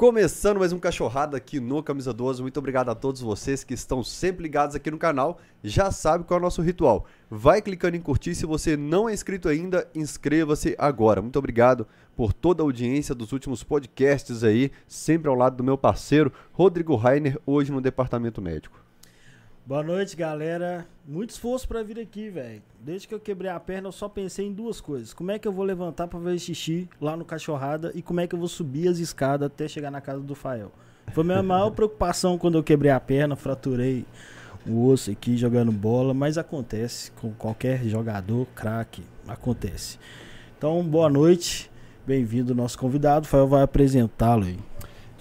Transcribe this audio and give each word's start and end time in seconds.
Começando 0.00 0.60
mais 0.60 0.72
um 0.72 0.78
Cachorrada 0.78 1.36
aqui 1.36 1.60
no 1.60 1.82
Camisa 1.82 2.10
12. 2.10 2.40
Muito 2.40 2.56
obrigado 2.56 2.88
a 2.88 2.94
todos 2.94 3.20
vocês 3.20 3.62
que 3.62 3.74
estão 3.74 4.02
sempre 4.02 4.44
ligados 4.44 4.74
aqui 4.74 4.90
no 4.90 4.96
canal. 4.96 5.38
Já 5.62 5.90
sabe 5.90 6.24
qual 6.24 6.38
é 6.38 6.40
o 6.40 6.42
nosso 6.42 6.62
ritual. 6.62 7.04
Vai 7.28 7.60
clicando 7.60 7.98
em 7.98 8.00
curtir. 8.00 8.34
Se 8.34 8.46
você 8.46 8.78
não 8.78 9.10
é 9.10 9.12
inscrito 9.12 9.46
ainda, 9.46 9.86
inscreva-se 9.94 10.74
agora. 10.78 11.20
Muito 11.20 11.38
obrigado 11.38 11.86
por 12.16 12.32
toda 12.32 12.62
a 12.62 12.64
audiência 12.64 13.14
dos 13.14 13.30
últimos 13.32 13.62
podcasts 13.62 14.42
aí. 14.42 14.72
Sempre 14.88 15.28
ao 15.28 15.34
lado 15.34 15.58
do 15.58 15.64
meu 15.64 15.76
parceiro, 15.76 16.32
Rodrigo 16.50 16.96
Rainer, 16.96 17.38
hoje 17.44 17.70
no 17.70 17.82
Departamento 17.82 18.40
Médico. 18.40 18.80
Boa 19.70 19.84
noite, 19.84 20.16
galera. 20.16 20.84
Muito 21.06 21.30
esforço 21.30 21.68
para 21.68 21.80
vir 21.84 22.00
aqui, 22.00 22.28
velho. 22.28 22.60
Desde 22.80 23.06
que 23.06 23.14
eu 23.14 23.20
quebrei 23.20 23.48
a 23.48 23.60
perna, 23.60 23.86
eu 23.86 23.92
só 23.92 24.08
pensei 24.08 24.48
em 24.48 24.52
duas 24.52 24.80
coisas. 24.80 25.14
Como 25.14 25.30
é 25.30 25.38
que 25.38 25.46
eu 25.46 25.52
vou 25.52 25.64
levantar 25.64 26.08
para 26.08 26.18
ver 26.18 26.36
xixi 26.40 26.88
lá 27.00 27.16
no 27.16 27.24
cachorrada 27.24 27.92
e 27.94 28.02
como 28.02 28.18
é 28.18 28.26
que 28.26 28.34
eu 28.34 28.38
vou 28.40 28.48
subir 28.48 28.88
as 28.88 28.98
escadas 28.98 29.46
até 29.46 29.68
chegar 29.68 29.92
na 29.92 30.00
casa 30.00 30.22
do 30.22 30.34
Fael. 30.34 30.72
Foi 31.12 31.22
a 31.22 31.24
minha 31.24 31.42
maior 31.44 31.70
preocupação 31.70 32.36
quando 32.36 32.58
eu 32.58 32.64
quebrei 32.64 32.90
a 32.90 32.98
perna, 32.98 33.36
fraturei 33.36 34.04
o 34.66 34.88
osso 34.88 35.08
aqui 35.08 35.36
jogando 35.36 35.70
bola, 35.70 36.12
mas 36.12 36.36
acontece 36.36 37.12
com 37.12 37.32
qualquer 37.32 37.84
jogador, 37.84 38.48
craque, 38.56 39.04
acontece. 39.28 40.00
Então, 40.58 40.82
boa 40.82 41.08
noite. 41.08 41.70
Bem-vindo 42.04 42.56
nosso 42.56 42.76
convidado. 42.76 43.24
O 43.24 43.28
Fael 43.28 43.46
vai 43.46 43.62
apresentá-lo 43.62 44.46
aí. 44.46 44.58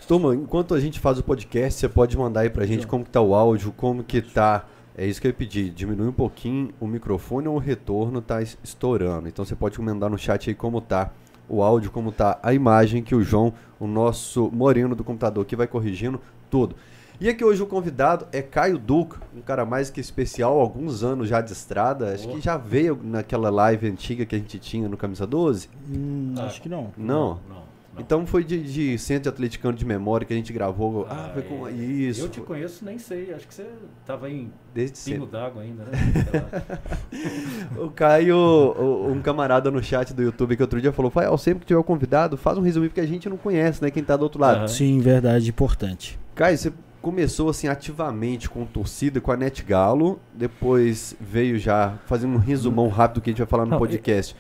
Turma, 0.10 0.34
enquanto 0.34 0.74
a 0.74 0.80
gente 0.80 1.00
faz 1.00 1.20
o 1.20 1.24
podcast, 1.24 1.80
você 1.80 1.88
pode 1.88 2.18
mandar 2.18 2.40
aí 2.40 2.50
pra 2.50 2.66
gente 2.66 2.88
como 2.88 3.04
que 3.04 3.12
tá 3.12 3.22
o 3.22 3.36
áudio, 3.36 3.72
como 3.72 4.04
que 4.04 4.24
tá. 4.24 4.66
É 4.98 5.06
isso 5.06 5.22
que 5.22 5.28
eu 5.28 5.30
ia 5.30 5.36
pedir. 5.36 5.70
Diminui 5.70 6.08
um 6.08 6.12
pouquinho 6.12 6.72
o 6.80 6.88
microfone 6.88 7.48
ou 7.48 7.58
o 7.58 7.60
retorno 7.60 8.20
tá 8.20 8.42
estourando. 8.42 9.28
Então 9.28 9.46
você 9.46 9.56
pode 9.56 9.80
mandar 9.80 10.10
no 10.10 10.18
chat 10.18 10.50
aí 10.50 10.56
como 10.56 10.82
tá 10.82 11.12
o 11.48 11.62
áudio, 11.62 11.92
como 11.92 12.12
tá 12.12 12.40
a 12.42 12.52
imagem 12.56 13.04
que 13.04 13.14
o 13.14 13.22
João, 13.22 13.54
o 13.80 13.86
nosso 13.86 14.50
moreno 14.52 14.96
do 14.96 15.04
computador 15.04 15.44
aqui, 15.44 15.56
vai 15.56 15.68
corrigindo 15.68 16.20
tudo. 16.50 16.76
E 17.22 17.30
aqui 17.30 17.46
hoje 17.46 17.62
o 17.62 17.68
convidado 17.68 18.26
é 18.32 18.42
Caio 18.42 18.80
Duca, 18.80 19.20
um 19.38 19.42
cara 19.42 19.64
mais 19.64 19.92
que 19.92 20.02
especial, 20.02 20.60
alguns 20.60 21.04
anos 21.04 21.30
já 21.30 21.40
de 21.40 21.54
estrada. 21.54 22.16
Acho 22.16 22.28
que 22.30 22.42
já 22.42 22.58
veio 22.58 23.00
naquela 23.04 23.52
live 23.52 23.88
antiga 23.88 24.26
que 24.26 24.36
a 24.36 24.40
gente 24.40 24.58
tinha 24.58 24.90
no 24.90 24.98
Camisa 24.98 25.28
12. 25.28 25.70
Hum, 25.88 26.34
acho 26.40 26.60
que 26.60 26.68
não. 26.68 26.92
Não? 26.98 27.40
Não. 27.48 27.69
Então 28.00 28.26
foi 28.26 28.44
de, 28.44 28.62
de 28.62 28.98
centro 28.98 29.24
de 29.24 29.30
atleticano 29.30 29.78
de 29.78 29.86
memória 29.86 30.26
que 30.26 30.34
a 30.34 30.36
gente 30.36 30.52
gravou. 30.54 31.06
Ah, 31.10 31.26
Ah, 31.28 31.30
foi 31.34 31.42
com 31.44 31.68
é. 31.68 31.72
isso. 31.72 32.22
Eu 32.22 32.30
te 32.30 32.42
conheço, 32.42 32.84
nem 32.86 32.98
sei. 32.98 33.34
Acho 33.34 33.48
que 33.48 33.54
você 33.54 33.68
tava 34.06 34.30
em 34.30 34.52
Desde 34.74 35.12
pingo 35.12 35.26
d'água 35.26 35.62
ainda, 35.62 35.84
né? 35.86 35.92
O 37.78 37.90
Caio, 37.90 38.38
o- 38.38 39.12
um 39.12 39.22
camarada 39.22 39.70
no 39.72 39.82
chat 39.84 40.14
do 40.14 40.22
YouTube 40.22 40.56
que 40.56 40.62
outro 40.62 40.82
dia 40.82 40.92
falou: 40.92 41.12
Fael, 41.12 41.38
sempre 41.38 41.62
que 41.62 41.66
tiver 41.68 41.80
um 41.80 41.84
convidado, 41.84 42.38
faz 42.38 42.58
um 42.58 42.62
resumo 42.62 42.88
porque 42.88 43.02
a 43.02 43.06
gente 43.08 43.30
não 43.30 43.38
conhece, 43.38 43.82
né? 43.82 43.92
Quem 43.92 44.04
tá 44.04 44.16
do 44.18 44.24
outro 44.24 44.40
lado. 44.42 44.58
Aham. 44.60 44.68
Sim, 44.68 45.00
verdade, 45.00 45.50
importante. 45.50 46.20
Caio, 46.36 46.58
você 46.58 46.72
começou 47.02 47.50
assim 47.50 47.68
ativamente 47.68 48.50
com 48.50 48.66
torcida, 48.66 49.22
com 49.22 49.32
a 49.32 49.38
Net 49.38 49.64
Galo, 49.64 50.20
depois 50.34 51.16
veio 51.20 51.58
já 51.58 51.94
fazendo 52.06 52.34
um 52.36 52.38
resumão 52.40 52.90
rápido 52.90 53.22
que 53.22 53.30
a 53.30 53.32
gente 53.32 53.38
vai 53.40 53.48
falar 53.48 53.64
no 53.66 53.72
Não, 53.72 53.78
podcast. 53.78 54.36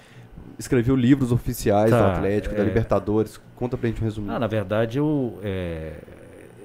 Escreveu 0.59 0.93
livros 0.95 1.31
oficiais 1.31 1.89
do 1.89 1.97
Tá, 1.97 2.17
Atlético, 2.17 2.53
da 2.53 2.61
é. 2.61 2.65
Libertadores. 2.65 3.39
Conta 3.55 3.77
pra 3.77 3.88
gente 3.88 4.02
um 4.02 4.03
resumo. 4.03 4.29
Ah, 4.29 4.38
na 4.38 4.45
verdade, 4.45 4.97
eu 4.99 5.39
é, 5.41 5.93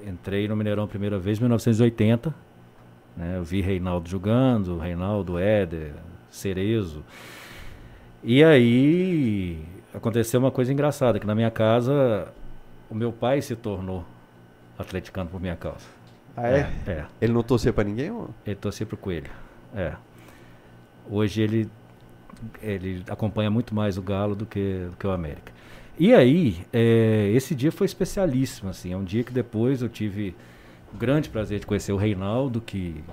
entrei 0.05 0.47
no 0.49 0.55
Mineirão 0.55 0.83
a 0.83 0.87
primeira 0.87 1.17
vez 1.17 1.37
em 1.37 1.41
1980. 1.41 2.35
Né? 3.15 3.37
Eu 3.37 3.43
vi 3.43 3.61
Reinaldo 3.61 4.09
jogando, 4.09 4.77
Reinaldo, 4.77 5.39
Éder, 5.39 5.93
Cerezo. 6.29 7.03
E 8.21 8.43
aí 8.43 9.63
aconteceu 9.93 10.39
uma 10.41 10.51
coisa 10.51 10.73
engraçada, 10.73 11.17
que 11.17 11.25
na 11.25 11.33
minha 11.33 11.49
casa 11.49 12.27
o 12.89 12.95
meu 12.95 13.13
pai 13.13 13.41
se 13.41 13.55
tornou 13.55 14.03
atleticano 14.77 15.29
por 15.29 15.39
minha 15.39 15.55
causa. 15.55 15.85
Ah, 16.35 16.49
é? 16.49 16.69
É. 16.85 17.05
Ele 17.21 17.31
não 17.31 17.41
torcia 17.41 17.71
pra 17.71 17.83
ninguém? 17.83 18.11
Ou? 18.11 18.29
Ele 18.45 18.55
torcia 18.55 18.85
pro 18.85 18.97
Coelho. 18.97 19.31
É. 19.73 19.93
Hoje 21.09 21.41
ele, 21.41 21.69
ele 22.61 23.03
acompanha 23.09 23.49
muito 23.49 23.73
mais 23.73 23.97
o 23.97 24.01
Galo 24.01 24.35
do 24.35 24.45
que, 24.45 24.87
do 24.89 24.97
que 24.97 25.05
o 25.05 25.11
América. 25.11 25.51
E 25.97 26.13
aí, 26.13 26.57
é, 26.73 27.31
esse 27.33 27.55
dia 27.55 27.71
foi 27.71 27.85
especialíssimo, 27.85 28.69
assim. 28.69 28.91
É 28.91 28.97
um 28.97 29.03
dia 29.03 29.23
que 29.23 29.31
depois 29.31 29.81
eu 29.81 29.89
tive 29.89 30.35
o 30.93 30.97
grande 30.97 31.29
prazer 31.29 31.59
de 31.59 31.65
conhecer 31.65 31.93
o 31.93 31.97
Reinaldo, 31.97 32.59
que 32.59 33.03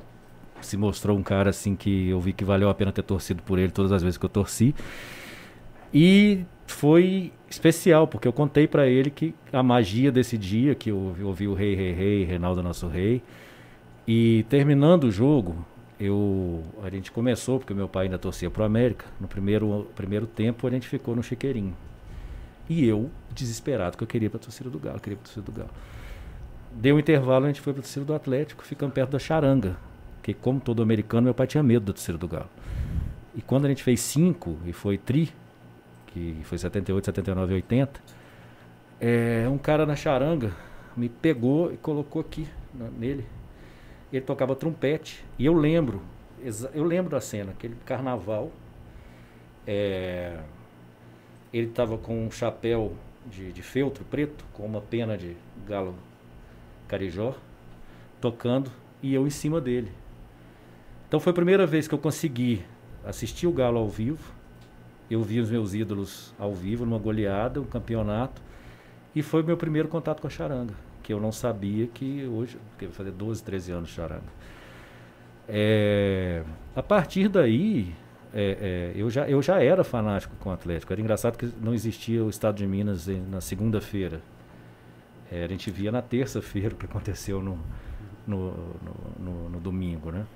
se 0.61 0.77
mostrou 0.77 1.17
um 1.17 1.23
cara 1.23 1.51
assim 1.51 1.77
que 1.77 2.09
eu 2.09 2.21
vi 2.21 2.33
que 2.33 2.45
valeu 2.45 2.69
a 2.69 2.75
pena 2.75 2.93
ter 2.93 3.03
torcido 3.03 3.43
por 3.43 3.59
ele 3.59 3.71
todas 3.71 3.93
as 3.93 4.03
vezes 4.03 4.19
que 4.19 4.25
eu 4.25 4.31
torci. 4.31 4.75
E 5.93 6.45
foi 6.67 7.33
especial, 7.49 8.09
porque 8.09 8.27
eu 8.27 8.33
contei 8.33 8.67
pra 8.67 8.89
ele 8.89 9.11
que 9.11 9.35
a 9.53 9.63
magia 9.63 10.11
desse 10.11 10.39
dia, 10.39 10.75
que 10.75 10.91
eu 10.91 10.97
ouvi, 10.97 11.23
ouvi 11.23 11.49
o 11.49 11.55
Rei, 11.55 11.75
Rei, 11.75 11.93
Rei, 11.93 12.25
Reinaldo 12.25 12.63
Nosso 12.63 12.89
Rei, 12.89 13.23
e 14.07 14.45
terminando 14.49 15.05
o 15.05 15.11
jogo, 15.11 15.65
eu, 16.05 16.63
a 16.83 16.91
gente 16.91 17.11
começou, 17.13 17.59
porque 17.59 17.73
meu 17.75 17.89
pai 17.89 18.05
ainda 18.07 18.19
torcia 18.19 18.51
pro 18.51 18.65
América. 18.65 19.05
No 19.21 19.29
primeiro, 19.29 19.87
primeiro 19.95 20.27
tempo 20.27 20.67
a 20.67 20.71
gente 20.71 20.89
ficou 20.89 21.15
no 21.15 21.23
chiqueirinho. 21.23 21.77
E 22.69 22.85
eu, 22.87 23.11
desesperado, 23.35 23.97
que 23.97 24.03
eu 24.03 24.09
queria 24.09 24.27
ir 24.27 24.31
pra 24.31 24.39
torcida 24.39 24.71
do 24.71 24.79
Galo, 24.79 24.99
queria 25.01 25.17
pra 25.17 25.25
torcida 25.25 25.45
do 25.45 25.53
Galo. 25.53 25.71
Deu 26.73 26.97
um 26.97 26.99
intervalo, 26.99 27.45
a 27.45 27.49
gente 27.49 27.61
foi 27.61 27.73
pra 27.73 27.83
torcida 27.83 28.05
do 28.05 28.15
Atlético, 28.15 28.65
ficando 28.65 28.93
perto 28.93 29.11
da 29.11 29.19
charanga. 29.19 29.77
Porque 30.17 30.33
como 30.33 30.61
todo 30.61 30.83
americano, 30.83 31.25
meu 31.25 31.35
pai 31.35 31.47
tinha 31.47 31.63
medo 31.63 31.85
da 31.87 31.93
torcida 31.93 32.17
do 32.17 32.27
Galo. 32.29 32.49
E 33.35 33.43
quando 33.43 33.67
a 33.67 33.69
gente 33.69 33.83
fez 33.83 34.01
cinco, 34.01 34.57
e 34.65 34.73
foi 34.73 34.97
tri, 34.97 35.31
que 36.07 36.39
foi 36.45 36.59
78, 36.59 37.05
79 37.07 37.53
e 37.53 37.57
80, 37.57 38.01
é, 39.01 39.49
um 39.51 39.59
cara 39.59 39.85
na 39.85 39.97
charanga 39.97 40.53
me 40.97 41.09
pegou 41.09 41.73
e 41.73 41.77
colocou 41.77 42.21
aqui 42.21 42.47
na- 42.75 42.91
nele 42.91 43.25
ele 44.17 44.25
tocava 44.25 44.55
trompete. 44.55 45.25
E 45.39 45.47
eu 45.47 45.55
lembro, 45.55 46.03
eu 46.75 46.85
lembro 46.85 47.11
da 47.11 47.21
cena, 47.21 47.53
aquele 47.53 47.77
carnaval. 47.85 48.51
é, 49.67 50.39
ele 51.53 51.69
estava 51.69 51.99
com 51.99 52.27
um 52.27 52.31
chapéu 52.31 52.95
de, 53.27 53.53
de 53.53 53.63
feltro 53.63 54.05
preto, 54.05 54.45
com 54.53 54.65
uma 54.65 54.81
pena 54.81 55.17
de 55.19 55.37
galo 55.67 55.95
carijó, 56.89 57.35
tocando, 58.21 58.71
e 59.03 59.15
eu 59.15 59.27
em 59.27 59.31
cima 59.31 59.61
dele. 59.61 59.93
Então 61.09 61.21
foi 61.21 61.31
a 61.31 61.35
primeira 61.35 61.67
vez 61.67 61.87
que 61.87 61.95
eu 61.95 61.99
consegui 61.99 62.65
assistir 63.05 63.47
o 63.47 63.53
Galo 63.53 63.79
ao 63.79 63.89
vivo. 63.89 64.33
Eu 65.11 65.23
vi 65.23 65.41
os 65.41 65.51
meus 65.51 65.75
ídolos 65.75 66.33
ao 66.39 66.55
vivo, 66.55 66.87
numa 66.87 66.99
goleada, 66.99 67.61
um 67.61 67.65
campeonato. 67.65 68.41
E 69.15 69.21
foi 69.21 69.43
o 69.43 69.45
meu 69.45 69.57
primeiro 69.57 69.89
contato 69.89 70.23
com 70.23 70.27
a 70.27 70.31
charanga, 70.31 70.75
que 71.03 71.13
eu 71.13 71.21
não 71.21 71.33
sabia 71.33 71.87
que 71.87 72.27
hoje, 72.27 72.59
porque 72.71 72.87
vai 72.87 72.95
fazer 72.95 73.11
12, 73.13 73.43
13 73.43 73.73
anos 73.73 73.89
de 73.91 73.95
charanga. 73.97 74.23
É, 75.49 76.43
a 76.75 76.83
partir 76.83 77.29
daí, 77.29 77.93
é, 78.33 78.93
é, 78.95 79.01
eu, 79.01 79.11
já, 79.11 79.29
eu 79.29 79.43
já 79.43 79.63
era 79.63 79.85
fanático 79.85 80.35
com 80.39 80.51
o 80.51 80.53
Atlético. 80.53 80.93
Era 80.93 81.01
engraçado 81.03 81.37
que 81.37 81.47
não 81.61 81.75
existia 81.75 82.25
o 82.25 82.31
Estado 82.31 82.57
de 82.57 82.67
Minas 82.67 83.09
em- 83.09 83.21
na 83.23 83.41
segunda-feira. 83.41 84.23
É, 85.31 85.45
a 85.45 85.49
gente 85.49 85.71
via 85.71 85.91
na 85.91 86.03
terça-feira 86.03 86.75
o 86.75 86.77
que 86.77 86.87
aconteceu 86.87 87.43
no, 87.43 87.59
no, 88.27 88.51
no, 88.53 88.95
no- 89.19 89.49
no 89.51 89.61
domingo, 89.61 90.11
né? 90.13 90.27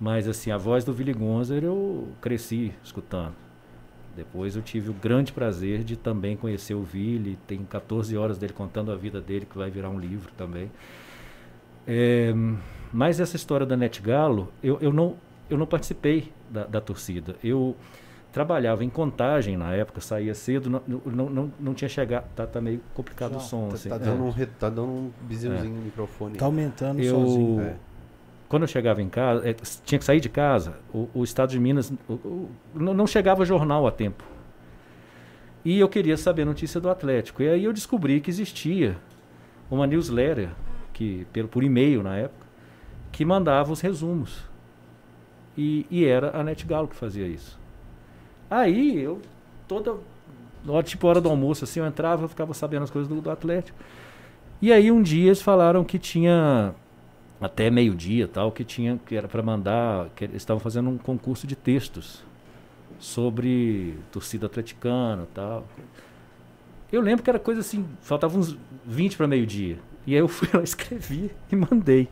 Mas 0.00 0.28
assim, 0.28 0.50
a 0.50 0.56
voz 0.58 0.84
do 0.84 0.92
Willy 0.94 1.12
Gonzer 1.12 1.62
eu 1.64 2.08
cresci 2.20 2.72
escutando. 2.82 3.34
Depois 4.16 4.54
eu 4.56 4.62
tive 4.62 4.90
o 4.90 4.92
grande 4.92 5.32
prazer 5.32 5.82
de 5.82 5.96
também 5.96 6.36
conhecer 6.36 6.74
o 6.74 6.82
Vili, 6.82 7.38
tem 7.46 7.64
14 7.64 8.16
horas 8.16 8.36
dele 8.38 8.52
contando 8.52 8.92
a 8.92 8.96
vida 8.96 9.20
dele, 9.20 9.46
que 9.50 9.56
vai 9.56 9.70
virar 9.70 9.88
um 9.88 9.98
livro 9.98 10.30
também. 10.36 10.70
É, 11.86 12.32
mas 12.92 13.20
essa 13.20 13.36
história 13.36 13.66
da 13.66 13.76
Net 13.76 14.00
Galo, 14.02 14.48
eu, 14.62 14.78
eu, 14.80 14.92
não, 14.92 15.16
eu 15.50 15.56
não 15.58 15.66
participei 15.66 16.32
da, 16.50 16.64
da 16.64 16.80
torcida. 16.80 17.36
Eu 17.42 17.74
trabalhava 18.32 18.84
em 18.84 18.88
contagem 18.90 19.56
na 19.56 19.72
época, 19.74 20.00
saía 20.00 20.34
cedo, 20.34 20.70
não, 20.70 20.82
não, 21.06 21.28
não, 21.30 21.52
não 21.58 21.74
tinha 21.74 21.88
chegado. 21.88 22.26
Tá, 22.34 22.46
tá 22.46 22.60
meio 22.60 22.80
complicado 22.94 23.36
o 23.36 23.40
som. 23.40 23.68
Tá, 23.68 23.74
assim. 23.74 23.88
tá 23.88 23.96
É. 23.96 23.98
dando 23.98 24.24
um, 24.24 24.30
re- 24.30 24.46
tá 24.46 24.68
dando 24.68 24.88
um 24.88 25.10
bizinhozinho 25.22 25.74
no 25.74 25.82
microfone. 25.82 26.36
Tá 26.36 26.44
aumentando 26.44 27.00
Eu- 27.00 27.14
sozinho. 27.20 27.60
É. 27.62 27.76
quando 28.52 28.64
eu 28.64 28.68
chegava 28.68 29.00
em 29.00 29.08
casa, 29.08 29.48
s- 29.48 29.80
tinha 29.82 29.98
que 29.98 30.04
sair 30.04 30.20
de 30.20 30.28
casa, 30.28 30.74
o, 30.92 31.08
o 31.14 31.24
estado 31.24 31.48
de 31.48 31.58
Minas 31.58 31.90
o- 32.06 32.12
o- 32.12 32.50
não, 32.74 32.92
não 32.92 33.06
chegava 33.06 33.46
jornal 33.46 33.86
a 33.86 33.90
tempo. 33.90 34.22
E 35.64 35.80
eu 35.80 35.88
queria 35.88 36.18
saber 36.18 36.42
a 36.42 36.44
notícia 36.44 36.78
do 36.78 36.90
Atlético. 36.90 37.42
E 37.42 37.48
aí 37.48 37.64
eu 37.64 37.72
descobri 37.72 38.20
que 38.20 38.28
existia 38.28 38.98
uma 39.70 39.86
newsletter, 39.86 40.50
que, 40.92 41.26
pelo, 41.32 41.48
por 41.48 41.64
e-mail 41.64 42.02
na 42.02 42.14
época, 42.14 42.46
que 43.10 43.24
mandava 43.24 43.72
os 43.72 43.80
resumos. 43.80 44.44
E, 45.56 45.86
e 45.90 46.04
era 46.04 46.36
a 46.38 46.44
Net 46.44 46.66
Galo 46.66 46.88
que 46.88 46.96
fazia 46.96 47.26
isso. 47.26 47.58
Aí 48.50 49.00
eu, 49.00 49.22
toda 49.66 49.94
hora, 50.68 50.82
tipo 50.82 51.06
hora 51.08 51.22
do 51.22 51.30
almoço, 51.30 51.64
assim, 51.64 51.80
eu 51.80 51.86
entrava, 51.86 52.24
eu 52.24 52.28
ficava 52.28 52.52
sabendo 52.52 52.82
as 52.82 52.90
coisas 52.90 53.08
do, 53.08 53.18
do 53.22 53.30
Atlético. 53.30 53.78
E 54.60 54.70
aí 54.70 54.90
um 54.92 55.00
dia 55.00 55.28
eles 55.28 55.40
falaram 55.40 55.84
que 55.84 55.98
tinha 55.98 56.74
até 57.42 57.70
meio-dia 57.70 58.28
tal, 58.28 58.52
que 58.52 58.64
tinha 58.64 58.98
que 59.04 59.16
era 59.16 59.26
para 59.26 59.42
mandar, 59.42 60.08
que 60.10 60.24
eles 60.24 60.36
estavam 60.36 60.60
fazendo 60.60 60.88
um 60.88 60.96
concurso 60.96 61.46
de 61.46 61.56
textos 61.56 62.24
sobre 62.98 63.98
torcida 64.12 64.46
atleticana 64.46 65.26
tal. 65.34 65.66
Eu 66.92 67.00
lembro 67.00 67.24
que 67.24 67.30
era 67.30 67.38
coisa 67.38 67.60
assim, 67.60 67.84
faltava 68.00 68.38
uns 68.38 68.56
20 68.86 69.16
para 69.16 69.26
meio-dia. 69.26 69.78
E 70.06 70.14
aí 70.14 70.20
eu 70.20 70.28
fui 70.28 70.48
lá, 70.54 70.62
escrevi 70.64 71.30
e 71.50 71.56
mandei. 71.56 72.08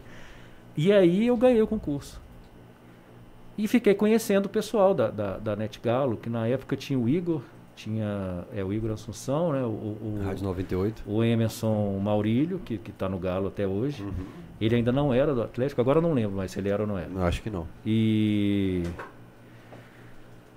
E 0.76 0.92
aí 0.92 1.26
eu 1.26 1.36
ganhei 1.36 1.62
o 1.62 1.66
concurso. 1.66 2.20
E 3.56 3.68
fiquei 3.68 3.94
conhecendo 3.94 4.46
o 4.46 4.48
pessoal 4.48 4.94
da, 4.94 5.10
da, 5.10 5.38
da 5.38 5.54
NetGalo, 5.54 6.16
que 6.16 6.30
na 6.30 6.46
época 6.46 6.76
tinha 6.76 6.98
o 6.98 7.08
Igor, 7.08 7.42
tinha 7.76 8.44
é, 8.54 8.64
o 8.64 8.72
Igor 8.72 8.90
Assunção, 8.90 9.52
né? 9.52 9.62
O, 9.62 9.68
o, 9.68 10.20
Rádio 10.24 10.44
98. 10.44 11.02
O 11.06 11.22
Emerson 11.22 11.98
Maurílio, 11.98 12.58
que 12.58 12.74
está 12.74 13.08
no 13.08 13.18
Galo 13.18 13.48
até 13.48 13.66
hoje. 13.66 14.02
Uhum. 14.02 14.49
Ele 14.60 14.76
ainda 14.76 14.92
não 14.92 15.12
era 15.12 15.34
do 15.34 15.42
Atlético, 15.42 15.80
agora 15.80 16.00
não 16.00 16.12
lembro 16.12 16.36
mais 16.36 16.50
se 16.50 16.58
ele 16.58 16.68
era 16.68 16.82
ou 16.82 16.88
não 16.88 16.98
era. 16.98 17.08
Eu 17.10 17.22
acho 17.22 17.40
que 17.42 17.48
não. 17.48 17.66
E. 17.84 18.82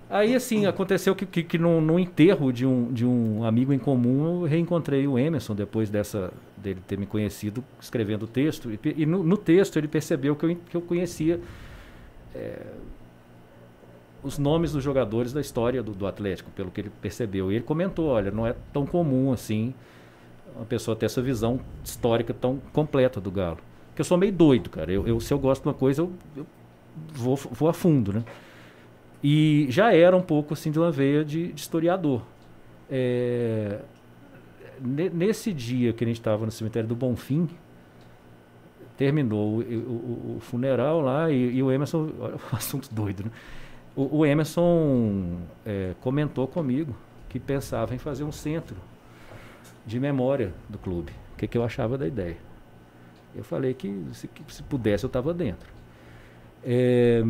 Aí, 0.10 0.36
assim, 0.36 0.66
aconteceu 0.66 1.16
que, 1.16 1.26
que, 1.26 1.42
que 1.42 1.58
no, 1.58 1.82
no, 1.82 1.98
enterro 1.98 2.52
de 2.52 2.66
um, 2.66 2.92
de 2.92 3.06
um 3.06 3.44
amigo 3.46 3.74
em 3.74 3.80
comum, 3.80 4.42
eu 4.42 4.48
reencontrei 4.48 5.08
o 5.08 5.18
Emerson 5.18 5.56
depois 5.56 5.90
dessa 5.90 6.32
dele 6.58 6.82
ter 6.86 6.98
me 6.98 7.06
conhecido 7.06 7.64
escrevendo 7.80 8.24
o 8.24 8.28
texto. 8.28 8.70
E, 8.72 8.80
e 8.98 9.06
no, 9.06 9.24
no, 9.24 9.38
texto 9.38 9.78
ele 9.78 9.88
percebeu 9.88 10.36
que 10.36 10.46
eu, 10.46 10.56
que 10.70 10.78
eu 10.78 10.82
conhecia 10.82 11.40
é, 12.36 12.62
os 14.22 14.38
nomes 14.38 14.74
dos 14.74 14.84
jogadores 14.84 15.34
da 15.34 15.42
história 15.42 15.82
do, 15.82 15.94
do, 15.94 16.06
Atlético, 16.06 16.52
pelo 16.52 16.70
que 16.70 16.82
ele 16.82 16.92
percebeu. 17.02 17.52
E 17.52 17.56
ele 17.56 17.64
comentou: 17.64 18.08
olha, 18.08 18.32
não 18.32 18.46
é 18.46 18.54
tão 18.72 18.86
comum 18.86 19.32
assim 19.32 19.74
uma 20.56 20.66
pessoa 20.66 20.96
ter 20.96 21.08
essa 21.08 21.22
visão 21.22 21.60
histórica 21.84 22.34
tão 22.34 22.60
completa 22.72 23.20
do 23.20 23.32
Galo. 23.32 23.60
Porque 23.94 24.01
eu 24.01 24.06
sou 24.06 24.18
meio 24.18 24.31
doido, 24.31 24.72
cara. 24.72 24.92
Eu, 24.92 25.07
eu 25.07 25.19
se 25.19 25.31
eu 25.31 25.38
gosto 25.38 25.62
de 25.62 25.68
uma 25.68 25.74
coisa, 25.74 26.01
eu, 26.01 26.12
eu 26.36 26.48
vou, 27.13 27.36
vou 27.36 27.69
a 27.69 27.74
fundo, 27.74 28.12
né? 28.12 28.24
E 29.24 29.68
já 29.69 29.94
era 29.94 30.18
um 30.18 30.22
pouco 30.22 30.56
assim 30.56 30.72
de 30.72 30.80
uma 30.80 30.92
veia 30.92 31.24
de, 31.24 31.54
de 31.54 31.62
historiador. 31.62 32.24
É, 32.90 33.81
nesse 34.81 35.54
dia 35.54 35.94
que 35.94 36.04
a 36.04 36.07
gente 36.07 36.19
estava 36.19 36.44
no 36.44 36.51
cemitério 36.51 36.90
do 36.90 36.95
Bonfim, 36.95 37.48
terminou 38.98 39.60
o, 39.60 39.62
o, 39.62 40.36
o 40.38 40.39
funeral 40.39 41.00
lá 41.00 41.30
e, 41.30 41.57
e, 41.57 41.62
o 41.62 41.72
Emerson, 41.72 42.12
olha 42.19 42.36
o 42.36 42.56
assunto 42.56 42.89
doido, 42.92 43.25
né? 43.25 43.31
O, 43.96 44.18
o 44.18 44.25
Emerson 44.25 45.38
é, 45.63 45.94
comentou 46.01 46.48
comigo 46.48 46.96
que 47.30 47.39
pensava 47.39 47.94
em 47.94 48.00
fazer 48.00 48.24
um 48.24 48.31
centro 48.31 48.75
de 49.86 50.00
memória 50.00 50.51
do 50.68 50.80
clube. 50.80 51.12
O 51.34 51.38
que, 51.38 51.48
que 51.48 51.57
eu 51.60 51.63
achava 51.63 51.96
da 51.96 52.07
ideia. 52.07 52.38
Eu 53.36 53.44
falei 53.44 53.74
que 53.74 54.04
se, 54.14 54.28
que, 54.28 54.44
se 54.54 54.64
pudesse 54.64 55.04
eu 55.04 55.08
estava 55.08 55.34
dentro. 55.34 55.68
É, 56.64 57.24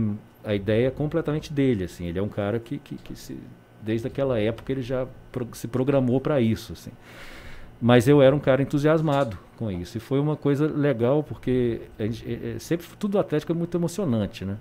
a 0.44 0.54
ideia 0.54 0.88
é 0.88 0.92
completamente 0.92 1.52
dele, 1.52 1.86
assim. 1.86 2.06
Ele 2.06 2.20
é 2.20 2.22
um 2.22 2.30
cara 2.30 2.60
que, 2.60 2.78
que, 2.78 2.96
que 2.96 3.16
se, 3.16 3.38
desde 3.82 4.08
aquela 4.08 4.40
época 4.40 4.72
ele 4.72 4.82
já 4.82 5.08
pro, 5.32 5.48
se 5.54 5.68
programou 5.68 6.20
para 6.20 6.40
isso, 6.42 6.74
assim. 6.74 6.92
Mas 7.82 8.08
eu 8.08 8.22
era 8.22 8.36
um 8.36 8.40
cara 8.40 8.62
entusiasmado 8.62 9.38
com 9.58 9.70
isso. 9.70 9.98
E 9.98 10.00
foi 10.00 10.20
uma 10.20 10.36
coisa 10.36 10.68
legal, 10.68 11.24
porque 11.24 11.82
gente, 12.00 12.26
é, 12.26 12.56
é, 12.56 12.60
sempre 12.60 12.86
tudo 12.98 13.20
Atlético 13.20 13.52
é 13.52 13.56
muito 13.56 13.76
emocionante, 13.78 14.46
né? 14.46 14.58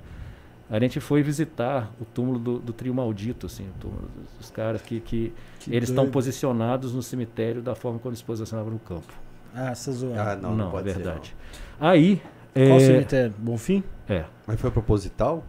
A 0.70 0.80
gente 0.80 1.00
foi 1.00 1.22
visitar 1.22 1.92
o 2.00 2.04
túmulo 2.04 2.38
do, 2.38 2.58
do 2.58 2.72
trio 2.72 2.94
maldito, 2.94 3.44
assim, 3.44 3.64
o 3.64 3.80
túmulo 3.80 4.08
dos, 4.40 4.50
caras 4.50 4.80
que, 4.80 5.00
que, 5.00 5.32
que 5.60 5.74
eles 5.74 5.90
estão 5.90 6.10
posicionados 6.10 6.94
no 6.94 7.02
cemitério 7.02 7.60
da 7.60 7.74
forma 7.74 7.98
como 7.98 8.10
eles 8.10 8.22
posicionavam 8.22 8.72
no 8.72 8.78
campo. 8.78 9.12
Ah, 9.54 9.74
você 9.74 9.92
zoou. 9.92 10.14
Ah, 10.18 10.36
não, 10.36 10.54
não, 10.54 10.70
não 10.70 10.78
é 10.78 10.82
verdade. 10.82 11.28
Ser, 11.28 11.34
não. 11.80 11.88
Aí. 11.88 12.22
Qual 12.54 12.64
é... 12.64 12.80
cemitério? 12.80 13.34
Bonfim? 13.38 13.82
É. 14.08 14.24
Mas 14.46 14.60
foi 14.60 14.70
proposital? 14.70 15.44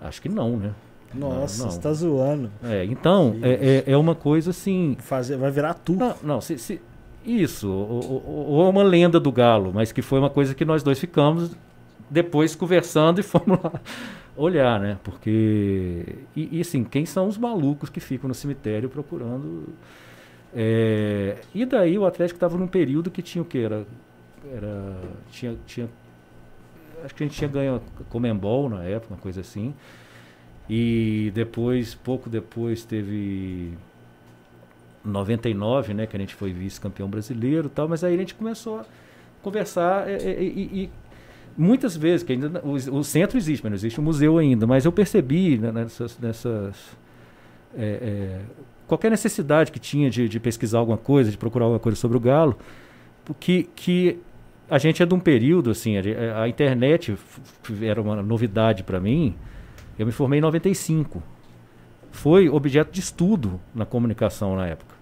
Acho 0.00 0.20
que 0.22 0.28
não, 0.28 0.56
né? 0.56 0.74
Nossa, 1.14 1.64
não, 1.64 1.70
você 1.70 1.80
tá 1.80 1.92
zoando. 1.92 2.50
É, 2.62 2.84
então, 2.84 3.36
é, 3.42 3.84
é, 3.86 3.92
é, 3.92 3.96
uma 3.96 4.14
coisa 4.14 4.50
assim. 4.50 4.96
Fazer, 5.00 5.36
vai 5.36 5.50
virar 5.50 5.74
tudo. 5.74 5.98
Não, 5.98 6.14
não 6.22 6.40
se, 6.40 6.58
se, 6.58 6.80
isso, 7.24 7.70
ou, 7.70 8.04
ou, 8.26 8.48
ou, 8.50 8.70
uma 8.70 8.82
lenda 8.82 9.18
do 9.18 9.32
Galo, 9.32 9.72
mas 9.72 9.90
que 9.90 10.02
foi 10.02 10.18
uma 10.18 10.30
coisa 10.30 10.54
que 10.54 10.64
nós 10.64 10.82
dois 10.82 10.98
ficamos 10.98 11.56
depois 12.10 12.54
conversando 12.54 13.20
e 13.20 13.22
fomos 13.24 13.58
lá 13.62 13.72
olhar, 14.36 14.78
né? 14.78 14.98
Porque. 15.02 16.04
E, 16.36 16.58
e 16.58 16.60
assim, 16.60 16.84
quem 16.84 17.06
são 17.06 17.26
os 17.26 17.38
malucos 17.38 17.88
que 17.88 18.00
ficam 18.00 18.28
no 18.28 18.34
cemitério 18.34 18.88
procurando. 18.88 19.68
É, 20.54 21.36
e 21.54 21.66
daí 21.66 21.98
o 21.98 22.06
Atlético 22.06 22.36
estava 22.36 22.56
num 22.56 22.66
período 22.66 23.10
que 23.10 23.22
tinha 23.22 23.42
o 23.42 23.44
que? 23.44 23.58
Era, 23.58 23.86
era, 24.52 24.96
tinha, 25.30 25.56
tinha 25.66 25.88
acho 27.04 27.14
que 27.14 27.22
a 27.22 27.26
gente 27.26 27.36
tinha 27.36 27.48
ganho 27.48 27.80
Comembol 28.08 28.68
na 28.68 28.84
época, 28.84 29.14
uma 29.14 29.20
coisa 29.20 29.40
assim. 29.40 29.74
E 30.68 31.30
depois, 31.34 31.94
pouco 31.94 32.28
depois, 32.28 32.84
teve 32.84 33.72
99, 35.04 35.94
né, 35.94 36.06
que 36.06 36.16
a 36.16 36.20
gente 36.20 36.34
foi 36.34 36.52
vice-campeão 36.52 37.08
brasileiro, 37.08 37.68
tal. 37.68 37.88
Mas 37.88 38.04
aí 38.04 38.14
a 38.14 38.18
gente 38.18 38.34
começou 38.34 38.80
a 38.80 38.84
conversar 39.42 40.08
e, 40.08 40.12
e, 40.12 40.82
e 40.82 40.90
muitas 41.56 41.96
vezes 41.96 42.22
que 42.22 42.32
ainda 42.32 42.60
o, 42.62 42.74
o, 42.74 43.04
centro 43.04 43.38
existe, 43.38 43.62
mas 43.62 43.70
não 43.70 43.76
existe 43.76 43.98
o 43.98 44.02
museu 44.02 44.36
ainda. 44.36 44.66
Mas 44.66 44.84
eu 44.84 44.92
percebi 44.92 45.56
né, 45.58 45.72
nessas, 45.72 46.18
nessas 46.18 46.96
é, 47.74 47.84
é, 47.84 48.40
qualquer 48.88 49.10
necessidade 49.10 49.70
que 49.70 49.78
tinha 49.78 50.10
de, 50.10 50.28
de, 50.28 50.40
pesquisar 50.40 50.78
alguma 50.78 50.98
coisa, 50.98 51.30
de 51.30 51.36
procurar 51.36 51.66
alguma 51.66 51.78
coisa 51.78 51.96
sobre 51.96 52.16
o 52.16 52.20
galo, 52.20 52.58
que, 53.38 53.64
que 53.76 54.18
a 54.68 54.78
gente 54.78 55.02
é 55.02 55.06
de 55.06 55.14
um 55.14 55.20
período, 55.20 55.70
assim, 55.70 55.96
a, 55.96 56.42
a 56.42 56.48
internet 56.48 57.16
era 57.82 58.00
uma 58.00 58.22
novidade 58.22 58.82
para 58.82 58.98
mim. 58.98 59.34
Eu 59.98 60.06
me 60.06 60.12
formei 60.12 60.38
em 60.38 60.42
95. 60.42 61.22
Foi 62.10 62.48
objeto 62.48 62.90
de 62.90 63.00
estudo 63.00 63.60
na 63.74 63.84
comunicação 63.84 64.56
na 64.56 64.66
época. 64.66 64.96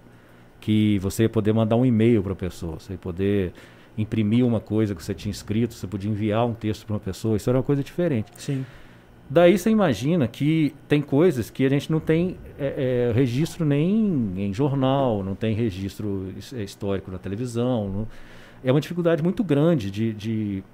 Que 0.61 0.99
você 0.99 1.25
ia 1.25 1.29
poder 1.29 1.53
mandar 1.53 1.77
um 1.77 1.87
e-mail 1.87 2.23
para 2.23 2.33
a 2.33 2.37
pessoa, 2.37 2.81
você 2.81 2.95
ia 2.95 2.99
poder 2.99 3.53
imprimir 3.97 4.45
uma 4.45 4.61
coisa 4.61 4.95
que 4.95 5.03
você 5.03 5.15
tinha 5.15 5.31
escrito, 5.31 5.75
você 5.75 5.87
podia 5.87 6.11
enviar 6.11 6.45
um 6.45 6.53
texto 6.53 6.85
para 6.85 6.95
uma 6.95 7.01
pessoa, 7.01 7.37
isso 7.37 7.49
era 7.49 7.59
uma 7.59 7.65
coisa 7.65 7.83
diferente. 7.83 8.31
Sim. 8.37 8.65
Daí 9.29 9.59
você 9.59 9.71
imagina 9.71 10.29
que 10.29 10.73
tem 10.87 11.03
coisas 11.03 11.51
que 11.51 11.67
a 11.67 11.69
gente 11.69 11.91
não 11.91 11.99
tem 11.99 12.37
é, 12.59 13.11
é, 13.11 13.13
registro 13.13 13.65
nem 13.65 14.33
em 14.37 14.55
jornal, 14.55 15.25
não 15.25 15.35
tem 15.35 15.53
registro 15.53 16.33
histórico 16.57 17.11
na 17.11 17.19
televisão. 17.19 17.89
Não, 17.89 18.09
é 18.65 18.71
uma 18.71 18.81
dificuldade 18.81 19.23
muito 19.25 19.43
grande 19.43 19.91
de, 19.91 20.13
de 20.13 20.65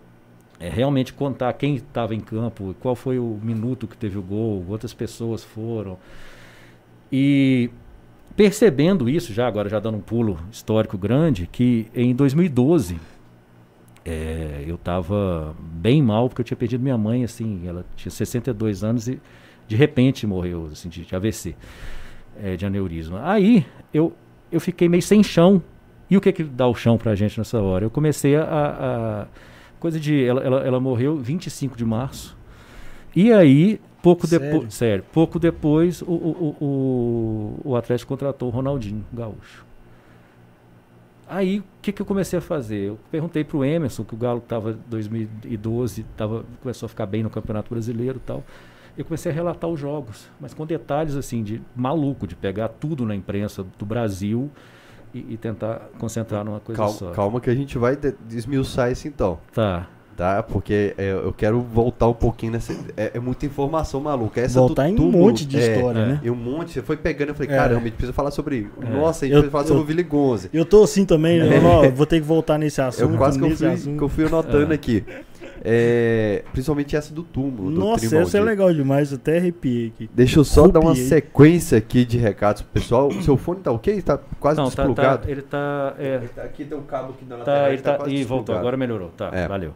é, 0.60 0.68
realmente 0.68 1.14
contar 1.14 1.52
quem 1.54 1.76
estava 1.76 2.14
em 2.14 2.20
campo, 2.20 2.76
qual 2.78 2.94
foi 2.94 3.18
o 3.18 3.40
minuto 3.42 3.88
que 3.88 3.96
teve 3.96 4.18
o 4.18 4.22
gol, 4.22 4.62
quantas 4.68 4.92
pessoas 4.92 5.42
foram. 5.42 5.98
E 7.10 7.70
percebendo 8.36 9.08
isso, 9.08 9.32
já 9.32 9.46
agora 9.46 9.68
já 9.68 9.80
dando 9.80 9.96
um 9.96 10.02
pulo 10.02 10.38
histórico 10.50 10.98
grande, 10.98 11.48
que 11.50 11.86
em 11.94 12.14
2012 12.14 12.98
é, 14.04 14.64
eu 14.66 14.74
estava 14.74 15.54
bem 15.58 16.02
mal 16.02 16.28
porque 16.28 16.40
eu 16.40 16.44
tinha 16.44 16.56
perdido 16.56 16.82
minha 16.82 16.98
mãe, 16.98 17.24
assim, 17.24 17.66
ela 17.66 17.84
tinha 17.96 18.10
62 18.10 18.82
anos 18.82 19.08
e 19.08 19.20
de 19.68 19.76
repente 19.76 20.26
morreu 20.26 20.68
assim, 20.72 20.88
de, 20.88 21.04
de 21.04 21.14
AVC, 21.14 21.54
é, 22.42 22.56
de 22.56 22.66
aneurisma. 22.66 23.20
Aí 23.24 23.64
eu, 23.92 24.12
eu 24.50 24.60
fiquei 24.60 24.88
meio 24.88 25.02
sem 25.02 25.22
chão 25.22 25.62
e 26.12 26.16
o 26.16 26.20
que 26.20 26.30
que 26.30 26.44
dá 26.44 26.66
o 26.66 26.74
chão 26.74 26.98
pra 26.98 27.14
gente 27.14 27.38
nessa 27.38 27.58
hora? 27.58 27.86
Eu 27.86 27.90
comecei 27.90 28.36
a. 28.36 28.42
a 28.44 29.26
coisa 29.80 29.98
de. 29.98 30.22
Ela, 30.22 30.42
ela, 30.42 30.60
ela 30.60 30.78
morreu 30.78 31.16
25 31.16 31.74
de 31.74 31.86
março. 31.86 32.36
E 33.16 33.32
aí, 33.32 33.80
pouco 34.02 34.26
depois. 34.26 34.74
Sério, 34.74 35.02
pouco 35.10 35.38
depois, 35.38 36.02
o, 36.02 36.12
o, 36.12 36.56
o, 36.60 37.60
o 37.70 37.76
Atlético 37.76 38.10
contratou 38.10 38.48
o 38.48 38.50
Ronaldinho 38.50 39.02
Gaúcho. 39.10 39.64
Aí, 41.32 41.60
o 41.60 41.64
que, 41.80 41.92
que 41.92 42.02
eu 42.02 42.04
comecei 42.04 42.38
a 42.38 42.42
fazer? 42.42 42.88
Eu 42.88 42.98
perguntei 43.10 43.42
para 43.42 43.56
o 43.56 43.64
Emerson, 43.64 44.04
que 44.04 44.14
o 44.14 44.18
Galo 44.18 44.38
estava 44.38 44.72
em 44.72 44.78
2012, 44.86 46.02
tava, 46.14 46.44
começou 46.60 46.84
a 46.84 46.88
ficar 46.90 47.06
bem 47.06 47.22
no 47.22 47.30
Campeonato 47.30 47.70
Brasileiro 47.70 48.18
e 48.18 48.20
tal. 48.20 48.44
Eu 48.98 49.02
comecei 49.06 49.32
a 49.32 49.34
relatar 49.34 49.70
os 49.70 49.80
jogos, 49.80 50.28
mas 50.38 50.52
com 50.52 50.66
detalhes 50.66 51.16
assim 51.16 51.42
de 51.42 51.62
maluco, 51.74 52.26
de 52.26 52.36
pegar 52.36 52.68
tudo 52.68 53.06
na 53.06 53.16
imprensa 53.16 53.64
do 53.78 53.86
Brasil 53.86 54.50
e, 55.14 55.32
e, 55.32 55.36
tentar 55.38 55.88
concentrar 55.98 56.44
numa 56.44 56.60
coisa 56.60 56.78
calma, 56.78 56.98
só. 56.98 57.10
Calma 57.12 57.40
que 57.40 57.48
a 57.48 57.54
gente 57.54 57.78
vai 57.78 57.96
desmiuçar 57.96 58.92
isso 58.92 59.08
então. 59.08 59.38
Tá. 59.54 59.88
Tá, 60.16 60.42
porque 60.42 60.94
é, 60.98 61.12
eu 61.12 61.32
quero 61.32 61.60
voltar 61.60 62.06
um 62.06 62.14
pouquinho 62.14 62.52
nessa. 62.52 62.74
É, 62.96 63.12
é 63.14 63.20
muita 63.20 63.46
informação 63.46 64.00
maluca. 64.00 64.40
Essa 64.40 64.60
voltar 64.60 64.88
em 64.88 64.98
um 64.98 65.10
monte 65.10 65.46
de 65.46 65.58
é, 65.58 65.74
história, 65.74 66.06
né? 66.06 66.20
E 66.22 66.30
um 66.30 66.34
monte. 66.34 66.72
Você 66.72 66.82
foi 66.82 66.96
pegando, 66.96 67.30
eu 67.30 67.34
falei, 67.34 67.50
é. 67.50 67.56
caramba, 67.56 67.80
a 67.80 67.84
gente 67.84 67.94
precisa 67.94 68.12
falar 68.12 68.30
sobre. 68.30 68.68
É. 68.82 68.90
Nossa, 68.90 69.24
a 69.24 69.28
gente 69.28 69.34
eu, 69.34 69.42
precisa 69.42 69.50
falar 69.50 69.64
sobre 69.64 69.82
o 69.82 69.86
Vili 69.86 70.02
Gonze. 70.02 70.50
Eu 70.52 70.64
tô 70.64 70.82
assim 70.82 71.06
também, 71.06 71.40
é. 71.40 71.90
vou 71.90 72.06
ter 72.06 72.20
que 72.20 72.26
voltar 72.26 72.58
nesse 72.58 72.80
assunto. 72.80 73.12
Eu 73.12 73.18
quase 73.18 73.38
que 73.38 73.44
eu 73.44 73.56
fui, 73.56 73.96
que 73.96 74.02
eu 74.02 74.08
fui 74.08 74.26
anotando 74.26 74.72
aqui. 74.72 75.04
É, 75.64 76.42
principalmente 76.52 76.96
essa 76.96 77.14
do 77.14 77.22
túmulo. 77.22 77.70
Nossa, 77.70 78.08
do 78.08 78.16
essa 78.16 78.36
é 78.36 78.40
legal 78.40 78.72
demais, 78.74 79.12
até 79.12 79.38
arrepiei 79.38 79.92
aqui. 79.94 80.10
Deixa 80.12 80.40
eu 80.40 80.44
só 80.44 80.66
dar 80.66 80.80
uma 80.80 80.96
sequência 80.96 81.78
aqui 81.78 82.04
de 82.04 82.18
recados 82.18 82.62
pro 82.62 82.72
pessoal. 82.72 83.08
O 83.08 83.22
seu 83.22 83.36
fone 83.36 83.60
tá 83.60 83.70
ok? 83.70 84.02
Tá 84.02 84.18
quase 84.40 84.58
Não, 84.58 84.66
desplugado? 84.66 85.18
Tá, 85.18 85.24
tá, 85.24 85.30
ele 85.30 85.42
tá. 85.42 85.94
É... 85.98 86.14
Ele 86.16 86.28
tá 86.28 86.42
aqui 86.42 86.64
tem 86.64 86.76
um 86.76 86.82
cabo 86.82 87.10
aqui 87.10 87.24
na 87.24 87.36
tá, 87.36 87.52
lateral. 87.52 87.72
Ele 87.72 87.82
tá, 87.82 87.98
tá 87.98 88.08
e 88.08 88.24
voltou, 88.24 88.56
agora 88.56 88.76
melhorou. 88.76 89.10
Tá, 89.16 89.30
é. 89.32 89.46
valeu. 89.46 89.72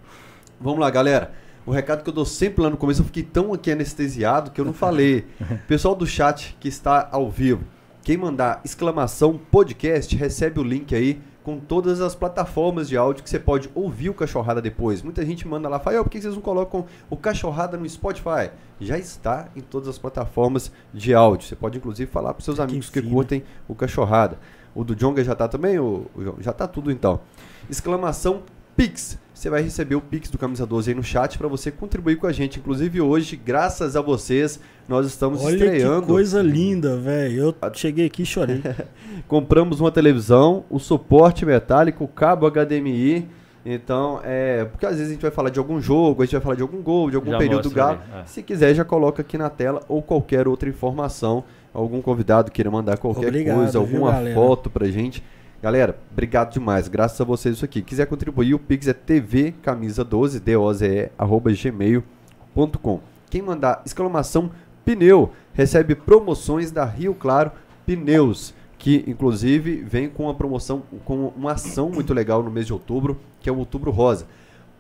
Vamos 0.60 0.80
lá, 0.80 0.90
galera. 0.90 1.32
O 1.66 1.70
recado 1.70 2.02
que 2.02 2.08
eu 2.08 2.14
dou 2.14 2.24
sempre 2.24 2.62
lá 2.62 2.70
no 2.70 2.76
começo, 2.76 3.00
eu 3.00 3.04
fiquei 3.06 3.22
tão 3.22 3.52
aqui 3.52 3.70
anestesiado 3.70 4.50
que 4.50 4.60
eu 4.60 4.64
não 4.64 4.72
falei. 4.72 5.26
Pessoal 5.66 5.94
do 5.94 6.06
chat 6.06 6.56
que 6.60 6.68
está 6.68 7.08
ao 7.10 7.30
vivo, 7.30 7.64
Quem 8.02 8.16
mandar 8.16 8.60
exclamação 8.64 9.36
podcast 9.50 10.14
recebe 10.14 10.60
o 10.60 10.62
link 10.62 10.94
aí 10.94 11.20
com 11.42 11.58
todas 11.58 12.00
as 12.00 12.14
plataformas 12.14 12.88
de 12.88 12.96
áudio 12.96 13.22
que 13.22 13.28
você 13.28 13.38
pode 13.38 13.68
ouvir 13.74 14.10
o 14.10 14.14
Cachorrada 14.14 14.62
depois. 14.62 15.02
Muita 15.02 15.26
gente 15.26 15.46
manda 15.46 15.68
lá, 15.68 15.78
fala, 15.78 16.02
por 16.02 16.10
que 16.10 16.20
vocês 16.20 16.34
não 16.34 16.40
colocam 16.40 16.86
o 17.10 17.16
Cachorrada 17.16 17.76
no 17.76 17.88
Spotify? 17.88 18.50
Já 18.80 18.96
está 18.96 19.48
em 19.54 19.60
todas 19.60 19.88
as 19.88 19.98
plataformas 19.98 20.70
de 20.94 21.14
áudio. 21.14 21.48
Você 21.48 21.56
pode 21.56 21.78
inclusive 21.78 22.10
falar 22.10 22.32
para 22.32 22.44
seus 22.44 22.60
amigos 22.60 22.88
que 22.88 23.02
curtem 23.02 23.42
o 23.68 23.74
Cachorrada. 23.74 24.38
O 24.74 24.84
do 24.84 24.94
Jonga 24.94 25.22
já 25.22 25.32
está 25.32 25.48
também? 25.48 25.78
O, 25.78 26.06
já 26.40 26.52
está 26.52 26.68
tudo 26.68 26.92
então. 26.92 27.20
Exclamação 27.68 28.42
Pix. 28.76 29.18
Você 29.36 29.50
vai 29.50 29.60
receber 29.60 29.94
o 29.94 30.00
Pix 30.00 30.30
do 30.30 30.38
Camisa 30.38 30.64
12 30.64 30.90
aí 30.90 30.96
no 30.96 31.02
chat 31.02 31.36
para 31.36 31.46
você 31.46 31.70
contribuir 31.70 32.16
com 32.16 32.26
a 32.26 32.32
gente. 32.32 32.58
Inclusive 32.58 33.02
hoje, 33.02 33.36
graças 33.36 33.94
a 33.94 34.00
vocês, 34.00 34.58
nós 34.88 35.06
estamos 35.06 35.44
Olha 35.44 35.52
estreando. 35.52 36.06
Que 36.06 36.08
coisa 36.08 36.40
linda, 36.40 36.96
velho. 36.96 37.54
Eu 37.60 37.74
cheguei 37.74 38.06
aqui 38.06 38.22
e 38.22 38.26
chorei. 38.26 38.62
Compramos 39.28 39.78
uma 39.78 39.92
televisão, 39.92 40.64
o 40.70 40.78
suporte 40.78 41.44
metálico, 41.44 42.02
o 42.02 42.08
cabo 42.08 42.50
HDMI. 42.50 43.28
Então, 43.62 44.22
é. 44.24 44.64
Porque 44.64 44.86
às 44.86 44.92
vezes 44.92 45.08
a 45.08 45.12
gente 45.12 45.22
vai 45.22 45.30
falar 45.30 45.50
de 45.50 45.58
algum 45.58 45.82
jogo, 45.82 46.22
a 46.22 46.24
gente 46.24 46.32
vai 46.32 46.40
falar 46.40 46.54
de 46.54 46.62
algum 46.62 46.80
gol, 46.80 47.10
de 47.10 47.16
algum 47.16 47.32
já 47.32 47.36
período 47.36 47.68
do 47.68 47.74
Galo. 47.74 47.98
É. 48.18 48.24
Se 48.24 48.42
quiser, 48.42 48.74
já 48.74 48.86
coloca 48.86 49.20
aqui 49.20 49.36
na 49.36 49.50
tela 49.50 49.82
ou 49.86 50.00
qualquer 50.00 50.48
outra 50.48 50.66
informação. 50.66 51.44
Algum 51.74 52.00
convidado 52.00 52.50
queira 52.50 52.70
mandar 52.70 52.96
qualquer 52.96 53.28
Obrigado, 53.28 53.56
coisa, 53.56 53.78
alguma 53.78 54.12
viu, 54.22 54.32
foto 54.32 54.70
pra 54.70 54.86
gente. 54.86 55.22
Galera, 55.66 55.98
obrigado 56.12 56.52
demais. 56.52 56.86
Graças 56.86 57.20
a 57.20 57.24
vocês 57.24 57.56
isso 57.56 57.64
aqui. 57.64 57.82
Quiser 57.82 58.06
contribuir, 58.06 58.54
o 58.54 58.58
Pix 58.58 58.86
é 58.86 58.94
tvcamisa12, 58.94 60.38
D-O-Z-E, 60.38 61.10
arroba 61.18 61.50
gmail.com. 61.52 63.00
Quem 63.28 63.42
mandar 63.42 63.82
exclamação 63.84 64.52
pneu 64.84 65.32
recebe 65.52 65.96
promoções 65.96 66.70
da 66.70 66.84
Rio 66.84 67.16
Claro 67.16 67.50
Pneus, 67.84 68.54
que 68.78 69.02
inclusive 69.08 69.82
vem 69.82 70.08
com 70.08 70.26
uma 70.26 70.34
promoção, 70.34 70.84
com 71.04 71.32
uma 71.36 71.54
ação 71.54 71.90
muito 71.90 72.14
legal 72.14 72.44
no 72.44 72.50
mês 72.52 72.66
de 72.66 72.72
outubro, 72.72 73.18
que 73.40 73.48
é 73.48 73.52
o 73.52 73.58
Outubro 73.58 73.90
Rosa. 73.90 74.28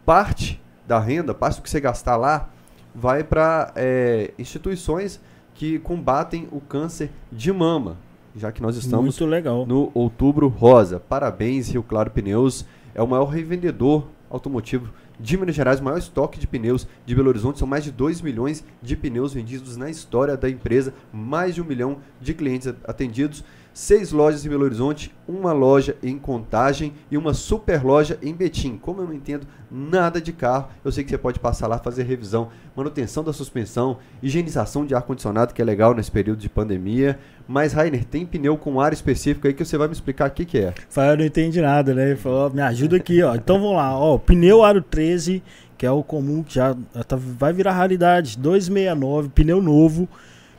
Parte 0.04 0.62
da 0.86 1.00
renda, 1.00 1.34
parte 1.34 1.56
do 1.56 1.62
que 1.62 1.70
você 1.70 1.80
gastar 1.80 2.14
lá, 2.14 2.48
vai 2.94 3.24
para 3.24 3.72
é, 3.74 4.32
instituições 4.38 5.20
que 5.52 5.80
combatem 5.80 6.46
o 6.52 6.60
câncer 6.60 7.10
de 7.32 7.52
mama 7.52 7.96
já 8.36 8.52
que 8.52 8.60
nós 8.60 8.76
estamos 8.76 9.18
no 9.66 9.90
Outubro 9.94 10.48
Rosa. 10.48 11.00
Parabéns, 11.00 11.70
Rio 11.70 11.82
Claro 11.82 12.10
Pneus. 12.10 12.66
É 12.94 13.02
o 13.02 13.06
maior 13.06 13.24
revendedor 13.26 14.06
automotivo 14.30 14.90
de 15.18 15.36
Minas 15.36 15.54
Gerais, 15.54 15.80
o 15.80 15.84
maior 15.84 15.96
estoque 15.98 16.38
de 16.38 16.46
pneus 16.46 16.86
de 17.06 17.14
Belo 17.14 17.28
Horizonte. 17.28 17.58
São 17.58 17.66
mais 17.66 17.84
de 17.84 17.90
2 17.90 18.20
milhões 18.20 18.62
de 18.82 18.94
pneus 18.94 19.32
vendidos 19.32 19.76
na 19.76 19.88
história 19.88 20.36
da 20.36 20.50
empresa, 20.50 20.92
mais 21.12 21.54
de 21.54 21.62
um 21.62 21.64
milhão 21.64 21.98
de 22.20 22.34
clientes 22.34 22.68
atendidos 22.84 23.42
seis 23.76 24.10
lojas 24.10 24.46
em 24.46 24.48
Belo 24.48 24.64
Horizonte, 24.64 25.14
uma 25.28 25.52
loja 25.52 25.98
em 26.02 26.16
Contagem 26.18 26.94
e 27.10 27.18
uma 27.18 27.34
super 27.34 27.84
loja 27.84 28.18
em 28.22 28.32
Betim. 28.32 28.78
Como 28.78 29.02
eu 29.02 29.06
não 29.06 29.12
entendo 29.12 29.46
nada 29.70 30.18
de 30.18 30.32
carro, 30.32 30.68
eu 30.82 30.90
sei 30.90 31.04
que 31.04 31.10
você 31.10 31.18
pode 31.18 31.38
passar 31.38 31.66
lá 31.66 31.76
fazer 31.76 32.04
revisão, 32.04 32.48
manutenção 32.74 33.22
da 33.22 33.34
suspensão, 33.34 33.98
higienização 34.22 34.86
de 34.86 34.94
ar-condicionado, 34.94 35.52
que 35.52 35.60
é 35.60 35.64
legal 35.64 35.94
nesse 35.94 36.10
período 36.10 36.38
de 36.38 36.48
pandemia. 36.48 37.18
Mas, 37.46 37.74
Rainer, 37.74 38.02
tem 38.02 38.24
pneu 38.24 38.56
com 38.56 38.80
ar 38.80 38.94
específico 38.94 39.46
aí 39.46 39.52
que 39.52 39.62
você 39.62 39.76
vai 39.76 39.88
me 39.88 39.92
explicar 39.92 40.30
o 40.30 40.32
que, 40.32 40.46
que 40.46 40.56
é. 40.56 40.72
Fala, 40.88 41.12
eu 41.12 41.18
não 41.18 41.24
entendi 41.26 41.60
nada, 41.60 41.92
né? 41.92 42.16
Falou, 42.16 42.48
me 42.48 42.62
ajuda 42.62 42.96
aqui, 42.96 43.22
ó. 43.22 43.34
Então 43.34 43.60
vamos 43.60 43.76
lá, 43.76 43.94
ó. 43.94 44.16
Pneu 44.16 44.64
aro 44.64 44.80
13, 44.80 45.42
que 45.76 45.84
é 45.84 45.90
o 45.90 46.02
comum, 46.02 46.42
que 46.42 46.54
já 46.54 46.74
tá, 47.06 47.18
vai 47.20 47.52
virar 47.52 47.72
raridade. 47.72 48.38
269, 48.38 49.28
pneu 49.28 49.60
novo. 49.60 50.08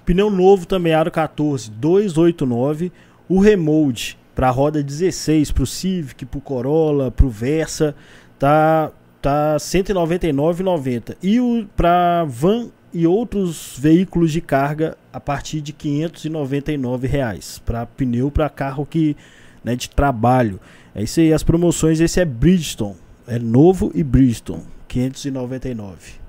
Pneu 0.06 0.30
novo 0.30 0.68
também, 0.68 0.94
aro 0.94 1.12
14, 1.12 1.72
289 1.72 2.92
o 3.30 3.40
remold 3.40 4.18
para 4.36 4.50
roda 4.50 4.84
16, 4.84 5.52
para 5.52 5.64
o 5.64 5.68
Civic, 5.68 6.26
para 6.26 6.38
o 6.38 6.42
Corolla, 6.42 7.10
para 7.10 7.26
o 7.26 7.30
Versa, 7.30 7.96
tá 8.38 8.92
tá 9.22 9.58
199,90 9.58 11.18
e 11.24 11.40
o 11.40 11.68
para 11.76 12.24
van 12.26 12.70
e 12.94 13.06
outros 13.06 13.76
veículos 13.78 14.32
de 14.32 14.40
carga 14.40 14.96
a 15.12 15.20
partir 15.20 15.60
de 15.60 15.74
599 15.74 17.08
reais 17.08 17.60
para 17.66 17.86
pneu 17.86 18.32
para 18.32 18.48
carro 18.48 18.86
que 18.86 19.18
né, 19.64 19.76
de 19.76 19.90
trabalho. 19.90 20.60
É 20.96 21.04
isso 21.04 21.20
aí, 21.20 21.34
as 21.34 21.44
promoções. 21.44 22.00
Esse 22.00 22.22
é 22.22 22.26
Bridgestone, 22.26 22.96
é 23.28 23.38
novo 23.38 23.92
e 23.94 24.04
Bridgestone, 24.04 24.64
599. 24.88 26.27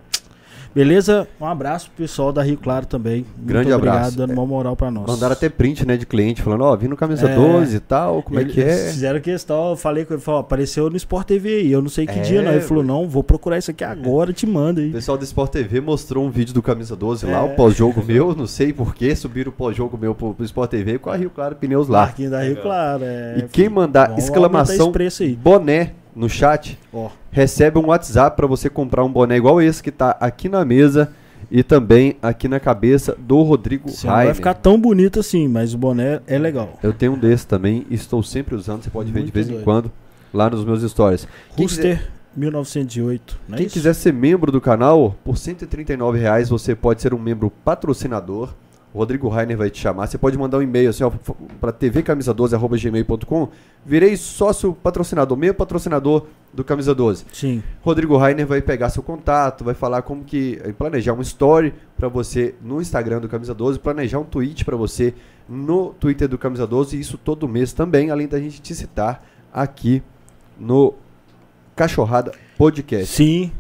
Beleza? 0.79 1.27
Um 1.41 1.45
abraço 1.45 1.91
pro 1.91 2.05
pessoal 2.05 2.33
da 2.33 2.41
Rio 2.41 2.57
Claro 2.57 2.87
também. 2.87 3.27
Grande 3.37 3.69
Muito 3.69 3.79
obrigado, 3.79 4.15
dando 4.15 4.33
uma 4.33 4.47
moral 4.47 4.77
pra 4.77 4.93
nós. 4.93 5.09
Mandaram 5.09 5.33
até 5.33 5.49
print, 5.49 5.85
né, 5.85 5.97
de 5.97 6.07
cliente, 6.07 6.41
falando, 6.41 6.61
ó, 6.61 6.73
oh, 6.73 6.77
vim 6.77 6.87
no 6.87 6.97
camisa 6.97 7.29
é, 7.29 7.35
12 7.35 7.75
e 7.75 7.81
tal, 7.81 8.23
como 8.23 8.39
é 8.39 8.45
que 8.45 8.61
é? 8.61 8.87
Fizeram 8.87 9.19
questão, 9.19 9.71
eu 9.71 9.77
falei 9.77 10.05
com 10.05 10.15
ele, 10.15 10.23
falou, 10.23 10.39
apareceu 10.41 10.89
no 10.89 10.97
Sport 10.97 11.27
TV 11.27 11.49
aí, 11.49 11.73
eu 11.73 11.83
não 11.83 11.89
sei 11.89 12.07
que 12.07 12.17
é, 12.17 12.23
dia, 12.23 12.43
não. 12.43 12.53
Ele 12.53 12.61
falou, 12.61 12.85
não, 12.85 13.09
vou 13.09 13.25
procurar 13.25 13.59
isso 13.59 13.73
aqui 13.73 13.83
agora, 13.83 14.33
te 14.33 14.47
manda 14.47 14.81
aí. 14.81 14.91
O 14.91 14.93
pessoal 14.93 15.19
do 15.19 15.25
Sport 15.25 15.51
TV 15.51 15.81
mostrou 15.81 16.25
um 16.25 16.31
vídeo 16.31 16.55
do 16.55 16.63
camisa 16.63 16.95
12 16.95 17.27
é. 17.27 17.33
lá, 17.33 17.43
o 17.43 17.57
pós-jogo 17.57 18.01
meu, 18.07 18.33
não 18.33 18.47
sei 18.47 18.73
porquê, 18.73 19.17
subiram 19.17 19.51
o 19.51 19.53
pós-jogo 19.53 19.99
meu 19.99 20.15
pro, 20.15 20.33
pro 20.33 20.45
Sport 20.45 20.71
TV 20.71 21.01
com 21.01 21.11
a 21.11 21.17
Rio 21.17 21.31
Claro 21.31 21.57
Pneus 21.57 21.89
lá. 21.89 22.03
Marquinho 22.03 22.31
da 22.31 22.41
Rio 22.45 22.63
Claro, 22.63 23.03
é. 23.03 23.39
E 23.39 23.43
quem 23.49 23.69
mandar 23.69 24.17
exclamação 24.17 24.93
boné 25.43 25.95
no 26.19 26.29
chat, 26.29 26.79
oh. 26.93 27.09
recebe 27.31 27.79
um 27.79 27.87
WhatsApp 27.87 28.37
para 28.37 28.47
você 28.47 28.69
comprar 28.69 29.05
um 29.05 29.11
boné 29.11 29.37
igual 29.37 29.63
esse 29.63 29.83
que 29.83 29.93
tá 29.93 30.17
aqui 30.21 30.49
na 30.49 30.65
mesa 30.65 31.13
e 31.51 31.63
também 31.63 32.17
aqui 32.21 32.49
na 32.49 32.59
cabeça 32.59 33.17
do 33.17 33.43
Rodrigo 33.43 33.89
Sim, 33.89 34.09
Não 34.09 34.15
vai 34.15 34.35
ficar 34.35 34.55
tão 34.55 34.79
bonito 34.79 35.21
assim, 35.21 35.47
mas 35.47 35.73
o 35.73 35.79
boné 35.79 36.21
é 36.27 36.37
legal. 36.37 36.79
Eu 36.83 36.93
tenho 36.93 37.13
um 37.13 37.19
desse 37.19 37.47
também 37.47 37.87
e 37.89 37.95
estou 37.95 38.23
sempre 38.23 38.55
usando, 38.55 38.83
você 38.83 38.91
pode 38.91 39.13
Muito 39.13 39.21
ver 39.21 39.27
de 39.27 39.33
vez 39.33 39.47
doido. 39.47 39.61
em 39.61 39.65
quando 39.65 39.93
lá 40.35 40.51
nos 40.51 40.65
meus 40.65 40.83
stories. 40.83 41.27
Ruster 41.57 42.11
1908. 42.37 43.41
Quem 43.57 43.67
é 43.67 43.69
quiser 43.69 43.95
ser 43.95 44.13
membro 44.13 44.53
do 44.53 44.61
canal, 44.61 45.17
por 45.25 45.39
139 45.39 46.19
reais 46.19 46.49
você 46.49 46.75
pode 46.75 47.01
ser 47.01 47.15
um 47.15 47.19
membro 47.19 47.51
patrocinador. 47.65 48.55
O 48.99 49.01
Rodrigo 49.01 49.29
Rainer 49.29 49.57
vai 49.57 49.71
te 49.71 49.81
chamar. 49.81 50.09
Você 50.09 50.19
pode 50.19 50.37
mandar 50.37 50.59
um 50.59 50.63
e-mail 50.63 50.91
assim, 50.91 51.05
para 51.61 51.73
tvcamisa12.gmail.com. 51.73 53.49
Virei 53.87 54.17
sócio 54.17 54.75
patrocinador, 54.75 55.39
meio 55.39 55.55
patrocinador 55.55 56.27
do 56.53 56.65
Camisa 56.65 56.93
12. 56.93 57.25
Sim. 57.33 57.63
Rodrigo 57.81 58.17
Rainer 58.17 58.45
vai 58.45 58.61
pegar 58.61 58.91
seu 58.91 59.01
contato, 59.01 59.63
vai 59.63 59.75
falar 59.75 60.03
como 60.03 60.25
que. 60.25 60.61
Eh, 60.65 60.73
planejar 60.73 61.13
um 61.13 61.21
story 61.21 61.73
para 61.97 62.09
você 62.09 62.57
no 62.61 62.83
Instagram 62.83 63.21
do 63.21 63.29
Camisa 63.29 63.55
12, 63.55 63.79
planejar 63.79 64.19
um 64.19 64.25
tweet 64.25 64.65
para 64.65 64.77
você 64.77 65.15
no 65.49 65.95
Twitter 65.95 66.27
do 66.27 66.37
Camisa 66.37 66.67
12, 66.67 66.99
isso 66.99 67.17
todo 67.17 67.47
mês 67.47 67.73
também, 67.73 68.11
além 68.11 68.27
da 68.27 68.41
gente 68.41 68.61
te 68.61 68.75
citar 68.75 69.25
aqui 69.53 70.03
no 70.59 70.93
Cachorrada 71.77 72.33
Podcast. 72.57 73.15
Sim. 73.15 73.53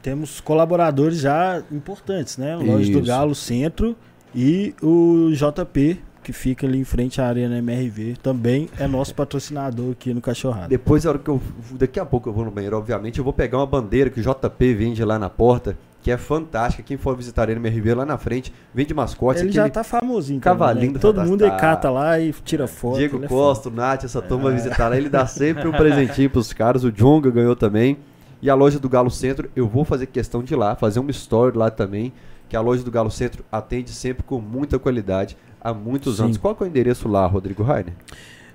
Temos 0.00 0.40
colaboradores 0.40 1.18
já 1.18 1.62
importantes, 1.70 2.38
né? 2.38 2.56
Loja 2.56 2.90
do 2.90 3.02
Galo 3.02 3.34
Centro 3.34 3.94
e 4.34 4.74
o 4.82 5.30
JP, 5.32 6.00
que 6.22 6.32
fica 6.32 6.66
ali 6.66 6.78
em 6.78 6.84
frente 6.84 7.20
à 7.20 7.26
Arena 7.26 7.58
MRV, 7.58 8.16
também 8.22 8.68
é 8.78 8.86
nosso 8.86 9.14
patrocinador 9.14 9.92
aqui 9.92 10.12
no 10.12 10.20
Cachorrado. 10.20 10.68
Depois, 10.68 11.06
a 11.06 11.10
hora 11.10 11.18
que 11.18 11.28
eu. 11.28 11.40
Daqui 11.72 11.98
a 11.98 12.04
pouco 12.04 12.28
eu 12.28 12.32
vou 12.32 12.44
no 12.44 12.50
banheiro, 12.50 12.76
obviamente, 12.76 13.18
eu 13.18 13.24
vou 13.24 13.32
pegar 13.32 13.58
uma 13.58 13.66
bandeira 13.66 14.10
que 14.10 14.20
o 14.20 14.22
JP 14.22 14.74
vende 14.74 15.02
lá 15.04 15.18
na 15.18 15.30
porta, 15.30 15.76
que 16.02 16.10
é 16.10 16.18
fantástica. 16.18 16.82
Quem 16.82 16.98
for 16.98 17.16
visitar 17.16 17.42
a 17.42 17.44
Arena 17.44 17.66
MRV 17.66 17.94
lá 17.94 18.04
na 18.04 18.18
frente, 18.18 18.52
vende 18.74 18.92
mascote. 18.92 19.40
Ele 19.40 19.52
já 19.52 19.68
tá 19.70 19.82
famosinho. 19.82 20.40
Cavalinho 20.40 20.92
né? 20.92 20.98
Todo 20.98 21.22
mundo 21.22 21.44
cata 21.58 21.90
lá 21.90 22.20
e 22.20 22.32
tira 22.44 22.66
foto. 22.66 22.98
Diego 22.98 23.24
é 23.24 23.28
Costa, 23.28 23.70
o 23.70 23.72
Nath, 23.72 24.04
essa 24.04 24.20
turma 24.20 24.50
é. 24.50 24.54
visitar 24.54 24.88
lá, 24.88 24.96
ele 24.96 25.08
dá 25.08 25.26
sempre 25.26 25.66
um 25.66 25.72
presentinho 25.72 26.28
pros 26.28 26.52
caras. 26.52 26.84
O 26.84 26.92
Jonga 26.92 27.30
ganhou 27.30 27.56
também. 27.56 27.96
E 28.40 28.48
a 28.48 28.54
loja 28.54 28.78
do 28.78 28.88
Galo 28.88 29.10
Centro, 29.10 29.50
eu 29.56 29.66
vou 29.66 29.84
fazer 29.84 30.06
questão 30.06 30.44
de 30.44 30.54
ir 30.54 30.56
lá, 30.56 30.76
fazer 30.76 31.00
uma 31.00 31.10
story 31.10 31.56
lá 31.56 31.70
também 31.70 32.12
que 32.48 32.56
a 32.56 32.60
loja 32.60 32.82
do 32.82 32.90
Galo 32.90 33.10
Centro 33.10 33.44
atende 33.50 33.90
sempre 33.90 34.22
com 34.22 34.40
muita 34.40 34.78
qualidade 34.78 35.36
há 35.60 35.74
muitos 35.74 36.16
Sim. 36.16 36.24
anos. 36.24 36.36
Qual 36.36 36.56
é 36.58 36.64
o 36.64 36.66
endereço 36.66 37.08
lá, 37.08 37.26
Rodrigo 37.26 37.62
Rainer? 37.62 37.92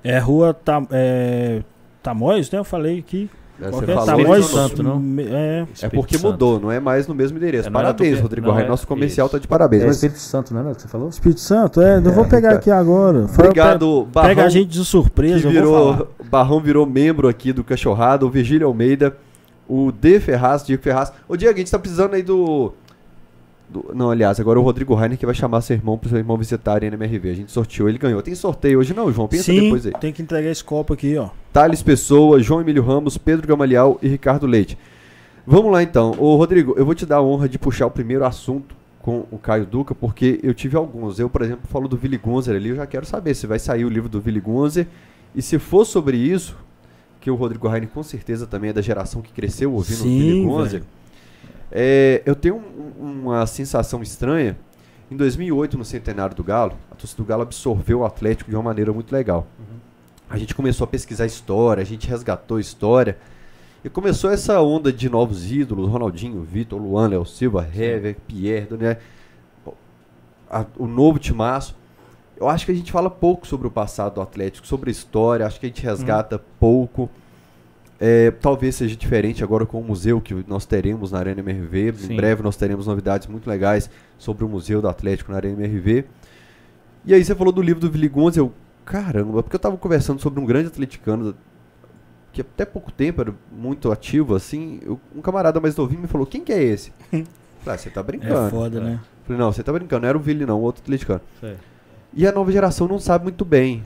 É 0.04 0.18
rua 0.20 0.54
Tam, 0.54 0.88
é, 0.92 1.62
Tamóis, 2.02 2.50
né? 2.52 2.60
Eu 2.60 2.64
falei 2.64 3.00
aqui. 3.00 3.30
É, 3.62 3.70
você 3.70 3.86
falou 3.86 4.06
Tamóis, 4.06 4.46
Santo, 4.46 4.82
não? 4.84 5.02
É, 5.20 5.66
é 5.84 5.90
porque 5.90 6.18
Santo. 6.18 6.32
mudou, 6.32 6.60
não 6.60 6.72
é 6.72 6.80
mais 6.80 7.08
no 7.08 7.14
mesmo 7.14 7.38
endereço. 7.38 7.68
É, 7.68 7.72
parabéns, 7.72 8.20
Rodrigo 8.20 8.48
Rainer. 8.50 8.66
É 8.66 8.70
Nosso 8.70 8.88
comercial 8.88 9.28
está 9.28 9.38
de 9.38 9.48
parabéns. 9.48 9.84
É 9.84 9.86
mas... 9.86 9.98
Espírito 9.98 10.20
Santo, 10.20 10.54
não 10.54 10.70
é 10.70 10.74
que 10.74 10.82
você 10.82 10.88
falou? 10.88 11.08
Espírito 11.08 11.40
Santo, 11.40 11.80
é. 11.80 12.00
Não 12.00 12.12
vou 12.12 12.26
pegar 12.26 12.56
aqui 12.56 12.72
agora. 12.72 13.26
Obrigado, 13.32 14.08
Barrão. 14.12 14.30
Pega 14.30 14.46
a 14.46 14.50
gente 14.50 14.70
de 14.70 14.84
surpresa. 14.84 15.48
Virou, 15.48 16.10
Barrão 16.30 16.60
virou 16.60 16.86
membro 16.86 17.28
aqui 17.28 17.54
do 17.54 17.64
Cachorrado. 17.64 18.26
O 18.26 18.30
Virgílio 18.30 18.68
Almeida. 18.68 19.16
O 19.66 19.94
D 19.94 20.20
Ferraz, 20.20 20.66
Diego 20.66 20.84
Ferraz. 20.84 21.14
Ô, 21.28 21.38
Diego, 21.38 21.54
a 21.54 21.58
gente 21.58 21.68
está 21.68 21.80
precisando 21.80 22.16
aí 22.16 22.22
do 22.22 22.74
do, 23.70 23.92
não, 23.94 24.12
aliás, 24.12 24.40
agora 24.40 24.60
o 24.60 24.64
Rodrigo 24.64 24.94
Rainer 24.94 25.18
que 25.18 25.26
vai 25.26 25.34
chamar 25.34 25.62
seu 25.62 25.76
irmão 25.76 25.98
para 25.98 26.10
seu 26.10 26.18
irmão 26.18 26.38
visitar 26.38 26.84
a 26.84 26.86
NMRV. 26.86 27.30
A 27.30 27.34
gente 27.34 27.52
sorteou, 27.52 27.90
ele 27.90 27.98
ganhou. 27.98 28.22
Tem 28.22 28.36
sorteio 28.36 28.80
hoje 28.80 28.94
não, 28.94 29.12
João? 29.12 29.28
Pensa 29.28 29.44
Sim, 29.44 29.62
depois 29.62 29.86
aí. 29.86 29.94
tem 29.94 30.14
que 30.14 30.22
entregar 30.22 30.50
esse 30.50 30.64
copo 30.64 30.94
aqui, 30.94 31.18
ó. 31.18 31.30
Thales 31.52 31.82
Pessoa, 31.82 32.40
João 32.40 32.62
Emílio 32.62 32.84
Ramos, 32.84 33.18
Pedro 33.18 33.48
Gamaliel 33.48 33.98
e 34.02 34.08
Ricardo 34.08 34.46
Leite. 34.46 34.78
Vamos 35.46 35.72
lá 35.72 35.84
então. 35.84 36.16
Ô 36.18 36.36
Rodrigo, 36.36 36.74
eu 36.78 36.86
vou 36.86 36.96
te 36.96 37.06
dar 37.06 37.18
a 37.18 37.22
honra 37.22 37.50
de 37.50 37.60
puxar 37.60 37.88
o 37.88 37.92
primeiro 37.92 38.26
assunto 38.26 38.76
com 39.02 39.26
o 39.30 39.38
Caio 39.38 39.66
Duca, 39.66 39.94
porque 39.94 40.40
eu 40.42 40.54
tive 40.54 40.78
alguns. 40.78 41.20
Eu, 41.20 41.30
por 41.30 41.42
exemplo, 41.42 41.68
falo 41.68 41.90
do 41.90 42.00
Willy 42.02 42.18
Gunzer 42.18 42.56
ali, 42.56 42.70
eu 42.70 42.76
já 42.78 42.88
quero 42.88 43.06
saber 43.06 43.34
se 43.34 43.46
vai 43.46 43.60
sair 43.60 43.84
o 43.84 43.90
livro 43.90 44.08
do 44.08 44.24
Willy 44.26 44.40
Gunzer. 44.40 44.88
E 45.36 45.42
se 45.42 45.60
for 45.60 45.84
sobre 45.84 46.16
isso, 46.16 46.56
que 47.20 47.30
o 47.30 47.36
Rodrigo 47.36 47.68
Raine 47.68 47.88
com 47.88 48.02
certeza 48.02 48.48
também 48.48 48.70
é 48.70 48.74
da 48.74 48.82
geração 48.82 49.22
que 49.22 49.34
cresceu 49.34 49.74
ouvindo 49.74 50.04
Sim, 50.04 50.08
o 50.08 50.20
Willy 50.20 50.46
Gunzer. 50.46 50.84
É, 51.76 52.22
eu 52.24 52.36
tenho 52.36 52.58
um, 52.58 53.24
uma 53.24 53.48
sensação 53.48 54.04
estranha. 54.04 54.56
Em 55.10 55.18
2008, 55.18 55.78
no 55.78 55.84
centenário 55.84 56.36
do 56.36 56.44
Galo, 56.44 56.78
a 56.92 56.96
torcida 56.96 57.22
do 57.22 57.26
Galo 57.26 57.42
absorveu 57.42 58.00
o 58.00 58.06
Atlético 58.06 58.50
de 58.50 58.56
uma 58.56 58.64
maneira 58.64 58.94
muito 58.94 59.12
legal. 59.12 59.48
Uhum. 59.60 59.78
A 60.30 60.38
gente 60.38 60.54
começou 60.54 60.86
a 60.86 60.88
pesquisar 60.88 61.26
história, 61.26 61.82
a 61.82 61.86
gente 61.86 62.08
resgatou 62.08 62.60
história. 62.60 63.18
E 63.84 63.90
começou 63.90 64.32
essa 64.32 64.62
onda 64.62 64.94
de 64.94 65.10
novos 65.10 65.52
ídolos, 65.52 65.90
Ronaldinho, 65.90 66.42
Vitor, 66.42 66.80
Luan, 66.80 67.10
Léo 67.10 67.26
Silva, 67.26 67.68
Hever, 67.68 68.16
Pierre, 68.28 68.68
né? 68.78 68.98
o 70.78 70.88
novo 70.88 71.20
Timaço. 71.20 71.76
Eu 72.38 72.48
acho 72.48 72.66
que 72.66 72.72
a 72.72 72.76
gente 72.76 72.92
fala 72.92 73.10
pouco 73.10 73.46
sobre 73.46 73.68
o 73.68 73.72
passado 73.72 74.16
do 74.16 74.22
Atlético, 74.22 74.66
sobre 74.66 74.90
a 74.90 74.92
história, 74.92 75.46
acho 75.46 75.60
que 75.60 75.66
a 75.66 75.70
gente 75.70 75.84
resgata 75.84 76.38
hum. 76.38 76.40
pouco. 76.60 77.10
É, 78.00 78.32
talvez 78.32 78.76
seja 78.76 78.96
diferente 78.96 79.44
agora 79.44 79.66
com 79.66 79.80
o 79.80 79.84
museu 79.84 80.20
que 80.20 80.34
nós 80.48 80.66
teremos 80.66 81.12
na 81.12 81.20
Arena 81.20 81.40
MRV. 81.40 81.94
Sim. 81.94 82.14
Em 82.14 82.16
breve 82.16 82.44
nós 82.44 82.58
teremos 82.58 82.88
novidades 82.88 83.28
muito 83.28 83.50
legais 83.50 83.90
sobre 84.18 84.44
o 84.44 84.50
Museu 84.50 84.82
do 84.82 84.90
Atlético 84.90 85.32
na 85.32 85.38
Arena 85.38 85.64
MRV. 85.64 86.06
E 87.06 87.14
aí 87.14 87.24
você 87.24 87.36
falou 87.36 87.54
do 87.54 87.62
livro 87.62 87.82
do 87.82 87.92
Vili 87.92 88.08
Gonz, 88.08 88.36
eu, 88.38 88.52
caramba, 88.86 89.44
porque 89.44 89.56
eu 89.56 89.58
estava 89.58 89.78
conversando 89.78 90.22
sobre 90.22 90.40
um 90.40 90.46
grande 90.46 90.68
atleticano 90.68 91.36
que 92.32 92.42
até 92.42 92.66
pouco 92.66 92.92
tempo 92.92 93.22
era 93.22 93.34
muito 93.52 93.92
ativo, 93.92 94.36
assim, 94.36 94.80
eu, 94.84 95.00
um 95.16 95.22
camarada 95.22 95.60
mais 95.60 95.76
novinho 95.76 96.02
me 96.02 96.08
falou, 96.08 96.26
quem 96.26 96.44
que 96.44 96.52
é 96.52 96.62
esse? 96.64 96.92
Falei, 97.12 97.76
ah, 97.76 97.78
você 97.78 97.90
tá 97.90 98.04
brincando. 98.04 98.48
É 98.48 98.50
foda, 98.50 98.80
né? 98.82 99.00
Falei, 99.26 99.40
não, 99.40 99.54
você 99.54 99.64
tá 99.64 99.72
brincando, 99.72 100.02
não 100.02 100.10
era 100.10 100.18
o 100.18 100.22
Vili 100.22 100.46
não, 100.46 100.60
o 100.60 100.64
outro 100.64 100.82
atleticano. 100.82 101.22
Sei. 101.40 101.56
E 102.14 102.28
a 102.28 102.32
nova 102.32 102.52
geração 102.52 102.88
não 102.88 103.00
sabe 103.00 103.24
muito 103.24 103.46
bem. 103.46 103.84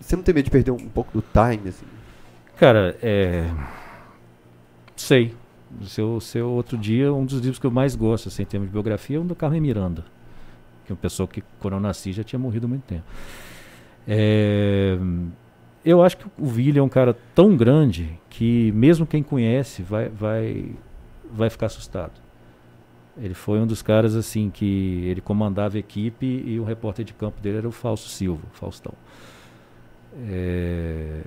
Você 0.00 0.16
não 0.16 0.22
tem 0.22 0.34
medo 0.34 0.46
de 0.46 0.50
perder 0.50 0.72
um, 0.72 0.76
um 0.76 0.88
pouco 0.88 1.12
do 1.12 1.22
time, 1.22 1.68
assim? 1.68 1.86
Cara, 2.60 2.96
é... 3.02 3.50
Sei. 4.94 5.34
Seu, 5.82 6.20
seu 6.20 6.50
outro 6.50 6.76
dia, 6.76 7.12
um 7.12 7.24
dos 7.24 7.40
livros 7.40 7.58
que 7.58 7.66
eu 7.66 7.70
mais 7.70 7.96
gosto, 7.96 8.28
assim, 8.28 8.42
em 8.42 8.46
termos 8.46 8.68
de 8.68 8.72
biografia, 8.72 9.16
é 9.16 9.20
um 9.20 9.26
do 9.26 9.34
Carmen 9.34 9.60
Miranda. 9.60 10.04
Que 10.84 10.92
é 10.92 10.94
uma 10.94 11.00
pessoa 11.00 11.26
que, 11.26 11.42
quando 11.58 11.74
eu 11.74 11.80
nasci, 11.80 12.12
já 12.12 12.22
tinha 12.22 12.38
morrido 12.38 12.66
há 12.66 12.68
muito 12.68 12.82
tempo. 12.82 13.04
É 14.06 14.98
eu 15.84 16.02
acho 16.02 16.18
que 16.18 16.26
o 16.38 16.46
Vili 16.46 16.78
é 16.78 16.82
um 16.82 16.88
cara 16.88 17.16
tão 17.34 17.56
grande 17.56 18.18
que 18.28 18.70
mesmo 18.72 19.06
quem 19.06 19.22
conhece 19.22 19.82
vai, 19.82 20.08
vai, 20.08 20.72
vai 21.32 21.48
ficar 21.48 21.66
assustado. 21.66 22.12
Ele 23.16 23.34
foi 23.34 23.58
um 23.58 23.66
dos 23.66 23.82
caras 23.82 24.14
assim 24.14 24.50
que 24.50 25.04
ele 25.06 25.20
comandava 25.20 25.76
a 25.76 25.80
equipe 25.80 26.26
e 26.26 26.60
o 26.60 26.64
repórter 26.64 27.04
de 27.04 27.12
campo 27.12 27.40
dele 27.40 27.58
era 27.58 27.68
o 27.68 27.72
Fausto 27.72 28.08
Silva, 28.08 28.42
Faustão. 28.52 28.92
É, 30.28 31.20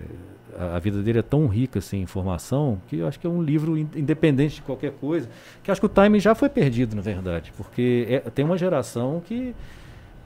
a, 0.57 0.79
vida 0.79 1.01
dele 1.01 1.19
é 1.19 1.23
tão 1.23 1.47
rica 1.47 1.79
assim, 1.79 1.97
em 1.97 2.01
informação 2.01 2.81
que 2.87 2.97
eu 2.97 3.07
acho 3.07 3.19
que 3.19 3.25
é 3.25 3.29
um 3.29 3.41
livro 3.41 3.77
in, 3.77 3.87
independente 3.95 4.55
de 4.55 4.61
qualquer 4.61 4.91
coisa. 4.91 5.29
Que 5.63 5.71
acho 5.71 5.79
que 5.79 5.85
o 5.85 5.89
timing 5.89 6.19
já 6.19 6.35
foi 6.35 6.49
perdido, 6.49 6.95
na 6.95 7.01
verdade, 7.01 7.53
porque 7.55 8.05
é, 8.09 8.19
tem 8.29 8.43
uma 8.43 8.57
geração 8.57 9.21
que 9.25 9.55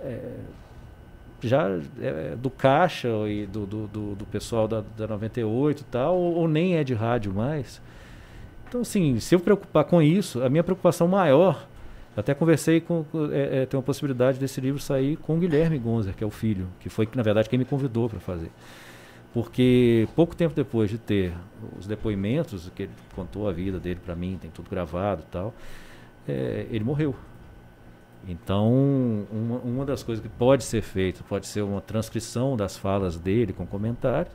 é, 0.01 0.19
já 1.41 1.69
é, 2.01 2.35
do 2.35 2.49
Caixa 2.49 3.09
e 3.27 3.45
do, 3.45 3.65
do, 3.65 3.87
do, 3.87 4.15
do 4.15 4.25
pessoal 4.25 4.67
da, 4.67 4.83
da 4.97 5.07
98 5.07 5.81
e 5.81 5.83
tal, 5.85 6.17
ou, 6.17 6.35
ou, 6.35 6.47
nem 6.47 6.75
é 6.75 6.83
de 6.83 6.93
rádio 6.93 7.33
mais. 7.33 7.81
Então, 8.67 8.81
assim, 8.81 9.19
se 9.19 9.35
eu 9.35 9.39
preocupar 9.39 9.85
com 9.85 10.01
isso, 10.01 10.43
a 10.43 10.49
minha 10.49 10.63
preocupação 10.63 11.07
maior, 11.07 11.67
até 12.17 12.33
conversei 12.33 12.81
com. 12.81 13.05
É, 13.31 13.61
é, 13.61 13.65
tem 13.67 13.77
uma 13.77 13.83
possibilidade 13.83 14.39
desse 14.39 14.59
livro 14.59 14.81
sair 14.81 15.17
com 15.17 15.35
o 15.35 15.39
Guilherme 15.39 15.77
Gonzer, 15.77 16.15
que 16.15 16.23
é 16.23 16.27
o 16.27 16.31
filho, 16.31 16.67
que 16.79 16.89
foi, 16.89 17.07
na 17.15 17.21
verdade, 17.21 17.47
quem 17.47 17.59
me 17.59 17.65
convidou 17.65 18.09
para 18.09 18.19
fazer. 18.19 18.49
Porque 19.31 20.07
pouco 20.15 20.35
tempo 20.35 20.55
depois 20.55 20.89
de 20.89 20.97
ter 20.97 21.31
os 21.77 21.85
depoimentos, 21.85 22.71
que 22.75 22.83
ele 22.83 22.91
contou 23.15 23.47
a 23.47 23.53
vida 23.53 23.79
dele 23.79 23.99
para 24.03 24.15
mim, 24.15 24.35
tem 24.41 24.49
tudo 24.49 24.67
gravado 24.67 25.21
e 25.21 25.31
tal, 25.31 25.53
é, 26.27 26.65
ele 26.71 26.83
morreu. 26.83 27.13
Então, 28.27 29.27
uma, 29.31 29.59
uma 29.59 29.85
das 29.85 30.01
coisas 30.01 30.23
que 30.23 30.29
pode 30.29 30.63
ser 30.63 30.81
feita 30.81 31.23
pode 31.23 31.45
ser 31.45 31.61
uma 31.61 31.81
transcrição 31.81 32.57
das 32.57 32.75
falas 32.75 33.15
dele 33.15 33.53
com 33.53 33.65
comentários, 33.65 34.33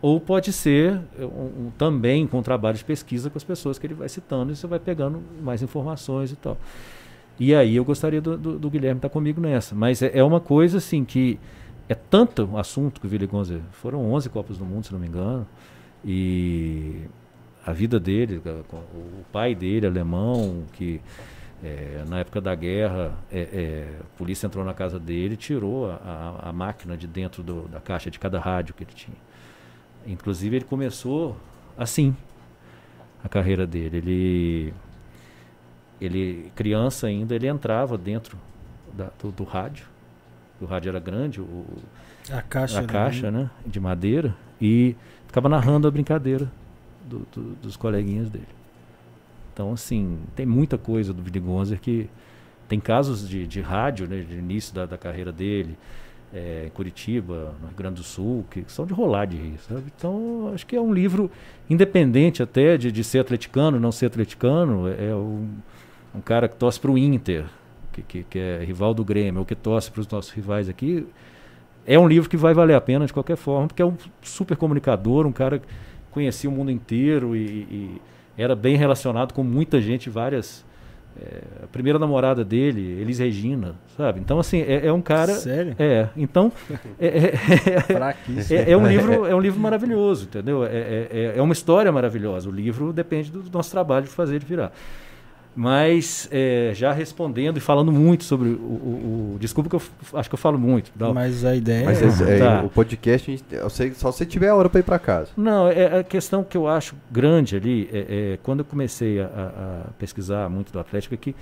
ou 0.00 0.20
pode 0.20 0.52
ser 0.52 1.00
um, 1.18 1.24
um, 1.24 1.72
também 1.76 2.26
com 2.26 2.42
trabalho 2.42 2.76
de 2.76 2.84
pesquisa 2.84 3.30
com 3.30 3.38
as 3.38 3.44
pessoas 3.44 3.78
que 3.78 3.86
ele 3.86 3.94
vai 3.94 4.08
citando 4.08 4.52
e 4.52 4.56
você 4.56 4.66
vai 4.66 4.78
pegando 4.78 5.22
mais 5.42 5.62
informações 5.62 6.30
e 6.32 6.36
tal. 6.36 6.56
E 7.38 7.54
aí 7.54 7.76
eu 7.76 7.84
gostaria 7.84 8.20
do, 8.20 8.36
do, 8.36 8.58
do 8.58 8.70
Guilherme 8.70 8.98
estar 8.98 9.08
comigo 9.08 9.40
nessa. 9.40 9.74
Mas 9.74 10.02
é, 10.02 10.10
é, 10.18 10.24
uma 10.24 10.40
coisa 10.40 10.78
assim 10.78 11.04
que 11.04 11.38
é 11.88 11.94
tanto 11.94 12.48
o 12.52 12.58
assunto 12.58 13.00
que 13.00 13.06
o 13.06 13.10
Willi 13.10 13.26
Gonze 13.26 13.60
foram 13.72 14.12
11 14.12 14.28
Copas 14.30 14.58
do 14.58 14.64
Mundo, 14.64 14.86
se 14.86 14.92
não 14.92 14.98
me 14.98 15.06
engano, 15.06 15.46
e 16.04 17.02
a 17.64 17.72
vida 17.72 17.98
dele, 17.98 18.40
o 18.94 19.24
pai 19.32 19.54
dele, 19.54 19.86
alemão, 19.86 20.64
que 20.72 21.00
é, 21.62 22.04
na 22.08 22.20
época 22.20 22.40
da 22.40 22.54
guerra, 22.54 23.12
é, 23.30 23.40
é, 23.40 23.88
a 24.00 24.18
polícia 24.18 24.46
entrou 24.46 24.64
na 24.64 24.74
casa 24.74 24.98
dele 24.98 25.34
e 25.34 25.36
tirou 25.36 25.90
a, 25.90 25.94
a, 25.94 26.48
a 26.50 26.52
máquina 26.52 26.96
de 26.96 27.06
dentro 27.06 27.42
do, 27.42 27.62
da 27.68 27.80
caixa 27.80 28.10
de 28.10 28.18
cada 28.18 28.38
rádio 28.38 28.74
que 28.74 28.84
ele 28.84 28.92
tinha. 28.94 29.16
Inclusive, 30.06 30.56
ele 30.56 30.64
começou 30.64 31.36
assim 31.76 32.16
a 33.22 33.28
carreira 33.28 33.66
dele. 33.66 33.96
Ele, 33.96 34.74
ele 36.00 36.52
criança 36.54 37.06
ainda, 37.06 37.34
ele 37.34 37.48
entrava 37.48 37.98
dentro 37.98 38.38
da, 38.92 39.10
do, 39.20 39.30
do, 39.30 39.44
rádio. 39.44 39.86
O 40.60 40.64
rádio 40.64 40.88
era 40.90 41.00
grande, 41.00 41.40
o, 41.40 41.64
a 42.30 42.40
caixa, 42.40 42.80
a 42.80 42.84
caixa 42.84 43.30
né, 43.30 43.50
de 43.66 43.78
madeira, 43.78 44.34
e 44.60 44.96
ficava 45.26 45.48
narrando 45.48 45.86
a 45.86 45.90
brincadeira 45.90 46.50
do, 47.04 47.26
do, 47.32 47.54
dos 47.56 47.76
coleguinhas 47.76 48.30
dele. 48.30 48.48
Então, 49.52 49.72
assim, 49.72 50.18
tem 50.34 50.46
muita 50.46 50.78
coisa 50.78 51.12
do 51.12 51.22
Billy 51.22 51.40
Gonzer 51.40 51.80
que 51.80 52.08
tem 52.68 52.80
casos 52.80 53.28
de, 53.28 53.46
de 53.46 53.60
rádio, 53.60 54.08
né, 54.08 54.20
de 54.20 54.36
início 54.36 54.74
da, 54.74 54.86
da 54.86 54.98
carreira 54.98 55.32
dele, 55.32 55.78
é, 56.36 56.70
Curitiba, 56.74 57.54
no 57.62 57.68
Rio 57.68 57.76
Grande 57.76 57.94
do 57.96 58.02
Sul, 58.02 58.44
que 58.50 58.62
são 58.68 58.84
de 58.84 58.92
rolar 58.92 59.24
de 59.24 59.38
rir, 59.38 59.58
sabe? 59.66 59.84
Então, 59.96 60.50
acho 60.52 60.66
que 60.66 60.76
é 60.76 60.80
um 60.80 60.92
livro 60.92 61.30
independente 61.70 62.42
até 62.42 62.76
de, 62.76 62.92
de 62.92 63.02
ser 63.02 63.20
atleticano, 63.20 63.80
não 63.80 63.90
ser 63.90 64.06
atleticano, 64.06 64.86
é, 64.86 65.06
é 65.06 65.14
um, 65.14 65.48
um 66.14 66.20
cara 66.20 66.46
que 66.46 66.54
torce 66.56 66.78
para 66.78 66.90
o 66.90 66.98
Inter, 66.98 67.46
que, 67.90 68.02
que, 68.02 68.22
que, 68.24 68.38
é 68.38 68.62
rival 68.62 68.92
do 68.92 69.02
Grêmio, 69.02 69.40
ou 69.40 69.46
que 69.46 69.54
torce 69.54 69.90
para 69.90 70.02
os 70.02 70.08
nossos 70.08 70.30
rivais 70.30 70.68
aqui. 70.68 71.06
É 71.86 71.98
um 71.98 72.06
livro 72.06 72.28
que 72.28 72.36
vai 72.36 72.52
valer 72.52 72.74
a 72.74 72.80
pena 72.82 73.06
de 73.06 73.14
qualquer 73.14 73.36
forma, 73.36 73.68
porque 73.68 73.80
é 73.80 73.86
um 73.86 73.96
super 74.20 74.58
comunicador, 74.58 75.24
um 75.24 75.32
cara 75.32 75.58
que 75.58 75.66
conhecia 76.10 76.50
o 76.50 76.52
mundo 76.52 76.70
inteiro 76.70 77.34
e, 77.34 77.40
e 77.70 78.02
era 78.36 78.54
bem 78.54 78.76
relacionado 78.76 79.32
com 79.32 79.42
muita 79.42 79.80
gente, 79.80 80.10
várias. 80.10 80.65
É, 81.18 81.64
a 81.64 81.66
primeira 81.68 81.98
namorada 81.98 82.44
dele, 82.44 83.00
Elis 83.00 83.18
Regina, 83.18 83.74
sabe? 83.96 84.20
Então, 84.20 84.38
assim, 84.38 84.60
é, 84.60 84.86
é 84.86 84.92
um 84.92 85.00
cara. 85.00 85.34
Sério? 85.34 85.74
É. 85.78 86.08
Então. 86.16 86.52
É, 86.98 87.08
é, 87.08 87.34
é, 88.50 88.70
é 88.72 88.76
um 88.76 88.86
livro, 88.86 89.26
é 89.26 89.34
um 89.34 89.40
livro 89.40 89.60
maravilhoso, 89.60 90.24
entendeu? 90.24 90.64
É, 90.64 90.68
é, 90.68 91.34
é 91.36 91.42
uma 91.42 91.52
história 91.52 91.90
maravilhosa. 91.92 92.48
O 92.48 92.52
livro 92.52 92.92
depende 92.92 93.30
do 93.30 93.44
nosso 93.52 93.70
trabalho 93.70 94.06
de 94.06 94.12
fazer 94.12 94.36
ele 94.36 94.44
virar. 94.44 94.72
Mas 95.58 96.28
é, 96.30 96.72
já 96.74 96.92
respondendo 96.92 97.56
e 97.56 97.60
falando 97.60 97.90
muito 97.90 98.24
sobre 98.24 98.50
o, 98.50 98.52
o, 98.52 99.32
o, 99.36 99.38
Desculpa 99.40 99.70
que 99.70 99.76
eu 99.76 99.82
acho 100.12 100.28
que 100.28 100.34
eu 100.34 100.38
falo 100.38 100.58
muito. 100.58 100.92
Mas 101.14 101.46
a 101.46 101.56
ideia 101.56 101.86
Mas 101.86 102.20
é, 102.20 102.36
é 102.36 102.38
tá. 102.38 102.62
o 102.62 102.68
podcast, 102.68 103.30
gente, 103.30 103.42
eu 103.50 103.70
sei, 103.70 103.94
só 103.94 104.12
se 104.12 104.26
tiver 104.26 104.50
a 104.50 104.54
hora 104.54 104.68
para 104.68 104.80
ir 104.80 104.82
para 104.82 104.98
casa. 104.98 105.30
Não, 105.34 105.66
é 105.66 106.00
a 106.00 106.04
questão 106.04 106.44
que 106.44 106.58
eu 106.58 106.68
acho 106.68 106.94
grande 107.10 107.56
ali, 107.56 107.88
é, 107.90 108.34
é 108.34 108.38
quando 108.42 108.60
eu 108.60 108.64
comecei 108.66 109.18
a, 109.18 109.24
a, 109.24 109.90
pesquisar 109.98 110.50
muito 110.50 110.70
do 110.70 110.78
Atlético, 110.78 111.14
é 111.14 111.16
que 111.16 111.34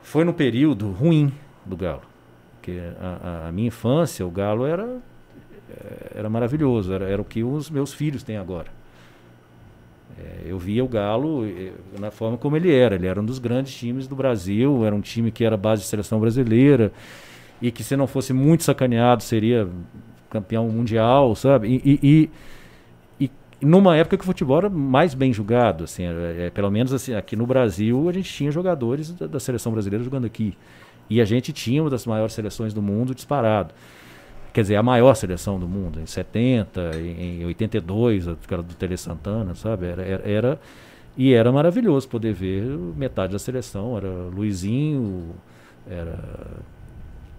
foi 0.00 0.22
no 0.22 0.32
período 0.32 0.88
ruim 0.92 1.32
do 1.66 1.76
Galo. 1.76 2.02
Porque 2.60 2.78
a, 3.00 3.48
a 3.48 3.52
minha 3.52 3.66
infância, 3.66 4.24
o 4.24 4.30
Galo 4.30 4.64
era, 4.64 4.98
era 6.14 6.30
maravilhoso, 6.30 6.92
era, 6.92 7.08
era 7.08 7.20
o 7.20 7.24
que 7.24 7.42
os 7.42 7.68
meus 7.68 7.92
filhos 7.92 8.22
têm 8.22 8.36
agora. 8.36 8.68
É, 10.18 10.42
eu 10.46 10.58
via 10.58 10.84
o 10.84 10.88
Galo 10.88 11.44
na 11.98 12.10
forma 12.10 12.36
como 12.36 12.56
ele 12.56 12.72
era. 12.72 12.94
Ele 12.94 13.06
era 13.06 13.20
um 13.20 13.24
dos 13.24 13.38
grandes 13.38 13.74
times 13.74 14.06
do 14.06 14.14
Brasil, 14.14 14.84
era 14.84 14.94
um 14.94 15.00
time 15.00 15.30
que 15.30 15.44
era 15.44 15.56
base 15.56 15.82
de 15.82 15.88
seleção 15.88 16.20
brasileira 16.20 16.92
e 17.60 17.70
que 17.70 17.84
se 17.84 17.96
não 17.96 18.06
fosse 18.06 18.32
muito 18.32 18.64
sacaneado 18.64 19.22
seria 19.22 19.68
campeão 20.28 20.68
mundial, 20.68 21.34
sabe? 21.34 21.68
E, 21.68 22.00
e, 22.02 22.30
e, 23.20 23.30
e 23.60 23.66
numa 23.66 23.96
época 23.96 24.16
que 24.16 24.24
o 24.24 24.26
futebol 24.26 24.58
era 24.58 24.70
mais 24.70 25.14
bem 25.14 25.32
jogado, 25.32 25.84
assim, 25.84 26.04
é, 26.04 26.46
é, 26.46 26.50
pelo 26.50 26.70
menos 26.70 26.92
assim, 26.92 27.14
aqui 27.14 27.36
no 27.36 27.46
Brasil 27.46 28.08
a 28.08 28.12
gente 28.12 28.32
tinha 28.32 28.50
jogadores 28.50 29.12
da, 29.12 29.26
da 29.26 29.38
seleção 29.38 29.72
brasileira 29.72 30.02
jogando 30.02 30.24
aqui. 30.24 30.56
E 31.08 31.20
a 31.20 31.24
gente 31.24 31.52
tinha 31.52 31.82
uma 31.82 31.90
das 31.90 32.06
maiores 32.06 32.32
seleções 32.32 32.72
do 32.72 32.80
mundo 32.80 33.14
disparado 33.14 33.74
quer 34.52 34.62
dizer, 34.62 34.76
a 34.76 34.82
maior 34.82 35.14
seleção 35.14 35.58
do 35.58 35.66
mundo, 35.66 36.00
em 36.00 36.06
70, 36.06 36.92
em 36.98 37.44
82, 37.46 38.28
aquela 38.28 38.62
do 38.62 38.74
Tele 38.74 38.96
Santana, 38.96 39.54
sabe? 39.54 39.86
Era, 39.86 40.02
era, 40.02 40.28
era, 40.28 40.60
E 41.16 41.32
era 41.32 41.50
maravilhoso 41.50 42.08
poder 42.08 42.32
ver 42.32 42.62
metade 42.62 43.32
da 43.32 43.38
seleção. 43.38 43.96
Era 43.96 44.08
Luizinho, 44.08 45.34
era 45.88 46.18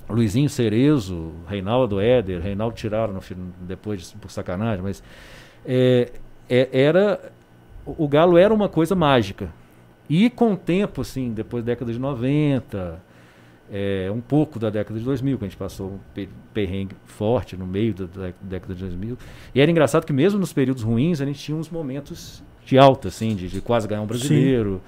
Luizinho 0.10 0.50
Cerezo, 0.50 1.32
Reinaldo 1.48 2.00
Éder, 2.00 2.42
Reinaldo 2.42 2.76
tiraram 2.76 3.14
no, 3.14 3.22
depois 3.62 4.12
por 4.14 4.30
sacanagem, 4.30 4.84
mas 4.84 5.04
é, 5.66 6.12
é, 6.50 6.70
era 6.72 7.32
o 7.86 8.08
Galo 8.08 8.38
era 8.38 8.54
uma 8.54 8.70
coisa 8.70 8.96
mágica. 8.96 9.50
E 10.10 10.30
com 10.30 10.54
o 10.54 10.58
tempo, 10.58 11.02
assim, 11.02 11.32
depois 11.32 11.64
da 11.64 11.72
década 11.72 11.92
de 11.92 12.00
90, 12.00 13.02
é, 13.72 14.10
um 14.12 14.22
pouco 14.22 14.60
da 14.60 14.70
década 14.70 15.00
de 15.00 15.06
2000, 15.06 15.38
que 15.38 15.46
a 15.46 15.48
gente 15.48 15.58
passou 15.58 15.94
um 15.94 16.28
perrengue 16.54 16.96
forte 17.06 17.56
no 17.56 17.66
meio 17.66 17.94
da, 17.94 18.06
da, 18.06 18.34
década 18.42 18.74
de 18.74 18.82
2000. 18.82 19.18
E 19.56 19.62
era 19.62 19.70
engraçado 19.70 20.06
que 20.06 20.14
mesmo 20.14 20.40
nos 20.40 20.54
períodos 20.54 20.84
ruins, 20.84 21.22
a 21.22 21.26
gente 21.26 21.40
tinha 21.40 21.58
uns 21.58 21.70
momentos 21.70 22.44
de 22.66 22.78
alta, 22.78 23.08
assim, 23.08 23.36
de, 23.36 23.48
de 23.48 23.62
quase 23.62 23.88
ganhar 23.88 24.02
um 24.02 24.06
brasileiro, 24.06 24.82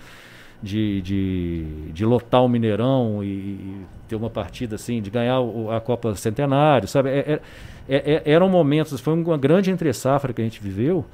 de, 0.62 1.02
de, 1.02 1.92
de, 1.92 2.06
lotar 2.06 2.44
o 2.44 2.50
Mineirão 2.50 3.24
e, 3.24 3.28
e, 3.28 3.82
ter 4.08 4.16
uma 4.16 4.30
partida, 4.30 4.76
assim, 4.76 5.02
de 5.02 5.10
ganhar 5.10 5.40
o, 5.40 5.72
a 5.72 5.82
Copa 5.82 6.16
Centenário, 6.16 6.88
sabe? 6.88 7.10
É, 7.10 7.40
é, 7.88 8.22
é, 8.24 8.24
eram 8.26 8.50
momentos, 8.50 9.00
foi 9.00 9.14
uma 9.14 9.38
grande 9.38 9.72
entre-safra 9.72 10.34
que 10.34 10.42
a 10.42 10.44
gente 10.44 10.62
viveu, 10.62 11.06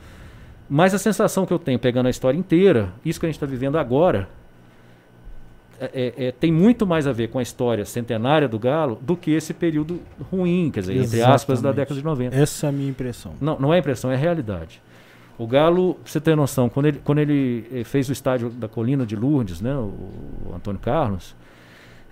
mas 0.69 0.93
a 0.93 0.97
sensação 0.97 1.45
que 1.45 1.52
eu 1.52 1.60
tenho, 1.60 1.80
pegando 1.80 2.08
a 2.08 2.10
história 2.10 2.38
inteira, 2.38 2.93
isso 3.04 3.19
que 3.19 3.26
a 3.26 3.30
gente 3.30 3.36
está 3.36 3.45
vivendo 3.45 3.78
agora, 3.78 4.30
é, 5.82 6.13
é, 6.17 6.26
é, 6.28 6.32
tem 6.32 6.52
muito 6.52 6.86
mais 6.86 7.08
a 7.08 7.12
ver 7.12 7.30
com 7.30 7.39
a 7.39 7.41
história 7.41 7.84
centenária 7.86 8.48
do 8.48 8.60
Galo 8.60 9.00
do 9.02 9.17
que 9.17 9.32
esse 9.32 9.52
período 9.52 10.00
ruim, 10.32 10.70
quer 10.72 10.82
dizer, 10.82 10.94
Exatamente. 10.94 11.15
entre 11.24 11.34
aspas, 11.34 11.60
da 11.60 11.72
década 11.72 12.00
de 12.00 12.06
90. 12.06 12.36
Essa 12.36 12.67
é 12.67 12.70
a 12.70 12.72
minha 12.72 12.89
impressão. 12.89 13.34
Não, 13.41 13.60
não 13.60 13.74
é 13.74 13.80
impressão, 13.80 14.12
é 14.12 14.15
realidade. 14.15 14.80
O 15.39 15.48
Galo, 15.48 15.96
pra 15.96 16.04
você 16.06 16.22
ter 16.22 16.36
noção, 16.36 16.70
quando 16.70 16.86
ele, 16.86 17.02
quando 17.04 17.17
ele 17.17 17.67
eh, 17.74 17.84
fez 17.84 18.08
o 18.10 18.12
estádio 18.12 18.52
da 18.52 18.67
Colina 18.67 19.08
de 19.08 19.15
Lourdes, 19.15 19.60
né, 19.60 19.74
o, 19.74 19.91
o 20.52 20.54
Antônio 20.56 20.80
Carlos, 20.80 21.36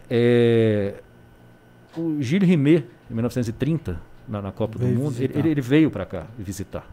é, 0.10 0.96
o 1.96 2.20
Gilles 2.20 2.50
Rimet, 2.50 2.86
em 3.10 3.14
1930, 3.14 4.02
na, 4.28 4.42
na 4.42 4.52
Copa 4.52 4.80
veio 4.80 4.96
do 4.96 5.00
Mundo, 5.00 5.16
ele, 5.20 5.48
ele, 5.48 5.62
veio 5.62 5.92
para 5.92 6.08
cá 6.08 6.26
visitar. 6.40 6.88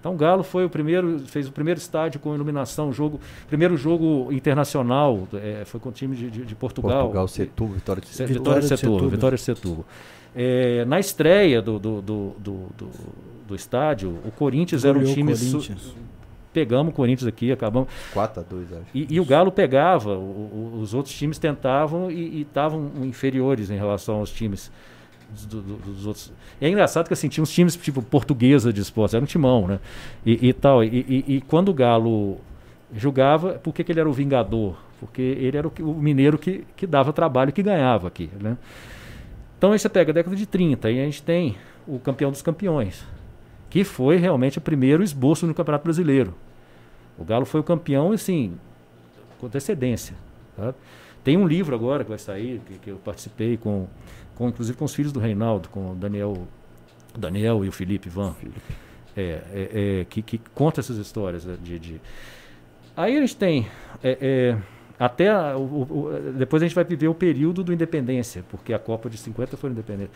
Então 0.00 0.14
o 0.14 0.16
Galo 0.16 0.42
foi 0.42 0.64
o 0.64 0.70
primeiro, 0.70 1.18
fez 1.20 1.48
o 1.48 1.52
primeiro 1.52 1.78
estádio 1.78 2.20
com 2.20 2.34
iluminação, 2.34 2.92
jogo, 2.92 3.20
primeiro 3.48 3.76
jogo 3.76 4.32
internacional, 4.32 5.26
é, 5.34 5.64
foi 5.64 5.80
com 5.80 5.88
o 5.88 5.92
time 5.92 6.14
de, 6.14 6.30
de, 6.30 6.44
de 6.44 6.54
Portugal. 6.54 7.02
Portugal, 7.02 7.28
Setúbal, 7.28 7.74
Vitória 7.74 8.00
de 8.00 8.08
Setúbal. 8.08 8.38
Vitória 8.38 8.60
de 8.60 8.68
Setúbal, 8.68 9.08
Vitória 9.08 9.36
de 9.36 9.42
Setúbal. 9.42 9.84
É, 10.36 10.84
na 10.84 11.00
estreia 11.00 11.60
do, 11.60 11.78
do, 11.78 12.00
do, 12.00 12.34
do, 12.38 12.90
do 13.48 13.54
estádio, 13.56 14.18
o 14.24 14.30
Corinthians 14.30 14.84
era 14.84 14.96
um 14.96 15.02
time... 15.02 15.32
Corinthians. 15.32 15.94
Pegamos 16.52 16.92
o 16.92 16.96
Corinthians 16.96 17.26
aqui, 17.26 17.52
acabamos... 17.52 17.88
4 18.12 18.40
a 18.40 18.44
2 18.44 18.72
acho. 18.72 18.84
E, 18.94 19.06
e 19.10 19.20
o 19.20 19.24
Galo 19.24 19.52
pegava, 19.52 20.16
o, 20.16 20.72
o, 20.74 20.80
os 20.80 20.94
outros 20.94 21.14
times 21.14 21.38
tentavam 21.38 22.10
e 22.10 22.42
estavam 22.42 22.90
inferiores 23.02 23.70
em 23.70 23.76
relação 23.76 24.16
aos 24.16 24.30
times 24.30 24.70
do, 25.28 25.60
do, 25.60 25.76
dos 25.76 26.06
outros. 26.06 26.32
E 26.60 26.66
é 26.66 26.68
engraçado 26.68 27.06
que 27.06 27.12
assim, 27.12 27.28
tinha 27.28 27.42
uns 27.42 27.52
times 27.52 27.76
tipo 27.76 28.02
portuguesa 28.02 28.72
de 28.72 28.80
esportes, 28.80 29.14
era 29.14 29.22
um 29.22 29.26
timão, 29.26 29.66
né? 29.66 29.80
E, 30.24 30.48
e 30.48 30.52
tal. 30.52 30.82
E, 30.82 30.88
e, 30.88 31.36
e, 31.36 31.40
quando 31.42 31.68
o 31.68 31.74
Galo 31.74 32.38
jogava, 32.94 33.54
por 33.54 33.74
que, 33.74 33.84
que 33.84 33.92
ele 33.92 34.00
era 34.00 34.08
o 34.08 34.12
vingador? 34.12 34.76
Porque 35.00 35.22
ele 35.22 35.56
era 35.56 35.68
o, 35.68 35.72
o, 35.80 35.94
mineiro 35.94 36.38
que, 36.38 36.64
que 36.76 36.86
dava 36.86 37.12
trabalho 37.12 37.52
que 37.52 37.62
ganhava 37.62 38.08
aqui, 38.08 38.30
né? 38.40 38.56
Então 39.56 39.72
aí 39.72 39.78
você 39.78 39.88
pega 39.88 40.12
a 40.12 40.14
década 40.14 40.36
de 40.36 40.46
30 40.46 40.90
e 40.90 41.00
a 41.00 41.04
gente 41.04 41.22
tem 41.22 41.56
o 41.86 41.98
campeão 41.98 42.30
dos 42.30 42.42
campeões, 42.42 43.04
que 43.68 43.84
foi 43.84 44.16
realmente 44.16 44.58
o 44.58 44.60
primeiro 44.60 45.02
esboço 45.02 45.46
no 45.46 45.54
Campeonato 45.54 45.84
Brasileiro. 45.84 46.34
O 47.18 47.24
Galo 47.24 47.44
foi 47.44 47.60
o 47.60 47.64
campeão, 47.64 48.12
assim, 48.12 48.56
com 49.40 49.46
antecedência. 49.46 50.14
Tá? 50.56 50.72
Tem 51.24 51.36
um 51.36 51.46
livro 51.46 51.74
agora 51.74 52.04
que 52.04 52.10
vai 52.10 52.18
sair, 52.18 52.60
que, 52.64 52.78
que 52.78 52.90
eu 52.90 52.96
participei 52.96 53.56
com 53.56 53.88
com, 54.38 54.48
inclusive 54.48 54.78
com 54.78 54.84
os 54.84 54.94
filhos 54.94 55.12
do 55.12 55.18
Reinaldo, 55.18 55.68
com 55.68 55.90
o 55.90 55.94
Daniel, 55.96 56.46
Daniel 57.18 57.64
e 57.64 57.68
o 57.68 57.72
Felipe 57.72 58.08
Van, 58.08 58.32
Felipe. 58.34 58.60
É, 59.16 59.42
é, 59.52 60.00
é, 60.00 60.04
que, 60.04 60.22
que 60.22 60.38
conta 60.54 60.80
essas 60.80 60.96
histórias 60.96 61.44
né, 61.44 61.56
de, 61.60 61.76
de... 61.76 62.00
Aí 62.96 63.18
a 63.18 63.20
gente 63.20 63.34
tem 63.34 63.66
é, 64.00 64.16
é, 64.20 64.58
até 64.96 65.28
a, 65.28 65.56
o, 65.56 65.82
o, 65.82 66.32
depois 66.36 66.62
a 66.62 66.66
gente 66.66 66.74
vai 66.74 66.84
viver 66.84 67.08
o 67.08 67.14
período 67.14 67.64
do 67.64 67.72
independência, 67.72 68.44
porque 68.48 68.72
a 68.72 68.78
Copa 68.78 69.10
de 69.10 69.18
50 69.18 69.56
foi 69.56 69.70
independente. 69.70 70.12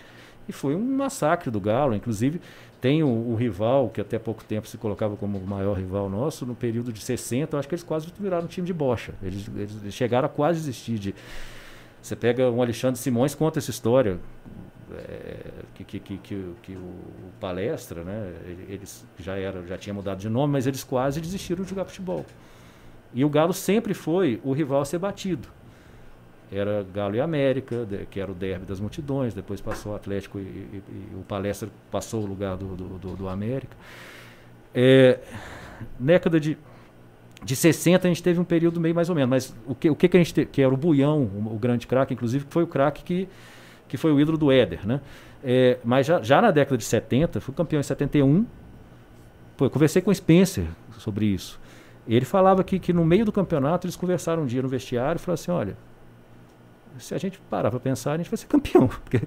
E 0.49 0.53
foi 0.53 0.77
um 0.77 0.97
massacre 0.97 1.51
do 1.51 1.61
Galo, 1.61 1.95
inclusive 1.95 2.41
tem 2.81 3.03
o, 3.03 3.09
o, 3.09 3.35
rival, 3.35 3.89
que 3.89 4.01
até 4.01 4.21
pouco 4.21 4.45
tempo 4.45 4.69
se 4.69 4.79
colocava 4.79 5.17
como 5.17 5.39
o 5.39 5.47
maior 5.47 5.77
rival 5.77 6.09
nosso, 6.09 6.47
no 6.47 6.55
período 6.55 6.93
de 6.93 7.01
60, 7.01 7.55
eu 7.57 7.59
acho 7.59 7.69
que 7.69 7.75
eles 7.75 7.85
quase 7.85 8.07
viraram 8.19 8.45
um 8.45 8.49
time 8.49 8.67
de 8.67 8.73
bocha. 8.73 9.15
Eles, 9.21 9.49
eles 9.57 9.95
chegaram 9.95 10.27
a 10.27 10.29
quase 10.29 10.61
desistir 10.61 10.99
de, 10.99 11.15
você 12.03 12.17
pega 12.17 12.51
um 12.51 12.61
Alexandre 12.61 12.99
Simões 12.99 13.35
conta 13.35 13.61
essa 13.61 13.71
história 13.71 14.19
é, 14.93 15.37
que, 15.75 15.85
que, 15.85 16.01
que, 16.01 16.19
que, 16.19 16.55
que 16.63 16.73
o, 16.73 16.95
palestra, 17.41 18.03
né? 18.05 18.33
Eles 18.69 19.07
já 19.19 19.37
era, 19.37 19.65
já 19.67 19.79
tinha 19.79 19.95
mudado 19.95 20.19
de 20.19 20.29
nome, 20.29 20.53
mas 20.53 20.67
eles 20.67 20.85
quase 20.85 21.21
desistiram 21.21 21.65
de 21.65 21.71
jogar 21.71 21.85
futebol. 21.85 22.27
E 23.15 23.25
o 23.25 23.29
Galo 23.29 23.53
sempre 23.53 23.95
foi 23.95 24.41
o 24.45 24.53
rival 24.53 24.81
a 24.81 24.85
ser 24.85 24.99
batido. 24.99 25.49
Era 26.51 26.85
Galo 26.93 27.15
e 27.15 27.21
América, 27.21 27.87
que 28.11 28.21
era 28.21 28.31
o 28.31 28.35
derby 28.35 28.67
das 28.67 28.79
multidões, 28.79 29.33
depois 29.33 29.61
passou 29.61 29.93
o 29.93 29.95
Atlético 29.95 30.39
e, 30.39 30.43
e, 30.43 30.83
e 31.13 31.15
o 31.15 31.23
Palestra 31.23 31.69
passou 31.91 32.23
o 32.23 32.27
lugar 32.27 32.57
do, 32.57 32.77
do, 32.77 32.99
do, 32.99 33.17
do 33.17 33.29
América. 33.29 33.77
É, 34.75 35.19
década 35.99 36.39
de 36.39 36.59
de 37.45 37.57
60 37.57 38.07
a 38.07 38.11
gente 38.11 38.23
teve 38.23 38.41
um 38.41 38.45
período 38.45 38.81
meio 38.81 38.95
mais 38.95 39.09
ou 39.09 39.15
menos, 39.15 39.31
mas 39.31 39.57
o 39.67 39.75
que, 39.75 39.91
o 39.91 39.97
que, 39.97 40.09
que 40.09 40.17
a 40.17 40.21
gente 40.21 40.33
teve, 40.33 40.51
que 40.51 40.63
era 40.63 40.73
o 40.73 40.77
Buião, 40.77 41.23
o, 41.23 41.55
o 41.55 41.59
grande 41.59 41.87
craque, 41.87 42.15
inclusive, 42.15 42.45
que 42.45 42.53
foi 42.53 42.63
o 42.63 42.67
craque 42.67 43.03
que, 43.03 43.29
que 43.89 43.97
foi 43.97 44.13
o 44.13 44.21
ídolo 44.21 44.39
do 44.39 44.53
Éder, 44.53 44.87
né? 44.87 45.01
É, 45.43 45.79
mas 45.85 46.07
já, 46.07 46.23
já 46.23 46.41
na 46.41 46.53
década 46.53 46.79
de 46.79 46.85
70, 46.85 47.41
fui 47.41 47.53
campeão 47.53 47.81
em 47.81 47.83
71, 47.83 48.47
pô, 49.57 49.65
eu 49.65 49.71
conversei 49.71 50.01
com 50.01 50.11
o 50.11 50.15
Spencer 50.15 50.67
sobre 50.99 51.27
isso. 51.27 51.61
Ele 52.07 52.25
falava 52.25 52.63
que, 52.63 52.79
que 52.79 52.93
no 52.93 53.05
meio 53.05 53.25
do 53.25 53.33
campeonato 53.33 53.87
eles 53.87 53.97
conversaram 53.97 54.45
um 54.45 54.47
dia 54.47 54.63
no 54.63 54.69
vestiário 54.69 55.19
e 55.19 55.21
falaram 55.21 55.35
assim, 55.35 55.51
olha, 55.51 55.77
se 56.99 57.15
a 57.15 57.19
gente 57.19 57.41
parar 57.51 57.71
para 57.71 57.81
pensar, 57.81 58.13
a 58.13 58.17
gente 58.19 58.31
vai 58.31 58.37
ser 58.37 58.47
campeão, 58.47 58.87
porque 59.03 59.21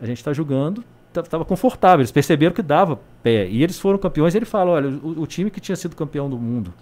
a 0.00 0.06
gente 0.06 0.18
está 0.18 0.32
jogando, 0.32 0.82
estava 1.14 1.44
confortável, 1.44 2.00
eles 2.00 2.12
perceberam 2.12 2.54
que 2.54 2.62
dava 2.62 2.98
pé, 3.22 3.46
e 3.46 3.62
eles 3.62 3.78
foram 3.78 3.98
campeões, 3.98 4.34
ele 4.34 4.46
fala, 4.46 4.70
olha, 4.70 4.88
o, 4.88 5.20
o 5.20 5.26
time 5.26 5.50
que 5.50 5.60
tinha 5.60 5.76
sido 5.76 5.94
campeão 5.94 6.30
do 6.30 6.38
mundo 6.38 6.72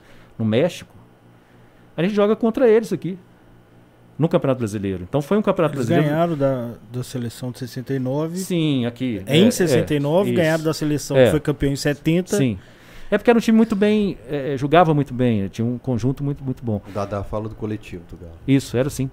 no 0.40 0.44
México, 0.44 0.94
a 1.96 2.02
gente 2.02 2.14
joga 2.14 2.34
contra 2.34 2.68
eles 2.68 2.92
aqui. 2.92 3.18
No 4.18 4.28
Campeonato 4.28 4.58
Brasileiro. 4.58 5.02
Então 5.08 5.22
foi 5.22 5.38
um 5.38 5.42
Campeonato 5.42 5.76
eles 5.76 5.86
Brasileiro. 5.86 6.14
ganharam 6.14 6.36
da, 6.36 6.74
da 6.92 7.02
seleção 7.02 7.50
de 7.50 7.58
69. 7.60 8.36
Sim, 8.36 8.84
aqui. 8.84 9.22
Em 9.26 9.46
é, 9.46 9.50
69, 9.50 10.30
é, 10.30 10.34
ganharam 10.34 10.62
da 10.62 10.74
seleção 10.74 11.16
é. 11.16 11.24
que 11.24 11.30
foi 11.30 11.40
campeão 11.40 11.72
em 11.72 11.76
70. 11.76 12.36
Sim. 12.36 12.58
É 13.10 13.16
porque 13.16 13.30
era 13.30 13.38
um 13.38 13.40
time 13.40 13.56
muito 13.56 13.74
bem, 13.74 14.18
é, 14.28 14.56
jogava 14.56 14.94
muito 14.94 15.12
bem, 15.12 15.48
tinha 15.48 15.66
um 15.66 15.78
conjunto 15.78 16.22
muito, 16.22 16.44
muito 16.44 16.62
bom. 16.62 16.80
O 16.86 16.92
Dada 16.92 17.24
fala 17.24 17.48
do 17.48 17.54
coletivo, 17.54 18.04
do 18.08 18.16
Galo. 18.16 18.36
Isso, 18.46 18.76
era 18.76 18.88
assim. 18.88 19.10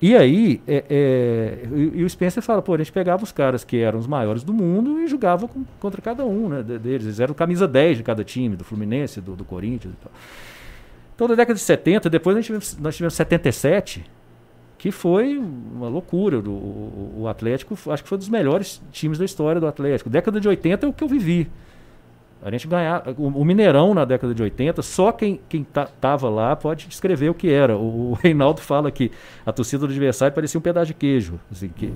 E 0.00 0.14
aí, 0.14 0.60
é, 0.66 0.84
é, 0.88 1.68
e, 1.74 2.00
e, 2.00 2.04
o 2.04 2.08
Spencer 2.08 2.42
fala, 2.42 2.62
pô, 2.62 2.74
a 2.74 2.78
gente 2.78 2.92
pegava 2.92 3.24
os 3.24 3.32
caras 3.32 3.64
que 3.64 3.78
eram 3.78 3.98
os 3.98 4.06
maiores 4.06 4.42
do 4.42 4.52
mundo 4.52 5.00
e 5.00 5.06
jogava 5.06 5.48
com, 5.48 5.64
contra 5.80 6.00
cada 6.00 6.24
um 6.24 6.48
né, 6.48 6.62
deles. 6.62 7.06
Eles 7.06 7.20
eram 7.20 7.34
camisa 7.34 7.66
10 7.66 7.98
de 7.98 8.02
cada 8.02 8.22
time, 8.22 8.56
do 8.56 8.64
Fluminense, 8.64 9.20
do, 9.20 9.34
do 9.34 9.44
Corinthians 9.44 9.94
e 9.94 9.96
tal. 10.02 10.12
Então, 11.16 11.26
na 11.26 11.34
década 11.34 11.54
de 11.54 11.60
70, 11.60 12.10
depois 12.10 12.36
nós 12.36 12.44
tivemos, 12.44 12.78
nós 12.78 12.94
tivemos 12.94 13.14
77, 13.14 14.04
que 14.76 14.92
foi 14.92 15.38
uma 15.38 15.88
loucura. 15.88 16.38
O, 16.38 16.50
o, 16.50 17.14
o, 17.20 17.28
Atlético, 17.28 17.74
acho 17.90 18.02
que 18.02 18.08
foi 18.08 18.16
um 18.16 18.18
dos 18.18 18.28
melhores 18.28 18.82
times 18.92 19.18
da 19.18 19.24
história 19.24 19.58
do 19.58 19.66
Atlético. 19.66 20.10
Década 20.10 20.38
de 20.38 20.46
80 20.46 20.84
é 20.84 20.88
o 20.88 20.92
que 20.92 21.02
eu 21.02 21.08
vivi. 21.08 21.50
A 22.42 22.50
gente 22.50 22.68
ganhar. 22.68 23.02
O, 23.16 23.28
o 23.28 23.44
Mineirão 23.46 23.94
na 23.94 24.04
década 24.04 24.34
de 24.34 24.42
80, 24.42 24.82
só 24.82 25.10
quem, 25.10 25.40
quem 25.48 25.66
tava 25.98 26.28
lá 26.28 26.54
pode 26.54 26.86
descrever 26.86 27.30
o 27.30 27.34
que 27.34 27.50
era. 27.50 27.78
O, 27.78 28.10
o 28.10 28.12
Reinaldo 28.12 28.60
fala 28.60 28.90
que 28.90 29.10
a 29.46 29.52
torcida 29.52 29.86
do 29.86 29.90
adversário 29.90 30.34
parecia 30.34 30.58
um 30.58 30.62
pedaço 30.62 30.88
de 30.88 30.94
queijo. 30.94 31.40
Assim, 31.50 31.68
que, 31.70 31.94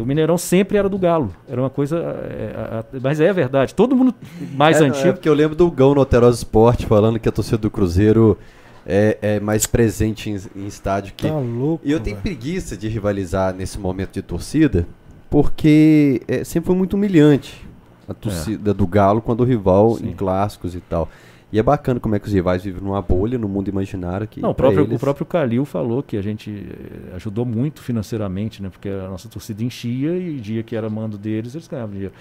que 0.00 0.02
o 0.02 0.06
Mineirão 0.06 0.38
sempre 0.38 0.78
era 0.78 0.88
do 0.88 0.98
Galo. 0.98 1.30
Era 1.46 1.60
uma 1.60 1.68
coisa. 1.68 1.98
É, 1.98 2.84
é, 2.94 3.00
mas 3.00 3.20
é 3.20 3.30
verdade. 3.32 3.74
Todo 3.74 3.94
mundo 3.94 4.14
mais 4.54 4.80
é, 4.80 4.84
antigo. 4.84 5.08
É 5.08 5.12
porque 5.12 5.28
eu 5.28 5.34
lembro 5.34 5.54
do 5.54 5.70
Gão 5.70 5.94
no 5.94 6.00
Alterosa 6.00 6.38
Esporte 6.38 6.86
falando 6.86 7.18
que 7.18 7.28
a 7.28 7.32
torcida 7.32 7.58
do 7.58 7.70
Cruzeiro 7.70 8.38
é, 8.86 9.18
é 9.20 9.40
mais 9.40 9.66
presente 9.66 10.30
em, 10.30 10.40
em, 10.56 10.66
estádio 10.66 11.12
que. 11.14 11.28
Tá 11.28 11.34
louco, 11.34 11.86
e 11.86 11.92
eu 11.92 12.00
tenho 12.00 12.16
preguiça 12.16 12.76
de 12.76 12.88
rivalizar 12.88 13.54
nesse 13.54 13.78
momento 13.78 14.14
de 14.14 14.22
torcida, 14.22 14.86
porque 15.28 16.22
é, 16.26 16.44
sempre 16.44 16.68
foi 16.68 16.76
muito 16.76 16.94
humilhante 16.94 17.68
a 18.08 18.14
torcida 18.14 18.72
do 18.72 18.86
Galo 18.86 19.20
quando 19.20 19.40
o 19.40 19.44
rival 19.44 19.96
Sim. 19.96 20.08
em 20.08 20.12
clássicos 20.14 20.74
e 20.74 20.80
tal. 20.80 21.08
E 21.52 21.58
é 21.58 21.62
bacana 21.62 21.98
como 21.98 22.14
é 22.14 22.18
que 22.20 22.26
os 22.28 22.32
rivais 22.32 22.62
vivem 22.62 22.80
numa 22.80 23.02
bolha, 23.02 23.36
no 23.36 23.48
mundo 23.48 23.68
imaginário. 23.68 24.26
Que 24.26 24.40
Não, 24.40 24.50
o 24.50 24.54
próprio, 24.54 24.84
eles... 24.84 24.96
o 24.96 24.98
próprio 24.98 25.26
Calil 25.26 25.64
falou 25.64 26.02
que 26.02 26.16
a 26.16 26.22
gente 26.22 26.50
eh, 26.50 27.16
ajudou 27.16 27.44
muito 27.44 27.82
financeiramente, 27.82 28.62
né? 28.62 28.70
Porque 28.70 28.88
a 28.88 29.08
nossa 29.08 29.28
torcida 29.28 29.64
enchia 29.64 30.16
e 30.16 30.36
o 30.36 30.40
dia 30.40 30.62
que 30.62 30.76
era 30.76 30.88
mando 30.88 31.18
deles, 31.18 31.54
eles 31.54 31.66
ganhavam 31.66 31.92
dinheiro. 31.92 32.14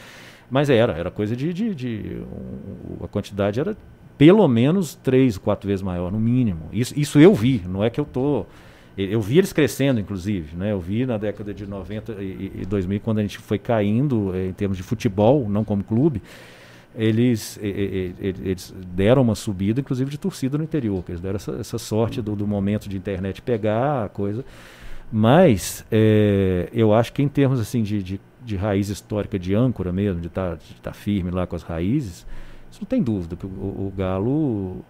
Mas 0.50 0.70
era, 0.70 0.94
era 0.94 1.12
coisa 1.12 1.36
de. 1.36 1.54
de, 1.54 1.76
de 1.76 2.22
um, 2.22 3.04
a 3.04 3.08
quantidade 3.08 3.60
era 3.60 3.78
pelo 4.18 4.46
menos 4.48 4.96
três, 4.96 5.38
quatro 5.38 5.68
vezes 5.68 5.82
maior, 5.82 6.12
no 6.12 6.20
mínimo. 6.20 6.63
Isso, 6.74 6.94
isso 6.98 7.20
eu 7.20 7.34
vi, 7.34 7.63
não 7.65 7.84
é 7.84 7.89
que 7.89 8.00
eu 8.00 8.06
tô. 8.06 8.46
Eu 8.98 9.22
vi 9.22 9.38
eles 9.38 9.54
crescendo, 9.54 10.00
inclusive. 10.00 10.58
Né? 10.58 10.74
Eu 10.74 10.80
vi 10.80 11.06
na 11.06 11.18
década 11.18 11.54
de 11.54 11.65
90 11.65 12.13
e, 12.20 12.52
e 12.62 12.65
2000, 12.65 13.00
quando 13.00 13.20
a 13.20 13.22
gente 13.22 13.38
foi 13.38 13.58
caindo 13.58 14.36
eh, 14.36 14.48
em 14.48 14.54
termos 14.54 14.76
de 14.76 14.84
futebol, 14.84 15.48
não 15.48 15.63
como 15.63 15.84
clube, 15.84 16.22
eles, 16.95 17.60
eles 17.62 18.73
deram 18.93 19.21
uma 19.21 19.36
subida, 19.36 19.80
inclusive 19.80 20.10
de 20.10 20.17
torcida 20.17 20.58
no 20.58 20.63
interior, 20.63 21.04
que 21.04 21.12
eles 21.12 21.21
deram 21.21 21.36
essa, 21.36 21.52
essa 21.54 21.78
sorte 21.78 22.21
do, 22.21 22.36
do, 22.36 22.47
momento 22.47 22.89
de 22.89 22.97
internet 22.97 23.41
pegar 23.41 24.06
a 24.06 24.10
coisa. 24.10 24.43
Mas 25.12 25.86
é, 25.91 26.69
eu 26.73 26.93
acho 26.93 27.13
que 27.13 27.21
em 27.21 27.28
termos 27.28 27.60
assim 27.60 27.84
de, 27.84 28.02
de, 28.02 28.21
de 28.43 28.56
raiz 28.56 28.89
histórica, 28.89 29.38
de 29.38 29.54
âncora 29.56 29.91
mesmo, 29.91 30.19
de 30.21 30.28
estar 30.28 30.58
tá, 30.58 30.63
tá 30.84 30.93
firme 30.93 31.32
lá 31.32 31.47
com 31.47 31.56
as 31.56 31.63
raízes, 31.63 32.25
isso 32.71 32.82
não 32.82 32.88
tem 32.88 33.02
dúvida 33.02 33.36
que 33.36 33.45
o, 33.45 33.49
o 33.49 33.93
Galo 33.95 34.84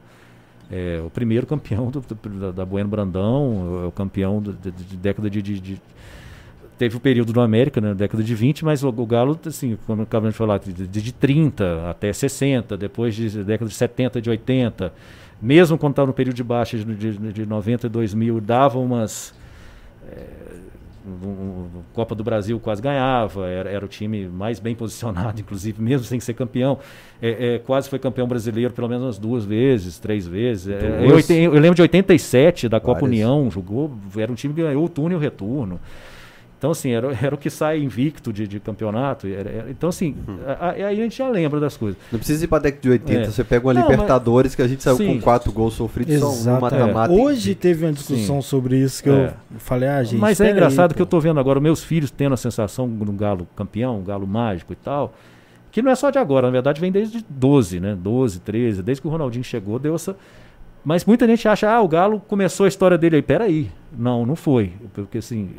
é 0.71 1.01
o 1.05 1.09
primeiro 1.09 1.47
campeão 1.47 1.89
do, 1.89 2.01
do, 2.01 2.29
da, 2.39 2.51
da 2.51 2.65
Bueno 2.65 2.89
Brandão, 2.89 3.83
é 3.83 3.87
o 3.87 3.91
campeão 3.91 4.41
de, 4.41 4.53
de, 4.53 4.71
de 4.71 4.97
década 4.97 5.29
de, 5.29 5.41
de, 5.41 5.81
Teve 6.79 6.95
o 6.95 6.99
período 7.01 7.33
do 7.33 7.41
América, 7.41 7.81
né, 7.81 7.93
década 7.93 8.23
de 8.23 8.33
20, 8.33 8.63
mas 8.63 8.85
o, 8.85 8.87
o 8.87 9.05
Galo, 9.05 9.37
assim, 9.45 9.77
como 9.85 10.03
acabamos 10.03 10.33
de 10.33 10.37
falar, 10.37 10.59
de, 10.59 10.87
de 10.87 11.11
30 11.11 11.89
até 11.89 12.13
60, 12.13 12.77
depois 12.77 13.13
de 13.13 13.43
década 13.43 13.69
de 13.69 13.75
70, 13.75 14.21
de 14.21 14.29
80, 14.29 14.93
mesmo 15.41 15.77
quando 15.77 15.91
estava 15.91 16.07
no 16.07 16.13
período 16.13 16.37
de 16.37 16.43
baixa 16.43 16.77
de, 16.77 16.95
de, 16.95 17.33
de 17.33 17.45
90 17.45 17.87
e 17.87 17.89
2000, 17.89 18.39
dava 18.39 18.79
umas. 18.79 19.33
É, 20.09 20.23
um, 21.05 21.67
Copa 21.93 22.15
do 22.15 22.23
Brasil 22.23 22.57
quase 22.61 22.81
ganhava, 22.81 23.45
era, 23.47 23.69
era, 23.69 23.83
o 23.83 23.87
time 23.89 24.29
mais 24.29 24.57
bem 24.57 24.73
posicionado, 24.73 25.39
inclusive, 25.41 25.81
mesmo 25.81 26.05
sem 26.05 26.21
ser 26.21 26.33
campeão. 26.33 26.79
É, 27.21 27.55
é, 27.55 27.59
quase 27.59 27.89
foi 27.89 27.99
campeão 27.99 28.25
brasileiro 28.25 28.71
pelo 28.73 28.87
menos 28.87 29.03
umas 29.03 29.17
duas 29.17 29.43
vezes, 29.43 29.99
três 29.99 30.25
vezes. 30.25 30.69
É, 30.69 31.05
eu, 31.05 31.53
eu, 31.53 31.59
lembro 31.59 31.75
de 31.75 31.81
87, 31.81 32.69
da 32.69 32.79
Copa 32.79 33.01
Várias. 33.01 33.09
União, 33.09 33.51
jogou, 33.51 33.91
era 34.17 34.31
um 34.31 34.35
time 34.35 34.53
que 34.53 34.61
ganhou 34.61 34.85
o 34.85 34.87
túnel 34.87 35.17
e 35.17 35.19
o 35.19 35.21
retorno. 35.21 35.77
Então, 36.59 36.71
assim, 36.71 36.91
era, 36.91 37.17
era 37.23 37.33
o 37.33 37.37
que 37.37 37.49
sai 37.49 37.79
invicto 37.79 38.33
de, 38.33 38.45
de 38.45 38.59
campeonato. 38.59 39.25
Era, 39.25 39.49
era, 39.49 39.71
então, 39.71 39.87
assim, 39.87 40.13
uhum. 40.27 40.39
aí 40.59 40.83
a, 40.83 40.93
gente 40.93 41.17
já 41.17 41.29
lembra 41.29 41.57
das 41.57 41.77
coisas. 41.77 41.97
Não 42.11 42.19
precisa 42.19 42.43
ir 42.43 42.49
para 42.49 42.57
a 42.57 42.61
década 42.63 42.81
de 42.81 42.89
80, 42.89 43.21
é. 43.21 43.25
você 43.27 43.43
pega 43.45 43.65
uma 43.65 43.73
Não, 43.73 43.89
Libertadores 43.89 44.51
mas, 44.51 44.55
que 44.55 44.61
a 44.61 44.67
gente 44.67 44.83
saiu 44.83 44.97
sim. 44.97 45.07
com 45.07 45.21
quatro 45.21 45.53
gols 45.53 45.73
sofridos 45.75 46.19
só 46.19 46.29
um 46.29 46.59
mata-mata. 46.59 47.13
É. 47.13 47.15
Hoje 47.15 47.55
teve 47.55 47.85
uma 47.85 47.93
discussão 47.93 48.41
sim. 48.41 48.47
sobre 48.49 48.75
isso 48.75 49.01
que 49.01 49.09
é. 49.09 49.27
eu 49.27 49.57
falei, 49.57 49.87
ah, 49.87 50.03
gente. 50.03 50.19
Mas 50.19 50.41
é 50.41 50.51
engraçado 50.51 50.91
aí, 50.91 50.95
que 50.95 51.01
eu 51.01 51.05
estou 51.05 51.21
vendo 51.21 51.39
agora 51.39 51.61
meus 51.61 51.81
filhos 51.81 52.11
tendo 52.11 52.33
a 52.33 52.37
sensação 52.37 52.89
de 52.89 53.09
um 53.09 53.15
galo 53.15 53.47
campeão, 53.55 53.97
um 53.97 54.03
galo 54.03 54.27
mágico 54.27 54.73
e 54.73 54.75
tal. 54.75 55.13
Que 55.71 55.81
não 55.81 55.91
é 55.91 55.95
só 55.95 56.09
de 56.09 56.17
agora, 56.17 56.47
na 56.47 56.51
verdade 56.51 56.81
vem 56.81 56.91
desde 56.91 57.23
12, 57.29 57.79
né? 57.79 57.97
12, 57.97 58.41
13, 58.41 58.83
desde 58.83 59.01
que 59.01 59.07
o 59.07 59.11
Ronaldinho 59.11 59.45
chegou, 59.45 59.79
deu 59.79 59.95
essa 59.95 60.13
mas 60.83 61.05
muita 61.05 61.27
gente 61.27 61.47
acha, 61.47 61.69
ah, 61.69 61.81
o 61.81 61.87
Galo 61.87 62.19
começou 62.21 62.65
a 62.65 62.69
história 62.69 62.97
dele 62.97 63.17
aí. 63.17 63.21
Peraí, 63.21 63.71
não, 63.91 64.25
não 64.25 64.35
foi. 64.35 64.73
Porque 64.93 65.17
assim, 65.17 65.49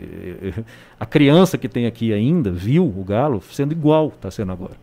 a 0.98 1.04
criança 1.04 1.58
que 1.58 1.68
tem 1.68 1.86
aqui 1.86 2.12
ainda 2.12 2.50
viu 2.50 2.86
o 2.86 3.04
Galo 3.04 3.42
sendo 3.42 3.72
igual 3.72 4.08
está 4.08 4.30
sendo 4.30 4.52
agora. 4.52 4.76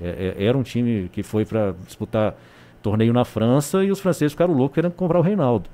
É, 0.00 0.34
é, 0.38 0.44
era 0.46 0.56
um 0.56 0.62
time 0.62 1.08
que 1.12 1.22
foi 1.22 1.44
para 1.44 1.74
disputar 1.86 2.34
torneio 2.82 3.12
na 3.12 3.24
França 3.24 3.84
e 3.84 3.90
os 3.90 4.00
franceses 4.00 4.32
ficaram 4.32 4.54
loucos 4.54 4.74
querendo 4.74 4.92
comprar 4.92 5.18
o 5.18 5.22
Reinaldo. 5.22 5.68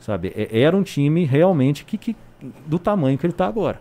Sabe? 0.00 0.32
É, 0.34 0.60
era 0.60 0.76
um 0.76 0.82
time 0.82 1.24
realmente 1.24 1.84
que, 1.84 1.96
que 1.96 2.16
do 2.66 2.78
tamanho 2.78 3.16
que 3.16 3.26
ele 3.26 3.32
está 3.32 3.46
agora. 3.46 3.80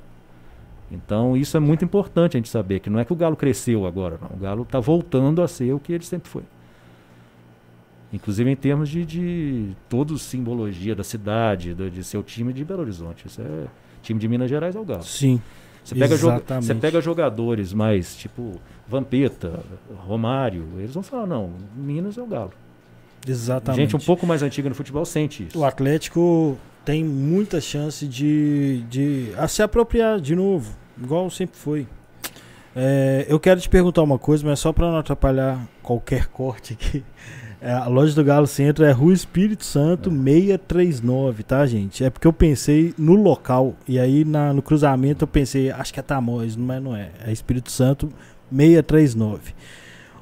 Então 0.91 1.35
isso 1.35 1.57
é 1.57 1.59
muito 1.59 1.83
importante 1.83 2.37
a 2.37 2.39
gente 2.39 2.49
saber, 2.49 2.79
que 2.79 2.89
não 2.89 2.99
é 2.99 3.05
que 3.05 3.11
o 3.11 3.15
Galo 3.15 3.35
cresceu 3.35 3.85
agora, 3.85 4.19
não. 4.21 4.37
O 4.37 4.39
Galo 4.39 4.63
está 4.63 4.79
voltando 4.79 5.41
a 5.41 5.47
ser 5.47 5.73
o 5.73 5.79
que 5.79 5.93
ele 5.93 6.03
sempre 6.03 6.29
foi. 6.29 6.43
Inclusive 8.13 8.49
em 8.49 8.55
termos 8.55 8.89
de, 8.89 9.03
de 9.03 9.75
toda 9.89 10.15
simbologia 10.19 10.95
da 10.95 11.03
cidade, 11.03 11.73
do, 11.73 11.89
de 11.89 12.03
seu 12.03 12.21
time 12.21 12.53
de 12.53 12.63
Belo 12.63 12.81
Horizonte. 12.81 13.25
Isso 13.25 13.41
é 13.41 13.65
time 14.03 14.19
de 14.19 14.27
Minas 14.27 14.49
Gerais 14.49 14.75
é 14.75 14.79
o 14.79 14.85
Galo. 14.85 15.03
Sim. 15.03 15.41
Você 15.83 15.95
pega, 15.95 16.15
você 16.15 16.75
pega 16.75 17.01
jogadores 17.01 17.73
mais 17.73 18.15
tipo 18.15 18.61
Vampeta, 18.87 19.59
Romário, 19.97 20.65
eles 20.77 20.93
vão 20.93 21.03
falar, 21.03 21.25
não, 21.25 21.51
Minas 21.75 22.17
é 22.17 22.21
o 22.21 22.27
Galo. 22.27 22.53
Exatamente. 23.27 23.81
Gente 23.81 23.95
um 23.95 24.05
pouco 24.05 24.25
mais 24.25 24.43
antiga 24.43 24.69
no 24.69 24.75
futebol 24.75 25.03
sente 25.03 25.47
isso. 25.47 25.57
O 25.57 25.65
Atlético 25.65 26.57
tem 26.85 27.03
muita 27.03 27.59
chance 27.59 28.07
de, 28.07 28.83
de 28.89 29.33
a 29.37 29.47
se 29.47 29.61
apropriar 29.61 30.21
de 30.21 30.35
novo, 30.35 30.73
igual 31.01 31.29
sempre 31.29 31.57
foi. 31.57 31.87
É, 32.75 33.25
eu 33.27 33.39
quero 33.39 33.59
te 33.59 33.69
perguntar 33.69 34.03
uma 34.03 34.17
coisa, 34.19 34.45
mas 34.45 34.59
só 34.59 34.71
para 34.71 34.89
não 34.89 34.97
atrapalhar 34.97 35.67
qualquer 35.81 36.27
corte 36.27 36.73
aqui. 36.73 37.03
É, 37.63 37.71
a 37.71 37.87
loja 37.87 38.13
do 38.13 38.25
Galo 38.25 38.45
Centro 38.45 38.83
é 38.83 38.91
Rua 38.91 39.13
Espírito 39.13 39.63
Santo 39.63 40.09
é. 40.09 40.13
639, 40.13 41.43
tá, 41.43 41.65
gente? 41.65 42.03
É 42.03 42.09
porque 42.09 42.27
eu 42.27 42.33
pensei 42.33 42.93
no 42.97 43.15
local. 43.15 43.73
E 43.87 43.97
aí 43.97 44.25
na, 44.25 44.51
no 44.51 44.61
cruzamento 44.61 45.23
eu 45.23 45.27
pensei, 45.29 45.71
acho 45.71 45.93
que 45.93 45.99
é 45.99 46.03
Tamoios, 46.03 46.57
mas 46.57 46.83
não 46.83 46.93
é. 46.93 47.11
É 47.25 47.31
Espírito 47.31 47.71
Santo 47.71 48.09
639. 48.51 49.53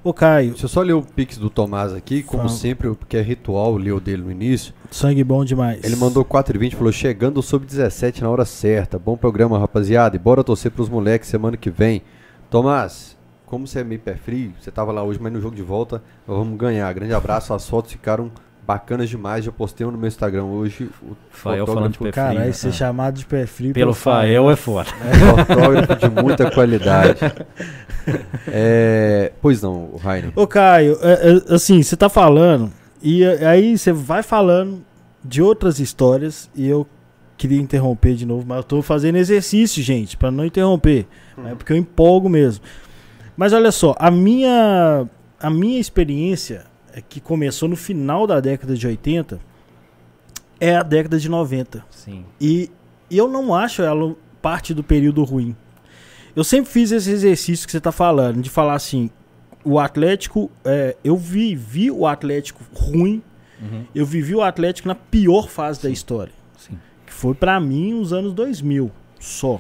Ô 0.04 0.13
Caio. 0.13 0.51
Deixa 0.51 0.65
eu 0.65 0.69
só 0.69 0.82
ler 0.82 0.93
o 0.93 1.01
pix 1.01 1.39
do 1.39 1.49
Tomás 1.49 1.93
aqui, 1.93 2.21
como 2.21 2.43
fala. 2.43 2.56
sempre, 2.56 2.93
porque 2.93 3.17
é 3.17 3.21
ritual, 3.21 3.75
leu 3.75 3.99
dele 3.99 4.21
no 4.21 4.32
início. 4.32 4.71
Sangue 4.91 5.23
bom 5.23 5.43
demais. 5.43 5.84
Ele 5.84 5.95
mandou 5.95 6.23
4,20 6.23 6.75
falou: 6.75 6.91
chegando 6.91 7.41
sob 7.41 7.65
17 7.65 8.21
na 8.21 8.30
hora 8.30 8.45
certa. 8.45 8.99
Bom 8.99 9.17
programa, 9.17 9.58
rapaziada. 9.58 10.15
E 10.15 10.19
bora 10.19 10.43
torcer 10.43 10.69
pros 10.69 10.89
moleques 10.89 11.27
semana 11.27 11.58
que 11.58 11.71
vem. 11.71 12.04
Tomás, 12.51 13.17
como 13.51 13.67
você 13.67 13.81
é 13.81 13.83
meio 13.83 13.99
pé 13.99 14.15
frio, 14.15 14.53
você 14.57 14.71
tava 14.71 14.93
lá 14.93 15.03
hoje, 15.03 15.19
mas 15.21 15.33
no 15.33 15.41
jogo 15.41 15.53
de 15.53 15.61
volta 15.61 16.01
nós 16.25 16.37
vamos 16.37 16.57
ganhar. 16.57 16.91
Grande 16.93 17.13
abraço, 17.13 17.53
as 17.53 17.67
fotos 17.67 17.91
ficaram 17.91 18.31
bacanas 18.65 19.09
demais. 19.09 19.43
Já 19.43 19.51
postei 19.51 19.85
um 19.85 19.91
no 19.91 19.97
meu 19.97 20.07
Instagram 20.07 20.45
hoje. 20.45 20.89
O 21.03 21.17
Fael 21.29 21.67
falando 21.67 21.91
de 21.91 21.97
pé 21.99 22.13
frio. 22.13 22.13
Caralho, 22.13 22.53
ser 22.53 22.69
ah. 22.69 22.71
chamado 22.71 23.17
de 23.17 23.25
pé 23.25 23.45
frio 23.45 23.73
pelo, 23.73 23.87
pelo 23.87 23.93
Fael 23.93 24.49
é 24.49 24.55
foda. 24.55 24.89
É 25.01 25.43
fotógrafo 25.43 25.95
de 25.97 26.21
muita 26.23 26.49
qualidade. 26.49 27.19
é, 28.47 29.33
pois 29.41 29.61
não, 29.61 29.97
Rainer. 29.97 30.31
Ô, 30.33 30.47
Caio, 30.47 30.97
é, 31.01 31.11
é, 31.11 31.53
assim, 31.53 31.83
você 31.83 31.97
tá 31.97 32.07
falando, 32.07 32.71
e 33.03 33.25
aí 33.25 33.77
você 33.77 33.91
vai 33.91 34.23
falando 34.23 34.81
de 35.21 35.41
outras 35.41 35.77
histórias, 35.77 36.49
e 36.55 36.69
eu 36.69 36.87
queria 37.37 37.59
interromper 37.59 38.15
de 38.15 38.25
novo, 38.25 38.45
mas 38.47 38.59
eu 38.59 38.63
tô 38.63 38.81
fazendo 38.81 39.17
exercício, 39.17 39.83
gente, 39.83 40.15
para 40.15 40.31
não 40.31 40.45
interromper. 40.45 41.05
Hum. 41.37 41.41
Né, 41.41 41.55
porque 41.55 41.73
eu 41.73 41.77
empolgo 41.77 42.29
mesmo. 42.29 42.63
Mas 43.41 43.54
olha 43.54 43.71
só, 43.71 43.95
a 43.97 44.12
minha, 44.12 45.10
a 45.39 45.49
minha 45.49 45.80
experiência, 45.80 46.63
é 46.93 47.01
que 47.01 47.19
começou 47.19 47.67
no 47.67 47.75
final 47.75 48.27
da 48.27 48.39
década 48.39 48.75
de 48.75 48.86
80, 48.86 49.39
é 50.60 50.75
a 50.75 50.84
década 50.84 51.17
de 51.17 51.27
90. 51.27 51.84
Sim. 51.89 52.23
E, 52.39 52.69
e 53.10 53.17
eu 53.17 53.27
não 53.27 53.56
acho 53.56 53.82
ela 53.82 54.15
parte 54.43 54.75
do 54.75 54.84
período 54.84 55.23
ruim. 55.23 55.56
Eu 56.36 56.43
sempre 56.43 56.71
fiz 56.71 56.91
esse 56.91 57.10
exercício 57.10 57.65
que 57.65 57.71
você 57.71 57.80
está 57.80 57.91
falando, 57.91 58.43
de 58.43 58.49
falar 58.51 58.75
assim, 58.75 59.10
o 59.65 59.80
Atlético, 59.80 60.51
é, 60.63 60.95
eu 61.04 61.17
vivi 61.17 61.89
o 61.89 62.06
Atlético 62.06 62.63
ruim, 62.71 63.23
uhum. 63.60 63.86
eu 63.95 64.06
vivi 64.06 64.36
o 64.36 64.43
Atlético 64.43 64.88
na 64.88 64.93
pior 64.93 65.49
fase 65.49 65.82
Sim. 65.82 65.88
da 65.88 65.91
história. 65.91 66.34
Sim. 66.60 66.77
Que 67.08 67.12
foi 67.12 67.34
para 67.34 67.60
mim 67.60 67.95
os 67.95 68.13
anos 68.13 68.34
2000, 68.36 68.91
só. 69.19 69.60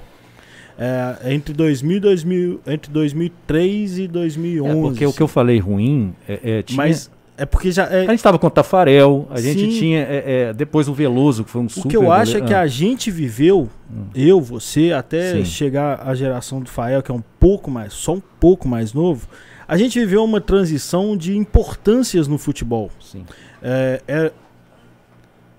É, 0.77 1.33
entre 1.33 1.53
2000 1.53 1.99
2000, 2.01 2.61
entre 2.65 2.91
2003 2.91 3.99
e 3.99 4.07
2011. 4.07 4.77
É 4.77 4.81
porque 4.81 5.05
o 5.05 5.13
que 5.13 5.21
eu 5.21 5.27
falei 5.27 5.59
ruim 5.59 6.13
é, 6.27 6.39
é 6.43 6.61
tinha... 6.63 6.77
Mas 6.77 7.09
é 7.41 7.45
porque 7.45 7.71
já. 7.71 7.85
É... 7.85 8.01
A 8.01 8.09
gente 8.09 8.15
estava 8.15 8.37
com 8.37 8.45
o 8.45 8.49
Tafarel, 8.51 9.27
a 9.31 9.37
Sim. 9.37 9.53
gente 9.53 9.79
tinha 9.79 10.01
é, 10.01 10.49
é, 10.49 10.53
depois 10.53 10.87
o 10.87 10.93
Veloso, 10.93 11.43
que 11.43 11.49
foi 11.49 11.61
um 11.61 11.67
super. 11.67 11.87
O 11.87 11.89
que 11.89 11.97
eu 11.97 12.11
acho 12.11 12.37
é 12.37 12.41
que 12.41 12.53
a 12.53 12.67
gente 12.67 13.09
viveu, 13.09 13.67
hum. 13.91 14.05
eu, 14.13 14.39
você, 14.39 14.91
até 14.91 15.33
Sim. 15.33 15.45
chegar 15.45 16.07
à 16.07 16.13
geração 16.13 16.59
do 16.61 16.69
Fael, 16.69 17.01
que 17.01 17.09
é 17.09 17.13
um 17.15 17.23
pouco 17.39 17.71
mais, 17.71 17.93
só 17.93 18.13
um 18.13 18.21
pouco 18.39 18.67
mais 18.67 18.93
novo, 18.93 19.27
a 19.67 19.75
gente 19.75 19.99
viveu 19.99 20.23
uma 20.23 20.39
transição 20.39 21.17
de 21.17 21.35
importâncias 21.35 22.27
no 22.27 22.37
futebol. 22.37 22.91
Sim. 22.99 23.25
É, 23.59 24.01
é, 24.07 24.31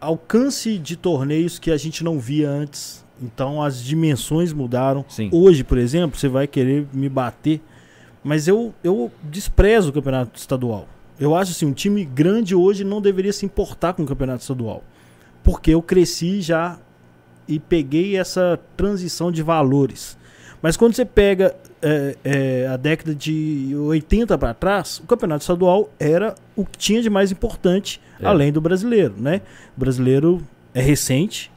alcance 0.01 0.79
de 0.79 0.95
torneios 0.95 1.59
que 1.59 1.73
a 1.73 1.77
gente 1.77 2.05
não 2.05 2.21
via 2.21 2.49
antes 2.49 3.02
então 3.23 3.63
as 3.63 3.83
dimensões 3.83 4.53
mudaram. 4.53 5.05
Sim. 5.09 5.29
Hoje, 5.33 5.65
por 5.65 5.79
exemplo, 5.79 6.19
você 6.19 6.29
vai 6.29 6.47
querer 6.47 6.87
me 6.93 7.09
bater, 7.09 7.61
mas 8.23 8.49
eu, 8.49 8.75
eu 8.83 9.11
desprezo 9.23 9.91
o 9.91 9.93
campeonato 9.93 10.39
estadual. 10.39 10.89
Eu 11.19 11.37
acho 11.37 11.53
assim, 11.53 11.67
um 11.67 11.73
time 11.73 12.05
grande 12.05 12.55
hoje 12.55 12.85
não 12.85 13.01
deveria 13.01 13.33
se 13.33 13.47
importar 13.47 13.93
com 13.93 14.03
o 14.03 14.07
campeonato 14.07 14.41
estadual. 14.41 14.83
Porque 15.43 15.73
eu 15.73 15.83
cresci 15.83 16.41
já 16.41 16.79
e 17.47 17.59
peguei 17.59 18.17
essa 18.17 18.59
transição 18.77 19.31
de 19.31 19.43
valores. 19.43 20.17
Mas 20.61 20.77
quando 20.77 20.95
você 20.95 21.05
pega 21.05 21.55
é, 21.83 22.17
é, 22.23 22.67
a 22.69 22.77
década 22.77 23.15
de 23.15 23.75
80 23.77 24.39
para 24.39 24.55
trás, 24.55 25.01
o 25.01 25.07
campeonato 25.07 25.43
estadual 25.43 25.91
era 25.99 26.35
o 26.55 26.65
que 26.65 26.79
tinha 26.79 27.03
de 27.03 27.11
mais 27.11 27.33
importante, 27.33 28.01
é. 28.21 28.27
além 28.27 28.53
do 28.53 28.61
brasileiro. 28.61 29.15
Né? 29.19 29.43
O 29.77 29.81
brasileiro 29.81 30.41
é 30.73 30.81
recente, 30.81 31.51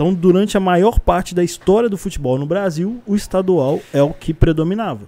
então, 0.00 0.14
durante 0.14 0.56
a 0.56 0.60
maior 0.60 0.98
parte 0.98 1.34
da 1.34 1.44
história 1.44 1.86
do 1.86 1.98
futebol 1.98 2.38
no 2.38 2.46
Brasil, 2.46 3.02
o 3.06 3.14
estadual 3.14 3.80
é 3.92 4.02
o 4.02 4.14
que 4.14 4.32
predominava. 4.32 5.02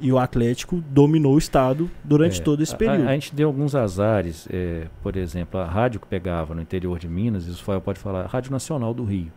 E 0.00 0.10
o 0.10 0.18
Atlético 0.18 0.82
dominou 0.90 1.34
o 1.34 1.38
estado 1.38 1.88
durante 2.02 2.40
É, 2.40 2.42
todo 2.42 2.60
esse 2.60 2.74
período. 2.74 3.06
A, 3.06 3.10
a 3.10 3.14
gente 3.14 3.32
deu 3.32 3.46
alguns 3.46 3.76
azares, 3.76 4.48
é, 4.52 4.88
por 5.00 5.16
exemplo, 5.16 5.60
a 5.60 5.64
rádio 5.64 6.00
que 6.00 6.08
pegava 6.08 6.56
no 6.56 6.60
interior 6.60 6.98
de 6.98 7.06
Minas, 7.06 7.46
isso 7.46 7.62
o 7.62 7.64
Fael 7.64 7.80
pode 7.80 8.00
falar, 8.00 8.22
a 8.22 8.26
Rádio 8.26 8.50
Nacional 8.50 8.92
do 8.92 9.04
Rio. 9.04 9.30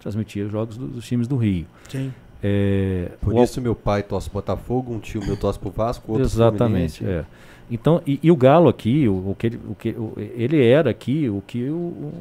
Transmitia 0.00 0.46
os 0.46 0.50
jogos 0.50 0.78
do- 0.78 0.88
dos 0.88 1.06
times 1.06 1.28
do 1.28 1.36
Rio. 1.36 1.66
Sim. 1.90 2.12
É, 2.42 3.10
Por 3.20 3.34
o- 3.34 3.42
isso 3.44 3.60
meu 3.60 3.74
pai 3.74 4.02
torce 4.02 4.28
pro 4.30 4.38
Botafogo, 4.40 4.94
um 4.94 4.98
tio 5.00 5.22
meu 5.24 5.36
torce 5.36 5.58
pro 5.58 5.70
Vasco, 5.70 6.10
outro 6.12 6.26
Exatamente, 6.26 7.04
é. 7.04 7.24
Então, 7.70 8.02
e, 8.06 8.18
e 8.22 8.30
o 8.30 8.36
Galo 8.36 8.68
aqui, 8.68 9.08
o, 9.08 9.30
o 9.30 9.36
que 9.38 9.46
ele, 9.46 9.60
o 9.68 9.74
que 9.74 9.88
o- 9.90 10.12
ele 10.16 10.62
era 10.64 10.90
aqui, 10.90 11.28
o 11.28 11.42
que 11.46 11.68
o, 11.70 12.12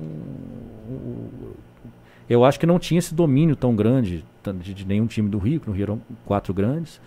eu 2.30 2.46
acho 2.46 2.60
que 2.60 2.66
não 2.66 2.80
tinha 2.80 3.00
esse 3.00 3.14
domínio 3.14 3.56
tão 3.56 3.76
grande 3.76 4.24
de, 4.62 4.74
de 4.74 4.86
nenhum 4.86 5.08
time 5.08 5.28
do 5.30 5.38
Rio, 5.38 5.60
que 5.60 5.68
no 5.68 5.74
Rio 5.76 5.84
eram 5.84 6.02
quatro 6.26 6.54
grandes, 6.54 7.02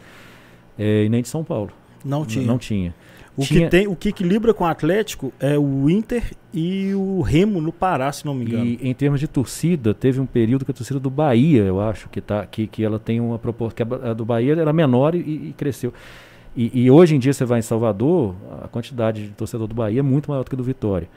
é, 0.78 1.04
e 1.04 1.08
nem 1.08 1.22
de 1.22 1.28
São 1.28 1.42
Paulo. 1.42 1.70
Não 2.04 2.26
tinha. 2.26 2.46
Não 2.46 2.58
tinha. 2.58 2.94
o, 3.34 3.42
tinha- 3.42 3.60
que 3.64 3.70
tem, 3.70 3.86
o 3.86 3.96
que 3.96 4.10
equilibra 4.10 4.52
com 4.52 4.64
o 4.64 4.66
Atlético 4.66 5.32
é 5.40 5.58
o 5.58 5.88
Inter 5.88 6.32
e 6.52 6.92
o 6.94 7.22
Remo 7.22 7.62
no 7.62 7.72
Pará, 7.72 8.12
se 8.12 8.26
não 8.26 8.34
me 8.34 8.44
engano. 8.44 8.64
E 8.66 8.78
em 8.82 8.92
termos 8.92 9.18
de 9.20 9.26
torcida, 9.26 9.94
teve 9.94 10.20
um 10.20 10.26
período 10.26 10.66
que 10.66 10.70
a 10.70 10.74
torcida 10.74 11.00
do 11.00 11.08
Bahia, 11.08 11.62
eu 11.62 11.80
acho, 11.80 12.10
que, 12.10 12.20
tá, 12.20 12.44
que, 12.44 12.66
que 12.66 12.84
ela 12.84 12.98
tem 12.98 13.20
uma 13.20 13.38
proporção. 13.38 13.74
que 13.74 13.82
a 13.82 14.10
a 14.10 14.12
do 14.12 14.24
Bahia 14.26 14.52
era 14.52 14.72
menor 14.72 15.14
e, 15.14 15.18
e 15.20 15.54
cresceu. 15.56 15.94
E, 16.56 16.70
e 16.84 16.90
hoje 16.90 17.16
em 17.16 17.18
dia 17.18 17.32
você 17.32 17.44
vai 17.44 17.58
em 17.58 17.62
Salvador, 17.62 18.34
a 18.62 18.68
quantidade 18.68 19.24
de 19.26 19.30
torcedor 19.30 19.66
do 19.66 19.74
Bahia 19.74 20.00
é 20.00 20.02
muito 20.02 20.30
maior 20.30 20.44
do 20.44 20.48
que 20.50 20.54
a 20.54 20.58
do 20.58 20.62
Vitória. 20.64 21.08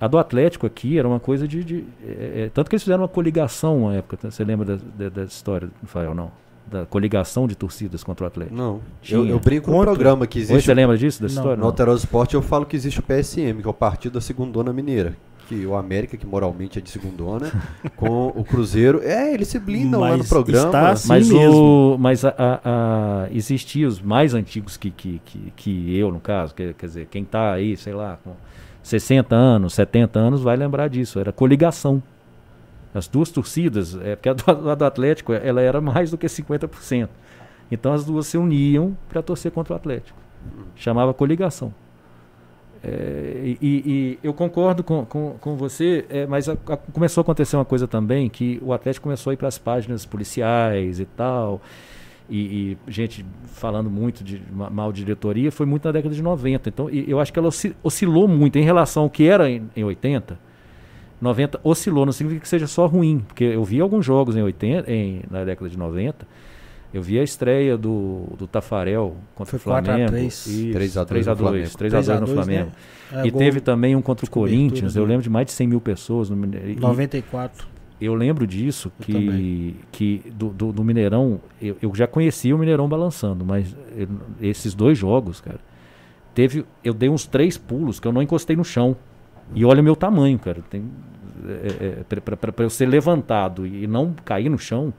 A 0.00 0.06
do 0.06 0.18
Atlético 0.18 0.66
aqui 0.66 0.98
era 0.98 1.08
uma 1.08 1.18
coisa 1.18 1.48
de. 1.48 1.64
de- 1.64 1.84
é, 2.06 2.42
é, 2.44 2.50
tanto 2.52 2.68
que 2.68 2.74
eles 2.76 2.82
fizeram 2.82 3.02
uma 3.02 3.08
coligação 3.08 3.78
uma 3.82 3.94
época. 3.94 4.30
Você 4.30 4.44
lembra 4.44 4.76
dessa 4.96 5.32
história, 5.32 5.70
Rafael? 5.82 6.14
Não. 6.14 6.30
Da 6.70 6.84
coligação 6.84 7.46
de 7.46 7.54
torcidas 7.56 8.02
contra 8.04 8.24
o 8.24 8.26
Atlético. 8.26 8.56
Não, 8.56 8.80
Tinha. 9.00 9.18
eu, 9.20 9.26
eu 9.26 9.38
brinco 9.40 9.70
no 9.70 9.76
Contra. 9.76 9.92
programa 9.92 10.26
que 10.26 10.38
Hoje 10.38 10.50
existe 10.52 10.66
você 10.66 10.74
lembra 10.74 10.98
disso, 10.98 11.22
dessa 11.22 11.36
Não. 11.36 11.42
história? 11.42 11.60
No 11.60 11.66
Alterosa 11.66 12.04
Esporte 12.04 12.34
eu 12.34 12.42
falo 12.42 12.66
que 12.66 12.74
existe 12.76 12.98
o 13.00 13.02
PSM, 13.04 13.60
que 13.62 13.66
é 13.66 13.70
o 13.70 13.74
Partido 13.74 14.14
da 14.14 14.20
Segundona 14.20 14.72
Mineira. 14.72 15.16
Que 15.48 15.64
o 15.64 15.76
América, 15.76 16.16
que 16.16 16.26
moralmente 16.26 16.78
é 16.78 16.82
de 16.82 16.90
segundona, 16.90 17.52
com 17.96 18.28
o 18.34 18.42
Cruzeiro. 18.44 19.00
É, 19.02 19.32
eles 19.32 19.46
se 19.46 19.58
blindam 19.60 20.00
lá 20.00 20.10
no 20.12 20.18
Mas 20.18 20.28
programa. 20.28 20.66
está 20.66 20.90
assim 20.90 21.08
mas 21.08 21.28
mesmo. 21.28 21.94
o, 21.94 21.98
mas 21.98 22.24
a, 22.24 22.34
a, 22.36 22.60
a- 22.64 23.28
existia 23.30 23.86
os 23.86 24.00
mais 24.00 24.34
antigos 24.34 24.76
que, 24.76 24.90
que, 24.90 25.20
que, 25.24 25.52
que 25.54 25.96
eu, 25.96 26.10
no 26.10 26.18
caso, 26.18 26.52
que, 26.54 26.72
quer 26.74 26.86
dizer, 26.86 27.06
quem 27.08 27.24
tá 27.24 27.52
aí, 27.52 27.76
sei 27.76 27.92
lá, 27.94 28.18
com 28.24 28.32
60 28.82 29.34
anos, 29.36 29.74
70 29.74 30.18
anos, 30.18 30.42
vai 30.42 30.56
lembrar 30.56 30.88
disso. 30.88 31.20
Era 31.20 31.30
coligação. 31.32 32.02
As 32.92 33.06
duas 33.06 33.30
torcidas, 33.30 33.94
é, 34.02 34.16
porque 34.16 34.28
a 34.28 34.32
do, 34.32 34.70
a 34.70 34.74
do 34.74 34.84
Atlético 34.84 35.32
ela 35.32 35.60
era 35.60 35.80
mais 35.80 36.10
do 36.10 36.18
que 36.18 36.26
50%. 36.26 37.08
Então 37.70 37.92
as 37.92 38.04
duas 38.04 38.26
se 38.26 38.36
uniam 38.38 38.96
para 39.08 39.22
torcer 39.22 39.52
contra 39.52 39.74
o 39.74 39.76
Atlético. 39.76 40.18
Chamava 40.74 41.12
coligação. 41.14 41.72
É, 42.84 43.42
e, 43.44 43.56
e- 43.62 44.18
eu 44.22 44.32
concordo 44.34 44.84
com, 44.84 45.04
com, 45.04 45.34
com 45.40 45.56
você, 45.56 46.04
é, 46.08 46.26
mas 46.26 46.48
a- 46.48 46.56
a- 46.68 46.76
começou 46.76 47.20
a 47.20 47.22
acontecer 47.22 47.56
uma 47.56 47.64
coisa 47.64 47.88
também, 47.88 48.28
que 48.28 48.58
o 48.62 48.72
Atlético 48.72 49.04
começou 49.04 49.30
a 49.30 49.34
ir 49.34 49.36
para 49.36 49.48
as 49.48 49.58
páginas 49.58 50.04
policiais 50.06 51.00
e 51.00 51.04
tal, 51.04 51.60
e, 52.28 52.76
e 52.86 52.90
gente 52.90 53.24
falando 53.46 53.90
muito 53.90 54.22
de 54.22 54.40
ma- 54.52 54.70
mal 54.70 54.92
de 54.92 55.02
diretoria, 55.02 55.50
foi 55.50 55.64
muito 55.66 55.84
na 55.86 55.92
década 55.92 56.14
de 56.14 56.22
90. 56.22 56.68
Então, 56.68 56.88
eu 56.90 57.18
acho 57.20 57.32
que 57.32 57.38
ela 57.38 57.48
osci- 57.48 57.74
oscilou 57.82 58.28
muito 58.28 58.58
em 58.58 58.62
relação 58.62 59.04
ao 59.04 59.10
que 59.10 59.26
era 59.26 59.48
em, 59.50 59.62
em 59.74 59.82
80. 59.84 60.38
90 61.20 61.58
oscilou, 61.64 62.04
não 62.04 62.12
significa 62.12 62.42
que 62.42 62.48
seja 62.48 62.66
só 62.66 62.86
ruim, 62.86 63.20
porque 63.26 63.44
eu 63.44 63.64
vi 63.64 63.80
alguns 63.80 64.04
jogos 64.04 64.36
em 64.36 64.42
80, 64.42 64.90
em, 64.92 65.22
na 65.30 65.44
década 65.44 65.70
de 65.70 65.78
90. 65.78 66.26
Eu 66.94 67.02
vi 67.02 67.18
a 67.18 67.22
estreia 67.22 67.76
do, 67.76 68.24
do 68.38 68.46
Tafarel 68.46 69.16
contra 69.34 69.50
Foi 69.50 69.58
o 69.58 69.60
Flamengo. 69.60 70.12
4x3. 70.12 70.26
Isso, 70.26 70.72
3 70.72 70.96
a 70.96 71.04
2 71.04 71.08
3 71.08 71.28
a 71.28 71.30
no 71.30 71.36
2 71.36 71.38
Flamengo. 71.38 71.76
3 71.76 71.94
a 71.94 71.96
2 71.96 72.06
no 72.08 72.14
3 72.14 72.16
a 72.16 72.20
2, 72.20 72.32
Flamengo. 72.46 72.72
É, 73.12 73.26
e 73.26 73.32
teve 73.32 73.60
também 73.60 73.94
um 73.96 74.02
contra 74.02 74.24
o 74.26 74.30
Corinthians. 74.30 74.96
Eu 74.96 75.04
do- 75.04 75.08
lembro 75.08 75.22
de 75.22 75.30
mais 75.30 75.46
de 75.46 75.52
100 75.52 75.66
mil 75.68 75.80
pessoas 75.80 76.30
no 76.30 76.36
Mineirão. 76.36 76.70
E 76.70 76.76
94. 76.76 77.66
Eu 78.00 78.14
lembro 78.14 78.46
disso, 78.46 78.92
Eu 79.00 79.04
que, 79.06 79.12
também. 79.12 79.76
que 79.90 80.22
do, 80.34 80.48
do, 80.50 80.72
do 80.72 80.84
Mineirão, 80.84 81.40
eu, 81.60 81.76
eu 81.80 81.94
já 81.94 82.06
conhecia 82.06 82.54
o 82.54 82.58
Mineirão 82.58 82.88
balançando, 82.88 83.44
mas 83.44 83.74
eu- 83.96 84.08
esses 84.40 84.74
dois 84.74 84.96
jogos, 84.98 85.40
cara, 85.40 85.60
teve. 86.34 86.64
Eu 86.84 86.92
dei 86.94 87.08
uns 87.08 87.26
três 87.26 87.56
pulos 87.58 87.98
que 87.98 88.06
eu 88.06 88.12
não 88.12 88.22
encostei 88.22 88.54
no 88.56 88.64
chão. 88.64 88.96
E 89.54 89.64
olha 89.64 89.80
o 89.80 89.84
meu 89.84 89.96
tamanho, 89.96 90.38
cara. 90.38 90.62
Tem, 90.68 90.84
é, 91.48 92.02
é, 92.10 92.20
para 92.36 92.64
eu 92.64 92.70
ser 92.70 92.86
levantado 92.86 93.66
e 93.66 93.86
não 93.86 94.14
cair 94.24 94.48
no 94.48 94.58
chão, 94.58 94.92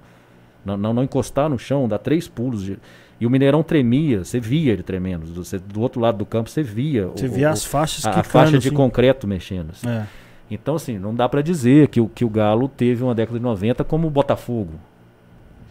não, 0.67 0.77
não, 0.77 0.93
não 0.93 1.03
encostar 1.03 1.49
no 1.49 1.57
chão, 1.57 1.87
dar 1.87 1.97
três 1.97 2.27
pulos. 2.27 2.63
de- 2.63 2.77
e 3.19 3.25
o 3.25 3.29
Mineirão 3.31 3.63
tremia, 3.63 4.23
você 4.23 4.39
via 4.39 4.73
ele 4.73 4.83
tremendo. 4.83 5.25
Do, 5.25 5.43
você- 5.43 5.57
do 5.57 5.81
outro 5.81 5.99
lado 5.99 6.17
do 6.19 6.25
campo 6.25 6.49
você 6.51 6.61
via. 6.61 7.07
Você 7.07 7.25
o- 7.25 7.31
via 7.31 7.49
o- 7.49 7.51
as 7.51 7.65
faixas 7.65 8.05
a, 8.05 8.19
a 8.19 8.23
faixa 8.23 8.59
de 8.59 8.67
assim. 8.67 8.75
concreto 8.77 9.25
mexendo. 9.27 9.71
assim. 9.71 9.87
É. 9.89 10.05
Então, 10.51 10.75
assim, 10.75 10.97
não 10.99 11.13
dá 11.15 11.27
pra 11.27 11.41
dizer 11.41 11.87
que 11.87 11.99
o, 11.99 12.07
que 12.07 12.23
o 12.23 12.29
Galo 12.29 12.67
teve 12.69 13.03
uma 13.03 13.15
década 13.15 13.37
de 13.39 13.43
90 13.43 13.83
como 13.83 14.07
o 14.07 14.09
Botafogo. 14.11 14.73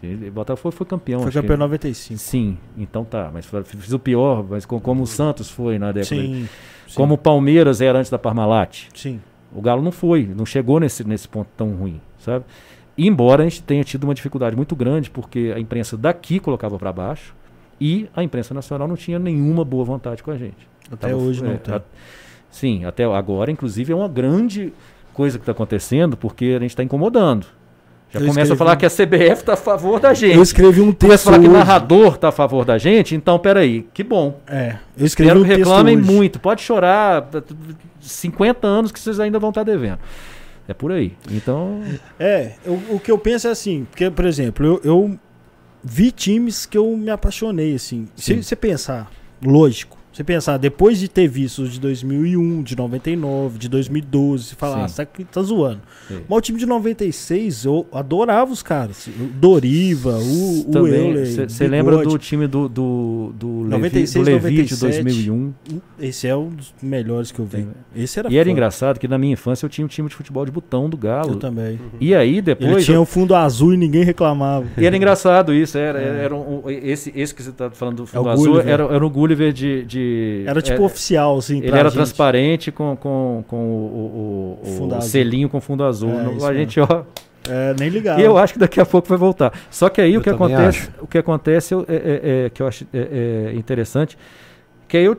Ele- 0.03 0.29
Botafogo 0.29 0.75
foi 0.75 0.85
campeão. 0.85 1.21
Foi 1.21 1.31
campeão 1.31 1.53
em 1.55 1.57
que- 1.57 1.63
95. 1.63 2.19
Sim, 2.19 2.57
então 2.77 3.03
tá. 3.03 3.31
Mas 3.33 3.47
fiz 3.65 3.91
o 3.93 3.97
pior, 3.99 4.45
mas 4.47 4.65
co- 4.65 4.79
como 4.79 5.03
o 5.03 5.07
Santos 5.07 5.49
foi 5.49 5.79
na 5.79 5.91
década. 5.91 6.15
de- 6.21 6.27
Sim. 6.27 6.49
sim, 6.87 6.95
Como 6.95 7.15
o 7.15 7.17
Palmeiras 7.17 7.81
era 7.81 7.97
antes 7.97 8.11
da 8.11 8.19
Parmalat. 8.19 8.87
Sim. 8.93 9.19
O 9.51 9.61
Galo 9.61 9.81
não 9.81 9.91
foi, 9.91 10.29
não 10.37 10.45
chegou 10.45 10.79
nesse, 10.79 11.03
nesse 11.07 11.27
ponto 11.27 11.47
tão 11.57 11.71
ruim, 11.71 11.99
sabe? 12.19 12.45
Embora 12.97 13.43
a 13.43 13.45
gente 13.47 13.61
tenha 13.61 13.83
tido 13.83 14.05
uma 14.05 14.13
dificuldade 14.15 14.55
muito 14.55 14.75
grande, 14.75 15.09
porque 15.09 15.53
a 15.55 15.59
imprensa 15.59 15.95
daqui 15.95 16.39
colocava 16.39 16.77
pra 16.79 16.91
baixo 16.91 17.35
e 17.79 18.09
a 18.15 18.23
imprensa 18.23 18.53
nacional 18.53 18.87
não 18.87 18.95
tinha 18.95 19.19
nenhuma 19.19 19.63
boa 19.63 19.85
vontade 19.85 20.23
com 20.23 20.31
a 20.31 20.37
gente. 20.37 20.67
Até 20.91 21.09
Tava- 21.09 21.21
hoje 21.21 21.43
não 21.43 21.51
é, 21.51 21.57
tem. 21.57 21.75
a- 21.75 21.81
sim, 22.49 22.85
até 22.85 23.03
agora, 23.05 23.51
inclusive, 23.51 23.93
é 23.93 23.95
uma 23.95 24.07
grande 24.07 24.73
coisa 25.13 25.37
que 25.37 25.43
está 25.43 25.51
acontecendo, 25.51 26.17
porque 26.17 26.55
a 26.57 26.59
gente 26.59 26.71
está 26.71 26.81
incomodando. 26.83 27.45
Já 28.09 28.21
Eu 28.21 28.27
começa 28.27 28.53
a 28.53 28.55
falar 28.55 28.77
que 28.77 28.85
a 28.85 28.89
CBF 28.89 29.41
está 29.41 29.53
a 29.53 29.57
favor 29.57 29.99
da 29.99 30.13
gente. 30.13 30.33
Eu 30.35 30.41
escrevi 30.41 30.79
um 30.79 30.93
Começa 30.93 30.97
a 31.05 31.09
texto 31.09 31.23
falar 31.25 31.39
que 31.39 31.45
o 31.45 31.49
hoje. 31.49 31.57
narrador 31.59 32.15
está 32.15 32.29
a 32.29 32.31
favor 32.31 32.63
da 32.63 32.77
gente, 32.77 33.13
então 33.13 33.37
peraí, 33.37 33.85
que 33.93 34.01
bom. 34.01 34.39
É, 34.47 34.77
eu 34.97 35.05
escrevi 35.05 35.29
Quero 35.31 35.41
um 35.41 35.43
que 35.43 35.49
texto 35.49 35.67
reclamem 35.67 35.97
hoje. 35.97 36.11
muito, 36.11 36.39
pode 36.39 36.61
chorar, 36.61 37.23
t- 37.23 37.41
t- 37.41 37.55
50 37.99 38.65
anos 38.65 38.93
que 38.93 38.99
vocês 38.99 39.19
ainda 39.19 39.37
vão 39.39 39.49
estar 39.49 39.63
devendo. 39.63 39.99
É 40.67 40.73
por 40.73 40.91
aí. 40.91 41.13
Então, 41.31 41.81
É, 42.19 42.53
eu- 42.65 42.81
o 42.91 42.99
que 42.99 43.09
eu 43.11 43.17
penso 43.17 43.47
é 43.47 43.51
assim, 43.51 43.85
porque, 43.89 44.09
por 44.11 44.25
exemplo, 44.25 44.65
eu, 44.65 44.81
eu 44.83 45.19
vi 45.83 46.11
times 46.11 46.65
que 46.65 46.77
eu 46.77 46.95
me 46.97 47.09
apaixonei, 47.09 47.75
assim. 47.75 48.07
Se 48.15 48.33
Sim. 48.35 48.41
você 48.41 48.55
pensar, 48.55 49.09
lógico, 49.41 49.96
você 50.17 50.23
pensar, 50.23 50.57
depois 50.57 50.99
de 50.99 51.07
ter 51.07 51.27
visto 51.27 51.61
os 51.61 51.73
de 51.73 51.79
2001, 51.79 52.63
de 52.63 52.75
99, 52.75 53.57
de 53.59 53.69
2012, 53.69 54.43
você 54.45 54.55
fala, 54.55 54.75
Sim. 54.77 54.81
ah, 54.83 54.87
você 54.87 55.05
tá, 55.05 55.23
tá 55.31 55.41
zoando. 55.41 55.79
Sim. 56.07 56.21
Mas 56.27 56.37
o 56.37 56.41
time 56.41 56.57
de 56.59 56.65
96, 56.65 57.65
eu 57.65 57.85
adorava 57.91 58.51
os 58.51 58.63
caras. 58.63 59.07
O 59.07 59.25
Doriva, 59.39 60.17
o, 60.17 60.71
o 60.71 60.87
Euler, 60.87 61.47
você 61.49 61.67
lembra 61.67 61.97
do 62.03 62.17
time 62.17 62.47
do, 62.47 62.67
do, 62.67 63.31
do, 63.37 63.61
Levi, 63.61 63.71
96, 63.71 64.25
do 64.25 64.31
Levi 64.31 64.63
de 64.63 64.73
97. 64.73 65.03
2001? 65.03 65.53
Esse 65.99 66.27
é 66.27 66.35
um 66.35 66.49
dos 66.49 66.73
melhores 66.81 67.31
que 67.31 67.39
eu 67.39 67.45
vi. 67.45 67.67
Esse 67.95 68.17
era 68.19 68.29
E 68.31 68.35
era 68.37 68.45
foda. 68.45 68.51
engraçado 68.51 68.99
que 68.99 69.07
na 69.07 69.17
minha 69.17 69.33
infância 69.33 69.65
eu 69.65 69.69
tinha 69.69 69.85
um 69.85 69.87
time 69.87 70.09
de 70.09 70.15
futebol 70.15 70.45
de 70.45 70.51
botão 70.51 70.89
do 70.89 70.97
Galo. 70.97 71.33
Eu 71.33 71.35
também. 71.35 71.79
E 71.99 72.15
aí 72.15 72.33
Ele 72.33 72.41
depois. 72.41 72.83
tinha 72.85 72.99
o 72.99 73.05
fundo 73.05 73.35
azul 73.35 73.73
e 73.73 73.77
ninguém 73.77 74.03
reclamava. 74.03 74.65
E 74.77 74.85
era 74.85 74.97
engraçado 74.97 75.53
isso, 75.53 75.77
era, 75.77 75.99
É. 76.01 76.23
era 76.25 76.35
um- 76.35 76.63
um- 76.65 76.69
esse, 76.69 77.11
esse 77.15 77.35
que 77.35 77.43
você 77.43 77.49
está 77.49 77.69
falando 77.69 77.97
do 77.97 78.03
É 78.03 78.07
fundo 78.07 78.25
o 78.25 78.29
azul 78.29 78.45
Gulliver. 78.53 78.73
era, 78.73 78.83
era 78.85 79.05
o 79.05 79.09
Gulliver 79.09 79.53
de. 79.53 79.83
de- 79.85 80.06
Era 80.45 80.61
tipo 80.61 80.81
é, 80.81 80.85
oficial, 80.85 81.37
assim. 81.37 81.57
Ele 81.59 81.69
era 81.69 81.89
gente. 81.89 81.93
transparente 81.93 82.71
com, 82.71 82.95
com, 82.95 83.43
com 83.47 83.55
o, 83.57 83.59
o- 83.61 84.59
o- 84.63 84.65
Fundo 84.77 84.95
o 84.97 85.01
selinho 85.01 85.49
com 85.49 85.59
fundo 85.61 85.83
azul. 85.83 86.09
É, 86.11 86.23
No- 86.23 86.45
a 86.45 86.53
gente, 86.53 86.79
ó. 86.79 87.03
É, 87.49 87.73
nem 87.79 87.89
ligava. 87.89 88.19
E 88.19 88.23
eu 88.23 88.37
acho 88.37 88.53
que 88.53 88.59
daqui 88.59 88.79
a 88.81 88.85
pouco 88.85 89.07
vai 89.07 89.17
voltar. 89.17 89.53
Só 89.69 89.87
que 89.89 90.01
aí 90.01 90.13
Eu 90.13 90.19
o 90.19 90.23
que 90.23 90.29
acontece, 90.29 90.79
acho. 90.79 90.91
o 91.01 91.07
que 91.07 91.17
acontece 91.17 91.73
eu- 91.73 91.85
é, 91.87 91.95
é- 91.95 92.45
é, 92.45 92.49
que 92.49 92.61
eu 92.61 92.67
acho 92.67 92.85
é, 92.93 93.51
é 93.53 93.55
interessante, 93.55 94.17
que 94.87 94.97
aí 94.97 95.05
eu 95.05 95.17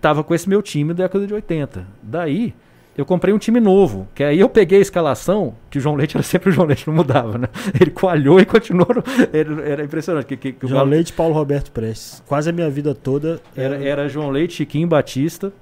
tava 0.00 0.24
com 0.24 0.34
esse 0.34 0.48
meu 0.48 0.62
time 0.62 0.94
da 0.94 1.04
década 1.04 1.26
de 1.26 1.34
80. 1.34 1.86
Daí 2.02 2.54
eu 2.96 3.04
comprei 3.04 3.32
um 3.34 3.38
time 3.38 3.60
novo, 3.60 4.08
que 4.14 4.24
aí 4.24 4.40
eu 4.40 4.48
peguei 4.48 4.78
a 4.78 4.82
escalação, 4.82 5.54
que 5.70 5.78
o 5.78 5.80
João 5.80 5.94
Leite 5.96 6.16
era 6.16 6.22
sempre 6.24 6.48
o 6.48 6.52
João 6.52 6.66
Leite, 6.66 6.86
não 6.86 6.94
mudava, 6.94 7.36
né? 7.38 7.48
Ele 7.80 7.90
coalhou 7.90 8.40
e 8.40 8.44
continuou. 8.46 8.88
no- 8.94 9.04
Era, 9.32 9.68
era 9.68 9.84
impressionante. 9.84 10.26
Que, 10.26 10.36
que, 10.36 10.52
que 10.52 10.66
João 10.66 10.78
Galo- 10.80 10.90
Leite 10.90 11.10
e 11.10 11.12
Paulo 11.12 11.34
Roberto 11.34 11.70
Prestes. 11.72 12.22
Quase 12.26 12.48
a 12.50 12.52
minha 12.52 12.70
vida 12.70 12.94
toda. 12.94 13.40
era, 13.56 13.76
era 13.84 14.08
João 14.08 14.30
Leite, 14.30 14.54
Chiquinho 14.54 14.88
Batista, 14.88 15.52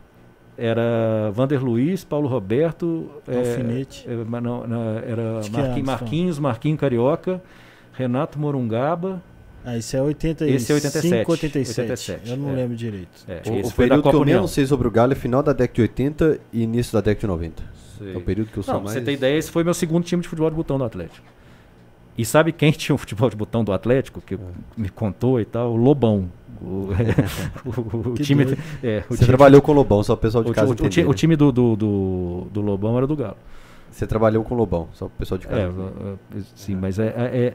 era 0.57 1.31
Vander 1.33 1.63
Luiz, 1.65 2.05
Paulo 2.05 2.29
Roberto, 2.29 3.11
é, 3.27 3.37
Alfinete. 3.39 4.07
é, 4.09 4.17
mas 4.27 4.43
não, 4.43 4.67
não, 4.67 4.99
era 4.99 5.23
Marquinhos, 5.51 5.77
é. 5.79 5.83
Marquinhos, 5.83 6.39
Marquinhos 6.39 6.81
Carioca, 6.81 7.43
Renato 7.93 8.39
Morungaba. 8.39 9.21
Ah, 9.65 9.79
esse 9.79 9.97
é 9.97 10.03
85, 10.03 10.57
Esse 10.57 10.73
é 10.73 10.75
87, 10.75 11.31
87. 11.31 11.81
87, 11.81 12.31
Eu 12.31 12.37
não 12.37 12.51
é. 12.51 12.53
lembro 12.57 12.77
direito. 12.77 13.09
É, 13.27 13.41
O, 13.49 13.67
o 13.69 13.73
período 13.73 14.03
que 14.03 14.09
eu 14.15 14.21
União. 14.21 14.37
menos 14.39 14.51
sei 14.51 14.67
sobre 14.67 14.87
o 14.87 14.91
Galo 14.91 15.12
é 15.12 15.15
final 15.17 15.43
da 15.43 15.53
década 15.55 15.75
de 15.75 15.83
80 15.83 16.39
e 16.53 16.62
início 16.62 16.93
da 16.93 17.01
década 17.01 17.21
de 17.23 17.27
90. 17.27 17.62
Sei. 17.99 18.15
É 18.15 18.17
o 18.17 18.21
período 18.21 18.51
que 18.51 18.59
eu 18.59 18.62
sou 18.62 18.75
Não, 18.75 18.81
pra 18.83 18.91
mais... 18.91 18.99
você 18.99 19.05
ter 19.05 19.12
ideia, 19.12 19.39
esse 19.39 19.51
foi 19.51 19.65
meu 19.65 19.73
segundo 19.73 20.05
time 20.05 20.21
de 20.21 20.29
futebol 20.29 20.51
de 20.51 20.57
botão 20.57 20.77
do 20.77 20.85
Atlético. 20.85 21.27
E 22.19 22.25
sabe 22.25 22.53
quem 22.53 22.71
tinha 22.73 22.95
o 22.95 22.99
futebol 22.99 23.31
de 23.31 23.37
botão 23.37 23.65
do 23.65 23.73
Atlético, 23.73 24.21
que 24.21 24.39
me 24.77 24.89
contou 24.91 25.41
e 25.41 25.45
tal? 25.47 25.73
O 25.73 25.77
Lobão. 25.77 26.31
O, 26.61 26.91
o- 27.65 28.09
o 28.11 28.15
time, 28.15 28.45
é, 28.83 28.99
o 29.09 29.15
Você 29.15 29.17
time- 29.17 29.27
trabalhou 29.29 29.62
com 29.62 29.73
o 29.73 29.75
Lobão, 29.75 30.03
só 30.03 30.12
o 30.12 30.17
pessoal 30.17 30.45
de 30.45 30.53
casa 30.53 30.71
o 30.73 30.75
ti- 30.75 30.85
entender, 30.85 31.07
o 31.07 31.11
né? 31.11 31.15
time 31.17 31.37
do, 31.37 31.51
do, 31.51 31.75
do, 31.77 32.47
do 32.53 32.61
Lobão 32.61 32.97
era 32.99 33.07
do 33.07 33.17
Galo. 33.17 33.37
Você 33.91 34.07
trabalhou 34.07 34.43
com 34.45 34.55
o 34.55 34.59
Lobão, 34.59 34.89
só 34.93 35.07
o 35.07 35.11
pessoal 35.11 35.39
de 35.39 35.47
casa. 35.47 35.61
É, 35.62 36.37
é, 36.37 36.39
é, 36.41 36.43
sim, 36.55 36.75
mas 36.75 36.99
é, 36.99 37.07
é- 37.07 37.39
é- 37.47 37.55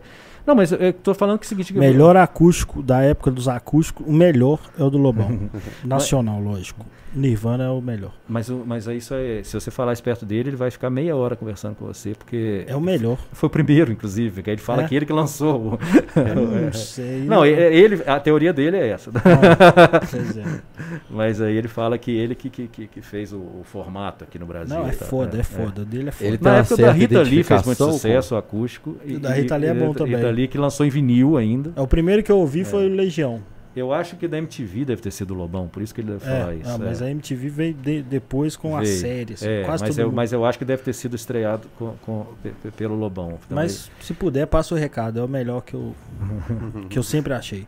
Não, 0.50 0.56
mas 0.56 0.72
eu 0.72 0.92
tô 0.92 1.14
falando 1.14 1.38
que 1.38 1.46
é 1.46 1.48
o 1.48 1.50
seguinte. 1.50 1.72
que 1.72 1.78
eu- 1.78 1.84
Melhor 1.84 2.18
acústico 2.18 2.82
da 2.82 3.02
época 3.04 3.30
dos 3.30 3.48
acústicos, 3.48 4.04
o 4.08 4.12
melhor 4.12 4.60
é 4.80 4.84
o 4.84 4.90
do 4.90 4.98
Lobão. 4.98 5.48
Nacional, 5.86 6.42
lógico. 6.42 6.84
Nirvana 7.12 7.64
é 7.64 7.70
o 7.70 7.82
melhor. 7.82 8.12
Mas, 8.28 8.48
mas 8.50 8.88
aí 8.88 8.98
isso 8.98 9.16
é. 9.16 9.42
Se 9.44 9.60
você 9.60 9.72
falar 9.72 9.98
perto 10.00 10.28
dele, 10.28 10.50
ele 10.50 10.56
vai 10.56 10.70
ficar 10.70 10.92
meia 10.92 11.16
hora 11.16 11.36
conversando 11.36 11.74
com 11.76 11.86
você, 11.88 12.14
porque. 12.14 12.66
É 12.68 12.76
o 12.76 12.82
melhor. 12.82 13.18
Foi 13.34 13.48
o 13.48 13.50
primeiro, 13.50 13.92
inclusive, 13.92 14.44
que 14.44 14.50
aí 14.52 14.54
ele 14.56 14.62
fala 14.62 14.84
É? 14.84 14.88
que 14.88 14.96
ele 14.96 15.08
que 15.08 15.14
lançou. 15.14 15.74
o- 15.74 15.80
Eu 16.16 16.56
É. 16.56 16.62
não 16.66 16.74
sei. 16.74 17.22
Não, 17.22 17.44
e- 17.44 17.50
ele, 17.50 18.04
a 18.06 18.20
teoria 18.20 18.54
dele 18.54 18.78
é 18.78 18.90
essa. 18.90 19.10
Ah, 19.16 20.00
é. 20.46 20.60
Mas 21.10 21.42
aí 21.42 21.56
ele 21.56 21.68
fala 21.68 21.98
que 21.98 22.12
ele 22.12 22.36
que, 22.36 22.48
que, 22.48 22.68
que, 22.68 22.88
que 22.88 23.02
fez 23.02 23.34
o, 23.34 23.38
o 23.38 23.62
formato 23.64 24.24
aqui 24.24 24.38
no 24.38 24.46
Brasil. 24.46 24.78
Não, 24.78 24.88
é 24.88 24.92
tá? 24.92 25.06
foda, 25.06 25.40
é 25.40 25.44
foda. 25.44 25.82
O 25.82 25.86
dele 25.86 26.10
é 26.10 26.12
foda. 26.12 26.28
Ele 26.28 26.38
Na 26.40 26.58
época 26.58 26.78
da 26.78 26.92
Rita 26.92 27.22
Lee 27.24 27.44
fez 27.44 27.66
muito 27.66 27.92
sucesso, 27.92 28.36
o 28.36 28.38
acústico. 28.38 28.98
E 29.04 29.16
o 29.16 29.20
da 29.20 29.34
Rita 29.34 29.56
Lee 29.58 29.70
é 29.70 29.74
bom 29.74 29.94
também. 29.94 30.14
Lee 30.40 30.48
que 30.48 30.58
lançou 30.58 30.86
em 30.86 30.90
vinil 30.90 31.38
ainda. 31.38 31.74
É, 31.76 31.82
O 31.82 31.88
primeiro 31.88 32.24
que 32.24 32.32
eu 32.32 32.38
ouvi 32.38 32.62
É. 32.62 32.66
foi 32.66 32.90
o 32.90 32.94
Legião. 32.96 33.42
Eu 33.76 33.94
acho 33.94 34.16
que 34.18 34.28
da 34.28 34.38
MTV 34.38 34.84
deve 34.84 35.02
ter 35.02 35.12
sido 35.12 35.32
o 35.34 35.38
Lobão, 35.38 35.68
por 35.68 35.82
isso 35.82 35.94
que 35.94 36.02
ele 36.02 36.12
deve 36.14 36.26
É, 36.30 36.40
falar 36.40 36.56
isso. 36.56 36.70
ah, 36.70 36.78
mas 36.80 37.02
é. 37.02 37.06
a 37.06 37.12
MTV 37.12 37.50
veio 37.50 37.74
de- 37.76 38.02
depois 38.02 38.56
com 38.58 38.76
as 38.76 38.88
Veio. 38.90 39.00
séries. 39.00 39.44
É, 39.44 39.64
quase 39.64 39.84
mas, 39.84 39.92
todo 39.96 40.00
eu, 40.00 40.08
mundo. 40.08 40.16
mas 40.16 40.34
eu 40.34 40.44
acho 40.44 40.58
que 40.58 40.66
deve 40.66 40.82
ter 40.82 40.92
sido 40.92 41.16
estreado 41.16 41.68
com, 41.78 41.94
com- 42.04 42.26
pe- 42.42 42.52
pe- 42.64 42.72
pelo 42.72 42.96
Lobão. 42.96 43.38
Mas 43.50 43.90
se 44.02 44.14
puder, 44.14 44.48
passa 44.48 44.74
o 44.74 44.78
recado. 44.78 45.20
É 45.20 45.24
o 45.24 45.28
melhor 45.30 45.62
que 45.62 45.76
eu, 45.76 45.94
que 46.90 46.98
eu 46.98 47.04
sempre 47.04 47.32
achei. 47.32 47.68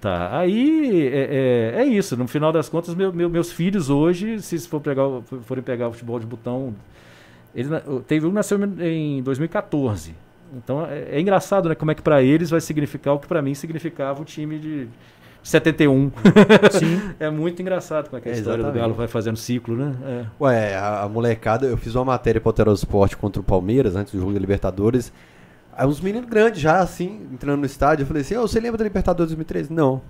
Tá, 0.00 0.36
aí 0.38 1.06
é, 1.08 1.74
é, 1.76 1.82
é 1.82 1.84
isso. 1.86 2.16
No 2.16 2.26
final 2.28 2.52
das 2.52 2.68
contas, 2.68 2.94
meu- 2.94 3.12
meu- 3.12 3.30
meus 3.30 3.50
filhos 3.50 3.88
hoje, 3.88 4.40
se 4.42 4.58
for 4.68 4.80
pegar, 4.80 5.04
forem 5.44 5.62
pegar 5.64 5.88
o 5.88 5.92
futebol 5.92 6.18
de 6.20 6.26
botão, 6.26 6.74
ele, 7.54 7.68
teve 8.06 8.26
um 8.26 8.30
que 8.30 8.34
nasceu 8.34 8.58
em 8.80 9.22
2014. 9.22 10.14
Então 10.56 10.86
é, 10.86 11.16
é 11.16 11.20
engraçado, 11.20 11.68
né? 11.68 11.74
Como 11.74 11.90
é 11.90 11.94
que 11.94 12.02
pra 12.02 12.22
eles 12.22 12.50
vai 12.50 12.60
significar 12.60 13.14
o 13.14 13.18
que 13.18 13.26
pra 13.26 13.40
mim 13.40 13.54
significava 13.54 14.20
o 14.20 14.24
time 14.24 14.58
de 14.58 14.88
71. 15.42 16.12
Sim. 16.70 17.00
é 17.18 17.30
muito 17.30 17.60
engraçado 17.60 18.08
como 18.08 18.18
é 18.18 18.20
que 18.20 18.28
a 18.28 18.32
É, 18.32 18.34
história 18.34 18.58
do 18.58 18.60
exatamente. 18.68 18.80
Galo 18.82 18.94
vai 18.94 19.08
fazendo 19.08 19.36
ciclo, 19.36 19.76
né? 19.76 19.94
É. 20.04 20.24
Ué, 20.40 20.74
a, 20.76 21.02
a 21.02 21.08
molecada, 21.08 21.66
eu 21.66 21.76
fiz 21.76 21.94
uma 21.94 22.04
matéria 22.04 22.40
pro 22.40 22.72
Esporte 22.72 23.16
contra 23.16 23.40
o 23.40 23.44
Palmeiras, 23.44 23.96
antes 23.96 24.12
do 24.12 24.20
jogo 24.20 24.32
da 24.32 24.38
Libertadores. 24.38 25.12
Aí 25.76 25.86
uns 25.86 26.00
meninos 26.00 26.28
grandes 26.28 26.60
já, 26.60 26.80
assim, 26.80 27.26
entrando 27.32 27.60
no 27.60 27.66
estádio, 27.66 28.02
eu 28.02 28.06
falei 28.06 28.22
assim, 28.22 28.36
ô, 28.36 28.42
você 28.42 28.60
lembra 28.60 28.78
da 28.78 28.84
Libertadores 28.84 29.30
2013? 29.30 29.72
Não. 29.72 30.02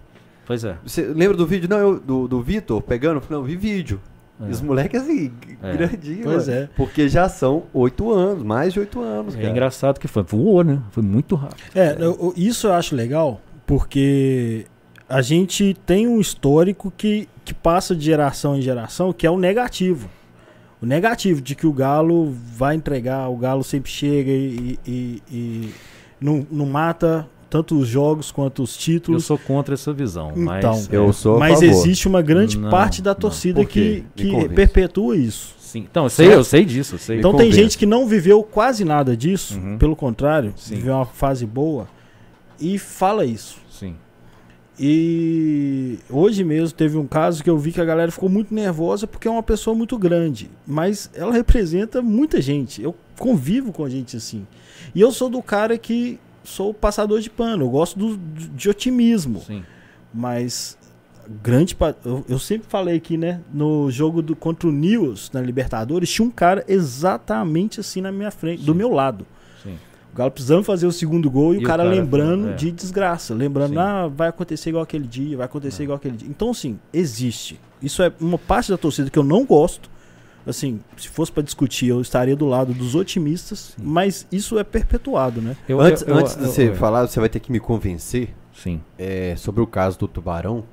Pois 0.45 0.65
é. 0.65 0.77
Você 0.85 1.03
lembra 1.03 1.37
do 1.37 1.47
vídeo? 1.47 1.69
Não, 1.69 1.79
eu, 1.79 2.01
do, 2.01 2.27
do 2.27 2.43
Vitor 2.43 2.83
pegando? 2.83 3.17
Eu 3.17 3.21
falei, 3.21 3.37
não, 3.37 3.43
eu 3.43 3.47
vi 3.47 3.57
vídeo. 3.57 4.01
É. 4.41 4.49
E 4.49 4.51
os 4.51 4.61
moleques, 4.61 5.01
assim, 5.03 5.31
É. 5.63 5.73
grandinhos. 5.77 6.25
Pois 6.25 6.49
mano. 6.49 6.61
é. 6.61 6.69
Porque 6.77 7.09
já 7.09 7.29
são 7.29 7.65
oito 7.73 8.11
anos, 8.11 8.43
mais 8.43 8.73
de 8.73 8.81
oito 8.81 9.01
anos, 9.01 9.35
É 9.35 9.39
cara. 9.39 9.51
engraçado 9.51 9.99
que 10.01 10.09
foi. 10.09 10.23
Voou, 10.23 10.65
né? 10.65 10.81
Foi 10.91 11.03
muito 11.03 11.35
rápido. 11.37 11.63
É, 11.75 11.93
eu- 11.99 12.13
eu- 12.21 12.35
isso 12.37 12.67
eu 12.67 12.73
acho 12.73 12.95
legal, 12.97 13.41
porque 13.67 14.67
a 15.09 15.21
gente 15.23 15.75
tem 15.87 16.07
um 16.09 16.21
histórico 16.21 16.93
que, 16.97 17.29
que 17.45 17.53
passa 17.55 17.95
de 17.95 18.05
geração 18.05 18.57
em 18.57 18.63
geração, 18.63 19.13
que 19.13 19.27
é 19.27 19.31
o 19.31 19.39
negativo. 19.39 20.09
O 20.81 20.87
negativo 20.87 21.41
de 21.41 21.55
que 21.55 21.67
o 21.67 21.73
Galo 21.73 22.33
vai 22.57 22.75
entregar, 22.75 23.29
o 23.29 23.37
Galo 23.37 23.63
sempre 23.63 23.91
chega 23.91 24.31
e, 24.31 24.79
e- 24.87 25.23
e 25.31 25.75
não, 26.21 26.45
não 26.51 26.67
mata 26.67 27.29
tanto 27.53 27.79
os 27.79 27.87
jogos 27.87 28.31
quanto 28.33 28.63
os 28.63 28.75
Eu 28.75 28.81
títulos. 28.81 29.25
sou 29.27 29.37
contra 29.37 29.75
essa 29.75 29.93
visão, 29.93 30.31
Então, 30.35 30.43
mas. 30.73 30.89
Eu 30.91 31.11
é, 31.11 31.13
sou 31.13 31.37
a 31.37 31.39
Mas 31.39 31.61
favor. 31.61 31.67
existe 31.67 32.09
uma 32.09 32.23
grande 32.23 32.57
Não, 32.59 32.71
parte 32.71 33.03
da 33.03 33.15
torcida 33.15 33.63
que, 33.63 34.03
que 34.17 34.49
perpetua 34.49 35.15
isso. 35.19 35.55
Sim. 35.59 35.87
Então, 35.91 36.05
eu 36.05 36.11
sei, 36.11 36.35
eu 36.35 36.45
sei 36.45 36.65
disso. 36.65 36.95
Eu 36.95 36.99
sei. 36.99 37.19
Então 37.19 37.35
tem 37.35 37.53
gente 37.53 37.77
que 37.77 37.85
não 37.85 38.07
viveu 38.07 38.43
quase 38.43 38.85
nada 38.87 39.15
disso, 39.15 39.59
Uhum. 39.59 39.77
pelo 39.77 39.95
contrário, 39.95 40.55
Sim. 40.57 40.77
viveu 40.77 40.95
uma 40.95 41.05
fase 41.05 41.45
boa 41.45 41.87
e 42.59 42.79
fala 42.79 43.27
isso. 43.27 43.59
Sim. 43.71 43.95
E 44.81 45.99
hoje 46.11 46.43
mesmo 46.43 46.75
teve 46.75 46.97
um 46.97 47.07
caso 47.07 47.45
que 47.45 47.51
eu 47.51 47.59
vi 47.59 47.71
que 47.73 47.81
a 47.81 47.85
galera 47.85 48.11
ficou 48.11 48.29
muito 48.31 48.55
nervosa 48.55 49.07
porque 49.07 49.29
é 49.29 49.31
uma 49.31 49.43
pessoa 49.43 49.77
muito 49.77 49.99
grande, 49.99 50.51
mas 50.67 51.11
ela 51.15 51.33
representa 51.33 52.01
muita 52.01 52.41
gente. 52.41 52.83
Eu 52.83 52.95
convivo 53.19 53.73
com 53.73 53.87
gente 53.89 54.17
assim. 54.17 54.47
E 54.95 55.01
eu 55.01 55.13
sou 55.13 55.29
do 55.29 55.43
cara 55.43 55.77
que 55.77 56.19
sou 56.45 56.73
passador 56.75 57.21
de 57.21 57.31
pano, 57.31 57.65
eu 57.65 57.71
gosto 57.71 57.99
do- 57.99 58.17
de 58.17 58.69
otimismo, 58.69 59.41
Sim. 59.41 59.63
mas 60.13 60.77
grande 61.43 61.77
eu, 62.05 62.25
eu 62.29 62.39
sempre 62.39 62.67
falei 62.69 62.97
aqui, 62.97 63.17
né, 63.17 63.41
no 63.53 63.91
jogo 63.91 64.21
do 64.21 64.35
contra 64.35 64.69
o 64.69 64.73
News 64.73 65.31
na 65.33 65.41
Libertadores, 65.41 66.11
tinha 66.11 66.27
um 66.27 66.31
cara 66.31 66.65
exatamente 66.69 67.81
assim 67.81 68.01
na 68.01 68.11
minha 68.13 68.31
frente, 68.31 68.63
do 68.65 68.73
Sim. 68.73 68.79
meu 68.79 68.91
lado. 68.93 69.25
Sim. 69.63 69.77
O 70.13 70.17
Galo 70.17 70.31
precisando 70.31 70.63
fazer 70.65 70.87
o 70.87 70.93
segundo 70.93 71.31
gol 71.31 71.55
e, 71.55 71.57
E 71.57 71.61
o 71.61 71.63
o 71.63 71.65
cara 71.65 71.85
cara- 71.85 71.95
lembrando 71.95 72.51
é. 72.51 72.55
de 72.55 72.71
desgraça. 72.71 73.33
Lembrando, 73.35 73.71
Sim. 73.73 73.79
ah, 73.79 74.09
vai 74.09 74.29
acontecer 74.29 74.69
igual 74.71 74.83
aquele 74.83 75.07
dia, 75.07 75.37
vai 75.39 75.47
acontecer 75.47 75.83
É. 75.83 75.85
igual 75.85 75.97
aquele 75.97 76.17
dia. 76.17 76.29
Então, 76.29 76.51
assim, 76.51 76.79
existe. 76.93 77.59
Isso 77.81 78.03
é 78.03 78.13
uma 78.21 78.37
parte 78.37 78.71
da 78.71 78.77
torcida 78.77 79.09
que 79.09 79.19
eu 79.19 79.25
não 79.25 79.45
gosto. 79.47 79.89
Assim, 80.47 80.81
se 80.97 81.09
fosse 81.09 81.31
pra 81.31 81.43
discutir, 81.43 81.87
eu 81.89 82.01
estaria 82.01 82.35
do 82.35 82.47
lado 82.47 82.73
dos 82.75 82.95
otimistas, 82.95 83.75
Sim. 83.77 83.83
mas 83.85 84.27
isso 84.33 84.59
é 84.59 84.65
perpetuado, 84.65 85.41
né? 85.41 85.57
Eu- 85.69 85.81
antes 85.81 86.03
eu- 86.03 86.15
antes 86.17 86.35
de 86.37 86.43
eu- 86.43 86.49
você 86.49 86.69
eu- 86.71 86.75
falar, 86.75 87.07
você 87.07 87.21
vai 87.21 87.29
ter 87.29 87.39
que 87.41 87.53
me 87.53 87.61
convencer 87.61 88.31
Sim. 88.53 88.81
é, 88.99 89.35
sobre 89.37 89.63
o 89.63 89.67
caso 89.67 89.99
do 89.99 90.09
tubarão. 90.09 90.65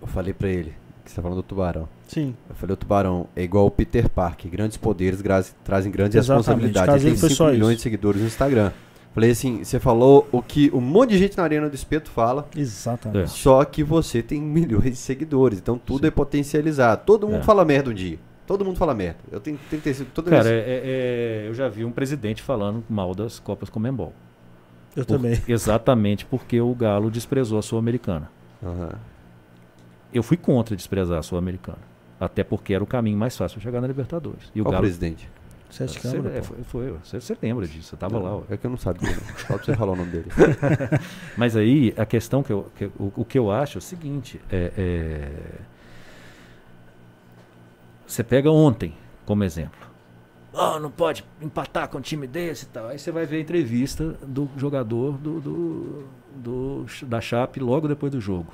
Eu 0.00 0.06
falei 0.06 0.34
pra 0.34 0.48
ele 0.48 0.74
que 1.04 1.10
você 1.10 1.16
tá 1.16 1.22
falando 1.22 1.36
do 1.38 1.42
tubarão. 1.42 1.88
Sim. 2.06 2.34
Eu 2.48 2.54
falei, 2.54 2.74
o 2.74 2.76
tubarão 2.76 3.26
é 3.34 3.42
igual 3.42 3.66
o 3.66 3.70
Peter 3.70 4.08
Parker, 4.08 4.50
grandes 4.50 4.76
poderes 4.76 5.20
gra- 5.22 5.44
trazem 5.64 5.90
grandes 5.90 6.16
Exatamente, 6.16 6.46
responsabilidades. 6.46 6.94
Ele 6.94 6.98
tem 7.02 7.04
dele 7.12 7.20
foi 7.20 7.28
5 7.30 7.36
só 7.38 7.50
milhões 7.50 7.68
isso. 7.70 7.76
de 7.78 7.82
seguidores 7.82 8.20
no 8.20 8.26
Instagram. 8.26 8.70
Falei 9.14 9.30
assim, 9.30 9.62
você 9.62 9.78
falou 9.78 10.28
o 10.32 10.42
que 10.42 10.70
um 10.74 10.80
monte 10.80 11.10
de 11.10 11.18
gente 11.18 11.36
na 11.36 11.44
arena 11.44 11.68
do 11.68 11.74
espeto 11.74 12.10
fala, 12.10 12.48
Exatamente. 12.56 13.22
É. 13.24 13.26
só 13.28 13.64
que 13.64 13.82
você 13.84 14.22
tem 14.22 14.40
milhões 14.42 14.84
de 14.90 14.96
seguidores, 14.96 15.58
então 15.58 15.78
tudo 15.78 16.00
Sim. 16.00 16.08
é 16.08 16.10
potencializado. 16.10 17.02
Todo 17.06 17.26
mundo 17.28 17.38
É. 17.38 17.42
fala 17.44 17.64
merda 17.64 17.90
um 17.90 17.94
dia. 17.94 18.18
Todo 18.46 18.64
mundo 18.64 18.76
fala 18.76 18.94
merda. 18.94 19.18
Eu 19.32 19.40
tenho 19.40 19.58
35, 19.70 20.10
toda 20.12 20.30
Cara, 20.30 20.44
vez. 20.44 20.54
é- 20.66 20.70
é- 20.70 20.82
é, 21.44 21.48
eu 21.48 21.54
já 21.54 21.68
vi 21.68 21.84
um 21.84 21.90
presidente 21.90 22.42
falando 22.42 22.84
mal 22.90 23.14
das 23.14 23.38
Copas 23.38 23.70
Comembol. 23.70 24.12
Eu 24.94 25.04
Por- 25.04 25.16
também. 25.16 25.40
Exatamente 25.48 26.26
porque 26.26 26.60
o 26.60 26.74
Galo 26.74 27.10
desprezou 27.10 27.58
a 27.58 27.62
Sul-Americana. 27.62 28.30
Aham. 28.62 28.90
Eu 30.12 30.22
fui 30.22 30.36
contra 30.36 30.76
desprezar 30.76 31.18
a 31.18 31.22
Sul-Americana. 31.22 31.78
Até 32.20 32.44
porque 32.44 32.72
era 32.74 32.84
o 32.84 32.86
caminho 32.86 33.18
mais 33.18 33.36
fácil 33.36 33.56
para 33.58 33.64
chegar 33.64 33.80
na 33.80 33.86
Libertadores. 33.88 34.52
E 34.54 34.60
o 34.60 34.64
Qual 34.64 34.72
Galo. 34.72 34.82
presidente? 34.84 35.28
Sete 35.70 35.98
Você, 35.98 36.08
câmeras, 36.16 36.36
é, 36.36 36.38
pô. 36.40 36.44
foi, 36.44 36.62
foi, 36.64 36.98
você, 37.02 37.20
você 37.20 37.36
lembra 37.42 37.66
disso, 37.66 37.88
você 37.88 37.96
tava 37.96 38.16
lá. 38.20 38.36
ó. 38.36 38.42
É 38.48 38.56
que 38.56 38.64
eu 38.64 38.70
não 38.70 38.76
sabia. 38.76 39.10
Não. 39.10 39.16
Só 39.38 39.54
pra 39.56 39.64
você 39.64 39.74
falar 39.74 39.92
o 39.92 39.96
nome 39.96 40.10
dele. 40.12 40.26
Mas 41.36 41.56
aí 41.56 41.92
a 41.96 42.06
questão 42.06 42.44
que 42.44 42.52
eu, 42.52 42.70
que- 42.76 42.90
o, 42.96 43.12
o 43.16 43.24
que 43.24 43.36
eu 43.36 43.50
acho 43.50 43.78
é 43.78 43.80
o 43.80 43.82
seguinte: 43.82 44.40
é, 44.52 44.72
é, 44.76 45.32
você 48.06 48.22
pega 48.22 48.50
ontem 48.50 48.94
como 49.26 49.44
exemplo. 49.44 49.84
Ah, 50.56 50.78
não 50.78 50.90
pode 50.90 51.24
empatar 51.42 51.88
com 51.88 51.98
um 51.98 52.00
time 52.00 52.26
desse 52.26 52.64
e 52.64 52.68
tal. 52.68 52.86
Aí 52.88 52.98
você 52.98 53.10
vai 53.10 53.26
ver 53.26 53.38
a 53.38 53.40
entrevista 53.40 54.14
do 54.24 54.48
jogador 54.56 55.18
do, 55.18 55.40
do, 55.40 56.04
do- 56.36 56.86
da 57.06 57.20
Chape 57.20 57.58
logo 57.58 57.88
depois 57.88 58.12
do 58.12 58.20
jogo. 58.20 58.46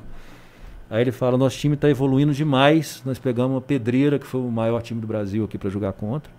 Aí 0.88 1.03
ele 1.03 1.12
fala: 1.12 1.36
nosso 1.36 1.59
time 1.59 1.74
está 1.74 1.90
evoluindo 1.90 2.32
demais. 2.32 3.03
Nós 3.05 3.18
pegamos 3.18 3.53
uma 3.55 3.61
pedreira, 3.61 4.18
que 4.18 4.26
foi 4.26 4.40
o 4.40 4.51
maior 4.51 4.80
time 4.80 4.98
do 5.01 5.07
Brasil 5.07 5.44
aqui 5.44 5.59
para 5.59 5.68
jogar 5.68 5.92
contra. 5.92 6.32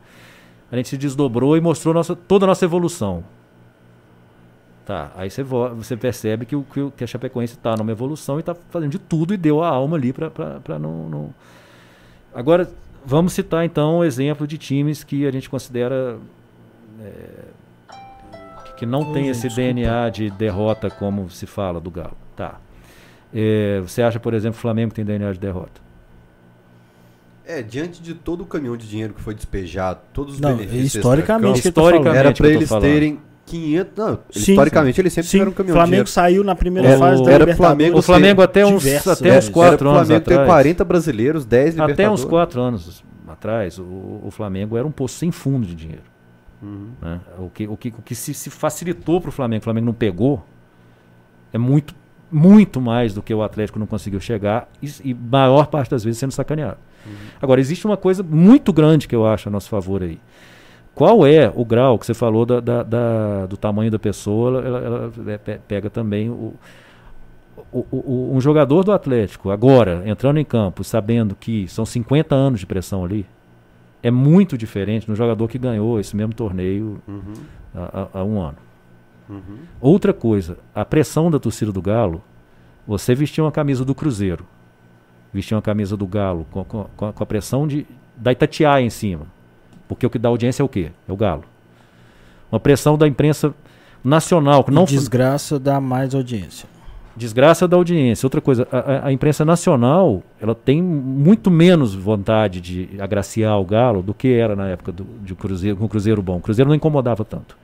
A 0.72 0.76
gente 0.78 0.90
se 0.90 0.98
desdobrou 0.98 1.56
e 1.56 1.62
mostrou 1.62 1.94
nossa, 1.94 2.16
toda 2.16 2.46
a 2.46 2.48
nossa 2.48 2.66
evolução. 2.66 3.24
Tá, 4.86 5.12
aí 5.16 5.30
você, 5.30 5.44
vo- 5.44 5.70
você 5.76 5.96
percebe 5.96 6.46
que, 6.46 6.56
o- 6.56 6.66
que 6.98 7.04
a 7.04 7.08
Chapecoense 7.08 7.54
está 7.54 7.76
numa 7.78 7.92
evolução 7.92 8.38
e 8.38 8.40
está 8.40 8.56
fazendo 8.56 8.92
de 8.92 9.00
tudo 9.00 9.32
e 9.34 9.38
deu 9.38 9.62
a 9.62 9.68
alma 9.70 9.96
ali 9.96 10.12
para 10.12 10.80
não, 10.80 11.08
não. 11.08 11.34
Agora, 12.34 12.68
vamos 13.06 13.34
citar 13.34 13.66
então 13.66 14.00
o 14.00 14.04
exemplo 14.04 14.46
de 14.48 14.58
times 14.58 15.04
que 15.04 15.26
a 15.26 15.32
gente 15.32 15.50
considera 15.50 16.18
é, 17.02 17.12
que- 18.78 18.86
não 18.86 19.06
tem 19.14 19.26
gente, 19.26 19.32
esse 19.32 19.48
desculpa. 19.48 19.74
DNA 19.74 20.10
de 20.10 20.30
derrota 20.32 20.90
como 20.90 21.30
se 21.30 21.46
fala 21.46 21.80
do 21.80 21.90
Galo. 21.92 22.18
Tá. 22.36 22.60
É, 23.34 23.80
você 23.82 24.02
acha, 24.02 24.20
por 24.20 24.34
exemplo, 24.34 24.54
que 24.56 24.60
o 24.60 24.62
Flamengo 24.62 24.94
tem 24.94 25.06
DNA 25.06 25.34
de 25.34 25.40
derrota? 25.40 25.80
É, 27.46 27.62
diante 27.62 28.02
de 28.02 28.14
todo 28.14 28.42
o 28.42 28.46
caminhão 28.46 28.78
de 28.78 28.88
dinheiro 28.88 29.14
que 29.14 29.22
foi 29.22 29.34
despejado, 29.34 30.00
todos 30.14 30.36
os 30.36 30.40
Não, 30.40 30.56
benefícios 30.56 30.96
historicamente 30.96 31.62
que. 31.62 31.68
Historicamente, 31.68 32.18
era 32.18 32.34
tô 32.34 32.46
eles 32.46 32.70
falando. 32.70 32.84
terem 32.84 33.20
500, 33.46 33.92
não, 33.98 34.20
Sim, 34.30 34.40
historicamente 34.52 35.02
eles 35.02 35.14
sempre 35.14 35.28
Sim, 35.28 35.32
tiveram 35.38 35.52
um 35.52 35.54
caminhão 35.56 35.76
Flamengo 35.76 36.04
de 36.04 36.12
dinheiro. 36.14 36.32
saiu 36.32 36.44
na 36.44 36.56
primeira 36.56 36.88
Era- 36.90 36.98
fase 37.00 37.24
da 37.24 37.32
era 37.32 37.40
Libertadores. 37.44 37.58
Flamengo 37.58 37.98
O 37.98 38.02
Flamengo 38.02 38.42
até 38.42 38.66
uns, 38.66 38.84
diversas 38.84 39.20
até 39.20 39.30
uns 39.30 39.34
vezes. 39.34 39.46
Era 39.50 39.54
quatro 39.54 39.78
pro 39.80 39.90
anos 39.90 40.08
Flamengo 40.08 40.24
atrás. 40.32 40.48
40 40.48 40.86
brasileiros, 40.86 41.46
10 41.46 41.74
Até 41.74 41.84
uns 41.84 41.88
Libertadores. 41.90 42.26
quatro 42.26 42.62
anos 42.62 43.04
atrás, 43.28 43.78
o, 43.80 43.84
o 44.24 44.30
Flamengo 44.32 44.78
era 44.78 44.86
um 44.88 44.92
poço 44.92 45.16
sem 45.18 45.32
fundo 45.32 45.66
de 45.66 45.76
dinheiro. 45.76 46.04
Uhum. 46.62 46.90
Né? 47.02 47.20
O, 47.40 47.50
que, 47.50 47.68
o, 47.68 47.76
que, 47.76 47.90
o 47.90 48.02
que 48.04 48.14
se, 48.16 48.34
se 48.34 48.50
facilitou 48.50 49.20
para 49.20 49.30
o 49.30 49.32
Flamengo, 49.32 49.62
o 49.62 49.64
Flamengo 49.64 49.86
não 49.88 49.94
pegou, 49.94 50.46
é 51.52 51.58
muito, 51.58 51.96
muito 52.32 52.80
mais 52.80 53.14
do 53.14 53.22
que 53.22 53.34
o 53.34 53.42
Atlético 53.42 53.80
não 53.80 53.88
conseguiu 53.88 54.20
chegar 54.20 54.70
e, 54.82 54.90
e 55.04 55.14
maior 55.14 55.68
parte 55.68 55.90
das 55.92 56.04
vezes 56.04 56.20
sendo 56.20 56.32
sacaneado. 56.32 56.78
Uhum. 57.06 57.14
Agora, 57.42 57.60
existe 57.60 57.86
uma 57.86 57.98
coisa 57.98 58.22
muito 58.22 58.72
grande 58.72 59.08
que 59.08 59.16
eu 59.16 59.26
acho 59.26 59.50
a 59.50 59.52
nosso 59.52 59.70
favor 59.70 60.04
aí. 60.04 60.20
Qual 60.94 61.26
é 61.26 61.52
o 61.56 61.64
grau 61.64 61.98
que 61.98 62.06
você 62.06 62.14
falou 62.14 62.46
da, 62.46 62.60
da, 62.60 62.84
da 62.84 63.46
do 63.46 63.58
tamanho 63.58 63.90
da 63.90 63.98
pessoa? 63.98 64.62
Ela, 64.62 64.80
ela, 64.80 65.12
ela 65.18 65.40
pega 65.68 65.90
também 65.90 66.30
o, 66.30 66.54
o, 67.72 67.86
o, 67.92 68.32
um 68.36 68.42
jogador 68.42 68.84
do 68.84 68.92
Atlético, 68.92 69.50
agora, 69.50 70.04
entrando 70.06 70.38
em 70.38 70.46
campo, 70.46 70.84
sabendo 70.84 71.36
que 71.36 71.68
são 71.68 71.86
50 71.86 72.36
anos 72.36 72.60
de 72.60 72.66
pressão 72.66 73.04
ali, 73.04 73.26
é 74.04 74.12
muito 74.12 74.58
diferente 74.58 75.08
do 75.08 75.16
jogador 75.16 75.48
que 75.48 75.58
ganhou 75.58 76.00
esse 76.00 76.16
mesmo 76.16 76.34
torneio 76.34 77.02
uhum. 77.08 77.34
há, 77.76 78.08
há, 78.14 78.24
um 78.24 78.42
ano. 78.42 78.58
Uhum. 79.30 79.60
Outra 79.80 80.14
coisa, 80.14 80.58
a 80.74 80.84
pressão 80.84 81.30
da 81.30 81.40
torcida 81.40 81.72
do 81.72 81.82
Galo, 81.82 82.22
você 82.86 83.14
vestiu 83.14 83.46
uma 83.46 83.52
camisa 83.52 83.86
do 83.86 83.94
Cruzeiro, 83.94 84.46
vestiu 85.32 85.56
uma 85.56 85.62
camisa 85.62 85.96
do 85.96 86.08
Galo 86.08 86.46
com, 86.52 86.64
com, 86.64 86.86
com 86.96 87.24
a 87.24 87.26
pressão 87.26 87.68
de, 87.68 87.86
da 88.18 88.32
Itatiaia 88.32 88.84
em 88.84 88.90
cima. 88.90 89.28
Porque 89.96 90.06
o 90.06 90.10
que 90.10 90.20
dá 90.20 90.30
audiência 90.30 90.64
é 90.64 90.66
o 90.66 90.70
quê? 90.70 90.92
É 91.08 91.12
o 91.12 91.18
Galo. 91.18 91.44
Uma 92.52 92.60
pressão 92.60 92.98
da 92.98 93.08
imprensa 93.08 93.54
nacional. 94.04 94.64
Que 94.64 94.72
não 94.72 94.86
desgraça 94.86 95.60
dá 95.60 95.80
mais 95.80 96.16
audiência. 96.16 96.68
Desgraça 97.16 97.68
da 97.68 97.76
audiência. 97.76 98.26
Outra 98.26 98.40
coisa, 98.40 98.68
a, 98.72 99.08
a, 99.08 99.12
imprensa 99.12 99.44
nacional 99.44 100.24
ela 100.40 100.56
tem 100.56 100.82
muito 100.82 101.52
menos 101.52 101.94
vontade 101.94 102.62
de 102.62 102.90
agraciar 103.00 103.60
o 103.60 103.66
Galo 103.66 104.02
do 104.02 104.14
que 104.14 104.30
era 104.30 104.56
na 104.56 104.70
época 104.70 104.92
do, 104.92 105.06
de 105.22 105.36
Cruzeiro, 105.36 105.78
com 105.78 105.86
o 105.86 105.90
Cruzeiro 105.90 106.22
bom. 106.22 106.38
O 106.38 106.42
Cruzeiro 106.42 106.70
não 106.70 106.76
incomodava 106.76 107.26
tanto 107.26 107.61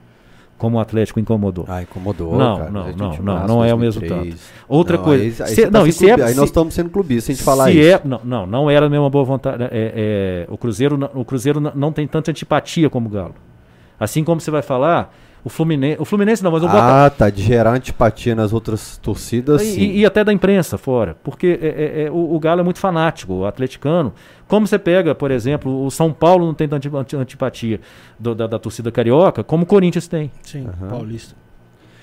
como 0.57 0.77
o 0.77 0.79
Atlético 0.79 1.19
incomodou. 1.19 1.65
Ah, 1.67 1.83
incomodou. 1.83 2.35
Não, 2.37 2.57
cara. 2.57 2.71
não, 2.71 2.91
não, 2.93 3.17
não, 3.17 3.47
não 3.47 3.65
é 3.65 3.73
o 3.73 3.77
mesmo 3.77 4.01
tanto. 4.01 4.35
Outra 4.67 4.97
não, 4.97 5.03
coisa. 5.03 5.43
Aí, 5.43 5.49
aí, 5.49 5.55
se, 5.55 5.69
não, 5.69 5.91
se 5.91 6.09
é, 6.09 6.13
aí 6.13 6.33
nós 6.33 6.45
estamos 6.45 6.73
sendo 6.73 6.89
clubistas 6.89 7.25
se 7.25 7.31
a 7.31 7.35
gente 7.35 7.43
falar 7.43 7.65
se 7.65 7.79
isso. 7.79 7.89
É, 7.89 8.01
não, 8.03 8.21
não, 8.23 8.45
não 8.47 8.69
era 8.69 8.87
a 8.87 8.89
mesma 8.89 9.09
boa 9.09 9.23
vontade. 9.23 9.63
É, 9.63 9.67
é, 9.71 10.47
o 10.49 10.57
Cruzeiro, 10.57 10.97
o 11.13 11.23
Cruzeiro 11.23 11.59
não 11.59 11.91
tem 11.91 12.07
tanta 12.07 12.31
antipatia 12.31 12.89
como 12.89 13.07
o 13.07 13.11
Galo. 13.11 13.35
Assim 13.99 14.23
como 14.23 14.41
você 14.41 14.49
vai 14.49 14.61
falar, 14.61 15.13
o 15.43 15.49
Fluminense, 15.49 16.01
o 16.01 16.05
Fluminense 16.05 16.43
não, 16.43 16.51
mas 16.51 16.63
o 16.63 16.67
Ah, 16.67 17.09
tá, 17.09 17.29
de 17.29 17.41
gerar 17.41 17.71
antipatia 17.71 18.35
nas 18.35 18.51
outras 18.51 18.97
torcidas, 18.97 19.61
e, 19.61 19.79
e, 19.79 19.99
e 19.99 20.05
até 20.05 20.23
da 20.23 20.33
imprensa 20.33 20.77
fora, 20.77 21.15
porque 21.23 21.59
é, 21.61 21.67
é, 21.67 22.03
é, 22.03 22.11
o, 22.11 22.35
o, 22.35 22.39
Galo 22.39 22.61
é 22.61 22.63
muito 22.63 22.79
fanático, 22.79 23.33
o 23.33 23.45
atleticano. 23.45 24.13
Como 24.47 24.65
você 24.65 24.79
pega, 24.79 25.13
por 25.13 25.31
exemplo, 25.31 25.85
o 25.85 25.91
São 25.91 26.11
Paulo 26.11 26.45
não 26.45 26.53
tem 26.53 26.67
tanta 26.67 26.89
antipatia 27.17 27.79
do, 28.19 28.33
da, 28.33 28.47
da, 28.47 28.59
torcida 28.59 28.91
carioca, 28.91 29.43
como 29.43 29.63
o 29.63 29.65
Corinthians 29.65 30.07
tem. 30.07 30.31
Sim, 30.41 30.65
uhum. 30.65 30.87
paulista. 30.89 31.35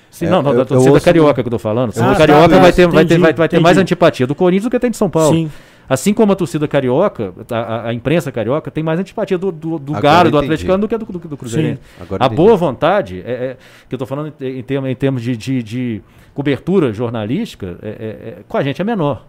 Sim, 0.09 0.27
é, 0.27 0.29
não, 0.29 0.41
não, 0.41 0.55
da 0.55 0.63
torcida 0.63 0.99
carioca 1.01 1.43
que 1.43 1.47
eu 1.47 1.51
tô 1.51 1.59
falando. 1.59 1.93
A 1.99 2.11
ah, 2.11 2.15
carioca 2.15 2.49
tá, 2.49 2.59
vai, 2.59 2.71
ter, 2.71 2.87
vai, 2.87 3.05
ter, 3.05 3.19
vai, 3.19 3.33
vai 3.33 3.49
ter 3.49 3.59
mais 3.59 3.77
antipatia 3.77 4.25
do 4.25 4.33
Corinthians 4.33 4.63
do 4.63 4.69
que 4.69 4.79
tem 4.79 4.89
de 4.89 4.97
São 4.97 5.09
Paulo. 5.09 5.35
Sim. 5.35 5.51
Assim 5.87 6.13
como 6.13 6.31
a 6.31 6.35
torcida 6.35 6.67
carioca, 6.67 7.33
a, 7.51 7.89
a 7.89 7.93
imprensa 7.93 8.31
carioca, 8.31 8.71
tem 8.71 8.83
mais 8.83 8.99
antipatia 8.99 9.37
do, 9.37 9.51
do, 9.51 9.77
do 9.77 9.93
Galo, 9.93 10.31
do 10.31 10.37
Atleticano 10.37 10.79
do 10.79 10.87
que 10.87 10.97
do, 10.97 11.05
do, 11.05 11.19
do 11.19 11.37
Cruzeiro. 11.37 11.77
a 12.19 12.27
boa 12.27 12.55
vontade, 12.57 13.21
é, 13.25 13.31
é, 13.31 13.57
que 13.87 13.93
eu 13.93 13.97
estou 13.97 14.07
falando 14.07 14.33
em, 14.41 14.59
em, 14.59 14.63
termos, 14.63 14.89
em 14.89 14.95
termos 14.95 15.21
de, 15.21 15.37
de, 15.37 15.61
de 15.61 16.01
cobertura 16.33 16.91
jornalística, 16.91 17.77
é, 17.83 17.87
é, 17.87 17.89
é 18.29 18.37
com 18.47 18.57
a 18.57 18.63
gente 18.63 18.81
é 18.81 18.85
menor. 18.85 19.25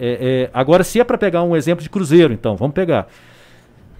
É, 0.00 0.50
agora, 0.52 0.82
se 0.82 1.00
é 1.00 1.04
para 1.04 1.16
pegar 1.16 1.42
um 1.42 1.56
exemplo 1.56 1.82
de 1.82 1.90
Cruzeiro, 1.90 2.32
então, 2.32 2.56
vamos 2.56 2.74
pegar. 2.74 3.08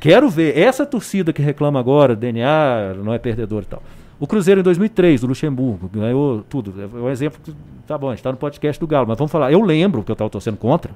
Quero 0.01 0.29
ver 0.29 0.57
essa 0.57 0.85
torcida 0.85 1.33
que 1.33 1.43
reclama 1.43 1.79
agora, 1.79 2.15
DNA, 2.15 2.95
não 3.03 3.13
é 3.13 3.19
perdedor 3.19 3.63
e 3.63 3.67
tal. 3.67 3.83
O 4.21 4.27
Cruzeiro 4.27 4.61
em 4.61 4.65
2003, 4.65 5.21
do 5.21 5.29
Luxemburgo, 5.29 5.89
ganhou 5.89 6.45
tudo. 6.49 6.75
É 6.83 6.99
um 6.99 7.09
exemplo 7.09 7.41
que, 7.43 7.55
tá 7.87 7.97
bom, 7.97 8.09
a 8.09 8.11
gente 8.11 8.19
está 8.19 8.33
no 8.33 8.39
podcast 8.39 8.79
do 8.79 8.87
Galo, 8.87 9.07
mas 9.07 9.17
vamos 9.17 9.31
falar. 9.31 9.53
Eu 9.53 9.63
lembro 9.63 10.03
que 10.03 10.11
eu 10.11 10.15
estava 10.15 10.29
torcendo 10.29 10.57
contra 10.57 10.93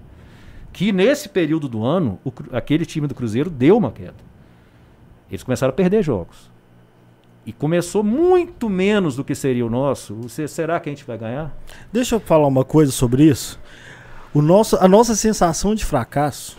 que 0.72 0.90
nesse 0.90 1.28
período 1.28 1.68
do 1.68 1.84
ano, 1.84 2.18
o, 2.24 2.32
aquele 2.52 2.86
time 2.86 3.06
do 3.06 3.14
Cruzeiro 3.14 3.50
deu 3.50 3.76
uma 3.76 3.90
queda. 3.90 4.14
Eles 5.30 5.42
começaram 5.42 5.70
a 5.70 5.74
perder 5.74 6.02
jogos. 6.02 6.50
E 7.44 7.52
começou 7.52 8.02
muito 8.02 8.70
menos 8.70 9.16
do 9.16 9.24
que 9.24 9.34
seria 9.34 9.66
o 9.66 9.70
nosso. 9.70 10.14
Você, 10.14 10.46
será 10.46 10.78
que 10.78 10.88
a 10.88 10.92
gente 10.92 11.04
vai 11.04 11.18
ganhar? 11.18 11.52
Deixa 11.92 12.14
eu 12.14 12.20
falar 12.20 12.46
uma 12.46 12.64
coisa 12.64 12.92
sobre 12.92 13.24
isso. 13.24 13.58
O 14.32 14.40
nosso, 14.40 14.76
a 14.76 14.86
nossa 14.86 15.14
sensação 15.14 15.74
de 15.74 15.84
fracasso 15.84 16.56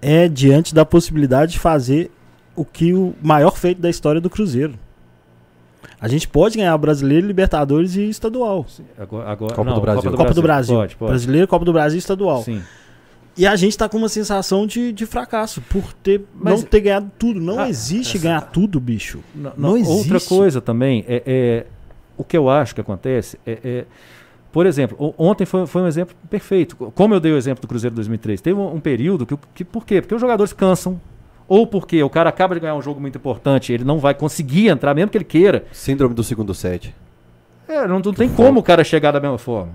é 0.00 0.28
diante 0.28 0.74
da 0.74 0.84
possibilidade 0.84 1.52
de 1.52 1.58
fazer 1.58 2.10
o 2.54 2.64
que 2.64 2.94
o 2.94 3.14
maior 3.20 3.56
feito 3.56 3.80
da 3.80 3.90
história 3.90 4.20
do 4.20 4.30
Cruzeiro. 4.30 4.74
A 6.00 6.06
gente 6.06 6.28
pode 6.28 6.56
ganhar 6.56 6.76
Brasileiro, 6.78 7.26
Libertadores 7.26 7.96
e 7.96 8.08
Estadual. 8.08 8.66
Sim, 8.68 8.84
agora, 8.96 9.28
agora, 9.28 9.54
Copa, 9.54 9.70
não, 9.70 9.74
do 9.74 9.80
Brasil. 9.80 10.02
Copa 10.02 10.10
do 10.10 10.16
Brasil. 10.16 10.26
Copa 10.26 10.34
do 10.34 10.42
Brasil. 10.42 10.76
Pode, 10.76 10.96
pode. 10.96 11.10
Brasileiro, 11.10 11.48
Copa 11.48 11.64
do 11.64 11.72
Brasil 11.72 11.96
e 11.96 11.98
Estadual. 11.98 12.42
Sim. 12.42 12.62
E 13.38 13.46
a 13.46 13.54
gente 13.54 13.78
tá 13.78 13.88
com 13.88 13.96
uma 13.96 14.08
sensação 14.08 14.66
de, 14.66 14.90
de 14.92 15.06
fracasso 15.06 15.62
por 15.62 15.92
ter, 15.92 16.24
Mas, 16.34 16.60
não 16.60 16.68
ter 16.68 16.80
ganhado 16.80 17.10
tudo. 17.16 17.40
Não 17.40 17.60
ah, 17.60 17.68
existe 17.68 18.16
essa... 18.16 18.24
ganhar 18.24 18.40
tudo, 18.40 18.80
bicho. 18.80 19.20
Não, 19.32 19.52
não, 19.56 19.70
não 19.70 19.76
existe. 19.76 20.12
Outra 20.12 20.20
coisa 20.20 20.60
também, 20.60 21.04
é, 21.06 21.22
é, 21.24 21.66
o 22.16 22.24
que 22.24 22.36
eu 22.36 22.50
acho 22.50 22.74
que 22.74 22.80
acontece 22.80 23.38
é, 23.46 23.58
é 23.62 23.84
por 24.50 24.66
exemplo, 24.66 25.14
ontem 25.16 25.44
foi, 25.44 25.66
foi, 25.66 25.82
um 25.82 25.86
exemplo 25.86 26.16
perfeito. 26.28 26.74
Como 26.94 27.14
eu 27.14 27.20
dei 27.20 27.30
o 27.30 27.36
exemplo 27.36 27.62
do 27.62 27.68
Cruzeiro 27.68 27.94
2003, 27.94 28.40
teve 28.40 28.58
um, 28.58 28.74
um 28.74 28.80
período 28.80 29.24
que, 29.24 29.38
que. 29.54 29.64
Por 29.64 29.84
quê? 29.84 30.00
Porque 30.00 30.14
os 30.14 30.20
jogadores 30.20 30.52
cansam, 30.52 31.00
ou 31.46 31.66
porque 31.66 32.02
o 32.02 32.10
cara 32.10 32.30
acaba 32.30 32.54
de 32.54 32.60
ganhar 32.60 32.74
um 32.74 32.82
jogo 32.82 33.00
muito 33.00 33.18
importante, 33.18 33.72
ele 33.72 33.84
não 33.84 33.98
vai 33.98 34.14
conseguir 34.14 34.68
entrar, 34.68 34.94
mesmo 34.94 35.10
que 35.10 35.18
ele 35.18 35.24
queira. 35.24 35.64
Síndrome 35.70 36.14
do 36.14 36.24
segundo 36.24 36.54
set. 36.54 36.94
É, 37.68 37.86
não, 37.86 38.00
não 38.00 38.12
tem 38.14 38.28
como 38.28 38.60
o 38.60 38.62
cara 38.62 38.82
chegar 38.82 39.12
da 39.12 39.20
mesma 39.20 39.38
forma. 39.38 39.72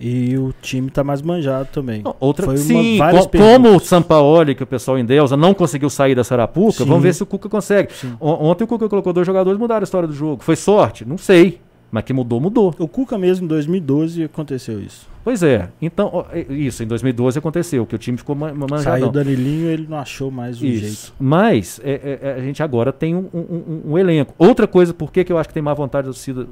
E 0.00 0.34
o 0.38 0.54
time 0.62 0.90
tá 0.90 1.04
mais 1.04 1.20
manjado 1.20 1.68
também. 1.70 2.02
Não, 2.02 2.16
outra, 2.18 2.46
Foi 2.46 2.56
sim, 2.56 2.96
uma, 2.96 3.10
com, 3.10 3.28
como 3.28 3.76
o 3.76 3.78
Sampaoli, 3.78 4.54
que 4.54 4.62
o 4.62 4.66
pessoal 4.66 4.98
em 4.98 5.04
Delza 5.04 5.36
não 5.36 5.52
conseguiu 5.52 5.90
sair 5.90 6.14
da 6.14 6.24
Sarapuca, 6.24 6.72
sim. 6.78 6.84
vamos 6.86 7.02
ver 7.02 7.14
se 7.14 7.22
o 7.22 7.26
Cuca 7.26 7.50
consegue. 7.50 7.90
Ontem 8.18 8.64
o 8.64 8.66
Cuca 8.66 8.88
colocou 8.88 9.12
dois 9.12 9.26
jogadores 9.26 9.60
mudaram 9.60 9.82
a 9.82 9.84
história 9.84 10.08
do 10.08 10.14
jogo. 10.14 10.42
Foi 10.42 10.56
sorte? 10.56 11.04
Não 11.04 11.18
sei. 11.18 11.60
Mas 11.92 12.04
que 12.04 12.12
mudou, 12.12 12.40
mudou. 12.40 12.74
O 12.78 12.88
Cuca 12.88 13.18
mesmo 13.18 13.44
em 13.44 13.48
2012 13.48 14.24
aconteceu 14.24 14.80
isso. 14.80 15.08
Pois 15.22 15.42
é. 15.42 15.68
Então, 15.82 16.24
isso, 16.48 16.82
em 16.82 16.86
2012 16.86 17.38
aconteceu, 17.38 17.84
que 17.84 17.94
o 17.94 17.98
time 17.98 18.16
ficou 18.16 18.34
manjado. 18.34 18.82
Saiu 18.82 19.08
o 19.08 19.12
Danilinho 19.12 19.68
ele 19.68 19.86
não 19.88 19.98
achou 19.98 20.30
mais 20.30 20.60
o 20.62 20.64
isso. 20.64 20.80
jeito. 20.80 21.14
Mas 21.18 21.80
é, 21.84 21.90
é, 21.90 22.18
é, 22.22 22.34
a 22.34 22.40
gente 22.40 22.62
agora 22.62 22.92
tem 22.92 23.14
um, 23.14 23.28
um, 23.34 23.38
um, 23.38 23.82
um, 23.92 23.98
elenco. 23.98 24.34
Outra 24.38 24.66
coisa, 24.66 24.94
por 24.94 25.12
que, 25.12 25.26
eu 25.28 25.36
acho 25.36 25.48
que 25.48 25.54
tem 25.54 25.62
má 25.62 25.74
vontade 25.74 26.06
da 26.06 26.12
torcida 26.12 26.46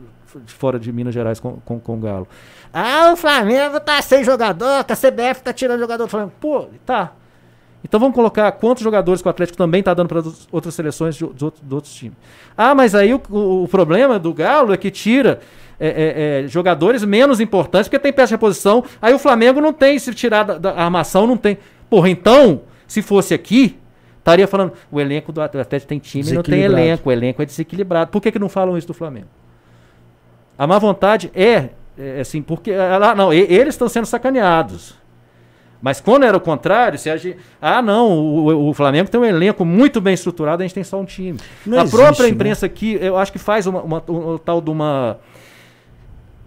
de 0.44 0.52
fora 0.52 0.78
de 0.78 0.92
Minas 0.92 1.14
Gerais 1.14 1.40
com, 1.40 1.52
com, 1.64 1.78
com 1.78 1.96
o 1.96 2.00
Galo? 2.00 2.28
Ah, 2.72 3.12
o 3.12 3.16
Flamengo 3.16 3.80
tá 3.80 4.00
sem 4.02 4.22
jogador, 4.24 4.84
que 4.84 4.92
a 4.92 4.96
CBF 4.96 5.42
tá 5.42 5.52
tirando 5.52 5.80
jogador 5.80 6.04
do 6.04 6.10
Flamengo. 6.10 6.32
Pô, 6.40 6.66
tá. 6.84 7.12
Então 7.82 7.98
vamos 7.98 8.14
colocar 8.14 8.50
quantos 8.52 8.82
jogadores 8.82 9.22
que 9.22 9.28
o 9.28 9.30
Atlético 9.30 9.56
também 9.56 9.80
está 9.80 9.94
dando 9.94 10.08
para 10.08 10.22
outras 10.50 10.74
seleções 10.74 11.14
de, 11.14 11.26
de, 11.32 11.44
outros, 11.44 11.62
de, 11.64 11.74
outros, 11.74 11.94
times. 11.94 12.16
Ah, 12.56 12.74
mas 12.74 12.94
aí 12.94 13.14
o, 13.14 13.22
o, 13.30 13.64
o, 13.64 13.68
problema 13.68 14.18
do 14.18 14.34
Galo 14.34 14.72
é 14.72 14.76
que 14.76 14.90
tira 14.90 15.40
é, 15.78 15.88
é, 15.88 16.44
é, 16.44 16.48
jogadores 16.48 17.04
menos 17.04 17.40
importantes 17.40 17.88
porque 17.88 17.98
tem 17.98 18.12
peça 18.12 18.28
de 18.28 18.34
reposição. 18.34 18.84
Aí 19.00 19.14
o 19.14 19.18
Flamengo 19.18 19.60
não 19.60 19.72
tem, 19.72 19.98
se 19.98 20.12
tirar 20.12 20.42
da, 20.42 20.58
da 20.58 20.72
armação, 20.74 21.26
não 21.26 21.36
tem. 21.36 21.58
Porra, 21.88 22.10
então, 22.10 22.62
se 22.86 23.00
fosse 23.00 23.32
aqui, 23.32 23.78
estaria 24.18 24.46
falando, 24.48 24.72
o 24.90 25.00
elenco 25.00 25.32
do 25.32 25.40
Atlético 25.40 25.88
tem 25.88 25.98
time, 25.98 26.32
não 26.32 26.42
tem 26.42 26.62
elenco, 26.62 27.08
o 27.08 27.12
elenco 27.12 27.40
é 27.40 27.46
desequilibrado. 27.46 28.10
Por 28.10 28.20
que, 28.20 28.32
que 28.32 28.38
não 28.38 28.48
falam 28.48 28.76
isso 28.76 28.88
do 28.88 28.94
Flamengo? 28.94 29.28
A 30.58 30.66
má 30.66 30.78
vontade 30.78 31.30
é, 31.34 31.70
é 31.98 32.20
assim, 32.20 32.40
porque. 32.40 32.72
Ah, 32.72 33.14
não, 33.14 33.32
eles 33.32 33.74
estão 33.74 33.88
sendo 33.88 34.06
sacaneados. 34.06 34.96
Mas 35.80 36.00
quando 36.00 36.24
era 36.24 36.36
o 36.36 36.40
contrário, 36.40 36.98
se 36.98 37.08
a 37.08 37.16
gente, 37.16 37.38
ah, 37.62 37.80
não, 37.80 38.10
o, 38.10 38.68
o, 38.68 38.74
Flamengo 38.74 39.08
tem 39.08 39.20
um 39.20 39.24
elenco 39.24 39.64
muito 39.64 40.00
bem 40.00 40.12
estruturado, 40.12 40.62
a 40.62 40.66
gente 40.66 40.74
tem 40.74 40.82
só 40.82 41.00
um 41.00 41.04
time. 41.04 41.38
Não 41.64 41.78
a 41.78 41.82
existe, 41.82 41.96
própria 41.96 42.24
né? 42.24 42.30
imprensa 42.30 42.66
né? 42.66 42.72
aqui, 42.72 42.98
eu 43.00 43.16
acho 43.16 43.30
que 43.30 43.38
faz 43.38 43.66
uma, 43.66 43.80
uma, 43.82 44.02
uma, 44.08 44.38
tal 44.38 44.60
de 44.60 44.70
uma. 44.70 45.18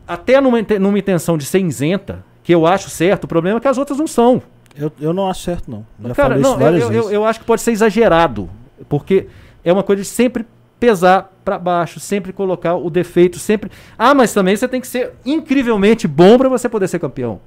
Até 0.05 0.41
numa, 0.41 0.61
numa 0.79 0.99
intenção 0.99 1.37
de 1.37 1.45
ser 1.45 1.59
isenta, 1.59 2.25
que 2.43 2.53
eu 2.53 2.65
acho 2.65 2.89
certo, 2.89 3.23
o 3.23 3.27
problema 3.27 3.57
é 3.57 3.61
que 3.61 3.67
as 3.67 3.77
outras 3.77 3.97
não 3.97 4.07
são. 4.07 4.41
Eu, 4.75 4.91
eu 4.99 5.13
não 5.13 5.29
acho 5.29 5.43
certo, 5.43 5.71
não. 5.71 5.85
Já 6.03 6.15
Cara, 6.15 6.37
não, 6.37 6.59
eu, 6.59 6.91
eu, 6.91 7.11
eu, 7.11 7.25
acho 7.25 7.39
que 7.39 7.45
pode 7.45 7.61
ser 7.61 7.71
exagerado, 7.71 8.49
porque 8.89 9.27
é 9.63 9.71
uma 9.71 9.83
coisa 9.83 10.01
de 10.01 10.07
sempre 10.07 10.45
pesar 10.81 11.31
para 11.45 11.59
baixo, 11.59 11.99
sempre 11.99 12.33
colocar 12.33 12.75
o 12.75 12.89
defeito, 12.89 13.37
sempre. 13.37 13.69
Ah, 13.95 14.15
mas 14.15 14.33
também 14.33 14.55
você 14.55 14.67
tem 14.67 14.81
que 14.81 14.87
ser 14.87 15.13
incrivelmente 15.23 16.07
bom 16.07 16.39
para 16.39 16.49
você 16.49 16.67
poder 16.67 16.87
ser 16.87 16.97
campeão. 16.97 17.39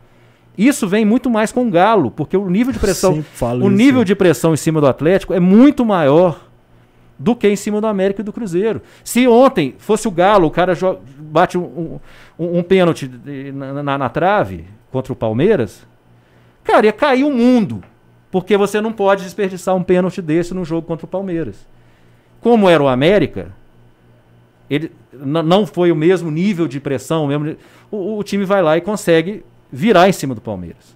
Isso 0.56 0.86
vem 0.86 1.04
muito 1.04 1.28
mais 1.28 1.50
com 1.50 1.66
o 1.66 1.70
Galo, 1.70 2.12
porque 2.12 2.36
o 2.36 2.48
nível 2.48 2.72
de 2.72 2.78
pressão, 2.78 3.24
o 3.60 3.68
nível 3.68 4.02
isso. 4.02 4.04
de 4.04 4.14
pressão 4.14 4.54
em 4.54 4.56
cima 4.56 4.80
do 4.80 4.86
Atlético 4.86 5.34
é 5.34 5.40
muito 5.40 5.84
maior 5.84 6.48
do 7.18 7.34
que 7.34 7.48
em 7.48 7.56
cima 7.56 7.80
do 7.80 7.88
América 7.88 8.20
e 8.20 8.24
do 8.24 8.32
Cruzeiro. 8.32 8.80
Se 9.02 9.26
ontem 9.26 9.74
fosse 9.78 10.06
o 10.06 10.12
Galo, 10.12 10.46
o 10.46 10.50
cara 10.52 10.74
bate 11.18 11.58
um, 11.58 11.98
um, 12.38 12.58
um 12.58 12.62
pênalti 12.62 13.10
na, 13.52 13.82
na, 13.82 13.98
na, 13.98 14.08
trave 14.08 14.66
contra 14.92 15.12
o 15.12 15.16
Palmeiras, 15.16 15.84
cara, 16.62 16.86
ia 16.86 16.92
cair 16.92 17.24
o 17.24 17.32
mundo. 17.32 17.82
Porque 18.30 18.56
você 18.56 18.80
não 18.80 18.92
pode 18.92 19.24
desperdiçar 19.24 19.74
um 19.74 19.82
pênalti 19.82 20.22
desse 20.22 20.54
no 20.54 20.64
jogo 20.64 20.86
contra 20.86 21.04
o 21.04 21.08
Palmeiras. 21.08 21.66
Como 22.44 22.68
era 22.68 22.82
o 22.82 22.88
América, 22.88 23.52
ele 24.68 24.92
não 25.14 25.64
foi 25.66 25.90
o 25.90 25.96
mesmo 25.96 26.30
nível 26.30 26.68
de 26.68 26.78
pressão, 26.78 27.26
mesmo, 27.26 27.56
o, 27.90 28.18
o, 28.18 28.22
time 28.22 28.44
vai 28.44 28.62
lá 28.62 28.76
e 28.76 28.82
consegue 28.82 29.42
virar 29.72 30.10
em 30.10 30.12
cima 30.12 30.34
do 30.34 30.42
Palmeiras. 30.42 30.94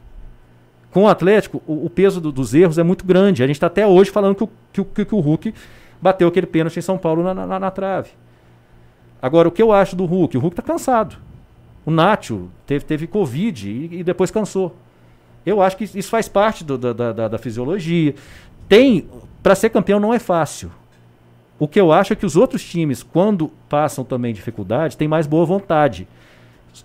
Com 0.90 1.04
o 1.04 1.08
Atlético, 1.08 1.62
o, 1.66 1.86
o 1.86 1.88
peso 1.88 2.20
do, 2.20 2.30
dos 2.30 2.52
erros 2.52 2.76
é 2.76 2.82
muito 2.82 3.02
grande. 3.02 3.42
A 3.42 3.46
gente 3.46 3.56
está 3.56 3.66
até 3.66 3.86
hoje 3.86 4.10
falando 4.10 4.34
que 4.34 4.44
o, 4.82 4.84
que, 4.84 5.06
que, 5.06 5.14
o 5.14 5.20
Hulk 5.20 5.54
bateu 6.02 6.28
aquele 6.28 6.46
pênalti 6.46 6.80
em 6.80 6.82
São 6.82 6.98
Paulo 6.98 7.22
na, 7.22 7.32
na, 7.32 7.58
na, 7.58 7.70
trave. 7.70 8.10
Agora, 9.22 9.48
o 9.48 9.50
que 9.50 9.62
eu 9.62 9.72
acho 9.72 9.96
do 9.96 10.04
Hulk? 10.04 10.36
O 10.36 10.40
Hulk 10.40 10.52
está 10.52 10.62
cansado. 10.62 11.16
O 11.86 11.90
Nacho 11.90 12.50
teve, 12.66 12.84
teve 12.84 13.06
Covid 13.06 13.70
e, 13.70 14.00
e, 14.00 14.04
depois 14.04 14.30
cansou. 14.30 14.76
Eu 15.46 15.62
acho 15.62 15.78
que 15.78 15.84
isso 15.84 16.10
faz 16.10 16.28
parte 16.28 16.62
do, 16.62 16.76
da, 16.76 16.92
da, 16.92 17.28
da 17.28 17.38
fisiologia. 17.38 18.14
Tem. 18.68 19.08
Para 19.42 19.54
ser 19.54 19.70
campeão 19.70 19.98
não 19.98 20.12
é 20.12 20.18
fácil. 20.18 20.70
O 21.58 21.66
que 21.66 21.80
eu 21.80 21.92
acho 21.92 22.12
é 22.12 22.16
que 22.16 22.24
os 22.24 22.36
outros 22.36 22.64
times, 22.64 23.02
quando 23.02 23.50
passam 23.68 24.04
também 24.04 24.32
dificuldade, 24.32 24.96
têm 24.96 25.08
mais 25.08 25.26
boa 25.26 25.44
vontade. 25.44 26.06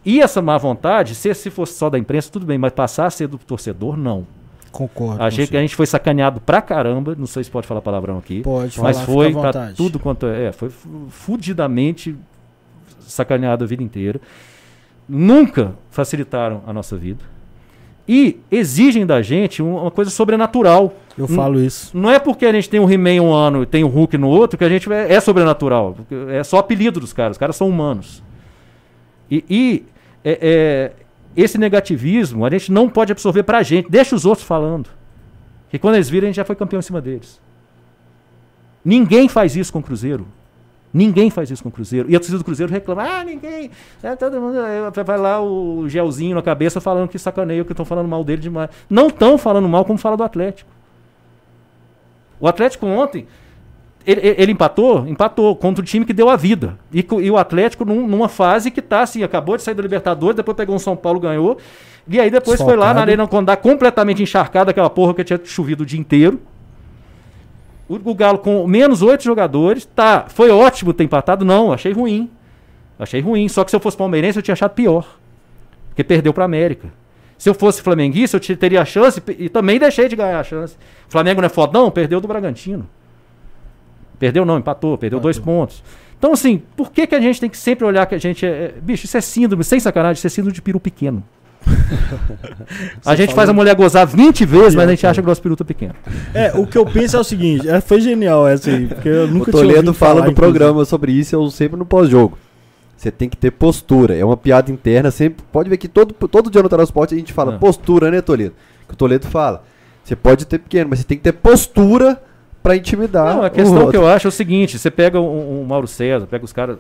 E 0.04 0.20
essa 0.20 0.42
má 0.42 0.58
vontade, 0.58 1.14
se, 1.14 1.34
se 1.34 1.50
fosse 1.50 1.74
só 1.74 1.90
da 1.90 2.00
imprensa, 2.00 2.32
tudo 2.32 2.46
bem, 2.46 2.58
mas 2.58 2.74
passar 2.74 3.06
a 3.06 3.10
ser 3.10 3.28
do 3.28 3.38
torcedor, 3.38 3.96
não. 3.96 4.26
Concordo. 4.72 5.22
Achei 5.22 5.46
que 5.46 5.56
a 5.56 5.62
gente 5.62 5.76
foi 5.76 5.86
sacaneado 5.86 6.42
pra 6.42 6.60
caramba. 6.60 7.16
Não 7.16 7.28
sei 7.28 7.44
se 7.44 7.52
pode 7.52 7.68
falar 7.68 7.82
palavrão 7.82 8.18
aqui. 8.18 8.42
Pode, 8.42 8.82
mas 8.82 8.98
falar, 8.98 9.06
foi 9.06 9.32
pra 9.32 9.72
tudo 9.74 10.00
quanto 10.00 10.26
é. 10.26 10.52
Foi 10.52 10.72
fudidamente 11.10 12.16
sacaneado 13.02 13.64
a 13.64 13.68
vida 13.68 13.84
inteira. 13.84 14.20
Nunca 15.08 15.76
facilitaram 15.92 16.64
a 16.66 16.74
nossa 16.74 16.98
vida. 16.98 17.24
E 18.08 18.40
exigem 18.52 19.06
da 19.06 19.22
gente 19.22 19.62
uma 19.62 19.90
coisa 19.90 20.12
sobrenatural. 20.12 20.94
Eu 21.18 21.28
falo 21.28 21.62
isso. 21.62 21.96
Não 21.98 22.10
é 22.10 22.20
porque 22.20 22.46
a 22.46 22.52
gente 22.52 22.70
tem 22.70 22.80
um 22.80 22.90
He-Man 22.90 23.22
um 23.22 23.32
ano 23.32 23.64
e 23.64 23.66
tem 23.66 23.84
um 23.84 23.88
Hulk 23.88 24.18
no 24.18 24.28
outro 24.28 24.58
que 24.58 24.64
a 24.64 24.70
gente 24.70 24.92
é, 24.92 25.14
é 25.14 25.20
sobrenatural. 25.20 25.96
É 26.30 26.44
só 26.44 26.58
apelido 26.58 27.00
dos 27.00 27.14
caras. 27.14 27.36
Os 27.36 27.38
caras 27.38 27.56
são 27.56 27.70
humanos. 27.70 28.22
E, 29.32 29.46
e 29.50 29.84
é, 30.24 30.40
é, 30.42 30.92
esse 31.36 31.58
negativismo 31.58 32.46
a 32.46 32.50
gente 32.50 32.72
não 32.72 32.90
pode 32.90 33.12
absorver 33.12 33.44
pra 33.44 33.64
gente. 33.64 33.90
Deixa 33.90 34.16
os 34.16 34.26
outros 34.26 34.46
falando. 34.46 34.90
Que 35.70 35.80
quando 35.80 35.96
eles 35.96 36.10
viram, 36.10 36.26
a 36.26 36.30
gente 36.30 36.36
já 36.36 36.46
foi 36.46 36.56
campeão 36.56 36.80
em 36.80 36.84
cima 36.84 37.02
deles. 37.02 37.40
Ninguém 38.84 39.30
faz 39.30 39.56
isso 39.56 39.72
com 39.72 39.80
o 39.80 39.84
Cruzeiro. 39.84 40.28
Ninguém 40.94 41.32
faz 41.32 41.50
isso 41.50 41.64
com 41.64 41.70
o 41.70 41.72
Cruzeiro. 41.72 42.10
E 42.10 42.16
a 42.16 42.20
torcida 42.20 42.38
do 42.38 42.44
Cruzeiro 42.44 42.72
reclama: 42.72 43.02
ah, 43.02 43.24
ninguém. 43.24 43.72
É, 44.04 44.16
todo 44.16 44.40
mundo. 44.40 44.60
É, 44.60 45.04
vai 45.04 45.18
lá 45.18 45.42
o 45.42 45.90
gelzinho 45.90 46.36
na 46.36 46.42
cabeça 46.42 46.80
falando 46.80 47.10
que 47.10 47.18
sacaneio, 47.18 47.66
que 47.66 47.74
estão 47.74 47.86
falando 47.86 48.08
mal 48.08 48.24
dele 48.24 48.42
demais. 48.42 48.70
Não 48.88 49.08
estão 49.08 49.38
falando 49.38 49.68
mal 49.68 49.84
como 49.86 49.98
fala 49.98 50.16
do 50.16 50.24
Atlético. 50.24 50.70
O 52.40 52.48
Atlético 52.48 52.86
ontem. 52.86 53.26
Ele, 54.06 54.36
ele, 54.38 54.52
empatou, 54.52 55.08
empatou 55.08 55.56
contra 55.56 55.82
o 55.82 55.86
time 55.86 56.06
que 56.06 56.12
deu 56.12 56.30
a 56.30 56.36
vida. 56.36 56.78
E, 56.92 57.08
e 57.22 57.32
o 57.32 57.38
Atlético 57.38 57.86
num, 57.86 58.06
numa 58.06 58.28
fase 58.28 58.70
que 58.70 58.82
tá 58.82 59.02
assim, 59.02 59.24
acabou 59.24 59.56
de 59.56 59.64
sair 59.64 59.74
da 59.74 59.82
Libertadores, 59.82 60.36
depois 60.36 60.58
pegou 60.58 60.76
um 60.76 60.80
São 60.80 60.94
Paulo, 60.94 61.22
ganhou. 61.22 61.58
E 62.06 62.20
aí 62.20 62.30
depois 62.30 62.62
foi 62.62 62.76
lá 62.76 62.94
na 62.94 63.00
Arena 63.00 63.26
Condá 63.26 63.56
completamente 63.56 64.22
encharcada, 64.22 64.72
aquela 64.72 64.90
porra 64.90 65.14
que 65.14 65.24
tinha 65.24 65.40
chovido 65.46 65.84
o 65.84 65.86
dia 65.86 65.98
inteiro. 65.98 66.42
O, 67.88 67.96
o 67.96 68.16
Galo 68.16 68.40
com 68.40 68.66
menos 68.68 69.02
oito 69.02 69.24
jogadores, 69.24 69.86
tá. 69.86 70.26
Foi 70.30 70.50
ótimo 70.50 70.94
ter 70.94 71.04
empatado? 71.04 71.44
Não, 71.44 71.72
achei 71.72 71.92
ruim. 71.92 72.30
Achei 72.98 73.22
ruim. 73.22 73.48
Só 73.50 73.64
que 73.64 73.72
se 73.72 73.76
eu 73.76 73.80
fosse 73.80 73.98
palmeirense, 73.98 74.38
eu 74.38 74.44
tinha 74.44 74.54
achado 74.54 74.72
pior. 74.72 75.18
Porque 75.90 76.04
perdeu 76.04 76.34
para 76.34 76.46
América. 76.46 76.88
Se 77.38 77.50
eu 77.50 77.54
fosse 77.54 77.82
flamenguista, 77.82 78.38
eu 78.38 78.58
teria 78.58 78.82
a 78.82 78.86
chance 78.86 79.22
e 79.38 79.50
também 79.50 79.78
deixei 79.78 80.08
de 80.08 80.16
ganhar 80.16 80.40
a 80.40 80.44
chance. 80.44 80.76
O 81.08 81.12
Flamengo 81.12 81.42
não 81.42 81.48
é 81.48 81.50
fodão? 81.50 81.92
Perdeu 81.92 82.22
do 82.22 82.28
Bragantino. 82.28 82.88
Perdeu 84.18 84.46
não, 84.46 84.58
empatou, 84.58 84.98
perdeu 84.98 85.18
empatou. 85.18 85.24
dois 85.24 85.40
pontos. 85.40 85.84
Então, 86.18 86.32
assim, 86.32 86.64
por 86.78 86.90
que, 86.90 87.06
que 87.06 87.14
a 87.14 87.20
gente 87.20 87.42
tem 87.42 87.50
que 87.50 87.58
sempre 87.58 87.84
olhar 87.84 88.06
que 88.06 88.16
a 88.16 88.18
gente 88.18 88.46
é. 88.46 88.50
é 88.50 88.74
bicho, 88.82 89.06
isso 89.06 89.18
é 89.18 89.22
síndrome, 89.22 89.62
sem 89.64 89.78
sacanagem, 89.78 90.14
isso 90.14 90.28
é 90.28 90.30
síndrome 90.30 90.54
de 90.54 90.62
peru 90.62 90.80
pequeno. 90.80 91.22
a 93.06 93.16
gente 93.16 93.34
faz 93.34 93.50
a 93.50 93.54
mulher 93.54 93.76
gozar 93.76 94.06
20 94.06 94.46
vezes, 94.46 94.76
mas 94.76 94.88
a 94.88 94.92
gente 94.92 95.06
acha 95.08 95.22
que 95.22 95.26
o 95.26 95.30
nosso 95.30 95.42
peru 95.42 95.56
tá 95.56 95.66
pequeno. 95.66 95.94
É, 96.34 96.52
o 96.54 96.66
que 96.66 96.78
eu 96.78 96.86
penso 96.86 97.18
é 97.18 97.20
o 97.20 97.24
seguinte, 97.24 97.70
é, 97.70 97.80
foi 97.82 98.02
genial 98.02 98.48
essa 98.48 98.70
aí, 98.70 98.88
porque 98.88 99.10
eu 99.10 99.28
nunca 99.28 99.50
o 99.50 99.52
Toledo 99.52 99.94
fala 99.94 100.26
no 100.26 100.34
programa 100.34 100.86
sobre 100.86 101.12
isso, 101.12 101.36
eu 101.36 101.50
sempre 101.50 101.78
no 101.78 101.86
pós-jogo. 101.86 102.38
Você 102.96 103.12
tem 103.12 103.28
que 103.28 103.36
ter 103.36 103.52
postura, 103.52 104.16
é 104.16 104.24
uma 104.24 104.38
piada 104.38 104.72
interna, 104.72 105.12
sempre, 105.12 105.44
pode 105.52 105.70
ver 105.70 105.78
que 105.78 105.88
todo, 105.88 106.14
todo 106.14 106.50
dia 106.50 106.64
no 106.64 106.70
transporte 106.70 107.14
a 107.14 107.18
gente 107.18 107.34
fala 107.34 107.56
ah. 107.56 107.60
postura, 107.60 108.10
né, 108.10 108.22
Toledo? 108.22 108.54
Que 108.88 108.94
o 108.94 108.98
Toledo 108.98 109.28
fala. 109.28 109.64
Você 110.04 110.16
pode 110.16 110.46
ter 110.46 110.60
pequeno, 110.60 110.90
mas 110.90 111.00
você 111.00 111.06
tem 111.06 111.18
que 111.18 111.24
ter 111.24 111.34
postura 111.34 112.22
para 112.62 112.76
intimidar. 112.76 113.36
Não, 113.36 113.44
a 113.44 113.50
questão 113.50 113.90
que 113.90 113.98
eu 113.98 114.08
acho 114.08 114.28
é 114.28 114.30
o 114.30 114.32
seguinte: 114.32 114.80
você 114.80 114.90
pega 114.90 115.20
um, 115.20 115.62
um 115.62 115.66
Mauro 115.66 115.88
César, 115.88 116.26
pega 116.28 116.46
os 116.46 116.54
caras. 116.54 116.78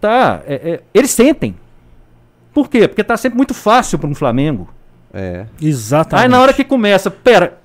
Tá, 0.00 0.42
é, 0.46 0.54
é, 0.54 0.80
eles 0.92 1.10
sentem. 1.10 1.56
Por 2.56 2.70
quê? 2.70 2.88
Porque 2.88 3.04
tá 3.04 3.18
sempre 3.18 3.36
muito 3.36 3.52
fácil 3.52 3.98
para 3.98 4.08
um 4.08 4.14
Flamengo. 4.14 4.66
É. 5.12 5.44
Exatamente. 5.60 6.24
Aí 6.24 6.30
na 6.30 6.40
hora 6.40 6.54
que 6.54 6.64
começa, 6.64 7.10
pera, 7.10 7.58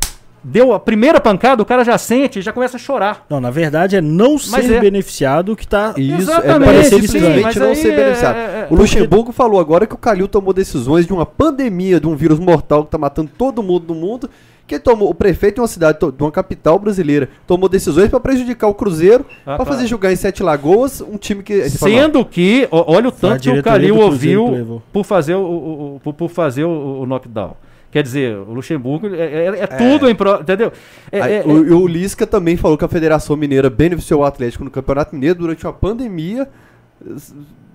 deu 0.44 0.74
a 0.74 0.82
primeira 0.82 1.18
pancada, 1.22 1.64
o 1.64 1.66
cara 1.66 1.86
já 1.86 1.98
sente 1.98 2.40
e 2.40 2.42
já 2.42 2.52
começa 2.52 2.76
a 2.76 2.80
chorar. 2.80 3.26
Não, 3.30 3.40
na 3.40 3.50
verdade 3.50 3.96
é 3.96 4.02
não 4.02 4.34
mas 4.34 4.66
ser 4.66 4.74
é... 4.74 4.80
beneficiado 4.82 5.56
que 5.56 5.66
tá. 5.66 5.94
Isso, 5.96 6.14
é 6.14 6.18
Exatamente, 6.18 6.78
é 6.78 6.84
simplesmente 6.84 7.58
não 7.58 7.74
ser 7.74 7.96
beneficiado. 7.96 8.36
É, 8.36 8.40
é, 8.40 8.68
o 8.70 8.76
Luxemburgo 8.76 9.24
porque... 9.28 9.38
falou 9.38 9.62
agora 9.62 9.88
que 9.88 9.96
o 9.96 9.98
Calil 9.98 10.28
tomou 10.28 10.52
decisões 10.52 11.08
de 11.08 11.14
uma 11.14 11.26
pandemia, 11.26 11.98
de 11.98 12.08
um 12.08 12.16
vírus 12.18 12.38
mortal 12.38 12.84
que 12.84 12.92
tá 12.92 12.98
matando 12.98 13.32
todo 13.38 13.64
mundo 13.64 13.94
no 13.94 13.96
mundo 13.96 14.30
que 14.72 14.80
tomou, 14.80 15.10
o 15.10 15.14
prefeito 15.14 15.56
de 15.56 15.62
uma 15.62 15.68
cidade, 15.68 16.00
de 16.00 16.24
uma 16.24 16.32
capital 16.32 16.80
brasileira, 16.80 17.28
tomou 17.46 17.68
decisões 17.68 18.10
para 18.10 18.20
prejudicar 18.20 18.68
o 18.68 18.74
Cruzeiro, 18.74 19.26
ah, 19.46 19.58
para 19.58 19.66
fazer 19.66 19.86
jogar 19.86 20.14
em 20.14 20.16
Sete 20.16 20.42
Lagoas, 20.42 21.02
um 21.02 21.18
time 21.18 21.44
que. 21.44 21.70
Sendo 21.70 22.24
que, 22.24 22.68
olha 22.72 23.10
o 23.10 23.12
tanto 23.12 23.42
que 23.42 23.50
o 23.50 23.62
Calil 23.62 23.98
ouviu 23.98 24.82
por 24.94 25.04
fazer 25.04 25.36
o, 25.36 26.00
o, 26.04 26.14
por 26.14 26.30
fazer 26.30 26.64
o, 26.64 27.02
o 27.02 27.06
knockdown. 27.06 27.56
Quer 27.92 28.04
dizer, 28.04 28.38
o 28.38 28.54
Luxemburgo 28.54 29.08
é, 29.08 29.20
é, 29.20 29.46
é, 29.48 29.64
é 29.64 29.68
tudo 29.68 30.10
em 30.10 30.16
pro, 30.16 30.40
entendeu? 30.40 30.72
É, 31.12 31.22
Aí, 31.22 31.34
é, 31.34 31.44
o, 31.46 31.82
o 31.82 31.88
Lisca 31.88 32.26
também 32.26 32.56
falou 32.56 32.78
que 32.78 32.86
a 32.86 32.88
Federação 32.88 33.36
Mineira 33.36 33.70
beneficiou 33.70 34.22
o 34.22 34.24
Atlético 34.24 34.64
no 34.64 34.72
Campeonato 34.72 35.14
Mineiro 35.14 35.40
durante 35.40 35.66
uma 35.66 35.74
pandemia 35.74 36.48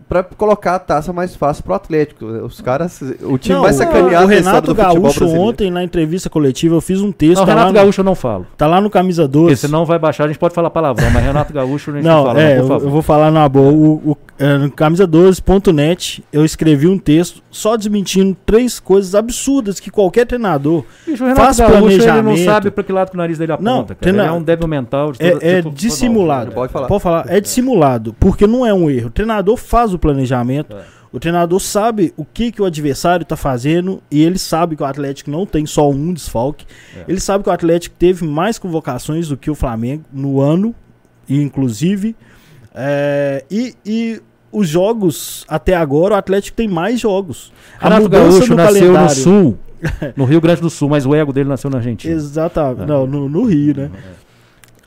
para 0.08 0.22
colocar 0.22 0.76
a 0.76 0.78
taça 0.78 1.12
mais 1.12 1.34
fácil 1.34 1.64
pro 1.64 1.74
Atlético. 1.74 2.24
Os 2.24 2.60
caras, 2.60 3.02
o 3.22 3.36
time 3.36 3.56
não, 3.56 3.62
mais 3.62 3.76
sacaneado 3.76 4.24
O 4.24 4.28
Renato 4.28 4.74
Gaúcho 4.74 5.26
ontem 5.26 5.70
na 5.70 5.82
entrevista 5.82 6.30
coletiva 6.30 6.76
eu 6.76 6.80
fiz 6.80 7.00
um 7.00 7.10
texto. 7.10 7.40
Não, 7.40 7.46
tá 7.46 7.54
Renato 7.54 7.72
Gaúcho 7.72 8.00
eu 8.00 8.04
não 8.04 8.14
falo. 8.14 8.46
Tá 8.56 8.66
lá 8.66 8.80
no 8.80 8.88
camisa 8.88 9.26
12. 9.26 9.46
Porque 9.46 9.56
senão 9.56 9.84
vai 9.84 9.98
baixar, 9.98 10.24
a 10.24 10.28
gente 10.28 10.38
pode 10.38 10.54
falar 10.54 10.70
palavrão, 10.70 11.10
mas 11.10 11.24
Renato 11.24 11.52
Gaúcho 11.52 11.90
a 11.90 11.94
gente 11.94 12.04
não, 12.04 12.18
não 12.18 12.26
fala, 12.26 12.40
é, 12.40 12.58
não, 12.58 12.66
eu, 12.68 12.80
eu, 12.80 12.90
vou 12.90 13.02
falar 13.02 13.30
na 13.32 13.48
boa. 13.48 13.72
O, 13.72 14.10
o 14.10 14.16
é, 14.38 14.58
no 14.58 14.70
camisa12.net 14.70 16.22
eu 16.30 16.44
escrevi 16.44 16.86
um 16.86 16.98
texto 16.98 17.42
só 17.50 17.74
desmentindo 17.74 18.36
três 18.44 18.78
coisas 18.78 19.14
absurdas 19.14 19.80
que 19.80 19.90
qualquer 19.90 20.26
treinador 20.26 20.84
Bicho, 21.06 21.24
o 21.24 21.26
Renato 21.26 21.42
faz 21.42 21.58
Gaúcho, 21.58 21.78
planejamento. 21.78 22.28
Ele 22.28 22.46
não 22.46 22.52
sabe 22.52 22.70
para 22.70 22.84
que 22.84 22.92
lado 22.92 23.10
que 23.10 23.16
o 23.16 23.18
nariz 23.18 23.38
dele 23.38 23.52
aponta, 23.52 23.70
não, 23.70 23.84
cara. 23.84 23.94
Treina... 23.98 24.22
Ele 24.22 24.28
é 24.28 24.32
um 24.32 24.42
débil 24.42 24.68
mental. 24.68 25.12
De 25.12 25.22
é, 25.22 25.58
é 25.58 25.62
dissimulado. 25.62 26.52
Pode 26.52 26.72
falar. 26.72 26.86
Pode 26.86 27.02
falar. 27.02 27.24
É 27.28 27.40
dissimulado, 27.40 28.14
porque 28.20 28.46
não 28.46 28.64
é 28.64 28.72
um 28.72 28.90
erro. 28.90 29.08
O 29.08 29.10
treinador 29.10 29.56
faz 29.56 29.94
o 29.96 29.98
planejamento. 29.98 30.76
É. 30.76 30.84
O 31.12 31.20
treinador 31.20 31.60
sabe 31.60 32.12
o 32.16 32.24
que, 32.24 32.52
que 32.52 32.60
o 32.60 32.64
adversário 32.64 33.22
está 33.22 33.36
fazendo 33.36 34.02
e 34.10 34.22
ele 34.22 34.38
sabe 34.38 34.76
que 34.76 34.82
o 34.82 34.86
Atlético 34.86 35.30
não 35.30 35.46
tem 35.46 35.64
só 35.64 35.88
um 35.90 36.12
desfalque. 36.12 36.66
É. 36.96 37.04
Ele 37.08 37.20
sabe 37.20 37.44
que 37.44 37.50
o 37.50 37.52
Atlético 37.52 37.94
teve 37.98 38.26
mais 38.26 38.58
convocações 38.58 39.28
do 39.28 39.36
que 39.36 39.50
o 39.50 39.54
Flamengo 39.54 40.04
no 40.12 40.40
ano, 40.40 40.74
inclusive. 41.28 42.14
É, 42.74 43.44
e, 43.50 43.74
e 43.84 44.20
os 44.52 44.68
jogos, 44.68 45.44
até 45.48 45.74
agora, 45.74 46.14
o 46.14 46.16
Atlético 46.18 46.56
tem 46.56 46.68
mais 46.68 47.00
jogos. 47.00 47.52
Renato 47.78 48.08
Gaúcho 48.08 48.50
no 48.50 48.56
nasceu 48.56 48.92
calendário. 48.92 49.08
no 49.08 49.08
Sul, 49.08 49.58
no 50.16 50.24
Rio 50.24 50.40
Grande 50.40 50.60
do 50.60 50.70
Sul, 50.70 50.88
mas 50.88 51.06
o 51.06 51.14
ego 51.14 51.32
dele 51.32 51.48
nasceu 51.48 51.70
na 51.70 51.78
Argentina. 51.78 52.14
Exatamente. 52.14 52.82
É. 52.82 52.86
Não, 52.86 53.06
no, 53.06 53.28
no, 53.28 53.44
Rio, 53.44 53.76
né? 53.76 53.90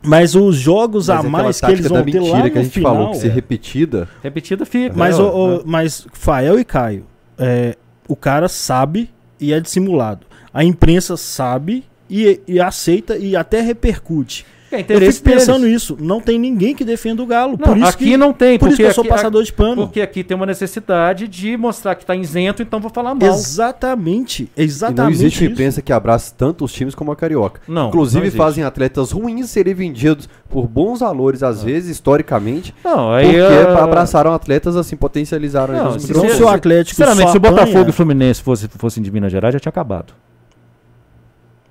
É. 0.04 0.08
Mas 0.08 0.36
os 0.36 0.56
jogos 0.56 1.08
mas 1.08 1.26
a 1.26 1.30
mais 1.30 1.62
que 1.62 1.72
eles 1.72 1.88
vão 1.88 2.04
ter 2.04 2.20
lá 2.20 2.43
no 2.43 2.52
que 2.52 2.58
a 2.58 2.64
gente 2.64 2.74
final, 2.74 2.95
falou, 2.95 3.12
que 3.12 3.18
ser 3.18 3.30
repetida. 3.30 4.08
Repetida 4.24 4.66
fica. 4.66 4.95
Mas, 4.95 5.18
é, 5.18 5.22
o, 5.22 5.58
o, 5.58 5.64
mas 5.66 6.08
Fael 6.14 6.60
e 6.60 6.66
Caio, 6.66 7.06
é, 7.38 7.76
o 8.08 8.16
cara 8.16 8.47
sabe 8.47 9.10
e 9.39 9.54
é 9.54 9.60
dissimulado. 9.60 10.26
A 10.54 10.64
imprensa 10.64 11.16
sabe 11.16 11.84
e, 12.10 12.39
e 12.47 12.60
aceita 12.60 13.18
e 13.18 13.36
até 13.36 13.62
repercute. 13.62 14.45
É 14.72 14.86
eu 14.88 15.12
fico 15.12 15.24
pensando 15.24 15.62
deles. 15.64 15.84
isso. 15.84 15.98
Não 16.00 16.22
tem 16.22 16.38
ninguém 16.38 16.76
que 16.76 16.84
defenda 16.84 17.24
o 17.24 17.26
Galo. 17.26 17.52
Não, 17.52 17.58
por 17.58 17.78
isso 17.78 17.88
aqui 17.88 18.06
que, 18.06 18.18
não 18.18 18.32
tem. 18.32 18.60
Por 18.60 18.70
isso 18.70 18.78
que 18.78 18.84
eu 18.84 18.94
sou 18.94 19.06
passador 19.06 19.44
de 19.44 19.52
pano. 19.52 19.84
Porque 19.84 20.02
aqui 20.02 20.24
tem 20.24 20.36
uma 20.36 20.46
necessidade 20.46 21.28
de 21.28 21.58
mostrar 21.58 21.96
que 21.96 22.04
está 22.04 22.16
isento, 22.16 22.62
então 22.62 22.80
vou 22.80 22.92
falar 22.92 23.16
mal. 23.16 23.30
Exatamente. 23.30 24.50
Exatamente. 24.56 25.00
E 25.00 25.04
não 25.04 25.10
existe 25.10 25.44
uma 25.44 25.52
imprensa 25.52 25.82
que 25.82 25.92
abraça 25.92 26.34
tanto 26.38 26.64
os 26.66 26.72
times 26.72 26.94
como 26.94 27.12
a 27.12 27.16
Carioca. 27.16 27.62
Não, 27.68 27.88
Inclusive 27.88 28.30
não 28.30 28.36
fazem 28.36 28.64
atletas 28.64 29.12
ruins 29.12 29.50
serem 29.50 29.74
vendidos 29.74 30.30
por 30.50 30.68
bons 30.68 31.00
valores, 31.00 31.44
às 31.44 31.64
vezes, 31.64 31.90
historicamente. 31.90 32.74
Não, 32.84 33.12
aí 33.12 33.26
porque 33.26 33.72
uh... 33.72 33.84
abraçaram 33.84 34.34
atletas 34.34 34.76
assim, 34.76 34.96
potencializaram 34.96 35.74
não, 35.74 35.92
eles. 35.92 36.10
Então, 36.10 36.30
se 36.30 36.44
o 36.44 36.48
Atlético. 36.48 36.96
Sinceramente, 36.96 37.32
se 37.32 37.38
o 37.38 37.40
Botafogo 37.40 37.90
e 37.90 37.94
Fluminense 37.94 38.42
fosse, 38.42 38.68
fossem 38.68 39.02
de 39.02 39.12
Minas 39.12 39.32
Gerais, 39.32 39.54
já 39.54 39.60
tinha 39.60 39.70
acabado. 39.70 40.14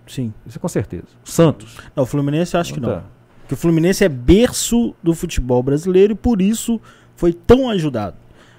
Sim. 0.09 0.33
Isso 0.47 0.59
é 0.59 0.61
com 0.61 0.69
certeza. 0.69 1.07
Santos. 1.25 1.77
Não, 1.95 2.03
o 2.03 2.07
Fluminense 2.07 2.57
acho 2.57 2.75
que 2.75 2.81
não. 2.81 2.89
Tá. 2.89 3.05
Que 3.47 3.55
o 3.55 3.57
Fluminense 3.57 4.05
é 4.05 4.09
berço 4.09 4.95
do 5.03 5.15
futebol 5.15 5.63
brasileiro 5.63 6.13
e 6.13 6.17
por 6.17 6.43
isso 6.43 6.81
foi 7.17 7.33
tão 7.33 7.71
ajudado. 7.71 8.17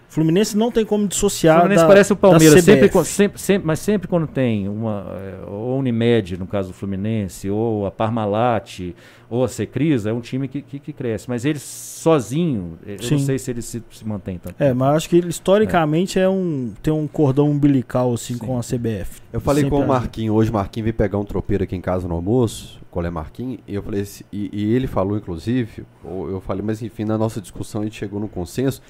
Fluminense 0.09 0.57
não 0.57 0.71
tem 0.71 0.83
como 0.83 1.05
O 1.05 1.07
dissociar 1.07 1.59
Fluminense 1.59 1.83
da, 1.83 1.87
parece 1.87 2.13
o 2.13 2.15
Palmeiras, 2.15 2.63
sempre, 2.63 3.03
sempre, 3.05 3.39
sempre- 3.39 3.67
mas 3.67 3.79
sempre 3.79 4.07
quando 4.07 4.25
tem 4.25 4.67
uma 4.67 5.05
eh, 5.11 5.45
ou 5.47 5.77
Unimed, 5.77 6.35
no 6.37 6.47
caso 6.47 6.69
do 6.69 6.73
Fluminense, 6.73 7.47
ou 7.47 7.85
a 7.85 7.91
Parmalat, 7.91 8.95
ou 9.29 9.43
a 9.43 9.47
Secris, 9.47 10.07
é 10.07 10.11
um 10.11 10.19
time 10.19 10.47
que, 10.47 10.63
que, 10.63 10.79
que 10.79 10.91
cresce. 10.91 11.29
Mas 11.29 11.45
ele 11.45 11.59
sozinho, 11.59 12.79
eh, 12.87 12.95
eu 12.95 13.03
Sim. 13.03 13.15
não 13.15 13.19
sei 13.19 13.37
se 13.37 13.51
ele 13.51 13.61
se, 13.61 13.83
se 13.91 14.07
mantém 14.07 14.39
tanto. 14.39 14.55
É, 14.59 14.73
mas 14.73 14.95
acho 14.95 15.09
que 15.09 15.17
ele, 15.17 15.29
historicamente 15.29 16.19
é. 16.19 16.27
um 16.27 16.73
tem 16.81 16.91
um 16.91 17.07
cordão 17.07 17.47
umbilical 17.47 18.11
assim 18.11 18.33
Sim. 18.33 18.39
com 18.39 18.57
a 18.57 18.61
CBF. 18.61 19.21
Eu 19.31 19.39
falei 19.39 19.63
Sempre 19.63 19.77
com 19.77 19.83
o. 19.85 19.87
Marquinhos 19.87 20.35
hoje, 20.35 20.49
o 20.49 20.53
Marquinhos 20.53 20.85
veio 20.85 20.95
pegar 20.95 21.19
um 21.19 21.25
tropeiro 21.25 21.63
aqui 21.63 21.75
em 21.75 21.81
casa 21.81 22.07
no 22.07 22.15
almoço, 22.15 22.81
qual 22.89 23.05
é 23.05 23.11
Marquinhos, 23.11 23.59
e 23.67 23.75
eu 23.75 23.83
falei 23.83 24.03
e, 24.33 24.49
e 24.51 24.73
ele 24.73 24.87
falou 24.87 25.15
inclusive, 25.17 25.85
ou 26.03 26.29
eu 26.29 26.41
falei, 26.41 26.63
mas 26.65 26.81
enfim, 26.81 27.05
na 27.05 27.17
nossa 27.17 27.39
discussão 27.39 27.81
a 27.81 27.83
gente 27.83 27.97
chegou 27.97 28.19
no 28.19 28.27
consenso 28.27 28.81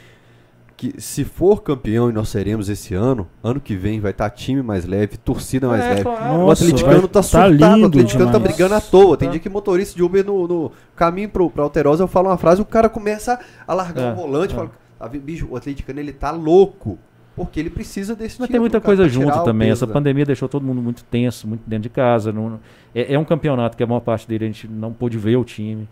que 0.80 1.01
se 1.01 1.25
for 1.25 1.61
campeão 1.61 2.09
e 2.09 2.13
nós 2.13 2.30
seremos 2.30 2.69
esse 2.69 2.93
ano, 2.95 3.27
ano 3.43 3.59
que 3.59 3.75
vem 3.75 3.99
vai 3.99 4.11
estar 4.11 4.30
time 4.30 4.61
mais 4.63 4.86
leve, 4.86 5.17
torcida 5.17 5.67
mais 5.67 5.84
É, 5.84 5.89
leve. 5.89 6.03
claro. 6.03 6.45
o 6.45 6.51
atleticano 6.51 6.91
vai- 6.93 7.01
tá 7.01 7.07
tá 7.09 7.21
surtado, 7.23 7.51
lindo 7.51 7.84
o 7.84 7.88
atleticano 7.88 8.25
tá 8.32 8.38
demais. 8.38 8.53
brigando 8.55 8.75
à 8.75 8.80
toa. 8.82 9.17
Tem 9.17 9.27
Tá. 9.27 9.32
dia 9.34 9.41
que 9.41 9.49
motorista 9.49 9.93
de 9.93 10.01
Uber 10.03 10.25
no, 10.25 10.47
no 10.47 10.71
caminho 10.95 11.27
pro, 11.27 11.49
pra 11.49 11.63
Alterosa, 11.63 12.03
eu 12.03 12.07
falo 12.07 12.30
uma 12.30 12.38
frase, 12.38 12.61
o 12.61 12.65
cara 12.65 12.88
começa 12.88 13.38
a 13.67 13.73
largar 13.73 14.03
É, 14.09 14.13
o 14.13 14.15
volante, 14.15 14.53
é. 14.53 14.55
fala, 14.55 14.71
tá 14.97 15.07
bicho, 15.09 15.47
o 15.51 15.57
atleticano 15.57 15.99
ele 15.99 16.13
tá 16.13 16.32
louco, 16.32 16.97
porque 17.36 17.59
ele 17.59 17.69
precisa 17.69 18.15
desse 18.15 18.39
Mas 18.39 18.47
time 18.47 18.53
tem 18.53 18.59
muita 18.61 18.80
coisa 18.80 19.05
junto 19.09 19.43
também. 19.43 19.67
peso, 19.67 19.84
Essa 19.84 19.93
pandemia 19.93 20.23
deixou 20.25 20.47
todo 20.47 20.63
mundo 20.65 20.82
muito 20.82 21.03
tenso, 21.03 21.45
muito 21.45 21.63
dentro 21.67 21.84
de 21.84 21.89
casa. 21.89 22.32
não- 22.32 22.57
é, 22.95 23.15
é 23.15 23.19
um 23.19 23.25
campeonato 23.25 23.75
que 23.75 23.84
a 23.84 23.88
maior 23.88 23.99
parte 23.99 24.25
dele 24.25 24.45
a 24.45 24.47
gente 24.47 24.65
não 24.65 24.93
pôde 24.93 25.17
ver 25.17 25.36
o 25.36 25.43
time. 25.43 25.89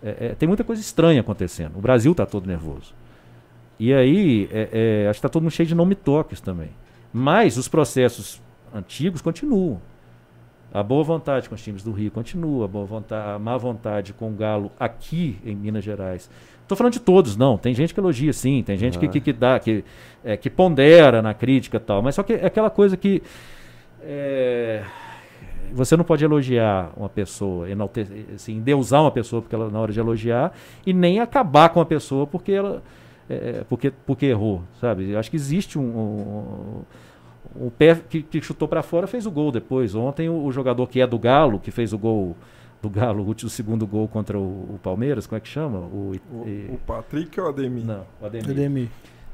É, 0.00 0.26
é, 0.26 0.28
tem 0.38 0.46
muita 0.46 0.62
coisa 0.62 0.80
estranha 0.80 1.22
acontecendo. 1.22 1.72
O 1.76 1.80
Brasil 1.80 2.12
está 2.12 2.24
todo 2.24 2.46
nervoso. 2.46 2.94
E 3.78 3.94
aí, 3.94 4.48
é, 4.52 4.68
é, 5.04 5.08
acho 5.08 5.18
que 5.18 5.26
está 5.26 5.28
todo 5.28 5.42
mundo 5.42 5.52
cheio 5.52 5.68
de 5.68 5.74
nome 5.74 5.94
toques 5.94 6.40
também. 6.40 6.70
Mas 7.12 7.56
os 7.56 7.68
processos 7.68 8.42
antigos 8.74 9.22
continuam. 9.22 9.80
A 10.72 10.82
boa 10.82 11.02
vontade 11.02 11.48
com 11.48 11.54
os 11.54 11.62
times 11.62 11.82
do 11.82 11.92
Rio 11.92 12.10
continua, 12.10 12.66
a, 12.66 12.68
boa 12.68 12.84
vontade, 12.84 13.30
a 13.30 13.38
má 13.38 13.56
vontade 13.56 14.12
com 14.12 14.28
o 14.28 14.32
Galo 14.34 14.70
aqui 14.78 15.38
em 15.44 15.54
Minas 15.56 15.82
Gerais. 15.82 16.28
Estou 16.62 16.76
falando 16.76 16.92
de 16.92 17.00
todos, 17.00 17.36
não. 17.36 17.56
Tem 17.56 17.72
gente 17.72 17.94
que 17.94 18.00
elogia, 18.00 18.32
sim. 18.34 18.62
Tem 18.62 18.76
gente 18.76 18.98
que, 18.98 19.06
Ah. 19.06 19.08
que, 19.08 19.20
que 19.20 19.32
dá, 19.32 19.58
que, 19.58 19.82
é, 20.22 20.36
que 20.36 20.50
pondera 20.50 21.22
na 21.22 21.32
crítica 21.32 21.78
e 21.78 21.80
tal. 21.80 22.02
Mas 22.02 22.16
só 22.16 22.22
que 22.22 22.34
é 22.34 22.44
aquela 22.44 22.68
coisa 22.68 22.98
que 22.98 23.22
é, 24.02 24.84
você 25.72 25.96
não 25.96 26.04
pode 26.04 26.22
elogiar 26.24 26.90
uma 26.96 27.08
pessoa, 27.08 27.70
enalte, 27.70 28.06
assim, 28.34 28.56
endeusar 28.56 29.00
uma 29.00 29.10
pessoa 29.10 29.40
porque 29.40 29.54
ela, 29.54 29.70
na 29.70 29.80
hora 29.80 29.92
de 29.92 29.98
elogiar, 29.98 30.52
e 30.84 30.92
nem 30.92 31.20
acabar 31.20 31.70
com 31.70 31.80
a 31.80 31.86
pessoa 31.86 32.26
porque 32.26 32.52
ela 32.52 32.82
é, 33.28 33.64
porque, 33.68 33.90
porque 34.06 34.26
errou, 34.26 34.62
sabe? 34.80 35.10
Eu 35.10 35.18
acho 35.18 35.30
que 35.30 35.36
existe 35.36 35.78
um, 35.78 35.82
um, 35.84 37.66
o 37.66 37.70
pé 37.70 37.94
que, 38.08 38.22
que 38.22 38.40
chutou 38.42 38.66
para 38.68 38.82
fora 38.82 39.06
fez 39.06 39.26
o 39.26 39.30
gol 39.30 39.50
depois. 39.52 39.94
Ontem 39.94 40.28
o, 40.28 40.44
o 40.44 40.52
jogador 40.52 40.86
que 40.88 41.00
é 41.00 41.06
do 41.06 41.18
Galo, 41.18 41.58
que 41.58 41.70
fez 41.70 41.92
o 41.92 41.98
gol 41.98 42.36
do 42.80 42.88
Galo, 42.88 43.22
o 43.24 43.26
último- 43.26 43.48
o 43.48 43.50
segundo 43.50 43.86
gol 43.86 44.08
contra 44.08 44.38
o, 44.38 44.42
o 44.74 44.80
Palmeiras, 44.82 45.26
como 45.26 45.36
é 45.36 45.40
que 45.40 45.48
chama? 45.48 45.78
O, 45.78 46.12
O, 46.32 46.44
e- 46.48 46.70
o 46.72 46.78
Patrick 46.86 47.38
ou 47.40 47.46
o 47.46 47.48
Ademir? 47.50 47.84
não, 47.84 48.04
o 48.20 48.26
Ademir. 48.26 48.50
Ademir. 48.50 48.88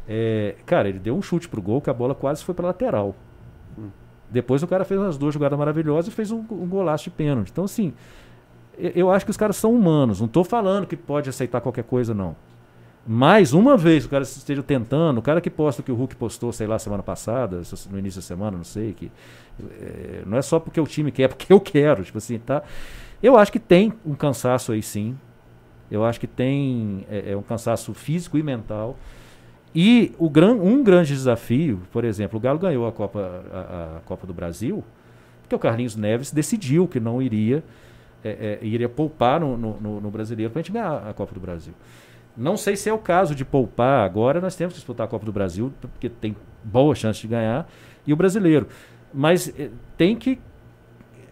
É, 0.08 0.56
cara, 0.66 0.88
ele 0.88 0.98
deu 0.98 1.16
um 1.16 1.22
chute 1.22 1.48
pro 1.48 1.62
gol 1.62 1.80
que 1.80 1.88
a 1.88 1.94
bola 1.94 2.14
quase 2.14 2.44
foi 2.44 2.54
pra 2.54 2.66
lateral. 2.66 3.14
Depois 4.30 4.62
o 4.62 4.66
cara 4.66 4.84
fez 4.84 5.00
umas 5.00 5.16
duas 5.16 5.32
jogadas 5.32 5.58
maravilhosas 5.58 6.12
e 6.12 6.14
fez 6.14 6.30
um, 6.32 6.38
um 6.50 6.66
golaço 6.66 7.04
de 7.04 7.10
pênalti. 7.10 7.50
Então, 7.52 7.64
assim, 7.64 7.92
eu, 8.76 8.90
eu 8.96 9.10
acho 9.10 9.24
que 9.24 9.30
os 9.30 9.36
caras 9.36 9.56
são 9.56 9.72
humanos. 9.72 10.20
Não 10.20 10.26
tô 10.28 10.42
falando 10.42 10.86
que 10.86 10.96
pode 10.96 11.28
aceitar 11.30 11.60
qualquer 11.60 11.84
coisa, 11.84 12.12
não. 12.12 12.34
Mas 13.06 13.52
uma 13.52 13.76
vez 13.76 14.06
o 14.06 14.08
cara 14.08 14.22
esteja 14.22 14.62
tentando, 14.62 15.18
o 15.18 15.22
cara 15.22 15.40
que 15.40 15.50
posta 15.50 15.82
o 15.82 15.84
que 15.84 15.92
o 15.92 15.94
Hulk 15.94 16.16
postou, 16.16 16.50
sei 16.52 16.66
lá, 16.66 16.78
semana 16.78 17.02
passada, 17.02 17.60
no 17.90 17.98
início 17.98 18.20
da 18.20 18.26
semana, 18.26 18.56
não 18.56 18.64
sei, 18.64 18.94
que 18.94 19.12
é, 19.78 20.22
não 20.24 20.38
é 20.38 20.42
só 20.42 20.58
porque 20.58 20.80
o 20.80 20.86
time 20.86 21.10
quer, 21.12 21.24
é 21.24 21.28
porque 21.28 21.52
eu 21.52 21.60
quero, 21.60 22.02
tipo 22.02 22.16
assim, 22.16 22.38
tá? 22.38 22.62
Eu 23.22 23.36
acho 23.36 23.52
que 23.52 23.58
tem 23.58 23.92
um 24.06 24.14
cansaço 24.14 24.72
aí 24.72 24.82
sim. 24.82 25.16
Eu 25.90 26.02
acho 26.04 26.18
que 26.18 26.26
tem 26.26 27.06
é, 27.10 27.32
é 27.32 27.36
um 27.36 27.42
cansaço 27.42 27.92
físico 27.92 28.38
e 28.38 28.42
mental. 28.42 28.96
E 29.74 30.12
o 30.18 30.30
gran, 30.30 30.52
um 30.54 30.82
grande 30.82 31.12
desafio, 31.12 31.80
por 31.92 32.04
exemplo, 32.04 32.38
o 32.38 32.40
Galo 32.40 32.58
ganhou 32.58 32.86
a 32.86 32.92
Copa, 32.92 33.44
a, 33.52 33.96
a 33.98 34.00
Copa 34.06 34.26
do 34.26 34.32
Brasil, 34.32 34.82
porque 35.42 35.54
o 35.54 35.58
Carlinhos 35.58 35.94
Neves 35.96 36.30
decidiu 36.30 36.86
que 36.88 37.00
não 37.00 37.20
iria, 37.20 37.62
é, 38.24 38.58
é, 38.62 38.66
iria 38.66 38.88
poupar 38.88 39.40
no, 39.40 39.56
no- 39.56 40.00
no 40.00 40.10
brasileiro 40.10 40.50
para 40.52 40.60
a 40.60 40.62
gente 40.62 40.72
ganhar 40.72 41.06
a 41.08 41.12
Copa 41.12 41.34
do 41.34 41.40
Brasil. 41.40 41.74
Não 42.36 42.56
sei 42.56 42.76
se 42.76 42.88
é 42.88 42.92
o 42.92 42.98
caso 42.98 43.34
de 43.34 43.44
poupar 43.44 44.04
agora, 44.04 44.40
nós 44.40 44.56
temos 44.56 44.74
que 44.74 44.78
disputar 44.78 45.06
a 45.06 45.08
Copa 45.08 45.24
do 45.24 45.32
Brasil, 45.32 45.72
porque 45.80 46.08
tem 46.08 46.34
boa 46.64 46.94
chance 46.94 47.20
de 47.20 47.28
ganhar, 47.28 47.68
e 48.06 48.12
o 48.12 48.16
brasileiro. 48.16 48.66
Mas 49.12 49.52
eh, 49.56 49.70
tem 49.96 50.16
que 50.16 50.40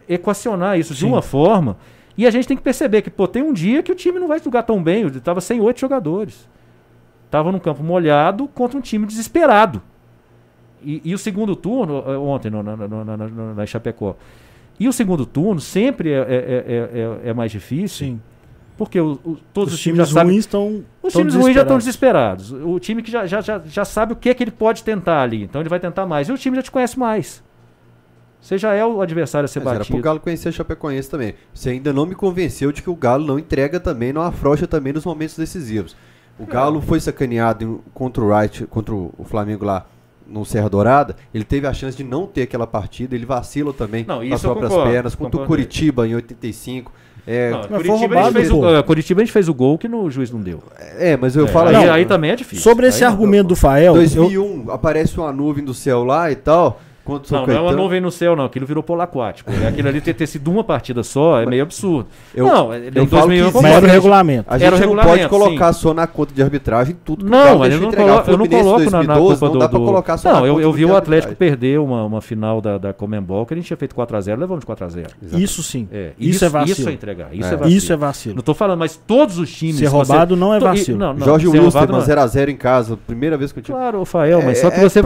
equacionar 0.09 0.79
isso 0.79 0.95
de 0.95 1.01
Sim. 1.01 1.07
uma 1.07 1.23
forma. 1.23 1.77
E 2.17 2.27
a 2.27 2.31
gente 2.31 2.47
tem 2.47 2.57
que 2.57 2.63
perceber 2.63 3.03
que, 3.03 3.11
pô, 3.11 3.27
tem 3.27 3.43
um 3.43 3.53
dia 3.53 3.83
que 3.83 3.91
o 3.91 3.95
time 3.95 4.19
não 4.19 4.29
vai 4.29 4.39
jogar 4.39 4.63
tão 4.63 4.83
bem. 4.83 5.03
Ele 5.03 5.19
estava 5.19 5.41
sem 5.41 5.61
oito 5.61 5.81
jogadores. 5.81 6.49
Tava 7.31 7.51
num 7.51 7.59
campo 7.59 7.83
molhado 7.83 8.47
contra 8.49 8.79
um 8.79 8.81
time 8.81 9.07
desesperado. 9.07 9.83
E, 10.85 11.01
e 11.05 11.15
o 11.15 11.19
segundo 11.19 11.57
turno, 11.57 12.05
eh, 12.07 12.17
ontem 12.17 12.51
no, 12.51 12.63
na, 12.63 12.77
na, 12.77 13.55
na, 13.55 13.67
Chapecó. 13.67 14.17
E 14.79 14.89
o 14.89 14.93
segundo 14.93 15.25
turno 15.25 15.61
sempre 15.61 16.11
é, 16.11 16.19
é, 16.19 16.25
é, 16.25 17.27
é, 17.27 17.31
é 17.31 17.35
mais 17.35 17.51
difícil, 17.51 18.07
Sim. 18.07 18.21
Porque 18.77 19.01
o- 19.01 19.19
o- 19.25 19.37
todos 19.53 19.73
Os 19.75 19.79
os, 19.79 19.83
times 19.83 19.99
já 19.99 20.05
times 20.05 20.15
sabem. 20.15 20.33
ruins 20.33 20.41
estão. 20.45 20.85
Os 21.03 21.13
times 21.13 21.35
ruins 21.35 21.55
já 21.55 21.63
estão 21.63 21.79
desesperados. 21.79 22.53
O 22.53 22.79
time 22.81 23.03
que 23.03 23.11
já, 23.11 23.27
já, 23.27 23.41
já, 23.41 23.61
já 23.65 23.85
sabe 23.85 24.13
o 24.13 24.17
que, 24.17 24.29
é 24.31 24.35
que 24.35 24.43
ele 24.43 24.51
pode 24.51 24.83
tentar 24.83 25.23
ali. 25.23 25.43
Então 25.43 25.61
ele 25.61 25.69
vai 25.69 25.79
tentar 25.81 26.07
mais. 26.07 26.29
E 26.29 26.33
o 26.33 26.39
time 26.39 26.57
já 26.57 26.63
te 26.63 26.71
conhece 26.71 26.99
mais. 26.99 27.43
Você 28.41 28.59
já 28.59 28.73
é 28.75 28.85
o 28.85 29.01
adversário 29.01 29.45
a 29.45 29.49
ser 29.49 29.61
Mas 29.61 29.67
era 29.69 29.77
pro 29.85 29.85
batido. 29.93 30.03
Galo 30.03 30.19
conhecer 30.21 30.49
a 30.49 30.53
Chapecoense 30.53 31.09
também. 31.09 31.35
Você 31.55 31.71
ainda 31.71 31.93
não 31.93 32.05
me 32.05 32.15
convenceu 32.17 32.73
de 32.73 32.83
que 32.83 32.91
o 32.91 32.97
Galo 32.97 33.25
não 33.25 33.39
entrega 33.39 33.79
também, 33.79 34.13
não 34.13 34.23
afrouxa 34.23 34.67
também 34.67 34.93
nos 34.93 35.05
momentos 35.05 35.37
decisivos. 35.37 35.95
O 36.39 36.45
Galo 36.47 36.81
foi 36.81 36.99
sacaneado 36.99 37.85
contra 37.95 38.21
o 38.25 38.29
Wright, 38.35 38.67
contra 38.67 38.93
o 38.95 39.25
Flamengo 39.25 39.65
lá 39.65 39.87
no 40.33 40.45
Serra 40.45 40.69
Dourada. 40.69 41.15
Ele 41.35 41.45
teve 41.45 41.67
a 41.67 41.73
chance 41.73 41.97
de 41.97 42.03
não 42.05 42.27
ter 42.27 42.43
aquela 42.43 42.67
partida. 42.67 43.15
Ele 43.15 43.27
vacila 43.27 43.73
também 43.73 44.05
Não, 44.09 44.19
com 44.19 44.25
isso 44.25 44.35
as 44.35 44.45
eu 44.45 44.51
próprias 44.51 44.71
concordo, 44.73 44.93
pernas. 44.93 45.15
Contra 45.15 45.43
o. 45.43 45.47
Curitiba 45.47 46.09
em 46.09 46.15
85. 46.15 46.93
É, 47.25 47.51
Não, 47.51 47.61
Curitiba, 47.61 47.79
a 47.79 47.83
gente 47.99 48.01
roubado, 48.01 48.33
fez 48.33 48.51
pô. 48.51 48.57
o, 48.57 48.75
eh, 48.77 48.83
Curitiba 48.83 49.21
a 49.21 49.25
gente 49.25 49.33
fez 49.33 49.49
o 49.49 49.55
gol 49.55 49.79
que 49.79 49.87
no, 49.87 50.03
o 50.03 50.11
juiz 50.11 50.31
não 50.33 50.41
deu. 50.41 50.61
é, 50.99 51.17
mas 51.17 51.37
eu 51.37 51.45
É, 51.45 51.49
falo 51.49 51.69
aí, 51.69 51.77
aí, 51.77 51.89
aí 51.91 52.05
também 52.05 52.31
é 52.33 52.37
difícil. 52.37 52.63
Sobre 52.65 52.87
esse 52.89 53.05
argumento 53.05 53.49
do 53.49 53.57
Fael, 53.57 53.95
eu, 53.95 54.01
2001, 54.03 54.71
aparece 54.73 55.17
uma 55.19 55.31
nuvem 55.33 55.65
do 55.65 55.73
céu 55.73 56.03
lá 56.03 56.33
e 56.33 56.35
tal. 56.37 56.81
Contra 57.05 57.25
o 57.25 57.29
São 57.29 57.41
Não, 57.41 57.47
não 57.47 57.55
é 57.57 57.61
uma 57.61 57.73
nuvem 57.73 58.01
no 58.01 58.11
céu, 58.11 58.37
não. 58.37 58.45
Aquilo 58.45 58.65
virou 58.65 58.83
polo 58.83 59.01
aquático. 59.03 59.51
Aquilo 59.67 59.89
ali 59.89 60.01
ter, 60.01 60.15
ter 60.15 60.27
sido 60.27 60.51
uma 60.51 60.63
partida 60.63 61.03
só 61.03 61.41
é 61.41 61.47
meio 61.47 61.63
absurdo. 61.63 62.09
Eu- 62.35 62.47
não, 62.47 62.73
eu 62.75 62.89
em 62.89 63.07
falo 63.07 63.27
2001 63.27 63.51
que 63.51 63.57
eu 63.57 63.63
mas 63.63 63.73
era 63.73 63.87
o 63.87 63.89
regulamento. 63.89 64.45
A 64.49 64.59
gente 64.59 64.67
Era 64.67 64.77
o 64.77 64.79
não 64.79 64.87
pode 64.89 64.99
regulamento, 65.21 65.29
colocar 65.29 65.73
só 65.73 65.93
na 65.95 66.07
conta 66.07 66.33
de 66.35 66.43
arbitragem 66.43 66.97
tudo 67.05 67.25
que 67.25 67.31
Não, 67.31 67.59
mas 67.59 67.73
eu 67.75 67.81
não, 67.81 67.91
coloco, 67.93 68.31
eu 68.31 68.39
não 68.39 68.47
coloco 68.47 68.91
na, 68.91 69.03
na 69.03 69.15
2012, 69.15 69.31
culpa 69.41 69.47
não 69.47 69.53
do... 69.53 69.59
dá 69.59 69.69
pra 69.69 69.79
colocar 69.79 70.17
só 70.17 70.33
Não, 70.33 70.41
na 70.43 70.47
eu, 70.47 70.61
eu 70.61 70.73
vi 70.73 70.85
o 70.85 70.97
Atlético 70.97 71.35
perder 71.35 71.81
uma, 71.81 72.05
uma 72.05 72.21
final 72.21 72.61
da, 72.61 72.79
da 72.79 72.93
Comembol 72.93 73.45
que 73.47 73.55
a 73.55 73.57
gente 73.57 73.67
tinha 73.67 73.77
feito 73.77 73.95
4x0 73.97 74.37
levamos 74.39 74.65
de 74.65 74.67
4x0. 74.73 75.07
Isso 75.39 75.63
sim. 75.63 75.89
É, 75.91 76.13
Isso 76.19 76.45
é 76.45 76.49
vacilo. 76.49 76.79
Isso 76.79 76.89
é 76.89 76.93
entregar. 76.93 77.29
Isso 77.35 77.49
É. 77.49 77.53
é, 77.53 77.57
vacilo. 77.57 77.77
Isso 77.77 77.93
é 77.93 77.97
vacilo. 77.97 78.35
Não 78.37 78.43
tô 78.43 78.55
falando, 78.55 78.79
mas 78.79 78.97
todos 78.97 79.39
os 79.39 79.53
times... 79.53 79.77
Ser 79.77 79.87
você- 79.89 79.91
roubado 80.13 80.37
não 80.37 80.55
é 80.55 80.61
vacilo. 80.61 80.99
Não, 80.99 81.15
não, 81.15 81.25
Jorge 81.27 81.49
Wilstermann, 81.49 82.01
é. 82.01 82.05
0x0 82.05 82.49
em 82.49 82.57
casa, 82.57 82.97
primeira 83.07 83.37
vez 83.37 83.51
que 83.53 83.59
eu 83.59 83.63
tive. 83.63 83.77
Claro, 83.77 83.99
Rafael, 84.01 84.41
mas 84.43 84.59
É- 84.59 84.61
só 84.63 84.71
que 84.71 84.79
é 84.79 84.83
você... 84.89 85.03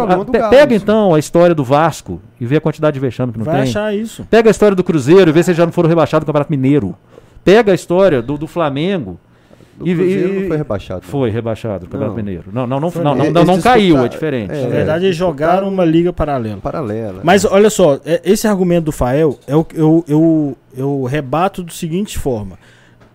pega 0.50 0.74
isso. 0.74 0.82
então 0.84 1.14
a 1.14 1.18
história 1.18 1.54
do 1.54 1.64
Vasco 1.96 2.20
e 2.40 2.46
vê 2.46 2.56
a 2.56 2.60
quantidade 2.60 2.94
de 2.94 3.00
vexame 3.00 3.32
que 3.32 3.38
não 3.38 3.44
Vai 3.44 3.62
tem. 3.62 3.62
achar 3.70 3.94
isso. 3.94 4.26
Pega 4.30 4.50
a 4.50 4.52
história 4.52 4.74
do 4.76 4.84
Cruzeiro 4.84 5.30
e 5.30 5.32
vê 5.32 5.42
se 5.42 5.50
eles 5.50 5.56
já 5.58 5.64
não 5.64 5.72
foram 5.72 5.88
rebaixados 5.88 6.24
do 6.24 6.26
Campeonato 6.26 6.50
Mineiro. 6.50 6.94
Pega 7.44 7.72
a 7.72 7.74
história 7.74 8.20
do, 8.22 8.36
do 8.36 8.46
Flamengo. 8.46 9.18
O 9.78 9.86
e- 9.86 9.94
Cruzeiro 9.94 10.28
e- 10.34 10.40
não 10.40 10.48
foi 10.48 10.56
rebaixado. 10.56 11.00
não. 11.04 11.10
Foi 11.10 11.30
rebaixado 11.30 11.80
do 11.80 11.90
Campeonato 11.90 12.16
Não. 12.16 12.24
Mineiro. 12.24 12.44
Não, 12.52 12.66
não, 12.66 12.80
não, 12.80 12.90
Foi 12.90 13.02
não, 13.04 13.14
não. 13.14 13.30
não, 13.30 13.44
não, 13.44 13.60
caiu, 13.60 13.98
é 14.04 14.08
diferente. 14.08 14.52
é, 14.52 14.62
Na 14.62 14.68
verdade, 14.68 15.04
eles 15.06 15.16
jogaram 15.16 15.68
uma 15.68 15.84
liga 15.84 16.12
paralela. 16.12 16.58
Paralela. 16.58 17.20
Mas 17.22 17.44
olha 17.44 17.70
só, 17.70 17.98
é- 18.04 18.20
esse 18.24 18.46
argumento 18.48 18.84
do 18.86 18.92
Fael 18.92 19.38
é 19.46 19.54
o 19.54 19.64
que 19.64 19.76
eu, 19.78 20.04
eu, 20.08 20.56
eu 20.76 21.04
rebato 21.04 21.62
da 21.62 21.72
seguinte 21.72 22.18
forma. 22.18 22.58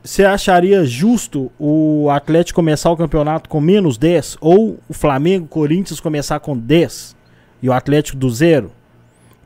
Você 0.04 0.24
acharia 0.26 0.84
justo 0.84 1.52
o 1.60 2.10
Atlético 2.10 2.56
começar 2.56 2.90
o 2.90 2.98
campeonato 2.98 3.48
com 3.48 3.62
menos 3.62 3.98
10? 4.00 4.36
Ou 4.42 4.80
o 4.90 4.94
Flamengo, 4.94 5.46
Corinthians 5.48 6.00
começar 6.00 6.40
com 6.40 6.58
10? 6.58 7.16
E 7.62 7.70
o 7.70 7.74
Atlético 7.74 8.18
do 8.18 8.30
zero? 8.30 8.72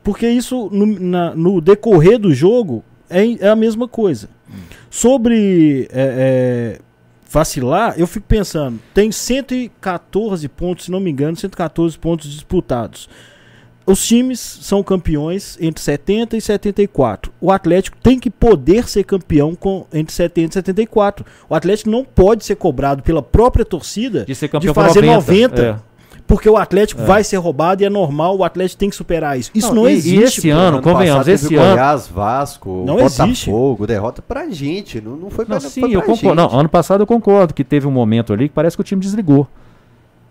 Porque 0.02 0.28
isso, 0.28 0.68
no, 0.72 0.86
na- 0.86 1.34
no 1.34 1.60
decorrer 1.60 2.18
do 2.18 2.32
jogo, 2.32 2.84
é, 3.10 3.24
é 3.46 3.48
a 3.48 3.56
mesma 3.56 3.86
coisa. 3.88 4.28
Sobre 4.90 5.88
é, 5.92 6.76
é, 6.76 6.78
vacilar, 7.30 7.94
eu 7.98 8.06
fico 8.06 8.26
pensando, 8.26 8.78
tem 8.94 9.10
114 9.12 10.48
pontos, 10.48 10.86
se 10.86 10.90
não 10.90 11.00
me 11.00 11.10
engano, 11.10 11.36
114 11.36 11.98
pontos 11.98 12.30
disputados. 12.30 13.08
os 13.84 14.04
times 14.06 14.40
são 14.40 14.82
campeões 14.82 15.56
entre 15.60 15.80
70 15.82 16.36
e 16.36 16.40
74. 16.40 17.32
O 17.40 17.52
Atlético 17.52 17.96
tem 18.02 18.18
que 18.18 18.30
poder 18.30 18.88
ser 18.88 19.04
campeão 19.04 19.54
com, 19.54 19.86
entre 19.92 20.12
70 20.14 20.50
e 20.50 20.54
74. 20.54 21.24
O 21.48 21.54
Atlético 21.54 21.90
não 21.90 22.04
pode 22.04 22.44
ser 22.44 22.56
cobrado 22.56 23.02
pela 23.02 23.22
própria 23.22 23.64
torcida 23.64 24.24
De 24.24 24.32
de 24.34 24.72
fazer 24.74 25.02
90. 25.02 25.12
90, 25.12 25.62
É. 25.62 25.95
porque 26.26 26.48
o 26.48 26.56
Atlético 26.56 27.02
É. 27.02 27.04
vai 27.04 27.22
ser 27.24 27.36
roubado 27.36 27.82
e 27.82 27.86
é 27.86 27.90
normal, 27.90 28.36
o 28.36 28.42
Atlético 28.44 28.78
tem 28.80 28.90
que 28.90 28.96
superar 28.96 29.38
isso. 29.38 29.50
Isso 29.54 29.68
Não, 29.68 29.82
não, 29.82 29.88
e- 29.88 29.92
e 29.92 29.96
existe. 29.96 30.40
esse 30.40 30.50
pô. 30.50 30.56
ano, 30.56 30.82
convenhamos, 30.82 31.28
esse 31.28 31.54
ano- 31.54 31.70
Goiás, 31.74 32.08
Vasco, 32.08 32.84
Não 32.86 32.96
Botafogo, 32.96 33.86
derrota 33.86 34.20
pra 34.22 34.48
gente. 34.50 35.00
Não, 35.00 35.16
não 35.16 35.30
foi 35.30 35.44
pra, 35.44 35.54
Não, 35.56 35.60
foi 35.60 35.70
sim, 35.70 35.80
pra 35.82 35.88
eu 35.90 36.00
gente. 36.00 36.06
concordo. 36.06 36.34
Não, 36.34 36.58
ano 36.58 36.68
passado 36.68 37.02
eu 37.02 37.06
concordo 37.06 37.54
que 37.54 37.62
teve 37.62 37.86
um 37.86 37.90
momento 37.92 38.32
ali 38.32 38.48
que 38.48 38.54
parece 38.54 38.76
que 38.76 38.80
o 38.80 38.84
time 38.84 39.00
desligou. 39.00 39.46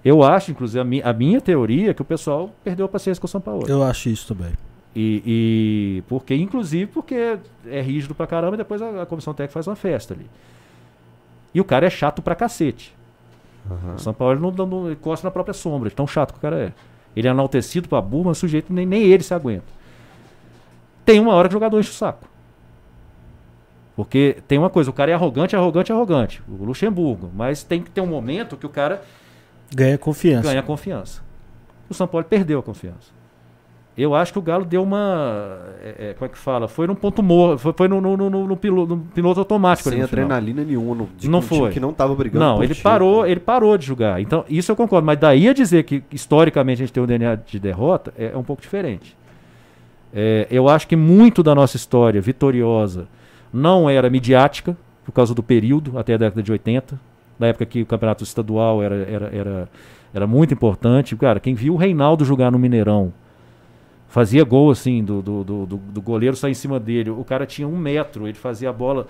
Eu 0.03 0.21
acho, 0.21 0.51
inclusive, 0.51 0.79
a, 0.79 0.83
mi- 0.83 1.01
a 1.03 1.11
minha 1.13 1.41
teoria 1.41 1.91
é 1.91 1.93
que 1.93 2.01
o 2.01 2.05
pessoal 2.05 2.51
perdeu 2.63 2.85
a 2.85 2.89
paciência 2.89 3.19
com 3.19 3.25
o 3.25 3.29
São 3.29 3.41
Paulo. 3.41 3.65
Eu 3.67 3.81
acho 3.81 4.09
isso 4.09 4.27
também. 4.35 4.51
E, 4.95 5.23
e 5.25 6.03
porque, 6.07 6.35
inclusive, 6.35 6.85
porque 6.87 7.37
é 7.67 7.81
rígido 7.81 8.13
pra 8.13 8.27
caramba 8.27 8.55
e 8.55 8.57
depois 8.57 8.81
a, 8.81 9.01
a 9.01 9.05
comissão 9.05 9.33
técnica 9.33 9.53
faz 9.53 9.67
uma 9.67 9.75
festa 9.75 10.13
ali. 10.13 10.25
E 11.53 11.59
o 11.59 11.63
cara 11.63 11.87
é 11.87 11.89
chato 11.89 12.21
pra 12.21 12.35
cacete. 12.35 12.93
O 13.95 13.99
São 13.99 14.13
Paulo 14.13 14.39
não, 14.39 14.51
não, 14.51 14.65
não 14.65 14.91
encosta 14.91 15.25
na 15.25 15.31
própria 15.31 15.53
sombra, 15.53 15.89
de 15.89 15.95
tão 15.95 16.05
chato 16.05 16.31
que 16.33 16.37
o 16.37 16.41
cara 16.41 16.55
é. 16.67 16.73
Ele 17.15 17.27
é 17.27 17.31
enaltecido 17.31 17.87
pra 17.89 18.01
burro, 18.01 18.25
mas 18.25 18.37
o 18.37 18.39
sujeito 18.41 18.71
nem, 18.71 18.85
nem 18.85 19.01
ele 19.03 19.23
se 19.23 19.33
aguenta. 19.33 19.65
Tem 21.05 21.19
uma 21.19 21.33
hora 21.33 21.47
que 21.47 21.53
o 21.53 21.57
jogador 21.57 21.79
enche 21.79 21.89
o 21.89 21.93
saco. 21.93 22.27
Porque 23.95 24.37
tem 24.47 24.57
uma 24.59 24.69
coisa, 24.69 24.89
o 24.89 24.93
cara 24.93 25.11
é 25.11 25.13
arrogante, 25.13 25.55
arrogante, 25.55 25.91
arrogante. 25.91 26.43
O 26.49 26.65
Luxemburgo. 26.65 27.31
Mas 27.33 27.63
tem 27.63 27.81
que 27.81 27.89
ter 27.89 28.01
um 28.01 28.07
momento 28.07 28.57
que 28.57 28.65
o 28.65 28.69
cara 28.69 29.01
Ganha 29.73 29.97
confiança. 29.97 30.47
ganha 30.49 30.61
confiança. 30.61 31.21
O 31.89 31.93
São 31.93 32.05
Paulo 32.07 32.25
perdeu 32.25 32.59
a 32.59 32.63
confiança. 32.63 33.13
Eu 33.97 34.13
acho 34.13 34.33
que 34.33 34.39
o 34.39 34.41
Galo 34.41 34.65
deu 34.65 34.83
uma. 34.83 35.57
é, 35.81 36.09
é, 36.09 36.13
como 36.13 36.25
é 36.25 36.29
que 36.29 36.37
fala? 36.37 36.67
Foi 36.67 36.85
num 36.85 36.95
ponto 36.95 37.23
morto. 37.23 37.59
Foi, 37.59 37.73
foi 37.73 37.87
no, 37.87 38.01
no, 38.01 38.17
no, 38.17 38.29
no, 38.29 38.57
piloto, 38.57 38.95
no 38.95 39.01
piloto 39.03 39.39
automático 39.39 39.87
ali 39.87 39.97
Sem 39.97 40.03
adrenalina 40.03 40.65
nenhuma. 40.65 40.95
No, 40.95 41.09
de 41.17 41.29
Não 41.29 41.39
um 41.39 41.41
foi. 41.41 41.71
que 41.71 41.79
não 41.79 41.93
tava 41.93 42.13
brigando 42.13 42.43
Não, 42.43 42.57
ele 42.61 42.73
título. 42.73 42.91
parou, 42.91 43.25
ele 43.25 43.39
parou 43.39 43.77
de 43.77 43.85
jogar. 43.85 44.19
Então, 44.19 44.43
isso 44.49 44.69
eu 44.69 44.75
concordo. 44.75 45.05
Mas 45.05 45.17
daí 45.17 45.47
a 45.47 45.53
dizer 45.53 45.83
que 45.83 46.03
historicamente 46.11 46.81
a 46.81 46.85
gente 46.85 46.93
tem 46.93 47.01
um 47.01 47.05
DNA 47.05 47.35
de 47.35 47.57
derrota 47.57 48.13
é, 48.17 48.31
é 48.33 48.37
um 48.37 48.43
pouco 48.43 48.61
diferente. 48.61 49.15
É, 50.13 50.45
eu 50.51 50.67
acho 50.67 50.87
que 50.87 50.95
muito 50.97 51.41
da 51.41 51.55
nossa 51.55 51.77
história 51.77 52.19
vitoriosa 52.19 53.07
não 53.51 53.89
era 53.89 54.09
midiática, 54.09 54.75
por 55.05 55.13
causa 55.13 55.33
do 55.33 55.43
período, 55.43 55.97
até 55.97 56.15
a 56.15 56.17
década 56.17 56.43
de 56.43 56.51
80, 56.51 56.99
na 57.39 57.47
época 57.47 57.65
que 57.65 57.81
o 57.81 57.85
campeonato 57.85 58.23
estadual 58.23 58.83
era, 58.83 58.95
era, 58.95 59.29
era, 59.33 59.69
era 60.13 60.27
muito 60.27 60.53
importante. 60.53 61.15
Cara, 61.15 61.39
quem 61.39 61.53
viu 61.53 61.75
o 61.75 61.77
Reinaldo 61.77 62.25
jogar 62.25 62.51
no 62.51 62.59
Mineirão, 62.59 63.13
fazia 64.07 64.43
gol 64.43 64.71
assim, 64.71 65.03
do, 65.03 65.21
do, 65.21 65.43
do, 65.43 65.65
do- 65.65 66.01
goleiro 66.01 66.35
sair 66.35 66.51
em 66.51 66.55
cima 66.55 66.79
dele. 66.79 67.09
O 67.09 67.23
cara 67.23 67.45
tinha 67.45 67.67
um 67.67 67.77
metro, 67.77 68.27
ele 68.27 68.37
fazia 68.37 68.69
a 68.69 68.73
bola. 68.73 69.07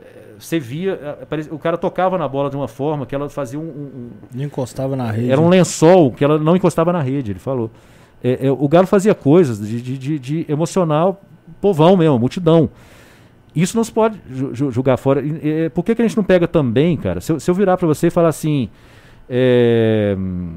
eh, 0.00 0.34
Você 0.38 0.58
via, 0.58 0.92
eh, 1.30 1.46
o 1.50 1.58
cara 1.58 1.76
tocava 1.78 2.18
na 2.18 2.28
bola 2.28 2.50
de 2.50 2.56
uma 2.56 2.68
forma 2.68 3.06
que 3.06 3.14
ela 3.14 3.28
fazia 3.28 3.58
um- 3.58 3.62
um- 3.62 4.10
Não 4.34 4.44
encostava 4.44 4.94
na 4.96 5.10
rede. 5.10 5.30
era 5.30 5.40
um 5.40 5.48
lençol 5.48 6.12
que 6.12 6.24
ela 6.24 6.38
não 6.38 6.56
encostava 6.56 6.92
na 6.92 7.00
rede, 7.00 7.32
ele 7.32 7.38
falou. 7.38 7.70
É, 8.22 8.46
é, 8.46 8.50
o 8.50 8.66
Galo 8.68 8.86
fazia 8.86 9.14
coisas 9.14 9.60
de, 9.66 9.80
de- 9.98 10.18
de- 10.18 10.46
emocional, 10.48 11.22
povão 11.60 11.96
mesmo, 11.96 12.18
multidão. 12.18 12.70
Isso 13.54 13.76
não 13.76 13.84
se 13.84 13.92
pode 13.92 14.18
ju- 14.28 14.52
ju- 14.54 14.70
julgar 14.72 14.96
fora. 14.96 15.22
É, 15.42 15.68
por 15.68 15.84
que, 15.84 15.94
que 15.94 16.02
a 16.02 16.06
gente 16.08 16.16
não 16.16 16.24
pega 16.24 16.48
também, 16.48 16.96
cara? 16.96 17.20
Se 17.20 17.30
eu, 17.32 17.38
se 17.38 17.48
eu 17.50 17.54
virar 17.54 17.76
para 17.76 17.86
você 17.86 18.08
e 18.08 18.10
falar 18.10 18.28
assim: 18.28 18.68
hum, 20.18 20.54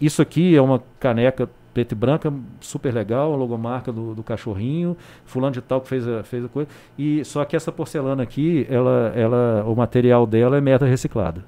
Isso 0.00 0.20
aqui 0.20 0.54
é 0.56 0.60
uma 0.60 0.82
caneca 1.00 1.48
preta 1.74 1.92
e 1.92 1.96
branca, 1.96 2.32
super 2.60 2.94
legal, 2.94 3.34
a 3.34 3.36
logomarca 3.36 3.92
do, 3.92 4.14
do 4.14 4.22
cachorrinho, 4.22 4.96
fulano 5.24 5.52
de 5.52 5.60
tal 5.60 5.80
que 5.80 5.88
fez 5.88 6.06
a, 6.08 6.22
fez 6.22 6.44
a 6.44 6.48
coisa. 6.48 6.70
E 6.96 7.24
só 7.24 7.44
que 7.44 7.56
essa 7.56 7.72
porcelana 7.72 8.22
aqui, 8.22 8.66
ela, 8.70 9.12
ela, 9.14 9.64
o 9.66 9.74
material 9.74 10.26
dela 10.26 10.56
é 10.56 10.60
merda 10.60 10.86
reciclada. 10.86 11.44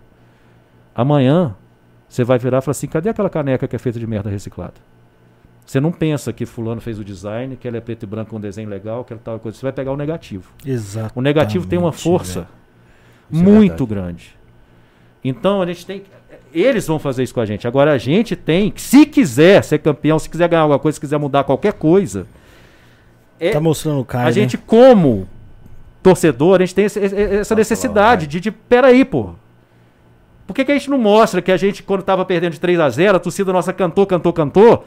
Amanhã 0.95 1.55
você 2.09 2.25
vai 2.25 2.39
virar 2.39 2.59
e 2.59 2.61
falar 2.61 2.73
assim: 2.73 2.89
cadê 2.89 3.09
aquela 3.09 3.31
caneca 3.31 3.69
que 3.69 3.77
é 3.77 3.79
feita 3.79 3.99
de 3.99 4.07
merda 4.07 4.29
reciclada? 4.29 4.75
Você 5.65 5.81
não 5.81 5.91
pensa 5.91 6.33
que 6.33 6.47
fulano 6.47 6.81
fez 6.81 6.99
o 6.99 7.05
design, 7.05 7.57
que 7.57 7.67
ela 7.67 7.77
é 7.77 7.81
preto 7.81 8.05
e 8.05 8.07
branco 8.07 8.31
com 8.31 8.37
um 8.37 8.41
desenho 8.41 8.69
legal, 8.69 9.05
que 9.05 9.13
ela 9.13 9.21
tal 9.23 9.39
coisa. 9.41 9.59
Você 9.59 9.65
vai 9.65 9.73
pegar 9.73 9.93
o 9.93 9.97
negativo. 9.97 10.53
Exato. 10.65 11.19
O 11.19 11.23
negativo 11.23 11.67
tem 11.67 11.79
uma 11.79 11.93
força 11.93 12.47
é 13.33 13.37
muito 13.37 13.85
verdade. 13.85 13.87
grande. 13.87 14.37
Então 15.25 15.61
a 15.61 15.67
gente 15.67 15.85
tem. 15.85 16.05
Eles 16.59 16.87
vão 16.87 16.99
fazer 16.99 17.23
isso 17.23 17.35
com 17.35 17.41
a 17.41 17.47
gente. 17.47 17.67
Agora 17.69 17.93
a 17.93 17.99
gente 17.99 18.35
tem, 18.35 18.71
que, 18.71 18.81
se 18.81 19.05
quiser 19.07 19.63
ser 19.63 19.79
campeão, 19.79 20.19
se 20.19 20.29
quiser 20.31 20.49
ganhar 20.49 20.63
alguma 20.63 20.79
coisa, 20.79 20.95
se 20.97 21.01
quiser 21.01 21.19
mudar 21.19 21.45
qualquer 21.45 21.73
coisa, 21.75 22.27
é, 23.39 23.51
Tá 23.51 23.61
mostrando 23.61 24.01
o 24.01 24.05
cara. 24.05 24.29
a 24.29 24.31
gente, 24.31 24.57
como 24.57 25.29
torcedor, 26.03 26.57
a 26.57 26.65
gente 26.65 26.75
tem 26.75 26.85
esse- 26.87 26.99
esse- 27.01 27.15
essa 27.15 27.37
Nossa, 27.39 27.55
necessidade 27.57 28.21
vai. 28.25 28.29
de, 28.29 28.41
de. 28.41 28.51
Peraí, 28.51 29.05
pô. 29.05 29.31
Por 30.47 30.55
que, 30.55 30.65
que 30.65 30.71
a 30.71 30.79
gente 30.79 30.89
não 30.89 30.97
mostra 30.99 31.43
que 31.43 31.51
a 31.51 31.57
gente, 31.57 31.83
quando 31.83 32.05
tava 32.05 32.25
perdendo 32.25 32.53
de 32.53 32.61
3 32.61 32.79
a 32.79 32.89
0 32.89 33.17
a 33.17 33.19
torcida 33.21 33.53
nossa 33.53 33.73
cantou, 33.73 34.07
cantou, 34.07 34.33
cantou, 34.33 34.85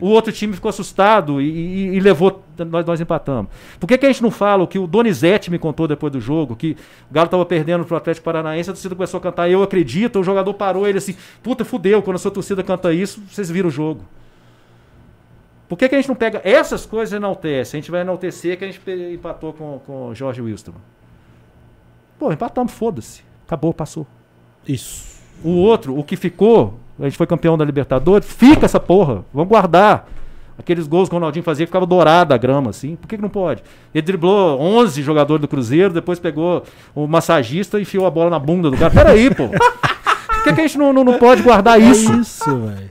o 0.00 0.06
outro 0.08 0.32
time 0.32 0.54
ficou 0.54 0.70
assustado 0.70 1.38
e, 1.38 1.44
e- 1.50 1.96
e 1.96 2.00
levou, 2.00 2.42
nós, 2.58 2.86
nós 2.86 2.98
empatamos. 2.98 3.50
Por 3.78 3.86
que, 3.86 3.98
que 3.98 4.06
a 4.06 4.08
gente 4.08 4.22
não 4.22 4.30
fala 4.30 4.64
o 4.64 4.66
que 4.66 4.78
o 4.78 4.86
Donizete 4.86 5.50
me 5.50 5.58
contou 5.58 5.86
depois 5.86 6.10
do 6.10 6.18
jogo, 6.18 6.56
que 6.56 6.76
o 7.10 7.12
Galo 7.12 7.26
estava 7.26 7.44
perdendo 7.44 7.84
pro 7.84 7.94
Atlético 7.94 8.24
Paranaense, 8.24 8.70
a 8.70 8.72
torcida 8.72 8.94
começou 8.94 9.18
a 9.18 9.20
cantar, 9.20 9.50
eu 9.50 9.62
acredito, 9.62 10.18
o 10.18 10.24
jogador 10.24 10.54
parou, 10.54 10.88
ele 10.88 10.96
assim, 10.96 11.14
puta, 11.42 11.62
fudeu, 11.62 12.00
quando 12.02 12.16
a 12.16 12.18
sua 12.18 12.30
torcida 12.30 12.62
canta 12.62 12.90
isso, 12.90 13.22
vocês 13.30 13.50
viram 13.50 13.68
o 13.68 13.72
jogo. 13.72 14.02
Por 15.68 15.76
que, 15.76 15.88
que 15.90 15.94
a 15.94 15.98
gente 15.98 16.08
não 16.08 16.14
pega 16.16 16.40
essas 16.42 16.86
coisas 16.86 17.12
e 17.12 17.16
enaltece? 17.16 17.76
A 17.76 17.80
gente 17.80 17.90
vai 17.90 18.00
enaltecer 18.00 18.56
que 18.56 18.64
a 18.64 18.70
gente 18.70 18.80
empatou 19.12 19.52
com, 19.52 19.78
com 19.84 20.08
o 20.08 20.14
Jorge 20.14 20.40
Wilson. 20.40 20.72
Pô, 22.18 22.32
empatamos, 22.32 22.72
foda-se. 22.72 23.22
Acabou, 23.46 23.74
passou. 23.74 24.06
Isso. 24.66 25.04
O 25.44 25.50
outro, 25.50 25.96
o 25.96 26.02
que 26.02 26.16
ficou, 26.16 26.78
a 26.98 27.04
gente 27.04 27.16
foi 27.16 27.26
campeão 27.26 27.56
da 27.56 27.64
Libertadores, 27.64 28.26
fica 28.26 28.64
essa 28.64 28.80
porra. 28.80 29.24
Vamos 29.32 29.48
guardar. 29.48 30.08
Aqueles 30.58 30.86
gols 30.86 31.08
que 31.08 31.14
o 31.14 31.18
Ronaldinho 31.18 31.44
fazia, 31.44 31.66
ficava 31.66 31.84
dourada 31.84 32.34
a 32.34 32.38
grama, 32.38 32.70
assim. 32.70 32.96
Por 32.96 33.06
que, 33.06 33.16
que 33.16 33.22
não 33.22 33.28
pode? 33.28 33.62
Ele 33.94 34.02
driblou 34.02 34.58
11 34.58 35.02
jogadores 35.02 35.42
do 35.42 35.48
Cruzeiro, 35.48 35.92
depois 35.92 36.18
pegou 36.18 36.64
o 36.94 37.06
massagista 37.06 37.78
e 37.78 37.82
enfiou 37.82 38.06
a 38.06 38.10
bola 38.10 38.30
na 38.30 38.38
bunda 38.38 38.70
do 38.70 38.76
cara. 38.76 38.90
Peraí, 38.90 39.34
pô. 39.34 39.48
Por 40.26 40.44
que, 40.44 40.52
que 40.54 40.60
a 40.60 40.66
gente 40.66 40.78
não, 40.78 40.92
não, 40.92 41.04
não 41.04 41.18
pode 41.18 41.42
guardar 41.42 41.80
isso? 41.80 42.10
É 42.10 42.16
isso, 42.16 42.56
velho. 42.56 42.90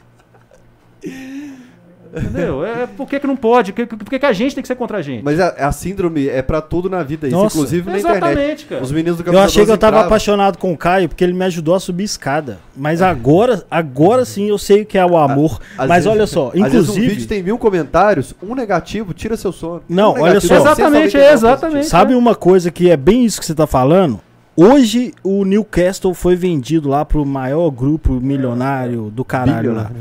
Entendeu? 2.16 2.66
É, 2.66 2.88
por 2.88 3.08
que, 3.08 3.20
que 3.20 3.28
não 3.28 3.36
pode? 3.36 3.74
Por 3.74 3.86
que, 3.88 3.96
por 3.96 4.10
que, 4.20 4.26
a 4.26 4.32
gente 4.34 4.56
tem 4.56 4.62
que 4.62 4.68
ser 4.68 4.76
contra 4.76 4.98
a 5.00 5.02
gente? 5.02 5.24
Mas 5.24 5.40
a, 5.40 5.50
a 5.68 5.72
síndrome 5.72 6.28
é 6.30 6.42
pra 6.42 6.62
tudo 6.62 6.90
na 6.90 7.04
vida, 7.04 7.28
isso, 7.28 7.36
Nossa. 7.36 7.58
inclusive 7.58 7.90
na 7.90 7.98
internet. 8.00 8.24
Exatamente, 8.24 8.66
cara. 8.66 8.84
Os 8.84 8.92
meninos 8.92 9.18
do 9.20 9.30
Eu 9.30 9.40
achei 9.40 9.64
que 9.64 9.68
12 9.68 9.72
eu 9.72 9.78
tava 9.78 9.92
entravam- 9.98 10.08
apaixonado 10.08 10.58
com 10.58 10.72
o 10.72 10.78
Caio 10.78 11.10
porque 11.10 11.24
ele 11.24 11.34
me 11.34 11.44
ajudou 11.46 11.76
a 11.76 11.80
subir 11.80 12.04
escada. 12.06 12.60
Mas 12.76 13.02
agora, 13.02 13.66
agora 13.70 14.24
sim 14.26 14.48
eu 14.50 14.58
sei 14.58 14.82
o 14.84 14.86
que 14.86 14.98
é 14.98 15.06
o 15.06 15.18
amor. 15.18 15.60
Às 15.78 15.88
Mas 15.88 16.04
vezes- 16.06 16.08
olha 16.20 16.28
só, 16.28 16.50
vezes 16.52 16.66
um 16.66 16.68
inclusive. 16.80 17.08
vídeo 17.08 17.28
tem 17.28 17.44
mil 17.44 17.58
comentários, 17.58 18.34
um 18.42 18.56
negativo 18.56 19.14
tira 19.14 19.36
seu 19.36 19.52
sono. 19.52 19.82
Não, 19.90 20.14
um 20.16 20.22
olha 20.22 20.40
só. 20.40 20.56
Exatamente, 20.56 21.12
199 21.12 21.18
é, 21.18 21.34
exatamente. 21.34 21.86
Sabe 21.88 22.16
uma 22.16 22.34
coisa 22.36 22.72
que 22.72 22.90
é 22.90 22.96
bem 22.98 23.26
isso 23.26 23.40
que 23.40 23.46
você 23.46 23.54
tá 23.56 23.68
falando? 23.68 24.20
Hoje 24.58 25.14
o 25.22 25.44
Newcastle 25.44 26.14
foi 26.14 26.34
vendido 26.36 26.88
lá 26.88 27.04
pro 27.04 27.26
maior 27.26 27.70
grupo 27.70 28.14
milionário 28.14 29.12
do 29.14 29.26
caralho 29.26 29.74
lá. 29.74 29.92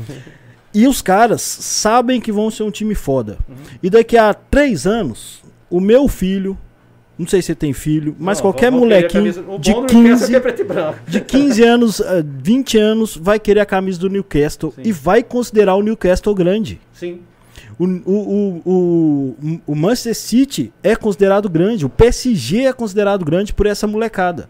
E 0.75 0.85
os 0.87 1.01
caras 1.01 1.41
sabem 1.41 2.19
que 2.19 2.33
vão 2.33 2.51
ser 2.51 2.63
um 2.63 2.69
time 2.69 2.93
foda. 2.93 3.37
Uhum. 3.47 3.55
E 3.81 3.89
daqui 3.89 4.17
a 4.17 4.33
três 4.33 4.85
anos, 4.85 5.41
o 5.69 5.79
meu 5.79 6.05
filho, 6.09 6.57
não 7.17 7.25
sei 7.25 7.41
se 7.41 7.47
você 7.47 7.55
tem 7.55 7.71
filho, 7.71 8.13
mas 8.19 8.39
Não, 8.39 8.41
qualquer 8.43 8.69
molequinho 8.69 9.31
de 9.57 9.71
bom 9.71 9.85
do 9.85 9.93
Newcastle 9.93 10.35
é 10.35 10.41
15, 10.41 10.53
que 10.53 10.61
é 10.61 10.65
branco. 10.65 10.99
de 11.07 11.21
15 11.21 11.63
anos, 11.63 12.01
a 12.01 12.21
20 12.21 12.77
anos, 12.77 13.15
vai 13.15 13.39
querer 13.39 13.61
a 13.61 13.65
camisa 13.65 13.97
do 13.99 14.09
Newcastle 14.09 14.73
Sim. 14.75 14.81
e 14.83 14.91
vai 14.91 15.23
considerar 15.23 15.75
o 15.75 15.81
Newcastle 15.81 16.35
grande. 16.35 16.81
Sim. 16.93 17.21
O, 17.79 17.85
o, 17.85 18.61
o, 18.65 19.59
o, 19.67 19.75
Manchester 19.75 20.15
City 20.15 20.73
é 20.83 20.93
considerado 20.93 21.49
grande, 21.49 21.85
o 21.85 21.89
PSG 21.89 22.65
é 22.65 22.73
considerado 22.73 23.23
grande 23.23 23.53
por 23.53 23.65
essa 23.65 23.87
molecada. 23.87 24.49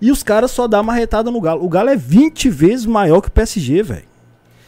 E 0.00 0.10
os 0.10 0.22
caras 0.22 0.50
só 0.50 0.66
dão 0.66 0.80
uma 0.80 0.92
marretada 0.92 1.30
no 1.30 1.40
Galo. 1.40 1.62
O 1.64 1.68
Galo 1.68 1.90
é 1.90 1.96
20 1.96 2.48
vezes 2.48 2.86
maior 2.86 3.20
que 3.20 3.28
o 3.28 3.32
PSG, 3.32 3.82
velho. 3.82 4.15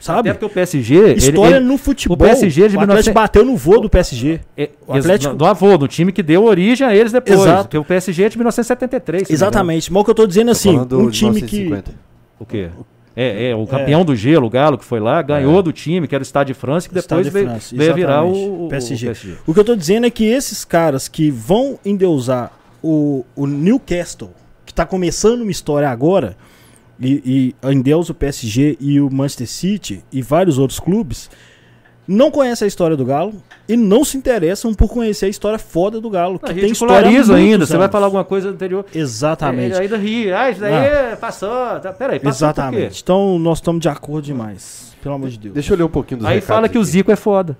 Sabe? 0.00 0.30
Até 0.30 0.32
porque 0.38 0.46
o 0.46 0.48
PSG. 0.54 0.94
ele- 0.94 1.14
História 1.18 1.56
ele- 1.56 1.64
no 1.64 1.76
futebol. 1.76 2.14
o 2.14 2.18
PSG 2.18 2.68
de 2.68 2.76
o 2.76 2.80
1900 2.80 2.90
Atlético 2.90 3.14
bateu 3.14 3.44
no 3.44 3.56
voo 3.56 3.80
do 3.80 3.90
PSG. 3.90 4.40
É, 4.56 4.70
O 4.86 4.94
Atlético- 4.94 5.34
Do 5.34 5.44
avô, 5.44 5.76
do 5.76 5.88
time 5.88 6.12
que 6.12 6.22
deu 6.22 6.44
origem 6.44 6.86
a 6.86 6.94
eles 6.94 7.10
depois. 7.12 7.40
Exato. 7.40 7.64
Porque 7.64 7.78
o 7.78 7.84
PSG 7.84 8.22
é 8.24 8.28
de 8.28 8.38
1973. 8.38 9.22
se 9.22 9.32
não 9.32 9.34
me 9.34 9.34
Exatamente. 9.36 9.92
Mas 9.92 10.00
o 10.00 10.04
que 10.04 10.10
eu 10.10 10.14
tô 10.14 10.26
dizendo 10.26 10.46
Tô 10.46 10.52
assim, 10.52 10.78
um 10.78 11.10
time 11.10 11.42
que. 11.42 11.56
1950. 11.56 11.90
engano. 11.90 11.98
O 12.38 12.46
quê? 12.46 12.68
É, 13.16 13.50
é, 13.50 13.54
o 13.56 13.66
campeão 13.66 14.04
do 14.04 14.14
gelo, 14.14 14.46
o 14.46 14.50
Galo, 14.50 14.78
que 14.78 14.84
foi 14.84 15.00
lá, 15.00 15.20
ganhou 15.20 15.60
do 15.60 15.72
time, 15.72 16.06
que 16.06 16.14
era 16.14 16.22
o 16.22 16.24
Stade 16.24 16.52
de 16.52 16.54
França, 16.54 16.88
que 16.88 16.94
depois 16.94 17.24
de 17.26 17.30
veio, 17.32 17.50
veio 17.72 17.92
virar 17.94 18.22
o, 18.22 18.66
o- 18.66 18.68
PSG. 18.68 19.06
o 19.06 19.08
PSG. 19.10 19.34
O 19.44 19.52
que 19.52 19.58
eu 19.58 19.64
tô 19.64 19.74
dizendo 19.74 20.06
é 20.06 20.10
que 20.10 20.24
esses 20.24 20.64
caras 20.64 21.08
que 21.08 21.28
vão 21.28 21.76
endeusar 21.84 22.52
o, 22.80 23.24
o 23.34 23.44
Newcastle, 23.48 24.30
que 24.64 24.72
tá 24.72 24.86
começando 24.86 25.40
uma 25.42 25.50
história 25.50 25.88
agora, 25.90 26.36
e, 27.00 27.54
e 27.62 27.70
endeusa 27.72 28.12
o 28.12 28.14
PSG 28.14 28.76
e 28.80 29.00
o 29.00 29.10
Manchester 29.10 29.46
City 29.48 30.04
e 30.12 30.20
vários 30.22 30.58
outros 30.58 30.80
clubes, 30.80 31.30
não 32.06 32.30
conhecem 32.30 32.64
a 32.64 32.68
história 32.68 32.96
do 32.96 33.04
Galo 33.04 33.34
e 33.68 33.76
não 33.76 34.02
se 34.02 34.16
interessam 34.16 34.72
por 34.72 34.88
conhecer 34.88 35.26
a 35.26 35.28
história 35.28 35.58
foda 35.58 36.00
do 36.00 36.08
Galo. 36.08 36.38
Que 36.38 36.50
A 36.50 36.54
tem 36.54 36.70
história 36.70 37.06
ainda. 37.06 37.66
Você 37.66 37.72
vai 37.74 37.82
anos. 37.82 37.92
falar 37.92 38.06
alguma 38.06 38.24
coisa 38.24 38.48
anterior. 38.48 38.86
Exatamente. 38.94 39.76
É, 39.76 39.80
ainda 39.80 39.96
ri. 39.98 40.32
Ah, 40.32 40.50
isso 40.50 40.60
daí 40.60 41.16
passou. 41.16 41.50
Tá, 41.80 41.92
peraí, 41.92 42.18
passou? 42.18 42.48
Exatamente. 42.48 43.02
Então 43.02 43.38
nós 43.38 43.58
estamos 43.58 43.80
de 43.82 43.88
acordo 43.90 44.24
demais. 44.24 44.96
Pelo 45.02 45.14
amor 45.16 45.28
de 45.28 45.38
Deus. 45.38 45.54
Deixa 45.54 45.74
eu 45.74 45.76
ler 45.78 45.84
um 45.84 45.88
pouquinho 45.88 46.20
dos 46.20 46.28
Aí 46.28 46.40
fala 46.40 46.68
que 46.68 46.78
o 46.78 46.82
Zico 46.84 47.12
é 47.12 47.16
foda. 47.16 47.56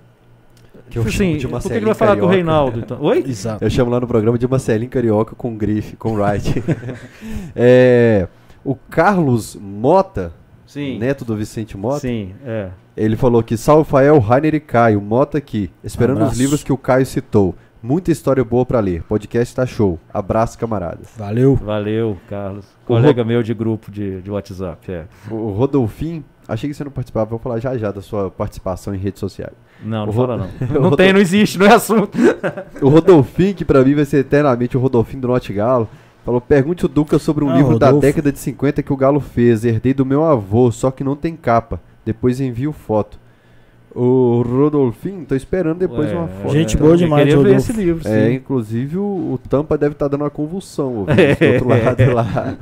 que 0.91 0.99
eu 0.99 1.03
Tipo 1.05 1.13
chamo 1.15 1.29
assim, 1.31 1.39
de 1.39 1.47
por 1.47 1.63
que 1.63 1.73
ele 1.75 1.85
vai 1.85 1.95
falar 1.95 2.17
com 2.17 2.23
o 2.25 2.29
Carioca. 2.29 2.35
Reinaldo? 2.35 2.79
Então? 2.81 2.99
Oi? 3.03 3.25
Exato. 3.29 3.63
Eu 3.63 3.69
chamo 3.69 3.91
lá 3.91 4.01
no 4.01 4.07
programa 4.09 4.39
de 4.39 4.49
Marcelinho 4.49 4.91
Carioca 4.91 5.35
com 5.37 5.55
grife, 5.59 5.95
com 5.97 6.15
Wright. 6.15 6.65
É, 7.55 8.27
o 8.71 8.75
Carlos 8.91 9.57
Mota, 9.61 10.33
Sim. 10.67 10.99
neto 10.99 11.25
do 11.25 11.35
Vicente 11.37 11.77
Mota, 11.77 12.01
Sim, 12.01 12.35
é. 12.45 12.69
ele 12.97 13.17
falou 13.17 13.43
que 13.43 13.57
salve 13.57 13.89
Fael, 13.89 14.19
Rainer 14.19 14.55
e 14.55 14.61
Caio, 14.61 15.01
Mota 15.01 15.39
aqui, 15.39 15.71
esperando 15.83 16.19
Abraço. 16.19 16.33
os 16.33 16.39
livros 16.39 16.63
que 16.63 16.73
o 16.73 16.77
Caio 16.77 17.07
citou. 17.07 17.55
Muita 17.83 18.11
história 18.11 18.45
boa 18.45 18.67
pra 18.67 18.81
ler. 18.81 19.05
Podcast 19.05 19.55
tá 19.55 19.65
show. 19.65 20.01
Abraço, 20.13 20.59
camaradas. 20.59 21.09
Valeu. 21.17 21.55
Valeu, 21.55 22.19
Carlos. 22.29 22.67
O 22.83 22.87
Colega 22.89 23.25
meu 23.25 23.41
de 23.41 23.55
grupo 23.55 23.89
de, 23.91 24.21
de 24.21 24.29
WhatsApp. 24.31 24.91
É. 24.91 25.05
O 25.31 25.53
Rodolfim, 25.53 26.25
achei 26.49 26.69
que 26.69 26.75
você 26.75 26.83
não 26.83 26.91
participava, 26.91 27.31
vou 27.31 27.39
falar 27.39 27.61
já 27.61 27.79
já 27.79 27.93
da 27.93 28.03
sua 28.03 28.33
participação 28.33 28.93
em 28.93 28.99
redes 28.99 29.21
sociais. 29.21 29.55
Não, 29.81 30.07
não 30.07 30.09
O 30.09 30.13
fala 30.13 30.37
não. 30.37 30.49
Não 30.91 30.97
tem, 30.97 31.13
não 31.13 31.21
existe, 31.21 31.57
não 31.57 31.67
é 31.67 31.75
assunto. 31.75 32.19
O 32.83 32.89
Rodolfim, 32.89 33.55
que 33.55 33.65
pra 33.65 33.85
mim 33.85 33.95
vai 33.95 34.05
ser 34.05 34.19
eternamente 34.19 34.77
o 34.77 34.81
Rodolfim 34.81 35.21
do 35.21 35.29
Norte 35.29 35.53
Galo, 35.53 35.89
falou: 36.29 36.41
pergunte 36.41 36.85
o 36.85 36.89
Duca 36.89 37.19
sobre 37.19 37.43
um 37.45 37.51
Ah, 37.51 37.57
livro 37.57 37.79
da 37.79 37.87
Rodolfo. 37.87 38.07
década 38.07 38.31
de 38.31 38.39
50 38.39 38.83
que 38.83 38.93
o 38.93 38.97
Galo 38.97 39.19
fez. 39.21 39.65
Herdei 39.65 39.95
do 39.95 40.05
meu 40.05 40.25
avô, 40.25 40.71
só 40.71 40.91
que 40.91 41.03
não 41.03 41.17
tem 41.17 41.35
capa. 41.35 41.81
Depois 42.05 42.41
envio 42.41 42.73
foto. 42.73 43.19
O 43.95 44.43
Rodolfim, 44.47 45.25
tô 45.25 45.35
esperando 45.35 45.79
depois 45.79 46.11
Ué, 46.11 46.17
uma 46.17 46.29
foto. 46.29 46.53
Gente 46.53 46.77
né? 46.77 46.81
boa 46.83 46.93
eu 46.93 46.97
demais, 46.99 47.25
queria 47.27 47.43
ver 47.43 47.57
esse 47.57 47.73
livro, 47.73 48.05
sim. 48.05 48.11
É, 48.11 48.33
inclusive 48.33 48.99
o, 48.99 49.03
o 49.33 49.41
Tampa 49.49 49.77
deve 49.79 49.93
estar 49.95 50.07
dando 50.09 50.21
uma 50.23 50.31
convulsão 50.31 50.95
ouvindo 50.95 51.17
do 51.41 51.53
outro 51.53 51.69
lado 51.69 52.13
lá. 52.15 52.57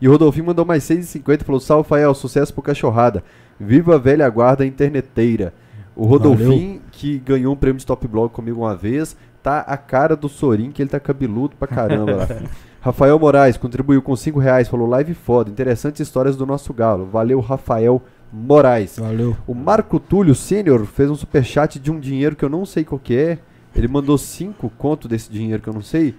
E 0.00 0.08
o 0.08 0.10
Rodolfinho 0.10 0.46
mandou 0.46 0.64
mais 0.64 0.82
6,50 0.84 1.42
e 1.42 1.44
falou: 1.44 1.60
Salve, 1.60 1.88
Fael, 1.88 2.14
sucesso 2.14 2.52
pro 2.52 2.62
cachorrada. 2.62 3.22
Viva 3.60 3.96
a 3.96 3.98
velha 3.98 4.28
guarda 4.28 4.64
interneteira. 4.66 5.52
O 5.94 6.06
Rodolfinho, 6.06 6.80
que 6.90 7.18
ganhou 7.18 7.52
um 7.52 7.56
prêmio 7.56 7.78
de 7.78 7.86
top 7.86 8.08
blog 8.08 8.32
comigo 8.32 8.62
uma 8.62 8.74
vez, 8.74 9.14
tá 9.42 9.60
a 9.60 9.76
cara 9.76 10.16
do 10.16 10.28
Sorin, 10.28 10.72
que 10.72 10.82
ele 10.82 10.88
tá 10.90 10.98
cabeludo 10.98 11.54
pra 11.56 11.68
caramba 11.68 12.16
lá. 12.16 12.28
Rafael 12.84 13.18
Moraes 13.18 13.56
contribuiu 13.56 14.02
com 14.02 14.14
5 14.14 14.38
reais, 14.38 14.68
falou 14.68 14.86
live 14.86 15.14
foda, 15.14 15.50
interessantes 15.50 16.00
histórias 16.00 16.36
do 16.36 16.44
nosso 16.44 16.70
galo. 16.74 17.06
Valeu, 17.06 17.40
Rafael 17.40 18.02
Moraes. 18.30 18.98
Valeu. 18.98 19.34
O 19.46 19.54
Marco 19.54 19.98
Túlio 19.98 20.34
Sênior 20.34 20.84
fez 20.84 21.08
um 21.08 21.14
superchat 21.14 21.78
de 21.78 21.90
um 21.90 21.98
dinheiro 21.98 22.36
que 22.36 22.44
eu 22.44 22.50
não 22.50 22.66
sei 22.66 22.84
qual 22.84 22.98
que 22.98 23.16
é. 23.16 23.38
Ele 23.74 23.88
mandou 23.88 24.18
5 24.18 24.68
conto 24.76 25.08
desse 25.08 25.32
dinheiro 25.32 25.62
que 25.62 25.68
eu 25.68 25.72
não 25.72 25.80
sei. 25.80 26.14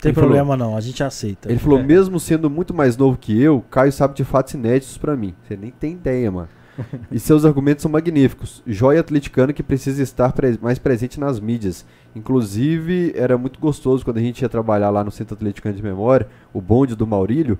Tem 0.00 0.10
Ele 0.10 0.14
falou- 0.14 0.30
problema 0.30 0.56
não, 0.56 0.76
a 0.76 0.80
gente 0.80 1.02
aceita. 1.04 1.50
Ele 1.50 1.58
falou, 1.58 1.78
É. 1.78 1.82
mesmo 1.82 2.18
sendo 2.18 2.48
muito 2.48 2.72
mais 2.72 2.96
novo 2.96 3.18
que 3.18 3.38
eu, 3.40 3.62
Caio 3.70 3.92
sabe 3.92 4.14
de 4.14 4.24
fatos 4.24 4.54
inéditos 4.54 4.96
pra 4.96 5.14
mim. 5.14 5.34
Você 5.46 5.56
nem 5.56 5.70
tem 5.70 5.92
ideia, 5.92 6.30
mano. 6.30 6.48
e 7.10 7.18
seus 7.18 7.44
argumentos 7.44 7.82
são 7.82 7.90
magníficos. 7.90 8.62
Joia 8.66 9.00
atleticano 9.00 9.52
que 9.52 9.62
precisa 9.62 10.02
estar 10.02 10.32
pre- 10.32 10.58
mais 10.60 10.78
presente 10.78 11.18
nas 11.18 11.40
mídias. 11.40 11.84
Inclusive, 12.14 13.12
era 13.16 13.36
muito 13.38 13.58
gostoso 13.60 14.04
quando 14.04 14.18
a 14.18 14.20
gente 14.20 14.42
ia 14.42 14.48
trabalhar 14.48 14.90
lá 14.90 15.04
no 15.04 15.10
Centro 15.10 15.34
Atleticano 15.34 15.74
de 15.74 15.82
Memória, 15.82 16.26
o 16.52 16.60
bonde 16.60 16.94
do 16.94 17.06
Maurílio, 17.06 17.58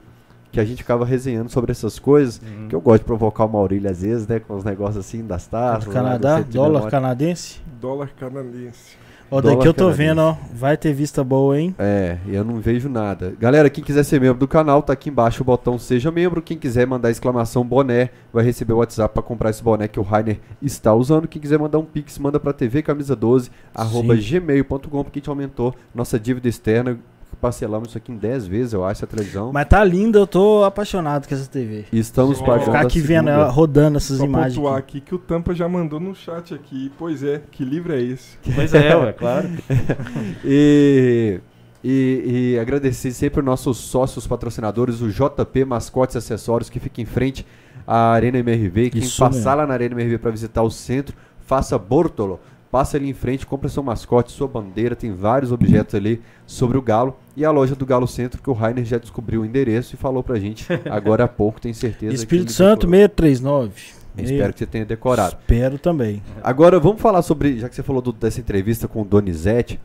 que 0.50 0.60
a 0.60 0.64
gente 0.64 0.78
ficava 0.78 1.04
resenhando 1.04 1.50
sobre 1.50 1.72
essas 1.72 1.98
coisas. 1.98 2.40
Uhum. 2.40 2.68
Que 2.68 2.74
eu 2.74 2.80
gosto 2.80 3.02
de 3.02 3.06
provocar 3.06 3.44
o 3.44 3.48
Maurílio 3.48 3.90
às 3.90 4.02
vezes, 4.02 4.26
né? 4.26 4.40
Com 4.40 4.56
os 4.56 4.64
negócios 4.64 4.96
assim 5.04 5.24
das 5.26 5.46
taças. 5.46 5.92
Canadá, 5.92 6.40
dólar 6.40 6.90
canadense. 6.90 7.60
Dólar 7.80 8.10
canadense. 8.18 8.96
Ó, 9.30 9.40
daqui 9.40 9.66
eu 9.66 9.74
tô 9.74 9.86
canadense. 9.86 9.98
vendo, 9.98 10.20
ó. 10.20 10.36
Vai 10.52 10.76
ter 10.76 10.92
vista 10.92 11.24
boa, 11.24 11.58
hein? 11.58 11.74
É, 11.78 12.18
eu 12.28 12.44
não 12.44 12.60
vejo 12.60 12.88
nada. 12.88 13.34
Galera, 13.38 13.68
quem 13.68 13.82
quiser 13.82 14.04
ser 14.04 14.20
membro 14.20 14.38
do 14.38 14.48
canal, 14.48 14.82
tá 14.82 14.92
aqui 14.92 15.10
embaixo 15.10 15.42
o 15.42 15.44
botão 15.44 15.78
Seja 15.78 16.10
Membro. 16.10 16.40
Quem 16.40 16.56
quiser 16.56 16.86
mandar 16.86 17.10
exclamação 17.10 17.64
boné, 17.64 18.10
vai 18.32 18.44
receber 18.44 18.72
o 18.72 18.78
WhatsApp 18.78 19.12
pra 19.12 19.22
comprar 19.22 19.50
esse 19.50 19.62
boné 19.62 19.88
que 19.88 19.98
o 19.98 20.02
Rainer 20.02 20.38
está 20.62 20.94
usando. 20.94 21.26
Quem 21.26 21.42
quiser 21.42 21.58
mandar 21.58 21.78
um 21.78 21.84
pix, 21.84 22.18
manda 22.18 22.38
pra 22.38 22.52
TV 22.52 22.82
Camisa 22.82 23.16
12, 23.16 23.50
arroba 23.74 24.14
gmail.com, 24.14 24.78
porque 25.04 25.18
a 25.18 25.20
gente 25.20 25.30
aumentou 25.30 25.74
nossa 25.94 26.18
dívida 26.18 26.48
externa. 26.48 26.98
Parcelamos 27.40 27.88
isso 27.90 27.98
aqui 27.98 28.10
em 28.12 28.16
10 28.16 28.46
vezes, 28.46 28.72
eu 28.72 28.84
acho, 28.84 29.04
a 29.04 29.06
televisão. 29.06 29.52
Mas 29.52 29.68
tá 29.68 29.82
linda, 29.84 30.18
eu 30.18 30.26
tô 30.26 30.64
apaixonado 30.64 31.28
com 31.28 31.34
essa 31.34 31.48
TV. 31.48 31.84
E 31.92 31.98
estamos 31.98 32.38
Só 32.38 32.44
pagando 32.44 32.64
Vou 32.64 32.74
ficar 32.74 32.86
aqui 32.86 33.00
vendo 33.00 33.28
ela 33.28 33.48
rodando 33.48 33.98
essas 33.98 34.18
Só 34.18 34.24
imagens. 34.24 34.54
pontuar 34.56 34.76
aqui. 34.78 34.98
aqui 34.98 35.06
que 35.06 35.14
o 35.14 35.18
Tampa 35.18 35.54
já 35.54 35.68
mandou 35.68 36.00
no 36.00 36.14
chat 36.14 36.54
aqui. 36.54 36.90
Pois 36.98 37.22
é, 37.22 37.42
que 37.50 37.64
livro 37.64 37.92
é 37.92 38.00
esse? 38.00 38.38
Pois 38.54 38.72
é, 38.74 38.96
ué, 38.96 39.12
claro. 39.12 39.48
E, 40.44 41.40
e, 41.84 42.52
e 42.54 42.58
agradecer 42.58 43.12
sempre 43.12 43.40
os 43.40 43.46
nossos 43.46 43.78
sócios 43.78 44.26
patrocinadores, 44.26 45.00
o 45.00 45.08
JP 45.10 45.64
Mascotes 45.64 46.14
e 46.14 46.18
Acessórios, 46.18 46.70
que 46.70 46.80
fica 46.80 47.00
em 47.00 47.04
frente 47.04 47.46
à 47.86 48.10
Arena 48.12 48.38
MRV. 48.38 48.90
Quem 48.90 49.02
Isso 49.02 49.18
passar 49.18 49.34
mesmo. 49.36 49.56
lá 49.56 49.66
na 49.66 49.74
Arena 49.74 49.94
MRV 49.94 50.18
para 50.18 50.30
visitar 50.30 50.62
o 50.62 50.70
centro, 50.70 51.16
faça 51.40 51.78
Bortolo. 51.78 52.40
Passa 52.70 52.96
ali 52.96 53.08
em 53.08 53.14
frente, 53.14 53.46
compra 53.46 53.68
seu 53.68 53.82
mascote, 53.82 54.32
sua 54.32 54.48
bandeira, 54.48 54.94
tem 54.96 55.12
vários 55.12 55.52
objetos 55.52 55.94
ali 55.94 56.20
sobre 56.46 56.76
o 56.76 56.82
Galo. 56.82 57.16
E 57.36 57.44
a 57.44 57.50
loja 57.50 57.74
do 57.74 57.86
Galo 57.86 58.06
Centro, 58.08 58.42
que 58.42 58.50
o 58.50 58.52
Rainer 58.52 58.84
já 58.84 58.98
descobriu 58.98 59.42
o 59.42 59.44
endereço 59.46 59.94
e 59.94 59.98
falou 59.98 60.22
pra 60.22 60.38
gente 60.38 60.66
agora 60.90 61.24
há 61.24 61.28
pouco, 61.28 61.60
tenho 61.60 61.74
certeza. 61.74 62.14
Espírito 62.14 62.52
Santo 62.52 62.86
decorou. 62.86 62.98
639. 62.98 63.72
Espero 64.18 64.52
que 64.52 64.58
você 64.58 64.66
tenha 64.66 64.84
decorado. 64.84 65.36
Espero 65.40 65.78
também. 65.78 66.22
Agora 66.42 66.80
vamos 66.80 67.00
falar 67.00 67.22
sobre, 67.22 67.58
já 67.58 67.68
que 67.68 67.74
você 67.74 67.82
falou 67.82 68.00
do- 68.02 68.12
dessa 68.12 68.40
entrevista 68.40 68.88
com 68.88 69.02
o 69.02 69.04
Donizete, 69.04 69.78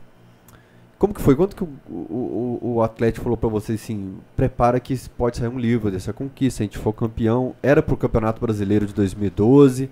como 0.98 1.14
que 1.14 1.22
foi? 1.22 1.36
Quando 1.36 1.56
que 1.56 1.64
o, 1.64 1.68
o, 1.90 2.60
o- 2.76 2.82
Atlético 2.82 3.24
falou 3.24 3.36
pra 3.38 3.50
você 3.50 3.74
assim, 3.74 4.16
prepara 4.36 4.80
que 4.80 4.98
pode 5.18 5.38
sair 5.38 5.48
um 5.50 5.58
livro 5.60 5.90
dessa 5.92 6.14
conquista, 6.14 6.58
se 6.58 6.64
a 6.64 6.66
gente 6.66 6.78
for 6.78 6.94
campeão, 6.94 7.54
era 7.62 7.82
pro 7.82 7.98
Campeonato 7.98 8.40
Brasileiro 8.40 8.86
de 8.86 8.94
2012, 8.94 9.90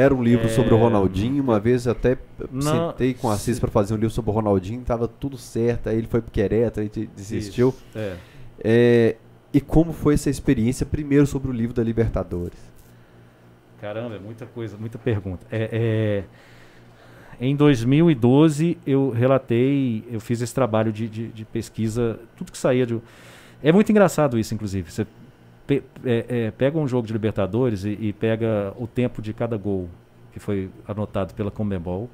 era 0.00 0.14
um 0.14 0.22
livro 0.22 0.46
É. 0.46 0.48
sobre 0.48 0.72
o 0.72 0.76
Ronaldinho, 0.76 1.42
uma 1.42 1.58
vez 1.58 1.86
até 1.88 2.16
Não, 2.52 2.90
sentei 2.90 3.14
com 3.14 3.26
o 3.26 3.30
Assis 3.30 3.58
pra 3.58 3.68
fazer 3.70 3.94
um 3.94 3.96
livro 3.96 4.10
sobre 4.10 4.30
o 4.30 4.34
Ronaldinho, 4.34 4.80
tava 4.82 5.08
tudo 5.08 5.36
certo, 5.36 5.88
aí 5.88 5.98
ele 5.98 6.06
foi 6.06 6.20
pro 6.22 6.30
Querétaro, 6.30 6.80
a 6.80 6.84
gente 6.84 7.10
desistiu. 7.16 7.70
Isso, 7.70 7.84
É. 7.98 8.16
É, 8.62 9.16
e 9.52 9.60
como 9.60 9.92
foi 9.92 10.14
essa 10.14 10.28
experiência, 10.30 10.84
primeiro 10.86 11.26
sobre 11.26 11.48
o 11.50 11.52
livro 11.52 11.74
da 11.74 11.82
Libertadores? 11.82 12.58
Caramba, 13.80 14.16
é 14.16 14.18
muita 14.18 14.46
coisa, 14.46 14.76
muita 14.76 14.98
pergunta. 14.98 15.46
É, 15.50 16.24
é, 17.40 17.44
em 17.46 17.54
2012, 17.54 18.76
eu 18.86 19.10
relatei, 19.10 20.04
eu 20.10 20.18
fiz 20.20 20.40
esse 20.42 20.52
trabalho 20.54 20.92
de, 20.92 21.08
de- 21.08 21.28
de 21.28 21.44
pesquisa, 21.44 22.18
tudo 22.36 22.50
que 22.50 22.58
saía 22.58 22.84
de. 22.84 23.00
É 23.62 23.70
muito 23.72 23.90
engraçado 23.90 24.38
isso, 24.38 24.52
inclusive. 24.54 24.90
Você 24.90 25.06
pe- 25.68 25.84
é, 26.04 26.24
é, 26.28 26.50
pega 26.50 26.76
um 26.78 26.88
jogo 26.88 27.06
de 27.06 27.12
Libertadores 27.12 27.84
e, 27.84 27.90
e 28.00 28.12
pega 28.12 28.74
o 28.76 28.86
tempo 28.88 29.22
de 29.22 29.32
cada 29.32 29.56
gol 29.56 29.88
que 30.32 30.40
foi 30.40 30.68
anotado 30.86 31.32
pela 31.34 31.50
Comebol, 31.50 32.08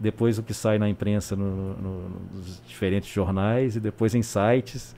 depois 0.00 0.38
o 0.38 0.42
que 0.42 0.54
sai 0.54 0.78
na 0.78 0.88
imprensa 0.88 1.36
no- 1.36 1.74
no- 1.74 2.10
nos 2.34 2.60
diferentes 2.66 3.08
jornais 3.10 3.76
e 3.76 3.80
depois 3.80 4.14
em 4.14 4.22
sites 4.22 4.94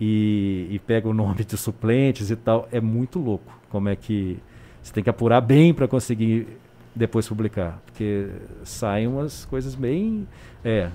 e, 0.00 0.66
e 0.70 0.78
pega 0.80 1.08
o 1.08 1.14
nome 1.14 1.42
dos 1.48 1.60
suplentes 1.60 2.30
e 2.30 2.36
tal. 2.36 2.68
É 2.70 2.80
muito 2.80 3.18
louco 3.18 3.52
como 3.70 3.88
é 3.88 3.96
que 3.96 4.38
você 4.82 4.92
tem 4.92 5.02
que 5.02 5.10
apurar 5.10 5.40
bem 5.40 5.72
para 5.72 5.88
conseguir 5.88 6.46
depois 6.94 7.26
publicar, 7.26 7.80
porque 7.86 8.28
saem 8.64 9.06
umas 9.06 9.44
coisas 9.46 9.74
bem. 9.74 10.28
É. 10.64 10.90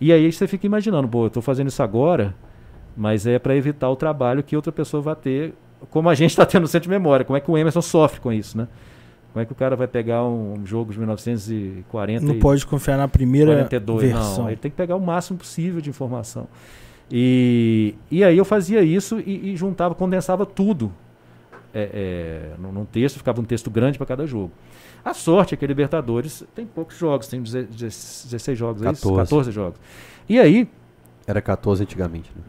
E 0.00 0.12
aí 0.12 0.30
você 0.32 0.46
fica 0.46 0.66
imaginando, 0.66 1.08
pô, 1.08 1.24
eu 1.24 1.26
estou 1.28 1.42
fazendo 1.42 1.68
isso 1.68 1.82
agora, 1.82 2.34
mas 2.96 3.26
é 3.26 3.38
para 3.38 3.54
evitar 3.56 3.88
o 3.90 3.96
trabalho 3.96 4.42
que 4.42 4.54
outra 4.56 4.72
pessoa 4.72 5.02
vai 5.02 5.14
ter, 5.16 5.54
como 5.88 6.08
a 6.08 6.14
gente 6.14 6.30
está 6.30 6.44
tendo 6.44 6.62
no 6.62 6.68
centro 6.68 6.88
de 6.88 6.90
memória. 6.90 7.24
Como 7.24 7.36
é 7.36 7.40
que 7.40 7.50
o 7.50 7.56
Emerson 7.56 7.80
sofre 7.82 8.20
com 8.20 8.32
isso, 8.32 8.56
né? 8.58 8.68
Como 9.32 9.42
é 9.42 9.46
que 9.46 9.52
o 9.52 9.54
cara 9.54 9.76
vai 9.76 9.86
pegar 9.86 10.24
um, 10.24 10.66
jogo 10.66 10.92
de 10.92 10.98
1940 10.98 12.26
Não 12.26 12.34
e 12.34 12.38
pode 12.38 12.66
confiar 12.66 12.98
na 12.98 13.06
primeira 13.06 13.52
42, 13.52 14.02
versão. 14.12 14.42
não. 14.42 14.48
Ele 14.48 14.56
tem 14.56 14.70
que 14.70 14.76
pegar 14.76 14.96
o 14.96 15.00
máximo 15.00 15.38
possível 15.38 15.80
de 15.80 15.88
informação. 15.88 16.48
E, 17.10 17.94
e 18.10 18.22
aí 18.24 18.36
eu 18.36 18.44
fazia 18.44 18.82
isso 18.82 19.20
e, 19.20 19.52
e 19.52 19.56
juntava, 19.56 19.94
condensava 19.94 20.44
tudo 20.44 20.92
é, 21.72 22.52
é, 22.54 22.60
num, 22.60 22.72
num 22.72 22.84
texto, 22.84 23.18
ficava 23.18 23.40
um 23.40 23.44
texto 23.44 23.70
grande 23.70 23.98
para 23.98 24.06
cada 24.06 24.26
jogo. 24.26 24.50
A 25.04 25.14
sorte 25.14 25.54
é 25.54 25.56
que 25.56 25.64
a 25.64 25.68
Libertadores 25.68 26.44
tem 26.54 26.66
poucos 26.66 26.96
jogos, 26.96 27.26
tem 27.26 27.40
deze- 27.40 27.66
16 27.66 28.58
jogos, 28.58 28.82
é 28.82 28.90
isso? 28.90 29.02
14. 29.02 29.22
14 29.30 29.52
jogos. 29.52 29.80
E 30.28 30.38
aí, 30.38 30.68
Era 31.26 31.40
14 31.40 31.82
antigamente, 31.82 32.30
né? 32.34 32.42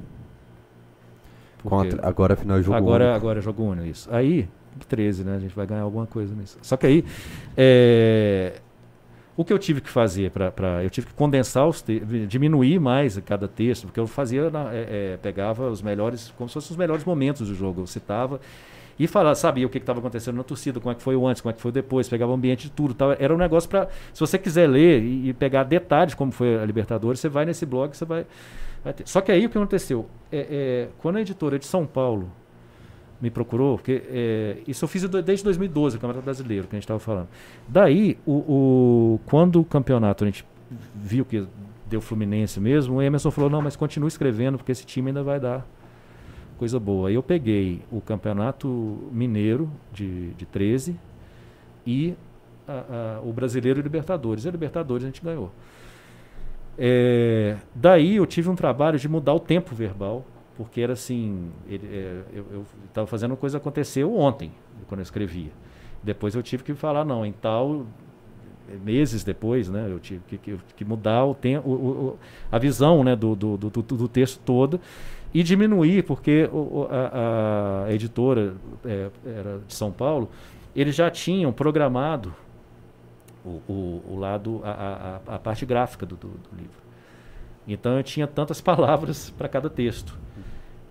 Com 1.64 1.80
a 1.80 1.86
porque 1.86 1.90
tra- 1.90 2.08
agora 2.08 2.34
afinal 2.34 2.58
é 2.58 2.62
jogo 2.64 2.78
agora, 2.78 3.06
único. 3.06 3.16
agora 3.18 3.40
é 3.40 3.42
jogo 3.42 3.64
único, 3.64 3.88
isso. 3.88 4.10
Aí, 4.14 4.48
13, 4.88 5.24
né? 5.24 5.36
A 5.36 5.40
gente 5.40 5.56
vai 5.56 5.66
ganhar 5.68 5.82
alguma 5.84 6.08
coisa 6.08 6.34
nisso. 6.36 6.58
Só 6.62 6.78
que 6.78 6.88
aí, 6.88 7.06
é, 7.58 8.62
O 9.36 9.46
que 9.46 9.54
eu 9.54 9.60
tive 9.60 9.82
que 9.82 9.90
fazer 9.90 10.30
para. 10.32 10.84
Eu 10.84 10.90
tive 10.90 11.08
que 11.08 11.14
condensar 11.14 11.68
os 11.68 11.84
diminuir 12.28 12.80
mais 12.80 13.18
cada 13.20 13.48
texto, 13.48 13.84
porque 13.88 14.00
eu 14.00 14.06
fazia, 14.08 14.52
é, 14.72 15.14
é, 15.14 15.18
pegava 15.18 15.70
os 15.70 15.82
melhores, 15.82 16.34
como 16.38 16.50
se 16.50 16.54
fossem 16.56 16.72
os 16.72 16.78
melhores 16.78 17.04
momentos 17.06 17.48
do 17.48 17.56
jogo. 17.56 17.82
Eu 17.82 17.88
citava 17.88 18.40
e 19.00 19.08
falava, 19.08 19.34
sabia 19.36 19.66
o 19.66 19.70
que 19.70 19.78
estava 19.80 20.00
acontecendo 20.00 20.36
na 20.36 20.44
torcida, 20.44 20.80
como 20.80 20.92
é 20.92 20.96
que 20.96 21.02
foi 21.02 21.16
o 21.16 21.26
antes, 21.26 21.42
como 21.42 21.50
é 21.52 21.54
que 21.54 21.62
foi 21.62 21.70
o 21.70 21.72
depois, 21.72 22.08
pegava 22.10 22.32
o 22.32 22.36
ambiente 22.36 22.64
de 22.66 22.72
tudo. 22.72 22.94
Tal. 22.94 23.14
Era 23.18 23.34
um 23.34 23.38
negócio 23.38 23.70
para. 23.70 23.88
Se 24.14 24.20
você 24.20 24.38
quiser 24.38 24.68
ler 24.70 25.02
e, 25.02 25.30
e, 25.30 25.34
pegar 25.34 25.64
detalhes 25.64 26.14
como 26.14 26.32
foi 26.32 26.60
a 26.60 26.66
Libertadores, 26.66 27.20
você 27.20 27.30
vai 27.30 27.46
nesse 27.46 27.66
blog, 27.66 27.96
você 27.96 28.06
vai, 28.06 28.26
vai 28.84 28.94
ter. 28.94 29.08
Só 29.08 29.22
que 29.22 29.32
aí 29.32 29.46
o 29.46 29.50
que 29.50 29.58
aconteceu? 29.58 30.08
É, 30.32 30.48
é, 30.50 30.90
quando 30.98 31.18
a 31.18 31.22
editora 31.22 31.58
de 31.60 31.66
São 31.66 31.86
Paulo 31.86 32.32
me 33.22 33.30
procurou, 33.30 33.78
porque 33.78 34.02
é, 34.08 34.58
isso 34.68 34.84
eu 34.84 34.90
fiz 34.90 35.08
desde 35.08 35.44
2012, 35.44 35.98
o 35.98 36.00
Campeonato 36.00 36.26
Brasileiro, 36.26 36.68
que 36.68 36.76
a 36.76 36.78
gente 36.78 36.84
estava 36.84 37.00
falando. 37.00 37.28
Daí, 37.68 38.18
o, 38.26 38.34
o, 38.34 39.20
quando 39.28 39.60
o 39.60 39.66
campeonato 39.66 40.24
a 40.24 40.28
gente 40.28 40.46
viu 40.96 41.24
que 41.24 41.46
deu 41.88 42.02
Fluminense 42.02 42.60
mesmo, 42.60 42.96
o 42.96 43.02
Emerson 43.02 43.30
falou, 43.30 43.50
não, 43.50 43.62
mas 43.62 43.76
continue 43.76 44.08
escrevendo, 44.08 44.58
porque 44.58 44.72
esse 44.72 44.86
time 44.86 45.10
ainda 45.10 45.22
vai 45.22 45.40
dar 45.40 45.68
coisa 46.58 46.80
boa. 46.80 47.10
Aí 47.10 47.16
eu 47.16 47.22
peguei 47.24 47.82
o 47.92 48.00
Campeonato 48.00 48.68
Mineiro 49.12 49.70
de, 49.92 50.32
de 50.32 50.46
13 50.46 50.96
e 51.86 52.16
a, 52.68 53.18
a, 53.18 53.22
o 53.22 53.34
Brasileiro 53.34 53.80
e 53.80 53.84
Libertadores. 53.84 54.46
E 54.46 54.48
a 54.48 54.52
Libertadores 54.52 55.04
a 55.04 55.08
gente 55.08 55.22
ganhou. 55.22 55.52
É, 56.84 57.58
daí 57.76 58.16
eu 58.16 58.26
tive 58.26 58.50
um 58.50 58.56
trabalho 58.56 58.98
de 58.98 59.08
mudar 59.08 59.36
o 59.36 59.40
tempo 59.40 59.76
verbal 59.76 60.26
porque 60.58 60.82
era 60.82 60.94
assim, 60.94 61.52
ele, 61.68 61.88
é, 61.92 62.22
eu 62.34 62.66
estava 62.88 63.08
fazendo 63.08 63.36
coisa 63.36 63.58
aconteceu 63.58 64.16
ontem, 64.16 64.52
quando 64.88 65.00
eu 65.00 65.04
escrevia. 65.04 65.52
Depois 66.04 66.36
eu 66.36 66.42
tive 66.42 66.64
que 66.64 66.74
falar, 66.74 67.06
não, 67.06 67.26
em 67.26 67.32
tal, 67.32 67.86
meses 68.84 69.24
depois, 69.24 69.70
né, 69.70 69.88
eu 69.90 70.00
tive 70.00 70.22
que, 70.28 70.38
que, 70.38 70.60
que 70.76 70.86
mudar 70.86 71.26
o 71.26 71.34
tempo, 71.34 71.70
o, 71.70 71.74
o, 71.74 72.20
a 72.52 72.58
visão 72.58 73.04
né, 73.04 73.16
do, 73.16 73.36
do, 73.36 73.58
do, 73.58 73.70
do, 73.70 74.08
texto 74.08 74.40
todo 74.44 74.80
e 75.34 75.44
diminuir, 75.44 76.04
porque 76.04 76.50
o, 76.52 76.88
a, 76.90 77.86
a, 77.86 77.94
editora 77.94 78.56
é, 78.86 79.10
era 79.26 79.60
de 79.68 79.74
São 79.74 79.92
Paulo, 79.92 80.30
eles 80.76 80.96
já 80.96 81.10
tinham 81.10 81.52
programado 81.52 82.34
o, 83.46 84.02
o, 84.08 84.18
lado, 84.18 84.62
a, 84.64 85.20
a, 85.28 85.36
a, 85.36 85.40
parte 85.40 85.66
gráfica 85.66 86.06
do, 86.06 86.16
do, 86.16 86.28
do 86.28 86.56
livro. 86.56 86.82
Então 87.68 87.98
eu 87.98 88.04
tinha 88.04 88.28
tantas 88.28 88.60
palavras 88.62 89.30
para 89.32 89.48
cada 89.48 89.70
texto. 89.70 90.18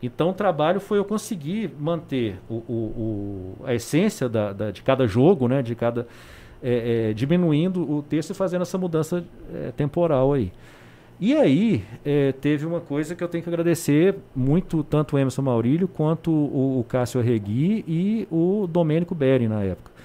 Então 0.03 0.31
o 0.31 0.33
trabalho 0.33 0.81
foi 0.81 0.99
eu 0.99 1.05
conseguir 1.05 1.71
manter 1.79 2.39
o, 2.49 2.55
o, 2.55 3.57
o 3.61 3.67
a 3.67 3.75
essência 3.75 4.29
da, 4.29 4.53
da, 4.53 4.71
de 4.71 4.83
cada 4.83 5.07
jogo, 5.07 5.47
né, 5.47 5.63
de 5.63 5.75
cada 5.75 6.07
é, 6.63 7.11
é, 7.11 7.13
diminuindo 7.13 7.91
o 7.91 8.03
texto 8.03 8.31
e 8.31 8.35
fazendo 8.35 8.63
essa 8.63 8.79
mudança 8.79 9.25
é, 9.53 9.71
temporal 9.73 10.33
aí. 10.33 10.53
E 11.21 11.35
aí 11.35 11.85
é, 12.03 12.33
teve 12.33 12.65
uma 12.65 12.81
coisa 12.81 13.15
que 13.15 13.23
eu 13.23 13.29
tenho 13.29 13.45
que 13.45 13.51
agradecer 13.51 14.17
muito 14.35 14.83
tanto 14.83 15.17
o 15.17 15.19
Emerson 15.19 15.43
Maurílio 15.43 15.87
quanto 15.87 16.31
o, 16.31 16.81
o 16.81 16.85
Cássio 16.85 17.21
Arregui 17.21 17.85
e 17.87 18.27
o 18.31 18.67
Domênico 18.67 19.15
Beri 19.15 19.47
na 19.47 19.63
época 19.63 20.00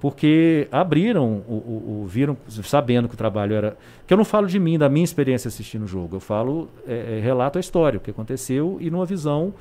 porque 0.00 0.66
abriram, 0.72 1.44
o, 1.46 1.52
o, 1.52 2.00
o, 2.02 2.06
viram, 2.06 2.34
sabendo 2.48 3.06
que 3.06 3.14
o 3.14 3.18
trabalho 3.18 3.54
era. 3.54 3.76
Que 4.06 4.14
eu 4.14 4.16
não 4.16 4.24
falo 4.24 4.46
de 4.46 4.58
mim, 4.58 4.78
da 4.78 4.88
minha 4.88 5.04
experiência 5.04 5.48
assistindo 5.48 5.84
o 5.84 5.86
jogo, 5.86 6.16
eu 6.16 6.20
falo, 6.20 6.70
é, 6.88 7.18
é, 7.18 7.20
relato 7.20 7.58
a 7.58 7.60
história, 7.60 7.98
o 7.98 8.00
que 8.00 8.10
aconteceu 8.10 8.78
e 8.80 8.90
numa 8.90 9.04
visão 9.04 9.52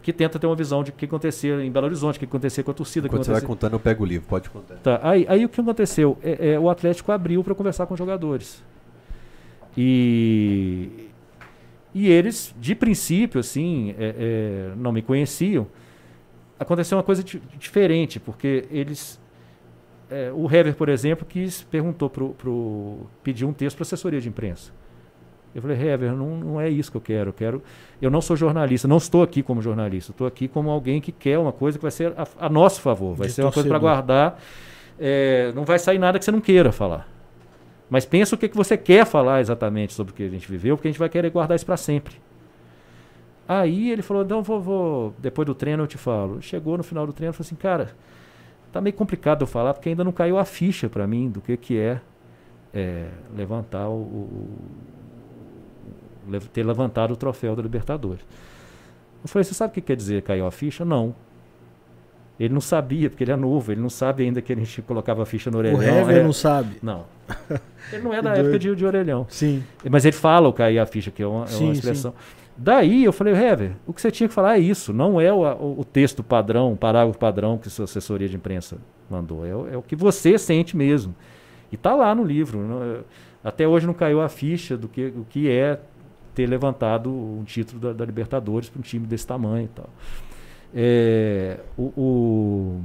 que 0.00 0.12
tenta 0.12 0.38
ter 0.38 0.46
uma 0.46 0.54
visão 0.54 0.84
de 0.84 0.90
o 0.90 0.92
que 0.92 1.06
aconteceu 1.06 1.60
em 1.60 1.72
Belo 1.72 1.86
Horizonte, 1.86 2.16
o 2.16 2.18
que 2.20 2.24
aconteceu 2.24 2.62
com 2.62 2.70
a 2.70 2.74
torcida. 2.74 3.08
Quando 3.08 3.24
você 3.24 3.32
vai 3.32 3.40
contando, 3.40 3.72
eu 3.72 3.80
pego 3.80 4.04
o 4.04 4.06
livro, 4.06 4.28
pode 4.28 4.48
contar. 4.48 4.76
Tá, 4.76 5.00
aí, 5.02 5.26
aí 5.28 5.44
o 5.44 5.48
que 5.48 5.60
aconteceu? 5.60 6.16
É, 6.22 6.52
é 6.52 6.60
o 6.60 6.70
Atlético 6.70 7.10
abriu 7.10 7.42
para 7.42 7.54
conversar 7.54 7.86
com 7.86 7.94
os 7.94 7.98
jogadores. 7.98 8.62
E, 9.76 11.10
e 11.92 12.06
eles, 12.06 12.54
de 12.60 12.76
princípio, 12.76 13.40
assim, 13.40 13.94
é, 13.98 14.14
é, 14.18 14.72
não 14.76 14.92
me 14.92 15.02
conheciam. 15.02 15.66
Aconteceu 16.60 16.96
uma 16.96 17.02
coisa 17.02 17.24
diferente, 17.58 18.20
porque 18.20 18.66
eles 18.70 19.18
é, 20.10 20.30
o 20.32 20.46
Hever, 20.46 20.74
por 20.74 20.88
exemplo, 20.88 21.26
quis, 21.26 21.62
perguntou 21.62 22.10
pro, 22.10 22.30
pro 22.30 23.06
pedir 23.22 23.44
um 23.44 23.52
texto 23.52 23.76
para 23.76 23.82
assessoria 23.82 24.20
de 24.20 24.28
imprensa. 24.28 24.72
Eu 25.54 25.62
falei, 25.62 25.80
Hever, 25.80 26.12
não, 26.12 26.36
não 26.36 26.60
é 26.60 26.68
isso 26.68 26.90
que 26.90 26.96
eu 26.96 27.00
quero. 27.00 27.28
Eu 27.30 27.32
quero. 27.32 27.62
Eu 28.02 28.10
não 28.10 28.20
sou 28.20 28.36
jornalista, 28.36 28.88
não 28.88 28.96
estou 28.96 29.22
aqui 29.22 29.42
como 29.42 29.62
jornalista. 29.62 30.10
Estou 30.10 30.26
aqui 30.26 30.48
como 30.48 30.68
alguém 30.68 31.00
que 31.00 31.12
quer 31.12 31.38
uma 31.38 31.52
coisa 31.52 31.78
que 31.78 31.82
vai 31.82 31.92
ser 31.92 32.12
a, 32.16 32.26
a 32.46 32.48
nosso 32.48 32.80
favor. 32.80 33.14
Vai 33.14 33.28
de 33.28 33.34
ser 33.34 33.42
uma 33.42 33.52
coisa 33.52 33.68
para 33.68 33.78
guardar. 33.78 34.40
É, 34.98 35.52
não 35.54 35.64
vai 35.64 35.78
sair 35.78 35.98
nada 35.98 36.18
que 36.18 36.24
você 36.24 36.32
não 36.32 36.40
queira 36.40 36.72
falar. 36.72 37.08
Mas 37.88 38.04
pensa 38.04 38.34
o 38.34 38.38
que, 38.38 38.48
que 38.48 38.56
você 38.56 38.76
quer 38.76 39.06
falar 39.06 39.40
exatamente 39.40 39.92
sobre 39.92 40.12
o 40.12 40.16
que 40.16 40.24
a 40.24 40.28
gente 40.28 40.50
viveu, 40.50 40.76
porque 40.76 40.88
a 40.88 40.90
gente 40.90 40.98
vai 40.98 41.08
querer 41.08 41.30
guardar 41.30 41.54
isso 41.54 41.66
para 41.66 41.76
sempre. 41.76 42.16
Aí 43.46 43.90
ele 43.90 44.02
falou, 44.02 44.24
então 44.24 44.42
vou, 44.42 44.60
vou, 44.60 45.14
depois 45.18 45.46
do 45.46 45.54
treino 45.54 45.82
eu 45.82 45.86
te 45.86 45.98
falo. 45.98 46.40
Chegou 46.40 46.76
no 46.76 46.82
final 46.82 47.06
do 47.06 47.12
treino 47.12 47.30
e 47.30 47.34
falou 47.34 47.46
assim, 47.46 47.54
cara, 47.54 47.94
Tá 48.74 48.80
meio 48.80 48.96
complicado 48.96 49.44
eu 49.44 49.46
falar, 49.46 49.72
porque 49.72 49.90
ainda 49.90 50.02
não 50.02 50.10
caiu 50.10 50.36
a 50.36 50.44
ficha 50.44 50.88
para 50.88 51.06
mim 51.06 51.30
do 51.30 51.40
que, 51.40 51.56
que 51.56 51.78
é, 51.78 52.00
é 52.74 53.06
levantar 53.36 53.88
o, 53.88 54.00
o, 54.00 54.48
ter 56.52 56.66
levantado 56.66 57.12
o 57.12 57.16
troféu 57.16 57.54
da 57.54 57.62
Libertadores. 57.62 58.26
Eu 59.22 59.28
falei, 59.28 59.44
você 59.44 59.54
sabe 59.54 59.70
o 59.70 59.74
que 59.74 59.80
quer 59.80 59.94
dizer 59.94 60.22
caiu 60.22 60.44
a 60.44 60.50
ficha? 60.50 60.84
Não. 60.84 61.14
Ele 62.38 62.52
não 62.52 62.60
sabia, 62.60 63.08
porque 63.08 63.22
ele 63.22 63.30
é 63.30 63.36
novo, 63.36 63.70
ele 63.70 63.80
não 63.80 63.88
sabe 63.88 64.24
ainda 64.24 64.42
que 64.42 64.52
a 64.52 64.56
gente 64.56 64.82
colocava 64.82 65.22
a 65.22 65.26
ficha 65.26 65.52
no 65.52 65.58
orelhão. 65.58 65.78
O 65.78 65.80
Hever 65.80 66.16
é, 66.16 66.24
não 66.24 66.32
sabe. 66.32 66.76
Não. 66.82 67.06
Ele 67.92 68.02
não 68.02 68.12
é 68.12 68.20
da 68.20 68.34
época 68.34 68.58
de, 68.58 68.74
de 68.74 68.84
orelhão. 68.84 69.26
Sim. 69.28 69.62
Mas 69.88 70.04
ele 70.04 70.16
fala 70.16 70.48
o 70.48 70.52
cair 70.52 70.78
a 70.78 70.86
ficha, 70.86 71.10
que 71.10 71.22
é 71.22 71.26
uma, 71.26 71.44
é 71.44 71.56
uma 71.56 71.72
expressão. 71.72 72.12
Sim. 72.12 72.43
Daí 72.56 73.04
eu 73.04 73.12
falei, 73.12 73.34
Hever, 73.34 73.72
o 73.86 73.92
que 73.92 74.00
você 74.00 74.10
tinha 74.10 74.28
que 74.28 74.34
falar 74.34 74.56
é 74.56 74.60
isso, 74.60 74.92
não 74.92 75.20
é 75.20 75.32
o, 75.32 75.76
o, 75.78 75.84
texto 75.84 76.22
padrão, 76.22 76.72
o 76.72 76.76
parágrafo 76.76 77.18
padrão 77.18 77.58
que 77.58 77.68
sua 77.68 77.84
assessoria 77.84 78.28
de 78.28 78.36
imprensa 78.36 78.78
mandou, 79.10 79.44
é, 79.44 79.74
é 79.74 79.76
o 79.76 79.82
que 79.82 79.96
você 79.96 80.38
sente 80.38 80.76
mesmo. 80.76 81.14
E 81.72 81.74
está 81.74 81.94
lá 81.94 82.14
no 82.14 82.22
livro. 82.22 82.60
Não, 82.60 83.04
até 83.42 83.66
hoje 83.66 83.86
não 83.86 83.94
caiu 83.94 84.20
a 84.20 84.28
ficha 84.28 84.76
do 84.76 84.88
que, 84.88 85.06
o 85.06 85.26
que 85.28 85.50
é 85.50 85.80
ter 86.34 86.46
levantado 86.46 87.10
um 87.10 87.42
título 87.44 87.80
da, 87.80 87.92
da 87.92 88.04
Libertadores 88.04 88.68
para 88.68 88.78
um 88.78 88.82
time 88.82 89.06
desse 89.06 89.26
tamanho 89.26 89.64
e 89.64 89.68
tal. 89.68 89.90
É, 90.74 91.58
o, 91.76 91.92
o 91.96 92.80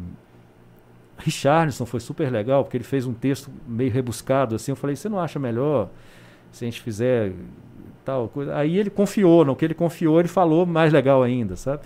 Richardson 1.17 1.85
foi 1.85 1.99
super 1.99 2.31
legal, 2.31 2.63
porque 2.63 2.77
ele 2.77 2.83
fez 2.83 3.05
um 3.05 3.13
texto 3.13 3.51
meio 3.67 3.91
rebuscado, 3.91 4.55
assim, 4.55 4.71
eu 4.71 4.75
falei, 4.75 4.95
você 4.95 5.09
não 5.09 5.19
acha 5.19 5.39
melhor 5.39 5.89
se 6.51 6.65
a 6.65 6.67
gente 6.67 6.81
fizer 6.81 7.31
tal 8.09 8.27
coisa. 8.27 8.55
Aí 8.55 8.77
ele 8.77 8.89
confiou, 8.89 9.45
no 9.45 9.55
que 9.55 9.63
ele 9.63 9.75
confiou, 9.75 10.19
ele 10.19 10.27
falou 10.27 10.65
mais 10.65 10.91
legal 10.91 11.21
ainda, 11.21 11.55
sabe? 11.55 11.83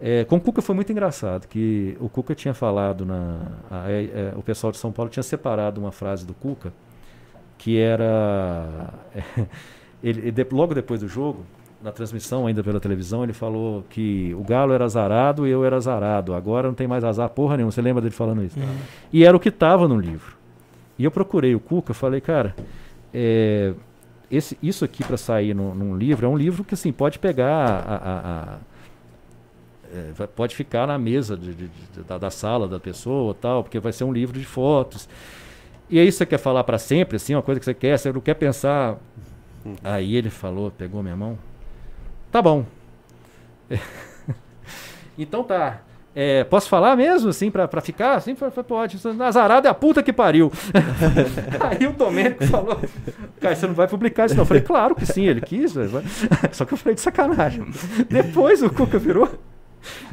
É, 0.00 0.24
com 0.24 0.36
o 0.36 0.40
Cuca 0.40 0.60
foi 0.62 0.74
muito 0.74 0.90
engraçado, 0.90 1.46
que 1.46 1.96
o 2.00 2.08
Cuca 2.08 2.34
tinha 2.34 2.54
falado 2.54 3.04
na. 3.04 3.40
A, 3.70 3.90
é, 3.90 4.04
é, 4.04 4.32
o 4.36 4.42
pessoal 4.42 4.72
de 4.72 4.78
São 4.78 4.90
Paulo 4.90 5.10
tinha 5.10 5.22
separado 5.22 5.80
uma 5.80 5.92
frase 5.92 6.26
do 6.26 6.34
Cuca, 6.34 6.72
que 7.58 7.78
era. 7.78 8.90
ele, 10.02 10.28
ele, 10.28 10.46
logo 10.50 10.74
depois 10.74 11.00
do 11.00 11.08
jogo, 11.08 11.44
na 11.82 11.92
transmissão 11.92 12.46
ainda 12.46 12.64
pela 12.64 12.80
televisão, 12.80 13.22
ele 13.22 13.32
falou 13.32 13.84
que 13.88 14.34
o 14.34 14.42
Galo 14.42 14.72
era 14.72 14.84
azarado 14.84 15.46
e 15.46 15.50
eu 15.50 15.64
era 15.64 15.76
azarado. 15.76 16.34
Agora 16.34 16.68
não 16.68 16.74
tem 16.74 16.88
mais 16.88 17.04
azar 17.04 17.28
porra 17.28 17.56
nenhuma. 17.56 17.70
Você 17.70 17.82
lembra 17.82 18.02
dele 18.02 18.14
falando 18.14 18.42
isso? 18.42 18.58
Uhum. 18.58 18.76
E 19.12 19.24
era 19.24 19.36
o 19.36 19.40
que 19.40 19.50
estava 19.50 19.86
no 19.86 19.98
livro. 19.98 20.36
E 20.98 21.04
eu 21.04 21.10
procurei 21.10 21.54
o 21.54 21.60
Cuca, 21.60 21.94
falei, 21.94 22.20
cara, 22.20 22.54
é, 23.12 23.72
esse, 24.36 24.58
isso 24.62 24.84
aqui 24.84 25.04
para 25.04 25.16
sair 25.16 25.54
no, 25.54 25.74
num 25.74 25.96
livro 25.96 26.26
é 26.26 26.28
um 26.28 26.36
livro 26.36 26.64
que 26.64 26.74
assim 26.74 26.92
pode 26.92 27.18
pegar 27.18 27.50
a, 27.54 27.94
a, 27.94 28.54
a 28.54 28.58
é, 30.20 30.26
pode 30.26 30.56
ficar 30.56 30.86
na 30.86 30.98
mesa 30.98 31.36
de, 31.36 31.54
de, 31.54 31.68
de, 31.68 32.02
da, 32.02 32.18
da, 32.18 32.30
sala 32.30 32.66
da 32.66 32.80
pessoa 32.80 33.34
tal 33.34 33.62
porque 33.62 33.78
vai 33.78 33.92
ser 33.92 34.04
um 34.04 34.12
livro 34.12 34.38
de 34.38 34.44
fotos. 34.44 35.08
E 35.88 35.98
aí 35.98 36.10
você 36.10 36.26
quer 36.26 36.38
falar 36.38 36.64
para 36.64 36.78
sempre 36.78 37.16
assim 37.16 37.34
uma 37.34 37.42
coisa 37.42 37.60
que 37.60 37.64
você 37.64 37.74
quer 37.74 37.98
você 37.98 38.12
não 38.12 38.20
quer 38.20 38.34
pensar? 38.34 38.98
Hum. 39.64 39.76
aí 39.82 40.16
ele 40.16 40.30
falou 40.30 40.70
pegou 40.70 41.02
minha 41.02 41.16
mão. 41.16 41.38
Tá 42.30 42.42
bom. 42.42 42.66
Então 45.16 45.44
tá 45.44 45.80
é, 46.16 46.44
posso 46.44 46.68
falar 46.68 46.94
mesmo, 46.94 47.30
assim, 47.30 47.50
pra, 47.50 47.66
pra 47.66 47.80
ficar? 47.80 48.14
Assim, 48.14 48.36
pode. 48.68 48.98
Azarado 49.20 49.66
é 49.66 49.70
a 49.70 49.74
puta 49.74 50.00
que 50.00 50.12
pariu. 50.12 50.52
Aí 51.60 51.86
o 51.88 51.92
Domênico 51.92 52.46
falou: 52.46 52.80
Cara, 53.40 53.56
você 53.56 53.66
não 53.66 53.74
vai 53.74 53.88
publicar 53.88 54.26
isso, 54.26 54.36
não. 54.36 54.42
Eu 54.42 54.46
falei: 54.46 54.62
Claro 54.62 54.94
que 54.94 55.04
sim, 55.04 55.26
ele 55.26 55.40
quis. 55.40 55.74
Só 56.52 56.64
que 56.64 56.72
eu 56.72 56.78
falei 56.78 56.94
de 56.94 57.00
sacanagem. 57.00 57.66
Depois 58.08 58.62
o 58.62 58.70
Cuca 58.70 58.96
virou. 58.96 59.28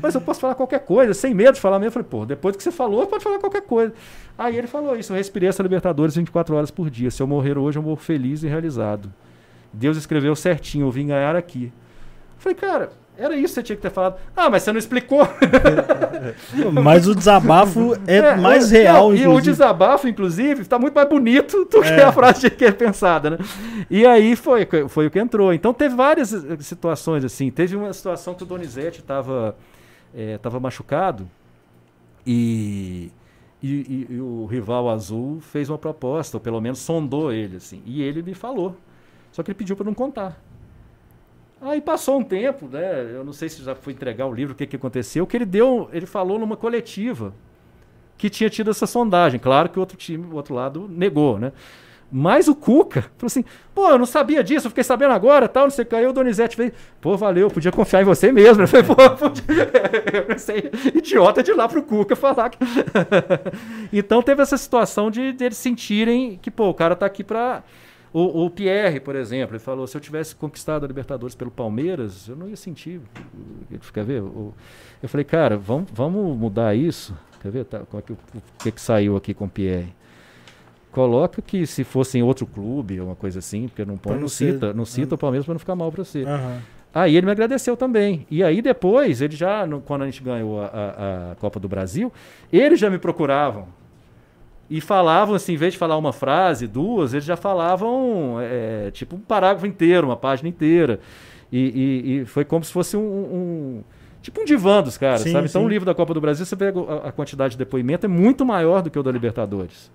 Mas 0.02 0.16
eu 0.16 0.22
posso 0.22 0.42
falar 0.42 0.56
qualquer 0.56 0.80
coisa, 0.80 1.14
sem 1.14 1.34
medo 1.36 1.54
de 1.54 1.62
falar 1.62 1.78
mesmo. 1.78 1.90
Eu 1.90 2.04
falei: 2.04 2.08
Pô, 2.10 2.26
depois 2.26 2.56
que 2.56 2.64
você 2.64 2.72
falou, 2.72 3.06
pode 3.06 3.24
falar 3.24 3.38
qualquer 3.38 3.62
coisa. 3.62 3.94
Aí 4.36 4.58
ele 4.58 4.68
falou 4.68 4.96
isso: 4.96 5.14
Eu 5.14 5.18
respirei 5.18 5.50
essa 5.50 5.62
Libertadores 5.62 6.16
24 6.16 6.56
horas 6.56 6.72
por 6.72 6.90
dia. 6.90 7.12
Se 7.12 7.22
eu 7.22 7.28
morrer 7.28 7.60
hoje, 7.60 7.78
eu 7.78 7.84
morro 7.84 7.98
feliz 7.98 8.42
e 8.42 8.48
realizado. 8.48 9.14
Deus 9.72 9.98
escreveu 9.98 10.36
certinho: 10.36 10.88
Eu 10.88 10.92
vim 10.92 11.08
ganhar 11.08 11.36
aqui. 11.36 11.66
Eu 11.66 12.40
falei: 12.40 12.56
Cara 12.56 13.01
era 13.22 13.36
isso 13.36 13.48
que 13.48 13.54
você 13.56 13.64
tinha 13.64 13.76
que 13.76 13.82
ter 13.82 13.90
falado. 13.92 14.16
Ah, 14.36 14.50
mas 14.50 14.64
você 14.64 14.72
não 14.72 14.80
explicou. 14.80 15.22
Mas 16.84 17.08
o 17.08 17.16
desabafo 17.16 17.94
é, 18.08 18.36
mais 18.36 18.72
é, 18.72 18.82
real, 18.84 19.10
não, 19.10 19.16
E 19.16 19.28
o 19.28 19.42
desabafo, 19.42 20.08
inclusive, 20.08 20.62
está 20.62 20.78
muito 20.78 20.94
mais 20.94 21.08
bonito 21.10 21.66
do 21.66 21.82
que 21.82 21.88
É. 21.88 22.04
a 22.04 22.12
frase 22.12 22.50
que 22.50 22.66
é 22.66 22.72
pensada, 22.72 23.32
né? 23.32 23.38
E 23.90 24.06
aí 24.06 24.36
foi, 24.36 24.68
foi 24.88 25.08
o 25.08 25.12
que 25.12 25.20
entrou. 25.20 25.54
Então 25.54 25.74
teve 25.74 25.96
várias 25.96 26.34
eh, 26.34 26.58
situações 26.60 27.24
assim. 27.26 27.50
Teve 27.50 27.76
uma 27.76 27.92
situação 27.94 28.34
que 28.34 28.44
o 28.44 28.46
Donizete 28.46 29.00
estava 29.00 29.56
tava 30.42 30.60
machucado 30.60 31.28
e, 32.26 33.12
e, 33.64 33.70
e- 33.70 34.08
e 34.16 34.20
o 34.20 34.46
rival 34.46 34.90
azul 34.90 35.40
fez 35.42 35.70
uma 35.70 35.78
proposta, 35.78 36.38
ou 36.38 36.42
pelo 36.42 36.60
menos 36.62 36.80
sondou 36.80 37.32
ele, 37.32 37.58
assim. 37.58 37.82
E 37.86 38.02
ele 38.04 38.22
me 38.22 38.34
falou. 38.34 38.76
Só 39.32 39.42
que 39.42 39.52
ele 39.52 39.58
pediu 39.58 39.76
para 39.76 39.86
não 39.86 39.94
contar. 39.94 40.38
Aí 41.62 41.80
passou 41.80 42.20
um 42.20 42.24
tempo, 42.24 42.68
né? 42.68 43.12
Eu 43.14 43.24
não 43.24 43.34
sei 43.34 43.48
se 43.48 43.64
já 43.64 43.76
foi 43.76 43.94
entregar 43.94 44.26
o 44.26 44.34
livro, 44.34 44.54
o 44.54 44.56
que, 44.56 44.66
que 44.66 44.76
aconteceu, 44.76 45.28
que 45.28 45.38
ele 45.38 45.46
deu, 45.46 45.90
ele 45.94 46.08
falou 46.08 46.40
numa 46.40 46.58
coletiva 46.58 47.34
que 48.18 48.30
tinha 48.30 48.50
tido 48.50 48.72
essa 48.72 48.88
sondagem. 48.88 49.40
Claro 49.40 49.70
que 49.70 49.78
o 49.78 49.80
outro 49.80 49.96
time, 49.96 50.26
o 50.26 50.36
outro 50.36 50.56
lado, 50.56 50.88
negou, 50.90 51.38
né? 51.38 51.52
Mas 52.12 52.48
o 52.48 52.56
Cuca 52.56 53.04
falou 53.18 53.28
assim: 53.28 53.46
pô, 53.74 53.90
eu 53.90 53.98
não 53.98 54.06
sabia 54.06 54.44
disso, 54.44 54.68
eu 54.68 54.72
fiquei 54.72 54.84
sabendo 54.84 55.14
agora, 55.14 55.48
tal, 55.48 55.64
não 55.64 55.72
sei 55.72 55.86
o 55.86 55.88
que. 55.88 55.96
Aí 55.96 56.06
o 56.06 56.12
Donizete 56.12 56.58
veio, 56.58 56.74
pô, 57.00 57.16
valeu, 57.16 57.48
eu 57.48 57.52
podia 57.52 57.72
confiar 57.72 58.02
em 58.02 58.06
você 58.06 58.32
mesmo. 58.32 58.64
Eu 58.64 58.68
falei, 58.68 58.86
pô, 58.86 58.96
podia... 58.96 59.72
eu 60.14 60.24
pensei, 60.26 60.70
idiota 60.94 61.42
de 61.42 61.52
ir 61.52 61.54
lá 61.54 61.68
pro 61.70 61.82
Cuca 61.82 62.16
falar. 62.16 62.50
Que... 62.50 62.58
então 63.94 64.22
teve 64.22 64.42
essa 64.42 64.58
situação 64.58 65.10
de, 65.10 65.32
de 65.32 65.46
eles 65.46 65.58
sentirem 65.58 66.38
que, 66.42 66.52
pô, 66.52 66.70
o 66.70 66.74
cara 66.74 66.96
tá 66.96 67.06
aqui 67.06 67.24
pra. 67.24 67.64
O, 68.14 68.46
o 68.46 68.50
Pierre, 68.50 69.00
por 69.00 69.16
exemplo, 69.16 69.56
ele 69.56 69.64
falou: 69.64 69.88
se 69.88 69.96
eu 69.96 70.02
tivesse 70.02 70.36
conquistado 70.36 70.84
a 70.84 70.88
Libertadores 70.88 71.34
pelo 71.36 71.50
Palmeiras, 71.50 72.28
eu 72.28 72.36
não 72.36 72.48
ia 72.50 72.58
sentir. 72.58 73.00
Quer 73.94 74.04
ver? 74.04 74.18
Eu 74.22 74.54
falei, 75.08 75.24
cara, 75.24 75.58
vamos, 75.58 75.90
vamos 75.94 76.38
mudar 76.38 76.76
isso. 76.76 77.16
Quer 77.42 77.52
ver? 77.52 77.66
Tá, 77.66 77.80
como 77.80 78.00
é 78.00 78.04
que, 78.06 78.12
o 78.14 78.18
que, 78.64 78.72
que 78.72 78.82
saiu 78.82 79.16
aqui 79.16 79.34
com 79.34 79.46
o 79.46 79.50
Pierre? 79.50 79.94
Coloca 80.92 81.42
que 81.42 81.66
se 81.66 81.86
fosse 81.86 82.18
em 82.18 82.22
outro 82.22 82.46
clube, 82.46 83.00
uma 83.00 83.16
coisa 83.16 83.40
assim, 83.40 83.70
porque 83.70 83.86
não 83.86 83.96
põe, 83.98 84.14
não 84.16 84.22
não 84.22 84.28
ser- 84.28 84.54
cita, 84.54 84.74
não 84.74 84.84
cita 84.86 85.16
o 85.16 85.18
Palmeiras 85.18 85.46
para 85.46 85.54
não 85.54 85.60
ficar 85.60 85.76
mal 85.76 85.90
para 85.90 86.04
você. 86.04 86.24
Aham. 86.24 86.60
Aí 86.94 87.16
ele 87.16 87.26
me 87.26 87.32
agradeceu 87.32 87.78
também. 87.78 88.28
E 88.30 88.44
aí 88.44 88.62
depois, 88.62 89.22
ele 89.22 89.34
já, 89.34 89.66
no- 89.66 89.80
quando 89.80 90.02
a 90.02 90.06
gente 90.06 90.22
ganhou 90.22 90.60
a, 90.62 90.66
a- 90.66 91.32
a 91.32 91.36
Copa 91.36 91.58
do 91.62 91.70
Brasil, 91.70 92.12
eles 92.52 92.78
já 92.78 92.90
me 92.90 92.98
procuravam. 92.98 93.68
E 94.74 94.80
falavam 94.80 95.36
assim, 95.36 95.54
em 95.54 95.58
vez 95.58 95.74
de 95.74 95.78
falar 95.80 95.98
uma 95.98 96.14
frase, 96.14 96.66
duas, 96.66 97.14
eles 97.14 97.26
já 97.26 97.36
falavam 97.36 98.38
é, 98.40 98.90
tipo 98.92 99.18
um 99.18 99.20
parágrafo 99.20 99.68
inteiro, 99.68 100.08
uma 100.08 100.16
página 100.16 100.48
inteira. 100.48 101.00
E, 101.52 101.60
e- 101.60 102.22
e 102.22 102.26
foi 102.26 102.46
como 102.46 102.64
se 102.64 102.72
fosse 102.72 102.96
um. 102.96 103.02
um- 103.02 103.84
tipo 104.22 104.40
um 104.42 104.46
divã 104.46 104.82
dos 104.82 104.98
caras, 104.98 105.22
Sim, 105.22 105.34
sabe? 105.34 105.48
Então 105.50 105.62
sim. 105.62 105.66
o 105.68 105.70
livro 105.70 105.86
da 105.86 105.94
Copa 105.94 106.14
do 106.14 106.22
Brasil, 106.22 106.46
você 106.46 106.56
vê 106.56 106.68
a, 106.68 107.10
a 107.10 107.12
quantidade 107.12 107.52
de 107.54 107.58
depoimento, 107.58 108.06
é 108.06 108.10
muito 108.10 108.46
maior 108.46 108.82
do 108.82 108.90
que 108.90 108.98
o 108.98 109.04
da 109.04 109.12
Libertadores. 109.12 109.92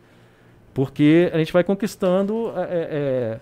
Porque 0.75 1.31
a 1.33 1.39
gente 1.39 1.53
vai 1.53 1.65
conquistando. 1.65 2.53
é, 2.57 2.61
é, 2.71 3.41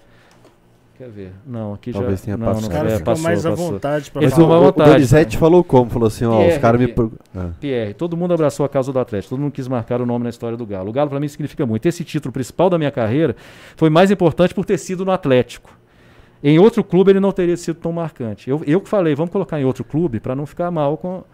Quer 0.97 1.09
ver? 1.09 1.33
Não, 1.45 1.75
aqui 1.75 1.93
Talvez 1.93 2.21
já. 2.21 2.25
tenha 2.27 2.37
não, 2.37 2.47
passado. 2.47 2.63
não 2.63 2.69
Os 2.69 2.75
caras 2.75 2.93
é, 2.93 2.97
ficam 2.99 3.13
passou, 3.13 3.25
mais 3.25 3.45
à 3.47 3.51
vontade 3.51 4.05
ficam 4.05 4.31
falar. 4.31 4.61
o, 4.61 4.73
Donizete 4.73 5.37
falou 5.37 5.65
como? 5.65 5.91
Falou 5.91 6.07
assim, 6.07 6.25
ó, 6.25 6.39
os 6.39 6.45
Pierre, 6.45 6.61
caras 6.61 6.81
me... 6.81 6.87
Pierre. 6.87 6.95
pro- 7.11 7.19
Ah. 7.35 7.51
Pierre, 7.61 7.95
todo 7.95 8.17
mundo 8.17 8.33
abraçou 8.33 8.65
a 8.65 8.69
causa 8.69 8.93
do 8.93 8.99
Atlético, 9.01 9.31
todo 9.31 9.41
mundo 9.41 9.51
quis 9.53 9.67
marcar 9.67 10.01
o 10.01 10.07
nome 10.07 10.23
na 10.23 10.31
história 10.31 10.57
do 10.57 10.65
Galo. 10.65 10.91
O 10.91 10.93
Galo 10.93 11.11
para 11.11 11.19
mim 11.19 11.27
significa 11.27 11.67
muito. 11.67 11.85
Esse 11.87 12.05
título 12.05 12.31
principal 12.33 12.71
da 12.71 12.79
minha 12.79 12.93
carreira 12.93 13.35
foi 13.77 13.91
mais 13.91 14.13
importante 14.13 14.55
por 14.55 14.65
ter 14.65 14.79
sido 14.79 15.05
no 15.05 15.11
Atlético. 15.11 15.77
Em 16.43 16.61
outro 16.61 16.85
clube 16.85 17.11
ele 17.11 17.19
não 17.21 17.33
teria 17.33 17.57
sido 17.57 17.77
tão 17.81 17.91
marcante. 17.91 18.49
Eu, 18.49 18.63
eu 18.65 18.81
que 18.81 18.89
falei, 18.89 19.17
vamos 19.17 19.33
colocar 19.33 19.61
em 19.61 19.65
outro 19.65 19.83
clube 19.83 20.21
para 20.21 20.37
não 20.37 20.47
ficar 20.47 20.71
mal 20.71 20.97
com. 20.97 21.25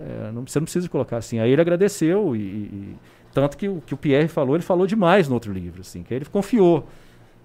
é, 0.00 0.30
não, 0.32 0.46
você 0.46 0.58
não 0.58 0.64
precisa 0.64 0.88
colocar 0.88 1.18
assim. 1.18 1.38
Aí 1.38 1.50
ele 1.50 1.60
agradeceu 1.60 2.34
e, 2.34 2.38
e- 2.40 2.96
tanto 3.34 3.58
que 3.58 3.68
o 3.68 3.82
que 3.84 3.92
o 3.92 3.96
Pierre 3.98 4.28
falou, 4.28 4.56
ele 4.56 4.62
falou 4.62 4.86
demais 4.86 5.28
no 5.28 5.34
outro 5.34 5.52
livro, 5.52 5.82
assim, 5.82 6.02
que 6.02 6.14
aí 6.14 6.18
ele 6.18 6.24
confiou. 6.24 6.86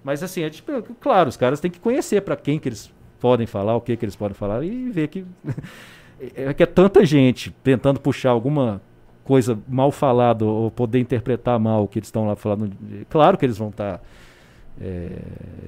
Mas 0.04 0.24
assim, 0.24 0.44
é 0.44 0.50
tipo, 0.50 0.72
claro, 1.00 1.30
os 1.30 1.38
caras 1.38 1.60
têm 1.60 1.70
que 1.70 1.80
conhecer 1.80 2.22
para 2.22 2.36
quem 2.36 2.60
que 2.60 2.70
eles 2.70 2.92
podem 3.20 3.46
falar, 3.46 3.76
o 3.76 3.82
que 3.82 3.96
que 3.96 4.04
eles 4.04 4.16
podem 4.16 4.34
falar 4.34 4.64
e 4.64 4.90
ver 4.90 5.08
que 5.08 5.26
é 6.36 6.54
que 6.54 6.64
é 6.64 6.66
tanta 6.66 7.06
gente 7.06 7.52
tentando 7.64 8.00
puxar 8.00 8.32
alguma 8.32 8.82
coisa 9.24 9.58
mal 9.68 9.92
falada 9.92 10.44
ou 10.44 10.72
poder 10.72 11.00
interpretar 11.00 11.60
mal 11.60 11.84
o 11.84 11.88
que 11.88 12.00
eles 12.00 12.08
estão 12.08 12.28
lá 12.28 12.36
falando. 12.36 12.72
Claro 13.10 13.38
que 13.38 13.46
eles 13.46 13.58
vão 13.58 13.70
estar. 13.70 14.02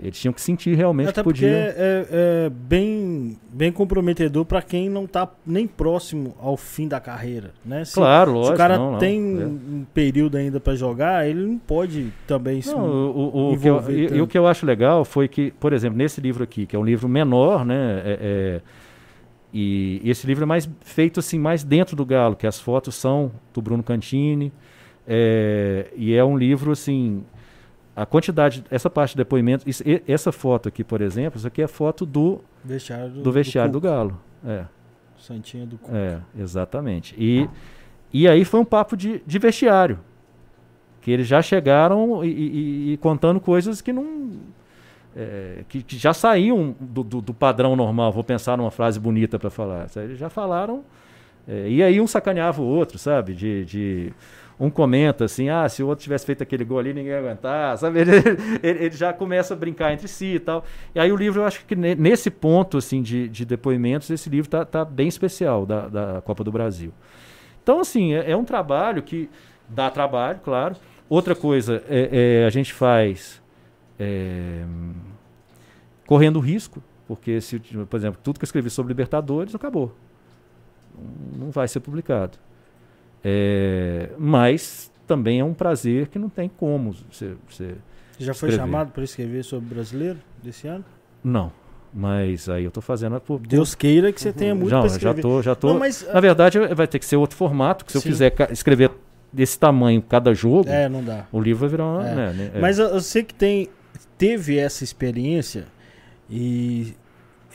Eles 0.02 0.18
tinham 0.20 0.34
que 0.34 0.42
sentir 0.42 0.76
realmente 0.76 1.10
Até 1.10 1.22
que 1.22 1.24
podiam. 1.26 1.50
é, 1.52 1.76
é 1.78 2.50
bem, 2.50 3.38
bem 3.52 3.72
comprometedor 3.72 4.44
pra 4.46 4.62
quem 4.62 4.90
não 4.90 5.06
tá 5.06 5.30
nem 5.46 5.68
próximo 5.68 6.36
ao 6.42 6.58
fim 6.58 6.88
da 6.88 7.00
carreira, 7.00 7.52
né? 7.64 7.86
Se, 7.86 7.94
Claro, 7.94 8.32
se 8.32 8.36
lógico. 8.38 8.54
o 8.56 8.58
cara 8.58 8.78
não, 8.78 8.92
não, 8.94 9.00
tem 9.00 9.20
é. 9.20 9.46
um 9.46 9.86
período 9.94 10.36
ainda 10.38 10.60
pra 10.60 10.74
jogar, 10.76 11.28
ele 11.28 11.46
não 11.46 11.60
pode 11.60 12.08
também 12.26 12.62
se 12.62 12.74
Não, 12.74 12.84
o, 13.12 13.58
que 13.60 13.68
eu, 13.70 13.92
e, 13.92 14.16
e 14.18 14.22
o 14.22 14.26
que 14.28 14.38
eu 14.38 14.48
acho 14.48 14.66
legal 14.66 15.06
foi 15.06 15.28
que, 15.28 15.52
por 15.60 15.74
exemplo, 15.74 15.98
nesse 15.98 16.20
livro 16.20 16.44
aqui, 16.44 16.66
que 16.66 16.76
é 16.76 16.80
um 16.80 16.84
livro 16.86 17.08
menor, 17.08 17.64
né? 17.64 18.02
é- 18.04 18.18
é, 18.22 18.62
e 19.54 20.02
esse 20.04 20.26
livro 20.26 20.44
é 20.44 20.48
mais 20.48 20.68
feito 20.82 21.20
assim, 21.20 21.38
mais 21.38 21.64
dentro 21.64 21.96
do 21.96 22.04
Galo, 22.04 22.36
que 22.36 22.48
as 22.48 22.60
fotos 22.60 22.96
são 22.96 23.32
do 23.54 23.62
Bruno 23.62 23.84
Cantini. 23.84 24.52
é, 25.08 25.88
e 25.96 26.16
é 26.16 26.24
um 26.24 26.36
livro 26.38 26.72
assim. 26.72 27.24
A 27.96 28.06
quantidade, 28.06 28.64
essa 28.72 28.90
parte 28.90 29.12
de 29.12 29.18
depoimento, 29.18 29.70
isso- 29.70 29.84
e- 29.88 30.02
essa 30.08 30.32
foto 30.32 30.68
aqui, 30.68 30.84
por 30.84 31.00
exemplo, 31.02 31.38
isso 31.38 31.46
aqui 31.48 31.62
é 31.62 31.68
foto 31.68 32.06
do, 32.06 32.42
vestiário 32.66 33.10
do, 33.12 33.22
do 33.22 33.32
vestiário 33.32 33.72
do, 33.72 33.80
Cuca, 33.80 33.94
Galo. 33.94 34.20
É. 34.46 34.66
Santinha 35.18 35.66
do 35.66 35.78
Cuca. 35.78 35.96
É, 35.96 36.20
exatamente. 36.38 37.16
E, 37.18 37.48
e 38.12 38.28
aí 38.28 38.44
foi 38.44 38.60
um 38.60 38.66
papo 38.66 38.98
de, 38.98 39.22
de 39.26 39.40
vestiário. 39.40 40.00
Que 41.02 41.12
eles 41.12 41.28
já 41.28 41.42
chegaram 41.42 42.24
e, 42.24 42.30
e- 42.30 42.94
e 42.94 42.98
contando 42.98 43.40
coisas 43.40 43.80
que 43.82 43.92
não. 43.94 44.32
é, 45.16 45.64
que, 45.70 45.84
que 45.84 45.98
já 45.98 46.14
saíam 46.14 46.76
do, 46.80 47.04
do- 47.04 47.22
do 47.22 47.34
padrão 47.34 47.76
normal. 47.76 48.12
Vou 48.12 48.24
pensar 48.24 48.58
numa 48.58 48.72
frase 48.72 49.00
bonita 49.00 49.38
para 49.38 49.50
falar. 49.50 49.88
Eles 49.98 50.18
já 50.18 50.30
falaram. 50.30 50.84
é, 51.48 51.70
e 51.70 51.84
aí 51.84 52.00
um 52.02 52.08
sacaneava 52.08 52.62
o 52.62 52.66
outro, 52.66 52.98
sabe? 52.98 53.34
De. 53.36 53.66
de- 53.66 54.14
um 54.66 54.70
comenta 54.70 55.26
assim, 55.26 55.50
ah, 55.50 55.68
se 55.68 55.84
o 55.84 55.88
outro 55.88 56.04
tivesse 56.04 56.26
feito 56.26 56.42
aquele 56.42 56.64
gol 56.64 56.80
ali, 56.80 56.94
ninguém 56.94 57.12
ia 57.12 57.20
aguentar, 57.20 57.78
sabe? 57.78 58.00
Ele, 58.02 58.12
ele- 58.64 58.86
ele 58.86 58.96
já 58.96 59.12
começa 59.12 59.54
a 59.54 59.58
brincar 59.58 59.92
entre 59.94 60.08
si 60.08 60.36
e 60.36 60.40
tal. 60.40 60.64
E 60.96 61.00
aí 61.00 61.12
o 61.12 61.16
livro, 61.16 61.42
eu 61.42 61.46
acho 61.46 61.66
que 61.66 61.76
ne- 61.76 61.96
nesse 61.96 62.30
ponto, 62.32 62.78
assim, 62.78 63.02
de, 63.02 63.28
de 63.28 63.46
depoimentos, 63.46 64.10
esse 64.10 64.30
livro 64.30 64.50
tá, 64.50 64.64
tá 64.64 64.86
bem 64.86 65.08
especial 65.08 65.66
da, 65.66 65.88
da 65.88 66.22
Copa 66.22 66.44
do 66.44 66.52
Brasil. 66.52 66.94
Então, 67.62 67.80
assim, 67.80 68.14
é, 68.14 68.32
é 68.32 68.38
um 68.38 68.46
trabalho 68.46 69.02
que 69.04 69.30
dá 69.68 69.90
trabalho, 69.90 70.40
claro. 70.44 70.76
Outra 71.10 71.36
coisa, 71.36 71.84
é, 71.90 72.42
é, 72.44 72.46
a 72.46 72.50
gente 72.50 72.74
faz 72.74 73.42
é, 74.00 74.64
correndo 76.06 76.40
risco, 76.40 76.82
porque, 77.08 77.42
se, 77.42 77.60
por 77.60 77.98
exemplo, 77.98 78.20
tudo 78.24 78.40
que 78.40 78.44
eu 78.44 78.48
escrevi 78.48 78.70
sobre 78.70 78.92
Libertadores 78.92 79.54
acabou. 79.54 79.94
Não 81.38 81.52
vai 81.52 81.68
ser 81.68 81.80
publicado. 81.80 82.38
É, 83.24 84.10
mas 84.18 84.92
também 85.08 85.40
é 85.40 85.44
um 85.44 85.54
prazer 85.54 86.08
que 86.08 86.20
não 86.20 86.30
tem 86.30 86.50
como 86.50 86.94
você. 87.12 87.34
você- 87.50 87.76
Já 88.20 88.34
foi 88.34 88.50
escrever. 88.50 88.58
chamado 88.58 88.92
para 88.92 89.04
escrever 89.04 89.44
sobre 89.44 89.74
brasileiro 89.74 90.20
desse 90.42 90.68
ano? 90.68 90.84
Não. 91.24 91.52
Mas 91.94 92.50
aí 92.50 92.64
eu 92.64 92.72
tô 92.72 92.82
fazendo 92.82 93.20
por. 93.22 93.40
por- 93.40 93.48
Deus 93.48 93.76
queira 93.76 94.12
que 94.12 94.20
você 94.20 94.34
tenha 94.34 94.56
muito 94.56 94.70
já 94.70 94.84
escrever. 94.86 95.22
tô, 95.22 95.42
já 95.42 95.54
tô. 95.56 95.68
Não, 95.74 95.80
mas, 95.80 96.08
Na 96.12 96.20
verdade, 96.20 96.60
vai 96.74 96.88
ter 96.88 96.98
que 97.00 97.06
ser 97.06 97.16
outro 97.18 97.38
formato, 97.38 97.86
que 97.86 97.92
se 97.92 97.98
eu 97.98 98.02
Sim. 98.02 98.10
quiser 98.10 98.32
ca- 98.32 98.50
escrever 98.52 98.90
desse 99.32 99.58
tamanho 99.60 100.02
cada 100.02 100.34
jogo, 100.34 100.68
é, 100.70 100.90
não 100.90 101.04
dá. 101.04 101.26
o 101.32 101.40
livro 101.40 101.62
vai 101.62 101.70
virar 101.70 101.86
uma. 101.86 102.08
É. 102.08 102.16
né, 102.16 102.34
né, 102.34 102.52
é. 102.56 102.60
Mas 102.60 102.80
eu, 102.80 102.88
eu 102.88 103.00
sei 103.02 103.24
que 103.24 103.34
tem, 103.34 103.70
teve 104.18 104.58
essa 104.58 104.84
experiência 104.84 105.66
e, 106.30 106.96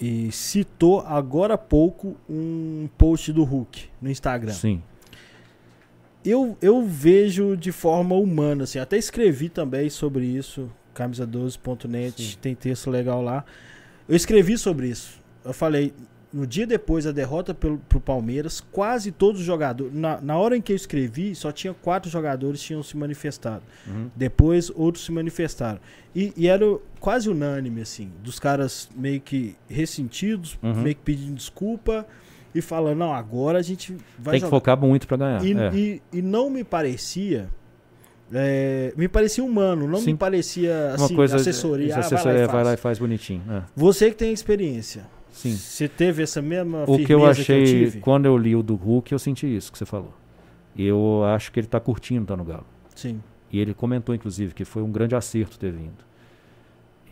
e 0.01 0.31
citou 0.31 1.01
agora 1.01 1.55
há 1.55 1.59
pouco 1.59 2.17
um 2.31 2.89
post 2.97 3.33
do 3.33 3.43
Hulk 3.43 3.87
no 4.01 4.09
Instagram. 4.09 4.53
Sim. 4.53 4.81
Eu, 6.29 6.57
eu 6.61 6.83
vejo 6.85 7.57
de 7.57 7.73
forma 7.73 8.15
humana, 8.17 8.65
assim, 8.65 8.79
até 8.79 8.97
escrevi 8.97 9.49
também 9.49 9.89
sobre 9.89 10.25
isso, 10.25 10.71
camisa12.net, 10.95 12.39
tem 12.39 12.55
texto 12.55 12.91
legal 12.91 13.23
lá. 13.23 13.45
Eu 14.09 14.17
escrevi 14.17 14.57
sobre 14.59 14.89
isso. 14.89 15.21
Eu 15.45 15.53
falei, 15.53 15.93
no 16.33 16.47
dia 16.47 16.67
depois 16.67 17.05
da 17.05 17.13
derrota 17.13 17.55
pelo, 17.55 17.79
pro 17.89 18.01
Palmeiras, 18.01 18.61
quase 18.61 19.11
todos 19.13 19.41
os 19.41 19.47
jogadores. 19.47 19.95
Na, 19.95 20.21
na 20.21 20.37
hora 20.37 20.57
em 20.57 20.61
que 20.61 20.73
eu 20.73 20.77
escrevi, 20.77 21.35
só 21.35 21.53
tinha 21.53 21.73
quatro 21.75 22.11
jogadores 22.11 22.61
que 22.61 22.67
tinham 22.69 22.83
se 22.83 22.97
manifestado. 22.97 23.63
Uhum. 23.87 24.11
Depois 24.15 24.71
outros 24.75 25.05
se 25.05 25.13
manifestaram. 25.13 25.79
E, 26.15 26.33
e 26.37 26.49
era 26.49 26.65
quase 27.01 27.29
unânime, 27.29 27.81
assim, 27.81 28.11
dos 28.23 28.39
caras 28.39 28.89
meio 28.95 29.21
que 29.21 29.57
ressentidos, 29.69 30.59
Uhum. 30.63 30.75
meio 30.83 30.95
que 30.97 31.03
pedindo 31.03 31.35
desculpa 31.35 32.07
e 32.55 32.61
falando, 32.63 32.99
não, 32.99 33.13
agora 33.13 33.59
a 33.59 33.63
gente 33.63 33.93
vai 34.19 34.33
Tem 34.33 34.41
que 34.41 34.47
jogar. 34.47 34.51
focar 34.51 34.77
muito 34.79 35.07
para 35.07 35.17
ganhar. 35.17 35.45
E, 35.45 35.53
é. 35.53 35.71
e- 35.75 36.03
e 36.13 36.23
não 36.23 36.49
me 36.51 36.65
parecia. 36.65 37.49
é, 38.33 38.93
me 38.97 39.09
parecia 39.09 39.43
humano, 39.45 39.87
não 39.89 40.01
Sim. 40.01 40.13
me 40.13 40.19
parecia 40.19 40.95
Uma 40.97 41.05
assim, 41.07 41.15
coisa. 41.17 41.37
assessoria. 41.37 41.97
ah, 41.97 42.01
assessoria 42.01 42.23
vai 42.23 42.35
lá 42.37 42.43
e 42.45 42.47
vai 42.53 42.65
lá 42.65 42.75
e 42.75 42.77
faz. 42.77 42.99
bonitinho. 42.99 43.43
é. 43.51 43.63
Você 43.75 44.11
que 44.11 44.17
tem 44.17 44.33
experiência, 44.33 45.07
sim. 45.31 45.53
Você 45.57 45.89
teve 45.89 46.23
essa 46.23 46.43
mesma 46.43 46.85
O 46.87 46.99
que 46.99 47.13
eu 47.15 47.25
achei, 47.25 47.63
eu 47.63 47.65
tive? 47.67 48.01
quando 48.01 48.27
eu 48.27 48.37
li 48.37 48.55
o 48.55 48.63
do 48.63 48.75
Hulk, 48.75 49.13
eu 49.13 49.19
senti 49.19 49.47
isso 49.47 49.73
que 49.73 49.79
você 49.79 49.87
falou. 49.87 50.13
E 50.77 50.85
eu 50.87 51.25
acho 51.25 51.51
que 51.51 51.59
ele 51.59 51.67
tá 51.67 51.81
curtindo 51.81 52.23
estar 52.23 52.37
no 52.37 52.45
Galo. 52.45 52.67
Sim. 52.95 53.21
E 53.51 53.59
ele 53.59 53.73
comentou, 53.73 54.15
inclusive, 54.15 54.53
que 54.55 54.65
foi 54.65 54.83
um 54.83 54.93
grande 54.93 55.15
acerto 55.17 55.59
ter 55.59 55.73
vindo. 55.73 56.07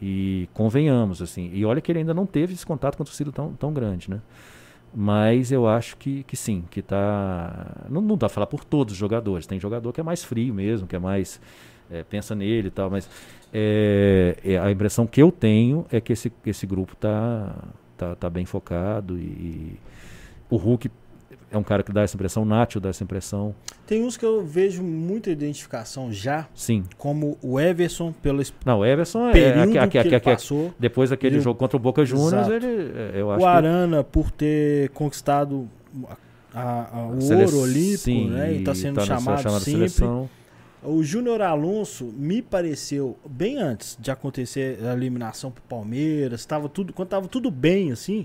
E 0.01 0.49
convenhamos, 0.53 1.23
assim. 1.23 1.51
E 1.55 1.65
olha 1.65 1.81
que 1.81 1.91
ele 1.91 2.01
ainda 2.01 2.13
não 2.13 2.27
teve 2.27 2.53
esse 2.53 2.67
contato 2.67 2.97
com 2.97 3.03
a 3.03 3.07
torcida 3.07 3.33
tão, 3.33 3.55
tão 3.55 3.73
grande, 3.73 4.11
né? 4.11 4.21
Mas 4.98 5.52
eu 5.52 5.68
acho 5.68 5.94
que, 5.98 6.23
que 6.23 6.35
sim, 6.36 6.64
que 6.70 6.81
tá. 6.81 7.85
Não, 7.90 8.01
não 8.01 8.16
dá 8.16 8.20
pra 8.20 8.28
falar 8.31 8.47
por 8.47 8.64
todos 8.64 8.93
os 8.93 8.98
jogadores. 8.98 9.47
Tem 9.47 9.60
jogador 9.60 9.93
que 9.93 10.01
é 10.01 10.02
mais 10.02 10.24
frio 10.24 10.55
mesmo, 10.55 10.89
que 10.89 10.97
é 10.97 10.98
mais. 10.98 11.39
é, 11.90 12.02
pensa 12.02 12.35
nele 12.35 12.68
e 12.68 12.70
tal, 12.70 12.90
mas 12.90 13.09
é, 13.52 14.39
é, 14.43 14.59
a 14.59 14.70
impressão 14.70 15.06
que 15.06 15.23
eu 15.23 15.31
tenho 15.31 15.85
é 15.93 16.01
que 16.01 16.14
esse, 16.14 16.32
esse 16.47 16.66
grupo 16.66 16.97
tá, 16.97 17.55
tá, 17.97 18.16
tá 18.16 18.31
bem 18.31 18.47
focado 18.47 19.18
e, 19.18 19.23
e 19.23 19.81
o 20.48 20.56
Hulk 20.56 20.90
é 21.51 21.56
um 21.56 21.62
cara 21.62 21.82
que 21.82 21.93
dá 21.93 22.02
essa 22.02 22.16
impressão, 22.16 22.43
o 22.43 22.47
Nacho 22.47 22.81
dá 22.81 22.89
essa 22.89 23.05
impressão. 23.05 23.55
Tem 23.86 24.02
uns 24.05 24.16
que 24.16 24.24
eu 24.24 24.44
vejo 24.44 24.82
muita 24.82 25.31
identificação 25.31 26.12
já, 26.12 26.48
Sim. 26.55 26.85
como 26.98 27.39
o 27.43 27.59
Everson, 27.60 28.12
pelo 28.12 28.43
Não, 28.64 28.81
o 28.81 28.85
Everson 28.85 29.28
é, 29.28 29.32
que 29.32 29.39
ele 29.39 30.14
é, 30.14 30.16
é, 30.16 30.20
passou. 30.20 30.74
depois 30.78 31.10
daquele 31.10 31.40
jogo 31.40 31.59
contra 31.59 31.77
o 31.77 31.81
Boca 31.81 32.05
Juniors, 32.05 32.48
ele, 32.48 32.66
é, 32.66 33.12
eu 33.20 33.31
acho 33.31 33.44
O 33.44 33.47
Arana, 33.47 34.02
por 34.02 34.31
ter 34.31 34.89
conquistado 34.90 35.68
a- 36.55 36.89
a- 36.93 37.06
o 37.09 37.16
que 37.18 37.24
sele- 37.24 37.44
ouro 37.44 37.60
olímpico, 37.60 37.98
sim, 37.98 38.28
né? 38.31 38.52
E 38.55 38.64
tá 38.64 38.74
sendo 38.74 38.97
tá 38.97 39.05
chamado 39.05 39.43
sempre. 39.60 39.60
seleção. 39.89 40.28
O 40.82 41.02
Júnior 41.02 41.43
Alonso 41.43 42.05
me 42.16 42.40
pareceu 42.40 43.16
bem 43.28 43.59
antes 43.59 43.97
de 44.01 44.10
acontecer 44.10 44.78
a 44.85 44.93
eliminação 44.93 45.51
pro 45.51 45.62
Palmeiras, 45.64 46.44
tava 46.47 46.68
tudo, 46.68 46.93
quando 46.93 47.09
tava 47.09 47.27
tudo 47.28 47.51
bem 47.51 47.90
assim, 47.93 48.24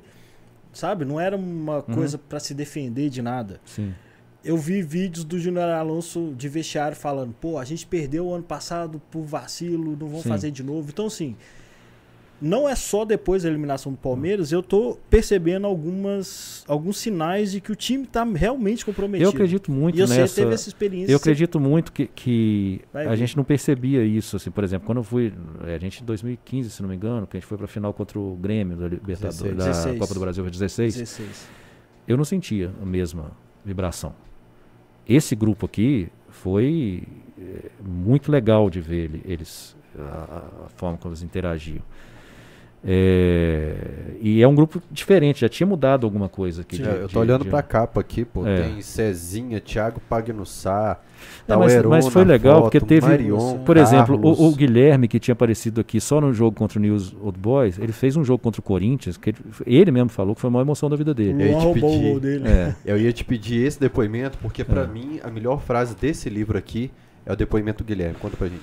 sabe? 0.74 1.06
Não 1.06 1.20
era 1.20 1.36
uma 1.36 1.78
Uhum. 1.78 1.82
coisa 1.96 2.18
pra 2.18 2.40
se 2.40 2.54
defender 2.54 3.10
de 3.10 3.22
nada. 3.22 3.60
Sim. 3.66 3.94
Eu 4.44 4.58
vi 4.58 4.82
vídeos 4.82 5.24
do 5.24 5.38
Júnior 5.40 5.70
Alonso 5.70 6.34
de 6.36 6.50
vestiário 6.50 6.98
falando, 6.98 7.34
pô, 7.40 7.60
a 7.60 7.64
gente 7.64 7.86
perdeu 7.86 8.26
o 8.28 8.34
ano 8.34 8.44
passado 8.44 9.00
por 9.12 9.22
vacilo, 9.24 9.96
não 9.96 10.22
Sim. 10.22 10.30
fazer 10.30 10.50
de 10.52 10.64
novo. 10.64 10.90
Então, 10.90 11.06
assim, 11.06 11.36
não 12.42 12.68
é 12.68 12.74
só 12.76 13.06
depois 13.06 13.44
da 13.44 13.50
eliminação 13.50 13.92
do 13.92 13.98
Palmeiras, 14.00 14.52
eu 14.52 14.64
tô 14.64 14.98
percebendo 15.10 15.68
algumas, 15.68 16.66
alguns 16.68 16.98
sinais 16.98 17.52
de 17.52 17.62
que 17.62 17.72
o 17.72 17.76
time 17.76 18.06
tá 18.08 18.24
realmente 18.24 18.84
comprometido. 18.84 19.26
Eu 19.30 19.34
acredito 19.34 19.72
muito 19.72 19.98
E 19.98 20.02
você 20.02 20.22
nessa. 20.22 20.36
teve 20.42 20.54
essa 20.54 20.68
experiência. 20.68 21.12
Eu 21.12 21.18
acredito 21.18 21.60
muito 21.60 21.92
que, 21.92 22.08
que 22.08 22.82
Vai 22.92 23.06
a 23.06 23.16
gente 23.16 23.38
não 23.38 23.44
percebia 23.44 24.04
isso, 24.04 24.36
assim, 24.38 24.50
por 24.50 24.64
exemplo, 24.64 24.86
quando 24.88 24.98
eu 24.98 25.04
fui, 25.04 25.32
eh, 25.66 25.76
a 25.76 25.78
gente 25.78 26.02
em 26.02 26.06
2015, 26.06 26.70
se 26.72 26.82
não 26.82 26.90
me 26.90 26.96
engano, 26.96 27.28
que 27.28 27.38
a 27.38 27.40
gente 27.40 27.48
foi 27.48 27.58
pra 27.60 27.68
final 27.68 27.94
contra 27.94 28.18
o 28.20 28.36
Grêmio 28.36 28.76
da 28.76 28.88
Libertadores, 28.88 29.38
16. 29.38 29.56
da 29.58 29.66
16. 29.66 30.00
Copa 30.00 30.14
do 30.16 30.20
Brasil, 30.20 30.44
foi 30.44 30.52
16, 30.52 30.96
16. 30.96 31.48
eu 32.08 32.18
não 32.18 32.26
sentia 32.26 32.72
a 32.82 32.86
mesma 32.86 33.32
vibração. 33.64 34.14
Esse 35.08 35.36
grupo 35.36 35.66
aqui 35.68 36.08
foi 36.30 37.04
eh, 37.40 37.70
muito 37.86 38.32
legal 38.32 38.70
de 38.70 38.82
ver 38.82 39.04
ele- 39.06 39.22
eles, 39.26 39.76
a, 39.98 40.42
a 40.66 40.70
forma 40.70 40.98
como 40.98 41.12
eles 41.14 41.22
interagiam. 41.22 41.82
É, 42.84 43.76
e 44.20 44.42
é 44.42 44.48
um 44.48 44.56
grupo 44.56 44.82
diferente, 44.92 45.42
já 45.42 45.50
tinha 45.50 45.68
mudado 45.68 46.06
alguma 46.06 46.28
coisa 46.28 46.62
aqui. 46.62 46.78
Sim. 46.78 46.84
de- 46.84 46.90
eu 46.90 47.08
de- 47.08 47.14
tô 47.14 47.20
olhando 47.20 47.44
de- 47.44 47.50
pra 47.50 47.62
capa 47.62 48.02
aqui, 48.02 48.26
pô. 48.26 48.46
É. 48.46 48.64
Tem 48.64 48.82
Cezinha, 48.82 49.60
Thiago 49.60 50.02
Pagnussá, 50.10 51.00
É, 51.48 51.56
mas- 51.56 51.74
Heron 51.74 51.90
mas 51.90 52.08
foi 52.08 52.24
legal, 52.26 52.56
foto, 52.56 52.64
porque 52.64 52.80
teve- 52.80 53.06
Marion, 53.08 53.60
Por 53.60 53.78
exemplo, 53.78 54.20
o, 54.20 54.48
o 54.48 54.56
Guilherme, 54.56 55.08
que 55.08 55.20
tinha 55.20 55.34
aparecido 55.34 55.80
aqui 55.82 56.00
só 56.02 56.20
no 56.20 56.34
jogo 56.34 56.56
contra 56.58 56.80
o 56.80 56.82
News 56.82 57.16
Old 57.22 57.38
Boys, 57.38 57.78
ele 57.78 57.92
fez 57.92 58.16
um 58.18 58.24
jogo 58.24 58.40
contra 58.44 58.60
o 58.60 58.64
Corinthians, 58.64 59.16
que 59.18 59.30
ele, 59.30 59.38
ele 59.66 59.92
mesmo 59.92 60.10
falou 60.10 60.34
que 60.34 60.42
foi 60.42 60.48
a 60.48 60.52
maior 60.52 60.64
emoção 60.64 60.90
da 60.90 60.96
vida 60.96 61.14
dele. 61.14 61.44
Eu 61.44 61.48
ia 61.50 61.60
te 61.60 61.74
pedir. 61.74 62.46
É, 62.48 62.76
Eu 62.86 62.98
ia 63.00 63.14
te 63.14 63.24
pedir 63.24 63.66
esse 63.66 63.80
depoimento, 63.80 64.38
porque 64.40 64.64
pra 64.64 64.82
É. 64.84 64.88
mim 64.88 65.20
a 65.24 65.30
melhor 65.30 65.62
frase 65.62 65.96
desse 65.96 66.30
livro 66.30 66.58
aqui 66.58 66.90
é 67.26 67.32
o 67.32 67.36
depoimento 67.36 67.84
do 67.84 67.88
Guilherme. 67.88 68.16
Conta 68.20 68.36
pra 68.38 68.48
gente. 68.48 68.62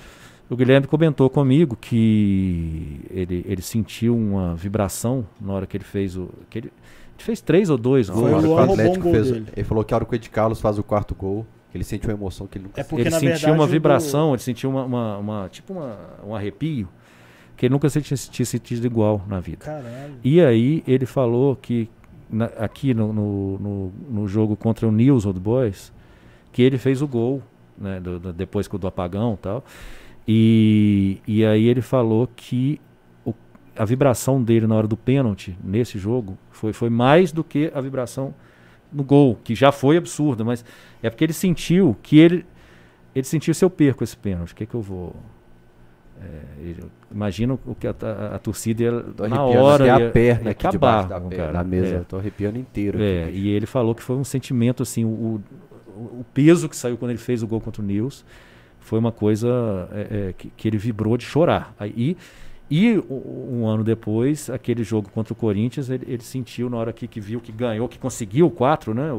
O 0.49 0.55
Guilherme 0.55 0.87
comentou 0.87 1.29
comigo 1.29 1.75
que 1.79 3.01
ele, 3.11 3.45
ele 3.47 3.61
sentiu 3.61 4.15
uma 4.17 4.55
vibração 4.55 5.25
na 5.39 5.53
hora 5.53 5.67
que 5.67 5.77
ele 5.77 5.83
fez 5.83 6.17
o. 6.17 6.29
Que 6.49 6.57
ele, 6.59 6.67
ele 6.67 7.23
fez 7.23 7.39
três 7.41 7.69
ou 7.69 7.77
dois 7.77 8.09
Não, 8.09 8.15
Foi 8.15 8.31
na 8.31 8.37
o 8.37 8.63
um 8.63 8.75
gol 8.99 9.11
fez, 9.13 9.31
dele. 9.31 9.45
ele 9.55 9.63
falou 9.63 9.83
que 9.83 9.93
a 9.93 9.97
hora 9.97 10.05
que 10.05 10.13
o 10.13 10.15
Ed 10.15 10.29
Carlos 10.29 10.59
faz 10.59 10.79
o 10.79 10.83
quarto 10.83 11.13
gol, 11.13 11.45
que 11.71 11.77
ele 11.77 11.83
sente 11.83 12.07
uma 12.07 12.13
emoção 12.13 12.47
que 12.47 12.57
ele 12.57 12.65
nunca 12.65 12.81
É 12.81 12.83
porque, 12.83 13.01
ele 13.03 13.09
na 13.11 13.19
sentiu 13.19 13.33
verdade, 13.35 13.51
uma 13.53 13.63
o 13.63 13.67
do- 13.67 13.71
vibração, 13.71 14.31
ele 14.33 14.41
sentiu 14.41 14.69
uma, 14.71 14.83
uma, 14.85 15.17
uma- 15.17 15.49
tipo 15.49 15.73
uma, 15.73 15.97
um 16.25 16.33
arrepio 16.35 16.87
que 17.55 17.65
ele 17.67 17.73
nunca 17.73 17.89
se 17.89 18.01
tinha, 18.01 18.17
tinha 18.17 18.45
sentido 18.45 18.85
igual 18.87 19.21
na 19.27 19.39
vida. 19.39 19.65
Caralho. 19.65 20.13
E 20.23 20.41
aí 20.41 20.81
ele 20.87 21.05
falou 21.05 21.55
que 21.57 21.89
na- 22.29 22.45
aqui 22.57 22.93
no, 22.93 23.11
no, 23.13 23.59
no- 23.59 23.91
no 24.09 24.27
jogo 24.27 24.55
contra 24.55 24.87
o 24.87 24.91
News 24.91 25.25
Old 25.27 25.39
Boys, 25.39 25.91
que 26.53 26.61
ele 26.63 26.77
fez 26.79 27.01
o 27.03 27.07
gol, 27.07 27.43
né, 27.77 27.99
do- 27.99 28.17
do- 28.19 28.33
depois 28.33 28.67
que 28.67 28.75
o 28.75 28.79
do 28.79 28.87
apagão 28.87 29.33
e 29.33 29.37
tal. 29.37 29.63
E, 30.31 31.17
e 31.27 31.43
aí 31.43 31.67
ele 31.67 31.81
falou 31.81 32.29
que 32.35 32.79
o- 33.25 33.33
a 33.75 33.83
vibração 33.83 34.43
dele 34.43 34.67
na 34.67 34.75
hora 34.75 34.87
do 34.87 34.95
pênalti 34.95 35.57
nesse 35.63 35.97
jogo 35.97 36.37
foi, 36.51 36.71
foi 36.71 36.87
mais 36.89 37.31
do 37.31 37.43
que 37.43 37.71
a 37.73 37.81
vibração 37.81 38.31
no 38.93 39.03
gol, 39.03 39.39
que 39.43 39.55
já 39.55 39.71
foi 39.71 39.97
absurda, 39.97 40.43
mas 40.43 40.63
é 41.01 41.09
porque 41.09 41.23
ele 41.23 41.33
sentiu 41.33 41.97
que 42.03 42.19
ele 42.19 42.45
ele 43.15 43.25
sentiu 43.25 43.55
se 43.55 43.65
eu 43.65 43.71
perco 43.71 44.03
esse 44.03 44.15
pênalti, 44.15 44.51
o 44.51 44.55
que 44.55 44.67
que 44.67 44.75
eu 44.75 44.81
vou 44.81 45.15
é, 46.21 46.75
imagina 47.11 47.57
o 47.65 47.73
que 47.73 47.87
a, 47.87 47.95
a- 48.01 48.35
a 48.35 48.39
torcida 48.39 48.83
ia, 48.83 48.91
Tô 49.01 49.27
na 49.27 49.37
arrepiando 49.37 49.63
hora 49.65 49.85
ia- 49.87 49.95
a 49.95 50.11
perna 50.11 50.43
ia 50.45 50.51
aqui 50.51 50.67
acabar 50.67 51.07
da, 51.07 51.19
perna, 51.21 51.35
cara. 51.35 51.51
da 51.53 51.63
mesa. 51.63 51.95
É. 51.95 51.99
Tô 52.01 52.17
arrepiando 52.17 52.59
inteiro. 52.59 53.01
É, 53.01 53.23
aqui. 53.23 53.37
e 53.37 53.49
ele 53.49 53.65
falou 53.65 53.95
que 53.95 54.03
foi 54.03 54.15
um 54.15 54.23
sentimento 54.23 54.83
assim, 54.83 55.05
o, 55.05 55.07
o, 55.07 55.41
o 56.19 56.25
peso 56.33 56.69
que 56.69 56.75
saiu 56.75 56.97
quando 56.97 57.11
ele 57.11 57.19
fez 57.19 57.41
o 57.41 57.47
gol 57.47 57.59
contra 57.61 57.81
o 57.81 57.85
News 57.85 58.23
foi 58.79 58.99
uma 58.99 59.11
coisa 59.11 59.47
é, 59.91 60.29
é, 60.29 60.33
que, 60.33 60.49
que 60.55 60.67
ele 60.67 60.77
vibrou 60.77 61.17
de 61.17 61.25
chorar. 61.25 61.73
Aí, 61.79 62.17
e 62.69 62.97
um 63.09 63.65
ano 63.65 63.83
depois, 63.83 64.49
aquele 64.49 64.83
jogo 64.83 65.09
contra 65.09 65.33
o 65.33 65.35
Corinthians, 65.35 65.89
ele, 65.89 66.05
ele 66.07 66.21
sentiu 66.21 66.69
na 66.69 66.77
hora 66.77 66.93
que, 66.93 67.07
que 67.07 67.19
viu 67.19 67.41
que 67.41 67.51
ganhou, 67.51 67.87
que 67.89 67.97
conseguiu 67.97 68.45
o 68.45 68.51
4, 68.51 68.93
né? 68.93 69.11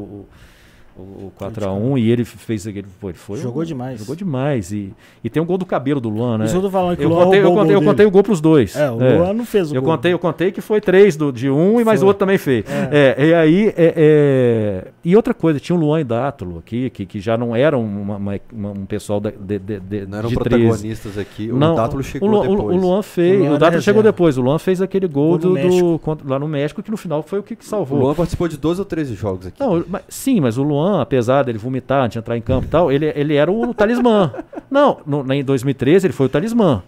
O, 0.97 1.01
o 1.03 1.33
4x1 1.39 1.99
e 1.99 2.11
ele 2.11 2.25
fez 2.25 2.67
aquele. 2.67 2.87
Foi, 3.01 3.13
foi 3.13 3.39
Jogou 3.39 3.63
um- 3.63 3.67
demais. 3.67 4.01
Jogou 4.01 4.15
demais. 4.17 4.73
E, 4.73 4.93
e 5.25 5.31
tem 5.31 5.43
um 5.43 5.47
gol 5.47 5.57
do 5.59 5.65
cabelo 5.65 6.01
do 6.01 6.09
Luan, 6.09 6.39
né? 6.39 6.45
Isso 6.47 6.57
eu 6.57 6.63
tô 6.63 6.71
falando 6.71 6.97
que 6.97 7.05
Eu 7.05 7.09
o 7.09 7.13
Luan 7.15 7.25
contei, 7.25 7.41
eu, 7.41 7.53
o 7.53 7.55
contei, 7.55 7.75
eu 7.75 7.81
gol 7.81 7.89
contei 7.91 8.07
o 8.07 8.11
gol 8.11 8.23
pros 8.23 8.41
dois. 8.41 8.77
É, 8.77 8.91
o 8.91 9.01
É. 9.03 9.19
Luan 9.19 9.33
não 9.33 9.45
fez 9.45 9.71
o 9.71 9.75
Eu 9.75 9.83
gol. 9.83 9.93
contei, 9.93 10.13
eu 10.13 10.19
contei 10.19 10.53
que 10.53 10.61
foi 10.61 10.81
três 10.81 11.17
do, 11.17 11.33
de 11.33 11.49
um, 11.51 11.83
mas 11.85 12.01
Foi. 12.01 12.05
o 12.05 12.07
outro 12.09 12.19
também 12.21 12.39
fez. 12.39 12.65
É. 12.69 13.15
É, 13.19 13.27
e 13.27 13.35
aí, 13.35 13.69
é, 13.77 13.95
é, 13.97 14.89
e 15.05 15.17
outra 15.17 15.33
coisa, 15.35 15.59
tinha 15.61 15.77
o 15.77 15.81
Luan 15.81 16.01
e 16.01 16.05
Dátulo 16.05 16.59
aqui, 16.59 16.91
que, 16.91 17.07
que 17.07 17.21
já 17.21 17.37
não 17.37 17.55
eram 17.55 17.83
uma- 17.83 18.17
uma- 18.17 18.41
uma- 18.53 18.71
um 18.71 18.87
pessoal 18.87 19.21
da- 19.21 19.31
de, 19.31 19.59
de, 19.59 19.81
de, 19.81 20.07
Não 20.07 20.19
eram 20.19 20.29
de 20.29 20.35
13. 20.37 20.65
protagonistas 20.67 21.19
aqui. 21.19 21.51
O 21.51 21.57
Não, 21.57 21.75
Dátulo 21.75 22.03
chegou 22.03 22.29
o, 22.29 22.33
Luan- 22.33 22.49
o- 22.49 22.57
depois. 22.57 22.77
O 22.77 22.81
Luan 22.81 23.03
fez, 23.03 23.35
O 23.37 23.39
Luan 23.39 23.45
o, 23.45 23.51
era 23.51 23.59
Dátulo 23.59 23.83
chegou 23.83 24.03
depois. 24.03 24.39
O 24.39 24.43
Luan 24.43 24.59
fez 24.59 24.83
aquele 24.83 25.07
gol 25.07 25.39
do, 25.39 25.55
do- 25.55 26.01
lá 26.27 26.39
no 26.39 26.49
México, 26.49 26.83
que 26.83 26.91
no 26.91 26.97
final 26.97 27.23
foi 27.23 27.39
o 27.39 27.43
que, 27.43 27.55
que 27.57 27.65
O 27.65 27.67
salvou. 27.67 27.99
Luan 28.01 28.15
participou 28.15 28.49
de 28.49 28.57
12 28.57 28.81
ou 28.81 28.85
13 28.85 29.15
jogos 29.15 29.47
aqui. 29.47 29.61
Não, 29.61 29.85
mas- 29.89 30.03
sim, 30.09 30.41
mas 30.41 30.59
o 30.59 30.63
Luan, 30.63 30.80
apesar 31.01 31.43
dele 31.45 31.59
vomitar 31.59 32.03
antes 32.05 32.15
de 32.15 32.19
entrar 32.19 32.37
em 32.37 32.41
campo 32.43 32.67
e 32.67 32.69
tal, 32.69 32.91
ele, 32.93 33.13
ele 33.15 33.35
era 33.35 33.51
o 33.51 33.73
talismã. 33.75 34.33
Não, 34.71 34.99
no, 35.07 35.33
em 35.33 35.43
2013 35.45 36.07
ele 36.07 36.13
foi 36.15 36.27
o 36.27 36.29
talismã. 36.29 36.83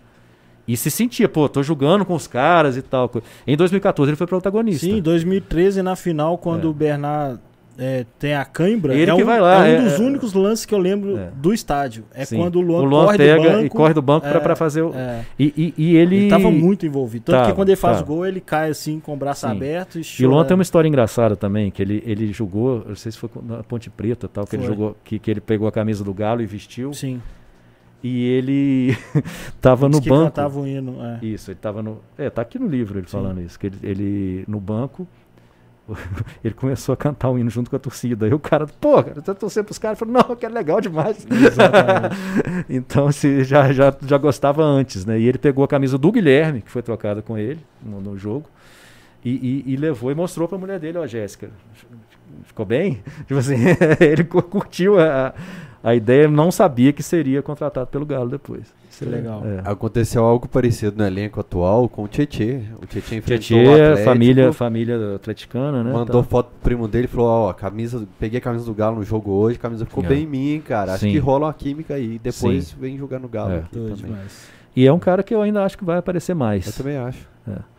E 0.67 0.77
se 0.77 0.91
sentia, 0.91 1.29
pô, 1.29 1.49
tô 1.49 1.63
jogando 1.63 2.05
com 2.05 2.15
os 2.15 2.27
caras 2.29 2.77
e 2.77 2.83
tal. 2.83 3.11
Em 3.47 3.57
2014 3.57 4.11
ele 4.11 4.17
foi 4.17 4.27
protagonista. 4.29 4.87
Sim, 4.87 4.99
em 4.99 5.03
2013, 5.03 5.83
na 5.83 5.97
final, 5.97 6.39
quando 6.39 6.69
É. 6.69 6.71
o 6.71 6.73
Bernard 6.73 7.41
é, 7.79 8.05
tem 8.19 8.35
a 8.35 8.45
cãibra, 8.45 8.95
Ele 8.95 9.11
é 9.11 9.15
que 9.15 9.23
um, 9.23 9.27
vai 9.27 9.41
lá, 9.41 9.67
é 9.67 9.79
um 9.79 9.81
é- 9.81 9.85
dos 9.89 9.99
únicos 9.99 10.33
lances 10.35 10.65
que 10.67 10.75
eu 10.75 10.79
lembro 10.79 11.17
É. 11.19 11.31
do 11.35 11.53
estádio. 11.55 12.05
É 12.15 12.25
Sim. 12.25 12.37
quando 12.37 12.57
o 12.57 12.61
Luan, 12.61 12.89
corre 12.89 13.17
pega 13.19 13.37
do 13.43 13.49
banco. 13.51 13.65
e 13.65 13.69
corre 13.71 13.95
do 13.95 14.03
banco 14.03 14.27
pra, 14.29 14.37
é, 14.39 14.41
pra 14.41 14.55
fazer 14.57 14.83
o. 14.83 14.95
é. 14.95 15.25
E, 15.39 15.55
e- 15.57 15.75
e 15.83 15.97
ele. 15.97 16.17
Ele 16.17 16.29
tava 16.31 16.51
muito 16.51 16.85
envolvido. 16.87 17.25
Tanto 17.25 17.37
que 17.37 17.43
Tava, 17.45 17.55
quando 17.55 17.69
ele 17.71 17.77
faz 17.77 17.99
tava. 17.99 18.13
o 18.13 18.15
gol, 18.15 18.27
ele 18.27 18.41
cai 18.41 18.71
assim 18.71 19.01
com 19.01 19.15
o 19.15 19.17
braço 19.17 19.47
Sim. 19.47 19.53
aberto 19.53 19.97
e 19.99 20.01
E 20.01 20.03
o 20.03 20.05
chora. 20.19 20.29
Luan 20.29 20.45
tem 20.45 20.55
uma 20.55 20.63
história 20.63 20.87
engraçada 20.89 21.35
também, 21.35 21.71
que 21.71 21.81
ele, 21.83 22.03
ele 22.07 22.33
jogou, 22.33 22.85
não 22.87 22.95
sei 22.95 23.11
se 23.13 23.19
foi 23.19 23.31
na 23.43 23.63
Ponte 23.63 23.89
Preta 23.91 24.29
tal, 24.29 24.47
que 24.47 24.55
ele 24.57 24.65
Foi. 24.65 24.73
jogou, 24.75 24.97
que, 25.03 25.19
que 25.19 25.31
ele 25.31 25.41
pegou 25.41 25.67
a 25.67 25.73
camisa 25.73 26.05
do 26.05 26.13
Galo 26.13 26.43
e 26.43 26.47
vestiu. 26.47 26.93
Sim. 26.93 27.21
E 28.05 28.27
ele 28.29 28.97
tava 29.61 29.89
no 29.89 30.01
que 30.01 30.09
banco. 30.09 30.25
cantava 30.25 30.59
o 30.59 30.67
hino. 30.67 30.97
É. 31.01 31.25
Isso, 31.25 31.51
ele 31.53 31.59
tava 31.61 31.83
no. 31.83 32.01
É, 32.19 32.29
tá 32.29 32.43
aqui 32.43 32.59
no 32.59 32.67
livro 32.67 32.99
ele 32.99 33.07
Sim. 33.07 33.13
falando 33.13 33.41
isso. 33.41 33.59
Que 33.59 33.69
ele, 33.69 33.77
ele 33.83 34.45
no 34.49 34.59
banco, 34.61 35.07
ele 36.45 36.55
começou 36.55 36.93
a 36.93 36.97
cantar 36.97 37.31
o 37.31 37.39
hino 37.39 37.51
junto 37.51 37.69
com 37.71 37.77
a 37.77 37.79
torcida. 37.79 38.27
Aí 38.27 38.35
o 38.35 38.39
cara, 38.39 38.67
pô, 38.81 39.03
cara, 39.03 39.21
tá 39.23 39.35
torcendo 39.35 39.65
pros 39.67 39.79
caras, 39.79 39.99
falou, 39.99 40.15
não, 40.15 40.37
que 40.37 40.47
é 40.47 40.49
legal 40.49 40.81
demais. 40.81 41.27
Então 42.69 43.11
se 43.13 43.45
já, 43.45 43.73
já, 43.73 43.95
já 44.07 44.19
gostava 44.19 44.63
antes, 44.63 45.05
né? 45.05 45.19
E 45.19 45.29
ele 45.29 45.39
pegou 45.39 45.65
a 45.65 45.69
camisa 45.69 45.97
do 45.99 46.11
Guilherme, 46.13 46.61
que 46.63 46.71
foi 46.71 46.83
trocada 46.83 47.23
com 47.23 47.37
ele 47.37 47.61
no, 47.83 48.01
no 48.01 48.19
jogo, 48.19 48.47
e, 49.25 49.31
e- 49.67 49.73
e 49.73 49.77
levou 49.77 50.11
e 50.11 50.15
mostrou 50.15 50.49
pra 50.49 50.59
mulher 50.59 50.79
dele, 50.79 50.99
ó, 50.99 51.07
Jéssica. 51.07 51.51
Ficou 52.45 52.65
bem? 52.67 53.03
Tipo 53.27 53.37
assim, 53.39 53.57
ele 54.01 54.25
cu- 54.25 54.43
curtiu 54.43 54.99
a, 54.99 55.33
a 55.83 55.95
ideia, 55.95 56.29
não 56.29 56.51
sabia 56.51 56.93
que 56.93 57.03
seria 57.03 57.43
contratado 57.43 57.87
pelo 57.89 58.07
Galo 58.07 58.29
depois. 58.31 58.63
Legal. 59.11 59.43
É. 59.45 59.63
Aconteceu 59.65 60.25
algo 60.25 60.49
parecido 60.49 60.97
no 60.97 61.05
elenco 61.07 61.41
atual 61.41 61.89
com 61.89 62.05
o 62.05 62.09
Tietê. 62.09 62.63
O 62.83 62.87
Tietê 62.87 63.17
enfrentou 63.17 63.43
Tietê, 63.45 63.67
o 63.69 63.73
Atlético, 63.75 64.05
família, 64.05 64.53
família 64.53 65.15
atleticana, 65.17 65.83
né? 65.85 65.93
mandou 65.93 66.23
Tá. 66.23 66.29
foto 66.29 66.47
pro 66.51 66.61
primo 66.63 66.87
dele 66.89 67.05
e 67.05 67.09
falou, 67.09 67.27
ó, 67.29 67.51
a 67.51 67.55
camisa, 67.55 68.07
peguei 68.19 68.39
a 68.39 68.41
camisa 68.43 68.65
do 68.65 68.75
Galo 68.75 68.97
no 68.97 69.05
jogo 69.05 69.31
hoje, 69.33 69.57
a 69.59 69.61
camisa 69.61 69.85
ficou 69.87 70.05
É. 70.05 70.09
bem 70.09 70.25
em 70.25 70.27
mim, 70.27 70.63
cara. 70.67 70.93
Acho 70.95 71.05
Sim. 71.05 71.13
que 71.13 71.19
rola 71.19 71.47
uma 71.47 71.55
química 71.55 71.95
aí. 71.95 72.19
Depois 72.23 72.67
Sim. 72.69 72.77
vem 72.81 72.99
jogar 72.99 73.19
no 73.19 73.29
Galo 73.29 73.53
É. 73.53 73.57
aqui 73.59 73.75
Doido 73.77 73.97
também. 73.97 74.11
demais. 74.13 74.49
E 74.75 74.87
é 74.87 74.93
um 74.93 74.99
cara 74.99 75.23
que 75.23 75.35
eu 75.35 75.43
ainda 75.43 75.63
acho 75.65 75.77
que 75.77 75.85
vai 75.85 75.99
aparecer 75.99 76.35
mais. 76.35 76.67
Eu 76.67 76.73
também 76.73 76.97
acho. 76.97 77.29
É. 77.49 77.73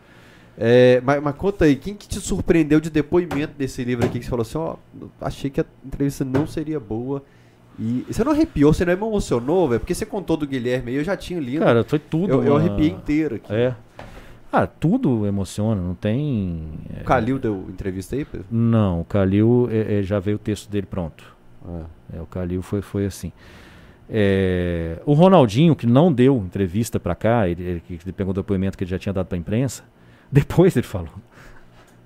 É, 0.56 1.02
mas, 1.04 1.20
mas 1.20 1.34
conta 1.34 1.64
aí, 1.64 1.74
quem 1.74 1.94
que 1.94 2.06
te 2.06 2.20
surpreendeu 2.20 2.78
de 2.78 2.88
depoimento 2.88 3.54
desse 3.58 3.82
livro 3.82 4.04
aqui 4.06 4.20
que 4.20 4.24
você 4.24 4.30
falou 4.30 4.42
assim, 4.42 4.56
ó, 4.58 4.76
achei 5.20 5.50
que 5.50 5.60
a 5.60 5.64
entrevista 5.84 6.24
não 6.24 6.46
seria 6.46 6.78
boa. 6.78 7.22
E 7.78 8.04
você 8.08 8.22
não 8.22 8.32
arrepiou, 8.32 8.72
você 8.72 8.84
não 8.84 8.92
emocionou, 8.92 9.68
velho? 9.68 9.80
Porque 9.80 9.94
você 9.94 10.06
contou 10.06 10.36
do 10.36 10.46
Guilherme 10.46 10.90
aí, 10.92 10.96
eu 10.96 11.04
já 11.04 11.16
tinha 11.16 11.40
lido. 11.40 11.64
Cara, 11.64 11.82
foi 11.84 11.98
tudo. 11.98 12.32
eu, 12.32 12.44
eu 12.44 12.56
arrepiei 12.56 12.88
inteiro 12.90 13.36
aqui. 13.36 13.52
É. 13.52 13.74
Ah, 14.52 14.66
tudo 14.68 15.26
emociona, 15.26 15.80
não 15.82 15.94
tem. 15.96 16.62
é, 16.96 17.02
O 17.02 17.04
Calil 17.04 17.38
deu 17.40 17.66
entrevista 17.68 18.14
aí, 18.14 18.24
Pedro? 18.24 18.46
Não, 18.48 19.00
o 19.00 19.04
Calil 19.04 19.68
é, 19.70 19.98
é, 19.98 20.02
já 20.04 20.20
veio 20.20 20.36
o 20.36 20.38
texto 20.38 20.70
dele 20.70 20.86
pronto. 20.86 21.24
Ah. 21.66 21.82
É, 22.16 22.20
o 22.20 22.26
Calil 22.26 22.62
foi, 22.62 22.80
foi 22.80 23.06
assim. 23.06 23.32
É, 24.08 25.00
o 25.04 25.12
Ronaldinho, 25.14 25.74
que 25.74 25.86
não 25.86 26.12
deu 26.12 26.36
entrevista 26.36 27.00
pra 27.00 27.14
cá, 27.14 27.48
ele, 27.48 27.62
ele, 27.62 27.82
ele 27.90 28.12
pegou 28.12 28.30
o 28.30 28.34
depoimento 28.34 28.76
que 28.78 28.84
ele 28.84 28.90
já 28.90 28.98
tinha 28.98 29.12
dado 29.12 29.26
pra 29.26 29.36
imprensa, 29.36 29.82
depois 30.30 30.76
ele 30.76 30.86
falou. 30.86 31.08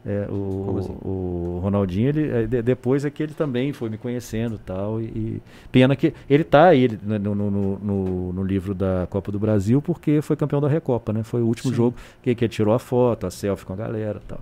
É, 0.06 0.26
o, 0.30 0.76
assim? 0.78 0.96
o 1.02 1.60
Ronaldinho, 1.62 2.08
ele, 2.08 2.28
é, 2.30 2.46
de- 2.46 2.62
depois 2.62 3.04
é 3.04 3.10
que 3.10 3.22
ele 3.22 3.34
também 3.34 3.72
foi 3.72 3.90
me 3.90 3.98
conhecendo 3.98 4.54
e 4.54 4.58
tal. 4.58 5.00
E, 5.02 5.04
e 5.04 5.42
pena 5.70 5.94
que 5.96 6.14
ele 6.30 6.44
tá 6.44 6.66
aí 6.68 6.82
ele, 6.84 6.98
no, 7.02 7.18
no, 7.18 7.34
no, 7.50 7.78
no- 7.78 8.32
no 8.32 8.42
livro 8.44 8.74
da 8.74 9.06
Copa 9.10 9.30
do 9.32 9.38
Brasil 9.38 9.82
porque 9.82 10.22
foi 10.22 10.36
campeão 10.36 10.60
da 10.60 10.68
Recopa, 10.68 11.12
né? 11.12 11.22
Foi 11.24 11.42
o 11.42 11.46
último 11.46 11.70
Sim. 11.70 11.76
jogo 11.76 11.96
que, 12.22 12.34
que 12.34 12.44
ele 12.44 12.52
tirou 12.52 12.72
a 12.72 12.78
foto, 12.78 13.26
a 13.26 13.30
selfie 13.30 13.66
com 13.66 13.72
a 13.72 13.76
galera 13.76 14.20
e 14.24 14.26
tal. 14.28 14.40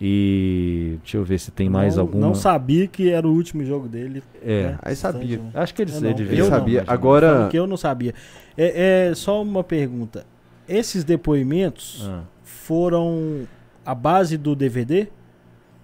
E 0.00 0.98
deixa 1.02 1.16
eu 1.16 1.24
ver 1.24 1.38
se 1.38 1.50
tem 1.52 1.68
mais 1.68 1.94
não, 1.96 2.02
alguma. 2.02 2.26
Não 2.26 2.34
sabia 2.34 2.86
que 2.88 3.08
era 3.10 3.26
o 3.26 3.32
último 3.32 3.64
jogo 3.64 3.88
dele. 3.88 4.22
É. 4.44 4.62
né? 4.64 4.78
Aí 4.82 4.96
sabia. 4.96 5.40
Acho 5.54 5.72
que 5.74 5.82
ele, 5.82 5.92
Eu 5.94 6.00
não. 6.00 6.10
ele 6.10 6.36
não, 6.42 6.48
sabia. 6.48 6.80
mas- 6.80 6.88
Agora, 6.88 7.48
que 7.50 7.56
eu 7.58 7.66
não 7.66 7.76
sabia. 7.76 8.12
É, 8.56 9.08
é 9.10 9.14
só 9.14 9.40
uma 9.42 9.62
pergunta. 9.62 10.26
Esses 10.68 11.04
depoimentos 11.04 12.02
Ah, 12.08 12.22
foram 12.42 13.46
a 13.84 13.94
base 13.94 14.36
do 14.36 14.54
DVD? 14.54 15.08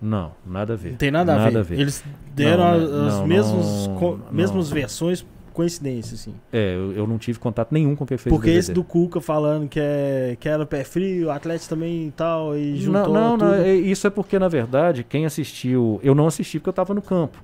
não, 0.01 0.33
nada 0.47 0.75
a 0.75 0.77
ver. 0.77 0.91
Não 0.91 0.97
tem 0.97 1.11
nada, 1.11 1.35
a, 1.35 1.63
ver. 1.63 1.81
Eles 1.81 2.05
deram 2.35 2.63
Não, 2.65 2.71
as, 2.73 2.91
né? 2.91 3.07
as 3.09 3.15
Não, 3.19 3.27
mesmos, 3.27 3.87
não, 3.89 3.95
não. 4.17 4.21
mesmas 4.31 4.71
versões, 4.71 5.27
coincidência, 5.53 6.15
assim. 6.15 6.35
É, 6.53 6.77
eu, 6.77 6.93
eu 6.93 7.07
não 7.07 7.19
tive 7.19 7.41
contato 7.41 7.73
nenhum 7.73 7.97
com 7.97 8.07
quem 8.07 8.17
fez 8.17 8.33
Porque 8.33 8.49
o 8.49 8.53
esse 8.53 8.73
do 8.73 8.85
Cuca 8.85 9.21
falando 9.21 9.69
que, 9.69 9.81
é, 9.81 10.37
que 10.39 10.49
era 10.49 10.65
pé 10.65 10.85
frio, 10.85 11.27
o 11.27 11.31
Atlético 11.33 11.71
também 11.71 12.07
e 12.07 12.11
tal, 12.13 12.57
e 12.57 12.71
Não, 12.75 12.77
juntou 12.79 13.13
não, 13.13 13.37
não, 13.37 13.39
tudo. 13.39 13.55
é- 13.55 13.75
isso 13.75 14.07
é 14.07 14.11
porque, 14.11 14.39
na 14.39 14.47
verdade, 14.47 15.03
quem 15.03 15.27
assistiu. 15.27 15.99
Eu 16.01 16.15
não 16.15 16.29
assisti 16.29 16.61
porque 16.61 16.69
eu 16.69 16.71
estava 16.73 16.95
no 16.95 17.03
campo. 17.03 17.43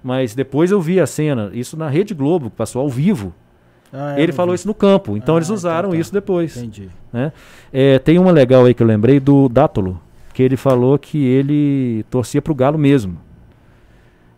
Mas 0.00 0.32
depois 0.32 0.70
eu 0.70 0.80
vi 0.80 1.00
a 1.00 1.06
cena, 1.08 1.50
isso 1.52 1.76
na 1.76 1.88
Rede 1.88 2.14
Globo, 2.14 2.50
que 2.50 2.56
passou 2.56 2.80
ao 2.80 2.88
vivo. 2.88 3.34
Ah, 3.96 4.18
é, 4.18 4.22
ele 4.22 4.32
falou 4.32 4.52
vi. 4.52 4.56
isso 4.56 4.68
no 4.68 4.74
campo. 4.74 5.16
Então 5.16 5.36
Ah, 5.36 5.38
eles 5.38 5.48
usaram 5.48 5.88
então 5.88 5.98
tá. 5.98 6.00
isso 6.00 6.12
depois. 6.12 6.56
Entendi. 6.56 6.90
É, 7.72 7.98
tem 7.98 8.18
uma 8.18 8.30
legal 8.30 8.64
aí 8.64 8.74
que 8.74 8.82
eu 8.82 8.86
lembrei 8.86 9.18
do 9.18 9.48
Dátolo, 9.48 10.00
que 10.34 10.42
ele 10.42 10.56
falou 10.56 10.98
que 10.98 11.24
ele 11.24 12.04
torcia 12.10 12.42
pro 12.42 12.54
Galo 12.54 12.78
mesmo. 12.78 13.18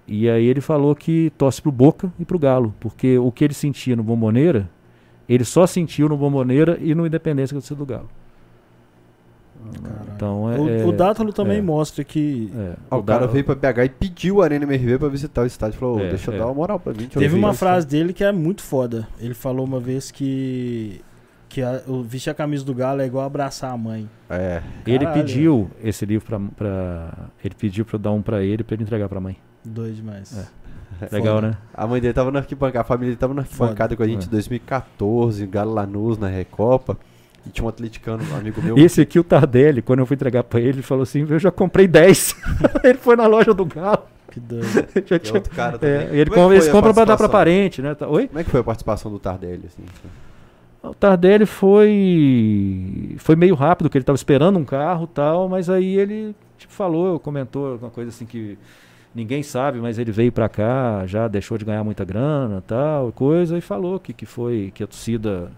E 0.06 0.28
aí 0.28 0.46
ele 0.46 0.60
falou 0.60 0.94
que 0.94 1.30
torce 1.36 1.60
pro 1.60 1.70
Boca 1.72 2.10
e 2.18 2.24
pro 2.24 2.38
Galo, 2.38 2.72
porque 2.80 3.18
o 3.18 3.30
que 3.30 3.44
ele 3.44 3.52
sentia 3.52 3.94
no 3.94 4.02
Bomboneira, 4.02 4.70
ele 5.28 5.44
só 5.44 5.66
sentiu 5.66 6.08
no 6.08 6.16
Bomboneira 6.16 6.78
e 6.80 6.94
no 6.94 7.06
Independência 7.06 7.58
que 7.58 7.74
do 7.74 7.84
Galo. 7.84 8.08
Então 10.16 10.50
é. 10.52 10.58
o, 10.58 10.68
é, 10.68 10.84
o 10.84 10.92
Dátalo 10.92 11.32
também 11.32 11.58
é. 11.58 11.62
mostra 11.62 12.02
que 12.02 12.50
é, 12.56 12.74
Ah, 12.90 12.96
o 12.96 13.00
o 13.00 13.02
cara 13.02 13.26
Dá- 13.26 13.32
veio 13.32 13.44
pra 13.44 13.54
BH 13.54 13.84
e 13.84 13.88
pediu 13.88 14.40
a 14.42 14.44
Arena 14.44 14.64
MRV 14.64 14.98
pra 14.98 15.08
visitar 15.08 15.42
o 15.42 15.46
estádio. 15.46 15.78
Falou, 15.78 15.96
"Ô, 15.98 16.00
É, 16.00 16.08
deixa 16.08 16.30
eu 16.30 16.34
é. 16.34 16.38
dar 16.38 16.46
uma 16.46 16.54
moral 16.54 16.80
pra 16.80 16.92
mim. 16.92 17.06
Teve 17.06 17.36
uma 17.36 17.50
isso." 17.50 17.58
frase 17.58 17.86
dele 17.86 18.12
que 18.12 18.24
é 18.24 18.32
muito 18.32 18.62
foda. 18.62 19.06
Ele 19.20 19.34
falou 19.34 19.64
uma 19.64 19.78
vez 19.80 20.10
que 20.10 21.00
que 21.48 21.62
a, 21.62 21.80
o 21.86 22.02
vestir 22.02 22.28
a 22.30 22.34
camisa 22.34 22.62
do 22.64 22.74
Galo 22.74 23.00
é 23.00 23.06
igual 23.06 23.24
abraçar 23.24 23.72
a 23.72 23.76
mãe. 23.76 24.08
É. 24.28 24.60
Ele 24.86 24.98
Caralho. 25.06 25.22
pediu 25.22 25.70
esse 25.82 26.04
livro 26.04 26.26
pra, 26.26 26.38
pra. 26.56 27.14
Ele 27.42 27.54
pediu 27.54 27.84
pra 27.86 27.94
eu 27.96 27.98
dar 28.00 28.10
um 28.10 28.20
pra 28.20 28.42
ele 28.42 28.62
pra 28.62 28.74
ele 28.74 28.82
entregar 28.82 29.08
pra 29.08 29.18
mãe. 29.20 29.36
Doido 29.64 29.94
demais. 29.94 30.36
É. 30.36 31.08
Legal, 31.12 31.36
Foda. 31.36 31.48
né? 31.48 31.56
A 31.72 31.86
mãe 31.86 32.00
dele 32.00 32.12
tava 32.12 32.30
na 32.30 32.40
arquibancada, 32.40 32.80
a 32.80 32.84
família 32.84 33.10
dele 33.10 33.18
tava 33.20 33.32
na 33.32 33.44
Foda. 33.44 33.64
arquibancada 33.70 33.96
com 33.96 34.02
a 34.02 34.06
gente 34.06 34.24
É. 34.24 34.26
em 34.26 34.30
2014, 34.30 35.46
Galo 35.46 35.72
Lanús, 35.72 36.18
na 36.18 36.26
Recopa. 36.28 36.98
E 37.48 37.50
tinha 37.50 37.64
um 37.64 37.68
atleticano, 37.68 38.22
um 38.30 38.36
amigo 38.36 38.60
meu. 38.62 38.76
Esse 38.78 39.00
aqui, 39.00 39.18
o 39.18 39.24
Tardelli, 39.24 39.80
quando 39.82 40.00
eu 40.00 40.06
fui 40.06 40.14
entregar 40.14 40.44
pra 40.44 40.60
ele, 40.60 40.68
ele 40.70 40.82
falou 40.82 41.02
assim: 41.02 41.26
Eu 41.28 41.38
já 41.38 41.50
comprei 41.50 41.88
10. 41.88 42.36
ele 42.84 42.98
foi 42.98 43.16
na 43.16 43.26
loja 43.26 43.52
do 43.54 43.64
Galo. 43.64 44.02
Que. 44.30 44.40
Já 45.00 45.00
que 45.00 45.14
é 45.14 45.18
tinha- 45.18 45.34
outro 45.36 45.54
cara 45.54 45.78
também. 45.78 45.96
É, 45.96 46.10
ele 46.12 46.28
Como 46.30 46.40
é 46.40 46.44
com- 46.44 46.48
que 46.50 46.54
eles 46.56 46.68
compram 46.68 46.92
pra 46.92 47.04
dar 47.04 47.16
pra 47.16 47.28
participação? 47.28 47.30
parente, 47.30 47.80
né? 47.82 47.94
Tá- 47.94 48.06
Oi? 48.06 48.26
Como 48.28 48.38
é 48.38 48.44
que 48.44 48.50
foi 48.50 48.60
a 48.60 48.64
participação 48.64 49.10
do 49.10 49.18
Tardelli? 49.18 49.62
Assim? 49.66 49.82
O 50.82 50.94
Tardelli 50.94 51.46
foi 51.46 53.14
foi 53.18 53.36
meio 53.36 53.54
rápido, 53.54 53.88
que 53.90 53.96
ele 53.98 54.04
tava 54.04 54.16
esperando 54.16 54.58
um 54.58 54.64
carro 54.64 55.04
e 55.04 55.14
tal, 55.14 55.48
mas 55.48 55.68
aí 55.70 55.96
ele 55.98 56.34
tipo, 56.58 56.72
falou, 56.72 57.18
comentou 57.18 57.76
uma 57.76 57.90
coisa 57.90 58.10
assim 58.10 58.26
que 58.26 58.58
ninguém 59.14 59.42
sabe, 59.42 59.78
mas 59.80 59.98
ele 59.98 60.12
veio 60.12 60.30
pra 60.30 60.48
cá, 60.48 61.04
já 61.06 61.26
deixou 61.28 61.56
de 61.58 61.64
ganhar 61.64 61.82
muita 61.82 62.04
grana 62.04 62.62
tal, 62.66 63.10
coisa, 63.12 63.56
e 63.56 63.60
falou 63.60 63.98
que, 63.98 64.12
que 64.12 64.26
foi, 64.26 64.70
que 64.74 64.82
a 64.84 64.86
torcida 64.86 65.50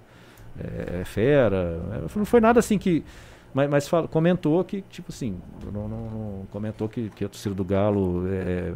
é, 0.97 1.01
é 1.01 1.05
fera. 1.05 1.81
É, 1.93 2.19
Não 2.19 2.25
foi 2.25 2.41
nada 2.41 2.59
assim 2.61 2.79
que. 2.79 3.05
Mas, 3.53 3.69
mas 3.69 3.89
fala- 3.89 4.07
comentou 4.07 4.63
que, 4.65 4.83
tipo 4.83 5.11
assim, 5.11 5.37
não, 5.73 5.89
não- 5.89 6.11
não- 6.11 6.47
comentou 6.53 6.89
que, 6.89 7.09
que 7.11 7.25
a 7.25 7.29
torcida 7.29 7.55
do 7.55 7.65
Galo 7.65 8.25
é, 8.29 8.73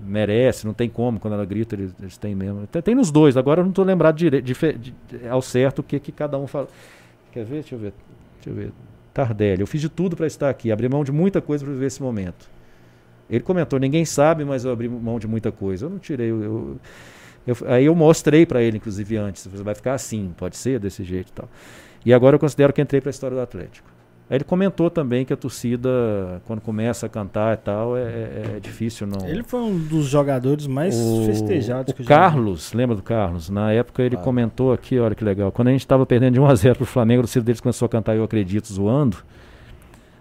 merece, 0.00 0.66
não 0.66 0.72
tem 0.72 0.88
como, 0.88 1.18
quando 1.20 1.34
ela 1.34 1.44
grita, 1.44 1.74
eles, 1.74 1.94
eles 2.00 2.16
têm 2.16 2.34
mesmo. 2.34 2.66
Tem, 2.66 2.80
tem 2.80 2.94
nos 2.94 3.10
dois, 3.10 3.36
agora 3.36 3.60
eu 3.60 3.64
não 3.64 3.70
estou 3.70 3.84
lembrado 3.84 4.16
dire, 4.16 4.40
dife- 4.40 4.72
de- 4.74 4.94
ao 5.28 5.42
certo 5.42 5.80
o 5.80 5.82
que, 5.82 5.98
que 6.00 6.12
cada 6.12 6.38
um 6.38 6.46
fala. 6.46 6.68
Quer 7.32 7.44
ver? 7.44 7.54
Deixa 7.60 7.74
eu 7.74 7.78
ver. 7.78 7.92
Deixa 8.36 8.50
eu 8.50 8.54
ver. 8.54 8.72
Tardelli, 9.12 9.60
eu 9.60 9.66
fiz 9.66 9.80
de 9.80 9.88
tudo 9.88 10.16
para 10.16 10.26
estar 10.26 10.48
aqui, 10.48 10.70
abri 10.70 10.88
mão 10.88 11.02
de 11.04 11.10
muita 11.12 11.40
coisa 11.42 11.64
para 11.64 11.74
viver 11.74 11.86
esse 11.86 12.00
momento. 12.02 12.48
Ele 13.28 13.40
comentou, 13.42 13.78
ninguém 13.78 14.04
sabe, 14.06 14.44
mas 14.44 14.64
eu 14.64 14.70
abri 14.72 14.88
mão 14.88 15.18
de 15.18 15.26
muita 15.26 15.52
coisa. 15.52 15.84
Eu 15.86 15.90
não 15.90 15.98
tirei, 15.98 16.30
eu, 16.30 16.42
eu- 16.42 16.76
eu- 17.48 17.56
aí 17.66 17.84
eu 17.86 17.94
mostrei 17.94 18.44
para 18.46 18.62
ele, 18.62 18.76
inclusive, 18.76 19.16
antes, 19.16 19.46
você 19.46 19.62
vai 19.62 19.74
ficar 19.74 19.94
assim, 19.94 20.32
pode 20.36 20.56
ser 20.56 20.78
desse 20.78 21.02
jeito 21.02 21.28
e 21.30 21.32
tal. 21.32 21.48
E 22.06 22.12
agora 22.14 22.36
eu 22.36 22.40
considero 22.40 22.72
que 22.72 22.80
entrei 22.80 23.00
para 23.00 23.08
a 23.08 23.12
história 23.12 23.36
do 23.36 23.40
Atlético. 23.42 23.88
Aí 24.30 24.36
ele 24.36 24.44
comentou 24.44 24.90
também 24.90 25.24
que 25.24 25.32
a 25.32 25.36
torcida, 25.36 25.88
quando 26.44 26.60
começa 26.60 27.06
a 27.06 27.08
cantar 27.08 27.54
e 27.54 27.56
tal, 27.56 27.96
é, 27.96 28.02
é- 28.02 28.52
é 28.56 28.60
difícil 28.60 29.06
não. 29.06 29.26
Ele 29.26 29.42
foi 29.42 29.58
um 29.60 29.78
dos 29.78 30.04
jogadores 30.06 30.66
mais 30.66 30.94
O- 30.94 31.24
festejados 31.24 31.92
o 31.92 31.96
que 31.96 32.02
eu. 32.02 32.06
Carlos, 32.06 32.74
lembra 32.74 32.94
do 32.94 33.02
Carlos? 33.02 33.48
Na 33.48 33.72
época 33.72 34.02
ele 34.02 34.16
Claro. 34.16 34.24
comentou 34.24 34.70
aqui, 34.72 34.98
olha 34.98 35.14
que 35.14 35.24
legal. 35.24 35.50
Quando 35.50 35.68
a 35.68 35.70
gente 35.70 35.80
estava 35.80 36.04
perdendo 36.04 36.34
de 36.34 36.40
1 36.40 36.46
a 36.46 36.54
0 36.54 36.76
pro 36.76 36.84
Flamengo, 36.84 37.20
o 37.20 37.22
torcedor 37.24 37.46
deles 37.46 37.60
começou 37.62 37.86
a 37.86 37.88
cantar 37.88 38.14
Eu 38.16 38.22
Acredito 38.24 38.70
zoando. 38.70 39.16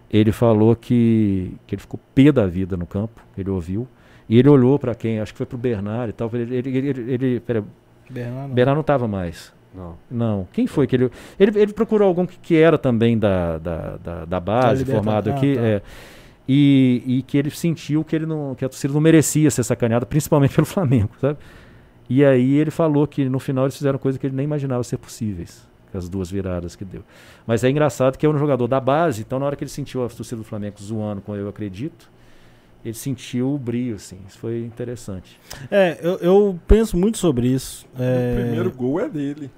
Ele 0.10 0.32
falou 0.32 0.74
que, 0.74 1.52
que 1.68 1.76
ele 1.76 1.82
ficou 1.82 2.00
pé 2.16 2.32
da 2.32 2.48
vida 2.48 2.78
no 2.78 2.86
campo, 2.86 3.22
ele 3.38 3.50
ouviu. 3.50 3.86
E 4.30 4.38
ele 4.38 4.50
olhou 4.50 4.78
para 4.78 4.94
quem? 4.94 5.20
Acho 5.20 5.32
que 5.34 5.38
foi 5.38 5.46
pro 5.46 5.58
Bernard 5.58 6.10
e 6.10 6.14
tal. 6.14 6.30
Ele, 6.34 6.56
ele, 6.56 6.78
ele, 6.78 6.88
ele, 6.90 7.12
ele 7.14 7.40
pera, 7.40 7.64
Bernardo. 8.10 8.54
Bernard 8.54 8.76
não 8.76 8.82
estava 8.82 9.08
mais. 9.08 9.54
Não. 9.74 9.96
Não. 10.10 10.48
Quem 10.52 10.68
foi 10.68 10.86
que 10.88 10.96
ele. 10.96 11.12
Ele, 11.40 11.60
ele 11.60 11.74
procurou 11.74 12.08
algum 12.08 12.26
que, 12.26 12.38
que 12.40 12.56
era 12.56 12.78
também 12.78 13.18
da, 13.18 13.58
da, 13.58 13.98
da, 13.98 14.26
da 14.26 14.40
base, 14.40 14.84
Liberta- 14.84 15.02
formado 15.04 15.30
Ah, 15.30 15.36
aqui. 15.36 15.56
tá. 15.56 15.62
é, 15.62 15.82
e, 16.48 17.04
e 17.06 17.22
que 17.24 17.38
ele 17.38 17.50
sentiu 17.50 18.04
que, 18.04 18.16
ele 18.16 18.26
não, 18.26 18.56
que 18.56 18.64
a 18.64 18.70
torcida 18.70 18.94
não 18.94 19.02
merecia 19.02 19.52
ser 19.52 19.64
sacaneada, 19.64 20.06
principalmente 20.06 20.54
pelo 20.56 20.66
Flamengo, 20.68 21.10
sabe? 21.20 21.38
E 22.10 22.24
aí 22.24 22.56
ele 22.56 22.72
falou 22.72 23.06
que 23.06 23.28
no 23.28 23.38
final 23.40 23.66
eles 23.66 23.76
fizeram 23.76 24.00
coisa 24.00 24.18
que 24.18 24.26
ele 24.26 24.36
nem 24.36 24.46
imaginava 24.46 24.82
ser 24.84 24.98
possíveis. 24.98 25.68
Com 25.92 25.98
as 25.98 26.08
duas 26.10 26.30
viradas 26.32 26.76
que 26.76 26.84
deu. 26.86 27.02
Mas 27.46 27.64
é 27.64 27.70
engraçado 27.70 28.18
que 28.18 28.26
é 28.26 28.30
um 28.30 28.38
jogador 28.38 28.68
da 28.68 28.80
base, 28.80 29.22
então 29.22 29.40
na 29.40 29.46
hora 29.46 29.56
que 29.56 29.64
ele 29.64 29.72
sentiu 29.72 30.04
a 30.06 30.10
torcida 30.10 30.38
do 30.38 30.44
Flamengo 30.44 30.76
zoando 30.82 31.22
com 31.22 31.34
eu 31.36 31.48
acredito, 31.50 32.10
ele 32.90 32.98
sentiu 32.98 33.54
o 33.54 33.58
brilho, 33.58 33.96
assim. 33.96 34.18
Isso 34.28 34.38
foi 34.40 34.60
interessante. 34.64 35.40
É, 35.70 35.98
eu, 36.02 36.16
eu 36.18 36.60
penso 36.68 36.96
muito 36.98 37.18
sobre 37.18 37.48
isso. 37.48 37.86
É, 38.00 38.32
O 38.38 38.42
primeiro 38.42 38.72
gol 38.72 39.00
é 39.00 39.10
dele. 39.10 39.50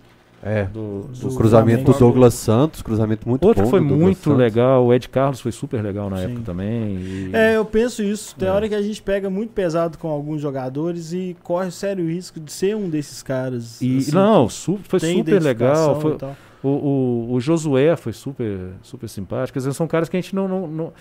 É. 0.41 0.63
Do, 0.63 0.79
O 0.79 1.09
Do 1.13 1.35
cruzamento 1.35 1.91
do. 1.91 1.97
Douglas 1.99 2.33
Santos, 2.33 2.81
cruzamento 2.81 3.27
muito 3.27 3.45
Outro 3.45 3.61
bom. 3.61 3.67
que 3.67 3.69
foi 3.77 3.85
do 3.85 3.93
muito 3.93 4.19
Santos. 4.23 4.37
legal, 4.39 4.85
o 4.85 4.93
Ed 4.93 5.09
Carlos 5.09 5.41
foi 5.41 5.51
super 5.51 5.83
legal 5.83 6.09
na 6.09 6.15
Sim. 6.17 6.23
época 6.23 6.41
também. 6.45 6.95
e- 6.95 7.29
É, 7.33 7.57
eu 7.57 7.65
penso 7.65 8.01
isso. 8.01 8.33
Tem 8.37 8.47
É. 8.47 8.51
hora 8.51 8.69
que 8.69 8.73
a 8.75 8.81
gente 8.81 9.01
pega 9.01 9.29
muito 9.29 9.51
pesado 9.51 9.97
com 9.97 10.07
alguns 10.07 10.41
jogadores 10.41 11.11
e 11.11 11.35
corre 11.43 11.69
sério 11.71 12.05
risco 12.07 12.39
de 12.39 12.53
ser 12.53 12.73
um 12.73 12.89
desses 12.89 13.21
caras. 13.21 13.81
E, 13.81 13.97
assim, 13.97 14.11
não, 14.13 14.47
su- 14.47 14.79
foi 14.87 14.99
super 15.01 15.41
legal. 15.41 15.99
foi- 15.99 16.17
o, 16.63 16.67
o, 16.69 17.33
o 17.33 17.39
Josué 17.41 17.97
foi 17.97 18.13
super, 18.13 18.57
super 18.81 19.09
simpático. 19.09 19.53
Quer 19.53 19.59
dizer, 19.59 19.73
são 19.73 19.87
caras 19.87 20.07
que 20.07 20.15
a 20.15 20.21
gente 20.21 20.33
não. 20.33 20.47
não, 20.47 20.67
não- 20.67 20.93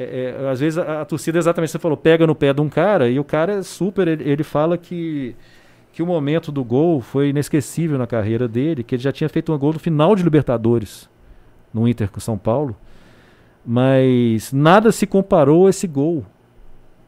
é, 0.00 0.36
é, 0.40 0.48
às 0.48 0.60
vezes 0.60 0.78
a, 0.78 1.02
a 1.02 1.04
torcida, 1.04 1.38
exatamente 1.38 1.72
você 1.72 1.78
falou, 1.78 1.96
pega 1.96 2.24
no 2.24 2.34
pé 2.34 2.54
de 2.54 2.60
um 2.60 2.68
cara 2.68 3.08
e 3.08 3.18
o 3.18 3.24
cara 3.24 3.54
é 3.54 3.62
super. 3.62 4.06
Ele, 4.06 4.30
ele 4.30 4.44
fala 4.44 4.78
que, 4.78 5.34
que 5.92 6.00
o 6.00 6.06
momento 6.06 6.52
do 6.52 6.62
gol 6.62 7.00
foi 7.00 7.30
inesquecível 7.30 7.98
na 7.98 8.06
carreira 8.06 8.46
dele, 8.46 8.84
que 8.84 8.94
ele 8.94 9.02
já 9.02 9.10
tinha 9.10 9.28
feito 9.28 9.52
um 9.52 9.58
gol 9.58 9.72
no 9.72 9.80
final 9.80 10.14
de 10.14 10.22
Libertadores, 10.22 11.10
no 11.74 11.88
Inter 11.88 12.08
com 12.12 12.20
São 12.20 12.38
Paulo, 12.38 12.76
mas 13.66 14.52
nada 14.52 14.92
se 14.92 15.04
comparou 15.04 15.66
a 15.66 15.70
esse 15.70 15.88
gol 15.88 16.24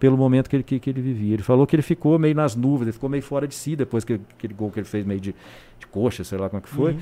pelo 0.01 0.17
momento 0.17 0.51
que 0.51 0.57
ele, 0.57 0.63
que, 0.65 0.81
que 0.81 0.91
ele 0.91 1.01
vivia. 1.01 1.35
Ele 1.35 1.45
falou 1.45 1.69
que 1.69 1.77
ele 1.77 1.83
ficou 1.83 2.19
meio 2.19 2.35
nas 2.35 2.57
nuvens, 2.57 2.89
ele 2.89 2.93
ficou 2.93 3.09
meio 3.09 3.23
fora 3.23 3.47
de 3.47 3.55
si 3.55 3.77
depois 3.77 4.03
que 4.05 4.15
aquele 4.37 4.53
gol 4.53 4.69
que 4.69 4.81
ele 4.81 4.87
fez 4.87 5.07
meio 5.07 5.21
de, 5.21 5.33
de 5.79 5.87
coxa, 5.87 6.25
sei 6.25 6.39
lá 6.39 6.49
como 6.49 6.59
é 6.59 6.63
que 6.63 6.69
foi. 6.69 6.95
Uhum. 6.95 6.99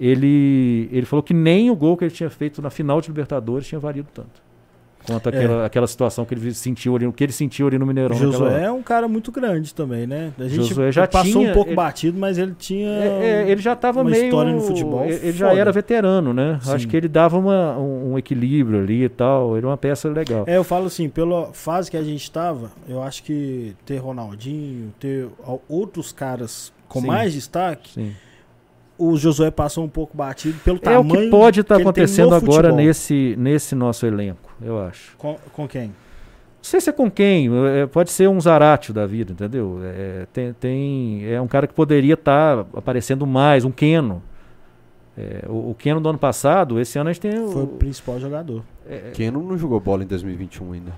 Ele, 0.00 0.88
ele 0.90 1.06
falou 1.06 1.22
que 1.22 1.34
nem 1.34 1.70
o 1.70 1.76
gol 1.76 1.96
que 1.96 2.02
ele 2.02 2.10
tinha 2.10 2.30
feito 2.30 2.60
na 2.60 2.70
final 2.70 3.00
de 3.00 3.08
Libertadores 3.08 3.68
tinha 3.68 3.78
valido 3.78 4.08
tanto. 4.12 4.49
Quanto 5.06 5.28
aquela, 5.30 5.66
aquela 5.66 5.86
situação 5.86 6.24
que 6.24 6.34
ele 6.34 6.52
sentiu 6.52 6.94
ali, 6.94 7.06
o 7.06 7.12
que 7.12 7.24
ele 7.24 7.32
sentiu 7.32 7.66
ali 7.66 7.78
no 7.78 7.86
Mineirão. 7.86 8.14
Josué 8.16 8.64
é 8.64 8.70
um 8.70 8.82
cara 8.82 9.08
muito 9.08 9.32
grande 9.32 9.74
também, 9.74 10.06
né? 10.06 10.32
A 10.38 10.44
gente 10.44 10.64
Josué 10.64 10.92
já 10.92 11.06
passou 11.08 11.32
tinha- 11.40 11.50
um 11.50 11.54
pouco 11.54 11.70
ele- 11.70 11.76
batido, 11.76 12.18
mas 12.18 12.36
ele 12.38 12.54
tinha. 12.58 12.88
É, 12.88 13.06
é, 13.46 13.50
ele 13.50 13.60
já 13.62 13.72
estava 13.72 14.02
uma 14.02 14.10
meio. 14.10 14.24
história 14.24 14.52
no 14.52 14.60
futebol 14.60 15.04
Ele, 15.04 15.14
ele 15.14 15.32
já 15.32 15.48
foda. 15.48 15.60
era 15.60 15.72
veterano, 15.72 16.32
né? 16.34 16.58
Sim. 16.62 16.72
Acho 16.72 16.86
que 16.88 16.96
ele 16.96 17.08
dava 17.08 17.38
uma- 17.38 17.78
um, 17.78 18.12
um 18.12 18.18
equilíbrio 18.18 18.80
ali 18.80 19.04
e 19.04 19.08
tal. 19.08 19.56
Ele 19.56 19.64
é 19.64 19.68
uma 19.68 19.76
peça 19.78 20.08
legal. 20.08 20.44
É, 20.46 20.56
eu 20.56 20.64
falo 20.64 20.86
assim, 20.86 21.08
pela 21.08 21.52
fase 21.52 21.90
que 21.90 21.96
a 21.96 22.02
gente 22.02 22.22
estava, 22.22 22.70
eu 22.88 23.02
acho 23.02 23.22
que 23.22 23.74
ter 23.86 23.96
Ronaldinho, 23.96 24.92
ter 25.00 25.26
outros 25.68 26.12
caras 26.12 26.72
com 26.88 27.00
Sim. 27.00 27.06
mais 27.06 27.32
destaque, 27.32 27.92
Sim. 27.94 28.12
O 29.00 29.16
Josué 29.16 29.50
passou 29.50 29.84
um 29.84 29.88
pouco 29.88 30.16
batido 30.16 30.58
pelo 30.64 30.76
É 30.76 30.80
o 30.80 30.82
tamanho 30.82 31.24
que 31.24 31.30
pode 31.30 31.60
estar 31.60 31.76
tem 31.76 31.82
acontecendo 31.82 32.30
no 32.30 32.34
agora 32.36 32.68
futebol. 32.68 32.76
nesse, 32.76 33.34
nesse 33.38 33.74
nosso 33.74 34.04
elenco, 34.06 34.54
eu 34.62 34.80
acho. 34.80 35.16
Com, 35.16 35.36
com 35.52 35.66
quem? 35.68 35.86
Não 35.88 36.64
sei 36.64 36.80
se 36.80 36.90
é 36.90 36.92
com 36.92 37.10
quem, 37.10 37.48
é, 37.68 37.86
pode 37.86 38.10
ser 38.10 38.28
um 38.28 38.38
Zaratio 38.38 38.92
da 38.92 39.06
vida, 39.06 39.32
entendeu? 39.32 39.80
É, 39.82 40.26
tem, 40.32 40.52
tem- 40.52 41.24
é 41.26 41.40
um 41.40 41.48
cara 41.48 41.66
que 41.66 41.72
poderia 41.72 42.14
estar 42.14 42.66
aparecendo 42.74 43.26
mais, 43.26 43.64
um 43.64 43.70
Keno. 43.70 44.22
É, 45.16 45.44
o, 45.48 45.70
o 45.70 45.74
Keno 45.74 46.00
do 46.00 46.08
ano 46.10 46.18
passado, 46.18 46.78
esse 46.78 46.98
ano 46.98 47.08
a 47.08 47.12
gente 47.12 47.22
tem. 47.22 47.38
o- 47.42 47.48
Foi 47.48 47.62
o 47.62 47.66
principal 47.66 48.20
jogador. 48.20 48.62
é, 48.88 49.10
Quem 49.14 49.30
não, 49.30 49.42
não 49.42 49.56
jogou 49.56 49.80
bola 49.80 50.02
em 50.04 50.06
2021 50.06 50.72
ainda? 50.72 50.92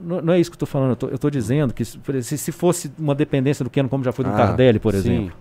não, 0.00 0.20
não 0.20 0.32
é 0.34 0.38
isso 0.38 0.50
que 0.50 0.54
eu 0.54 0.56
estou 0.56 0.66
falando, 0.68 0.90
eu 0.90 0.96
tô- 0.96 1.08
eu 1.08 1.14
estou 1.16 1.30
dizendo 1.30 1.72
que 1.74 1.84
se, 1.84 1.98
se, 2.22 2.38
se 2.38 2.52
fosse 2.52 2.92
uma 2.98 3.14
dependência 3.14 3.64
do 3.64 3.70
Keno, 3.70 3.88
como 3.88 4.04
já 4.04 4.12
foi 4.12 4.24
do 4.24 4.30
Ah, 4.30 4.36
Tardelli, 4.36 4.78
por 4.78 4.92
sim, 4.92 4.98
exemplo, 4.98 5.32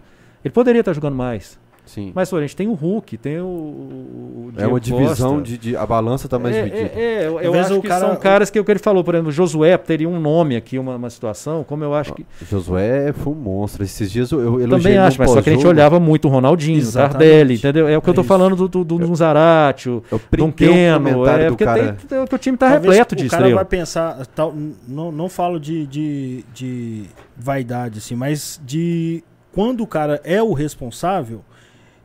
ele 0.43 0.51
poderia 0.51 0.79
estar 0.79 0.93
jogando 0.93 1.15
mais. 1.15 1.59
Sim. 1.85 2.11
Mas 2.15 2.29
pô, 2.29 2.37
a 2.37 2.41
gente 2.41 2.55
tem 2.55 2.67
o 2.67 2.73
Hulk, 2.73 3.17
tem 3.17 3.39
o. 3.39 3.45
o 3.45 4.51
é 4.57 4.65
uma 4.65 4.79
divisão 4.79 5.41
de, 5.41 5.57
de- 5.57 5.77
A 5.77 5.85
balança 5.85 6.27
tá 6.27 6.39
mais 6.39 6.55
é, 6.55 6.63
dividida. 6.63 6.91
É, 6.95 7.23
é, 7.23 7.27
eu, 7.27 7.39
eu 7.39 7.53
acho 7.53 7.77
o 7.77 7.81
que 7.81 7.87
cara- 7.87 8.07
são 8.07 8.15
caras 8.15 8.49
que 8.49 8.59
o 8.59 8.65
que 8.65 8.71
ele 8.71 8.79
falou, 8.79 9.03
por 9.03 9.13
exemplo, 9.13 9.31
Josué 9.31 9.77
teria 9.77 10.09
um 10.09 10.19
nome 10.19 10.55
aqui, 10.55 10.79
uma, 10.79 10.95
uma 10.95 11.09
situação, 11.09 11.63
como 11.63 11.83
eu 11.83 11.93
acho 11.93 12.13
que. 12.13 12.25
Josué 12.49 13.13
foi 13.13 13.33
um 13.33 13.35
monstro. 13.35 13.83
Esses 13.83 14.11
dias 14.11 14.31
eu, 14.31 14.39
eu 14.39 14.59
elogiei 14.61 14.93
Também 14.93 14.97
acho, 14.97 15.19
mas 15.19 15.29
só 15.29 15.41
que 15.41 15.49
a 15.49 15.53
gente 15.53 15.67
olhava 15.67 15.99
muito 15.99 16.27
o 16.27 16.31
Ronaldinho, 16.31 16.83
o. 16.87 16.91
Tardelli, 16.91 17.55
entendeu? 17.55 17.87
É 17.87 17.97
o 17.97 18.01
que 18.01 18.09
É 18.09 18.11
eu 18.11 18.15
tô 18.15 18.21
isso. 18.21 18.27
falando 18.27 18.55
do, 18.55 18.67
do, 18.67 18.83
do, 18.83 18.97
do 18.97 19.15
Zaratio, 19.15 20.03
Eu 20.11 20.19
do 20.37 20.51
Keno, 20.53 21.25
é 21.27 21.45
do 21.45 21.49
porque 21.51 21.65
cara. 21.65 21.93
tem, 21.93 22.07
tem- 22.07 22.25
que 22.25 22.35
o 22.35 22.37
time 22.39 22.57
tá 22.57 22.71
Talvez 22.71 22.91
repleto 22.93 23.15
de 23.15 23.27
o 23.27 23.29
cara 23.29 23.43
estrela. 23.43 23.55
vai 23.63 23.65
pensar, 23.65 24.25
tal, 24.27 24.53
não, 24.87 25.11
não 25.11 25.29
falo 25.29 25.59
de, 25.59 25.85
de, 25.85 26.43
de 26.53 27.03
vaidade, 27.37 27.99
assim, 27.99 28.15
mas 28.15 28.59
de 28.65 29.23
quando 29.51 29.81
o 29.81 29.87
cara 29.87 30.19
é 30.23 30.41
o 30.41 30.51
responsável, 30.53 31.41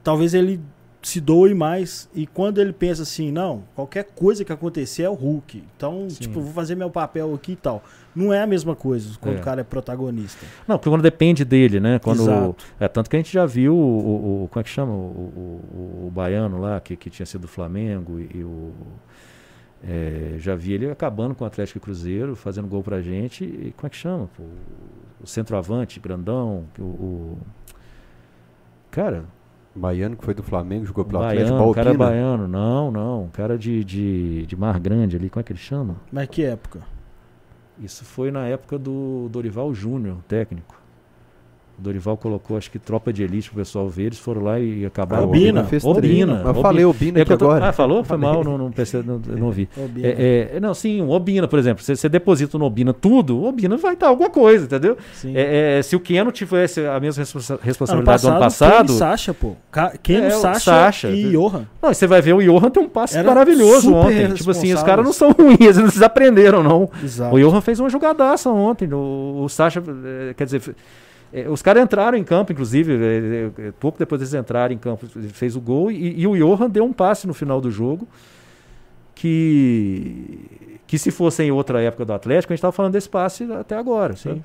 talvez 0.03 0.35
ele 0.35 0.61
se 1.03 1.19
doe 1.19 1.55
mais 1.55 2.11
e 2.15 2.27
quando 2.27 2.61
ele 2.61 2.75
pensa 2.75 3.03
assim, 3.05 3.33
não, 3.33 3.65
qualquer 3.75 4.05
coisa 4.15 4.45
que 4.45 4.53
acontecer 4.53 5.05
é 5.05 5.09
o 5.09 5.15
Hulk. 5.15 5.65
Então, 5.77 6.11
Sim. 6.11 6.21
tipo, 6.21 6.43
vou 6.43 6.53
fazer 6.53 6.75
meu 6.75 6.91
papel 6.91 7.33
aqui 7.35 7.53
e 7.53 7.57
tal. 7.57 7.83
Não 8.15 8.33
é 8.35 8.43
a 8.43 8.47
mesma 8.47 8.77
coisa 8.77 9.17
quando 9.19 9.37
É. 9.37 9.39
o 9.39 9.43
cara 9.43 9.63
é 9.63 9.65
protagonista. 9.65 10.45
Não, 10.69 10.77
porque 10.77 10.91
quando 10.91 11.01
depende 11.01 11.43
dele, 11.45 11.81
né? 11.81 11.99
Quando, 11.99 12.21
Exato. 12.23 12.57
é 12.79 12.87
tanto 12.87 13.09
que 13.09 13.17
a 13.17 13.19
gente 13.19 13.33
já 13.33 13.47
viu 13.47 13.75
o, 13.75 13.79
o- 13.79 14.45
o- 14.45 14.49
como 14.49 14.61
é 14.61 14.63
que 14.63 14.69
chama? 14.69 14.93
O, 14.93 14.97
o- 14.97 15.61
o- 16.05 16.07
o 16.09 16.11
baiano 16.11 16.61
lá, 16.61 16.79
que, 16.81 16.95
que 16.97 17.09
tinha 17.09 17.25
sido 17.25 17.43
do 17.43 17.49
Flamengo, 17.49 18.21
e, 18.21 18.39
e 18.39 18.45
o. 18.45 18.73
é, 19.83 20.35
já 20.39 20.55
vi 20.55 20.75
ele 20.75 20.91
acabando 20.91 21.35
com 21.35 21.45
o 21.45 21.47
Atlético 21.47 21.79
e 21.79 21.81
Cruzeiro, 21.81 22.37
fazendo 22.37 22.69
gol 22.69 22.83
pra 22.83 23.01
gente. 23.01 23.43
E 23.45 23.73
como 23.75 23.87
é 23.87 23.91
que 23.91 23.97
chama? 23.97 24.29
pô? 24.37 24.43
o 25.23 25.27
centroavante, 25.27 25.99
grandão, 25.99 26.65
o. 26.79 26.83
o- 26.83 27.39
cara, 28.91 29.25
Baiano 29.75 30.17
que 30.17 30.25
foi 30.25 30.35
do 30.35 30.43
Flamengo, 30.43 30.85
jogou 30.85 31.05
pelo 31.05 31.23
Atlético 31.23 31.51
baiano, 31.51 31.71
o 31.71 31.75
cara 31.75 31.91
é 31.91 31.95
Balquina. 31.95 32.11
baiano, 32.11 32.49
não, 32.49 32.91
não, 32.91 33.25
um 33.25 33.29
cara 33.29 33.57
de, 33.57 33.85
de, 33.85 34.47
de 34.47 34.57
Mar 34.57 34.81
Grande 34.81 35.17
ali, 35.17 35.31
como 35.31 35.41
é 35.41 35.45
que 35.45 35.53
ele 35.53 35.61
chama? 35.61 35.97
Mas 36.11 36.29
que 36.29 36.45
época? 36.45 36.81
Isso 37.79 38.05
foi 38.05 38.31
na 38.31 38.47
época 38.47 38.79
do 38.79 39.29
Dorival 39.31 39.73
Júnior, 39.73 40.19
técnico. 40.27 40.80
Dorival 41.81 42.17
colocou, 42.17 42.57
acho 42.57 42.71
que 42.71 42.79
tropa 42.79 43.13
de 43.13 43.23
elite 43.23 43.49
pro 43.51 43.59
pessoal 43.59 43.89
ver, 43.89 44.05
eles 44.05 44.19
foram 44.19 44.43
lá 44.43 44.59
e 44.61 44.85
acabaram. 44.85 45.25
O 45.25 45.29
Obina. 45.29 45.65
fez 45.65 45.85
Obina. 45.85 46.35
Mas 46.35 46.45
eu 46.45 46.51
Obina. 46.51 46.63
falei 46.63 46.85
Obina 46.85 47.19
É 47.19 47.23
aqui 47.23 47.37
tô- 47.37 47.45
agora. 47.47 47.69
Ah, 47.69 47.73
falou? 47.73 48.05
Foi 48.05 48.17
mal, 48.17 48.45
não, 48.45 48.57
não, 48.59 48.71
pensei, 48.71 49.03
não, 49.03 49.19
não 49.19 49.47
ouvi. 49.47 49.69
É, 50.03 50.51
é, 50.57 50.61
não, 50.61 50.75
sim, 50.75 51.01
o 51.01 51.11
Obina, 51.11 51.49
por 51.49 51.59
exemplo. 51.59 51.83
Você, 51.83 51.97
você 51.97 52.09
deposita 52.09 52.57
no 52.59 52.65
Obina 52.65 52.93
tudo, 52.93 53.37
o 53.39 53.45
Obina 53.49 53.77
vai 53.77 53.97
dar 53.97 54.09
alguma 54.09 54.31
coisa, 54.31 54.65
entendeu? 54.67 54.97
Sim. 55.15 55.33
É, 55.37 55.79
é, 55.79 55.83
se 55.83 55.97
o 55.97 56.01
Keno 56.01 56.31
tivesse 56.31 56.85
a 56.87 57.01
mesma 57.01 57.21
responsa- 57.23 57.55
Ano 57.55 57.63
responsabilidade 57.63 58.23
passado, 58.23 58.31
do 58.31 58.35
ano 58.37 58.41
passado. 58.45 58.87
Kane 58.87 58.91
e 58.91 58.99
Sacha, 58.99 59.35
pô. 59.35 59.53
Keno, 60.03 60.25
É, 60.25 60.29
o 60.37 60.41
Sacha, 60.41 60.61
Sacha. 60.61 61.09
e 61.11 61.31
Johan. 61.33 61.67
Não, 61.83 61.93
você 61.95 62.07
vai 62.07 62.21
ver 62.21 62.35
o 62.35 62.41
Johan 62.43 62.71
tem 62.71 62.83
um 62.83 62.89
passe 62.89 63.17
Era 63.17 63.27
maravilhoso 63.29 63.93
ontem. 63.95 64.33
Tipo 64.35 64.51
assim, 64.51 64.73
os 64.73 64.83
caras 64.83 65.05
não 65.05 65.13
são 65.13 65.31
ruins, 65.33 65.59
eles 65.61 65.77
não 65.79 65.87
desaprenderam, 65.89 66.63
não. 66.63 66.91
Exato. 67.03 67.35
O 67.35 67.39
Johan 67.41 67.61
fez 67.61 67.81
uma 67.81 67.89
jogadaça 67.89 68.51
ontem. 68.51 68.89
O, 68.93 69.43
o 69.45 69.49
Sacha, 69.49 69.83
eh, 70.05 70.35
quer 70.37 70.45
dizer, 70.45 70.63
os 71.49 71.63
caras 71.63 71.83
entraram 71.83 72.19
em 72.19 72.25
campo, 72.25 72.53
inclusive, 72.53 72.93
eh, 72.93 73.51
eh, 73.59 73.73
pouco 73.79 73.99
depois 73.99 74.21
deles 74.21 74.35
entrarem 74.35 74.77
em 74.77 74.81
campo, 74.81 75.07
fez 75.33 75.55
o 75.55 75.61
gol 75.61 75.91
e, 75.91 76.21
e 76.21 76.27
o 76.27 76.37
Johan 76.37 76.69
deu 76.69 76.85
um 76.85 76.93
passe 76.93 77.27
no 77.27 77.35
final 77.35 77.61
do 77.61 77.71
jogo 77.71 78.09
que, 79.15 80.81
que 80.87 80.99
se 80.99 81.11
fosse 81.11 81.43
em 81.43 81.51
outra 81.51 81.81
época 81.83 82.05
do 82.05 82.13
Atlético, 82.13 82.53
a 82.53 82.55
gente 82.55 82.61
estava 82.61 82.73
falando 82.73 82.93
desse 82.93 83.09
passe 83.09 83.45
até 83.53 83.77
agora. 83.77 84.17
sabe? 84.17 84.43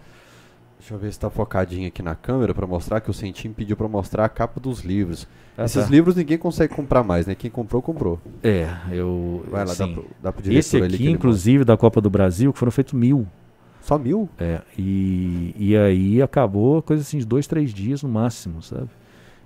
Deixa 0.77 0.93
eu 0.93 0.99
ver 0.99 1.11
se 1.11 1.19
tá 1.19 1.29
focadinho 1.29 1.87
aqui 1.87 2.03
na 2.03 2.13
câmera 2.13 2.53
pra 2.53 2.67
mostrar 2.67 2.99
que 2.99 3.09
o 3.09 3.13
Centim 3.13 3.51
pediu 3.51 3.75
pra 3.75 3.87
mostrar 3.87 4.25
a 4.25 4.29
capa 4.29 4.59
dos 4.59 4.81
livros. 4.81 5.27
Ah, 5.57 5.63
Esses 5.63 5.85
tá. 5.85 5.89
livros 5.89 6.15
ninguém 6.15 6.37
consegue 6.37 6.75
comprar 6.75 7.01
mais, 7.01 7.25
né? 7.25 7.33
Quem 7.33 7.49
comprou, 7.49 7.81
comprou. 7.81 8.19
É, 8.43 8.69
eu. 8.91 9.43
Vai 9.49 9.61
lá, 9.61 9.73
dá 9.73 9.87
sim. 9.87 9.93
pro, 9.93 10.05
dá 10.21 10.31
pro 10.33 10.43
diretor 10.43 10.59
Esse 10.59 10.77
ali 10.77 10.93
aqui, 10.93 11.09
inclusive, 11.09 11.63
da 11.63 11.75
Copa 11.75 11.99
do 12.01 12.09
Brasil, 12.09 12.51
que 12.53 12.59
foram 12.59 12.71
feitos 12.71 12.93
mil. 12.93 13.25
Só 13.85 13.99
mil? 13.99 14.27
É, 14.39 14.61
e, 14.75 15.53
e 15.59 15.77
aí 15.77 16.19
acabou 16.19 16.81
coisa 16.81 17.03
assim 17.03 17.19
de 17.19 17.25
dois, 17.25 17.45
três 17.45 17.71
dias 17.71 18.01
no 18.01 18.09
máximo, 18.09 18.59
sabe? 18.63 18.89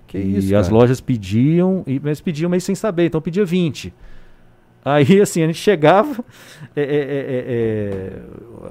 Que 0.06 0.16
e 0.16 0.38
isso, 0.38 0.56
as 0.56 0.70
lojas 0.70 0.98
pediam, 0.98 1.84
e, 1.86 2.00
mas 2.00 2.22
pediam 2.22 2.48
meio 2.48 2.62
sem 2.62 2.74
saber, 2.74 3.04
então 3.04 3.20
pedia 3.20 3.44
20. 3.44 3.92
Aí 4.82 5.20
assim, 5.20 5.42
a 5.42 5.46
gente 5.46 5.58
chegava, 5.58 6.24
é, 6.74 6.82
é, 6.82 6.86
é, 6.86 7.44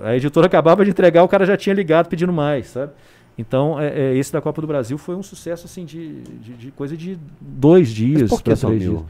é, 0.01 0.09
a 0.09 0.15
editora 0.15 0.47
acabava 0.47 0.83
de 0.83 0.89
entregar, 0.89 1.21
o 1.21 1.27
cara 1.27 1.45
já 1.45 1.55
tinha 1.55 1.75
ligado 1.75 2.09
pedindo 2.09 2.33
mais, 2.33 2.69
sabe? 2.69 2.91
Então, 3.37 3.79
é, 3.79 3.89
é, 3.89 4.17
esse 4.17 4.33
da 4.33 4.41
Copa 4.41 4.61
do 4.61 4.67
Brasil 4.67 4.97
foi 4.97 5.13
um 5.15 5.21
sucesso 5.21 5.67
assim 5.67 5.85
de, 5.85 6.23
de, 6.23 6.53
de 6.55 6.71
coisa 6.71 6.97
de 6.97 7.15
dois 7.39 7.89
Mas 7.89 7.95
dias 7.95 8.29
por 8.31 8.41
que 8.41 8.55
só 8.55 8.69
mil? 8.69 8.79
dias. 8.79 9.03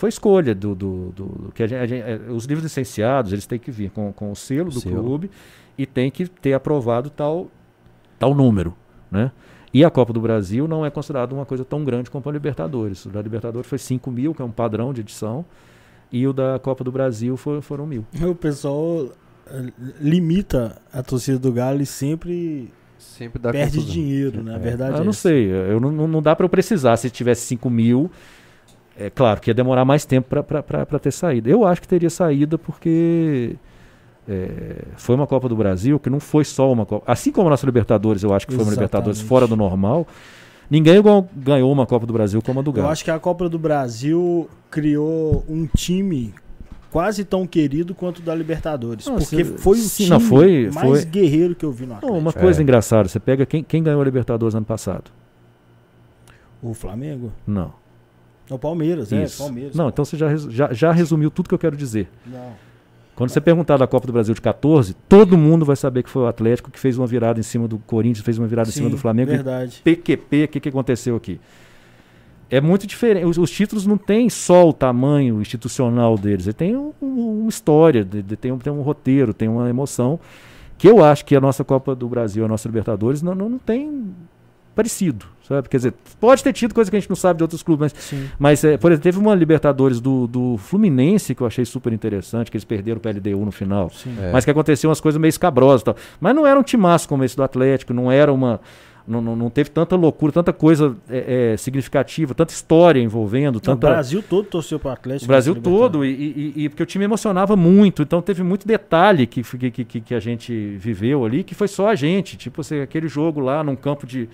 Foi 0.00 0.08
escolha 0.08 0.54
do, 0.54 0.74
do, 0.74 1.12
do- 1.14 1.24
do 1.26 1.52
que 1.54 1.62
a 1.62 1.66
gente, 1.66 1.78
a 1.78 1.86
gente- 1.86 2.02
é, 2.02 2.32
os 2.32 2.46
livros 2.46 2.64
licenciados 2.64 3.32
eles 3.34 3.44
têm 3.46 3.58
que 3.58 3.70
vir 3.70 3.90
com, 3.90 4.10
com 4.14 4.32
o 4.32 4.34
selo 4.34 4.70
do 4.70 4.80
Selo. 4.80 4.96
clube 5.02 5.30
e 5.76 5.84
tem 5.84 6.10
que 6.10 6.26
ter 6.26 6.54
aprovado 6.54 7.10
tal 7.10 7.48
tal 8.18 8.34
número, 8.34 8.74
né? 9.10 9.30
E 9.74 9.84
a 9.84 9.90
Copa 9.90 10.10
do 10.12 10.20
Brasil 10.20 10.66
não 10.66 10.86
é 10.86 10.90
considerada 10.90 11.34
uma 11.34 11.44
coisa 11.44 11.64
tão 11.66 11.84
grande 11.84 12.10
como 12.10 12.24
a 12.26 12.32
Libertadores. 12.32 13.04
O 13.04 13.10
da 13.10 13.20
Libertadores 13.20 13.68
foi 13.68 13.76
5 13.78 14.10
mil, 14.10 14.34
que 14.34 14.40
é 14.40 14.44
um 14.44 14.50
padrão 14.50 14.92
de 14.94 15.02
edição, 15.02 15.44
e 16.10 16.26
o 16.26 16.32
da 16.32 16.58
Copa 16.58 16.82
do 16.82 16.90
Brasil 16.90 17.36
foi- 17.36 17.60
foram 17.60 17.86
mil. 17.86 18.04
O 18.26 18.34
pessoal 18.34 19.10
eh, 19.48 19.66
limita 20.00 20.80
a 20.92 21.02
torcida 21.02 21.38
do 21.38 21.52
Galo 21.52 21.82
e 21.82 21.86
sempre 21.86 22.72
Sempre 22.98 23.40
dá 23.40 23.50
perde 23.52 23.76
confusão. 23.78 23.94
dinheiro, 23.94 24.42
né? 24.42 24.54
A 24.54 24.58
verdade 24.58 24.92
eu 24.96 25.00
é 25.02 25.04
não 25.04 25.10
essa. 25.10 25.20
sei, 25.28 25.50
eu 25.50 25.78
não, 25.80 25.90
não- 25.92 26.08
não 26.08 26.22
dá 26.22 26.34
para 26.34 26.44
eu 26.44 26.50
precisar. 26.50 26.96
Se 26.96 27.08
tivesse 27.10 27.42
5 27.46 27.68
mil, 27.70 28.10
é 29.00 29.10
claro 29.10 29.40
que 29.40 29.50
ia 29.50 29.54
demorar 29.54 29.84
mais 29.84 30.04
tempo 30.04 30.28
para 30.28 30.98
ter 30.98 31.10
saída. 31.12 31.48
Eu 31.48 31.64
acho 31.64 31.80
que 31.80 31.88
teria 31.88 32.10
saída 32.10 32.58
porque 32.58 33.56
é, 34.28 34.84
foi 34.96 35.14
uma 35.14 35.26
Copa 35.26 35.48
do 35.48 35.56
Brasil 35.56 35.98
que 35.98 36.10
não 36.10 36.20
foi 36.20 36.44
só 36.44 36.70
uma 36.70 36.84
Copa. 36.84 37.10
Assim 37.10 37.32
como 37.32 37.48
a 37.48 37.50
nossa 37.50 37.64
Libertadores, 37.66 38.22
eu 38.22 38.32
acho 38.34 38.46
que 38.46 38.52
foi 38.54 38.62
uma 38.62 38.70
Libertadores 38.70 39.18
Exatamente. 39.18 39.28
fora 39.28 39.46
do 39.46 39.56
normal. 39.56 40.06
Ninguém 40.70 41.02
ganhou 41.34 41.72
uma 41.72 41.86
Copa 41.86 42.06
do 42.06 42.12
Brasil 42.12 42.40
como 42.42 42.60
a 42.60 42.62
do 42.62 42.70
Eu 42.70 42.74
Galo. 42.74 42.88
acho 42.90 43.02
que 43.04 43.10
a 43.10 43.18
Copa 43.18 43.48
do 43.48 43.58
Brasil 43.58 44.48
criou 44.70 45.44
um 45.48 45.66
time 45.66 46.32
quase 46.92 47.24
tão 47.24 47.46
querido 47.46 47.94
quanto 47.94 48.18
o 48.18 48.22
da 48.22 48.34
Libertadores. 48.34 49.06
Não, 49.06 49.14
porque 49.16 49.44
se- 49.44 49.58
foi 49.58 49.78
o 49.78 49.80
sim, 49.80 50.04
time 50.04 50.10
não, 50.10 50.20
foi- 50.20 50.70
mais 50.72 50.86
foi- 50.88 51.04
guerreiro 51.06 51.54
que 51.56 51.64
eu 51.64 51.72
vi 51.72 51.82
no 51.84 51.90
Não, 51.90 51.96
Atlético. 51.96 52.18
uma 52.20 52.32
coisa 52.32 52.60
É. 52.60 52.62
engraçada, 52.62 53.08
você 53.08 53.18
pega 53.18 53.44
quem, 53.46 53.64
quem 53.64 53.82
ganhou 53.82 54.00
a 54.00 54.04
Libertadores 54.04 54.54
ano 54.54 54.66
passado? 54.66 55.10
O 56.62 56.74
Flamengo? 56.74 57.32
Não. 57.46 57.72
O 58.50 58.58
Palmeiras, 58.58 59.12
é, 59.12 59.22
Isso. 59.24 59.38
Palmeiras. 59.42 59.74
Não, 59.76 59.88
então 59.88 60.04
você 60.04 60.16
já, 60.16 60.34
já, 60.36 60.72
já 60.72 60.92
resumiu 60.92 61.30
tudo 61.30 61.48
que 61.48 61.54
eu 61.54 61.58
quero 61.58 61.76
dizer. 61.76 62.08
Não. 62.26 62.52
Quando 63.14 63.30
você 63.30 63.40
perguntar 63.40 63.76
da 63.76 63.86
Copa 63.86 64.06
do 64.06 64.12
Brasil 64.12 64.34
de 64.34 64.40
14, 64.40 64.94
todo 65.08 65.36
mundo 65.36 65.64
vai 65.64 65.76
saber 65.76 66.02
que 66.02 66.08
foi 66.10 66.22
o 66.22 66.26
Atlético 66.26 66.70
que 66.70 66.78
fez 66.80 66.96
uma 66.96 67.06
virada 67.06 67.38
em 67.38 67.42
cima 67.42 67.68
do 67.68 67.78
Corinthians, 67.78 68.24
fez 68.24 68.38
uma 68.38 68.46
virada 68.46 68.70
em 68.70 68.72
cima 68.72 68.86
Sim, 68.88 68.92
do 68.94 68.98
Flamengo. 68.98 69.30
Verdade. 69.30 69.80
PQP, 69.84 70.44
o 70.44 70.48
que, 70.48 70.60
que 70.60 70.68
aconteceu 70.70 71.16
aqui? 71.16 71.38
É 72.48 72.60
muito 72.60 72.86
diferente. 72.86 73.26
Os, 73.26 73.36
os 73.38 73.50
títulos 73.50 73.86
não 73.86 73.96
têm 73.98 74.28
só 74.30 74.68
o 74.68 74.72
tamanho 74.72 75.40
institucional 75.40 76.16
deles, 76.18 76.46
ele 76.46 76.54
tem 76.54 76.76
um- 76.76 76.92
um- 77.00 77.40
uma 77.42 77.48
história, 77.48 78.04
de- 78.04 78.22
de- 78.22 78.36
tem, 78.36 78.50
um, 78.50 78.58
tem 78.58 78.72
um 78.72 78.80
roteiro, 78.80 79.32
tem 79.34 79.48
uma 79.48 79.68
emoção. 79.68 80.18
Que 80.78 80.88
eu 80.88 81.04
acho 81.04 81.24
que 81.26 81.36
a 81.36 81.40
nossa 81.40 81.62
Copa 81.62 81.94
do 81.94 82.08
Brasil, 82.08 82.42
a 82.44 82.48
nossa 82.48 82.66
Libertadores, 82.66 83.20
não, 83.22 83.34
não, 83.34 83.50
não 83.50 83.58
tem 83.58 84.12
parecido. 84.74 85.26
Sabe? 85.48 85.68
Quer 85.68 85.76
dizer, 85.78 85.94
pode 86.20 86.44
ter 86.44 86.52
tido 86.52 86.72
coisa 86.72 86.88
que 86.88 86.96
a 86.96 87.00
gente 87.00 87.08
não 87.08 87.16
sabe 87.16 87.38
de 87.38 87.42
outros 87.42 87.60
clubes, 87.60 87.92
mas 87.92 88.04
Sim. 88.04 88.28
mas, 88.38 88.62
é, 88.62 88.76
por 88.78 88.92
exemplo, 88.92 89.02
teve 89.02 89.18
uma 89.18 89.34
Libertadores 89.34 90.00
do, 90.00 90.28
do 90.28 90.56
Fluminense 90.58 91.34
que 91.34 91.40
eu 91.42 91.46
achei 91.46 91.64
super 91.64 91.92
interessante, 91.92 92.50
que 92.52 92.56
eles 92.56 92.64
perderam 92.64 92.98
o 92.98 93.00
PLDU 93.00 93.44
no 93.44 93.50
final. 93.50 93.90
Sim. 93.90 94.16
É. 94.22 94.30
Mas 94.32 94.44
que 94.44 94.50
aconteceu 94.52 94.88
umas 94.88 95.00
coisas 95.00 95.20
meio 95.20 95.28
escabrosas 95.30 95.80
e 95.82 95.84
tal. 95.86 95.96
Mas 96.20 96.36
não 96.36 96.46
era 96.46 96.58
um 96.58 96.62
timaço 96.62 97.08
como 97.08 97.24
esse 97.24 97.36
do 97.36 97.42
Atlético, 97.42 97.92
não 97.92 98.12
era 98.12 98.32
uma. 98.32 98.60
Não, 99.08 99.20
não, 99.20 99.34
não 99.34 99.50
teve 99.50 99.70
tanta 99.70 99.96
loucura, 99.96 100.30
tanta 100.30 100.52
coisa 100.52 100.94
é, 101.08 101.52
é, 101.54 101.56
significativa, 101.56 102.32
tanta 102.32 102.52
história 102.52 103.00
envolvendo, 103.00 103.56
O 103.56 103.60
tanta. 103.60 103.88
Brasil 103.88 104.22
todo 104.22 104.44
torceu 104.44 104.78
pro 104.78 104.90
Atlético. 104.90 105.24
O 105.24 105.26
Brasil 105.26 105.56
todo, 105.56 106.04
e, 106.04 106.10
e- 106.10 106.52
e- 106.64 106.68
porque 106.68 106.82
o 106.82 106.86
time 106.86 107.06
emocionava 107.06 107.56
muito, 107.56 108.02
então 108.02 108.22
teve 108.22 108.44
muito 108.44 108.68
detalhe 108.68 109.26
que, 109.26 109.42
que, 109.42 109.84
que, 109.84 110.00
que 110.00 110.14
a 110.14 110.20
gente 110.20 110.76
viveu 110.76 111.24
ali, 111.24 111.42
que 111.42 111.56
foi 111.56 111.66
só 111.66 111.88
a 111.88 111.96
gente. 111.96 112.36
Tipo 112.36 112.60
assim, 112.60 112.80
aquele 112.82 113.08
jogo 113.08 113.40
lá 113.40 113.64
num 113.64 113.74
campo 113.74 114.06
de 114.06 114.28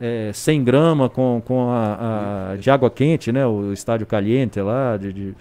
é, 0.00 0.30
100 0.32 0.64
grama 0.64 1.08
com, 1.08 1.42
com 1.44 1.70
a, 1.70 2.52
a- 2.52 2.56
de 2.56 2.70
água 2.70 2.90
quente, 2.90 3.30
né? 3.32 3.46
O 3.46 3.72
estádio 3.72 4.06
caliente 4.06 4.60
lá, 4.60 4.96
de. 4.96 5.12
de- 5.12 5.34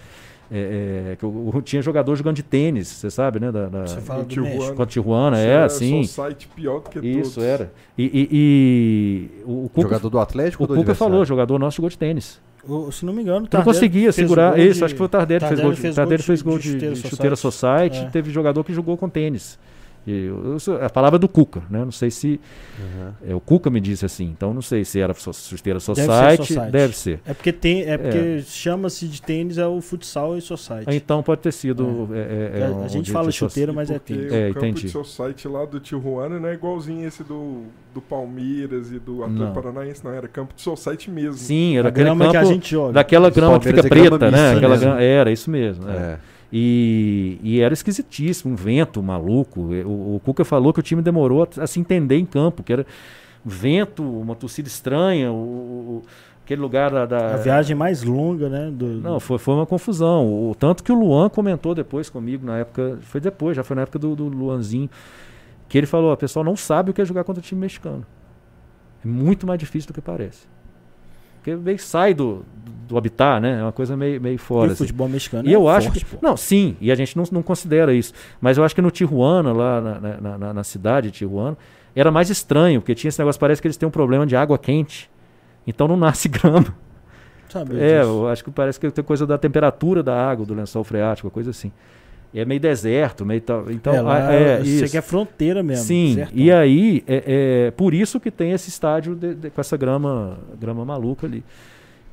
é, 0.53 1.11
é, 1.11 1.15
que 1.15 1.26
o- 1.26 1.49
o- 1.56 1.61
tinha 1.61 1.82
jogador 1.82 2.14
jogando 2.18 2.36
de 2.36 2.44
tênis, 2.44 2.86
você 2.90 3.10
sabe, 3.10 3.40
né? 3.40 3.49
Da, 3.53 3.68
da, 3.69 3.88
Você 3.88 4.02
fala 4.02 4.23
do 4.23 4.28
Tijuana. 4.28 4.73
Com 4.76 4.84
a 4.84 4.86
Tijuana, 4.86 5.38
Isso 5.38 5.45
é, 5.48 5.49
era 5.49 5.65
assim. 5.65 6.03
Site 6.03 6.49
pior 6.53 6.82
do 6.82 6.90
que 6.90 6.99
Isso, 6.99 7.36
todos. 7.36 7.49
era. 7.49 7.72
E, 7.98 8.03
e- 8.03 8.30
e 8.34 9.44
o, 9.45 9.65
o 9.65 9.69
Cuca, 9.69 9.82
Jogador 9.84 10.10
do 10.10 10.19
Atlético 10.19 10.64
o 10.65 10.68
Cuca 10.68 10.94
falou, 10.94 11.23
jogador 11.23 11.57
nosso 11.57 11.78
jogou 11.78 11.90
de 11.90 11.98
tênis. 11.98 12.41
O- 12.68 12.91
se 12.91 13.06
não 13.06 13.14
me 13.14 13.22
engano, 13.22 13.38
o 13.38 13.41
não 13.44 13.48
Tardelli 13.48 13.73
conseguia 13.73 14.11
segurar. 14.11 14.60
Isso, 14.60 14.80
de- 14.80 14.84
acho 14.86 14.94
que 14.94 14.98
foi 14.98 15.06
o 15.06 15.10
Tardelli 15.10 15.40
que 15.40 15.48
fez 15.48 15.60
gol 15.61 15.72
de, 15.72 15.80
fez 15.80 15.95
Tardelli 15.95 16.22
fez 16.23 16.40
de- 16.40 16.45
gol 16.45 16.57
de 16.60 16.64
de, 16.64 16.69
chuteira 16.73 16.94
de 16.95 17.02
chuteira 17.10 17.36
society. 17.38 17.95
society. 17.95 18.07
É. 18.07 18.10
Teve 18.11 18.30
jogador 18.32 18.64
que 18.65 18.73
jogou 18.73 18.98
com 18.98 19.07
tênis. 19.07 19.57
E 20.06 20.26
eu- 20.26 20.57
eu- 20.68 20.84
a 20.86 20.90
palavra 20.90 21.18
é 21.18 21.19
do 21.19 21.28
Cuca, 21.28 21.61
né? 21.69 21.80
Não 21.86 21.91
sei 21.91 22.10
se. 22.10 22.40
Uhum. 22.80 23.11
É, 23.32 23.36
o 23.36 23.40
Cuca 23.40 23.69
me 23.69 23.80
disse 23.80 24.03
assim, 24.03 24.26
então 24.26 24.52
não 24.52 24.61
sei 24.61 24.84
se 24.84 24.99
era 24.99 25.14
so- 25.14 25.32
chuteira 25.32 25.80
ser 25.80 25.94
society. 25.95 26.38
society. 26.48 26.72
Deve 26.72 26.98
ser. 26.98 27.19
É 27.26 27.34
porque 27.36 27.52
tem, 27.53 27.84
é 27.84 27.98
porque 27.99 28.41
chama-se 28.48 29.07
de 29.07 29.22
tênis 29.22 29.60
é 29.60 29.68
o 29.68 29.80
futsal 29.80 30.36
e 30.36 30.41
society. 30.41 30.86
Então 30.95 31.22
pode 31.22 31.41
ter 31.41 31.52
sido. 31.53 32.10
é, 32.14 32.18
é, 32.18 32.60
é 32.61 32.65
A- 32.65 32.69
um 32.72 32.84
a 32.84 32.88
gente 32.88 33.06
de- 33.06 33.11
fala 33.11 33.32
chuteira, 33.32 33.72
mas 33.72 33.91
é 33.91 33.99
tênis. 33.99 34.32
É, 34.34 34.49
o 34.49 34.53
campo 34.56 34.65
entendi. 34.65 34.88
de 34.91 35.07
site 35.07 35.48
lá 35.48 35.65
do 35.65 35.80
Tijuana 35.80 36.40
não 36.40 36.49
é 36.49 36.53
igualzinho 36.56 37.07
esse 37.07 37.23
do, 37.23 37.65
do 37.94 38.02
Palmeiras 38.02 38.91
e 38.91 38.98
do 38.98 39.18
Não. 39.18 39.26
Atlético 39.26 39.53
Paranaense, 39.53 40.03
não. 40.03 40.11
Era 40.14 40.28
campo 40.28 40.53
de 40.56 40.80
site 40.80 41.11
mesmo. 41.11 41.38
Sim, 41.38 41.78
era 41.78 41.90
a 41.90 41.91
grama 41.91 42.26
campo. 42.26 42.32
que 42.32 42.38
a 42.38 42.44
gente 42.45 42.72
joga. 42.72 42.94
Daquela 42.94 43.30
grama 43.30 43.60
que 43.60 43.68
fica 43.68 43.82
é 43.82 43.84
preta, 43.90 44.32
né? 44.32 44.53
Aquela 44.53 44.69
mesmo. 44.69 44.86
grama- 44.86 45.02
era, 45.03 45.32
isso 45.32 45.49
mesmo. 45.52 45.88
é. 45.88 46.18
E, 46.53 47.40
e 47.41 47.61
era 47.61 47.73
esquisitíssimo, 47.73 48.53
um 48.53 48.56
vento 48.56 49.02
maluco. 49.02 49.61
O, 49.61 50.15
o 50.15 50.19
Cuca 50.23 50.44
falou 50.44 50.73
que 50.73 50.80
o 50.80 50.84
time 50.84 51.02
demorou 51.02 51.44
a, 51.44 51.64
a 51.64 51.68
se 51.68 51.80
entender 51.80 52.18
em 52.18 52.26
campo, 52.26 52.61
que 52.64 52.73
era 52.73 52.86
vento, 53.44 54.03
uma 54.03 54.36
torcida 54.36 54.68
estranha, 54.68 55.32
o, 55.32 55.36
o- 55.36 56.02
aquele 56.44 56.61
lugar 56.61 56.91
da. 56.91 57.06
da- 57.06 57.36
A 57.36 57.38
viagem 57.38 57.76
mais 57.76 58.03
longa, 58.03 58.49
né? 58.49 58.69
Do, 58.69 58.86
Não, 58.86 59.19
foi, 59.19 59.38
foi 59.38 59.53
uma 59.56 59.65
confusão. 59.65 60.28
O, 60.49 60.53
tanto 60.53 60.84
que 60.84 60.91
o 60.91 60.95
Luan 60.99 61.30
comentou 61.30 61.73
depois 61.73 62.10
comigo, 62.10 62.45
na 62.45 62.57
época. 62.60 62.98
Foi 63.02 63.22
depois, 63.22 63.56
já 63.56 63.64
foi 63.64 63.76
na 63.76 63.84
época 63.84 63.98
do, 63.98 64.15
do 64.15 64.28
Luanzinho. 64.28 64.90
Que 65.69 65.78
ele 65.78 65.88
falou: 65.88 66.11
o 66.11 66.18
pessoal 66.18 66.44
não 66.44 66.57
sabe 66.57 66.91
o 66.91 66.94
que 66.94 67.02
é 67.02 67.06
jogar 67.06 67.23
contra 67.23 67.40
o 67.40 67.44
time 67.44 67.61
mexicano. 67.61 68.06
É 69.03 69.07
muito 69.07 69.48
mais 69.48 69.57
difícil 69.60 69.88
do 69.88 69.94
que 69.94 70.02
parece. 70.02 70.45
Porque 71.42 71.56
meio 71.56 71.80
sai 71.80 72.14
do, 72.14 72.46
do 72.88 72.98
habitat, 72.98 73.42
né? 73.42 73.60
É 73.60 73.64
uma 73.64 73.72
coisa 73.72 73.98
meio, 73.98 74.22
meio 74.22 74.36
e 74.36 74.38
fora. 74.38 74.70
o 74.70 74.74
assim. 74.74 74.84
futebol 74.84 75.10
mexicano 75.10 75.50
E 75.50 75.52
é 75.52 75.56
eu 75.56 75.68
acho 75.68 75.88
forte, 75.88 76.06
que. 76.06 76.16
pô. 76.16 76.18
Não, 76.22 76.38
sim, 76.38 76.78
e 76.80 76.92
a 76.92 76.96
gente 76.96 77.18
não, 77.18 77.24
não 77.32 77.42
considera 77.42 77.94
isso. 77.94 78.14
Mas 78.40 78.58
eu 78.58 78.64
acho 78.64 78.76
que 78.76 78.82
no 78.82 78.92
Tijuana, 78.92 79.52
lá 79.52 79.82
na, 79.82 80.00
na, 80.00 80.38
na- 80.38 80.54
na 80.54 80.64
cidade 80.64 81.10
de 81.10 81.18
Tijuana, 81.18 81.58
era 81.96 82.12
mais 82.12 82.30
estranho, 82.30 82.80
porque 82.80 82.94
tinha 82.94 83.10
esse 83.10 83.20
negócio, 83.20 83.40
parece 83.40 83.62
que 83.62 83.68
eles 83.68 83.76
têm 83.78 83.88
um 83.88 83.92
problema 83.92 84.26
de 84.26 84.36
água 84.36 84.58
quente. 84.58 85.10
Então 85.66 85.88
não 85.88 85.98
nasce 85.98 86.30
grama. 86.30 86.76
Sabe 87.50 87.76
É, 87.80 88.00
disso. 88.00 88.10
eu 88.12 88.28
acho 88.30 88.44
que 88.44 88.52
parece 88.52 88.80
que 88.80 88.90
tem 88.92 89.04
coisa 89.04 89.26
da 89.28 89.38
temperatura 89.38 90.02
da 90.04 90.16
água, 90.30 90.46
do 90.46 90.54
lençol 90.54 90.84
freático, 90.84 91.30
coisa 91.32 91.50
assim. 91.50 91.72
É 92.34 92.45
meio 92.45 92.60
deserto, 92.62 93.26
meio 93.26 93.41
tal. 93.41 93.70
Então, 93.70 93.94
é, 93.94 94.02
lá, 94.02 94.28
ah, 94.30 94.34
é, 94.34 94.62
isso. 94.62 94.90
que 94.90 94.98
é 94.98 95.02
fronteira 95.02 95.62
mesmo. 95.62 95.84
Sim, 95.86 96.16
certo? 96.16 96.32
e 96.34 96.49
aí, 96.52 97.03
é, 97.06 97.66
é 97.68 97.72
por 97.72 97.94
isso 97.94 98.20
que 98.22 98.32
tem 98.32 98.52
esse 98.53 98.70
estádio 98.70 99.16
de- 99.16 99.36
de- 99.36 99.49
com 99.49 99.60
essa 99.60 99.76
grama, 99.76 100.38
grama 100.60 100.86
maluca 100.86 101.28
ali. 101.28 101.44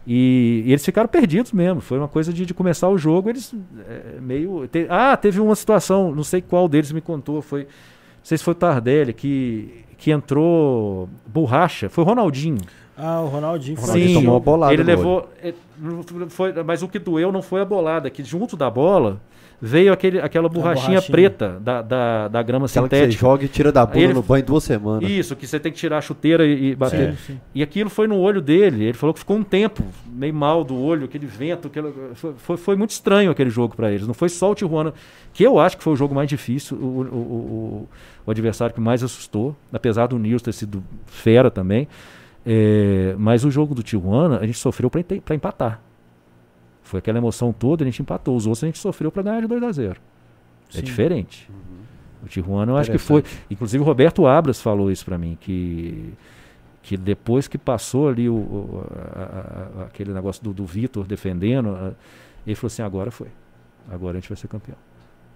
E, 0.04 0.62
e 0.66 0.70
eles 0.72 0.84
ficaram 0.84 1.08
perdidos 1.08 1.52
mesmo. 1.52 1.80
Foi 1.80 1.98
uma 1.98 2.08
coisa 2.08 2.32
de, 2.32 2.44
de 2.46 2.52
começar 2.54 2.88
o 2.88 2.98
jogo, 2.98 3.28
eles 3.30 3.54
é, 3.88 4.20
meio. 4.20 4.66
te- 4.66 4.86
ah, 4.88 5.16
teve 5.16 5.38
uma 5.40 5.54
situação, 5.54 6.12
não 6.14 6.24
sei 6.24 6.40
qual 6.42 6.68
deles 6.68 6.90
me 6.90 7.00
contou, 7.00 7.40
foi. 7.40 7.62
Não 7.62 8.24
sei 8.24 8.38
se 8.38 8.44
foi 8.44 8.52
o 8.52 8.56
Tardelli, 8.56 9.12
que, 9.12 9.84
que 9.96 10.10
entrou 10.10 11.08
borracha. 11.26 11.88
Foi 11.88 12.02
o 12.02 12.06
Ronaldinho. 12.06 12.58
Ah, 12.96 13.20
o 13.20 13.28
Ronaldinho 13.28 13.76
foi. 13.76 13.86
Ronaldinho 13.86 14.08
Sim, 14.08 14.14
tomou 14.14 14.34
uma 14.34 14.40
bolada 14.40 14.72
ele 14.74 14.82
levou. 14.82 15.28
é, 15.40 15.54
foi- 16.30 16.52
mas 16.64 16.82
o 16.82 16.88
que 16.88 16.98
doeu 16.98 17.30
não 17.30 17.42
foi 17.42 17.60
a 17.60 17.64
bolada, 17.64 18.10
que 18.10 18.24
junto 18.24 18.56
da 18.56 18.68
bola 18.68 19.20
veio 19.60 19.92
aquele, 19.92 20.20
aquela 20.20 20.48
borrachinha, 20.48 21.00
borrachinha. 21.00 21.10
preta 21.12 21.58
da, 21.60 21.82
da, 21.82 22.28
da 22.28 22.42
grama 22.42 22.66
Aquela 22.66 22.88
que 22.88 22.94
você 22.94 23.00
sintética. 23.02 23.20
joga 23.20 23.44
e 23.44 23.48
tira 23.48 23.72
da 23.72 23.84
bunda 23.84 23.98
Ele- 23.98 24.14
no 24.14 24.22
banho 24.22 24.44
duas 24.44 24.62
semanas. 24.64 25.10
Isso, 25.10 25.34
que 25.34 25.46
você 25.46 25.58
tem 25.58 25.72
que 25.72 25.78
tirar 25.78 25.98
a 25.98 26.00
chuteira 26.00 26.46
e, 26.46 26.70
e 26.70 26.74
bater. 26.76 27.12
Sim, 27.16 27.34
sim. 27.34 27.40
E 27.54 27.62
aquilo 27.62 27.90
foi 27.90 28.06
no 28.06 28.16
olho 28.18 28.40
dele. 28.40 28.84
Ele 28.84 28.92
falou 28.92 29.12
que 29.12 29.18
ficou 29.20 29.36
um 29.36 29.42
tempo 29.42 29.82
meio 30.06 30.32
mal 30.32 30.62
do 30.62 30.76
olho, 30.80 31.06
aquele 31.06 31.26
vento. 31.26 31.66
Aquele, 31.68 31.92
foi, 32.14 32.34
foi, 32.36 32.56
foi 32.56 32.76
muito 32.76 32.90
estranho 32.90 33.30
aquele 33.30 33.50
jogo 33.50 33.74
para 33.74 33.90
eles. 33.90 34.06
Não 34.06 34.14
foi 34.14 34.28
só 34.28 34.50
o 34.52 34.54
Tijuana, 34.54 34.94
que 35.32 35.42
eu 35.44 35.58
acho 35.58 35.76
que 35.76 35.82
foi 35.82 35.92
o 35.92 35.96
jogo 35.96 36.14
mais 36.14 36.28
difícil, 36.28 36.76
o, 36.76 36.80
o, 36.80 37.00
o, 37.02 37.16
o- 37.16 37.88
o 38.26 38.30
adversário 38.30 38.74
que 38.74 38.80
mais 38.80 39.02
assustou, 39.02 39.56
apesar 39.72 40.06
do 40.06 40.18
Nils 40.18 40.42
ter 40.42 40.52
sido 40.52 40.84
fera 41.06 41.50
também. 41.50 41.88
É, 42.46 43.14
mas 43.18 43.44
o 43.44 43.50
jogo 43.50 43.74
do 43.74 43.82
Tijuana, 43.82 44.38
a 44.38 44.46
gente 44.46 44.58
sofreu 44.58 44.88
para 44.90 45.34
empatar. 45.34 45.80
Foi 46.88 46.98
aquela 46.98 47.18
emoção 47.18 47.52
toda, 47.52 47.84
a 47.84 47.86
gente 47.86 48.00
empatou. 48.00 48.34
Os 48.34 48.46
outros 48.46 48.64
a 48.64 48.66
gente 48.66 48.78
sofreu 48.78 49.12
para 49.12 49.22
ganhar 49.22 49.40
de 49.42 49.46
2 49.46 49.62
a 49.62 49.72
0 49.72 50.00
É 50.74 50.80
diferente. 50.80 51.50
O 52.22 52.26
Tijuana 52.26 52.72
eu 52.72 52.76
acho 52.76 52.90
que 52.90 52.96
foi. 52.98 53.22
Inclusive 53.50 53.82
o 53.82 53.86
Roberto 53.86 54.26
Abras 54.26 54.60
falou 54.60 54.90
isso 54.90 55.04
para 55.04 55.18
mim, 55.18 55.36
que, 55.40 56.12
que 56.82 56.96
depois 56.96 57.46
que 57.46 57.58
passou 57.58 58.08
ali 58.08 58.28
o, 58.28 58.34
o- 58.34 58.84
a- 59.14 59.82
a- 59.82 59.84
aquele 59.84 60.12
negócio 60.12 60.42
do, 60.42 60.52
do 60.54 60.64
Vitor 60.64 61.06
defendendo, 61.06 61.68
a- 61.70 61.92
ele 62.46 62.56
falou 62.56 62.68
assim, 62.68 62.82
agora 62.82 63.10
foi. 63.10 63.28
Agora 63.90 64.16
a 64.16 64.20
gente 64.20 64.28
vai 64.30 64.36
ser 64.36 64.48
campeão. 64.48 64.76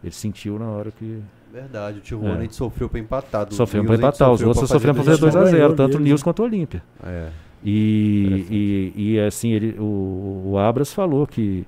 Ele 0.02 0.10
sentiu 0.12 0.58
na 0.58 0.66
hora 0.68 0.90
que. 0.90 1.20
Verdade, 1.52 1.98
o 1.98 2.00
Tijuana 2.00 2.34
É. 2.34 2.38
a 2.38 2.42
gente 2.42 2.54
sofreu 2.56 2.88
pra 2.88 2.98
empatar. 2.98 3.46
Sofreu 3.52 3.84
para 3.84 3.94
empatar, 3.94 4.32
os 4.32 4.40
outros 4.42 4.68
sofreram 4.68 4.94
para 4.94 5.04
fazer 5.04 5.18
fazer 5.18 5.20
dois 5.20 5.36
a 5.36 5.40
2 5.40 5.48
a 5.48 5.56
0 5.56 5.60
zero 5.68 5.76
tanto 5.76 5.98
o 5.98 6.00
Nils 6.00 6.22
quanto 6.22 6.40
o 6.40 6.44
Olímpia. 6.46 6.82
É. 7.04 7.28
E, 7.64 8.93
e, 8.97 9.12
e 9.14 9.20
assim, 9.20 9.52
ele, 9.52 9.76
o, 9.78 10.51
o 10.52 10.59
Abras 10.59 10.93
falou 10.93 11.26
que, 11.26 11.64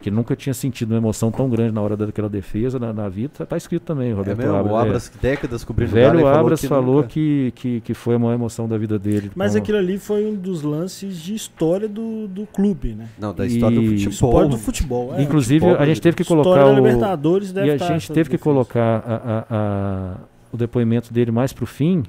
que 0.00 0.10
nunca 0.10 0.34
tinha 0.34 0.54
sentido 0.54 0.92
uma 0.92 0.98
emoção 0.98 1.30
tão 1.30 1.48
grande 1.48 1.72
na 1.74 1.80
hora 1.82 1.96
daquela 1.96 2.28
defesa 2.28 2.78
na, 2.78 2.92
na 2.92 3.08
vida. 3.08 3.44
Tá, 3.44 3.56
escrito 3.56 3.82
também, 3.82 4.10
É 4.10 4.14
Roberto 4.14 4.38
mesmo, 4.38 4.54
Abras. 4.56 4.72
o 4.72 4.76
é. 4.78 4.80
Abras 4.82 5.12
décadas 5.20 5.62
O 5.62 5.66
cobrindo 5.66 5.90
o 5.90 5.94
velho 5.94 6.20
falou 6.20 6.28
Abras 6.40 6.60
que 6.60 6.68
falou 6.68 6.94
nunca- 6.96 7.08
que, 7.08 7.52
que, 7.54 7.80
que 7.82 7.92
foi 7.94 8.14
a 8.14 8.18
maior 8.18 8.32
emoção 8.34 8.66
da 8.68 8.78
vida 8.78 8.98
dele. 8.98 9.30
Mas 9.34 9.52
Então, 9.52 9.62
aquilo 9.62 9.78
ali 9.78 9.98
foi 9.98 10.24
um 10.24 10.34
dos 10.34 10.62
lances 10.62 11.16
de 11.18 11.34
história 11.34 11.88
do, 11.88 12.26
do 12.28 12.46
clube, 12.46 12.94
né? 12.94 13.08
Não, 13.18 13.34
da 13.34 13.44
história 13.46 13.76
do 13.76 13.82
E- 13.82 13.88
futebol. 13.98 14.10
História 14.30 14.48
do 14.48 14.58
futebol. 14.58 15.14
É. 15.14 15.22
Inclusive, 15.22 15.60
futebol, 15.60 15.82
a 15.82 15.86
gente 15.86 16.00
teve 16.00 16.16
que 16.16 16.22
História 16.22 16.42
colocar 16.44 16.64
da 16.64 16.70
o, 16.70 16.74
Libertadores 16.76 17.52
deve 17.52 17.66
e 17.68 17.70
a 17.72 17.78
tá 17.78 17.86
gente 17.88 18.08
teve 18.08 18.30
que 18.30 18.36
defesa. 18.36 18.42
colocar 18.42 19.02
a- 19.06 19.14
a- 19.16 19.44
a- 19.50 20.16
o 20.52 20.56
depoimento 20.56 21.12
dele 21.12 21.30
mais 21.30 21.52
pro 21.52 21.66
fim, 21.66 22.04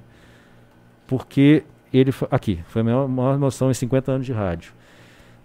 porque 1.08 1.64
ele 1.94 2.12
aqui 2.32 2.60
foi 2.68 2.82
a 2.82 2.86
maior, 2.86 3.08
maior 3.08 3.36
emoção 3.36 3.70
em 3.72 3.74
50 3.74 4.12
anos 4.12 4.26
de 4.26 4.34
rádio. 4.34 4.74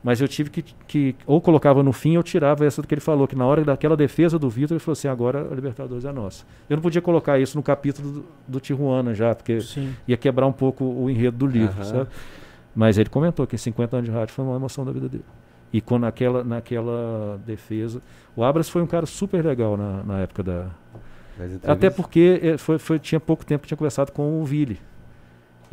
Mas 0.04 0.20
eu 0.20 0.26
tive 0.26 0.50
que, 0.50 0.62
que 0.88 1.14
ou 1.24 1.40
colocava 1.40 1.80
no 1.80 1.92
fim 1.92 2.16
ou 2.16 2.24
tirava 2.24 2.66
essa 2.66 2.82
do 2.82 2.88
que 2.88 2.94
ele 2.94 3.00
falou, 3.00 3.28
que 3.28 3.36
na 3.36 3.46
hora 3.46 3.64
daquela 3.64 3.96
defesa 3.96 4.36
do 4.36 4.50
Vitor, 4.50 4.74
ele 4.74 4.80
falou 4.80 4.94
assim, 4.94 5.06
agora 5.06 5.46
a 5.48 5.54
Libertadores 5.54 6.04
é 6.04 6.10
nossa. 6.10 6.44
Eu 6.68 6.76
não 6.76 6.82
podia 6.82 7.00
colocar 7.00 7.38
isso 7.38 7.56
no 7.56 7.62
capítulo 7.62 8.10
do, 8.10 8.24
do 8.48 8.58
Tijuana 8.60 9.14
já, 9.14 9.32
porque 9.32 9.60
Sim. 9.60 9.94
ia 10.08 10.16
quebrar 10.16 10.46
um 10.48 10.52
pouco 10.52 10.84
o 10.84 11.08
enredo 11.08 11.36
do 11.36 11.46
livro, 11.46 11.76
Aham. 11.76 11.84
sabe? 11.84 12.08
Mas 12.74 12.98
ele 12.98 13.08
comentou 13.10 13.46
que 13.46 13.54
em 13.54 13.58
50 13.58 13.96
anos 13.98 14.10
de 14.10 14.16
rádio 14.16 14.34
foi 14.34 14.44
uma 14.44 14.56
emoção 14.56 14.84
da 14.84 14.90
vida 14.90 15.08
dele. 15.08 15.24
E 15.72 15.80
quando 15.80 16.02
naquela, 16.02 16.42
naquela 16.42 17.40
defesa. 17.46 18.02
O 18.34 18.42
Abras 18.42 18.68
foi 18.68 18.82
um 18.82 18.86
cara 18.86 19.06
super 19.06 19.44
legal 19.44 19.76
na, 19.76 20.02
na 20.02 20.18
época 20.20 20.42
da. 20.42 20.66
Até 21.66 21.88
porque 21.90 22.40
eh, 22.42 22.58
foi, 22.58 22.78
foi- 22.78 22.98
tinha 22.98 23.20
pouco 23.20 23.44
tempo 23.44 23.62
que 23.62 23.68
tinha 23.68 23.78
conversado 23.78 24.10
com 24.12 24.40
o 24.40 24.44
Vili. 24.44 24.78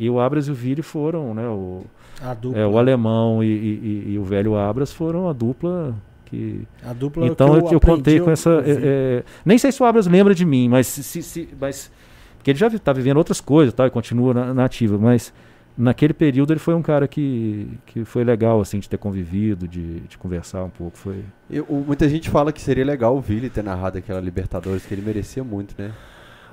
E 0.00 0.08
o 0.10 0.18
Abras 0.18 0.48
e 0.48 0.50
o 0.50 0.54
Vili 0.54 0.82
foram, 0.82 1.34
né? 1.34 1.46
O, 1.46 1.82
A 2.22 2.32
dupla. 2.34 2.58
é, 2.58 2.66
o 2.66 2.78
alemão 2.78 3.44
e, 3.44 3.46
e- 3.46 4.04
e- 4.08 4.12
e 4.14 4.18
o 4.18 4.24
velho 4.24 4.56
Abras 4.56 4.92
foram 4.92 5.28
a 5.28 5.32
dupla 5.32 5.94
que 6.24 6.66
A 6.82 6.92
dupla 6.92 7.26
então 7.26 7.48
que 7.48 7.54
eu, 7.54 7.58
eu 7.72 7.76
aprendi, 7.76 7.80
contei 7.98 8.18
com 8.20 8.26
eu 8.30 8.32
essa. 8.32 8.50
é, 8.64 8.70
é, 8.70 9.24
nem 9.44 9.58
sei 9.58 9.70
se 9.70 9.82
o 9.82 9.86
Abras 9.86 10.06
lembra 10.06 10.34
de 10.34 10.44
mim, 10.46 10.68
mas 10.68 10.86
se, 10.86 11.02
se- 11.02 11.22
se- 11.22 11.48
mas 11.60 11.90
porque 12.38 12.50
ele 12.52 12.58
já 12.58 12.68
está 12.68 12.92
vivendo 12.92 13.18
outras 13.18 13.40
coisas, 13.40 13.74
tal, 13.74 13.86
e 13.86 13.90
continua 13.90 14.32
na, 14.32 14.54
na 14.54 14.64
ativa. 14.64 14.96
Mas 14.96 15.30
naquele 15.76 16.14
período 16.14 16.52
ele 16.54 16.60
foi 16.60 16.74
um 16.74 16.80
cara 16.80 17.06
que, 17.06 17.68
que 17.84 18.02
foi 18.04 18.24
legal 18.24 18.58
assim 18.60 18.78
de 18.78 18.88
ter 18.88 18.96
convivido, 18.96 19.68
de, 19.68 20.00
de 20.00 20.16
conversar 20.16 20.64
um 20.64 20.70
pouco. 20.70 20.96
Foi. 20.96 21.22
Eu- 21.50 21.66
o- 21.68 21.84
muita 21.86 22.08
gente 22.08 22.30
fala 22.30 22.50
que 22.52 22.60
seria 22.62 22.84
legal 22.86 23.14
o 23.14 23.20
Vili 23.20 23.50
ter 23.50 23.62
narrado 23.62 23.98
aquela 23.98 24.20
Libertadores, 24.20 24.86
que 24.86 24.94
ele 24.94 25.02
merecia 25.02 25.44
muito, 25.44 25.74
né? 25.76 25.92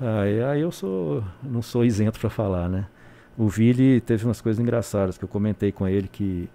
Aí, 0.00 0.42
aí 0.42 0.60
eu 0.60 0.70
sou 0.70 1.24
não 1.42 1.62
sou 1.62 1.84
isento 1.84 2.20
para 2.20 2.28
falar, 2.30 2.68
né? 2.68 2.84
O 3.38 3.48
Vili 3.48 4.00
teve 4.00 4.24
umas 4.24 4.40
coisas 4.40 4.60
engraçadas 4.60 5.16
que 5.16 5.24
eu 5.24 5.28
comentei 5.28 5.70
com 5.70 5.86
ele 5.86 6.08
que 6.08 6.48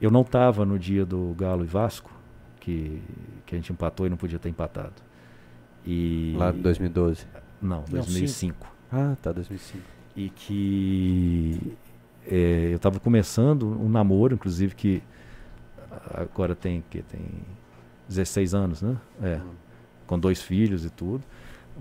eu 0.00 0.10
não 0.10 0.22
estava 0.22 0.64
no 0.66 0.76
dia 0.78 1.06
do 1.06 1.34
Galo 1.38 1.62
e 1.62 1.66
Vasco, 1.68 2.10
que, 2.58 3.00
que 3.46 3.54
a 3.54 3.58
gente 3.58 3.72
empatou 3.72 4.06
e 4.06 4.10
não 4.10 4.16
podia 4.16 4.38
ter 4.38 4.48
empatado. 4.48 4.94
E 5.86 6.34
Lá 6.36 6.50
em 6.50 6.60
2012. 6.60 7.24
não, 7.62 7.84
2005. 7.88 8.66
Ah, 8.92 9.16
tá, 9.22 9.30
2005. 9.32 9.82
e 10.16 10.28
que 10.30 11.76
é, 12.26 12.70
eu 12.72 12.76
estava 12.76 12.98
começando 12.98 13.66
um 13.80 13.88
namoro, 13.88 14.34
inclusive 14.34 14.74
que 14.74 15.02
agora 16.12 16.54
tem 16.56 16.82
que 16.90 17.02
tem 17.02 17.20
16 18.08 18.52
anos, 18.54 18.82
né? 18.82 18.96
É, 19.22 19.36
Hum. 19.36 19.50
com 20.06 20.18
dois 20.18 20.42
filhos 20.42 20.84
e 20.84 20.90
tudo. 20.90 21.22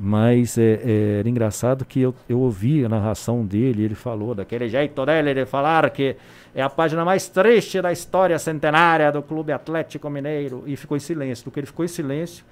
Mas 0.01 0.57
é, 0.57 0.79
é, 0.81 1.19
era 1.19 1.29
engraçado 1.29 1.83
que 1.83 1.99
eu, 1.99 2.15
eu 2.29 2.39
ouvi 2.39 2.85
a 2.85 2.89
narração 2.89 3.45
dele, 3.45 3.83
ele 3.83 3.95
falou 3.95 4.33
daquele 4.33 4.69
jeito 4.69 5.05
dele 5.05 5.33
de 5.33 5.45
falar 5.45 5.89
que 5.89 6.15
é 6.55 6.61
a 6.61 6.69
página 6.69 7.03
mais 7.03 7.27
triste 7.27 7.81
da 7.81 7.91
história 7.91 8.39
centenária 8.39 9.11
do 9.11 9.21
Clube 9.21 9.51
Atlético 9.51 10.09
Mineiro. 10.09 10.63
E 10.65 10.77
ficou 10.77 10.95
em 10.95 11.01
silêncio. 11.01 11.43
Do 11.43 11.51
que 11.51 11.59
ele 11.59 11.67
ficou 11.67 11.83
em 11.83 11.89
silêncio, 11.89 12.45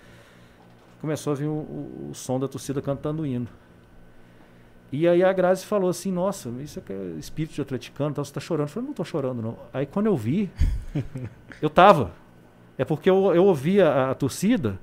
começou 0.99 1.31
a 1.31 1.35
vir 1.37 1.45
o, 1.45 1.51
o- 1.51 2.09
o 2.11 2.13
som 2.13 2.37
da 2.37 2.49
torcida 2.49 2.81
cantando 2.81 3.21
o 3.21 3.25
hino. 3.25 3.47
E 4.91 5.07
aí 5.07 5.23
a 5.23 5.31
Grazi 5.31 5.65
falou 5.65 5.89
assim, 5.89 6.11
nossa, 6.11 6.49
isso 6.61 6.79
aqui 6.79 6.91
é 6.93 7.19
espírito 7.19 7.55
de 7.55 7.61
atleticano, 7.61 8.09
então 8.11 8.23
você 8.25 8.33
tá 8.33 8.39
chorando. 8.41 8.67
Eu 8.67 8.73
falei, 8.73 8.87
não 8.87 8.93
tô 8.93 9.03
chorando, 9.05 9.41
não. 9.41 9.57
Aí 9.73 9.85
quando 9.85 10.07
eu 10.07 10.17
vi, 10.17 10.49
eu 11.61 11.69
tava. 11.69 12.11
É 12.77 12.83
porque 12.85 13.09
eu, 13.09 13.33
eu 13.33 13.45
ouvi 13.45 13.81
a, 13.81 14.11
a 14.11 14.15
torcida, 14.15 14.77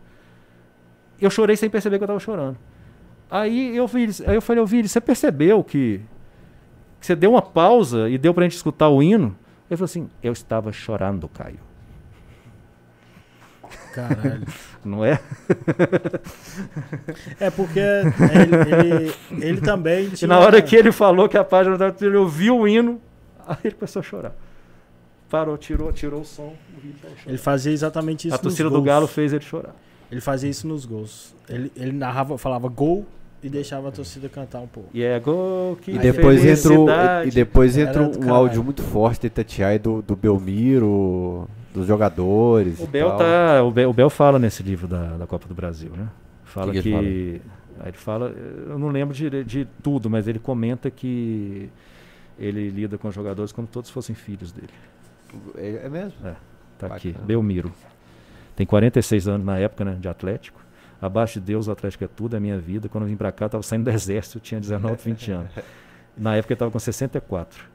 eu 1.20 1.30
chorei 1.30 1.56
sem 1.56 1.70
perceber 1.70 1.98
que 1.98 2.04
eu 2.04 2.08
tava 2.08 2.20
chorando. 2.20 2.56
Aí 3.30 3.76
eu 3.76 3.86
vi, 3.86 4.08
aí 4.26 4.34
eu 4.34 4.42
falei, 4.42 4.62
eu 4.62 4.66
vi, 4.66 4.86
você 4.86 5.00
percebeu 5.00 5.64
que, 5.64 6.00
que 7.00 7.06
você 7.06 7.16
deu 7.16 7.30
uma 7.30 7.42
pausa 7.42 8.08
e 8.08 8.18
deu 8.18 8.32
pra 8.34 8.44
gente 8.44 8.56
escutar 8.56 8.88
o 8.88 9.02
hino? 9.02 9.36
Ele 9.70 9.76
falou 9.76 9.86
assim, 9.86 10.08
eu 10.22 10.32
estava 10.32 10.72
chorando, 10.72 11.28
Caio. 11.28 11.58
Caralho. 13.92 14.46
Não 14.84 15.04
é? 15.04 15.20
É 17.40 17.50
porque 17.50 17.80
ele, 17.80 19.04
ele, 19.36 19.44
ele 19.46 19.60
também 19.60 20.06
E 20.06 20.10
tinha... 20.10 20.28
na 20.28 20.38
hora 20.38 20.60
que 20.60 20.76
ele 20.76 20.92
falou 20.92 21.28
que 21.28 21.38
a 21.38 21.44
página 21.44 21.78
da 21.78 21.94
ele 22.00 22.16
ouviu 22.16 22.58
o 22.58 22.68
hino, 22.68 23.00
aí 23.46 23.56
ele 23.64 23.74
começou 23.74 24.00
a 24.00 24.02
chorar. 24.02 24.34
Parou, 25.30 25.56
tirou, 25.56 25.92
tirou 25.92 26.20
o 26.20 26.24
som. 26.24 26.52
o 26.52 27.28
Ele 27.28 27.38
fazia 27.38 27.72
exatamente 27.72 28.28
isso 28.28 28.34
A 28.36 28.38
torcida 28.38 28.68
do. 28.68 28.82
Galo 28.82 29.06
fez 29.06 29.32
ele 29.32 29.44
chorar. 29.44 29.74
Ele 30.10 30.20
fazia 30.20 30.48
isso 30.50 30.66
nos 30.66 30.84
gols. 30.84 31.34
Ele, 31.48 31.70
ele 31.76 31.92
narrava, 31.92 32.36
falava 32.38 32.68
gol 32.68 33.04
e 33.42 33.48
deixava 33.48 33.88
a 33.88 33.92
torcida 33.92 34.28
cantar 34.28 34.60
um 34.60 34.66
pouco. 34.66 34.88
E 34.94 35.02
é 35.02 35.18
gol 35.20 35.76
que 35.76 35.90
E 35.92 35.98
depois 35.98 36.44
entrou, 36.44 36.86
e 37.24 37.30
depois 37.30 37.76
entrou 37.76 38.06
um 38.08 38.12
caralho. 38.12 38.34
áudio 38.34 38.64
muito 38.64 38.82
forte 38.82 39.22
de 39.22 39.26
Itatiaia 39.28 39.78
do, 39.78 40.00
do 40.00 40.16
Belmiro, 40.16 41.48
dos 41.74 41.86
jogadores. 41.86 42.80
O 42.80 42.86
Bel, 42.86 43.08
tal. 43.08 43.18
tá, 43.18 43.62
o, 43.62 43.70
Bel, 43.70 43.90
o 43.90 43.92
Bel 43.92 44.08
fala 44.08 44.38
nesse 44.38 44.62
livro 44.62 44.86
da, 44.86 45.16
da 45.16 45.26
Copa 45.26 45.46
do 45.46 45.54
Brasil, 45.54 45.90
né? 45.96 46.08
Fala 46.44 46.72
Que 46.72 46.82
que. 46.82 46.94
aí 46.94 47.40
ele 47.86 47.96
fala, 47.96 48.28
eu 48.68 48.78
não 48.78 48.88
lembro 48.88 49.14
de, 49.14 49.44
de 49.44 49.66
tudo, 49.82 50.08
mas 50.08 50.26
ele 50.28 50.38
comenta 50.38 50.90
que 50.90 51.68
ele 52.38 52.70
lida 52.70 52.96
com 52.96 53.08
os 53.08 53.14
jogadores 53.14 53.52
como 53.52 53.66
todos 53.66 53.90
fossem 53.90 54.14
filhos 54.14 54.52
dele. 54.52 54.68
É, 55.56 55.82
é 55.84 55.88
mesmo? 55.88 56.12
Tá 56.78 56.86
aqui, 56.86 57.08
Bacana. 57.08 57.26
Belmiro. 57.26 57.72
Tem 58.56 58.66
46 58.66 59.28
anos 59.28 59.46
na 59.46 59.58
época, 59.58 59.84
né, 59.84 59.96
de 60.00 60.08
Atlético. 60.08 60.62
Abaixo 61.00 61.40
de 61.40 61.46
Deus, 61.46 61.68
o 61.68 61.72
Atlético 61.72 62.04
é 62.04 62.08
tudo, 62.08 62.36
é 62.36 62.40
minha 62.40 62.58
vida. 62.58 62.88
Quando 62.88 63.04
eu 63.04 63.08
vim 63.08 63.16
pra 63.16 63.30
cá, 63.32 63.46
eu 63.46 63.50
tava 63.50 63.62
saindo 63.62 63.84
do 63.84 63.90
exército, 63.94 64.40
tinha 64.40 64.60
19, 64.60 64.96
20 65.02 65.30
anos. 65.32 65.52
Na 66.16 66.36
época 66.36 66.52
eu 66.52 66.56
tava 66.56 66.70
com 66.70 66.78
64. 66.78 67.74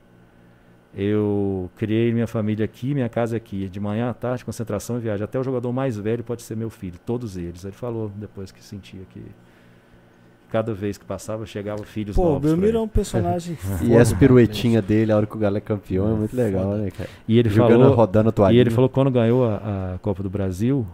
Eu 0.95 1.69
criei 1.75 2.11
minha 2.11 2.25
família 2.25 2.65
aqui, 2.65 2.93
minha 2.93 3.09
casa 3.09 3.37
aqui. 3.37 3.69
De 3.69 3.79
manhã 3.79 4.09
à 4.09 4.13
tarde, 4.13 4.43
concentração 4.43 4.97
e 4.97 5.01
viagem. 5.01 5.23
Até 5.23 5.37
o 5.39 5.43
jogador 5.43 5.71
mais 5.71 5.97
velho 5.97 6.23
pode 6.23 6.41
ser 6.41 6.55
meu 6.55 6.69
filho, 6.69 6.97
todos 7.05 7.37
eles. 7.37 7.63
Ele 7.63 7.73
falou 7.73 8.09
depois 8.15 8.51
que 8.51 8.63
sentia 8.63 9.01
que 9.09 9.23
cada 10.51 10.73
vez 10.73 10.97
que 10.97 11.05
passava, 11.05 11.45
chegava 11.45 11.83
filhos 11.83 12.15
Pô, 12.15 12.21
o 12.23 12.25
novos. 12.33 12.41
pra 12.41 12.49
Belmiro 12.51 12.77
é 12.77 12.81
um 12.81 12.87
personagem 12.87 13.55
foda, 13.57 13.85
E 13.85 13.93
essa 13.93 14.11
cara, 14.13 14.19
piruetinha 14.19 14.81
dele, 14.81 15.11
a 15.11 15.17
hora 15.17 15.25
que 15.25 15.35
o 15.35 15.39
Galo 15.39 15.57
é 15.57 15.61
campeão, 15.61 16.07
é 16.11 16.13
muito 16.15 16.31
Foda. 16.31 16.43
legal, 16.43 16.73
né, 16.75 16.91
cara? 16.91 17.09
E 17.27 17.37
ele 17.37 17.49
Jogando, 17.49 17.79
falou, 17.81 17.95
rodando 17.95 18.43
a 18.43 18.53
E 18.53 18.57
ele 18.57 18.69
falou 18.69 18.89
que 18.89 18.93
quando 18.95 19.11
ganhou 19.11 19.45
a, 19.49 19.93
a 19.95 19.99
Copa 19.99 20.21
do 20.23 20.29
Brasil, 20.29 20.85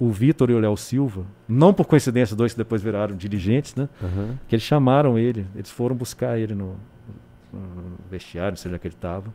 o 0.00 0.10
Vitor 0.10 0.48
e 0.50 0.54
o 0.54 0.58
Léo 0.60 0.76
Silva, 0.76 1.24
não 1.48 1.74
por 1.74 1.84
coincidência, 1.86 2.34
dois 2.36 2.52
que 2.52 2.58
depois 2.58 2.82
viraram 2.82 3.16
dirigentes, 3.16 3.74
né? 3.74 3.88
Aham. 4.02 4.38
Que 4.48 4.54
eles 4.54 4.62
chamaram 4.64 5.18
ele, 5.18 5.44
eles 5.54 5.70
foram 5.70 5.94
buscar 5.96 6.38
ele 6.38 6.54
no, 6.54 6.76
no 7.52 7.60
vestiário, 8.10 8.56
seja 8.56 8.70
onde 8.74 8.80
que 8.80 8.86
ele 8.88 8.94
estava, 8.94 9.34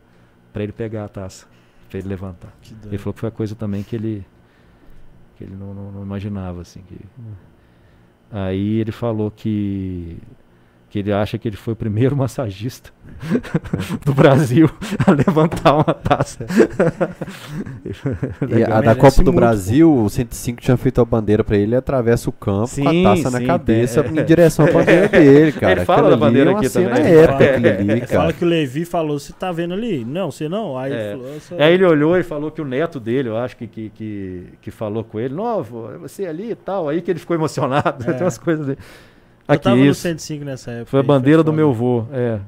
para 0.52 0.62
ele 0.62 0.72
pegar 0.72 1.04
a 1.04 1.08
taça, 1.08 1.46
para 1.90 1.98
ele 1.98 2.08
levantar. 2.08 2.52
Que 2.62 2.74
Ele 2.86 2.96
falou 2.98 3.12
que 3.14 3.20
foi 3.20 3.28
a 3.28 3.32
coisa 3.32 3.54
também 3.54 3.82
que 3.82 3.94
ele 3.94 4.26
que 5.36 5.42
ele 5.44 5.54
não, 5.56 5.74
não- 5.74 5.90
não 5.90 6.02
imaginava 6.02 6.60
assim 6.60 6.80
que 6.88 6.94
aí 8.34 8.80
ele 8.80 8.90
falou 8.92 9.30
que 9.30 10.18
que 10.94 11.00
ele 11.00 11.12
acha 11.12 11.36
que 11.36 11.48
ele 11.48 11.56
foi 11.56 11.72
o 11.72 11.76
primeiro 11.76 12.14
massagista 12.16 12.90
do 14.04 14.14
Brasil 14.14 14.70
a 15.04 15.10
levantar 15.10 15.74
uma 15.74 15.92
taça. 15.92 16.46
E 18.48 18.62
a 18.62 18.68
da 18.68 18.80
merece 18.80 19.00
Copa 19.00 19.16
do 19.16 19.24
muito, 19.32 19.36
Brasil, 19.36 19.92
o 19.92 20.08
105 20.08 20.60
tinha 20.60 20.76
feito 20.76 21.00
a 21.00 21.04
bandeira 21.04 21.42
pra 21.42 21.56
ele, 21.56 21.64
ele 21.66 21.76
atravessa 21.76 22.28
o 22.30 22.32
campo 22.32 22.60
com 22.60 22.66
Sim, 22.90 23.04
a 23.06 23.10
taça 23.10 23.30
na 23.30 23.38
sim, 23.38 23.46
cabeça 23.46 24.02
tem- 24.04 24.18
em 24.20 24.24
direção 24.24 24.66
à 24.66 24.70
bandeira 24.70 25.08
dele, 25.10 25.52
cara. 25.52 25.72
Ele 25.72 25.84
fala 25.84 25.98
Aquilo 26.02 26.10
da 26.10 26.16
bandeira 26.26 26.50
é 26.50 26.54
aqui 26.54 26.68
também. 26.70 26.88
Épica 26.90 27.32
fala- 27.32 27.46
ali, 27.50 28.00
fala 28.06 28.06
cara. 28.22 28.32
que 28.32 28.44
o 28.44 28.48
Levi 28.48 28.84
falou, 28.84 29.18
você 29.18 29.32
tá 29.32 29.50
vendo 29.52 29.74
ali? 29.74 30.04
Não, 30.04 30.30
você 30.30 30.48
não? 30.48 30.78
Aí 30.78 30.92
É. 30.92 30.96
ele 31.10 31.18
falou, 31.18 31.36
"Essa- 31.36 31.54
Aí 31.64 31.74
ele 31.74 31.84
olhou 31.84 32.16
e 32.16 32.22
falou 32.22 32.50
que 32.52 32.62
o 32.62 32.64
neto 32.64 33.00
dele, 33.00 33.28
eu 33.30 33.36
acho 33.36 33.56
que, 33.56 33.66
que, 33.66 33.90
que, 33.90 34.44
que 34.62 34.70
falou 34.70 35.02
com 35.02 35.18
ele, 35.18 35.34
novo, 35.34 35.90
é 35.92 35.98
você 35.98 36.24
ali 36.26 36.50
e 36.52 36.54
tal. 36.54 36.88
Aí 36.88 37.02
que 37.02 37.10
ele 37.10 37.18
ficou 37.18 37.34
emocionado. 37.34 38.08
É. 38.08 38.12
Tem 38.12 38.22
umas 38.22 38.38
coisas 38.38 38.64
dele. 38.66 38.78
Aqui, 39.46 39.62
tava 39.64 39.76
no 39.76 39.84
isso. 39.86 40.00
105 40.00 40.44
nessa 40.44 40.70
época. 40.70 40.86
Foi 40.90 41.00
a 41.00 41.02
bandeira 41.02 41.42
do 41.42 41.46
foda. 41.46 41.56
meu 41.56 41.70
avô. 41.70 42.04
É. 42.12 42.40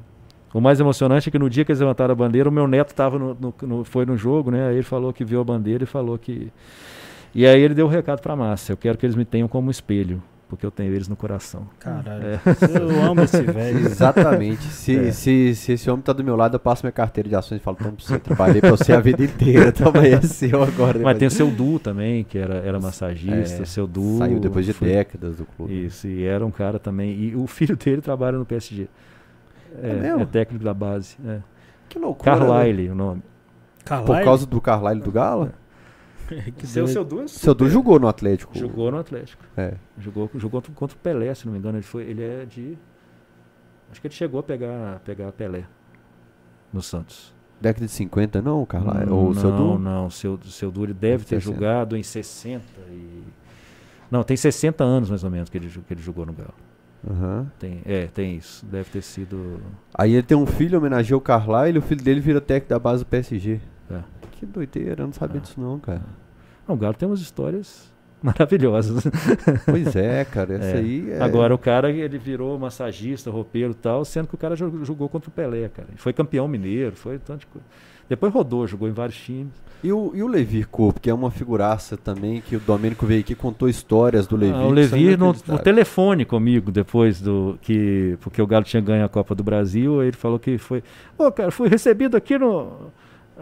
O 0.54 0.60
mais 0.60 0.80
emocionante 0.80 1.28
é 1.28 1.32
que 1.32 1.38
no 1.38 1.50
dia 1.50 1.64
que 1.64 1.70
eles 1.72 1.80
levantaram 1.80 2.12
a 2.12 2.14
bandeira, 2.14 2.48
o 2.48 2.52
meu 2.52 2.66
neto 2.66 2.94
tava 2.94 3.18
no, 3.18 3.36
no- 3.38 3.54
no- 3.62 3.84
foi 3.84 4.06
no 4.06 4.16
jogo, 4.16 4.50
né? 4.50 4.68
Aí 4.68 4.76
ele 4.76 4.82
falou 4.82 5.12
que 5.12 5.24
viu 5.24 5.40
a 5.40 5.44
bandeira 5.44 5.84
e 5.84 5.86
falou 5.86 6.16
que. 6.18 6.50
E 7.34 7.46
aí 7.46 7.60
ele 7.60 7.74
deu 7.74 7.84
o 7.86 7.88
recado 7.90 8.20
pra 8.22 8.34
massa. 8.34 8.72
Eu 8.72 8.76
quero 8.78 8.96
que 8.96 9.04
eles 9.04 9.14
me 9.16 9.24
tenham 9.26 9.46
como 9.48 9.70
espelho, 9.70 10.22
porque 10.48 10.64
eu 10.64 10.70
tenho 10.70 10.92
eles 10.94 11.08
no 11.08 11.16
coração. 11.16 11.66
Caralho. 11.80 12.24
É. 12.24 12.40
Eu 12.78 13.04
amo 13.04 13.22
esse 13.22 13.42
velho. 13.42 13.78
Exatamente. 13.80 14.62
Se, 14.64 14.96
É. 15.08 15.12
se, 15.12 15.54
se 15.54 15.72
esse 15.72 15.90
homem 15.90 16.02
tá 16.02 16.12
do 16.12 16.22
meu 16.22 16.36
lado, 16.36 16.54
eu 16.54 16.60
passo 16.60 16.84
minha 16.84 16.92
carteira 16.92 17.28
de 17.28 17.34
ações 17.34 17.60
e 17.60 17.64
falo, 17.64 17.76
toma 17.76 17.92
pra 17.92 18.04
você, 18.04 18.18
trabalhei 18.18 18.60
pra 18.60 18.70
você 18.70 18.92
a 18.92 19.00
vida 19.00 19.24
inteira, 19.24 19.72
toma 19.72 20.00
aí, 20.00 20.12
é 20.12 20.20
seu 20.20 20.62
agora. 20.62 20.98
Mas 21.00 21.18
tem 21.18 21.26
o 21.28 21.30
seu 21.30 21.50
Du 21.50 21.78
também, 21.78 22.22
que 22.24 22.38
era, 22.38 22.54
era 22.56 22.78
massagista. 22.78 23.58
É, 23.58 23.62
o 23.62 23.66
seu 23.66 23.86
Du. 23.86 24.18
Saiu 24.18 24.38
depois 24.38 24.64
de 24.64 24.72
foi- 24.72 24.88
décadas 24.88 25.36
do 25.36 25.44
clube. 25.44 25.86
Isso, 25.86 26.06
e 26.06 26.24
era 26.24 26.44
um 26.46 26.50
cara 26.50 26.78
também. 26.78 27.10
E 27.18 27.34
o 27.36 27.46
filho 27.46 27.76
dele 27.76 28.00
trabalha 28.00 28.38
no 28.38 28.44
PSG. 28.46 28.88
É, 29.82 29.90
É 29.90 29.94
mesmo? 29.94 30.20
é 30.22 30.24
técnico 30.26 30.64
da 30.64 30.72
base. 30.72 31.16
É. 31.26 31.38
Que 31.88 31.98
loucura. 31.98 32.32
né? 32.36 32.38
Carlyle, 32.46 32.90
o 32.90 32.94
nome. 32.94 33.22
Por 33.84 34.22
causa 34.24 34.46
do 34.46 34.60
Carlyle 34.60 35.00
do 35.00 35.12
Galo? 35.12 35.50
que 36.56 36.66
Seu, 36.66 36.86
seu 36.86 37.04
Du 37.04 37.22
é 37.22 37.28
Seu 37.28 37.54
Du 37.54 37.68
jogou 37.68 37.98
no 37.98 38.08
Atlético. 38.08 38.56
Jogou 38.58 38.90
no 38.90 38.98
Atlético. 38.98 39.44
É. 39.56 39.74
Jogou, 39.98 40.30
jogou 40.34 40.62
contra, 40.74 40.96
o 40.96 41.00
Pelé, 41.00 41.34
se 41.34 41.46
não 41.46 41.52
me 41.52 41.58
engano. 41.58 41.78
Ele, 41.78 41.84
foi, 41.84 42.04
ele 42.04 42.22
é 42.22 42.44
de. 42.44 42.76
Acho 43.90 44.00
que 44.00 44.06
ele 44.06 44.14
chegou 44.14 44.40
a 44.40 44.42
pegar, 44.42 45.00
pegar 45.04 45.30
Pelé 45.32 45.64
no 46.72 46.82
Santos. 46.82 47.34
Década 47.60 47.86
de 47.86 47.92
50, 47.92 48.42
não, 48.42 48.62
o 48.62 48.66
Carlyle? 48.66 49.06
não, 49.06 49.16
Ou 49.16 49.28
o 49.30 49.34
seu 49.34 49.50
Du? 49.50 49.78
Não, 49.78 50.10
seu, 50.10 50.38
seu 50.44 50.70
Du 50.70 50.84
ele 50.84 50.92
deve 50.92 51.24
ter 51.24 51.40
60. 51.40 51.54
jogado 51.54 51.96
em 51.96 52.02
60 52.02 52.62
e. 52.90 53.22
Não, 54.10 54.22
tem 54.22 54.36
60 54.36 54.84
anos 54.84 55.08
mais 55.08 55.24
ou 55.24 55.30
menos 55.30 55.48
que 55.48 55.56
ele, 55.56 55.68
que 55.68 55.94
ele 55.94 56.02
jogou 56.02 56.26
no 56.26 56.32
Galo. 56.32 56.54
Aham. 57.08 57.50
Tem, 57.58 57.80
é, 57.84 58.06
tem 58.08 58.36
isso. 58.36 58.64
Deve 58.66 58.90
ter 58.90 59.02
sido. 59.02 59.60
Aí 59.94 60.12
ele 60.12 60.22
tem 60.22 60.36
um 60.36 60.46
filho, 60.46 60.78
homenageia 60.78 61.16
o 61.16 61.20
Carlyle, 61.20 61.76
e 61.76 61.78
o 61.78 61.82
filho 61.82 62.02
dele 62.02 62.20
vira 62.20 62.40
técnico 62.40 62.70
da 62.70 62.78
base 62.78 63.04
do 63.04 63.06
PSG. 63.06 63.60
É. 63.90 64.02
Que 64.38 64.46
doideira, 64.46 65.02
eu 65.02 65.06
não 65.06 65.12
sabia 65.12 65.38
Ah. 65.38 65.40
disso 65.42 65.60
não, 65.60 65.78
cara. 65.78 66.02
Não, 66.68 66.74
o 66.74 66.78
Galo 66.78 66.94
tem 66.94 67.08
umas 67.08 67.20
histórias 67.20 67.92
maravilhosas. 68.22 69.04
Pois 69.64 69.94
é, 69.96 70.24
cara, 70.24 70.54
essa 70.54 70.76
É. 70.76 70.78
aí 70.78 71.10
é... 71.12 71.22
Agora 71.22 71.54
o 71.54 71.58
cara 71.58 71.90
ele 71.90 72.18
virou 72.18 72.58
massagista, 72.58 73.30
roupeiro 73.30 73.72
e 73.72 73.74
tal, 73.74 74.04
sendo 74.04 74.26
que 74.28 74.34
o 74.34 74.38
cara 74.38 74.56
jogou, 74.56 75.08
contra 75.08 75.28
o 75.28 75.32
Pelé, 75.32 75.68
cara. 75.68 75.88
Foi 75.96 76.12
campeão 76.12 76.46
mineiro, 76.48 76.96
foi 76.96 77.18
tanto 77.18 77.40
de 77.40 77.46
coisa. 77.46 77.66
Depois 78.08 78.32
rodou, 78.32 78.66
jogou 78.66 78.88
em 78.88 78.92
vários 78.92 79.16
times. 79.18 79.52
E 79.82 79.92
o, 79.92 80.12
e 80.14 80.22
o 80.22 80.26
Levi 80.28 80.64
Coupe, 80.64 81.00
que 81.00 81.10
é 81.10 81.14
uma 81.14 81.30
figuraça 81.30 81.96
também, 81.96 82.40
que 82.40 82.56
o 82.56 82.60
Domênico 82.60 83.04
veio 83.04 83.20
aqui 83.20 83.32
e 83.34 83.36
contou 83.36 83.68
histórias 83.68 84.26
do 84.26 84.36
Levi. 84.36 84.52
Ah, 84.54 84.58
o 84.58 84.62
são 84.62 84.70
Levi 84.70 85.16
no, 85.16 85.34
no 85.46 85.58
telefone 85.58 86.24
comigo 86.24 86.70
depois 86.72 87.20
do 87.20 87.58
que 87.60 88.16
porque 88.20 88.40
o 88.40 88.46
Galo 88.46 88.64
tinha 88.64 88.80
ganho 88.80 89.04
a 89.04 89.08
Copa 89.08 89.34
do 89.34 89.44
Brasil, 89.44 90.02
ele 90.02 90.16
falou 90.16 90.38
que 90.38 90.56
foi, 90.56 90.82
ô 91.18 91.30
cara, 91.30 91.50
fui 91.50 91.68
recebido 91.68 92.16
aqui 92.16 92.38
no 92.38 92.90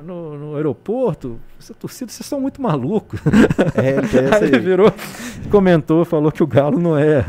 no, 0.03 0.37
no 0.37 0.57
aeroporto, 0.57 1.39
essa 1.59 1.75
torcida, 1.75 2.11
vocês 2.11 2.27
são 2.27 2.41
muito 2.41 2.61
malucos. 2.61 3.21
É, 3.75 3.99
Aí 4.37 4.55
aí. 4.55 4.59
virou, 4.61 4.93
comentou, 5.51 6.05
falou 6.05 6.33
que 6.33 6.43
o 6.43 6.47
Galo 6.47 6.79
não 6.79 6.97
é. 6.97 7.25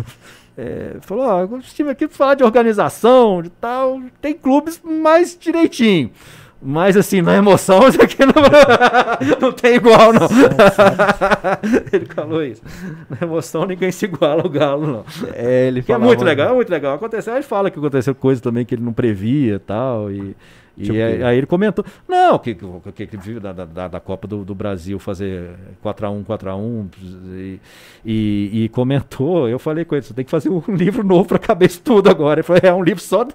é, 0.58 0.98
falou, 1.02 1.26
ó, 1.26 1.44
o 1.44 1.60
time 1.60 1.90
aqui 1.90 2.08
pra 2.08 2.18
falar 2.18 2.34
de 2.36 2.44
organização, 2.44 3.42
de 3.42 3.50
tal, 3.50 4.02
tem 4.22 4.34
clubes 4.34 4.82
mais 4.84 5.38
direitinho. 5.40 6.12
Mas 6.68 6.98
assim, 6.98 7.22
na 7.22 7.36
emoção, 7.36 7.88
isso 7.88 8.02
aqui 8.02 8.26
não, 8.26 8.34
não 9.40 9.52
tem 9.52 9.76
igual, 9.76 10.12
não. 10.12 10.28
ele 11.94 12.06
falou 12.06 12.44
isso. 12.44 12.64
Na 13.08 13.28
emoção, 13.28 13.66
ninguém 13.68 13.92
se 13.92 14.06
iguala 14.06 14.42
ao 14.42 14.50
Galo, 14.50 14.88
não. 14.88 15.06
É, 15.34 15.68
ele 15.68 15.84
Que 15.84 15.92
é 15.92 15.98
muito 15.98 16.24
legal, 16.24 16.54
é 16.54 16.56
muito 16.56 16.70
legal. 16.70 16.96
Aconteceu, 16.96 17.36
ele 17.36 17.44
fala 17.44 17.70
que 17.70 17.78
aconteceu 17.78 18.16
coisa 18.16 18.42
também 18.42 18.66
que 18.66 18.74
ele 18.74 18.82
não 18.82 18.94
previa 18.94 19.60
tal, 19.60 20.10
e 20.10 20.36
e 20.78 20.84
Tipo 20.84 20.98
aí, 20.98 21.14
o 21.14 21.18
quê? 21.18 21.24
aí 21.24 21.38
ele 21.38 21.46
comentou, 21.48 21.86
não, 22.08 22.38
que, 22.38 22.54
que, 22.56 22.66
que, 22.94 23.08
que 23.08 23.18
viu 23.18 23.40
da, 23.40 23.54
da, 23.54 23.88
da 23.88 24.00
Copa 24.00 24.28
do, 24.28 24.44
do 24.44 24.54
Brasil 24.54 25.00
fazer 25.00 25.52
4x1, 25.84 26.26
4x1, 26.26 26.86
e, 27.34 27.60
e, 28.06 28.64
e 28.66 28.70
comentou, 28.70 29.48
eu 29.48 29.58
falei 29.58 29.86
com 29.86 29.96
ele, 29.96 30.04
você 30.04 30.14
tem 30.14 30.26
que 30.26 30.32
fazer 30.32 30.50
um 30.50 30.62
livro 30.76 31.04
novo 31.04 31.26
pra 31.28 31.40
caber 31.40 31.70
isso 31.70 31.82
tudo 31.82 32.10
agora. 32.10 32.40
Ele 32.42 32.44
falou, 32.44 32.62
é 32.64 32.74
um 32.74 32.84
livro 32.84 33.02
só. 33.02 33.26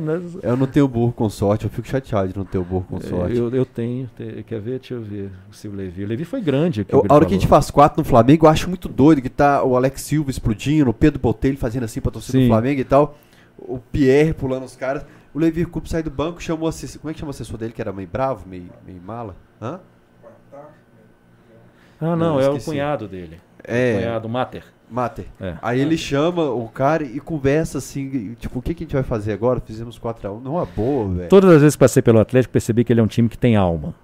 Nas- 0.00 0.34
Eu 0.42 0.56
não 0.56 0.66
tenho 0.66 0.88
burro 0.88 1.12
com 1.12 1.28
sorte, 1.28 1.64
eu 1.64 1.70
fico 1.70 1.86
chateado 1.88 2.28
de 2.32 2.36
não 2.36 2.44
ter 2.44 2.58
o 2.58 2.64
burro 2.64 2.86
com 2.88 3.00
sorte. 3.00 3.36
eu, 3.36 3.48
eu 3.54 3.64
tenho, 3.64 4.10
te- 4.16 4.42
quer 4.46 4.60
ver? 4.60 4.78
Deixa 4.80 4.94
eu 4.94 5.02
ver 5.02 5.30
se 5.52 5.68
o 5.68 5.72
Levi. 5.72 6.04
O 6.04 6.08
Levi 6.08 6.24
foi 6.24 6.40
grande. 6.40 6.84
Eu- 6.88 7.02
que 7.02 7.06
a 7.08 7.14
hora 7.14 7.24
que 7.24 7.32
a 7.34 7.36
gente 7.38 7.46
faz 7.46 7.70
quatro 7.70 8.00
no 8.00 8.04
Flamengo, 8.04 8.46
eu 8.46 8.50
acho 8.50 8.68
muito 8.68 8.88
doido 8.88 9.22
que 9.22 9.28
tá 9.30 9.62
o 9.62 9.76
Alex 9.76 10.02
Silva 10.02 10.30
explodindo, 10.30 10.90
o 10.90 10.94
Pedro 10.94 11.20
Botelho 11.20 11.56
fazendo 11.56 11.84
assim 11.84 12.00
pra 12.00 12.10
torcida 12.10 12.38
do. 12.38 12.46
Flamengo 12.48 12.80
e 12.80 12.84
tal, 12.84 13.16
o 13.58 13.78
Pierre 13.78 14.32
pulando 14.34 14.64
os 14.64 14.76
caras. 14.76 15.04
O 15.34 15.38
Levi 15.38 15.64
Coupe 15.64 15.90
sai 15.90 16.02
do 16.02 16.10
banco, 16.10 16.40
chamou 16.40 16.66
o 16.66 16.68
assessor. 16.68 17.00
Como 17.00 17.10
é 17.10 17.14
que 17.14 17.18
chama 17.18 17.30
o 17.30 17.34
assessor 17.34 17.58
dele, 17.58 17.72
que 17.72 17.80
era 17.80 17.92
meio 17.92 18.08
bravo, 18.10 18.48
meio, 18.48 18.70
meio 18.86 19.02
mala? 19.02 19.34
Hã? 19.60 19.80
Ah, 22.00 22.14
não, 22.14 22.16
Não, 22.16 22.40
é 22.40 22.48
o 22.48 22.60
cunhado 22.60 23.08
dele. 23.08 23.40
É, 23.62 23.96
Cunhado 23.98 24.28
Mater. 24.28 24.64
Mater. 24.90 25.26
É. 25.40 25.56
Aí 25.62 25.80
ele 25.80 25.96
chama 25.96 26.44
o 26.50 26.68
cara 26.68 27.02
e 27.02 27.18
conversa 27.18 27.78
assim, 27.78 28.34
tipo, 28.34 28.58
o 28.58 28.62
que, 28.62 28.74
que 28.74 28.84
a 28.84 28.86
gente 28.86 28.92
vai 28.94 29.02
fazer 29.02 29.32
agora? 29.32 29.58
Fizemos 29.60 29.98
4x1. 29.98 30.40
Não 30.42 30.60
é 30.60 30.66
boa, 30.66 31.08
velho. 31.08 31.28
Todas 31.28 31.50
as 31.50 31.60
vezes 31.62 31.74
que 31.74 31.80
passei 31.80 32.02
pelo 32.02 32.20
Atlético, 32.20 32.52
percebi 32.52 32.84
que 32.84 32.92
ele 32.92 33.00
é 33.00 33.02
um 33.02 33.08
time 33.08 33.28
que 33.28 33.38
tem 33.38 33.56
alma. 33.56 33.94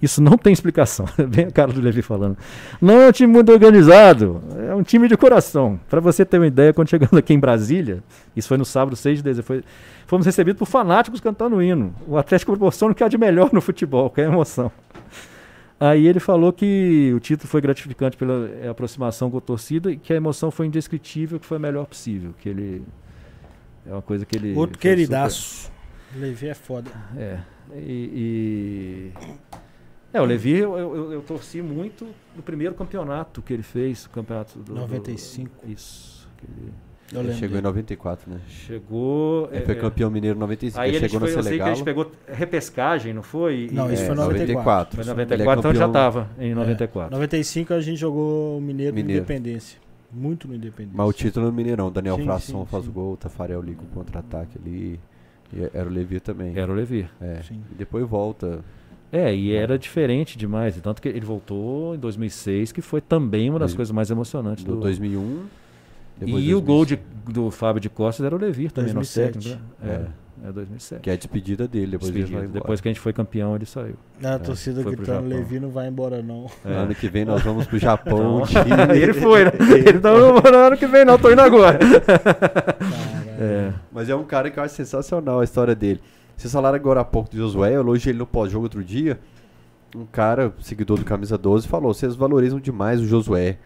Isso 0.00 0.22
não 0.22 0.38
tem 0.38 0.52
explicação. 0.52 1.06
Bem 1.28 1.46
a 1.46 1.50
cara 1.50 1.72
do 1.72 1.80
Levi 1.80 2.02
falando. 2.02 2.36
Não 2.80 3.00
é 3.00 3.08
um 3.08 3.12
time 3.12 3.32
muito 3.32 3.50
organizado, 3.52 4.40
é 4.68 4.74
um 4.74 4.82
time 4.82 5.08
de 5.08 5.16
coração. 5.16 5.78
Para 5.90 6.00
você 6.00 6.24
ter 6.24 6.38
uma 6.38 6.46
ideia, 6.46 6.72
quando 6.72 6.88
chegamos 6.88 7.14
aqui 7.14 7.34
em 7.34 7.38
Brasília, 7.38 8.02
isso 8.36 8.46
foi 8.48 8.56
no 8.56 8.64
sábado 8.64 8.94
6 8.94 9.18
de 9.18 9.24
dezembro, 9.24 9.46
foi- 9.46 9.64
fomos 10.06 10.24
recebidos 10.24 10.58
por 10.58 10.66
fanáticos 10.66 11.20
cantando 11.20 11.56
o 11.56 11.62
hino. 11.62 11.92
O 12.06 12.16
Atlético 12.16 12.52
proporciona 12.52 12.92
o 12.92 12.94
que 12.94 13.02
há 13.02 13.08
de 13.08 13.18
melhor 13.18 13.50
no 13.52 13.60
futebol, 13.60 14.08
que 14.08 14.20
é 14.20 14.24
a 14.26 14.28
emoção. 14.28 14.70
Aí 15.80 16.06
ele 16.08 16.18
falou 16.18 16.52
que 16.52 17.12
o 17.14 17.20
título 17.20 17.48
foi 17.48 17.60
gratificante 17.60 18.16
pela 18.16 18.48
eh, 18.62 18.68
aproximação 18.68 19.30
com 19.30 19.38
a 19.38 19.40
torcida 19.40 19.92
e 19.92 19.96
que 19.96 20.12
a 20.12 20.16
emoção 20.16 20.50
foi 20.50 20.66
indescritível, 20.66 21.38
que 21.38 21.46
foi 21.46 21.56
a 21.56 21.60
melhor 21.60 21.86
possível. 21.86 22.34
Que 22.40 22.48
ele. 22.48 22.82
É 23.86 23.92
uma 23.92 24.02
coisa 24.02 24.26
que 24.26 24.36
ele. 24.36 24.54
Outro 24.56 24.76
queridaço. 24.78 25.70
Levi 26.16 26.48
é 26.48 26.54
foda. 26.54 26.90
é. 27.16 27.38
E, 27.76 29.12
e- 29.20 29.38
É, 30.12 30.20
o 30.20 30.24
Levi, 30.24 30.56
eu, 30.56 30.76
eu, 30.78 31.12
eu 31.12 31.20
torci 31.22 31.60
muito 31.60 32.06
no 32.34 32.42
primeiro 32.42 32.74
campeonato 32.74 33.42
que 33.42 33.52
ele 33.52 33.62
fez, 33.62 34.06
o 34.06 34.10
campeonato 34.10 34.58
do. 34.58 34.64
do- 34.64 34.74
95. 34.74 35.50
isso. 35.66 36.26
que 36.38 36.46
ele 36.46 36.72
Eu 37.12 37.20
Ele 37.20 37.32
chegou 37.34 37.48
em 37.58 37.62
dele. 37.62 37.62
94, 37.62 38.30
né? 38.30 38.40
chegou. 38.48 39.48
Ele 39.52 39.64
foi 39.64 39.74
é, 39.74 39.78
campeão 39.78 40.10
mineiro 40.10 40.36
em 40.36 40.40
95, 40.40 40.80
Aí 40.80 40.88
ele 40.90 40.96
ele 40.98 41.08
chegou 41.08 41.20
foi, 41.20 41.30
no 41.32 41.38
eu 41.38 41.42
sei 41.42 41.58
que 41.58 41.64
gente 41.74 41.84
pegou 41.84 42.12
repescagem, 42.26 43.12
não 43.14 43.22
foi? 43.22 43.68
Não, 43.72 43.92
isso 43.92 44.02
É, 44.02 44.06
foi 44.06 44.14
94. 44.14 44.96
Foi 44.96 45.04
em 45.04 45.08
Ele 45.08 45.10
é 45.10 45.14
94, 45.14 45.58
então 45.60 45.70
ele 45.70 45.78
já 45.78 45.86
estava 45.86 46.30
em 46.38 46.54
94. 46.54 47.10
95 47.14 47.74
a 47.74 47.80
gente 47.80 47.98
jogou 47.98 48.58
o 48.58 48.60
Mineiro, 48.60 48.94
Mineiro. 48.94 49.20
no 49.22 49.24
Independência. 49.26 49.78
Muito 50.12 50.48
no 50.48 50.54
Independência. 50.54 50.96
Mas 50.96 51.08
o 51.08 51.12
título 51.12 51.46
no 51.46 51.52
Mineirão, 51.52 51.90
Daniel 51.90 52.16
Sim, 52.16 52.24
Frasson 52.24 52.64
sim, 52.64 52.70
faz 52.70 52.84
sim. 52.84 52.90
o 52.90 52.92
gol, 52.92 53.12
o 53.12 53.16
Tafarel 53.16 53.60
liga 53.60 53.82
o 53.82 53.86
contra-ataque 53.86 54.58
ali. 54.58 54.98
E 55.52 55.62
era 55.74 55.88
o 55.88 55.92
Levi 55.92 56.18
também. 56.20 56.58
Era 56.58 56.70
o 56.70 56.74
Levi. 56.74 57.08
É. 57.20 57.42
Sim. 57.42 57.62
E 57.72 57.74
depois 57.74 58.06
volta. 58.06 58.64
É, 59.10 59.34
e 59.34 59.54
era 59.54 59.78
diferente 59.78 60.36
demais. 60.36 60.76
e 60.76 60.80
Tanto 60.80 61.00
que 61.00 61.08
ele 61.08 61.20
voltou 61.24 61.94
em 61.94 61.98
2006, 61.98 62.72
que 62.72 62.82
foi 62.82 63.00
também 63.00 63.48
uma 63.48 63.58
das 63.58 63.72
coisas 63.74 63.90
mais 63.92 64.10
emocionantes 64.10 64.64
Do 64.64 64.74
do. 64.74 64.80
2001. 64.80 65.44
depois 66.18 66.44
E 66.44 66.54
o 66.54 66.60
gol 66.60 66.84
2005, 66.84 67.26
de, 67.26 67.32
do 67.32 67.50
Fábio 67.50 67.80
de 67.80 67.88
Costa 67.88 68.24
era 68.24 68.34
o 68.34 68.38
Levi 68.38 68.70
também, 68.70 68.90
no 68.92 68.96
2007. 69.00 69.32
técnico, 69.38 69.62
né? 69.82 70.08
É, 70.44 70.48
é 70.48 70.52
2007. 70.52 71.00
Que 71.00 71.10
é 71.10 71.12
a 71.14 71.16
despedida 71.16 71.66
dele, 71.66 71.92
depois 71.92 72.10
ele 72.14 72.24
vai 72.24 72.32
embora. 72.44 72.48
Depois 72.48 72.80
que 72.82 72.88
a 72.88 72.90
gente 72.90 73.00
foi 73.00 73.12
campeão, 73.14 73.56
ele 73.56 73.64
saiu. 73.64 73.94
A 74.22 74.38
torcida 74.38 74.82
foi 74.82 74.94
pro 74.94 75.04
gritando. 75.06 75.26
Levi 75.28 75.58
não 75.58 75.70
vai 75.70 75.88
embora 75.88 76.20
não. 76.22 76.46
É. 76.64 76.74
Ano 76.74 76.94
que 76.94 77.08
vem 77.08 77.24
nós 77.24 77.42
vamos 77.42 77.66
pro 77.66 77.78
Japão. 77.78 78.42
De- 78.42 78.54
ele 79.00 79.14
foi, 79.14 79.44
né? 79.44 79.52
Ele 79.88 79.98
tá 80.00 80.12
no 80.12 80.36
ano 80.58 80.76
que 80.76 80.86
vem, 80.86 81.04
não, 81.06 81.18
tô 81.18 81.32
indo 81.32 81.40
agora. 81.40 81.78
É. 83.40 83.72
Mas 83.92 84.08
é 84.08 84.16
um 84.16 84.24
cara 84.24 84.50
que 84.50 84.58
eu 84.58 84.64
acho 84.64 84.74
sensacional 84.74 85.38
a 85.38 85.44
história 85.44 85.72
dele. 85.72 86.00
Vocês 86.38 86.52
falaram 86.52 86.76
agora 86.76 87.00
há 87.00 87.04
pouco 87.04 87.28
do 87.28 87.36
Josué, 87.36 87.74
eu 87.74 87.80
elogiei 87.80 88.12
ele 88.12 88.18
no 88.20 88.26
pós-jogo 88.26 88.64
outro 88.64 88.84
dia. 88.84 89.18
Um 89.96 90.06
cara, 90.06 90.54
seguidor 90.60 90.96
do 90.96 91.04
Camisa 91.04 91.36
12, 91.36 91.66
falou: 91.66 91.92
vocês 91.92 92.14
valorizam 92.14 92.60
demais 92.60 93.00
o 93.00 93.06
Josué. 93.06 93.58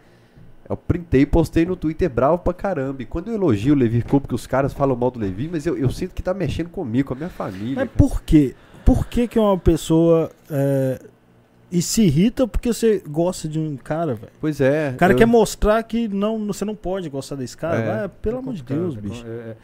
Eu 0.67 0.75
printei 0.75 1.21
e 1.21 1.25
postei 1.25 1.65
no 1.65 1.75
Twitter 1.75 2.09
bravo 2.09 2.39
pra 2.39 2.53
caramba. 2.53 3.03
E 3.03 3.05
quando 3.05 3.27
eu 3.27 3.35
elogio 3.35 3.75
o 3.75 3.77
Levi 3.77 4.01
Coupe, 4.01 4.27
que 4.27 4.33
os 4.33 4.47
caras 4.47 4.73
falam 4.73 4.95
mal 4.95 5.11
do 5.11 5.19
Levi, 5.19 5.47
mas 5.51 5.67
eu, 5.67 5.77
eu 5.77 5.89
sinto 5.91 6.15
que 6.15 6.23
tá 6.23 6.33
mexendo 6.33 6.69
comigo, 6.69 7.09
com 7.09 7.13
a 7.13 7.17
minha 7.17 7.29
família. 7.29 7.75
Mas 7.75 7.89
cara. 7.89 7.91
por 7.95 8.23
quê? 8.23 8.55
Por 8.83 9.05
que, 9.07 9.27
que 9.27 9.37
uma 9.37 9.57
pessoa 9.57 10.31
é, 10.49 10.99
e 11.71 11.81
se 11.81 12.03
irrita 12.03 12.47
porque 12.47 12.73
você 12.73 13.03
gosta 13.07 13.47
de 13.47 13.59
um 13.59 13.77
cara, 13.77 14.15
velho? 14.15 14.31
Pois 14.41 14.59
é. 14.61 14.91
O 14.95 14.97
cara 14.97 15.13
eu- 15.13 15.17
quer 15.17 15.25
mostrar 15.27 15.83
que 15.83 16.07
não, 16.07 16.47
você 16.47 16.65
não 16.65 16.75
pode 16.75 17.07
gostar 17.09 17.35
desse 17.35 17.55
cara. 17.55 17.77
É. 17.77 17.97
Vai, 17.99 18.09
pelo 18.09 18.37
amor 18.39 18.53
de 18.53 18.63
Deus, 18.63 18.97
É, 18.97 19.01
bicho. 19.01 19.25
É, 19.27 19.55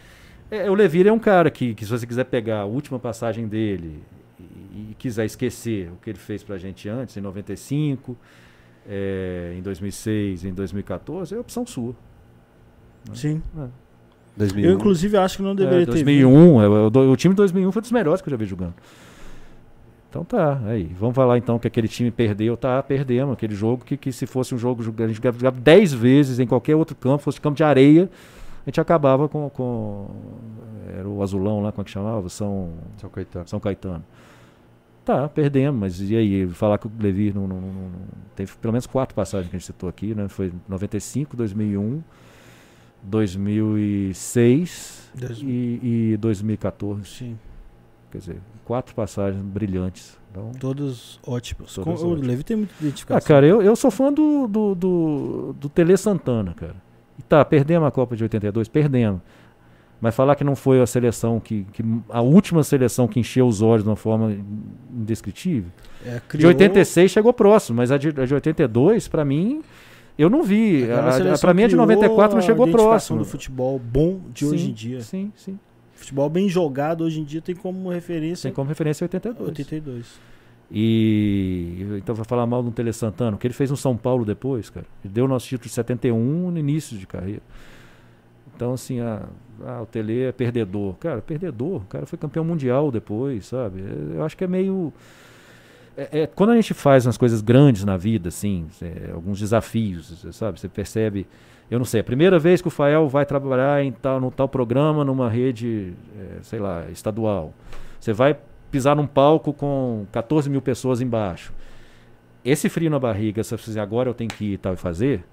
é, 0.52 0.70
o 0.70 0.74
Levir 0.74 1.08
é 1.08 1.12
um 1.12 1.20
cara 1.20 1.50
que, 1.52 1.74
que 1.76 1.86
se 1.86 1.92
você 1.92 2.06
quiser 2.08 2.26
pegar 2.26 2.62
a 2.62 2.66
última 2.66 2.98
passagem 3.00 3.48
dele 3.48 4.02
e, 4.40 4.92
e 4.92 4.96
quiser 4.98 5.26
esquecer 5.26 5.90
o 5.92 5.98
que 6.02 6.10
ele 6.10 6.20
fez 6.20 6.44
pra 6.44 6.58
gente 6.58 6.88
antes, 6.90 7.16
em 7.18 7.22
95, 7.22 8.18
é, 8.88 9.54
em 9.58 9.62
2006, 9.62 10.46
em 10.46 10.54
2014, 10.54 11.36
é 11.36 11.40
opção 11.40 11.66
sua. 11.66 11.94
Sim. 13.14 13.42
É. 13.58 13.68
2001. 14.38 14.70
Eu, 14.70 14.76
inclusive, 14.76 15.18
acho 15.18 15.38
que 15.38 15.44
não 15.44 15.54
deveria 15.56 15.84
É, 15.84 15.86
ter. 15.86 15.92
vindo. 16.04 16.06
2001, 16.06 16.62
é, 16.62 16.68
o, 16.70 16.90
do- 16.90 17.12
o 17.12 17.16
time 17.16 17.34
de 17.34 17.38
2001 17.38 17.72
foi 17.72 17.82
dos 17.82 17.92
melhores 17.92 18.22
que 18.22 18.30
eu 18.30 18.32
já 18.32 18.38
vi 18.38 18.46
jogando. 18.46 18.74
Então 20.10 20.24
tá, 20.24 20.60
aí. 20.66 20.90
Vamos 21.00 21.16
falar 21.16 21.38
então 21.38 21.60
que 21.60 21.68
aquele 21.68 21.88
time 21.88 22.10
perdeu, 22.10 22.58
tá, 22.58 22.82
perdemos. 22.82 23.34
Aquele 23.34 23.54
jogo 23.54 23.84
que, 23.86 23.96
que 23.96 24.12
se 24.12 24.26
fosse 24.26 24.56
um 24.56 24.58
jogo, 24.58 24.82
a 24.82 25.08
gente 25.08 25.16
jogava 25.18 25.52
10 25.52 25.94
vezes 25.94 26.40
em 26.40 26.48
qualquer 26.48 26.76
outro 26.76 26.96
campo, 26.96 27.22
fosse 27.24 27.40
campo 27.40 27.56
de 27.58 27.64
areia, 27.64 28.10
a 28.65 28.69
gente 28.69 28.81
acabava 28.81 29.30
com. 29.30 29.49
com 29.49 30.07
era 30.98 31.07
o 31.07 31.22
azulão 31.22 31.61
lá, 31.61 31.72
como 31.72 31.84
é 31.84 31.86
que 31.86 31.91
chamava? 31.91 32.27
São, 32.30 32.72
São 32.98 33.10
Caetano. 33.10 33.48
São 33.48 33.60
Caetano. 33.60 34.03
Tá, 35.06 35.27
perdemos, 35.30 35.80
mas 35.80 36.02
e 36.02 36.15
aí? 36.15 36.48
Falar 36.49 36.77
que 36.77 36.88
o 36.88 36.91
Levi 36.99 37.31
não, 37.34 37.48
não- 37.48 37.61
não- 37.61 37.72
não- 37.72 37.91
teve 38.36 38.52
pelo 38.61 38.73
menos 38.73 38.86
quatro 38.86 39.15
passagens 39.15 39.49
que 39.49 39.56
a 39.56 39.60
gente 39.60 39.65
citou 39.65 39.88
aqui, 39.90 40.14
né? 40.14 40.27
Foi 40.27 40.52
95, 40.68 41.36
2001, 41.38 42.02
2006 43.03 45.10
Dois- 45.14 45.41
e, 45.41 45.80
e 46.14 46.18
2014. 46.18 47.06
Sim. 47.06 47.38
Quer 48.11 48.18
dizer, 48.18 48.38
quatro 48.65 48.94
passagens 48.95 49.41
brilhantes. 49.41 50.18
Então, 50.31 50.52
Todos 50.60 51.19
ótimos. 51.26 51.73
Todos 51.76 52.02
Com- 52.02 52.07
o. 52.07 52.14
Levi 52.14 52.44
tem 52.44 52.57
muita 52.57 52.73
identificação. 52.80 53.18
ah, 53.18 53.22
cara, 53.22 53.45
eu, 53.48 53.61
eu 53.61 53.76
sou 53.76 53.90
fã 53.91 54.11
do, 54.11 54.48
do, 54.48 54.76
do, 54.76 55.56
do 55.60 55.69
Tele 55.69 55.95
Santana, 55.98 56.53
cara. 56.53 56.76
E 57.20 57.22
tá, 57.22 57.44
perdemos 57.44 57.86
a 57.86 57.91
Copa 57.91 58.16
de 58.16 58.24
82, 58.24 58.70
perdemos. 58.70 59.20
Mas 60.02 60.16
falar 60.16 60.36
que 60.36 60.44
não 60.46 60.56
foi 60.56 60.82
a 60.82 60.88
seleção 60.88 61.41
que, 61.41 61.66
que. 61.74 61.84
A 62.08 62.22
última 62.22 62.64
seleção 62.64 63.06
que 63.06 63.20
encheu 63.20 63.46
os 63.46 63.62
olhos 63.62 63.84
de 63.84 63.90
uma 63.90 63.98
forma 63.98 64.34
indescritível. 64.90 65.70
É, 66.06 66.16
De 66.16 66.22
criou 66.22 66.48
86 66.48 67.12
chegou 67.12 67.34
próximo, 67.34 67.76
mas 67.78 67.91
a 67.91 67.98
de, 67.98 68.08
a 68.08 68.26
de 68.26 68.34
82, 68.34 69.10
pra 69.10 69.26
mim, 69.26 69.62
eu 70.18 70.30
não 70.30 70.41
vi. 70.41 70.84
aquela 70.84 71.02
A, 71.02 71.08
a, 71.10 71.12
seleção 71.12 71.41
pra 71.41 71.54
mim 71.54 71.64
a 71.64 71.68
de 71.68 71.74
criou 71.74 71.86
94 71.86 72.36
não 72.38 72.41
chegou 72.41 72.68
próximo. 72.70 73.20
do 73.20 73.26
futebol 73.26 73.78
bom 73.78 74.22
de 74.34 74.46
hoje 74.46 74.64
Sim, 74.64 74.70
em 74.70 74.74
dia. 74.74 75.02
Sim, 75.02 75.34
sim. 75.36 75.60
Futebol 75.94 76.30
bem 76.30 76.48
jogado 76.48 77.04
hoje 77.04 77.20
em 77.20 77.26
dia 77.26 77.41
tem 77.41 77.54
como 77.54 77.90
referência 77.90 78.44
Tem 78.44 78.56
como 78.56 78.70
referência 78.70 79.04
82. 79.04 79.50
82. 79.50 80.06
E 80.72 81.98
então 81.98 82.14
vai 82.14 82.26
falar 82.26 82.46
mal 82.46 82.62
do 82.62 82.72
Tele 82.72 82.94
Santana, 82.94 83.38
que 83.38 83.48
ele 83.48 83.54
fez 83.54 83.72
no 83.72 83.78
São 83.78 83.98
Paulo 83.98 84.24
depois, 84.24 84.70
cara. 84.70 84.86
Ele 85.04 85.14
deu 85.14 85.26
o 85.26 85.28
nosso 85.28 85.48
título 85.48 85.68
de 85.68 85.74
71 85.74 86.52
no 86.52 86.58
início 86.58 86.98
de 86.98 87.08
carreira. 87.08 87.41
Então, 88.56 88.74
assim, 88.74 89.00
ah, 89.00 89.82
o 89.82 89.86
Tele 89.86 90.24
é 90.24 90.32
perdedor. 90.32 90.96
Cara, 90.96 91.22
perdedor. 91.22 91.82
O 91.82 91.86
cara 91.86 92.06
foi 92.06 92.20
campeão 92.20 92.44
mundial 92.44 92.91
depois, 92.91 93.48
sabe? 93.48 93.84
Eu 94.14 94.24
acho 94.24 94.38
que 94.38 94.44
é 94.44 94.48
meio. 94.48 94.94
É, 95.98 96.22
é, 96.22 96.28
quando 96.28 96.52
a 96.52 96.56
gente 96.56 96.74
faz 96.74 97.06
umas 97.06 97.18
coisas 97.18 97.41
grandes 97.41 97.84
na 97.84 97.98
vida, 97.98 98.30
assim, 98.30 98.68
é, 98.82 99.12
alguns 99.14 99.40
desafios, 99.40 100.26
sabe? 100.34 100.60
Você 100.60 100.70
percebe. 100.70 101.26
Eu 101.72 101.78
não 101.78 101.86
sei, 101.86 102.02
a 102.02 102.04
primeira 102.04 102.40
vez 102.40 102.62
que 102.62 102.68
o 102.68 102.72
Fael 102.72 103.08
vai 103.08 103.26
trabalhar 103.26 103.84
em 103.84 103.91
tal, 103.91 104.20
no 104.20 104.32
tal 104.32 104.50
programa 104.50 105.06
numa 105.06 105.30
rede, 105.30 105.94
é, 106.20 106.41
sei 106.41 106.60
lá, 106.60 106.86
estadual. 106.90 107.54
Você 108.00 108.12
vai 108.12 108.36
pisar 108.72 108.96
num 108.96 109.08
palco 109.08 109.54
com 109.54 110.06
14 110.12 110.50
mil 110.50 110.62
pessoas 110.62 111.02
embaixo. 111.02 111.54
Esse 112.44 112.70
frio 112.70 112.90
na 112.90 113.00
barriga, 113.00 113.44
se 113.44 113.56
você 113.56 113.80
agora 113.80 114.10
eu 114.10 114.14
tenho 114.14 114.30
que 114.30 114.54
ir 114.54 114.58
tal 114.58 114.74
e 114.74 114.78
fazer, 114.78 115.26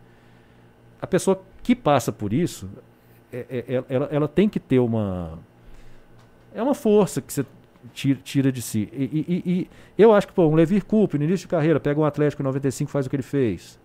a 1.01 1.07
pessoa 1.07 1.41
que 1.63 1.75
passa 1.75 2.11
por 2.11 2.33
isso, 2.33 2.69
é, 3.33 3.47
é, 3.49 3.75
é, 3.75 3.85
ela, 3.89 4.09
ela 4.11 4.29
tem 4.29 4.49
que 4.49 4.59
ter 4.59 4.79
uma. 4.79 5.39
É 6.55 6.63
uma 6.63 6.75
força 6.75 7.21
que 7.21 7.33
você 7.33 7.45
tira, 7.93 8.19
tira 8.23 8.53
de 8.53 8.63
si. 8.63 8.89
E, 8.93 9.05
e, 9.29 9.51
e, 9.51 9.71
eu 9.99 10.13
acho 10.13 10.27
que, 10.27 10.33
pô, 10.33 10.47
um 10.47 10.55
Levir 10.55 10.85
Coupe, 10.85 11.19
no 11.19 11.25
início 11.25 11.47
de 11.47 11.49
carreira, 11.49 11.79
pega 11.79 12.01
um 12.01 12.05
Atlético 12.05 12.43
em 12.43 12.47
95 12.47 12.91
faz 12.91 13.07
o 13.07 13.11
que 13.11 13.17
ele 13.17 13.23
fez. 13.23 13.79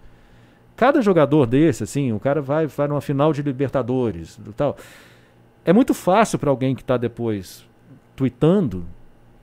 Cada 0.75 1.01
jogador 1.01 1.45
desse, 1.45 1.83
assim, 1.83 2.11
o 2.11 2.19
cara 2.19 2.41
vai, 2.41 2.65
vai 2.65 2.87
numa 2.87 3.01
final 3.01 3.33
de 3.33 3.41
Libertadores 3.41 4.39
tal. 4.55 4.77
É 5.63 5.71
muito 5.71 5.93
fácil 5.93 6.39
para 6.39 6.49
alguém 6.49 6.73
que 6.73 6.81
está 6.81 6.97
depois 6.97 7.67
tweetando 8.15 8.85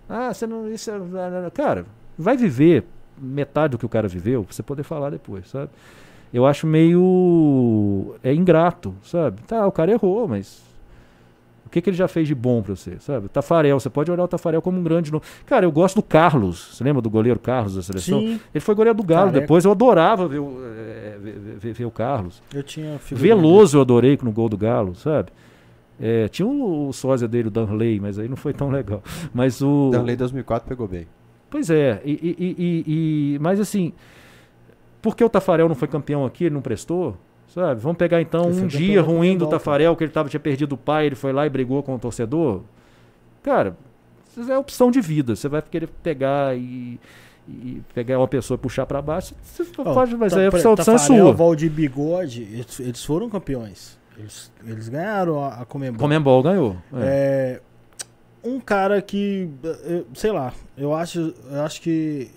ah, 0.08 0.32
você 0.32 0.46
não. 0.46 0.68
Isso 0.70 0.90
é, 0.90 1.50
cara, 1.52 1.84
vai 2.18 2.36
viver 2.36 2.84
metade 3.20 3.72
do 3.72 3.78
que 3.78 3.86
o 3.86 3.88
cara 3.88 4.06
viveu 4.08 4.44
pra 4.44 4.52
você 4.54 4.62
poder 4.62 4.82
falar 4.82 5.10
depois, 5.10 5.48
sabe? 5.48 5.70
Eu 6.32 6.46
acho 6.46 6.66
meio. 6.66 8.14
É 8.22 8.32
ingrato, 8.34 8.94
sabe? 9.02 9.42
Tá, 9.42 9.66
o 9.66 9.72
cara 9.72 9.92
errou, 9.92 10.26
mas. 10.28 10.66
O 11.66 11.70
que, 11.70 11.82
que 11.82 11.90
ele 11.90 11.96
já 11.98 12.08
fez 12.08 12.26
de 12.26 12.34
bom 12.34 12.62
pra 12.62 12.74
você, 12.74 12.96
sabe? 12.98 13.26
O 13.26 13.28
Tafarel, 13.28 13.78
você 13.78 13.90
pode 13.90 14.10
olhar 14.10 14.24
o 14.24 14.28
Tafarel 14.28 14.62
como 14.62 14.80
um 14.80 14.82
grande. 14.82 15.12
No... 15.12 15.20
Cara, 15.44 15.66
eu 15.66 15.70
gosto 15.72 15.96
do 15.96 16.02
Carlos. 16.02 16.70
Você 16.74 16.82
lembra 16.82 17.02
do 17.02 17.10
goleiro 17.10 17.38
Carlos 17.38 17.74
da 17.74 17.82
seleção? 17.82 18.20
Sim. 18.20 18.40
Ele 18.54 18.60
foi 18.60 18.74
goleiro 18.74 18.96
do 18.96 19.02
Galo 19.04 19.26
Careca. 19.26 19.40
depois. 19.42 19.66
Eu 19.66 19.72
adorava 19.72 20.26
ver, 20.26 20.38
o- 20.38 20.56
é, 20.64 21.18
ver, 21.20 21.38
ver- 21.58 21.72
ver 21.74 21.84
o 21.84 21.90
Carlos. 21.90 22.42
Eu 22.54 22.62
tinha 22.62 22.98
Veloso 23.12 23.76
eu 23.76 23.82
adorei 23.82 24.18
no 24.22 24.32
gol 24.32 24.48
do 24.48 24.56
Galo, 24.56 24.94
sabe? 24.94 25.28
É, 26.00 26.28
tinha 26.28 26.46
o, 26.46 26.88
o 26.88 26.92
sósia 26.92 27.26
dele, 27.26 27.48
o 27.48 27.50
Danley, 27.50 27.98
mas 28.00 28.18
aí 28.18 28.28
não 28.28 28.36
foi 28.36 28.52
tão 28.52 28.70
legal. 28.70 29.02
Mas 29.34 29.60
o. 29.60 29.90
Danley 29.90 30.16
2004 30.16 30.68
pegou 30.68 30.86
bem. 30.86 31.06
Pois 31.50 31.70
é, 31.70 32.00
e, 32.04 32.12
e- 32.12 32.54
e- 32.58 32.84
e- 33.34 33.38
mas 33.40 33.58
assim, 33.58 33.92
por 35.00 35.16
que 35.16 35.24
o 35.24 35.28
Tafarel 35.28 35.66
não 35.68 35.74
foi 35.74 35.88
campeão 35.88 36.24
aqui, 36.26 36.44
ele 36.44 36.54
não 36.54 36.60
prestou? 36.60 37.16
Sabe? 37.48 37.80
Vamos 37.80 37.96
pegar 37.96 38.20
então 38.20 38.52
foi 38.52 38.62
um 38.62 38.66
dia 38.66 39.00
ruim 39.00 39.36
do 39.38 39.46
Tafarel, 39.46 39.96
que 39.96 40.04
ele 40.04 40.10
tava, 40.12 40.28
tinha 40.28 40.38
perdido 40.38 40.74
o 40.74 40.76
pai, 40.76 41.06
ele 41.06 41.14
foi 41.14 41.32
lá 41.32 41.46
e 41.46 41.50
brigou 41.50 41.82
com 41.82 41.94
o 41.94 41.98
torcedor. 41.98 42.60
Cara, 43.42 43.76
isso 44.36 44.52
é 44.52 44.58
opção 44.58 44.90
de 44.90 45.00
vida. 45.00 45.34
Você 45.34 45.48
vai 45.48 45.62
querer 45.62 45.88
pegar 46.02 46.54
e, 46.56 47.00
e 47.48 47.80
pegar 47.94 48.18
uma 48.18 48.28
pessoa 48.28 48.56
e 48.56 48.58
puxar 48.58 48.84
pra 48.84 49.00
baixo. 49.00 49.34
Você 49.42 49.64
pode, 49.64 50.14
mas 50.16 50.32
Ta- 50.34 50.38
aí 50.40 50.44
a 50.44 50.48
opção, 50.50 50.70
a 50.72 50.74
opção 50.74 50.94
é 50.94 50.98
Tafarel, 50.98 51.24
sua. 51.24 51.32
Valdir 51.34 51.70
Bigode, 51.70 52.42
eles, 52.42 52.78
eles 52.80 53.02
foram 53.04 53.30
campeões. 53.30 53.97
Eles, 54.18 54.52
eles 54.66 54.88
ganharam 54.88 55.42
a, 55.44 55.62
a 55.62 55.64
Comembol. 55.64 55.98
Comembol 56.00 56.42
ganhou. 56.42 56.76
É. 56.94 57.60
É, 58.44 58.48
um 58.48 58.58
cara 58.60 59.00
que, 59.00 59.48
eu- 59.84 60.06
sei 60.14 60.32
lá, 60.32 60.52
eu 60.76 60.92
acho, 60.92 61.34
eu 61.50 61.62
acho 61.62 61.80
que 61.80 62.30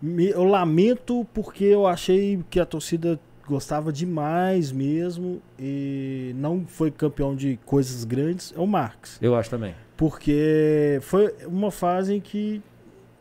me- 0.00 0.30
eu 0.30 0.44
lamento 0.44 1.26
porque 1.34 1.64
eu 1.64 1.86
achei 1.86 2.42
que 2.48 2.58
a 2.58 2.64
torcida 2.66 3.20
gostava 3.46 3.92
demais 3.92 4.72
mesmo 4.72 5.42
e 5.58 6.32
não 6.36 6.64
foi 6.66 6.90
campeão 6.90 7.34
de 7.36 7.58
coisas 7.66 8.04
grandes, 8.04 8.54
é 8.56 8.60
o 8.60 8.66
Marx. 8.66 9.18
Eu 9.20 9.34
acho 9.34 9.50
também. 9.50 9.74
Porque 9.96 10.98
foi 11.02 11.34
uma 11.46 11.70
fase 11.70 12.14
em 12.14 12.20
que 12.20 12.62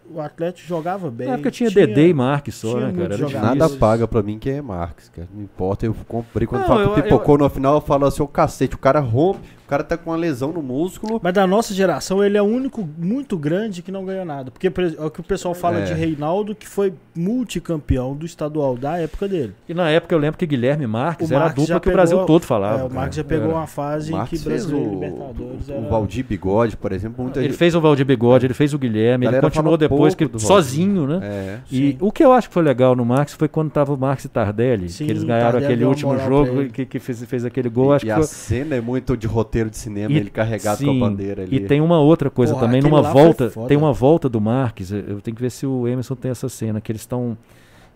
o 0.09 0.19
Atlético 0.19 0.67
jogava 0.67 1.09
bem. 1.09 1.27
Na 1.27 1.33
época 1.33 1.51
tinha, 1.51 1.69
Dedê 1.69 2.09
e 2.09 2.13
Marques 2.13 2.55
só, 2.55 2.73
tinha 2.75 2.91
né, 2.91 3.07
cara? 3.07 3.39
Nada 3.41 3.69
paga 3.69 4.07
pra 4.07 4.21
mim 4.21 4.37
quem 4.39 4.53
é 4.57 4.61
Marques, 4.61 5.09
cara. 5.09 5.27
Não 5.33 5.41
importa, 5.43 5.85
eu 5.85 5.95
comprei 6.07 6.45
quando 6.47 6.61
Não, 6.61 6.67
fala 6.67 6.81
eu- 6.83 6.93
pipocou 6.93 7.37
no 7.37 7.49
final, 7.49 7.75
eu 7.75 7.81
falo 7.81 8.05
assim, 8.05 8.21
o 8.21 8.27
cacete, 8.27 8.75
o 8.75 8.79
cara 8.79 8.99
rompe, 8.99 9.47
cara 9.71 9.83
tá 9.83 9.97
com 9.97 10.09
uma 10.09 10.17
lesão 10.17 10.51
no 10.51 10.61
músculo. 10.61 11.19
Mas 11.23 11.33
da 11.33 11.47
nossa 11.47 11.73
geração, 11.73 12.23
ele 12.23 12.37
é 12.37 12.41
o 12.41 12.45
único 12.45 12.87
muito 12.97 13.37
grande 13.37 13.81
que 13.81 13.91
não 13.91 14.03
ganhou 14.05 14.25
nada. 14.25 14.51
Porque 14.51 14.67
é 14.67 14.71
o 15.05 15.09
que 15.09 15.21
o 15.21 15.23
pessoal 15.23 15.53
fala 15.55 15.79
É. 15.79 15.83
de 15.85 15.93
Reinaldo, 15.93 16.53
que 16.53 16.67
foi 16.67 16.93
multicampeão 17.15 18.15
do 18.15 18.25
estadual 18.25 18.75
da 18.77 18.97
época 18.97 19.27
dele. 19.27 19.53
E 19.67 19.73
na 19.73 19.89
época 19.89 20.13
eu 20.13 20.19
lembro 20.19 20.37
que 20.37 20.45
Guilherme 20.45 20.85
Marques 20.87 21.29
O 21.29 21.33
era 21.33 21.45
Marques 21.45 21.63
a 21.63 21.65
dupla 21.65 21.79
que 21.79 21.89
o 21.89 21.91
Brasil 21.93 22.17
pegou- 22.17 22.27
todo 22.27 22.43
falava. 22.45 22.73
É, 22.73 22.83
o 22.85 22.87
cara. 22.87 22.93
Marcos 22.99 23.15
já 23.15 23.23
pegou 23.23 23.47
Era. 23.49 23.55
uma 23.57 23.67
fase 23.67 24.07
em 24.09 24.11
que 24.11 24.17
Marques 24.17 24.43
brasileiro 24.43 24.89
o, 24.89 24.93
Libertadores 24.93 25.67
o 25.69 25.71
era... 25.71 25.81
Valdir 25.89 26.25
Bigode, 26.25 26.77
por 26.77 26.91
exemplo, 26.91 27.23
muita 27.23 27.39
Ele 27.39 27.47
gente... 27.49 27.57
fez 27.57 27.75
o 27.75 27.81
Valdir 27.81 28.05
Bigode, 28.05 28.45
ele 28.45 28.53
fez 28.53 28.73
o 28.73 28.77
Guilherme, 28.79 29.25
ele 29.25 29.39
continuou 29.41 29.77
depois 29.77 30.13
que 30.15 30.29
sozinho, 30.37 31.07
né? 31.07 31.19
É. 31.23 31.57
E 31.71 31.91
Sim. 31.93 31.97
o 32.01 32.11
que 32.11 32.23
eu 32.23 32.31
acho 32.33 32.47
que 32.49 32.53
foi 32.53 32.63
legal 32.63 32.95
no 32.95 33.05
Marques 33.05 33.33
foi 33.35 33.47
quando 33.47 33.71
tava 33.71 33.93
o 33.93 33.97
Marques 33.97 34.25
e 34.25 34.29
Tardelli, 34.29 34.89
Sim, 34.89 35.05
que 35.05 35.11
eles 35.11 35.23
ganharam 35.23 35.51
Tardelli 35.53 35.65
aquele 35.73 35.85
último 35.85 36.17
jogo 36.19 36.65
que, 36.69 36.85
que 36.85 36.99
fez, 36.99 37.23
fez 37.23 37.45
aquele 37.45 37.69
gol. 37.69 37.93
e 37.93 37.95
acho 37.95 38.05
e 38.05 38.07
que 38.07 38.11
a 38.11 38.15
foi- 38.17 38.25
cena 38.25 38.75
é 38.75 38.81
muito 38.81 39.15
de 39.15 39.27
roteiro 39.27 39.60
de 39.69 39.77
cinema, 39.77 40.13
E- 40.13 40.17
ele 40.17 40.29
carregado 40.29 40.77
com 40.79 40.91
sim, 40.91 40.97
a 40.97 40.99
bandeira 40.99 41.43
ali. 41.43 41.55
E 41.55 41.59
tem 41.61 41.79
uma 41.81 41.99
outra 41.99 42.29
coisa 42.29 42.53
Porra, 42.53 42.65
também, 42.65 42.81
numa 42.81 43.01
volta, 43.01 43.49
tem 43.67 43.77
uma 43.77 43.93
volta 43.93 44.27
do 44.27 44.39
Marques, 44.41 44.91
eu- 44.91 45.21
tenho 45.21 45.35
que 45.35 45.41
ver 45.41 45.51
se 45.51 45.65
o 45.65 45.87
Emerson 45.87 46.15
tem 46.15 46.31
essa 46.31 46.47
cena, 46.49 46.79
que 46.81 46.91
eles 46.91 47.01
estão 47.01 47.37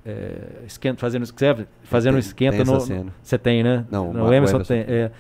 é, 0.05 0.63
esquenta, 0.67 0.99
fazendo, 0.99 1.25
fazendo 1.83 2.13
Tem- 2.13 2.19
esquenta 2.19 2.51
tem 2.51 2.61
essa 2.61 2.71
no. 2.73 2.79
cena. 2.79 3.13
Você 3.23 3.37
tem, 3.39 3.63
né? 3.63 3.85
Não, 3.89 4.11
o 4.11 4.13
o 4.13 4.33
Emerson, 4.33 4.57
Emerson 4.57 4.63
tem. 4.63 4.81
É, 4.87 5.11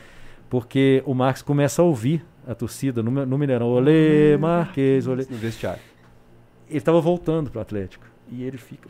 porque 0.49 1.01
o 1.07 1.13
Marques 1.15 1.41
começa 1.41 1.81
a 1.81 1.85
ouvir 1.85 2.23
a 2.47 2.53
torcida 2.53 3.01
no, 3.01 3.09
no 3.25 3.37
Mineirão. 3.37 3.67
Olê, 3.67 4.37
Marques, 4.37 5.07
olê. 5.07 5.25
No 5.29 5.37
vestiário. 5.37 5.81
Ele 6.69 6.77
estava 6.77 7.01
voltando 7.01 7.49
pro 7.49 7.59
Atlético. 7.61 8.05
E 8.31 8.43
ele 8.43 8.57
fica 8.57 8.87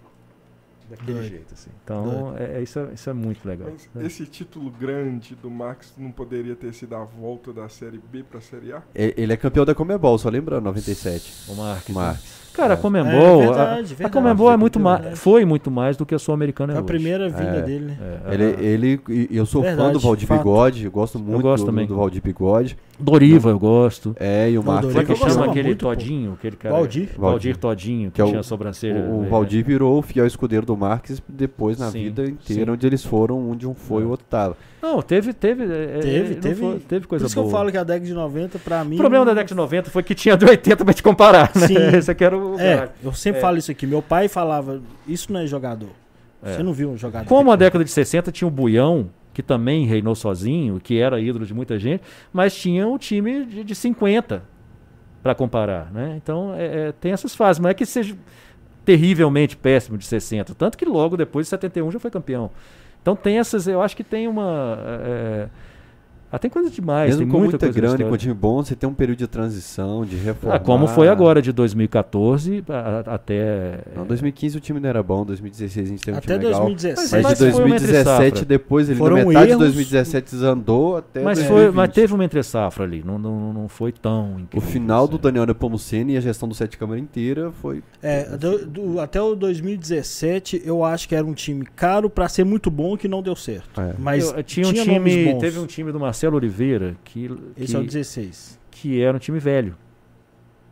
daquele 0.90 1.14
Doido. 1.14 1.28
jeito, 1.30 1.54
assim. 1.54 1.70
Então, 1.84 2.36
é, 2.38 2.58
é- 2.60 2.62
isso, 2.64 2.80
é, 2.80 2.94
isso 2.94 3.10
é 3.10 3.14
muito 3.14 3.48
legal. 3.48 3.70
Mas 3.72 3.90
né? 3.94 4.06
esse 4.06 4.26
título 4.26 4.70
grande 4.72 5.36
do 5.36 5.50
Max 5.50 5.94
não 5.98 6.12
poderia 6.12 6.56
ter 6.56 6.74
sido 6.74 6.96
a 6.96 7.04
volta 7.04 7.52
da 7.54 7.68
Série 7.70 7.98
B 8.00 8.24
pra 8.24 8.40
Série 8.42 8.74
A? 8.74 8.82
E- 8.94 9.14
Ele 9.18 9.34
é 9.34 9.38
campeão 9.38 9.66
da 9.66 9.74
Comebol, 9.76 10.18
só 10.18 10.30
lembrando, 10.30 10.64
97. 10.66 11.52
O 11.52 11.56
Marques. 11.56 11.90
O 11.96 12.00
né? 12.00 12.06
Marques. 12.06 12.45
Cara, 12.56 12.74
a 12.74 12.78
É. 12.78 12.80
Comembol, 12.80 13.12
É, 13.14 13.38
verdade, 13.48 13.60
a, 13.60 13.72
a 13.74 13.76
verdade. 13.84 14.10
Comembol 14.12 14.48
é 14.48 14.52
Foi 14.52 14.58
muito 14.58 14.80
mais, 14.80 15.02
né? 15.04 15.16
foi 15.16 15.46
muito 15.46 15.72
mais 15.72 15.98
do 15.98 16.06
que 16.06 16.16
a 16.16 16.20
Sul-Americana 16.20 16.74
é 16.74 16.78
a 16.78 16.84
primeira 16.84 17.28
vinda 17.30 17.58
É. 17.58 17.62
dele, 17.62 17.86
né? 17.86 17.98
É, 18.26 18.34
Ele, 18.34 18.44
a- 18.44 18.62
ele, 18.62 19.02
e 19.10 19.38
eu 19.38 19.46
sou 19.46 19.62
fã 19.62 19.68
Verdade, 19.70 19.94
do 19.94 20.00
Valdir 20.00 20.28
fato. 20.28 20.38
Bigode, 20.38 20.86
eu 20.86 20.92
gosto 20.92 21.20
muito 21.20 21.42
gosto 21.42 21.64
do, 21.64 21.66
também. 21.68 21.86
do 21.88 21.96
Valdir 21.96 22.22
Bigode. 22.22 22.78
Doriva 22.98 23.50
eu 23.50 23.60
gosto. 23.60 24.16
É, 24.20 24.50
e 24.50 24.58
o 24.58 24.64
Marcos 24.64 24.88
Como 24.94 25.02
é 25.02 25.06
que 25.06 25.12
eu 25.12 25.16
chama 25.18 25.46
aquele 25.48 25.68
muito. 25.70 25.80
Todinho? 25.86 26.34
Aquele 26.34 26.56
cara, 26.56 26.76
Valdir? 26.76 27.10
Valdir 27.18 27.58
Todinho, 27.58 28.10
que, 28.10 28.16
Que 28.16 28.22
é 28.22 28.24
o- 28.24 28.28
tinha 28.28 28.40
a 28.40 28.44
sobrancelha. 28.44 29.02
O, 29.02 29.20
o 29.20 29.22
né? 29.24 29.28
Valdir 29.30 29.66
virou 29.66 30.00
o 30.00 30.02
fiel 30.02 30.26
escudeiro 30.26 30.66
do 30.66 30.78
Marques 30.78 31.22
depois 31.28 31.78
na 31.78 31.92
Sim, 31.92 32.04
vida 32.04 32.24
inteira, 32.24 32.66
sim. 32.66 32.72
onde 32.72 32.88
eles 32.88 33.04
foram, 33.04 33.50
onde 33.52 33.68
um 33.68 33.74
foi 33.76 34.02
e 34.02 34.06
É. 34.06 34.08
o 34.08 34.10
outro 34.12 34.26
tava. 34.30 34.56
Não, 34.86 35.02
teve, 35.02 35.34
teve. 35.34 35.64
é, 35.64 35.98
é, 35.98 36.00
Teve, 36.00 36.34
não 36.36 36.42
teve. 36.42 36.56
foi- 36.62 36.80
teve 36.80 37.08
coisa 37.08 37.24
Por 37.26 37.28
isso 37.28 37.36
boa. 37.36 37.46
que 37.46 37.50
eu 37.54 37.58
falo 37.58 37.72
que 37.72 37.78
a 37.78 37.84
década 37.84 38.06
de 38.06 38.14
90, 38.14 38.60
pra 38.60 38.84
mim. 38.84 38.96
O 38.96 39.00
problema 39.00 39.26
da 39.26 39.32
década 39.32 39.48
de 39.50 39.56
90 39.56 39.90
foi 39.90 40.04
que 40.04 40.14
tinha 40.14 40.38
do 40.38 40.48
80 40.48 40.86
pra 40.86 40.94
te 40.94 41.02
comparar, 41.02 41.52
né? 41.56 41.68
Sim. 41.68 41.76
Esse 41.98 42.12
aqui 42.12 42.24
era 42.24 42.38
o. 42.38 42.60
É, 42.60 42.90
eu 43.04 43.12
sempre 43.14 43.40
É. 43.40 43.42
falo 43.42 43.58
isso 43.58 43.72
aqui. 43.72 43.88
Meu 43.88 44.02
pai 44.02 44.28
falava: 44.28 44.82
Isso 45.08 45.32
não 45.34 45.40
é 45.40 45.48
jogador. 45.48 45.90
É. 46.44 46.54
Você 46.54 46.62
não 46.64 46.74
viu 46.74 46.92
um 46.92 46.98
jogador. 46.98 47.28
Como 47.28 47.52
a 47.52 47.56
década 47.56 47.84
de 47.84 47.90
60 47.90 48.32
tinha 48.32 48.48
o 48.48 48.52
Buião, 48.52 49.10
que 49.34 49.42
também 49.42 49.86
reinou 49.88 50.14
sozinho, 50.14 50.80
que 50.80 51.00
era 51.00 51.20
ídolo 51.20 51.46
de 51.46 51.54
muita 51.54 51.80
gente, 51.80 52.04
mas 52.32 52.56
tinha 52.56 52.88
um 52.88 52.98
time 52.98 53.44
de, 53.46 53.64
de 53.64 53.74
50 53.76 54.44
para 55.24 55.34
comparar, 55.34 55.92
né? 55.92 56.14
Então 56.22 56.54
é, 56.56 56.90
é, 56.90 56.92
tem 56.92 57.12
essas 57.12 57.34
fases, 57.34 57.60
mas 57.60 57.72
é 57.72 57.74
que 57.74 57.86
seja 57.86 58.16
terrivelmente 58.86 59.58
péssimo 59.58 59.98
de 59.98 60.06
60, 60.06 60.54
tanto 60.54 60.78
que 60.78 60.86
logo 60.86 61.18
depois 61.18 61.48
de 61.48 61.50
71 61.50 61.90
já 61.92 62.00
foi 62.00 62.12
campeão. 62.12 62.52
Então 63.06 63.16
tem 63.16 63.38
essas, 63.38 63.68
eu 63.68 63.84
acho 63.84 63.96
que 63.96 64.04
tem 64.04 64.28
uma 64.28 64.80
é, 64.82 65.48
ah, 66.32 66.40
tem 66.40 66.50
coisa 66.50 66.70
demais, 66.70 67.10
Mesmo 67.12 67.22
tem 67.22 67.28
com 67.30 67.38
muita 67.40 67.52
muita 67.52 67.66
coisa 67.68 67.80
e 67.80 67.86
história. 67.86 68.10
com 68.10 68.18
time 68.18 68.34
bom, 68.34 68.64
você 68.64 68.76
tem 68.76 68.90
um 68.90 68.94
período 68.94 69.20
de 69.20 69.28
transição, 69.28 70.04
de 70.06 70.16
reforma. 70.18 70.56
Ah, 70.56 70.60
como 70.60 70.88
foi 70.88 71.08
agora 71.08 71.42
de 71.42 71.52
2014 71.52 72.64
a- 72.70 72.74
a- 73.10 73.16
até 73.16 73.80
Não, 73.96 74.06
2015 74.06 74.58
o 74.58 74.60
time 74.60 74.80
não 74.80 74.90
era 74.90 75.02
bom, 75.02 75.26
2016 75.26 75.88
a 75.88 75.90
gente 75.90 76.04
teve 76.04 76.16
um 76.16 76.20
Até 76.20 76.34
time 76.34 76.46
legal. 76.46 76.62
2017. 76.66 77.12
Mas, 77.12 77.24
Mas 77.24 77.38
de 77.40 77.52
foi 77.52 77.64
uma 77.64 77.76
entre 77.76 77.88
2017 77.88 78.30
safra. 78.40 78.46
depois, 78.46 78.90
ele 78.90 78.98
Foram 78.98 79.18
na 79.18 79.26
metade 79.26 79.50
erros- 79.52 79.58
de 79.60 79.64
2017 79.66 80.32
desandou 80.32 80.98
até 80.98 81.22
Mas, 81.24 81.40
foi, 81.40 81.48
2020. 81.48 81.76
mas 81.76 81.90
teve 81.92 82.14
uma 82.14 82.26
entre 82.26 82.44
safra 82.44 82.84
ali, 82.84 83.04
não, 83.06 83.18
não, 83.18 83.54
não 83.54 83.68
foi 83.68 83.92
tão 83.92 84.36
O 84.36 84.40
incrível. 84.42 84.70
final 84.70 85.08
do 85.08 85.16
assim. 85.16 85.24
Daniel 85.24 85.46
Nepomuceno 85.46 86.12
e 86.12 86.18
a 86.18 86.22
gestão 86.22 86.48
do 86.50 86.56
Sete 86.56 86.78
Câmara 86.78 87.00
inteira 87.00 87.52
foi... 87.62 87.82
É, 88.04 88.36
do- 88.38 88.66
do- 88.66 89.00
até 89.00 89.22
o 89.22 89.36
2017, 89.36 90.62
eu 90.66 90.84
acho 90.84 91.08
que 91.08 91.16
era 91.16 91.26
um 91.26 91.34
time 91.34 91.66
caro 91.76 92.10
pra 92.10 92.28
ser 92.28 92.44
muito 92.44 92.70
bom 92.70 92.98
que 92.98 93.08
não 93.08 93.22
deu 93.22 93.36
certo. 93.36 93.80
É. 93.80 93.94
Mas 93.98 94.32
Eu- 94.32 94.44
tinha 94.44 94.68
um 94.68 94.72
nomes 94.74 95.14
time, 95.14 95.40
teve 95.40 95.60
um 95.60 95.66
time 95.66 95.92
do 95.92 96.00
Marcelo 96.16 96.38
Oliveira 96.38 96.96
que, 97.04 97.30
Esse 97.58 97.72
que, 97.72 97.76
é 97.76 97.80
o 97.80 97.84
16. 97.86 98.60
que 98.72 99.02
era 99.02 99.16
um 99.16 99.20
time 99.20 99.38
velho. 99.40 99.76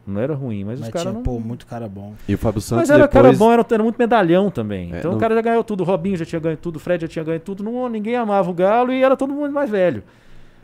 Não 0.06 0.20
era 0.20 0.34
ruim, 0.34 0.64
mas, 0.66 0.80
Mas 0.80 0.88
os 0.90 0.94
caras 0.94 1.02
tinha, 1.04 1.14
não. 1.14 1.24
pô, 1.24 1.40
muito 1.40 1.66
cara 1.66 1.88
bom. 1.88 2.14
E 2.28 2.34
o 2.34 2.38
Fábio 2.38 2.60
Santos 2.62 2.82
Mas 2.82 2.90
era 2.90 3.04
depois... 3.08 3.24
cara 3.24 3.38
bom, 3.38 3.52
era, 3.54 3.66
era 3.72 3.84
muito 3.84 3.98
medalhão 3.98 4.50
também. 4.52 4.94
É, 4.94 5.00
então 5.00 5.12
não- 5.12 5.18
o 5.18 5.20
cara 5.20 5.34
já 5.36 5.42
ganhou 5.42 5.64
tudo. 5.64 5.82
O 5.82 5.84
Robinho 5.86 6.18
já 6.18 6.26
tinha 6.26 6.40
ganho 6.42 6.58
tudo, 6.58 6.76
o 6.76 6.80
Fred 6.80 7.02
já 7.04 7.08
tinha 7.08 7.24
ganho 7.24 7.40
tudo. 7.40 7.64
Não, 7.64 7.88
ninguém 7.88 8.16
amava 8.16 8.50
o 8.50 8.54
Galo 8.54 8.92
e 8.92 9.02
era 9.02 9.16
todo 9.16 9.34
mundo 9.34 9.52
mais 9.54 9.70
velho. 9.70 10.04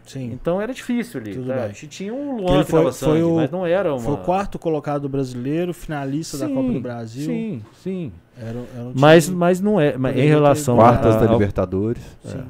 Sim. 0.06 0.32
Então 0.34 0.60
era 0.60 0.74
difícil 0.74 1.22
ali. 1.22 1.34
Tudo 1.36 1.48
tá? 1.48 1.56
bem. 1.68 1.72
Tinha 1.72 2.14
um 2.14 2.36
Luan 2.38 2.64
que 2.66 2.72
foi- 2.72 2.92
sangue, 2.92 3.22
o- 3.22 3.36
mas 3.38 3.50
não 3.52 3.66
era 3.66 3.94
uma... 3.94 4.00
Foi 4.02 4.14
o 4.16 4.18
quarto 4.18 4.60
colocado 4.60 5.08
brasileiro, 5.08 5.74
finalista 5.74 6.38
da 6.38 6.48
Sim, 6.48 6.56
Copa 6.56 6.74
do 6.74 6.80
Brasil. 6.82 7.26
Sim, 7.26 7.62
sim. 7.82 8.12
Era, 8.38 8.60
era 8.76 8.84
um 8.88 8.94
Mas, 8.96 9.26
time- 9.26 9.38
mas 9.38 9.62
não 9.62 9.80
é. 9.80 9.98
Mas 9.98 10.18
em 10.18 10.28
relação 10.28 10.76
Quartas 10.76 11.16
a, 11.16 11.20
da 11.20 11.26
ao- 11.28 11.34
Libertadores. 11.34 12.02
Sim. 12.26 12.44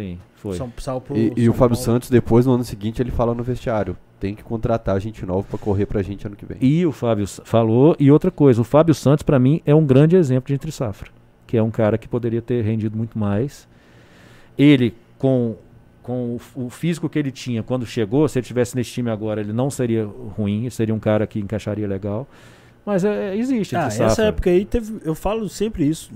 Sim, 0.00 0.18
foi. 0.36 0.56
São, 0.56 0.72
saiu 0.78 1.00
pro 1.00 1.16
E, 1.16 1.32
e 1.36 1.44
São 1.44 1.50
o 1.50 1.54
Fábio 1.56 1.76
Paulo. 1.76 1.76
Santos, 1.76 2.08
depois, 2.10 2.46
no 2.46 2.52
ano 2.54 2.64
seguinte, 2.64 3.02
ele 3.02 3.10
fala 3.10 3.34
no 3.34 3.42
vestiário: 3.42 3.96
tem 4.18 4.34
que 4.34 4.42
contratar 4.42 4.98
gente 5.00 5.24
nova 5.26 5.42
pra 5.48 5.58
correr 5.58 5.86
pra 5.86 6.02
gente 6.02 6.26
ano 6.26 6.36
que 6.36 6.46
vem. 6.46 6.58
E 6.60 6.86
o 6.86 6.92
Fábio 6.92 7.26
falou. 7.44 7.94
E 7.98 8.10
outra 8.10 8.30
coisa, 8.30 8.60
o 8.60 8.64
Fábio 8.64 8.94
Santos, 8.94 9.22
pra 9.22 9.38
mim, 9.38 9.60
é 9.66 9.74
um 9.74 9.84
grande 9.84 10.16
exemplo 10.16 10.48
de 10.48 10.54
entre 10.54 10.72
safra. 10.72 11.10
Que 11.46 11.56
é 11.56 11.62
um 11.62 11.70
cara 11.70 11.98
que 11.98 12.08
poderia 12.08 12.40
ter 12.40 12.62
rendido 12.64 12.96
muito 12.96 13.18
mais. 13.18 13.68
Ele, 14.56 14.94
com, 15.18 15.56
com 16.02 16.36
o 16.54 16.66
o, 16.66 16.70
físico 16.70 17.08
que 17.08 17.18
ele 17.18 17.30
tinha 17.30 17.62
quando 17.62 17.84
chegou, 17.86 18.28
se 18.28 18.38
ele 18.38 18.46
tivesse 18.46 18.76
nesse 18.76 18.90
time 18.92 19.10
agora, 19.10 19.40
ele 19.40 19.52
não 19.52 19.70
seria 19.70 20.04
ruim, 20.04 20.62
ele 20.62 20.70
seria 20.70 20.94
um 20.94 20.98
cara 20.98 21.26
que 21.26 21.38
encaixaria 21.40 21.86
legal. 21.88 22.26
Mas 22.84 23.04
é, 23.04 23.36
existe 23.36 23.76
Ah, 23.76 23.86
essa 23.88 24.22
época 24.24 24.48
aí 24.50 24.64
teve. 24.64 25.00
Eu 25.04 25.14
falo 25.14 25.48
sempre 25.48 25.84
isso. 25.86 26.10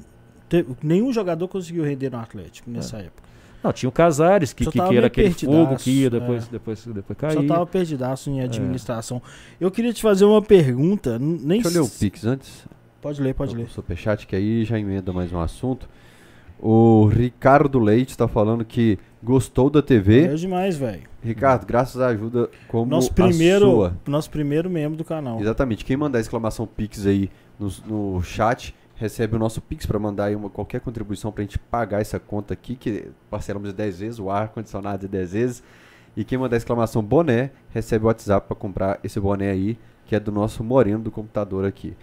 teve- 0.48 0.74
nenhum 0.82 1.12
jogador 1.12 1.48
conseguiu 1.48 1.84
render 1.84 2.10
no 2.10 2.18
Atlético 2.18 2.70
É. 2.70 2.74
nessa 2.74 2.98
época. 2.98 3.22
Não, 3.64 3.72
tinha 3.72 3.88
o 3.88 3.92
Casares, 3.92 4.52
que, 4.52 4.66
que, 4.66 4.72
que 4.72 4.78
era 4.78 5.06
aquele 5.06 5.30
perdidaço, 5.30 5.58
fogo 5.58 5.76
que 5.76 5.90
ia, 5.90 6.08
é. 6.08 6.10
depois, 6.10 6.46
depois, 6.48 6.84
depois 6.84 7.18
Só 7.18 7.34
caía. 7.34 7.48
tava 7.48 7.66
perdidaço 7.66 8.28
em 8.28 8.42
administração. 8.42 9.22
Eu 9.58 9.70
queria 9.70 9.90
te 9.90 10.02
fazer 10.02 10.26
uma 10.26 10.42
pergunta. 10.42 11.18
Nem 11.18 11.62
Deixa 11.62 11.68
eu 11.78 11.82
ler 11.82 11.88
o 11.88 11.88
Pix 11.88 12.26
antes. 12.26 12.66
Pode 13.00 13.22
ler, 13.22 13.34
pode 13.34 13.56
ler. 13.56 13.64
O 13.64 13.70
superchat, 13.70 14.26
que 14.26 14.36
aí 14.36 14.66
já 14.66 14.78
emenda 14.78 15.14
mais 15.14 15.32
um 15.32 15.40
assunto. 15.40 15.88
O 16.60 17.06
Ricardo 17.06 17.78
Leite 17.78 18.10
está 18.10 18.28
falando 18.28 18.66
que 18.66 18.98
gostou 19.22 19.70
da 19.70 19.80
TV. 19.80 20.26
É 20.26 20.34
demais, 20.34 20.76
velho. 20.76 21.02
Ricardo, 21.22 21.64
graças 21.64 21.98
à 22.02 22.08
ajuda 22.08 22.50
como 22.68 22.90
Nosso 22.90 23.10
a 23.12 23.14
primeiro, 23.14 23.64
sua. 23.64 23.96
nosso 24.06 24.28
primeiro 24.30 24.68
membro 24.68 24.98
do 24.98 25.04
canal. 25.04 25.40
Exatamente. 25.40 25.86
Quem 25.86 25.96
mandar 25.96 26.20
exclamação 26.20 26.66
Pix 26.66 27.06
aí 27.06 27.30
no, 27.58 27.72
no 27.86 28.22
chat 28.22 28.74
recebe 29.04 29.36
o 29.36 29.38
nosso 29.38 29.60
Pix 29.60 29.84
para 29.84 29.98
mandar 29.98 30.24
aí 30.24 30.36
uma, 30.36 30.48
qualquer 30.48 30.80
contribuição 30.80 31.30
para 31.30 31.42
a 31.42 31.44
gente 31.44 31.58
pagar 31.58 32.00
essa 32.00 32.18
conta 32.18 32.54
aqui, 32.54 32.74
que 32.74 33.10
parcelamos 33.30 33.68
de 33.68 33.74
10 33.74 33.98
vezes, 34.00 34.18
o 34.18 34.30
ar-condicionado 34.30 35.02
de 35.02 35.08
10 35.08 35.32
vezes. 35.32 35.62
E 36.16 36.24
quem 36.24 36.38
mandar 36.38 36.56
exclamação 36.56 37.02
boné 37.02 37.50
recebe 37.70 38.04
o 38.04 38.06
WhatsApp 38.06 38.46
para 38.46 38.56
comprar 38.56 38.98
esse 39.04 39.20
boné 39.20 39.50
aí, 39.50 39.78
que 40.06 40.16
é 40.16 40.20
do 40.20 40.32
nosso 40.32 40.64
moreno 40.64 41.02
do 41.02 41.10
computador 41.10 41.66
aqui. 41.66 41.94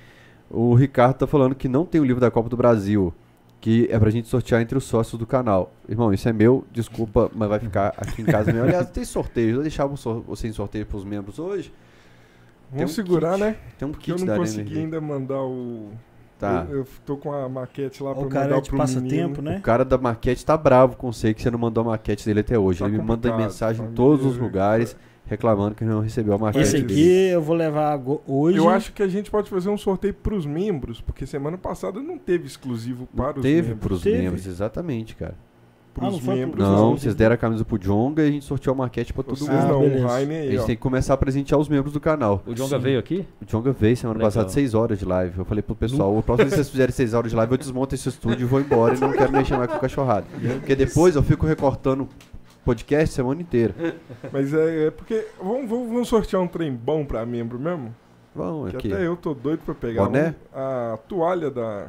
O 0.50 0.76
Ricardo 0.76 1.16
tá 1.16 1.28
falando 1.28 1.56
que 1.56 1.68
não 1.68 1.86
tem 1.86 2.00
o 2.00 2.04
livro 2.04 2.22
da 2.22 2.30
Copa 2.30 2.50
do 2.50 2.58
Brasil, 2.58 3.12
que 3.60 3.88
é 3.90 3.98
pra 3.98 4.10
gente 4.12 4.28
sortear 4.28 4.62
entre 4.62 4.78
os 4.78 4.84
sócios 4.84 5.18
do 5.18 5.26
canal. 5.26 5.74
Irmão, 5.90 6.14
isso 6.14 6.30
é 6.30 6.34
meu, 6.34 6.66
desculpa, 6.72 7.32
mas 7.34 7.50
vai 7.50 7.60
ficar 7.60 7.94
aqui 7.98 8.22
em 8.22 8.26
casa 8.26 8.52
mesmo. 8.52 8.68
Aliás, 8.68 8.90
tem 8.92 9.06
sorteio, 9.06 9.58
eu 9.58 9.62
deixava 9.64 9.96
você 9.96 10.48
em 10.48 10.54
sorteio 10.54 10.86
pros 10.86 11.04
membros 11.04 11.40
hoje. 11.40 11.74
Vamos 12.72 12.92
um 12.92 12.94
segurar, 12.94 13.34
kit. 13.34 13.44
né? 13.44 13.56
Tem 13.78 13.88
um 13.88 13.92
Porque 13.92 14.12
eu 14.12 14.16
kit 14.16 14.28
não 14.28 14.38
consegui 14.38 14.80
ainda 14.80 15.02
mandar 15.02 15.42
o. 15.42 15.92
Tá. 16.42 16.66
Eu, 16.70 16.80
eu 16.80 16.88
tô 17.06 17.16
com 17.18 17.32
a 17.34 17.48
maquete 17.48 18.02
lá 18.04 18.14
pra 18.14 18.24
O 18.24 18.30
cara 18.30 18.46
mandar 18.46 18.58
é 18.58 18.62
de 18.62 18.70
pro 18.70 18.78
passatempo, 18.78 19.42
menino. 19.42 19.42
né? 19.44 19.58
O 19.58 19.62
cara 19.62 19.86
da 19.86 19.98
maquete 19.98 20.46
tá 20.46 20.58
bravo 20.58 20.96
com 20.98 21.12
você 21.14 21.34
que 21.34 21.42
você 21.42 21.50
não 21.52 21.60
mandou 21.60 21.84
a 21.84 21.88
maquete 21.88 22.26
dele 22.26 22.40
até 22.42 22.58
hoje. 22.58 22.80
Tá 22.80 22.86
Ele 22.88 22.98
me 22.98 23.04
manda 23.04 23.36
mensagem 23.38 23.86
em 23.86 23.90
tá 23.90 23.94
todos 23.96 24.26
os 24.26 24.38
lugares 24.38 24.96
reclamando 25.26 25.76
que 25.76 25.86
não 25.86 26.02
recebeu 26.02 26.34
a 26.34 26.38
maquete 26.38 26.64
Esse 26.66 26.82
dele. 26.82 26.94
aqui 26.94 27.10
eu 27.34 27.42
vou 27.42 27.56
levar 27.56 28.02
hoje. 28.28 28.58
Eu 28.58 28.68
acho 28.70 28.92
que 28.92 29.02
a 29.02 29.08
gente 29.08 29.30
pode 29.32 29.50
fazer 29.50 29.70
um 29.70 29.78
sorteio 29.78 30.14
pros 30.14 30.46
membros, 30.46 31.00
porque 31.00 31.26
semana 31.26 31.58
passada 31.58 32.02
não 32.02 32.18
teve 32.18 32.48
exclusivo 32.48 33.08
Não 33.14 33.24
para 33.26 33.38
os 33.38 33.42
teve 33.44 33.70
membros. 33.70 33.80
pros 33.88 34.02
Teve? 34.02 34.18
membros, 34.18 34.46
exatamente, 34.48 35.16
cara. 35.16 35.36
Pros 35.94 36.08
Ah, 36.08 36.12
não 36.12 36.20
foi 36.20 36.28
pro- 36.36 36.36
membros. 36.46 36.64
Não, 36.66 36.76
não. 36.78 36.98
vocês 36.98 37.14
deram 37.14 37.36
a 37.36 37.38
camisa 37.38 37.66
pro 37.66 37.78
Jonga 37.78 38.24
e 38.24 38.28
a 38.30 38.32
gente 38.32 38.46
sorteou 38.46 38.74
a 38.74 38.78
maquete 38.78 39.12
pra 39.12 39.24
todo 39.24 39.36
Vocês 39.38 39.50
mundo. 39.50 39.60
Ah, 39.62 39.68
não, 39.68 39.80
beleza. 39.82 40.08
o 40.08 40.18
Heine 40.18 40.36
A 40.36 40.38
aí, 40.40 40.52
gente 40.52 40.60
ó. 40.62 40.66
tem 40.66 40.76
que 40.78 40.82
começar 40.82 41.14
a 41.14 41.18
presentear 41.18 41.60
os 41.60 41.68
membros 41.68 41.92
do 41.94 42.00
canal. 42.00 42.42
O 42.48 42.54
Jonga 42.54 42.78
Sim. 42.78 42.82
veio 42.82 42.98
aqui? 43.00 43.28
O 43.42 43.46
Jonga 43.46 43.72
veio 43.74 43.98
semana 43.98 44.18
Legal. 44.20 44.28
passada 44.32 44.48
6 44.50 44.74
horas 44.74 45.00
de 45.00 45.04
live. 45.06 45.38
Eu 45.40 45.44
falei 45.46 45.62
pro 45.62 45.76
pessoal, 45.76 46.18
o 46.18 46.24
próximo 46.24 46.50
que 46.50 46.56
vocês 46.56 46.70
fizerem 46.70 46.94
6 46.96 47.14
horas 47.14 47.30
de 47.32 47.36
live, 47.36 47.52
eu 47.52 47.58
desmonto 47.58 47.94
esse 47.94 48.08
estúdio 48.08 48.44
e 48.44 48.46
vou 48.46 48.62
embora 48.62 48.96
e 48.96 49.00
não 49.00 49.12
quero 49.12 49.32
mexer 49.34 49.58
mais 49.58 49.70
com 49.70 49.80
cachorrada. 49.80 50.26
Porque 50.60 50.76
depois 50.76 51.16
eu 51.18 51.24
fico 51.24 51.46
recortando 51.46 52.08
podcast 52.64 53.14
semana 53.14 53.42
inteira. 53.42 53.74
Mas 54.32 54.54
é, 54.54 54.88
é 54.88 54.92
porque. 54.92 55.26
Vamos, 55.44 55.70
vamos, 55.70 55.90
vamos 55.90 56.08
sortear 56.08 56.42
um 56.42 56.48
trem 56.48 56.72
bom 56.74 57.04
pra 57.04 57.26
membro 57.26 57.60
mesmo? 57.60 57.94
Vamos 58.34 58.72
Que 58.72 58.78
aqui. 58.78 58.94
até 58.94 59.06
eu 59.06 59.18
tô 59.18 59.34
doido 59.34 59.60
pra 59.66 59.74
pegar 59.76 60.06
Boné? 60.06 60.30
um- 60.56 60.58
a 60.58 60.98
toalha 61.08 61.52
da. 61.52 61.88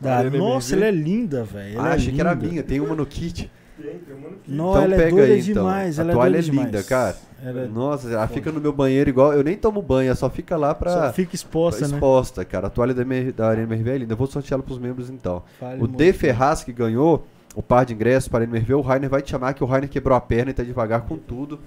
Da- 0.00 0.16
Arena 0.18 0.36
nossa, 0.38 0.74
ela 0.74 0.86
é 0.86 0.90
linda, 0.90 1.44
velho. 1.44 1.80
Ah, 1.80 1.90
é 1.90 1.92
achei 1.94 2.12
que 2.12 2.20
era 2.20 2.32
linda. 2.34 2.46
minha, 2.46 2.62
tem 2.62 2.80
uma 2.80 2.94
no 2.94 3.06
kit. 3.06 3.50
Tem, 3.80 3.98
tem 3.98 4.14
uma 4.14 4.28
no 4.30 4.36
kit. 4.36 4.50
Não, 4.50 4.70
Então 4.70 4.82
ela 4.82 4.94
é 4.94 4.98
pega 4.98 5.10
doida 5.16 5.32
aí, 5.34 5.40
então. 5.40 5.52
demais. 5.64 5.98
A 5.98 6.02
Ela 6.02 6.12
toalha 6.12 6.36
é, 6.36 6.38
é 6.38 6.42
linda, 6.42 6.66
demais. 6.66 6.86
cara. 6.86 7.16
Ela 7.44 7.60
é- 7.62 7.66
Nossa, 7.66 8.08
ela 8.10 8.26
fica 8.28 8.50
no 8.52 8.60
meu 8.60 8.72
banheiro 8.72 9.10
igual. 9.10 9.32
Eu 9.32 9.42
nem 9.44 9.56
tomo 9.56 9.80
banho, 9.82 10.06
ela 10.08 10.16
só 10.16 10.28
fica 10.30 10.56
lá 10.56 10.74
pra. 10.74 10.90
Só 10.92 11.12
fica 11.12 11.34
exposta, 11.34 11.86
né? 11.86 11.94
exposta, 11.94 12.44
cara. 12.44 12.66
A 12.66 12.70
toalha 12.70 12.94
da, 12.94 13.02
MR 13.02 13.32
da 13.32 13.48
Arena 13.48 13.64
MRV 13.74 13.90
é 13.90 13.98
linda. 13.98 14.12
Eu 14.12 14.16
vou 14.16 14.26
sortear 14.26 14.58
ela 14.58 14.62
pros 14.62 14.78
membros 14.78 15.10
então. 15.10 15.42
Fale 15.60 15.82
O. 15.82 15.86
D 15.86 16.12
Ferraz 16.12 16.64
que 16.64 16.72
ganhou 16.72 17.26
o 17.54 17.62
par 17.62 17.84
de 17.84 17.94
ingressos 17.94 18.28
para 18.28 18.38
a 18.38 18.42
Arena 18.42 18.56
MRV, 18.56 18.74
o 18.74 18.80
Rainer 18.80 19.08
vai 19.08 19.22
te 19.22 19.30
chamar 19.30 19.54
que 19.54 19.62
o 19.62 19.66
Rainer 19.66 19.88
quebrou 19.88 20.16
a 20.16 20.20
perna 20.20 20.50
e 20.50 20.54
tá 20.54 20.62
devagar 20.64 21.02
com 21.02 21.16
tudo. 21.16 21.60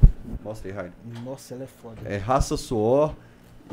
Mostra 0.43 0.69
aí, 0.69 0.75
Rainer. 0.75 0.93
Nossa, 1.23 1.53
ela 1.53 1.63
é 1.63 1.67
foda. 1.67 1.95
É 2.03 2.17
raça, 2.17 2.57
suor 2.57 3.13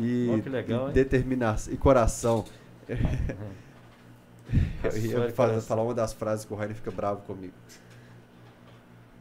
e, 0.01 0.41
que 0.43 0.49
legal, 0.49 0.91
e 0.91 0.93
determinação 0.93 1.73
e 1.73 1.77
coração. 1.77 2.45
Eu 4.83 4.97
ia 4.99 5.31
fazer- 5.33 5.61
falar 5.61 5.83
uma 5.83 5.95
das 5.95 6.13
frases 6.13 6.45
que 6.45 6.53
o 6.53 6.57
Rainer 6.57 6.77
fica 6.77 6.91
bravo 6.91 7.23
comigo. 7.23 7.55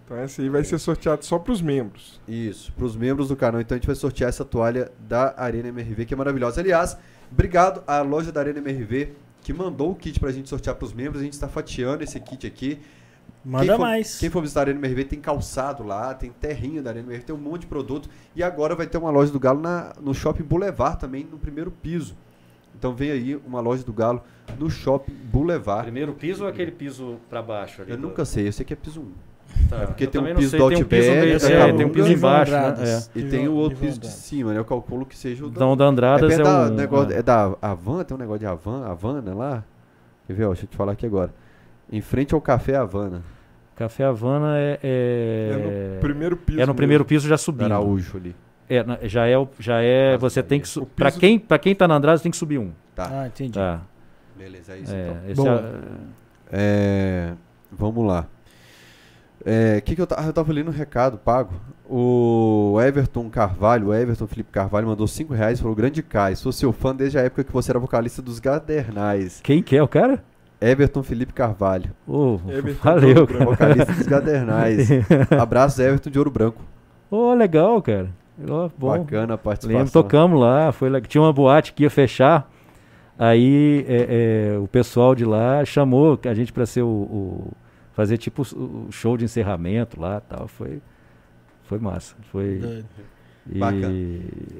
Então 0.06 0.22
esse 0.24 0.42
aí 0.42 0.50
vai 0.50 0.64
ser 0.64 0.78
sorteado 0.80 1.24
só 1.24 1.40
pros 1.40 1.62
membros. 1.62 2.20
Isso, 2.28 2.72
para 2.74 2.86
os 2.86 2.96
membros 2.96 3.30
do 3.30 3.36
canal. 3.36 3.62
Então 3.62 3.76
a 3.76 3.78
gente 3.80 3.88
vai 3.88 3.96
sortear 3.96 4.30
essa 4.30 4.44
toalha 4.44 4.92
da 5.00 5.34
Arena 5.38 5.70
MRV, 5.70 6.06
que 6.06 6.14
é 6.14 6.18
maravilhosa. 6.18 6.60
Aliás, 6.60 6.98
obrigado 7.32 7.82
à 7.88 8.02
loja 8.02 8.32
da 8.32 8.42
Arena 8.42 8.60
MRV 8.60 9.14
que 9.42 9.54
mandou 9.54 9.92
o 9.92 9.96
kit 9.96 10.20
pra 10.20 10.32
gente 10.32 10.50
sortear 10.50 10.76
pros 10.76 10.94
membros. 10.94 11.22
A 11.22 11.24
gente 11.24 11.34
está 11.34 11.48
fatiando 11.48 12.04
esse 12.04 12.20
kit 12.20 12.46
aqui. 12.46 12.80
Manda 13.46 13.66
quem 13.66 13.76
for, 13.76 13.82
mais. 13.82 14.18
Quem 14.20 14.30
for 14.30 14.42
visitar 14.42 14.62
a 14.62 14.64
Arena 14.64 14.80
MRV 14.80 15.04
tem 15.06 15.20
calçado 15.20 15.84
lá, 15.84 16.14
tem 16.14 16.32
terrinho 16.32 16.82
da 16.82 16.92
Arena 16.92 17.08
MRV, 17.08 17.26
tem 17.26 17.36
um 17.36 17.40
monte 17.40 17.62
de 17.62 17.68
produto. 17.68 18.10
E 18.36 18.42
agora 18.44 18.76
vai 18.76 18.88
ter 18.88 18.98
uma 18.98 19.10
loja 19.10 19.32
do 19.32 19.40
Galo 19.40 19.62
na, 19.62 19.94
no 20.02 20.14
Shopping 20.14 20.44
Boulevard 20.44 20.98
também, 21.00 21.26
no 21.30 21.38
primeiro 21.38 21.72
piso. 21.72 22.16
Então 22.78 22.94
vem 22.96 23.12
aí 23.12 23.36
uma 23.46 23.60
loja 23.60 23.84
do 23.84 23.92
Galo 23.94 24.22
no 24.60 24.70
Shopping 24.70 25.14
Boulevard. 25.32 25.84
Primeiro 25.84 26.14
piso 26.14 26.44
ou 26.44 26.50
aquele 26.50 26.72
piso 26.72 27.18
pra 27.30 27.42
baixo 27.42 27.82
ali? 27.82 27.92
Eu 27.92 27.98
do- 27.98 28.04
nunca 28.08 28.24
sei, 28.26 28.48
eu 28.48 28.52
sei 28.54 28.66
que 28.66 28.74
é 28.74 28.76
piso 28.76 29.02
1. 29.02 29.12
Tá, 29.70 29.78
é 29.84 29.86
porque 29.86 30.06
eu 30.06 30.08
tem 30.10 30.22
um 30.22 30.36
piso 30.36 30.50
sei, 30.50 30.60
do 30.60 30.68
tem 30.68 30.78
um 30.78 30.80
Outback, 30.80 31.32
piso 31.34 31.48
da 31.50 31.54
é, 31.54 31.74
tem 31.74 31.86
um 31.86 31.90
piso 31.90 32.12
embaixo, 32.12 32.52
né? 32.52 32.58
Andradas. 32.60 33.10
É. 33.16 33.20
E 33.20 33.24
tem 33.24 33.48
o 33.48 33.54
outro 33.54 33.78
piso 33.78 34.00
de 34.00 34.08
cima, 34.08 34.52
né? 34.54 34.60
Eu 34.60 34.66
calculo 34.66 35.06
que 35.06 35.16
seja 35.16 35.46
o 35.46 35.50
da... 35.50 35.56
Então, 35.56 35.78
da 35.78 35.86
É, 35.86 35.88
Andradas 35.88 36.28
perto 36.28 36.42
é, 36.42 36.44
da, 36.44 36.62
um... 36.66 36.70
negócio, 36.76 37.14
é. 37.14 37.18
é 37.18 37.22
da 37.22 37.56
Havan, 37.62 38.04
tem 38.04 38.16
um 38.16 38.20
negócio 38.20 38.40
de 38.40 38.46
Havan, 38.48 38.86
Havana 38.86 39.34
lá. 39.36 39.64
Quer 40.26 40.34
ver, 40.34 40.46
ó, 40.46 40.48
deixa 40.50 40.64
eu 40.64 40.70
te 40.70 40.76
falar 40.78 40.94
aqui 40.94 41.06
agora. 41.06 41.32
Em 41.92 42.02
frente 42.02 42.34
ao 42.34 42.42
Café 42.42 42.76
Havana, 42.76 43.22
Café 43.76 44.06
Havana 44.06 44.58
é... 44.58 44.80
É, 44.82 45.50
É, 45.52 45.96
no 45.96 46.00
primeiro 46.02 46.38
piso. 46.38 46.60
é 46.62 46.66
no 46.66 46.74
primeiro 46.76 47.04
mesmo. 47.04 47.10
piso 47.10 47.28
já 47.28 47.36
do 47.36 47.42
subindo. 47.42 47.66
Araújo 47.72 48.18
ali. 48.18 48.36
É, 48.70 48.84
já 49.08 49.28
é, 49.28 49.38
o- 49.38 49.48
já 49.60 49.82
é 49.82 50.14
Ah, 50.16 50.18
você 50.18 50.42
tá 50.42 50.50
tem 50.50 50.56
ali. 50.62 50.68
que... 50.68 50.86
Piso- 50.96 51.20
quem, 51.20 51.38
pra 51.38 51.60
quem 51.60 51.76
tá 51.76 51.88
na 51.88 51.96
Andradas 51.96 52.22
tem 52.22 52.32
que 52.32 52.38
subir 52.38 52.58
um. 52.58 52.72
Tá, 52.96 53.10
Ah, 53.12 53.28
entendi. 53.28 53.52
Tá. 53.54 53.82
Beleza, 54.44 54.74
é 54.74 54.78
isso 54.80 54.94
É, 54.94 55.02
então. 55.10 55.18
esse 55.30 55.42
Boa. 55.42 55.82
é- 56.52 56.56
É, 56.56 57.34
vamos 57.72 58.06
lá. 58.06 58.28
É, 59.46 59.82
que 59.82 59.96
que 59.96 60.02
eu, 60.02 60.08
ah, 60.16 60.26
eu 60.26 60.34
tava 60.34 60.54
lendo 60.54 60.70
um 60.70 60.74
recado 60.74 61.18
pago. 61.18 61.54
O 61.90 62.78
Everton 62.82 63.30
Carvalho, 63.30 63.88
o 63.88 63.94
Everton 63.94 64.26
Felipe 64.26 64.52
Carvalho 64.52 64.88
mandou 64.88 65.06
5 65.06 65.34
reais 65.34 65.60
falou 65.60 65.76
grande 65.76 66.02
Kai, 66.02 66.36
sou 66.36 66.52
seu 66.52 66.72
fã 66.72 66.96
desde 66.96 67.18
a 67.18 67.22
época 67.22 67.44
que 67.44 67.52
você 67.52 67.72
era 67.72 67.80
vocalista 67.80 68.22
dos 68.22 68.40
Gadernais. 68.40 69.42
Quem 69.44 69.62
que 69.62 69.76
é 69.76 69.84
o 69.84 69.88
cara? 69.88 70.24
Everton 70.62 71.04
Felipe 71.04 71.34
Carvalho, 71.34 71.92
Ô, 72.08 72.40
Everton 72.48 72.80
valeu, 72.82 73.20
Ouro 73.20 73.28
cara. 73.34 73.46
vocalista 73.46 73.92
dos 73.92 74.08
Gadernais. 74.08 74.88
Abraço 75.38 75.82
Everton 75.82 76.10
de 76.10 76.18
Ouro 76.20 76.32
Branco. 76.32 76.62
Ô, 77.12 77.34
legal, 77.34 77.82
cara. 77.82 78.10
Ó, 78.48 78.70
bom. 78.78 78.98
Bacana 78.98 79.34
a 79.34 79.38
participação. 79.38 79.78
Lembro, 79.80 79.92
tocamos 79.92 80.40
lá, 80.40 80.72
foi 80.72 80.90
lá, 80.90 81.02
tinha 81.02 81.22
uma 81.22 81.34
boate 81.34 81.74
que 81.74 81.84
ia 81.84 81.90
fechar, 81.90 82.50
aí 83.18 83.86
é, 83.88 84.54
é, 84.56 84.58
o 84.60 84.68
pessoal 84.68 85.14
de 85.16 85.26
lá 85.26 85.64
chamou 85.66 86.20
a 86.24 86.34
gente 86.34 86.52
para 86.52 86.66
ser 86.66 86.82
o, 86.82 86.88
o- 86.88 87.52
fazer 87.94 88.18
tipo 88.18 88.42
o, 88.56 88.88
show 88.92 89.16
de 89.18 89.26
encerramento 89.26 90.00
lá, 90.00 90.20
tal, 90.22 90.48
foi 90.48 90.82
foi 91.64 91.80
massa, 91.80 92.16
foi 92.32 92.84
e 93.50 93.60
Bacana. 93.60 93.94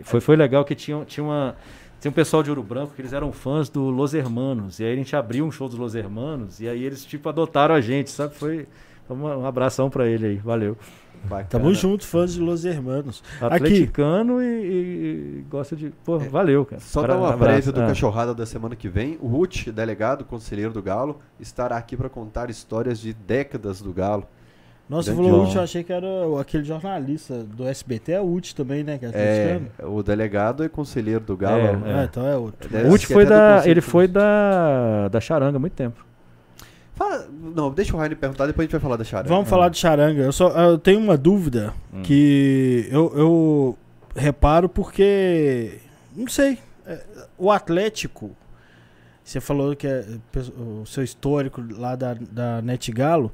foi 0.04 0.20
foi 0.20 0.36
legal 0.36 0.64
que 0.66 0.76
tinha 0.76 1.04
tinha 1.06 1.24
uma 1.24 1.56
tinha 2.00 2.12
um 2.12 2.14
pessoal 2.14 2.44
de 2.44 2.50
Ouro 2.50 2.62
Branco 2.62 2.94
que 2.94 3.02
eles 3.02 3.14
eram 3.14 3.32
fãs 3.32 3.70
do 3.70 3.90
Los 3.90 4.14
Hermanos 4.14 4.80
e 4.80 4.84
aí 4.84 4.94
a 4.94 4.96
gente 4.96 5.16
abriu 5.16 5.46
um 5.46 5.52
show 5.52 5.70
dos 5.70 5.78
Los 5.78 5.96
Hermanos 5.96 6.60
e 6.60 6.68
aí 6.68 6.84
eles 6.84 7.06
tipo 7.06 7.30
adotaram 7.30 7.74
a 7.74 7.82
gente, 7.82 8.10
sabe? 8.12 8.36
Foi 8.36 8.68
um 9.10 9.46
abração 9.46 9.90
pra 9.90 10.08
ele 10.08 10.26
aí, 10.28 10.36
valeu. 10.38 10.78
Bacana. 11.24 11.48
Tamo 11.50 11.74
junto, 11.74 12.06
fãs 12.06 12.34
de 12.34 12.40
Los 12.42 12.66
Hermanos. 12.66 13.24
Atleticano 13.40 14.42
e, 14.42 14.46
e- 14.46 15.38
e 15.40 15.46
gosta 15.50 15.76
de. 15.76 15.90
Pô, 16.04 16.20
valeu, 16.20 16.66
cara. 16.66 16.82
Só 16.82 17.02
Pra- 17.02 17.14
dar 17.14 17.20
uma 17.20 17.38
prévia 17.38 17.72
do 17.72 17.82
Ah. 17.82 17.88
Cachorrada 17.88 18.34
da 18.36 18.46
semana 18.46 18.76
que 18.76 18.90
vem. 18.90 19.18
O 19.22 19.28
Ruth, 19.28 19.70
delegado, 19.70 20.26
conselheiro 20.26 20.72
do 20.74 20.82
Galo, 20.82 21.20
estará 21.40 21.78
aqui 21.78 21.96
para 21.96 22.10
contar 22.10 22.50
histórias 22.50 23.00
de 23.00 23.14
décadas 23.14 23.82
do 23.82 23.94
Galo. 23.94 24.26
Nossa, 24.90 25.12
você 25.12 25.16
falou. 25.16 25.46
Uti, 25.46 25.56
eu 25.56 25.62
achei 25.64 25.82
que 25.82 25.94
era 25.94 26.08
aquele 26.42 26.64
jornalista 26.66 27.42
do 27.42 27.66
SBT, 27.66 28.12
é 28.12 28.22
o 28.22 28.26
Uti 28.30 28.54
também, 28.54 28.84
né? 28.84 28.98
Que 28.98 29.06
é 29.06 29.10
É, 29.80 29.86
o 29.86 30.04
delegado 30.04 30.62
é 30.62 30.68
conselheiro 30.68 31.22
do 31.22 31.38
Galo. 31.38 31.62
É, 31.86 32.02
Ah, 32.02 32.04
então 32.04 32.28
é 32.28 32.36
outro. 32.36 32.70
O 32.90 32.94
Uti 32.94 33.08
foi 33.08 33.26
da, 33.26 33.64
ele 33.66 33.80
foi 33.80 34.08
da, 34.10 35.08
da 35.08 35.22
Charanga 35.22 35.56
há 35.56 35.60
muito 35.60 35.74
tempo. 35.74 36.06
Fala- 36.96 37.28
não, 37.56 37.72
deixa 37.72 37.96
o 37.96 38.00
Rainer 38.00 38.18
perguntar, 38.18 38.46
depois 38.46 38.64
a 38.64 38.66
gente 38.68 38.72
vai 38.74 38.82
falar 38.82 38.98
da 38.98 39.04
Charanga. 39.04 39.30
Vamos 39.30 39.50
falar 39.50 39.70
de 39.70 39.78
charanga. 39.78 40.22
Eu, 40.22 40.32
só, 40.32 40.50
eu 40.50 40.78
tenho 40.78 41.00
uma 41.00 41.18
dúvida 41.18 41.74
Hum. 41.94 42.02
que 42.04 42.88
eu, 42.92 43.12
eu 43.16 43.78
reparo 44.16 44.70
porque. 44.70 45.80
Não 46.16 46.28
sei. 46.28 46.60
é, 46.86 47.00
O 47.38 47.52
Atlético. 47.52 48.32
Você 49.24 49.40
falou 49.40 49.74
que 49.74 49.88
é 49.88 50.06
o 50.60 50.86
seu 50.86 51.02
histórico 51.02 51.64
lá 51.78 51.96
da, 51.96 52.14
da 52.30 52.62
Net 52.62 52.92
Galo. 52.92 53.32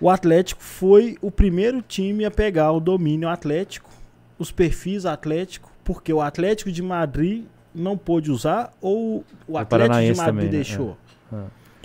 O 0.00 0.08
Atlético 0.08 0.62
foi 0.62 1.18
o 1.20 1.32
primeiro 1.32 1.82
time 1.82 2.24
a 2.24 2.30
pegar 2.30 2.70
o 2.70 2.78
domínio 2.78 3.28
Atlético, 3.28 3.90
os 4.38 4.52
perfis 4.52 5.04
Atlético, 5.04 5.68
porque 5.82 6.12
o 6.12 6.20
Atlético 6.20 6.70
de 6.70 6.80
Madrid 6.80 7.44
não 7.74 7.98
pôde 7.98 8.30
usar 8.30 8.72
ou 8.80 9.24
o 9.48 9.58
Atlético 9.58 9.90
de 10.00 10.14
Madrid 10.14 10.16
também, 10.26 10.44
né? 10.44 10.50
deixou? 10.52 10.96
É. 11.32 11.36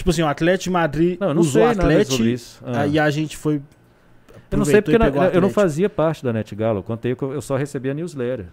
Tipo 0.07 0.11
assim, 0.11 0.21
o 0.21 0.27
Atlético 0.27 0.63
de 0.63 0.69
Madrid 0.69 1.17
Não, 1.19 1.27
eu 1.27 1.33
não 1.33 1.41
usou 1.41 1.51
sei 1.53 1.63
o 1.63 1.67
nada 1.67 1.81
Atlético 1.81 2.15
sobre 2.15 2.31
isso. 2.31 2.61
Ah. 2.65 2.81
Aí 2.81 2.97
a 2.97 3.09
gente 3.09 3.35
foi. 3.35 3.61
Eu 4.49 4.57
não 4.57 4.63
sei 4.63 4.81
porque 4.81 4.95
e 4.95 4.99
na- 4.99 5.07
eu 5.33 5.41
não 5.41 5.49
fazia 5.49 5.89
parte 5.89 6.23
da 6.23 6.31
NetGalo. 6.31 6.81
Contei 6.81 7.13
que 7.13 7.21
eu 7.23 7.41
só 7.41 7.57
recebia 7.57 7.93
newsletter. 7.93 8.45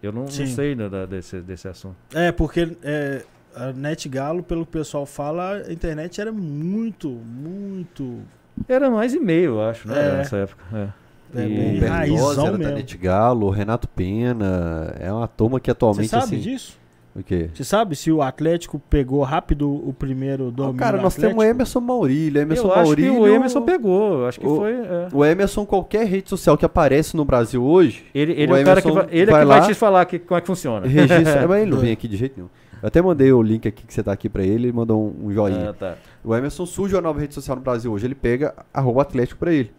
Eu 0.00 0.12
não, 0.12 0.22
não 0.22 0.28
sei 0.28 0.76
né, 0.76 0.88
da- 0.88 1.06
desse, 1.06 1.40
desse 1.40 1.66
assunto. 1.66 1.96
É, 2.14 2.30
porque 2.30 2.76
é, 2.84 3.24
a 3.56 3.72
Net 3.72 4.08
Galo, 4.08 4.44
pelo 4.44 4.64
que 4.64 4.68
o 4.68 4.72
pessoal 4.78 5.04
fala, 5.06 5.62
a 5.66 5.72
internet 5.72 6.20
era 6.20 6.30
muito, 6.30 7.08
muito. 7.10 8.20
Era 8.68 8.88
mais 8.88 9.12
e-mail, 9.12 9.54
eu 9.54 9.62
acho, 9.68 9.88
né? 9.88 9.98
É. 9.98 10.16
Nessa 10.18 10.36
época. 10.36 10.62
É. 10.72 11.40
É, 11.40 11.48
E- 11.48 11.76
O 11.78 11.80
Bertozzi 11.80 12.40
era 12.40 12.52
da 12.52 12.58
mesmo. 12.58 12.74
Nete 12.76 12.96
Galo, 12.96 13.46
o 13.48 13.50
Renato 13.50 13.88
Pena. 13.88 14.94
É 15.00 15.12
uma 15.12 15.26
turma 15.26 15.58
que 15.58 15.66
Você 15.66 15.72
atualmente 15.72 16.08
sabe 16.08 16.22
assim. 16.22 16.38
disso? 16.38 16.78
O 17.16 17.22
quê? 17.22 17.48
Você 17.54 17.62
sabe 17.62 17.94
se 17.94 18.10
o 18.10 18.20
Atlético 18.20 18.80
pegou 18.90 19.22
rápido 19.22 19.70
o 19.70 19.92
primeiro 19.92 20.50
domínio 20.50 20.78
cara, 20.78 20.96
nós 21.00 21.14
Atlético? 21.14 21.38
temos 21.40 21.44
o 21.44 21.48
Emerson 21.48 21.80
Maurílio. 21.80 22.42
Emerson 22.42 22.66
eu 22.66 22.72
acho 22.72 22.96
que 22.96 23.02
Maurílio. 23.02 23.20
o 23.20 23.26
Emerson 23.28 23.62
pegou. 23.62 24.26
Acho 24.26 24.40
que 24.40 24.46
o- 24.46 24.56
foi. 24.56 24.72
é. 24.72 25.08
O 25.12 25.24
Emerson, 25.24 25.64
qualquer 25.64 26.06
rede 26.06 26.28
social 26.28 26.58
que 26.58 26.64
aparece 26.64 27.16
no 27.16 27.24
Brasil 27.24 27.62
hoje, 27.62 28.04
Ele, 28.12 28.32
ele 28.32 28.52
o 28.52 28.56
é 28.56 28.62
o 28.62 28.64
cara 28.64 28.82
que 28.82 28.90
vai, 28.90 29.06
ele 29.12 29.30
é 29.30 29.32
vai 29.32 29.42
que 29.42 29.46
vai 29.46 29.60
lá- 29.60 29.66
te 29.66 29.74
falar 29.74 30.04
que, 30.06 30.18
como 30.18 30.38
é 30.38 30.40
que 30.40 30.46
funciona. 30.48 30.86
registra. 30.88 31.46
mas 31.46 31.62
ele 31.62 31.70
não 31.70 31.78
vem 31.78 31.92
aqui 31.92 32.08
de 32.08 32.16
jeito 32.16 32.34
nenhum. 32.36 32.48
Eu 32.82 32.88
até 32.88 33.00
mandei 33.00 33.32
o 33.32 33.40
link 33.40 33.66
aqui 33.68 33.86
que 33.86 33.94
você 33.94 34.02
tá 34.02 34.12
aqui 34.12 34.28
pra 34.28 34.42
ele, 34.42 34.64
ele 34.66 34.72
mandou 34.72 35.00
um, 35.00 35.28
um 35.28 35.32
joinha. 35.32 35.70
Ah, 35.70 35.72
tá. 35.72 35.94
O 36.24 36.34
Emerson 36.34 36.66
surge 36.66 36.96
uma 36.96 37.00
nova 37.00 37.20
rede 37.20 37.32
social 37.32 37.56
no 37.56 37.62
Brasil 37.62 37.92
hoje, 37.92 38.06
ele 38.06 38.14
pega 38.16 38.52
arroba 38.74 39.02
Atlético 39.02 39.38
pra 39.38 39.52
ele, 39.52 39.70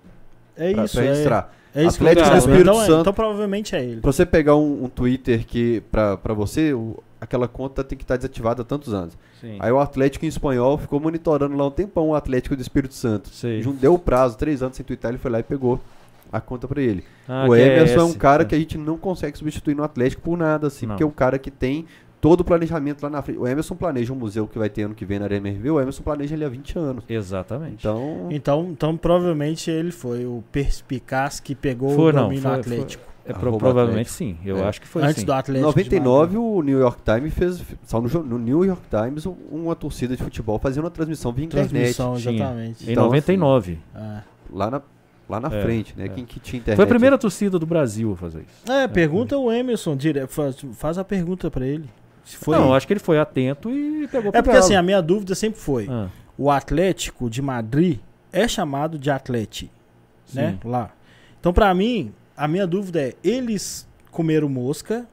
É 0.55 0.71
pra, 0.73 0.85
isso, 0.85 0.95
pra 0.95 1.03
é, 1.03 1.07
registrar. 1.09 1.53
é 1.75 1.83
isso 1.83 1.97
Atlético 1.97 2.23
que 2.23 2.31
do 2.31 2.37
Espírito 2.37 2.61
então, 2.61 2.81
é- 2.81 2.85
Santo. 2.85 3.01
então 3.01 3.13
provavelmente 3.13 3.75
é 3.75 3.83
ele. 3.83 3.99
Pra 4.01 4.11
você 4.11 4.25
pegar 4.25 4.55
um, 4.55 4.85
um 4.85 4.89
Twitter 4.89 5.45
que, 5.45 5.83
pra, 5.91 6.15
pra 6.17 6.33
você, 6.33 6.73
o- 6.73 6.95
aquela 7.25 7.47
conta 7.47 7.83
tem 7.83 7.97
que 7.97 8.03
estar 8.03 8.15
desativada 8.15 8.61
há 8.61 8.65
tantos 8.65 8.93
anos. 8.93 9.17
Sim. 9.41 9.57
Aí 9.59 9.71
o 9.71 9.79
Atlético 9.79 10.25
em 10.25 10.27
espanhol 10.29 10.77
ficou 10.77 10.99
monitorando 10.99 11.55
lá 11.57 11.67
um 11.67 11.71
tempão 11.71 12.09
o 12.09 12.15
Atlético 12.15 12.55
do 12.55 12.61
Espírito 12.61 12.93
Santo. 12.93 13.29
Jun- 13.61 13.73
Deu 13.75 13.93
o 13.93 13.99
prazo, 13.99 14.37
três 14.37 14.63
anos 14.63 14.77
sem 14.77 14.85
twittar, 14.85 15.11
ele 15.11 15.17
foi 15.17 15.29
lá 15.31 15.39
e 15.39 15.43
pegou 15.43 15.79
a 16.31 16.39
conta 16.41 16.67
pra 16.67 16.81
ele. 16.81 17.03
Ah, 17.27 17.45
o 17.47 17.53
que 17.53 17.59
Emerson 17.61 17.99
é, 17.99 18.03
um 18.03 18.09
esse. 18.09 18.17
cara 18.17 18.45
que 18.45 18.55
a 18.55 18.57
gente 18.57 18.77
não 18.77 18.97
consegue 18.97 19.37
substituir 19.37 19.75
no 19.75 19.83
Atlético 19.83 20.21
por 20.21 20.37
nada, 20.37 20.67
assim, 20.67 20.85
Não. 20.85 20.93
porque 20.93 21.03
é 21.03 21.05
um 21.05 21.11
cara 21.11 21.37
que 21.37 21.51
tem 21.51 21.85
todo 22.19 22.41
o 22.41 22.43
planejamento 22.43 23.03
lá 23.03 23.09
na 23.09 23.21
frente. 23.21 23.37
O 23.39 23.47
Emerson 23.47 23.75
planeja 23.75 24.11
um 24.11 24.15
museu 24.15 24.47
que 24.47 24.57
vai 24.57 24.69
ter 24.69 24.83
ano 24.83 24.95
que 24.95 25.05
vem 25.05 25.19
na 25.19 25.25
Arena 25.25 25.47
MRV, 25.47 25.69
o 25.71 25.79
Emerson 25.79 26.01
planeja 26.03 26.33
ele 26.35 26.43
há 26.43 26.49
20 26.49 26.77
anos. 26.77 27.03
Exatamente. 27.07 27.75
Então, 27.79 28.27
Então, 28.31 28.67
então 28.71 28.97
provavelmente 28.97 29.69
ele 29.69 29.91
foi 29.91 30.25
o 30.25 30.43
perspicaz 30.51 31.39
que 31.39 31.53
pegou 31.53 31.89
Foi, 31.95 32.11
o 32.11 32.15
não, 32.15 32.23
domínio 32.23 32.41
foi- 32.43 32.59
Atlético. 32.59 33.03
É 33.25 33.33
pro- 33.33 33.57
provavelmente 33.57 34.09
Atlético. 34.09 34.15
sim. 34.15 34.37
Eu 34.45 34.57
É. 34.59 34.67
acho 34.67 34.79
que 34.81 34.87
foi 34.87 35.03
Antes 35.03 35.17
sim. 35.21 35.25
do 35.25 35.31
em 35.31 35.35
Atlético. 35.35 35.59
de 35.59 35.65
99 35.65 36.35
Madrid. 36.37 36.39
o 36.57 36.61
New 36.61 36.79
York 36.79 37.01
Times 37.03 37.33
fez, 37.33 37.63
saiu 37.83 38.01
no, 38.03 38.23
no 38.23 38.39
New 38.39 38.63
York 38.65 38.81
Times 38.89 39.25
um- 39.25 39.35
uma 39.51 39.75
torcida 39.75 40.15
de 40.15 40.21
futebol 40.23 40.59
fazendo 40.59 40.83
uma 40.85 40.91
transmissão 40.91 41.31
via 41.31 41.45
internet. 41.45 41.69
Transmissão, 41.69 42.15
exatamente. 42.15 42.87
Em 42.87 42.91
Então, 42.91 43.05
99. 43.05 43.79
É. 43.95 44.17
Lá 44.51 44.69
na, 44.71 44.81
lá 45.27 45.39
na 45.39 45.47
É, 45.55 45.61
frente, 45.63 45.93
né? 45.97 46.05
é. 46.05 46.09
Quem 46.09 46.23
que 46.25 46.39
tinha 46.39 46.59
internet. 46.59 46.75
Foi 46.77 46.85
a 46.85 46.87
primeira 46.87 47.17
torcida 47.17 47.57
do 47.57 47.65
Brasil 47.65 48.13
a 48.13 48.15
fazer 48.15 48.41
isso. 48.41 48.71
É, 48.71 48.87
pergunta 48.87 49.37
o 49.37 49.51
Emerson, 49.51 49.95
dire... 49.95 50.27
faz, 50.27 50.57
faz 50.73 50.97
a 50.97 51.03
pergunta 51.03 51.49
pra 51.49 51.65
ele. 51.65 51.89
Se 52.23 52.37
foi. 52.37 52.55
Não, 52.57 52.67
eu 52.67 52.73
acho 52.73 52.87
que 52.87 52.93
ele 52.93 52.99
foi 52.99 53.19
atento 53.19 53.69
e 53.69 54.07
pegou 54.07 54.29
é 54.29 54.41
porque 54.41 54.49
Galo. 54.51 54.59
assim, 54.63 54.75
a 54.75 54.81
minha 54.81 55.01
dúvida 55.01 55.35
sempre 55.35 55.59
foi: 55.59 55.87
Ah, 55.89 56.07
o 56.37 56.49
Atlético 56.49 57.29
de 57.29 57.39
Madrid 57.41 57.99
é 58.33 58.47
chamado 58.47 58.97
de 58.97 59.09
Atleti, 59.11 59.69
né? 60.33 60.57
sim. 60.61 60.67
Lá. 60.67 60.89
Então, 61.39 61.53
pra 61.53 61.71
mim, 61.75 62.11
a 62.35 62.47
minha 62.47 62.65
dúvida 62.67 63.01
é: 63.01 63.13
eles 63.23 63.87
comeram 64.11 64.47
mosca 64.49 65.05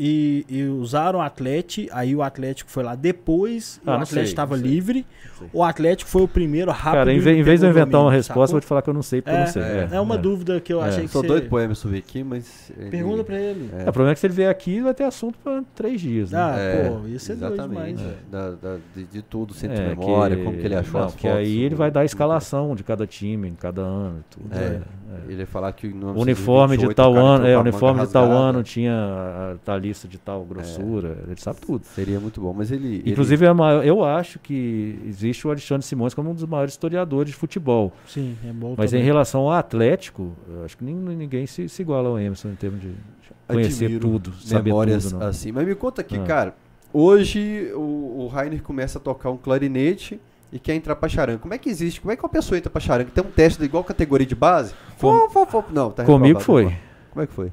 e, 0.00 0.46
e 0.48 0.62
usaram 0.62 1.18
o 1.18 1.22
Atlético, 1.22 1.88
aí 1.92 2.14
o 2.14 2.22
Atlético 2.22 2.70
foi 2.70 2.84
lá 2.84 2.94
depois, 2.94 3.80
Ah, 3.84 3.92
o 3.92 3.94
Atlético 4.02 4.20
estava 4.28 4.56
livre, 4.56 5.04
sei. 5.36 5.48
o 5.52 5.64
Atlético 5.64 6.08
foi 6.08 6.22
o 6.22 6.28
primeiro 6.28 6.70
rápido. 6.70 6.92
Cara, 7.00 7.12
em, 7.12 7.18
vez- 7.18 7.36
em 7.36 7.42
vez 7.42 7.58
de 7.58 7.66
eu 7.66 7.70
inventar 7.70 8.00
uma 8.02 8.12
resposta, 8.12 8.32
eu 8.32 8.46
sacou? 8.46 8.52
vou 8.52 8.60
te 8.60 8.66
falar 8.66 8.82
que 8.82 8.90
eu 8.90 8.94
não 8.94 9.02
sei 9.02 9.20
porque 9.20 9.34
eu 9.34 9.40
É, 9.40 9.44
não 9.44 9.52
sei. 9.52 9.62
é, 9.90 10.00
uma 10.00 10.16
dúvida 10.16 10.60
que 10.60 10.72
eu 10.72 10.80
É. 10.84 10.86
achei 10.88 11.02
que 11.02 11.08
Sou 11.10 11.22
você... 11.22 11.26
doido 11.26 11.48
pro 11.48 11.58
Emerson 11.58 11.88
vir 11.88 11.98
aqui, 11.98 12.22
mas. 12.22 12.70
ele- 12.78 12.90
Pergunta 12.90 13.24
pra 13.24 13.40
ele. 13.40 13.70
É. 13.76 13.78
É, 13.86 13.90
o 13.90 13.92
problema 13.92 14.12
é 14.12 14.14
que 14.14 14.20
se 14.20 14.26
ele 14.28 14.34
vier 14.34 14.48
aqui, 14.48 14.80
vai 14.80 14.94
ter 14.94 15.02
assunto 15.02 15.36
pra 15.42 15.64
três 15.74 16.00
dias. 16.00 16.30
Né? 16.30 16.38
Ah, 16.38 16.56
É, 16.56 16.88
pô, 16.90 17.06
isso 17.08 17.32
é 17.32 17.34
doido 17.34 17.54
exatamente. 17.54 17.96
demais. 17.96 18.16
Da- 18.30 18.50
da- 18.52 18.78
de, 18.94 19.02
de 19.04 19.22
tudo, 19.22 19.52
centro 19.52 19.78
É, 19.82 19.82
de 19.88 19.96
memória, 19.96 20.36
que- 20.36 20.44
como 20.44 20.56
que 20.56 20.64
ele 20.64 20.76
achou 20.76 21.00
não, 21.00 21.08
as 21.08 21.14
que 21.16 21.22
fotos. 21.22 21.38
aí 21.38 21.60
ele 21.60 21.74
vai 21.74 21.90
dar 21.90 22.02
a 22.02 22.04
escalação 22.04 22.76
de 22.76 22.84
cada 22.84 23.04
time, 23.04 23.50
de 23.50 23.56
cada 23.56 23.82
ano 23.82 24.20
e 24.20 24.24
tudo. 24.32 24.48
É, 25.08 25.12
É, 25.12 25.28
é. 25.28 25.32
Ele 25.32 25.40
ia 25.40 25.46
falar 25.46 25.72
que 25.72 25.86
O 25.88 26.20
uniforme 26.20 26.76
de 26.76 26.84
1928 26.86 26.94
tal 26.94 27.16
ano, 27.16 27.46
é, 27.46 27.58
uniforme 27.58 28.00
de 28.06 28.12
tal 28.12 28.24
rasgada. 28.26 28.44
ano 28.48 28.62
tinha 28.62 28.92
a, 28.92 29.52
a 29.52 29.56
talista 29.64 30.06
de 30.06 30.18
tal 30.18 30.44
grossura, 30.44 31.18
ele 31.26 31.40
sabe 31.40 31.60
tudo. 31.60 31.84
Seria 31.86 32.20
muito 32.20 32.40
bom, 32.40 32.52
mas 32.52 32.70
ele. 32.70 32.96
ele- 32.96 33.10
Inclusive, 33.12 33.44
é 33.44 33.48
a 33.48 33.54
maior- 33.54 33.84
eu 33.84 34.04
acho 34.04 34.38
que 34.38 34.98
existe 35.06 35.46
o 35.46 35.50
Alexandre 35.50 35.86
Simões 35.86 36.12
como 36.14 36.30
um 36.30 36.34
dos 36.34 36.44
maiores 36.44 36.74
historiadores 36.74 37.30
de 37.32 37.36
futebol. 37.36 37.92
Sim, 38.06 38.36
é 38.46 38.52
bom 38.52 38.74
Mas 38.76 38.92
em 38.92 38.96
também. 38.96 39.04
relação 39.06 39.40
ao 39.42 39.52
Atlético, 39.52 40.32
eu 40.48 40.64
acho 40.64 40.76
que 40.76 40.84
nem- 40.84 40.94
ninguém 40.94 41.46
se, 41.46 41.68
se 41.68 41.82
iguala 41.82 42.08
ao 42.08 42.18
Emerson 42.18 42.48
em 42.48 42.54
termos 42.54 42.80
de 42.80 42.92
conhecer 43.46 43.84
admiro 43.86 44.08
tudo, 44.08 44.32
saber 44.34 44.64
memórias 44.70 45.04
tudo. 45.04 45.18
Não. 45.20 45.26
assim. 45.26 45.52
Mas 45.52 45.66
me 45.66 45.74
conta 45.74 46.02
aqui, 46.02 46.16
Ah. 46.16 46.24
cara. 46.24 46.54
Hoje 46.92 47.70
o, 47.74 48.24
o 48.24 48.26
Rainer 48.28 48.62
começa 48.62 48.98
a 48.98 49.00
tocar 49.00 49.30
um 49.30 49.36
clarinete 49.36 50.18
e 50.52 50.58
quer 50.58 50.74
entrar 50.74 50.96
pra 50.96 51.08
charanga. 51.08 51.38
Como 51.38 51.52
é 51.52 51.58
que 51.58 51.68
existe? 51.68 52.00
Como 52.00 52.12
é 52.12 52.16
que 52.16 52.22
uma 52.22 52.28
pessoa 52.28 52.56
entra 52.56 52.70
pra 52.70 52.80
charanga? 52.80 53.10
Tem 53.10 53.22
um 53.22 53.30
teste 53.30 53.58
de 53.58 53.64
igual 53.64 53.84
categoria 53.84 54.26
de 54.26 54.34
base? 54.34 54.74
Com-. 54.98 55.28
Não, 55.70 55.90
tá 55.90 56.04
Comigo 56.04 56.38
reprovado, 56.38 56.44
foi. 56.44 56.62
reprovado. 56.64 56.88
Como 57.10 57.22
é 57.22 57.26
que 57.26 57.32
foi? 57.32 57.52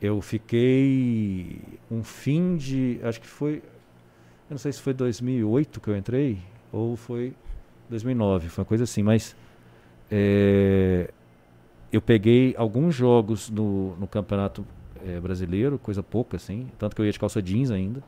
Eu 0.00 0.20
fiquei 0.20 1.60
um 1.90 2.02
fim 2.02 2.56
de. 2.56 3.00
Acho 3.02 3.20
que 3.20 3.26
foi. 3.26 3.56
Eu 3.56 4.52
não 4.52 4.58
sei 4.58 4.72
se 4.72 4.80
foi 4.80 4.92
2008 4.94 5.80
que 5.80 5.88
eu 5.88 5.96
entrei 5.96 6.38
ou 6.72 6.94
foi 6.96 7.34
2009, 7.88 8.48
foi 8.48 8.62
uma 8.62 8.66
coisa 8.68 8.84
assim, 8.84 9.02
mas. 9.02 9.34
é, 10.10 11.10
eu 11.92 12.00
peguei 12.02 12.54
alguns 12.58 12.94
jogos 12.94 13.48
no, 13.48 13.96
no 13.96 14.06
Campeonato 14.06 14.66
é, 15.06 15.20
Brasileiro, 15.20 15.78
coisa 15.78 16.02
pouca 16.02 16.36
assim, 16.36 16.68
tanto 16.78 16.94
que 16.94 17.00
eu 17.00 17.06
ia 17.06 17.12
de 17.12 17.18
calça 17.18 17.40
jeans 17.40 17.70
ainda. 17.70 18.02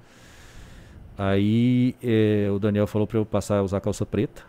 Aí 1.18 1.96
é, 2.02 2.48
o 2.50 2.58
Daniel 2.60 2.86
falou 2.86 3.06
para 3.06 3.18
eu 3.18 3.26
passar 3.26 3.58
a 3.58 3.62
usar 3.62 3.80
calça 3.80 4.06
preta, 4.06 4.44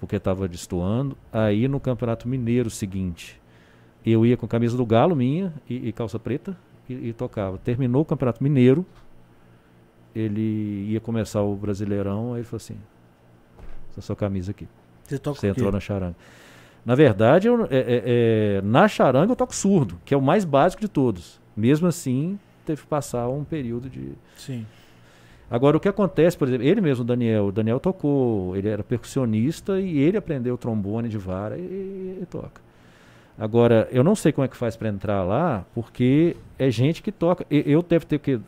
porque 0.00 0.16
estava 0.16 0.48
destoando. 0.48 1.16
Aí 1.30 1.68
no 1.68 1.78
Campeonato 1.78 2.26
Mineiro 2.26 2.70
seguinte, 2.70 3.38
eu 4.04 4.24
ia 4.24 4.36
com 4.36 4.48
camisa 4.48 4.76
do 4.76 4.86
Galo 4.86 5.14
minha 5.14 5.52
e, 5.68 5.88
e 5.88 5.92
calça 5.92 6.18
preta 6.18 6.56
e, 6.88 7.08
e 7.08 7.12
tocava. 7.12 7.58
Terminou 7.58 8.00
o 8.00 8.04
Campeonato 8.04 8.42
Mineiro, 8.42 8.84
ele 10.14 10.86
ia 10.90 11.00
começar 11.00 11.42
o 11.42 11.54
Brasileirão, 11.54 12.32
aí 12.32 12.38
ele 12.40 12.44
falou 12.44 12.56
assim: 12.56 12.76
essa 13.90 14.00
sua 14.00 14.16
camisa 14.16 14.52
aqui. 14.52 14.66
Você 15.04 15.18
toca 15.18 15.38
Você 15.38 15.48
entrou 15.48 15.70
na 15.70 15.80
charanga. 15.80 16.16
Na 16.84 16.94
verdade, 16.94 17.46
eu- 17.48 17.64
é- 17.64 17.68
é- 17.70 18.02
é, 18.06 18.62
na 18.62 18.88
charanga 18.88 19.32
eu 19.32 19.36
toco 19.36 19.54
surdo, 19.54 19.98
que 20.04 20.14
é 20.14 20.16
o 20.16 20.22
mais 20.22 20.44
básico 20.44 20.80
de 20.80 20.88
todos. 20.88 21.40
Mesmo 21.56 21.86
assim, 21.86 22.38
teve 22.64 22.82
que 22.82 22.86
passar 22.88 23.28
um 23.28 23.44
período 23.44 23.88
de. 23.90 24.12
Sim. 24.36 24.66
Agora, 25.50 25.76
o 25.76 25.80
que 25.80 25.88
acontece, 25.88 26.36
por 26.36 26.48
exemplo, 26.48 26.66
ele 26.66 26.80
mesmo, 26.80 27.02
o 27.04 27.06
Daniel, 27.06 27.46
o 27.46 27.52
Daniel 27.52 27.78
tocou, 27.78 28.56
ele 28.56 28.68
era 28.68 28.82
percussionista 28.82 29.78
e 29.80 29.98
ele 29.98 30.16
aprendeu 30.16 30.56
trombone 30.56 31.08
de 31.08 31.18
vara 31.18 31.56
e, 31.58 32.18
e 32.22 32.26
toca. 32.30 32.60
Agora, 33.38 33.88
eu 33.90 34.02
não 34.02 34.14
sei 34.14 34.32
como 34.32 34.44
é 34.44 34.48
que 34.48 34.56
faz 34.56 34.76
para 34.76 34.88
entrar 34.88 35.22
lá, 35.24 35.64
porque 35.74 36.36
é 36.58 36.70
gente 36.70 37.02
que 37.02 37.12
toca. 37.12 37.44
E- 37.50 37.64
Eu 37.66 37.82
devo 37.82 38.06
ter 38.06 38.16
o 38.16 38.20
quê? 38.20 38.40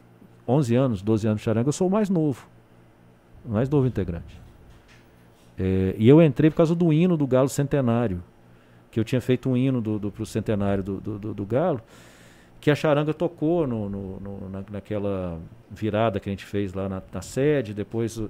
11 0.49 0.75
anos, 0.77 1.03
12 1.03 1.27
anos 1.27 1.41
de 1.41 1.45
charanga, 1.45 1.69
eu 1.69 1.73
sou 1.73 1.89
o 1.89 1.91
mais 1.91 2.09
novo. 2.09 2.47
O 3.45 3.51
mais 3.53 3.69
novo 3.69 3.87
integrante. 3.87 4.41
É, 5.59 5.95
e 5.99 6.09
eu 6.09 6.23
entrei 6.23 6.51
por 6.51 6.57
causa 6.59 6.75
do 6.75 6.93
hino 6.93 7.17
do 7.17 7.27
Galo 7.27 7.49
Centenário, 7.49 8.23
que 8.91 9.01
eu 9.01 9.05
tinha 9.05 9.21
feito 9.21 9.49
um 9.49 9.57
hino 9.57 9.81
do, 9.81 9.99
do, 9.99 10.11
pro 10.11 10.25
centenário 10.27 10.83
do, 10.83 11.01
do, 11.01 11.19
do- 11.19 11.35
do 11.35 11.47
Galo, 11.47 11.81
que 12.61 12.71
a 12.71 12.75
charanga 12.75 13.13
tocou 13.15 13.67
no, 13.67 13.89
no- 13.89 14.21
no- 14.21 14.49
na, 14.51 14.65
naquela 14.71 15.39
virada 15.71 16.19
que 16.19 16.29
a 16.29 16.33
gente 16.33 16.45
fez 16.45 16.73
lá 16.75 16.89
na, 16.89 17.03
na 17.13 17.23
sede, 17.23 17.73
depois 17.75 18.21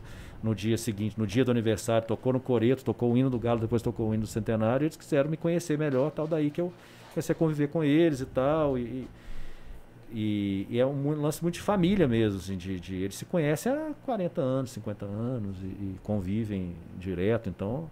no 0.43 0.55
dia 0.55 0.77
seguinte, 0.77 1.19
no 1.19 1.27
dia 1.27 1.45
do 1.45 1.51
aniversário, 1.51 2.07
tocou 2.07 2.33
no 2.33 2.41
Coreto, 2.41 2.85
tocou 2.85 3.13
o 3.13 3.17
hino 3.17 3.31
do 3.31 3.39
Galo, 3.39 3.61
depois 3.61 3.83
tocou 3.83 4.11
o 4.11 4.15
hino 4.15 4.23
do 4.23 4.27
centenário, 4.29 4.85
e 4.85 4.87
eles 4.87 4.97
quiseram 4.97 5.31
me 5.31 5.37
conhecer 5.37 5.79
melhor, 5.79 6.11
tal, 6.11 6.27
daí 6.27 6.51
que 6.51 6.61
eu 6.61 6.73
comecei 7.15 7.33
a 7.33 7.37
conviver 7.37 7.69
com 7.69 7.83
eles 7.83 8.21
e 8.21 8.27
tal, 8.27 8.77
e, 8.79 9.09
e, 10.13 10.67
e 10.71 10.79
é 10.79 10.87
um 10.87 11.21
lance 11.21 11.43
muito 11.43 11.55
de 11.55 11.61
família 11.63 12.07
mesmo, 12.07 12.39
assim, 12.39 12.57
de, 12.57 12.79
de- 12.79 12.95
eles 12.97 13.17
se 13.17 13.25
conhecem 13.25 13.73
há 13.73 13.91
40 14.05 14.41
anos, 14.41 14.71
50 14.73 15.05
anos, 15.07 15.57
e, 15.63 15.67
e 15.67 15.97
convivem 16.03 16.75
direto, 16.99 17.49
então... 17.49 17.91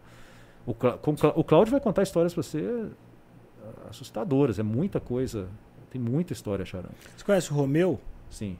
O, 0.66 0.70
o 0.70 0.74
Clá- 0.74 1.32
o 1.36 1.44
Cláudio 1.44 1.72
vai 1.72 1.80
contar 1.80 2.02
histórias 2.02 2.32
para 2.32 2.42
você 2.42 2.86
assustadoras, 3.90 4.58
é 4.58 4.62
muita 4.62 5.00
coisa, 5.00 5.48
tem 5.94 6.00
muita 6.02 6.32
história, 6.32 6.64
Charão. 6.64 6.90
Você 7.16 7.24
conhece 7.24 7.52
o 7.52 7.54
Romeu? 7.54 8.00
Sim. 8.28 8.58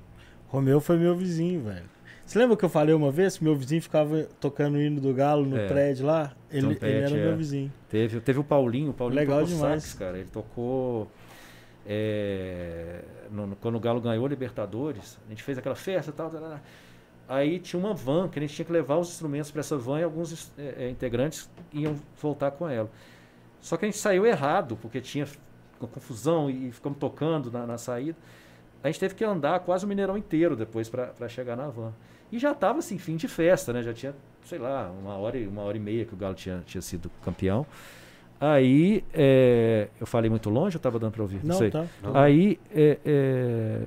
Romeu 0.49 0.81
foi 0.81 0.97
meu 0.97 1.17
vizinho, 1.17 1.65
velho. 1.65 1.85
Você 2.25 2.39
lembra 2.39 2.57
que 2.57 2.65
eu 2.65 2.69
falei 2.69 2.95
uma 2.95 3.11
vez 3.11 3.39
meu 3.41 3.55
vizinho 3.57 3.83
ficava 3.83 4.23
tocando 4.41 4.77
o 4.77 4.81
hino 4.81 5.01
do 5.01 5.13
Galo 5.13 5.45
no 5.45 5.57
É. 5.59 5.67
prédio 5.67 6.07
lá? 6.07 6.33
Ele, 6.51 6.63
Trompete, 6.69 6.87
ele 6.87 7.05
era 7.05 7.17
é. 7.17 7.25
meu 7.27 7.37
vizinho. 7.37 7.73
Teve, 7.91 8.21
teve 8.21 8.39
o 8.39 8.45
Paulinho, 8.45 8.91
o 8.91 8.95
Paulinho 8.95 9.21
Legal 9.21 9.41
tocou 9.41 9.55
demais. 9.57 9.83
sax, 9.83 9.95
cara. 9.99 10.19
Ele 10.19 10.29
tocou. 10.33 11.11
é, 11.87 13.03
no- 13.31 13.47
no- 13.49 13.57
quando 13.57 13.75
o 13.77 13.81
Galo 13.81 14.01
ganhou 14.01 14.25
a 14.25 14.29
Libertadores, 14.29 15.19
a 15.27 15.29
gente 15.31 15.43
fez 15.43 15.59
aquela 15.59 15.75
festa 15.75 16.11
e 16.11 16.15
tal. 16.15 16.31
tal, 16.31 16.41
tal. 16.41 16.61
Aí 17.29 17.59
tinha 17.59 17.79
uma 17.79 17.93
van 17.95 18.29
que 18.29 18.39
a 18.39 18.43
gente 18.43 18.55
tinha 18.55 18.65
que 18.65 18.73
levar 18.73 18.97
os 18.97 19.09
instrumentos 19.11 19.51
para 19.51 19.61
essa 19.61 19.77
van 19.77 20.01
e 20.01 20.03
alguns 20.03 20.51
é, 20.59 20.85
é, 20.87 20.91
integrantes 20.91 21.51
iam 21.73 21.95
voltar 22.21 22.51
com 22.53 22.69
ela. 22.69 22.91
Só 23.61 23.77
que 23.77 23.85
a 23.85 23.89
gente 23.89 23.99
saiu 23.99 24.25
errado, 24.27 24.79
porque 24.81 25.01
tinha 25.01 25.27
uma 25.85 25.89
confusão 25.93 26.49
e 26.51 26.71
ficamos 26.73 26.99
tocando 26.99 27.51
na, 27.51 27.67
na 27.67 27.79
saída. 27.79 28.17
A 28.83 28.89
gente 28.89 29.01
teve 29.01 29.15
que 29.15 29.25
andar 29.25 29.61
quase 29.61 29.85
o 29.85 29.89
Mineirão 29.89 30.17
inteiro 30.19 30.55
depois 30.57 30.89
para 30.89 31.29
chegar 31.29 31.57
na 31.57 31.69
van. 31.69 31.93
E 32.31 32.39
já 32.39 32.53
estava 32.53 32.79
assim, 32.81 32.99
fim 32.99 33.17
de 33.17 33.29
festa, 33.29 33.73
né? 33.73 33.83
Já 33.83 33.93
tinha, 33.95 34.15
sei 34.45 34.59
lá, 34.59 34.91
uma 34.91 35.15
hora, 35.17 35.39
e- 35.39 35.47
uma 35.47 35.63
hora 35.63 35.77
e 35.77 35.81
meia 35.81 36.05
que 36.05 36.13
o 36.13 36.17
Galo 36.17 36.35
tinha, 36.35 36.63
tinha 36.67 36.83
sido 36.83 37.11
campeão. 37.25 37.65
Aí 38.41 39.05
é, 39.15 39.89
eu 39.99 40.07
falei 40.07 40.29
muito 40.29 40.51
longe, 40.51 40.77
eu 40.77 40.79
estava 40.79 40.99
dando 40.99 41.13
para 41.13 41.23
ouvir? 41.23 41.41
Não, 41.45 41.57
sei. 41.57 41.71
tá. 41.71 41.87
Não. 42.03 42.15
Aí 42.17 42.59
é, 42.75 42.99
é, 43.05 43.81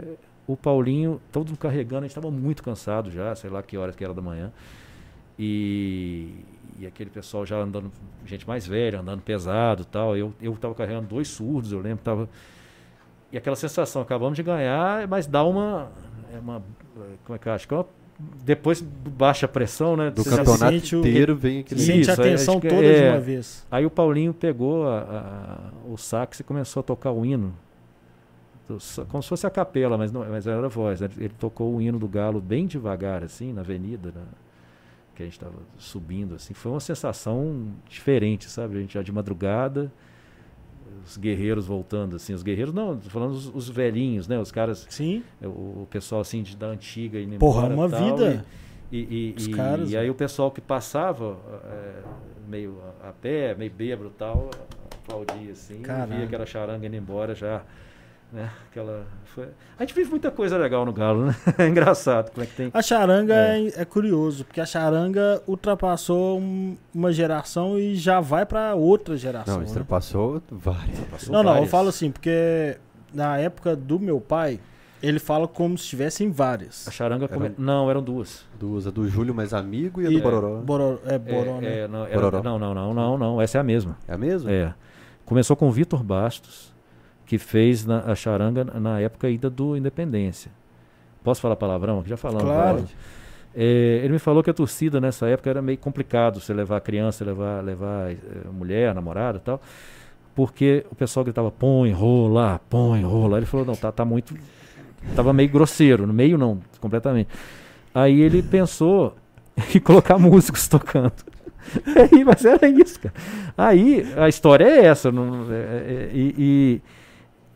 o 0.48 0.56
Paulinho, 0.56 1.22
todo 1.32 1.50
mundo 1.50 1.60
carregando, 1.60 2.00
a 2.06 2.08
gente 2.08 2.18
estava 2.18 2.32
muito 2.32 2.64
cansado 2.64 3.12
já, 3.12 3.36
sei 3.36 3.50
lá 3.50 3.62
que 3.62 3.78
horas 3.78 3.96
que 3.96 4.04
era 4.04 4.14
da 4.14 4.22
manhã. 4.22 4.52
E, 5.38 6.34
e 6.80 6.86
aquele 6.86 7.10
pessoal 7.10 7.46
já 7.46 7.58
andando, 7.58 7.92
gente 8.26 8.48
mais 8.48 8.66
velha, 8.68 9.00
andando 9.00 9.22
pesado 9.22 9.82
e 9.82 9.86
tal. 9.86 10.16
Eu, 10.16 10.34
eu 10.42 10.56
tava 10.56 10.76
carregando 10.76 11.08
dois 11.08 11.28
surdos, 11.28 11.72
eu 11.72 11.80
lembro, 11.80 12.04
tava. 12.04 12.30
E 13.32 13.38
aquela 13.38 13.56
sensação, 13.56 14.02
acabamos 14.02 14.36
de 14.36 14.44
ganhar, 14.44 15.08
mas 15.08 15.28
dá 15.28 15.44
uma. 15.44 15.92
É 16.34 16.40
uma 16.40 16.62
como 17.26 17.36
é 17.36 17.40
que 17.40 17.48
eu 17.48 17.54
acho? 17.54 17.68
Que 17.68 17.74
é 17.74 17.78
uma- 17.78 17.86
depois 18.44 18.82
baixa 18.82 19.48
pressão, 19.48 19.96
né? 19.96 20.10
Do 20.10 20.24
Você 20.24 20.30
campeonato 20.32 20.72
sente 20.72 20.96
o- 20.96 21.00
inteiro 21.00 21.36
vem 21.36 21.60
aquele. 21.60 21.80
Isso, 21.80 21.92
Sente 21.92 22.10
a 22.10 22.14
aí 22.14 22.20
atenção 22.20 22.60
toda 22.60 22.76
de 22.76 22.86
é- 22.86 23.12
uma 23.12 23.20
vez. 23.20 23.66
Aí 23.70 23.86
o 23.86 23.92
Paulinho 23.92 24.34
pegou 24.34 24.88
a- 24.88 25.00
a- 25.00 25.72
o 25.92 25.98
sax 25.98 26.40
e 26.40 26.44
começou 26.44 26.80
a 26.82 26.84
tocar 26.84 27.12
o 27.12 27.24
hino. 27.26 27.54
Como 29.08 29.24
se 29.24 29.30
fosse 29.30 29.48
a 29.48 29.50
capela, 29.50 29.98
mas 29.98 30.12
não 30.12 30.26
mas 30.30 30.46
era 30.46 30.66
a 30.66 30.70
voz. 30.70 31.00
né? 31.00 31.10
Ele 31.18 31.34
tocou 31.40 31.74
o 31.76 31.82
hino 31.82 31.98
do 31.98 32.08
Galo 32.08 32.42
bem 32.42 32.66
devagar, 32.66 33.24
assim, 33.24 33.54
na 33.54 33.62
avenida, 33.62 34.12
na- 34.14 34.22
que 35.18 35.24
a 35.24 35.26
gente 35.26 35.34
estava 35.34 35.56
subindo. 35.80 36.36
assim. 36.36 36.54
Foi 36.54 36.72
uma 36.72 36.80
sensação 36.80 37.74
diferente, 37.90 38.46
sabe? 38.50 38.78
A 38.78 38.82
gente 38.82 38.94
já 38.94 39.02
de 39.02 39.12
madrugada, 39.12 39.92
os 41.04 41.18
guerreiros 41.18 41.66
voltando, 41.66 42.16
assim. 42.16 42.34
Os 42.36 42.44
guerreiros, 42.44 42.72
não, 42.72 43.02
falando 43.02 43.32
os, 43.32 43.48
os 43.54 43.68
velhinhos, 43.68 44.28
né? 44.28 44.40
Os 44.40 44.52
caras, 44.52 44.86
Sim. 44.90 45.24
o, 45.42 45.48
o 45.48 45.88
pessoal, 45.90 46.22
assim, 46.22 46.44
de, 46.44 46.56
da 46.56 46.68
antiga 46.68 47.20
indo 47.20 47.36
Porra, 47.40 47.66
embora 47.66 47.74
uma 47.74 47.90
tal, 47.90 48.16
vida. 48.16 48.46
E, 48.92 49.00
e, 49.00 49.34
Os 49.36 49.48
e- 49.48 49.50
caras, 49.52 49.92
e 49.92 49.98
aí 49.98 50.10
o 50.10 50.14
pessoal 50.16 50.52
que 50.52 50.62
passava 50.62 51.38
é, 51.66 52.04
meio 52.48 52.78
a, 53.04 53.12
pé, 53.12 53.56
meio 53.56 53.72
bêbado 53.72 54.10
e 54.10 54.18
tal, 54.18 54.52
aplaudia 55.04 55.52
assim, 55.52 55.82
via 55.82 56.26
aquela 56.26 56.46
charanga 56.46 56.86
indo 56.86 56.96
embora 56.96 57.34
já. 57.34 57.64
Né? 58.32 58.50
Aquela, 58.70 59.06
foi... 59.34 59.48
A 59.80 59.84
gente 59.84 59.96
vive 59.96 60.10
muita 60.10 60.30
coisa 60.30 60.58
legal 60.58 60.86
no 60.86 60.92
Galo, 60.92 61.28
né? 61.28 61.36
É 61.58 61.68
engraçado 61.68 62.30
como 62.32 62.44
é 62.44 62.46
que 62.48 62.56
tem. 62.56 62.70
A 62.74 62.82
charanga 62.82 63.34
É. 63.34 63.68
é. 63.68 63.82
é 63.82 63.86
curioso, 63.86 64.44
porque 64.44 64.60
a 64.60 64.66
charanga 64.66 65.42
ultrapassou 65.48 66.38
um- 66.40 66.76
uma 66.94 67.12
geração 67.14 67.80
e 67.80 67.96
já 67.96 68.20
vai 68.20 68.46
pra 68.46 68.76
outra 68.76 69.16
geração. 69.16 69.56
Não, 69.56 69.62
né? 69.62 69.68
ultrapassou 69.68 70.42
várias. 70.52 71.00
Passou 71.10 71.32
Não, 71.34 71.42
não, 71.42 71.58
eu 71.58 71.66
falo 71.68 71.88
assim, 71.88 72.12
porque 72.12 72.78
na 73.14 73.38
época 73.38 73.76
do 73.78 73.98
meu 73.98 74.20
pai, 74.20 74.60
ele 75.02 75.20
fala 75.20 75.48
como 75.48 75.78
se 75.78 75.86
tivessem 75.88 76.30
várias. 76.30 76.86
A 76.86 76.92
charanga 76.92 77.30
come... 77.30 77.46
Eram- 77.46 77.56
Não, 77.58 77.90
eram 77.90 78.04
duas. 78.04 78.44
Duas, 78.60 78.86
a 78.88 78.92
do 78.92 79.08
Júlio 79.08 79.34
mais 79.34 79.54
amigo 79.54 80.02
e 80.02 80.08
a 80.08 80.10
E- 80.12 80.16
do 80.18 80.22
Bororó. 80.22 80.58
Boró, 80.62 80.98
é, 81.06 81.16
É, 81.16 81.18
Boró, 81.18 81.62
né? 81.62 81.80
é, 81.80 81.88
não, 81.88 82.04
era- 82.06 82.14
Bororó. 82.16 82.44
não, 82.44 82.60
não, 82.60 82.74
não, 82.74 82.94
não, 82.94 83.18
não. 83.18 83.42
Essa 83.42 83.60
é 83.60 83.62
a 83.62 83.64
mesma. 83.64 83.98
É 84.06 84.14
a 84.14 84.18
mesma? 84.18 84.52
É. 84.52 84.74
Começou 85.24 85.56
com 85.56 85.68
o 85.70 85.72
Vitor 85.72 86.04
Bastos, 86.04 86.76
que 87.28 87.38
fez 87.38 87.86
na- 87.86 88.00
a 88.00 88.16
charanga 88.16 88.64
na 88.64 89.00
época 89.00 89.28
ainda 89.28 89.50
do 89.50 89.78
Independência. 89.78 90.50
Posso 91.24 91.42
falar 91.42 91.56
palavrão? 91.58 92.04
Já 92.08 92.18
falamos. 92.18 92.44
Claro. 92.44 92.86
É, 93.56 94.02
ele 94.04 94.14
me 94.14 94.20
falou 94.20 94.42
que 94.42 94.50
a 94.50 94.54
torcida 94.54 95.00
nessa 95.02 95.28
época 95.28 95.50
era 95.50 95.62
meio 95.62 95.78
complicado 95.78 96.40
você 96.40 96.54
levar 96.54 96.80
criança, 96.82 97.26
levar, 97.26 97.64
levar 97.64 98.12
eh, 98.12 98.16
mulher, 98.52 98.94
namorada 98.96 99.40
e 99.40 99.42
tal, 99.42 99.60
porque 100.36 100.86
o 100.92 100.96
pessoal 100.96 101.24
gritava 101.24 101.52
põe, 101.52 101.92
rola, 101.92 102.62
põe, 102.70 103.02
rola. 103.04 103.38
Ele 103.38 103.46
falou, 103.46 103.66
não, 103.66 103.76
tá, 103.76 103.92
tá 103.92 104.06
muito. 104.06 104.36
Tava 105.16 105.34
meio 105.34 105.50
grosseiro, 105.50 106.06
no 106.08 106.14
meio 106.14 106.38
não, 106.38 106.60
completamente. 106.80 107.30
Aí 107.94 108.22
ele 108.22 108.42
pensou 108.44 109.16
em 109.76 109.80
colocar 109.80 110.18
músicos 110.20 110.68
tocando. 110.68 111.14
Aí, 112.14 112.24
mas 112.24 112.46
era 112.46 112.68
isso, 112.70 113.00
cara. 113.00 113.16
Aí 113.58 114.06
a 114.16 114.30
história 114.30 114.64
é 114.66 114.86
essa. 114.86 115.12
Não, 115.12 115.52
é- 115.52 115.56
é- 115.56 116.12
e, 116.14 116.82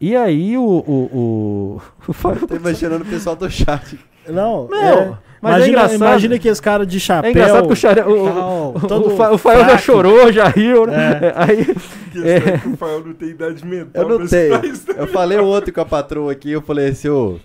e, 0.01 0.15
aí 0.15 0.57
o. 0.57 0.63
o, 0.63 1.79
o, 2.09 2.13
Tô 2.47 2.55
imaginando 2.55 3.03
o 3.03 3.07
pessoal 3.07 3.35
do 3.35 3.49
chat. 3.49 3.99
Não, 4.27 4.67
Não, 4.67 4.77
é, 4.77 5.17
mas 5.41 5.53
é 5.53 5.57
imagina, 5.57 5.67
engraçado. 5.67 5.95
imagina 5.95 6.39
que 6.39 6.47
esse 6.47 6.61
cara 6.61 6.85
de 6.85 6.99
chapéu. 6.99 7.27
É 7.27 7.31
engraçado 7.31 7.67
que 7.67 7.73
o, 7.73 7.75
Xare- 7.75 8.01
o, 8.01 8.25
tal, 8.33 8.73
o, 8.75 8.87
todo 8.87 9.07
o, 9.07 9.17
Fa- 9.17 9.31
o 9.31 9.37
Fael 9.37 9.65
já 9.65 9.77
chorou, 9.77 10.31
já 10.31 10.47
riu, 10.47 10.85
né? 10.85 11.19
É. 11.21 11.33
Aí, 11.37 11.65
questão 11.65 12.23
É. 12.25 12.35
é 12.37 12.57
que 12.59 12.67
o 12.69 12.77
Fael 12.77 13.03
não 13.05 13.13
tem 13.13 13.29
idade 13.29 13.65
mental 13.65 14.03
Eu 14.09 14.19
não 14.19 14.27
tenho. 14.27 14.53
Eu 14.95 15.07
falei 15.07 15.39
ontem 15.39 15.71
com 15.71 15.81
a 15.81 15.85
patroa 15.85 16.31
aqui, 16.31 16.51
eu 16.51 16.61
falei 16.61 16.89
assim, 16.89 17.09
ô, 17.09 17.37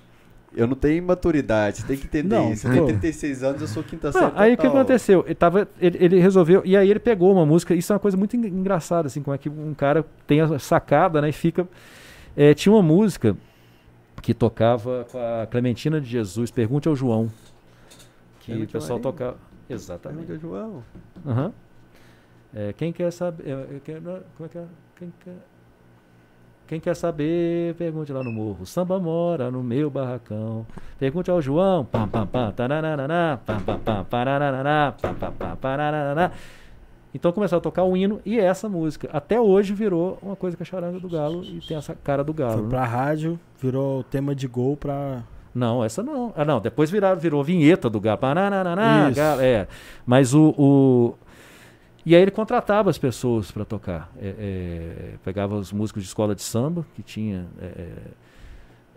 eu 0.54 0.66
não 0.66 0.74
tenho 0.76 1.02
maturidade, 1.02 1.78
você 1.78 1.86
tem 1.86 1.96
que 1.96 2.04
entender 2.06 2.34
Não, 2.36 2.52
isso. 2.52 2.66
Eu 2.66 2.72
tenho 2.72 2.82
pô. 2.84 2.88
36 2.90 3.42
anos, 3.42 3.60
eu 3.62 3.66
sou 3.68 3.82
quinta 3.82 4.10
Não, 4.12 4.20
série. 4.20 4.32
aí 4.36 4.54
o 4.54 4.58
que 4.58 4.66
aconteceu? 4.66 5.22
Ele, 5.26 5.34
tava, 5.34 5.66
ele, 5.80 5.96
ele 5.98 6.20
resolveu, 6.20 6.60
e 6.64 6.76
aí 6.76 6.90
ele 6.90 7.00
pegou 7.00 7.32
uma 7.32 7.46
música, 7.46 7.74
isso 7.74 7.90
é 7.90 7.94
uma 7.94 8.00
coisa 8.00 8.16
muito 8.18 8.36
en- 8.36 8.46
engraçada, 8.46 9.06
assim, 9.06 9.22
como 9.22 9.34
é 9.34 9.38
que 9.38 9.48
um 9.48 9.72
cara 9.74 10.04
tem 10.26 10.42
a 10.42 10.58
sacada, 10.58 11.22
né, 11.22 11.30
e 11.30 11.32
fica... 11.32 11.66
é, 12.36 12.54
tinha 12.54 12.72
uma 12.72 12.82
música 12.82 13.36
que 14.22 14.34
tocava 14.34 15.06
com 15.10 15.18
a 15.18 15.46
Clementina 15.46 16.00
de 16.00 16.06
Jesus, 16.08 16.50
Pergunte 16.50 16.88
ao 16.88 16.96
João, 16.96 17.30
que 18.40 18.52
Pergunte 18.52 18.76
o 18.76 18.80
pessoal 18.80 18.98
tocava... 19.00 19.36
Exatamente. 19.68 20.32
ao 20.32 20.38
João. 20.38 20.82
Aham. 21.26 21.52
É, 22.54 22.72
quem 22.72 22.92
quer 22.92 23.10
saber... 23.10 23.48
é, 23.48 23.76
é, 23.76 23.80
quer- 23.84 24.00
como 24.00 24.46
é 24.46 24.48
que 24.48 24.58
é? 24.58 24.64
Quem 24.96 25.12
quer... 25.24 25.36
Quem 26.66 26.80
quer 26.80 26.96
saber, 26.96 27.76
pergunte 27.76 28.12
lá 28.12 28.24
no 28.24 28.32
morro. 28.32 28.66
Samba 28.66 28.98
mora 28.98 29.52
no 29.52 29.62
meu 29.62 29.88
barracão. 29.88 30.66
Pergunte 30.98 31.30
ao 31.30 31.40
João. 31.40 31.84
Pam, 31.84 32.08
pam, 32.08 32.26
pam, 32.26 32.52
pam, 32.52 32.66
pam, 33.46 33.60
pam, 33.62 34.04
pam, 34.04 34.04
pam, 35.24 35.56
pam. 35.56 36.32
Então 37.16 37.32
começaram 37.32 37.58
a 37.60 37.62
tocar 37.62 37.82
o 37.82 37.96
hino 37.96 38.20
e 38.26 38.38
essa 38.38 38.68
música. 38.68 39.08
Até 39.10 39.40
hoje 39.40 39.72
virou 39.72 40.18
uma 40.22 40.36
coisa 40.36 40.54
que 40.54 40.62
é 40.62 40.66
charanga 40.66 41.00
do 41.00 41.08
galo 41.08 41.42
e 41.42 41.60
tem 41.66 41.74
essa 41.74 41.94
cara 41.94 42.22
do 42.22 42.34
galo. 42.34 42.52
Foi 42.52 42.62
né? 42.64 42.68
pra 42.68 42.84
rádio, 42.84 43.40
virou 43.58 44.04
tema 44.04 44.34
de 44.34 44.46
gol 44.46 44.76
pra. 44.76 45.22
Não, 45.54 45.82
essa 45.82 46.02
não. 46.02 46.30
Ah, 46.36 46.44
não. 46.44 46.60
Depois 46.60 46.90
viraram, 46.90 47.18
virou 47.18 47.42
vinheta 47.42 47.88
do 47.88 47.98
galo. 47.98 48.18
Pananana, 48.18 49.08
Isso. 49.08 49.16
galo, 49.16 49.40
é. 49.40 49.66
Mas 50.04 50.34
o, 50.34 50.54
o- 50.58 51.14
E 52.04 52.14
aí 52.14 52.20
ele 52.20 52.30
contratava 52.30 52.90
as 52.90 52.98
pessoas 52.98 53.50
para 53.50 53.64
tocar. 53.64 54.12
É, 54.20 54.34
é, 54.38 55.14
pegava 55.24 55.54
os 55.56 55.72
músicos 55.72 56.02
de 56.02 56.08
escola 56.08 56.34
de 56.34 56.42
samba, 56.42 56.84
que 56.94 57.02
tinha 57.02 57.46
é, 57.58 57.64
é, 57.64 57.92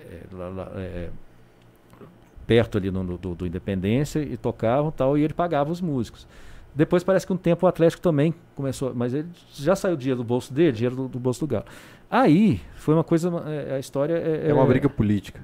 é, 0.01 0.21
lá- 0.33 0.49
lá, 0.49 0.71
perto 2.45 2.77
ali 2.77 2.91
no- 2.91 3.17
do, 3.17 3.33
do 3.35 3.47
Independência, 3.47 4.19
e 4.19 4.35
tocavam 4.35 4.91
tal, 4.91 5.17
e 5.17 5.23
ele 5.23 5.33
pagava 5.33 5.71
os 5.71 5.79
músicos. 5.79 6.27
Depois 6.79 7.03
parece 7.03 7.27
que 7.27 7.33
um 7.33 7.37
tempo 7.37 7.65
o 7.65 7.69
Atlético 7.69 8.01
também 8.01 8.33
começou, 8.55 8.93
mas 8.95 9.13
ele 9.13 9.27
já 9.53 9.75
saiu 9.75 9.97
dinheiro 9.97 10.19
do 10.21 10.23
bolso 10.23 10.53
dele, 10.53 10.71
dinheiro 10.71 10.95
do, 10.95 11.07
do 11.09 11.19
bolso 11.19 11.41
do 11.41 11.47
Galo. 11.47 11.65
Aí 12.09 12.61
foi 12.75 12.93
uma 12.93 13.03
coisa, 13.03 13.29
é, 13.47 13.75
a 13.75 13.79
história 13.79 14.13
é, 14.13 14.49
É 14.49 14.53
uma 14.53 14.65
briga 14.65 14.87
política. 14.87 15.41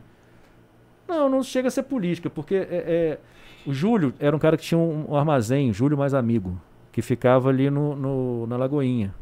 não, 1.07 1.28
não 1.28 1.44
chega 1.44 1.68
a 1.68 1.72
ser 1.72 1.84
política, 1.84 2.30
porque 2.30 2.56
é, 2.56 2.68
é, 2.72 3.20
o 3.68 3.74
Júlio 3.74 4.14
era 4.18 4.34
um 4.34 4.40
cara 4.40 4.56
que 4.56 4.64
tinha 4.64 4.78
um, 4.80 5.12
um 5.12 5.16
armazém, 5.18 5.74
Júlio 5.74 5.98
mais 5.98 6.14
amigo, 6.14 6.57
que 6.91 7.02
ficava 7.02 7.49
ali 7.49 7.70
no, 7.70 7.98
no- 7.98 8.48
na 8.48 8.56
Lagoinha. 8.56 9.14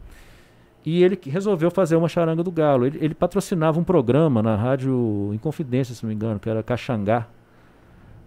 E 0.85 1.02
ele 1.03 1.18
resolveu 1.26 1.72
fazer 1.72 1.95
uma 1.95 2.07
charanga 2.07 2.44
do 2.44 2.52
Galo. 2.52 2.85
Ele, 2.85 2.99
ele 3.02 3.15
patrocinava 3.15 3.80
um 3.80 3.84
programa 3.84 4.44
na 4.44 4.56
rádio 4.56 5.31
Inconfidência, 5.34 5.95
se 5.95 6.03
não 6.03 6.10
me 6.10 6.15
engano, 6.15 6.40
que 6.40 6.48
era 6.48 6.61
Caxangá. 6.61 7.26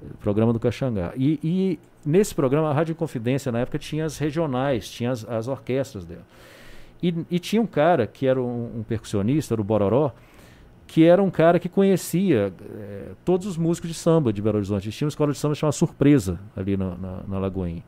o 0.03 0.17
Programa 0.17 0.53
do 0.53 0.59
Caxangá. 0.59 1.13
E, 1.17 1.39
e 1.45 1.79
nesse 2.07 2.35
programa, 2.35 2.71
a 2.71 2.73
Rádio 2.73 2.93
Inconfidência, 2.93 3.51
na 3.53 3.59
época, 3.59 3.79
tinha 3.79 4.05
as 4.05 4.17
regionais, 4.17 4.89
tinha 4.89 5.11
as, 5.11 5.29
as 5.29 5.49
orquestras 5.49 6.05
dela. 6.07 6.23
E, 7.03 7.15
e 7.31 7.39
tinha 7.39 7.61
um 7.61 7.67
cara 7.67 8.07
que 8.07 8.27
era 8.27 8.41
um, 8.41 8.79
um 8.79 8.83
percussionista, 8.83 9.53
era 9.55 9.61
o 9.61 9.65
Bororó, 9.65 10.13
que 10.87 11.05
era 11.05 11.23
um 11.23 11.31
cara 11.31 11.59
que 11.59 11.69
conhecia 11.69 12.53
eh, 12.63 13.09
todos 13.25 13.47
os 13.47 13.57
músicos 13.57 13.91
de 13.91 13.95
samba 13.97 14.33
de 14.33 14.41
Belo 14.41 14.57
Horizonte. 14.57 14.91
Tinha 14.93 15.07
uma 15.07 15.11
escola 15.11 15.33
de 15.33 15.39
samba 15.39 15.55
chamada 15.55 15.73
Surpresa, 15.77 16.39
ali 16.57 16.77
na, 16.77 16.95
na, 16.97 17.21
na 17.27 17.39
Lagoinha. 17.41 17.83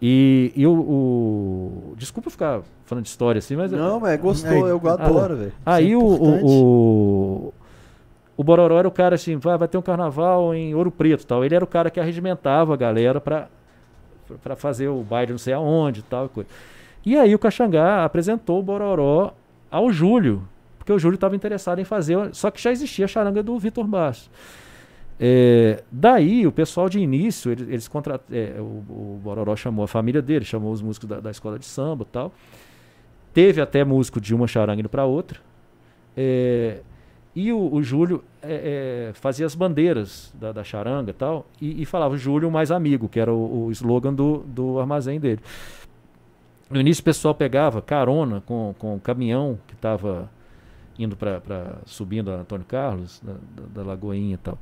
E, 0.00 0.52
e 0.54 0.66
o, 0.66 0.72
o- 0.72 1.94
Desculpa 1.96 2.28
ficar 2.28 2.62
falando 2.84 3.04
de 3.04 3.10
história 3.10 3.38
assim, 3.38 3.56
mas. 3.56 3.72
Não, 3.72 3.98
mas 4.00 4.20
gostou, 4.20 4.50
Aí- 4.50 4.70
eu 4.70 4.88
adoro, 4.88 5.36
velho. 5.36 5.52
Aí 5.64 5.92
Isso 5.92 5.94
é 5.94 6.04
o, 6.04 6.46
o, 6.46 7.54
o, 8.42 8.44
Bororó 8.44 8.78
era 8.78 8.88
o 8.88 8.90
cara 8.90 9.14
assim, 9.14 9.36
vai, 9.36 9.56
vai 9.56 9.68
ter 9.68 9.78
um 9.78 9.82
carnaval 9.82 10.54
em 10.54 10.74
Ouro 10.74 10.90
Preto 10.90 11.26
tal. 11.26 11.44
Ele 11.44 11.54
era 11.54 11.64
o 11.64 11.68
cara 11.68 11.90
que 11.90 12.00
arregimentava 12.00 12.74
a 12.74 12.76
galera 12.76 13.20
pra, 13.20 13.48
pra 14.42 14.56
fazer 14.56 14.88
o 14.88 15.02
baile 15.02 15.32
não 15.32 15.38
sei 15.38 15.54
aonde 15.54 16.02
tal. 16.02 16.28
Coisa. 16.28 16.48
E 17.04 17.16
aí 17.16 17.34
o 17.34 17.38
Caxangá 17.38 18.04
apresentou 18.04 18.60
o 18.60 18.62
Bororó 18.62 19.34
ao 19.70 19.90
Júlio, 19.90 20.46
porque 20.78 20.92
o 20.92 20.98
Júlio 20.98 21.14
estava 21.14 21.34
interessado 21.34 21.80
em 21.80 21.84
fazer, 21.84 22.16
só 22.32 22.50
que 22.50 22.60
já 22.60 22.70
existia 22.70 23.04
a 23.04 23.08
charanga 23.08 23.42
do 23.42 23.58
Vitor 23.58 23.86
Bastos. 23.86 24.30
É, 25.18 25.84
daí 25.90 26.46
o 26.46 26.52
pessoal 26.52 26.88
de 26.88 26.98
início, 26.98 27.52
eles, 27.52 27.68
eles 27.68 27.90
é, 28.32 28.56
o, 28.58 28.62
o 28.64 29.20
Bororó 29.22 29.54
chamou 29.54 29.84
a 29.84 29.88
família 29.88 30.20
dele, 30.20 30.44
chamou 30.44 30.72
os 30.72 30.82
músicos 30.82 31.08
da, 31.08 31.20
da 31.20 31.30
escola 31.30 31.58
de 31.58 31.64
samba 31.64 32.04
tal. 32.10 32.32
Teve 33.32 33.60
até 33.60 33.84
músico 33.84 34.20
de 34.20 34.34
uma 34.34 34.46
charanga 34.46 34.80
indo 34.80 34.88
para 34.88 35.04
outra. 35.04 35.40
É, 36.16 36.80
e 37.34 37.52
o, 37.52 37.72
o 37.72 37.82
Júlio 37.82 38.22
é, 38.42 39.08
é, 39.10 39.12
fazia 39.14 39.46
as 39.46 39.54
bandeiras 39.54 40.32
da, 40.34 40.52
da 40.52 40.64
charanga 40.64 41.10
e 41.10 41.14
tal, 41.14 41.46
e, 41.60 41.84
falava 41.86 42.16
Júlio 42.16 42.50
mais 42.50 42.70
amigo, 42.70 43.08
que 43.08 43.20
era 43.20 43.32
o, 43.32 43.66
o 43.66 43.70
slogan 43.72 44.12
do, 44.12 44.38
do 44.46 44.78
armazém 44.78 45.20
dele. 45.20 45.40
No 46.68 46.80
início 46.80 47.02
o 47.02 47.04
pessoal 47.04 47.34
pegava 47.34 47.82
carona 47.82 48.42
com, 48.46 48.74
com 48.78 48.96
o 48.96 49.00
caminhão 49.00 49.58
que 49.66 49.74
estava 49.74 50.30
indo 50.98 51.16
para 51.16 51.76
subindo 51.84 52.30
a 52.30 52.36
Antônio 52.36 52.66
Carlos, 52.66 53.20
da, 53.22 53.32
da, 53.32 53.82
da 53.82 53.82
Lagoinha 53.82 54.34
e 54.34 54.38
tal. 54.38 54.58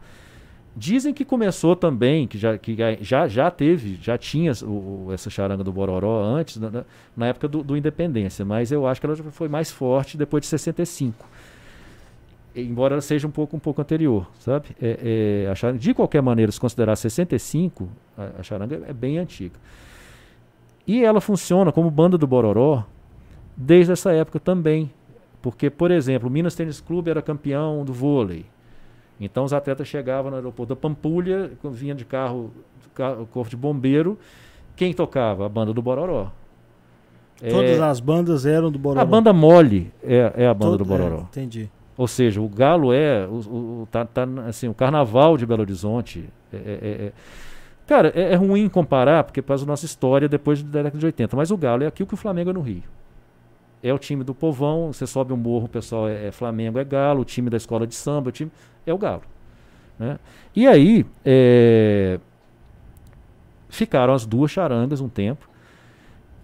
Dizem 0.77 1.13
que 1.13 1.25
começou 1.25 1.75
também, 1.75 2.29
que 2.29 2.39
já, 2.39 2.57
que 2.57 2.77
já, 3.01 3.27
já 3.27 3.51
teve, 3.51 3.99
já 4.01 4.17
tinha 4.17 4.53
o, 4.63 5.09
essa 5.13 5.29
charanga 5.29 5.65
do 5.65 5.73
Bororó 5.73 6.23
antes, 6.23 6.59
na, 6.59 6.85
na- 7.17 7.27
época 7.27 7.49
do, 7.49 7.63
do 7.63 7.77
Independência, 7.77 8.45
mas 8.45 8.71
eu 8.71 8.87
acho 8.87 9.01
que 9.01 9.07
ela 9.07 9.17
foi 9.17 9.49
mais 9.49 9.71
forte 9.71 10.17
depois 10.17 10.43
de 10.43 10.47
65. 10.47 11.27
Embora 12.55 13.01
seja 13.01 13.27
um 13.29 13.31
pouco, 13.31 13.57
um 13.57 13.61
pouco 13.61 13.81
anterior, 13.81 14.29
sabe? 14.41 14.69
É, 14.83 15.45
é, 15.47 15.51
a 15.51 15.55
charanga, 15.55 15.79
de 15.79 15.95
qualquer 15.95 16.21
maneira, 16.21 16.51
se 16.51 16.59
considerar 16.59 16.97
65, 16.97 17.89
a, 18.19 18.41
a 18.41 18.43
charanga 18.43 18.83
é 18.89 18.93
bem 18.93 19.19
antiga. 19.19 19.55
E 20.87 21.05
ela 21.05 21.21
funciona 21.21 21.71
como 21.71 21.89
banda 21.91 22.19
do 22.19 22.27
Bororó 22.27 22.85
desde 23.57 23.93
essa 23.93 24.13
época 24.13 24.41
também. 24.41 24.91
Porque, 25.41 25.71
por 25.71 25.91
exemplo, 25.91 26.29
o 26.29 26.31
Minas 26.33 26.55
Tênis 26.55 26.81
Clube 26.81 27.11
era 27.11 27.23
campeão 27.23 27.85
do 27.85 27.93
vôlei. 27.93 28.45
Então 29.21 29.45
os 29.45 29.53
atletas 29.53 29.87
chegavam 29.87 30.31
no 30.31 30.37
aeroporto 30.37 30.75
da 30.75 30.81
Pampulha, 30.81 31.53
vinha 31.65 31.95
de 31.95 32.05
carro, 32.05 32.51
ca- 32.95 33.17
corpo 33.31 33.49
de 33.49 33.57
bombeiro, 33.57 34.19
quem 34.75 34.93
tocava? 34.93 35.47
A 35.47 35.49
banda 35.49 35.73
do 35.73 35.81
Bororó. 35.81 36.31
É, 37.41 37.51
Todas 37.51 37.81
as 37.81 38.01
bandas 38.01 38.45
eram 38.45 38.71
do 38.71 38.79
Bororó. 38.79 39.01
a 39.01 39.05
banda 39.05 39.33
mole 39.33 39.93
é, 40.03 40.33
é 40.37 40.47
a 40.47 40.53
banda 40.55 40.73
Todo- 40.73 40.79
do 40.79 40.85
Bororó. 40.85 41.19
é, 41.19 41.21
entendi. 41.23 41.71
Ou 42.01 42.09
seja, 42.09 42.41
o 42.41 42.49
Galo 42.49 42.95
é 42.95 43.27
o, 43.27 43.83
o- 43.83 43.89
tá, 43.91 44.07
tá, 44.07 44.27
assim, 44.49 44.69
o 44.69 44.73
carnaval 44.73 45.37
de 45.37 45.45
Belo 45.45 45.61
Horizonte. 45.61 46.31
É, 46.51 46.57
é- 46.57 46.61
é- 46.83 47.07
é- 47.09 47.13
Cara, 47.87 48.11
é, 48.15 48.33
é 48.33 48.35
ruim 48.37 48.71
comparar, 48.71 49.23
porque 49.23 49.43
faz 49.43 49.63
a 49.63 49.67
nossa 49.67 49.85
história 49.85 50.27
depois 50.27 50.63
da 50.63 50.83
década 50.83 50.99
de 50.99 51.05
80. 51.05 51.37
Mas 51.37 51.51
o 51.51 51.59
Galo 51.59 51.83
é 51.85 51.87
aquilo 51.87 52.07
que 52.07 52.15
o 52.15 52.17
Flamengo 52.17 52.49
é 52.49 52.53
no 52.55 52.63
Rio. 52.63 52.85
É 53.83 53.93
o 53.93 53.99
time 53.99 54.25
do 54.25 54.35
povão, 54.35 54.95
você 54.95 55.07
sobe 55.07 55.35
um 55.35 55.37
morro, 55.37 55.67
o 55.67 55.69
pessoal 55.69 56.09
é, 56.09 56.29
é 56.29 56.33
Flamengo, 56.33 56.79
é 56.79 56.85
Galo, 56.85 57.21
o 57.21 57.25
time 57.25 57.51
da 57.51 57.59
escola 57.59 57.87
de 57.87 57.95
samba, 57.95 58.31
o 58.31 58.33
time 58.33 58.51
é 58.87 58.95
o 58.95 58.99
Galo. 58.99 59.23
né? 59.99 60.19
E 60.57 60.67
aí, 60.67 61.05
ficaram 63.69 64.15
as 64.15 64.25
duas 64.25 64.51
charangas 64.51 65.03
um 65.03 65.09
tempo, 65.09 65.49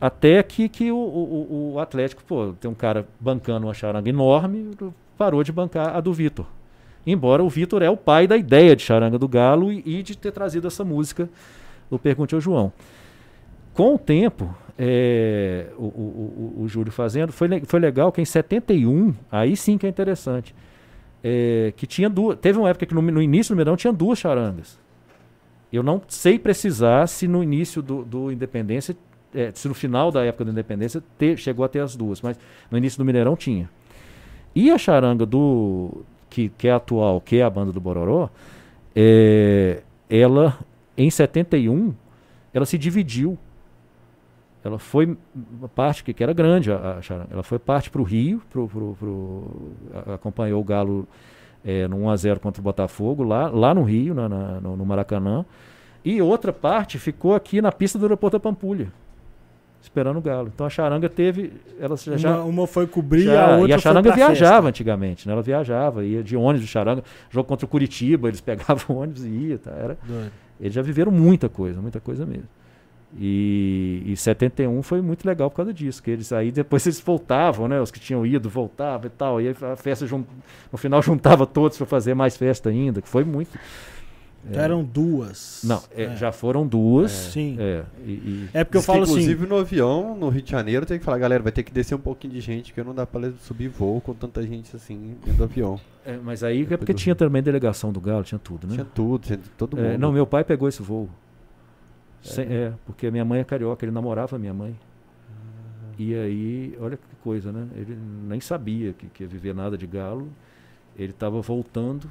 até 0.01 0.43
que, 0.43 0.69
que 0.69 0.93
o, 0.93 0.97
o- 0.99 1.73
o 1.74 1.81
Atlético, 1.81 2.23
pô, 2.24 2.53
tem 2.61 2.70
um 2.70 2.74
cara 2.74 3.07
bancando 3.19 3.66
uma 3.66 3.73
charanga 3.74 4.09
enorme, 4.11 4.70
parou 5.16 5.43
de 5.43 5.52
bancar 5.52 5.97
a 5.97 6.01
do 6.01 6.12
Vitor. 6.12 6.47
Embora 7.06 7.43
o 7.43 7.48
Vitor 7.48 7.82
é 7.82 7.90
o 7.90 7.97
pai 7.97 8.26
da 8.26 8.36
ideia 8.36 8.74
de 8.74 8.82
charanga 8.82 9.18
do 9.18 9.28
Galo 9.28 9.72
e, 9.72 9.82
e 9.84 10.02
de 10.02 10.16
ter 10.18 10.32
trazido 10.32 10.66
essa 10.66 10.84
música 10.84 11.28
do 11.90 11.98
Pergunte 11.98 12.34
ao 12.34 12.40
João. 12.40 12.72
Com 13.72 13.94
o 13.94 13.98
tempo, 13.98 14.52
é, 14.78 15.66
o, 15.78 15.84
o- 15.84 16.55
o- 16.59 16.62
o 16.62 16.68
Júlio 16.68 16.90
fazendo, 16.90 17.32
foi, 17.32 17.48
foi 17.64 17.78
legal 17.78 18.10
que 18.10 18.20
em 18.20 18.24
71, 18.24 19.14
aí 19.30 19.56
sim 19.56 19.78
que 19.78 19.86
é 19.86 19.88
interessante, 19.88 20.55
é, 21.22 21.72
que 21.76 21.86
tinha 21.86 22.09
duas. 22.10 22.38
Teve 22.38 22.59
uma 22.59 22.68
época 22.70 22.86
que 22.86 22.94
no, 22.94 23.02
no 23.02 23.22
início 23.22 23.55
do 23.55 23.56
Mineirão 23.56 23.76
tinha 23.76 23.93
duas 23.93 24.18
charangas. 24.18 24.78
Eu 25.72 25.82
não 25.82 26.01
sei 26.09 26.38
precisar 26.38 27.06
se 27.06 27.28
no 27.28 27.43
início 27.43 27.82
do, 27.82 28.05
do 28.05 28.32
Independência, 28.32 28.97
é, 29.34 29.51
se 29.55 29.68
no 29.68 29.74
final 29.74 30.10
da 30.10 30.24
época 30.24 30.44
da 30.47 30.51
Independência 30.52 31.02
te- 31.18 31.36
chegou 31.36 31.64
a 31.64 31.68
ter 31.68 31.80
as 31.80 31.94
duas, 31.94 32.20
mas 32.22 32.38
no 32.70 32.78
início 32.78 32.98
do 32.98 33.05
Mineirão 33.05 33.36
tinha. 33.36 33.68
E 34.57 34.70
a 34.70 34.78
charanga 34.78 35.27
do 35.27 36.03
que, 36.31 36.49
que 36.49 36.66
é 36.66 36.73
atual, 36.73 37.20
que 37.20 37.37
é 37.37 37.43
a 37.43 37.51
banda 37.51 37.70
do 37.73 37.81
Bororó, 37.81 38.31
é, 38.95 39.83
ela 40.09 40.59
em 40.97 41.11
71 41.11 41.95
ela 42.55 42.65
se 42.65 42.78
dividiu. 42.78 43.37
Ela 44.65 44.78
foi 44.78 45.16
parte 45.74 46.03
que, 46.03 46.12
que 46.15 46.23
era 46.23 46.33
grande 46.33 46.73
a, 46.73 46.97
a 46.99 47.03
charanga. 47.03 47.28
Ela 47.31 47.43
foi 47.43 47.59
parte 47.59 47.91
para 47.91 48.01
o 48.01 48.05
Rio, 48.05 48.41
pro, 48.51 48.66
pro, 48.66 48.97
pro- 48.99 49.73
acompanhou 50.15 50.61
o 50.61 50.65
Galo 50.65 51.07
é, 51.65 51.87
no 51.87 51.99
1 51.99 52.11
a 52.11 52.16
0 52.16 52.41
contra 52.41 52.61
o 52.61 52.65
Botafogo 52.65 53.23
lá, 53.23 53.49
lá 53.49 53.74
no 53.74 53.83
Rio, 53.83 54.15
na, 54.15 54.27
na- 54.28 54.61
no, 54.61 54.74
no 54.77 54.87
Maracanã. 54.87 55.45
E 56.03 56.23
outra 56.23 56.53
parte 56.53 56.99
ficou 56.99 57.35
aqui 57.35 57.61
na 57.61 57.70
pista 57.70 57.99
do 57.99 58.07
aeroporto 58.07 58.37
da 58.39 58.41
Pampulha, 58.41 58.91
esperando 59.86 60.18
o 60.18 60.20
Galo. 60.20 60.50
Então 60.54 60.66
a 60.66 60.70
charanga 60.70 61.08
teve, 61.08 61.52
ela 61.80 61.96
já, 61.96 62.16
já 62.16 62.36
Uma, 62.36 62.44
uma 62.44 62.66
foi 62.66 62.86
cobrir, 62.86 63.22
já- 63.24 63.54
a 63.54 63.56
outra 63.56 63.70
e 63.70 63.72
a 63.74 63.78
Charanga 63.78 64.12
viajava 64.12 64.54
festa. 64.56 64.68
antigamente, 64.68 65.26
né? 65.26 65.32
Ela 65.32 65.42
viajava, 65.42 66.04
ia 66.04 66.22
de 66.22 66.36
ônibus, 66.36 66.68
Charanga, 66.68 67.02
jogo 67.30 67.48
contra 67.48 67.64
o 67.64 67.68
Curitiba, 67.68 68.28
eles 68.28 68.40
pegavam 68.42 68.96
ônibus 68.98 69.24
e 69.24 69.28
ia, 69.28 69.58
tá? 69.58 69.70
Era, 69.70 69.96
Doido. 70.06 70.32
eles 70.60 70.74
já 70.74 70.82
viveram 70.82 71.10
muita 71.12 71.48
coisa, 71.48 71.80
muita 71.80 72.00
coisa 72.00 72.26
mesmo. 72.26 72.48
E, 73.18 74.02
e 74.04 74.16
71 74.16 74.82
foi 74.82 75.00
muito 75.00 75.24
legal 75.26 75.48
por 75.48 75.56
causa 75.56 75.72
disso, 75.72 76.02
que 76.02 76.10
eles 76.10 76.32
aí 76.32 76.50
depois 76.50 76.84
eles 76.86 77.00
voltavam, 77.00 77.66
né? 77.68 77.80
Os 77.80 77.90
que 77.90 78.00
tinham 78.00 78.26
ido 78.26 78.48
voltavam 78.50 79.06
e 79.06 79.10
tal, 79.10 79.40
e 79.40 79.48
aí 79.48 79.56
a 79.72 79.76
festa 79.76 80.04
no 80.06 80.76
final 80.76 81.00
juntava 81.02 81.46
todos 81.46 81.78
para 81.78 81.86
fazer 81.86 82.14
mais 82.14 82.36
festa 82.36 82.68
ainda, 82.68 83.00
que 83.00 83.08
foi 83.08 83.24
muito. 83.24 83.56
Então 84.48 84.62
eram 84.62 84.84
duas. 84.84 85.62
Não, 85.64 85.82
é, 85.90 86.04
É. 86.04 86.16
já 86.16 86.30
foram 86.30 86.64
duas. 86.66 87.10
Sim. 87.10 87.56
É, 87.58 87.84
e, 88.04 88.10
e- 88.12 88.48
É 88.54 88.62
porque 88.62 88.76
eu 88.76 88.80
que, 88.80 88.86
falo 88.86 89.02
assim. 89.02 89.12
inclusive 89.14 89.46
no 89.46 89.56
avião, 89.56 90.16
no 90.16 90.28
Rio 90.28 90.42
de 90.42 90.50
Janeiro, 90.50 90.86
tem 90.86 90.98
que 91.00 91.04
falar, 91.04 91.18
galera, 91.18 91.42
vai 91.42 91.50
ter 91.50 91.64
que 91.64 91.72
descer 91.72 91.96
um 91.96 92.00
pouquinho 92.00 92.32
de 92.32 92.40
gente, 92.40 92.72
porque 92.72 92.86
não 92.86 92.94
dá 92.94 93.04
pra 93.04 93.32
subir 93.40 93.66
voo 93.68 94.00
com 94.00 94.14
tanta 94.14 94.40
gente 94.46 94.74
assim 94.76 95.16
dentro 95.24 95.38
do 95.38 95.44
avião. 95.44 95.80
é, 96.04 96.16
mas 96.16 96.44
aí 96.44 96.58
é 96.58 96.60
Depois 96.60 96.78
porque 96.78 96.92
do- 96.92 96.98
tinha 96.98 97.14
também 97.16 97.42
delegação 97.42 97.90
do 97.92 98.00
Galo, 98.00 98.22
tinha 98.22 98.38
tudo, 98.38 98.68
né? 98.68 98.74
Tinha 98.74 98.84
tudo, 98.84 99.26
tinha 99.26 99.40
todo 99.58 99.76
É, 99.80 99.82
mundo. 99.92 100.00
não, 100.00 100.12
meu 100.12 100.26
pai 100.26 100.44
pegou 100.44 100.68
esse 100.68 100.80
voo. 100.82 101.08
Sem- 102.22 102.46
é, 102.46 102.72
porque 102.84 103.06
a 103.08 103.10
minha 103.10 103.24
mãe 103.24 103.40
é 103.40 103.44
carioca, 103.44 103.84
ele 103.84 103.92
namorava 103.92 104.36
a 104.36 104.38
minha 104.38 104.54
mãe. 104.54 104.76
E 105.98 106.14
aí, 106.14 106.76
olha 106.80 106.96
que 106.96 107.02
coisa, 107.24 107.50
né? 107.50 107.66
Ele 107.74 107.96
nem 108.28 108.38
sabia 108.40 108.92
que, 108.92 109.06
que 109.06 109.22
ia 109.24 109.28
viver 109.28 109.54
nada 109.54 109.76
de 109.78 109.86
galo. 109.86 110.28
Ele 110.96 111.10
estava 111.10 111.40
voltando 111.40 112.08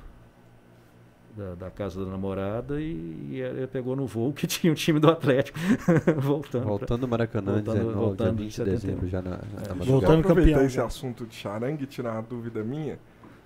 da, 1.36 1.56
da 1.56 1.70
casa 1.72 2.04
da 2.06 2.10
namorada 2.12 2.80
e, 2.80 3.28
e 3.32 3.42
ele 3.42 3.68
pegou 3.68 3.96
no 3.96 4.06
voo 4.08 4.32
que 4.34 4.46
tinha 4.48 4.72
o 4.72 4.76
time 4.76 5.00
do 5.00 5.10
Atlético 5.10 5.58
voltando. 6.18 6.62
pra- 6.62 6.70
Voltando 6.72 7.04
ao 7.04 7.10
Maracanã, 7.10 7.54
Voltando- 7.54 7.76
19, 7.78 7.94
voltando 8.00 8.36
dia 8.38 8.46
em 8.46 8.48
20 8.48 8.50
de 8.50 8.56
71. 8.56 8.76
dezembro, 8.80 9.08
já 9.10 9.22
na, 9.22 9.30
na 9.32 9.36
É. 9.36 9.40
madrugada. 9.40 9.86
Voltando 9.86 10.20
aproveitar 10.22 10.52
campeão, 10.52 10.66
esse 10.68 10.78
né? 10.78 10.84
assunto 10.84 11.26
de 11.26 11.36
charanga 11.36 11.84
e 11.84 11.86
tirar 11.86 12.14
uma 12.14 12.22
dúvida 12.22 12.64
minha. 12.64 12.98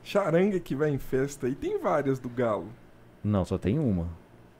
Charanga 0.03 0.60
que 0.60 0.76
vai 0.76 0.90
em 0.91 0.98
festa 0.98 1.48
aí 1.48 1.56
tem 1.56 1.80
várias 1.80 2.20
do 2.20 2.30
Galo. 2.30 2.68
Não, 3.24 3.44
só 3.44 3.57
tem 3.57 3.78
uma. 3.80 4.07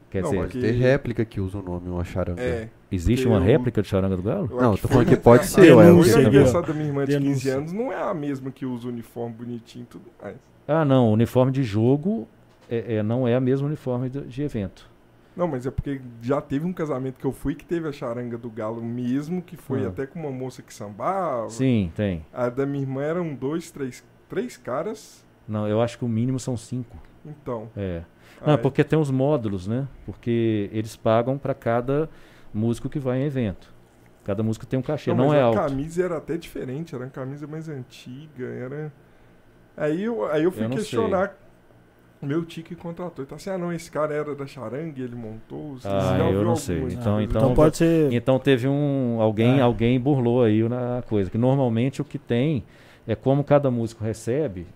Quer 0.10 0.23
Não, 0.23 0.30
dizer, 0.31 0.41
mas 0.41 0.51
que- 0.51 0.60
Tem 0.60 0.72
réplica 0.73 1.23
que 1.23 1.39
usa 1.39 1.60
o 1.60 1.61
nome, 1.61 1.88
uma 1.88 2.03
charanga. 2.03 2.41
É. 2.41 2.68
existe 2.91 3.26
porque 3.27 3.38
uma 3.38 3.45
eu- 3.45 3.47
réplica 3.47 3.81
de 3.81 3.88
charanga 3.88 4.18
do 4.18 4.23
Galo? 4.23 4.49
eu 4.51 4.60
Não, 4.61 4.76
tô 4.76 4.88
falando 4.88 5.07
que 5.07 5.15
pode 5.18 5.45
ser, 5.45 5.72
a- 5.72 5.76
ué, 5.77 5.91
o 5.91 6.01
aniversário 6.01 6.68
da 6.68 6.73
minha 6.73 6.88
irmã 6.88 7.06
de 7.06 7.11
15 7.14 7.23
Denúncia. 7.23 7.56
anos 7.57 7.72
não 7.72 7.93
é 7.93 8.01
a 8.01 8.14
mesma 8.14 8.49
que 8.51 8.65
usa 8.65 8.88
o 8.88 8.89
uniforme 8.89 9.35
bonitinho 9.35 9.84
e 9.84 9.85
tudo 9.85 10.06
mais. 10.22 10.35
Ah, 10.68 10.84
não, 10.84 11.10
o 11.10 11.14
uniforme 11.14 11.51
de 11.51 11.64
jogo 11.64 12.27
é, 12.69 12.95
é, 12.95 13.03
não 13.03 13.27
é 13.27 13.35
a 13.35 13.39
mesma 13.39 13.67
uniforme 13.67 14.09
de, 14.09 14.21
de 14.21 14.43
evento. 14.43 14.89
Não, 15.35 15.47
mas 15.47 15.65
é 15.65 15.71
porque 15.71 16.01
já 16.21 16.41
teve 16.41 16.65
um 16.65 16.73
casamento 16.73 17.17
que 17.19 17.25
eu 17.25 17.31
fui 17.31 17.55
que 17.55 17.63
teve 17.65 17.87
a 17.87 17.91
charanga 17.91 18.37
do 18.37 18.49
galo 18.49 18.81
mesmo, 18.83 19.41
que 19.41 19.55
foi 19.55 19.85
Ah. 19.85 19.87
até 19.89 20.05
com 20.05 20.19
uma 20.19 20.31
moça 20.31 20.61
que 20.61 20.73
sambava. 20.73 21.49
Sim, 21.49 21.91
tem. 21.95 22.25
A 22.33 22.49
da 22.49 22.65
minha 22.65 22.83
irmã 22.83 23.01
eram 23.03 23.33
dois, 23.33 23.71
três, 23.71 24.03
três 24.27 24.57
caras. 24.57 25.25
Não, 25.47 25.67
eu 25.67 25.81
acho 25.81 25.97
que 25.97 26.03
o 26.03 26.09
mínimo 26.09 26.39
são 26.39 26.57
cinco. 26.57 26.97
Então. 27.25 27.69
É. 27.77 28.01
Não, 28.45 28.53
aí- 28.55 28.57
porque 28.57 28.83
tem 28.83 28.99
os 28.99 29.09
módulos, 29.11 29.65
né? 29.67 29.87
Porque 30.05 30.69
eles 30.73 30.95
pagam 30.95 31.37
para 31.37 31.53
cada 31.53 32.09
músico 32.53 32.89
que 32.89 32.99
vai 32.99 33.19
em 33.21 33.25
evento. 33.25 33.73
Cada 34.25 34.43
músico 34.43 34.65
tem 34.65 34.77
um 34.77 34.83
cachê, 34.83 35.13
não, 35.13 35.27
mas 35.27 35.33
é 35.37 35.41
a 35.41 35.45
alto. 35.45 35.55
camisa 35.57 36.03
era 36.03 36.17
até 36.17 36.35
diferente, 36.37 36.93
era 36.93 37.05
uma 37.05 37.09
camisa 37.09 37.47
mais 37.47 37.69
antiga, 37.69 38.45
era... 38.45 38.91
Aí 39.77 40.03
eu, 40.03 40.25
aí 40.29 40.43
eu 40.43 40.51
fui 40.51 40.65
Eu 40.65 40.69
não 40.69 40.75
questionar 40.77 41.33
meu 42.21 42.43
tio 42.45 42.63
que 42.63 42.75
contratou. 42.75 43.23
Ele 43.23 43.29
tá 43.29 43.35
assim, 43.35 43.49
ah 43.49 43.57
não, 43.57 43.71
esse 43.71 43.89
cara 43.89 44.13
era 44.13 44.35
da 44.35 44.45
charanga, 44.45 44.99
ele 45.01 45.15
montou... 45.15 45.75
Você 45.75 45.87
Ah, 45.87 46.15
já 46.17 46.29
eu 46.29 46.43
não 46.43 46.55
sei. 46.55 46.77
Então- 46.79 47.21
então- 47.21 47.41
Então 47.41 47.53
pode 47.53 47.77
ser. 47.77 48.11
Então 48.11 48.37
teve 48.39 48.67
um 48.67 49.17
alguém, 49.21 49.61
Ah. 49.61 49.65
alguém 49.65 49.99
burlou 49.99 50.43
aí 50.43 50.67
na 50.67 51.01
coisa. 51.07 51.29
Que 51.29 51.37
normalmente 51.37 52.01
o 52.01 52.05
que 52.05 52.17
tem 52.17 52.63
é 53.07 53.15
como 53.15 53.43
cada 53.43 53.71
músico 53.71 54.03
recebe, 54.03 54.67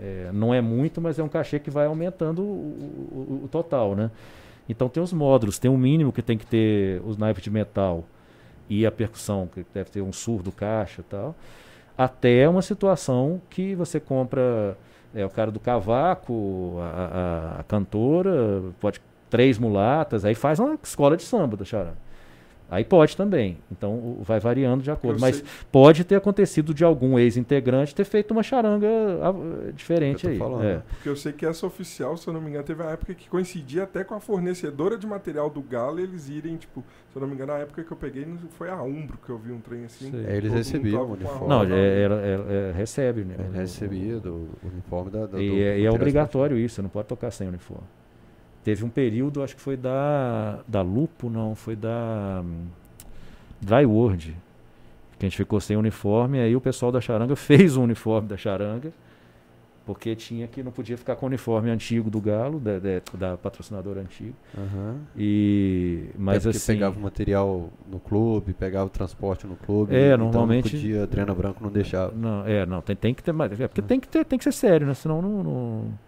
é, 0.00 0.30
não 0.32 0.52
é 0.52 0.60
muito, 0.60 1.00
mas 1.00 1.18
é 1.18 1.22
um 1.22 1.28
cachê 1.28 1.58
que 1.58 1.70
vai 1.70 1.86
aumentando 1.86 2.42
o, 2.42 2.44
o- 2.44 3.40
o 3.44 3.48
total, 3.48 3.94
né? 3.94 4.10
Então 4.68 4.88
tem 4.88 5.02
os 5.02 5.12
módulos, 5.12 5.58
tem 5.58 5.70
um 5.70 5.78
mínimo 5.78 6.12
que 6.12 6.20
tem 6.20 6.36
que 6.36 6.44
ter 6.46 7.00
os 7.06 7.16
naipes 7.16 7.42
de 7.42 7.50
metal 7.50 8.04
e 8.68 8.84
a 8.84 8.90
percussão, 8.92 9.46
que 9.46 9.64
deve 9.72 9.88
ter 9.90 10.02
um 10.02 10.12
surdo, 10.12 10.52
caixa 10.52 11.00
e 11.00 11.04
tal, 11.04 11.34
até 11.96 12.46
uma 12.48 12.60
situação 12.62 13.40
que 13.48 13.74
você 13.74 13.98
compra 13.98 14.76
é, 15.14 15.24
o 15.24 15.30
cara 15.30 15.50
do 15.50 15.58
cavaco, 15.60 16.76
a, 16.80 17.56
a- 17.56 17.60
a 17.60 17.64
cantora, 17.64 18.62
pode 18.80 19.00
três 19.30 19.58
mulatas, 19.58 20.24
aí 20.24 20.34
faz 20.34 20.58
uma 20.58 20.78
escola 20.82 21.16
de 21.16 21.22
samba 21.22 21.56
da 21.56 21.64
charanga. 21.64 21.96
Aí 22.70 22.84
pode 22.84 23.16
também. 23.16 23.56
Então 23.72 23.92
o- 23.94 24.20
vai 24.22 24.38
variando 24.38 24.82
de 24.82 24.90
acordo. 24.90 25.16
Eu 25.16 25.20
Mas 25.20 25.36
sei- 25.36 25.44
pode 25.72 26.04
ter 26.04 26.16
acontecido 26.16 26.74
de 26.74 26.84
algum 26.84 27.18
ex-integrante 27.18 27.94
ter 27.94 28.04
feito 28.04 28.32
uma 28.32 28.42
charanga 28.42 28.86
diferente 29.74 30.24
Eu 30.26 30.32
aí. 30.32 30.38
falando. 30.38 30.64
É. 30.64 30.82
Porque 30.88 31.08
eu 31.08 31.16
sei 31.16 31.32
que 31.32 31.46
essa 31.46 31.66
oficial, 31.66 32.16
se 32.16 32.26
eu 32.28 32.34
não 32.34 32.40
me 32.40 32.50
engano, 32.50 32.64
teve 32.64 32.82
uma 32.82 32.90
época 32.92 33.14
que 33.14 33.28
coincidia 33.28 33.84
até 33.84 34.04
com 34.04 34.14
a 34.14 34.20
fornecedora 34.20 34.98
de 34.98 35.06
material 35.06 35.48
do 35.48 35.62
Galo, 35.62 35.98
eles 36.00 36.28
irem, 36.28 36.56
tipo, 36.56 36.84
se 37.10 37.16
eu 37.16 37.20
não 37.22 37.28
me 37.28 37.34
engano, 37.34 37.52
na 37.52 37.58
época 37.60 37.82
que 37.82 37.90
eu 37.90 37.96
peguei, 37.96 38.26
não- 38.26 38.36
foi 38.50 38.68
a 38.68 38.82
Umbro 38.82 39.18
que 39.24 39.30
eu 39.30 39.38
vi 39.38 39.52
um 39.52 39.60
trem 39.60 39.84
assim. 39.84 40.12
É, 40.26 40.36
eles 40.36 40.52
recebiam 40.52 41.02
o 41.04 41.12
uniforme. 41.12 41.48
Não, 41.48 41.62
é, 41.62 42.02
ela- 42.02 42.20
ela- 42.20 42.52
é, 42.52 42.72
recebe, 42.72 43.24
né? 43.24 43.34
Ele 43.38 43.58
recebia 43.58 44.18
do 44.20 44.48
uniforme 44.62 45.10
da. 45.10 45.26
da 45.26 45.40
E, 45.40 45.48
do 45.48 45.54
é- 45.54 45.56
e 45.56 45.62
é 45.62 45.68
material 45.70 45.94
obrigatório 45.94 46.58
isso, 46.58 46.76
você 46.76 46.82
não 46.82 46.88
pode 46.90 47.08
tocar 47.08 47.30
sem 47.30 47.48
uniforme. 47.48 47.84
Teve 48.68 48.84
um 48.84 48.90
período, 48.90 49.42
acho 49.42 49.56
que 49.56 49.62
foi 49.62 49.78
da, 49.78 50.58
da 50.68 50.82
Lupo, 50.82 51.30
não, 51.30 51.54
foi 51.54 51.74
da 51.74 52.42
hum, 52.44 52.66
Dry 53.62 53.86
World, 53.86 54.36
que 55.18 55.24
a 55.24 55.26
gente 55.26 55.38
ficou 55.38 55.58
sem 55.58 55.74
uniforme, 55.74 56.38
aí 56.38 56.54
o 56.54 56.60
pessoal 56.60 56.92
da 56.92 57.00
charanga 57.00 57.32
fez 57.34 57.78
o 57.78 57.82
uniforme 57.82 58.28
da 58.28 58.36
charanga, 58.36 58.92
porque 59.86 60.14
tinha 60.14 60.46
que 60.46 60.62
não 60.62 60.70
podia 60.70 60.98
ficar 60.98 61.16
com 61.16 61.24
o 61.24 61.28
uniforme 61.30 61.70
antigo 61.70 62.10
do 62.10 62.20
Galo, 62.20 62.60
da, 62.60 62.78
da, 62.78 63.00
da 63.14 63.36
patrocinadora 63.38 64.02
antiga. 64.02 64.34
Aham. 64.54 64.96
E, 65.16 66.10
mas 66.18 66.44
é 66.44 66.50
assim, 66.50 66.74
pegava 66.74 66.98
o 66.98 67.02
material 67.02 67.70
no 67.90 67.98
clube, 67.98 68.52
pegava 68.52 68.84
o 68.84 68.90
transporte 68.90 69.46
no 69.46 69.56
clube. 69.56 69.94
É, 69.96 70.08
então 70.12 70.18
normalmente- 70.26 70.74
Não 70.74 70.82
podia, 70.82 71.06
treina 71.06 71.34
branco 71.34 71.64
não 71.64 71.70
deixava. 71.70 72.12
não, 72.14 72.44
é, 72.46 72.66
não, 72.66 72.82
tem, 72.82 72.94
tem 72.94 73.14
que 73.14 73.22
ter 73.22 73.32
mais, 73.32 73.58
é 73.58 73.66
porque 73.66 73.80
tem 73.80 73.98
que 73.98 74.06
ter, 74.08 74.26
tem 74.26 74.38
que 74.38 74.44
ser 74.44 74.52
sério, 74.52 74.86
né? 74.86 74.92
Senão 74.92 75.22
não, 75.22 75.42
não- 75.42 76.07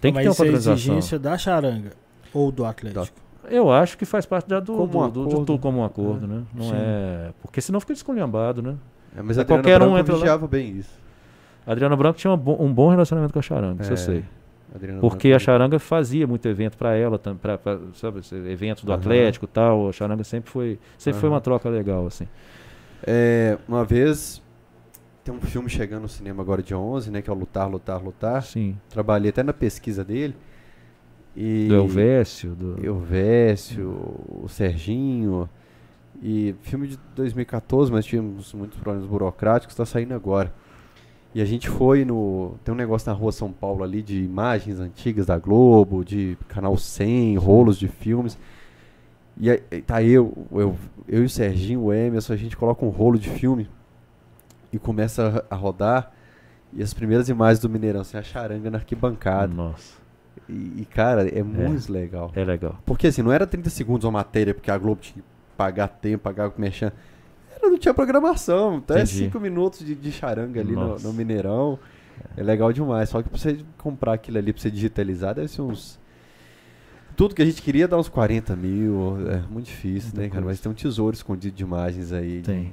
tem 0.00 0.12
que 0.12 0.16
Mas 0.16 0.36
ter 0.36 0.42
uma 0.42 0.50
isso 0.56 0.68
é 0.68 0.72
exigência 0.72 1.18
da 1.18 1.36
charanga 1.38 1.90
ou 2.32 2.50
do 2.52 2.64
Atlético. 2.64 3.16
Eu 3.50 3.72
acho 3.72 3.96
que 3.96 4.04
faz 4.04 4.26
parte 4.26 4.46
da, 4.48 4.60
do, 4.60 4.74
Como 4.74 5.04
um 5.04 5.08
do, 5.08 5.22
do, 5.22 5.28
acordo. 5.30 5.44
do- 5.44 5.58
como 5.58 5.78
um 5.78 5.84
acordo, 5.84 6.26
né? 6.26 6.42
Não 6.54 6.64
Sim. 6.64 6.72
é. 6.74 7.30
Porque 7.40 7.60
senão 7.60 7.80
fica 7.80 7.94
desculhambado, 7.94 8.60
né? 8.60 8.76
É, 9.16 9.22
mas 9.22 9.38
É 9.38 9.40
a 9.40 9.42
Adriana 9.44 9.62
qualquer 9.62 9.76
um 9.82 9.86
Branco 9.86 9.98
entra 10.00 10.12
lá. 10.14 10.18
vigiava 10.20 10.46
bem 10.46 10.70
isso. 10.76 10.98
A 11.66 11.72
Adriana 11.72 11.96
Branco 11.96 12.18
tinha 12.18 12.30
uma 12.30 12.36
bo- 12.36 12.56
um 12.62 12.72
bom 12.72 12.90
relacionamento 12.90 13.32
com 13.32 13.38
a 13.38 13.42
Charanga, 13.42 13.82
isso 13.82 13.90
É, 13.90 13.94
eu 13.94 13.96
sei. 13.96 14.24
a 14.72 14.76
Adriana 14.76 15.00
Porque 15.00 15.28
a 15.28 15.30
Branco- 15.30 15.44
Charanga 15.44 15.78
fazia 15.78 16.26
muito 16.26 16.46
evento 16.46 16.76
para 16.76 16.94
ela, 16.94 17.18
pra, 17.18 17.56
pra, 17.56 17.78
sabe, 17.94 18.20
esse 18.20 18.34
evento 18.34 18.84
do 18.84 18.92
Aham. 18.92 19.00
Atlético 19.00 19.46
e 19.46 19.48
tal. 19.48 19.88
A 19.88 19.92
Charanga 19.92 20.24
sempre 20.24 20.50
foi, 20.50 20.78
sempre 20.98 21.18
foi 21.20 21.28
Aham. 21.28 21.36
uma 21.36 21.40
troca 21.40 21.68
legal, 21.70 22.06
assim. 22.06 22.28
É, 23.06 23.56
uma 23.66 23.84
vez, 23.84 24.42
tem 25.28 25.36
um 25.36 25.40
filme 25.42 25.68
chegando 25.68 26.02
no 26.02 26.08
cinema 26.08 26.42
agora 26.42 26.62
dia 26.62 26.78
11, 26.78 27.10
né? 27.10 27.20
Que 27.20 27.28
é 27.28 27.32
o 27.32 27.36
Lutar, 27.36 27.68
Lutar, 27.68 28.02
Lutar. 28.02 28.42
Sim. 28.42 28.78
Trabalhei 28.88 29.28
até 29.28 29.42
na 29.42 29.52
pesquisa 29.52 30.02
dele. 30.02 30.34
E 31.36 31.66
Do 31.68 31.74
Elvésio, 31.74 32.54
do. 32.54 32.84
Elvésio, 32.84 33.90
o 34.42 34.48
Serginho. 34.48 35.46
E 36.22 36.54
filme 36.62 36.88
de 36.88 36.98
2014, 37.14 37.92
mas 37.92 38.06
tínhamos 38.06 38.54
muitos 38.54 38.78
problemas 38.78 39.06
burocráticos, 39.06 39.74
está 39.74 39.84
saindo 39.84 40.14
agora. 40.14 40.52
E 41.34 41.42
a 41.42 41.44
gente 41.44 41.68
foi 41.68 42.06
no. 42.06 42.54
Tem 42.64 42.72
um 42.72 42.76
negócio 42.76 43.10
na 43.10 43.14
rua 43.14 43.30
São 43.30 43.52
Paulo 43.52 43.84
ali 43.84 44.00
de 44.00 44.22
imagens 44.22 44.80
antigas 44.80 45.26
da 45.26 45.38
Globo, 45.38 46.06
de 46.06 46.38
canal 46.48 46.74
100, 46.74 47.36
rolos 47.36 47.78
de 47.78 47.86
filmes. 47.86 48.38
E 49.36 49.50
aí 49.50 49.58
tá 49.82 50.02
eu, 50.02 50.32
eu, 50.50 50.74
eu 51.06 51.22
e 51.22 51.26
o 51.26 51.30
Serginho, 51.30 51.82
o 51.82 51.92
Emerson, 51.92 52.32
a 52.32 52.36
gente 52.36 52.56
coloca 52.56 52.84
um 52.84 52.88
rolo 52.88 53.18
de 53.18 53.28
filme 53.28 53.68
e 54.72 54.78
começa 54.78 55.44
a 55.50 55.54
rodar. 55.54 56.12
E 56.72 56.82
as 56.82 56.92
primeiras 56.92 57.28
imagens 57.28 57.58
do 57.60 57.68
Mineirão, 57.68 58.02
assim, 58.02 58.16
a 58.18 58.22
charanga 58.22 58.70
na 58.70 58.78
arquibancada. 58.78 59.52
Nossa, 59.52 59.94
E, 60.48 60.82
e, 60.82 60.84
cara, 60.84 61.26
é 61.28 61.42
muito 61.42 61.90
legal. 61.92 62.30
é 62.34 62.44
legal. 62.44 62.78
Porque 62.84 63.06
assim, 63.06 63.22
não 63.22 63.32
era 63.32 63.46
30 63.46 63.70
segundos 63.70 64.04
uma 64.04 64.12
matéria, 64.12 64.52
porque 64.52 64.70
a 64.70 64.76
Globo 64.76 65.00
tinha 65.00 65.22
que 65.22 65.28
pagar 65.56 65.88
tempo, 65.88 66.22
pagar 66.22 66.48
o 66.48 66.52
mexendo. 66.58 66.92
Era, 67.56 67.70
não 67.70 67.78
tinha 67.78 67.94
programação. 67.94 68.76
Então 68.76 68.96
é 68.96 69.00
Entendi. 69.02 69.24
5 69.24 69.40
minutos 69.40 69.80
de, 69.84 69.94
de 69.94 70.12
charanga 70.12 70.60
ali 70.60 70.72
no, 70.72 70.98
no 70.98 71.12
Mineirão. 71.12 71.78
É 72.36 72.42
legal 72.42 72.72
demais. 72.72 73.08
Só 73.08 73.22
que 73.22 73.28
pra 73.28 73.38
você 73.38 73.58
comprar 73.78 74.12
aquilo 74.14 74.38
ali, 74.38 74.52
pra 74.52 74.60
você 74.60 74.70
digitalizar, 74.70 75.34
deve 75.34 75.48
ser 75.48 75.62
uns. 75.62 75.98
Tudo 77.18 77.34
que 77.34 77.42
a 77.42 77.44
gente 77.44 77.60
queria 77.60 77.88
dar 77.88 77.98
uns 77.98 78.08
40 78.08 78.54
mil. 78.54 79.16
É 79.28 79.42
muito 79.50 79.66
difícil, 79.66 80.10
Muita 80.10 80.20
né, 80.22 80.28
cara? 80.28 80.44
Mas 80.46 80.60
tem 80.60 80.70
um 80.70 80.74
tesouro 80.74 81.14
escondido 81.14 81.54
de 81.56 81.62
imagens 81.64 82.12
aí. 82.12 82.42
Tem. 82.42 82.72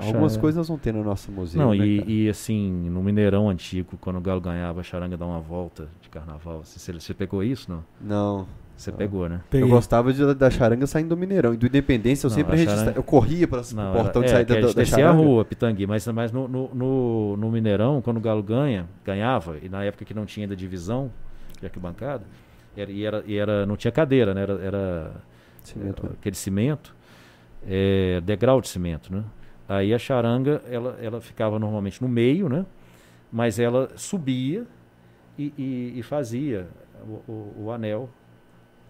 É, 0.00 0.06
Algumas 0.06 0.34
coisas 0.36 0.56
nós 0.56 0.66
vamos 0.68 0.82
ter 0.82 0.94
no 0.94 1.04
nosso 1.04 1.30
museu. 1.30 1.60
Não, 1.60 1.74
né, 1.74 1.86
e, 1.86 1.98
cara? 1.98 2.10
e, 2.10 2.28
assim, 2.30 2.70
no 2.88 3.02
Mineirão 3.02 3.50
antigo, 3.50 3.98
quando 4.00 4.16
o 4.16 4.20
Galo 4.20 4.40
ganhava, 4.40 4.80
a 4.80 4.82
charanga 4.82 5.14
dá 5.16 5.26
uma 5.26 5.40
volta 5.40 5.88
de 6.00 6.08
carnaval. 6.08 6.64
Você, 6.64 6.78
você- 6.78 6.92
você 6.98 7.12
pegou 7.14 7.44
isso, 7.44 7.70
não? 7.70 7.84
Não. 8.00 8.46
Você 8.76 8.90
Não. 8.90 8.96
pegou, 8.96 9.28
né? 9.28 9.36
Eu 9.36 9.50
Peguei. 9.50 9.68
gostava 9.68 10.10
de- 10.10 10.34
da 10.34 10.48
charanga 10.50 10.86
saindo 10.86 11.10
do 11.10 11.16
Mineirão. 11.18 11.52
E 11.52 11.56
do 11.58 11.66
Independência 11.66 12.26
eu 12.26 12.30
Não, 12.30 12.34
sempre 12.34 12.52
registrava. 12.52 12.80
charanga- 12.80 12.98
Eu 12.98 13.02
corria 13.02 13.46
para 13.46 13.60
o 13.60 13.74
Não, 13.74 13.92
portão 13.92 14.22
era- 14.22 14.26
de 14.26 14.26
é, 14.26 14.28
saída 14.36 14.44
que 14.46 14.52
a 14.52 14.54
da, 14.54 14.66
gente 14.68 14.76
da 14.76 14.82
descia 14.82 14.96
a 14.96 15.00
charanga. 15.10 15.22
rua, 15.22 15.44
Pitangui, 15.44 15.86
mas, 15.86 16.06
mas 16.06 16.32
no, 16.32 16.48
no, 16.48 16.74
no, 16.74 17.36
no 17.36 17.50
Mineirão, 17.50 18.00
quando 18.00 18.16
o 18.16 18.20
Galo 18.20 18.42
ganha, 18.42 18.86
ganhava, 19.04 19.58
e 19.62 19.68
na 19.68 19.84
época 19.84 20.06
que 20.06 20.14
não 20.14 20.24
tinha 20.24 20.46
ainda 20.46 20.56
divisão 20.56 21.10
de 21.60 21.66
arquibancada, 21.66 22.24
era, 22.76 22.90
e, 22.90 23.04
era, 23.04 23.24
e 23.26 23.36
era, 23.36 23.66
não 23.66 23.76
tinha 23.76 23.90
cadeira, 23.92 24.32
né? 24.34 24.42
Era, 24.42 24.52
era 24.62 25.12
Cimento. 25.62 26.06
aquele 26.18 26.36
cimento, 26.36 26.94
é, 27.66 28.20
degrau 28.22 28.60
de 28.60 28.68
cimento, 28.68 29.12
né? 29.14 29.24
Aí 29.68 29.94
a 29.94 29.98
charanga, 29.98 30.62
ela, 30.68 30.98
ela 31.00 31.20
ficava 31.20 31.58
normalmente 31.58 32.02
no 32.02 32.08
meio, 32.08 32.48
né? 32.48 32.66
Mas 33.30 33.58
ela 33.58 33.90
subia 33.96 34.66
e, 35.38 35.52
e- 35.56 35.98
e 35.98 36.02
fazia 36.02 36.66
o, 37.06 37.30
o- 37.32 37.54
o 37.66 37.70
anel 37.72 38.10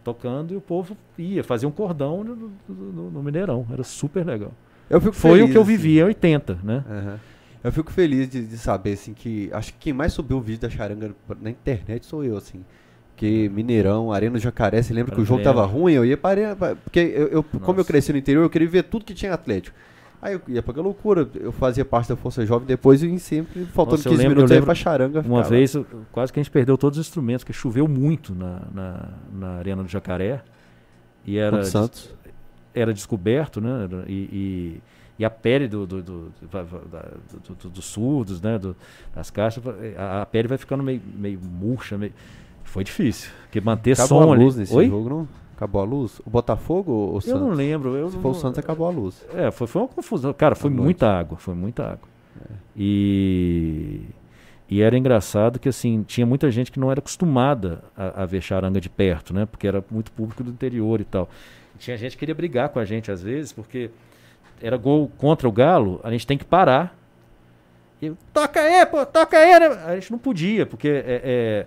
tocando 0.02 0.54
e 0.54 0.56
o 0.56 0.60
povo 0.60 0.96
ia, 1.18 1.44
fazia 1.44 1.68
um 1.68 1.72
cordão 1.72 2.24
no, 2.24 2.52
no- 2.68 3.10
no- 3.10 3.22
Mineirão. 3.22 3.66
Era 3.70 3.82
super 3.84 4.24
legal. 4.24 4.52
Eu 4.88 5.00
fico 5.00 5.12
Foi 5.14 5.32
feliz, 5.32 5.44
o 5.48 5.52
que 5.52 5.58
eu 5.58 5.62
assim. 5.62 5.70
vivi 5.70 5.98
em 5.98 6.04
80, 6.04 6.58
né? 6.64 6.84
Aham. 6.88 7.20
Eu 7.62 7.70
fico 7.70 7.92
feliz 7.92 8.26
de, 8.30 8.46
de 8.46 8.56
saber, 8.56 8.94
assim, 8.94 9.12
que. 9.12 9.50
Acho 9.52 9.72
que 9.74 9.78
quem 9.78 9.92
mais 9.92 10.14
subiu 10.14 10.38
o 10.38 10.40
vídeo 10.40 10.62
da 10.62 10.70
charanga 10.70 11.14
na 11.42 11.50
internet 11.50 12.06
sou 12.06 12.24
eu, 12.24 12.38
assim. 12.38 12.64
Porque 13.20 13.50
Mineirão, 13.52 14.10
Arena 14.10 14.38
do 14.38 14.40
Jacaré, 14.40 14.80
você 14.80 14.94
lembra 14.94 15.14
que 15.14 15.20
o 15.20 15.22
Eu 15.22 15.26
jogo 15.26 15.42
tava 15.42 15.62
ruim? 15.66 15.92
Eu 15.92 16.06
ia 16.06 16.16
para 16.16 16.30
Arena. 16.40 16.56
pra- 16.56 16.74
Porque 16.74 16.98
eu, 17.00 17.26
eu- 17.28 17.42
como 17.42 17.78
eu 17.78 17.84
cresci 17.84 18.12
no 18.12 18.18
interior, 18.18 18.42
eu 18.42 18.48
queria 18.48 18.66
ver 18.66 18.84
tudo 18.84 19.04
que 19.04 19.12
tinha 19.12 19.34
Atlético. 19.34 19.76
Aí 20.22 20.32
eu 20.32 20.40
ia 20.48 20.62
pra 20.62 20.70
aquela 20.70 20.86
loucura. 20.86 21.28
Eu 21.34 21.52
fazia 21.52 21.84
parte 21.84 22.08
da 22.08 22.16
Força 22.16 22.46
Jovem 22.46 22.66
depois 22.66 23.02
e 23.02 23.18
sempre, 23.18 23.66
faltando 23.66 23.98
Nossa, 23.98 24.08
eu 24.08 24.12
15 24.12 24.22
lembro- 24.22 24.36
minutos, 24.36 24.50
eu 24.52 24.56
eu 24.56 24.60
ia 24.62 24.64
pra 24.64 24.74
charanga. 24.74 25.18
Uma 25.20 25.42
ficava. 25.42 25.48
vez, 25.50 25.74
eu- 25.74 25.86
quase 26.10 26.32
que 26.32 26.40
a 26.40 26.42
gente 26.42 26.50
perdeu 26.50 26.78
todos 26.78 26.98
os 26.98 27.06
instrumentos, 27.06 27.44
porque 27.44 27.52
choveu 27.52 27.86
muito 27.86 28.34
na, 28.34 28.62
na, 28.72 29.08
na 29.34 29.48
Arena 29.58 29.82
do 29.82 29.88
Jacaré. 29.90 30.40
E 31.26 31.36
era, 31.36 31.62
Santos. 31.64 32.14
era 32.74 32.90
descoberto, 32.94 33.60
né? 33.60 33.86
E, 34.06 34.12
e, 34.12 34.82
e 35.18 35.24
a 35.26 35.30
pele 35.30 35.68
do, 35.68 35.86
do, 35.86 36.02
do, 36.02 36.32
do- 36.40 37.54
do- 37.64 37.68
dos 37.68 37.84
surdos, 37.84 38.40
né? 38.40 38.58
das 39.14 39.28
caixas, 39.30 39.62
a, 39.98 40.22
a 40.22 40.26
pele 40.26 40.48
vai 40.48 40.56
ficando 40.56 40.82
meio, 40.82 41.02
meio 41.18 41.38
murcha. 41.38 41.98
Meio... 41.98 42.14
Foi 42.70 42.84
difícil. 42.84 43.30
Porque 43.42 43.60
manter 43.60 43.92
Acabou 43.92 44.22
som 44.22 44.30
a 44.30 44.34
ali- 44.34 44.44
luz 44.44 44.56
nesse 44.56 44.74
Oi? 44.74 44.86
jogo, 44.88 45.08
não? 45.08 45.28
Acabou 45.56 45.82
a 45.82 45.84
luz? 45.84 46.20
O 46.24 46.30
Botafogo 46.30 46.90
ou 46.92 47.12
o 47.12 47.16
Eu 47.16 47.20
Santos? 47.20 47.40
não 47.42 47.50
lembro. 47.50 47.94
Eu 47.96 48.08
Se 48.08 48.14
não- 48.16 48.22
for 48.22 48.30
o 48.30 48.34
Santos, 48.34 48.58
acabou 48.58 48.86
a 48.86 48.90
luz. 48.90 49.24
É, 49.34 49.50
foi, 49.50 49.66
foi 49.66 49.82
uma 49.82 49.88
confusão. 49.88 50.32
Cara, 50.32 50.54
foi 50.54 50.70
muita 50.70 51.06
água, 51.10 51.36
foi 51.36 51.54
muita 51.54 51.82
água. 51.84 52.08
É. 52.48 52.54
E, 52.76 54.00
E 54.72 54.80
era 54.82 54.96
engraçado 54.96 55.58
que 55.58 55.68
assim 55.68 56.04
tinha 56.04 56.24
muita 56.24 56.48
gente 56.48 56.70
que 56.70 56.78
não 56.78 56.92
era 56.92 57.00
acostumada 57.00 57.82
a, 57.96 58.22
a 58.22 58.26
ver 58.26 58.40
charanga 58.40 58.80
de 58.80 58.88
perto, 58.88 59.34
né? 59.34 59.44
Porque 59.44 59.66
era 59.66 59.84
muito 59.90 60.12
público 60.12 60.44
do 60.44 60.50
interior 60.52 61.00
e 61.00 61.04
tal. 61.04 61.28
Tinha 61.76 61.96
gente 61.96 62.12
que 62.12 62.18
queria 62.20 62.36
brigar 62.36 62.68
com 62.68 62.78
a 62.78 62.84
gente 62.84 63.10
às 63.10 63.20
vezes, 63.20 63.52
porque 63.52 63.90
era 64.62 64.76
gol 64.76 65.10
contra 65.18 65.48
o 65.48 65.52
Galo, 65.52 65.98
a 66.04 66.10
gente 66.12 66.24
tem 66.24 66.38
que 66.38 66.44
parar. 66.44 66.96
E, 68.00 68.12
toca 68.32 68.60
aí, 68.60 68.86
pô, 68.86 69.04
toca 69.04 69.36
aí. 69.36 69.58
Né? 69.58 69.66
A 69.86 69.94
gente 69.96 70.12
não 70.12 70.18
podia, 70.20 70.64
porque 70.64 70.88
é, 70.88 71.20
é, 71.24 71.66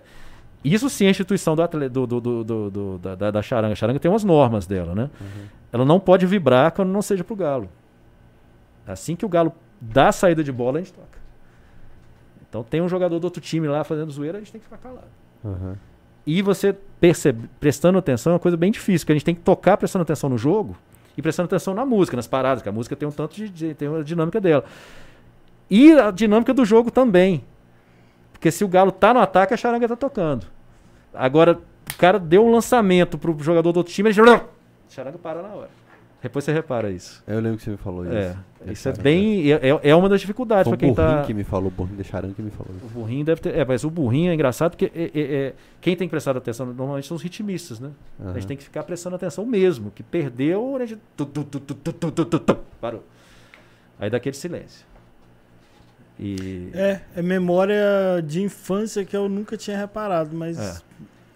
isso 0.64 0.90
sim 0.90 1.06
é 1.06 1.08
a 1.08 1.12
instituição 1.12 1.56
do, 1.56 1.62
atleta, 1.62 1.90
do, 1.90 2.08
do, 2.08 2.44
do, 2.44 2.98
da, 3.00 3.32
da, 3.32 3.42
charanga. 3.42 3.74
A 3.74 3.76
charanga 3.76 4.00
tem 4.00 4.10
umas 4.10 4.24
normas 4.24 4.66
dela, 4.66 4.96
né? 4.96 5.10
Uhum. 5.20 5.46
Ela 5.72 5.86
não 5.86 6.00
pode 6.00 6.26
vibrar 6.26 6.72
quando 6.72 6.90
não 6.90 7.02
seja 7.02 7.24
pro 7.24 7.36
Galo. 7.36 7.70
Assim 8.88 9.16
que 9.16 9.26
o 9.26 9.30
Galo 9.30 9.54
dá 9.82 10.10
a 10.10 10.12
saída 10.12 10.44
de 10.44 10.52
bola, 10.52 10.80
a 10.80 10.82
gente 10.82 10.94
toca. 10.94 11.18
Então 12.48 12.64
tem 12.64 12.82
um 12.82 12.88
jogador 12.88 13.20
do 13.20 13.24
outro 13.26 13.42
time 13.42 13.68
lá 13.68 13.84
fazendo 13.84 14.12
zoeira, 14.12 14.38
a 14.38 14.42
gente 14.42 14.52
tem 14.52 14.62
que 14.62 14.66
ficar 14.66 14.78
calado. 14.78 15.08
Uhum. 15.44 15.76
E 16.26 16.42
você 16.42 16.74
percebe, 17.00 17.50
prestando 17.60 17.98
atenção 17.98 18.32
é 18.32 18.34
uma 18.36 18.40
coisa 18.40 18.56
bem 18.56 18.72
difícil, 18.72 19.04
porque 19.04 19.12
a 19.12 19.16
gente 19.16 19.26
tem 19.26 19.36
que 19.36 19.42
tocar 19.42 19.76
prestando 19.76 20.04
atenção 20.04 20.30
no 20.30 20.38
jogo 20.38 20.78
e 21.18 21.22
prestando 21.22 21.48
atenção 21.48 21.74
na 21.74 21.86
música, 21.86 22.16
nas 22.16 22.28
paradas, 22.28 22.64
que 22.64 22.70
a 22.70 22.72
música 22.72 22.96
tem 22.96 23.08
um 23.08 23.12
tanto 23.12 23.36
de, 23.36 23.50
de 23.50 23.74
tem 23.74 23.90
uma 23.90 24.04
dinâmica 24.04 24.40
dela. 24.40 24.64
E 25.70 25.92
a 25.94 26.12
dinâmica 26.12 26.54
do 26.54 26.64
jogo 26.64 26.90
também. 26.90 27.44
Porque 28.32 28.52
se 28.52 28.64
o 28.64 28.68
Galo 28.68 28.92
tá 28.92 29.14
no 29.14 29.20
ataque, 29.20 29.54
a 29.54 29.58
charanga 29.58 29.88
tá 29.88 29.96
tocando. 29.96 30.46
Agora, 31.14 31.60
o 31.94 31.98
cara 31.98 32.20
deu 32.20 32.46
um 32.46 32.52
lançamento 32.52 33.18
pro 33.18 33.38
jogador 33.40 33.72
do 33.72 33.78
outro 33.78 33.94
time, 33.94 34.10
ele 34.10 34.42
charanga 34.90 35.18
para 35.18 35.42
na 35.42 35.50
hora. 35.50 35.70
Depois 36.24 36.46
você 36.46 36.54
repara 36.54 36.90
isso. 36.90 37.22
Eu 37.28 37.42
lembro 37.42 37.58
que 37.58 37.64
você 37.64 37.72
me 37.72 37.76
falou 37.76 38.06
isso. 38.06 38.16
É, 38.16 38.72
isso 38.72 38.88
é 38.88 38.94
bem. 38.94 39.52
É, 39.52 39.56
é, 39.56 39.90
é 39.90 39.96
uma 39.96 40.08
das 40.08 40.22
dificuldades 40.22 40.70
para 40.70 40.78
quem 40.78 40.94
tá. 40.94 41.04
O 41.04 41.06
burrinho 41.08 41.26
que 41.26 41.34
me 41.34 41.44
falou, 41.44 41.68
o 41.68 41.72
burrinho 41.72 41.98
de 41.98 42.04
charanga 42.06 42.34
que 42.34 42.42
me 42.42 42.50
falou. 42.50 42.72
O 42.82 42.88
burrinho 42.88 43.26
deve 43.26 43.42
ter. 43.42 43.54
É, 43.54 43.66
mas 43.66 43.84
o 43.84 43.90
burrinho 43.90 44.32
é 44.32 44.34
engraçado 44.34 44.72
porque 44.72 44.90
é, 44.96 45.12
é, 45.14 45.22
é 45.22 45.54
quem 45.82 45.98
tem 45.98 46.08
que 46.08 46.12
prestar 46.12 46.38
atenção 46.38 46.66
normalmente 46.68 47.08
são 47.08 47.18
os 47.18 47.22
ritmistas, 47.22 47.78
né? 47.82 47.92
Uhum. 48.18 48.30
A 48.30 48.34
gente 48.36 48.48
tem 48.48 48.56
que 48.56 48.64
ficar 48.64 48.84
prestando 48.84 49.18
atenção 49.18 49.46
mesmo. 49.46 49.92
Que 49.92 50.02
perdeu, 50.02 50.78
a 50.78 50.86
gente. 50.86 51.02
Parou. 52.80 53.04
Aí 54.00 54.10
dá 54.10 54.16
aquele 54.16 54.36
silêncio. 54.36 54.86
E... 56.20 56.70
É, 56.74 57.02
é 57.16 57.22
memória 57.22 58.22
de 58.26 58.42
infância 58.42 59.04
que 59.04 59.16
eu 59.16 59.28
nunca 59.28 59.58
tinha 59.58 59.78
reparado, 59.78 60.36
mas 60.36 60.60
é. 60.60 60.82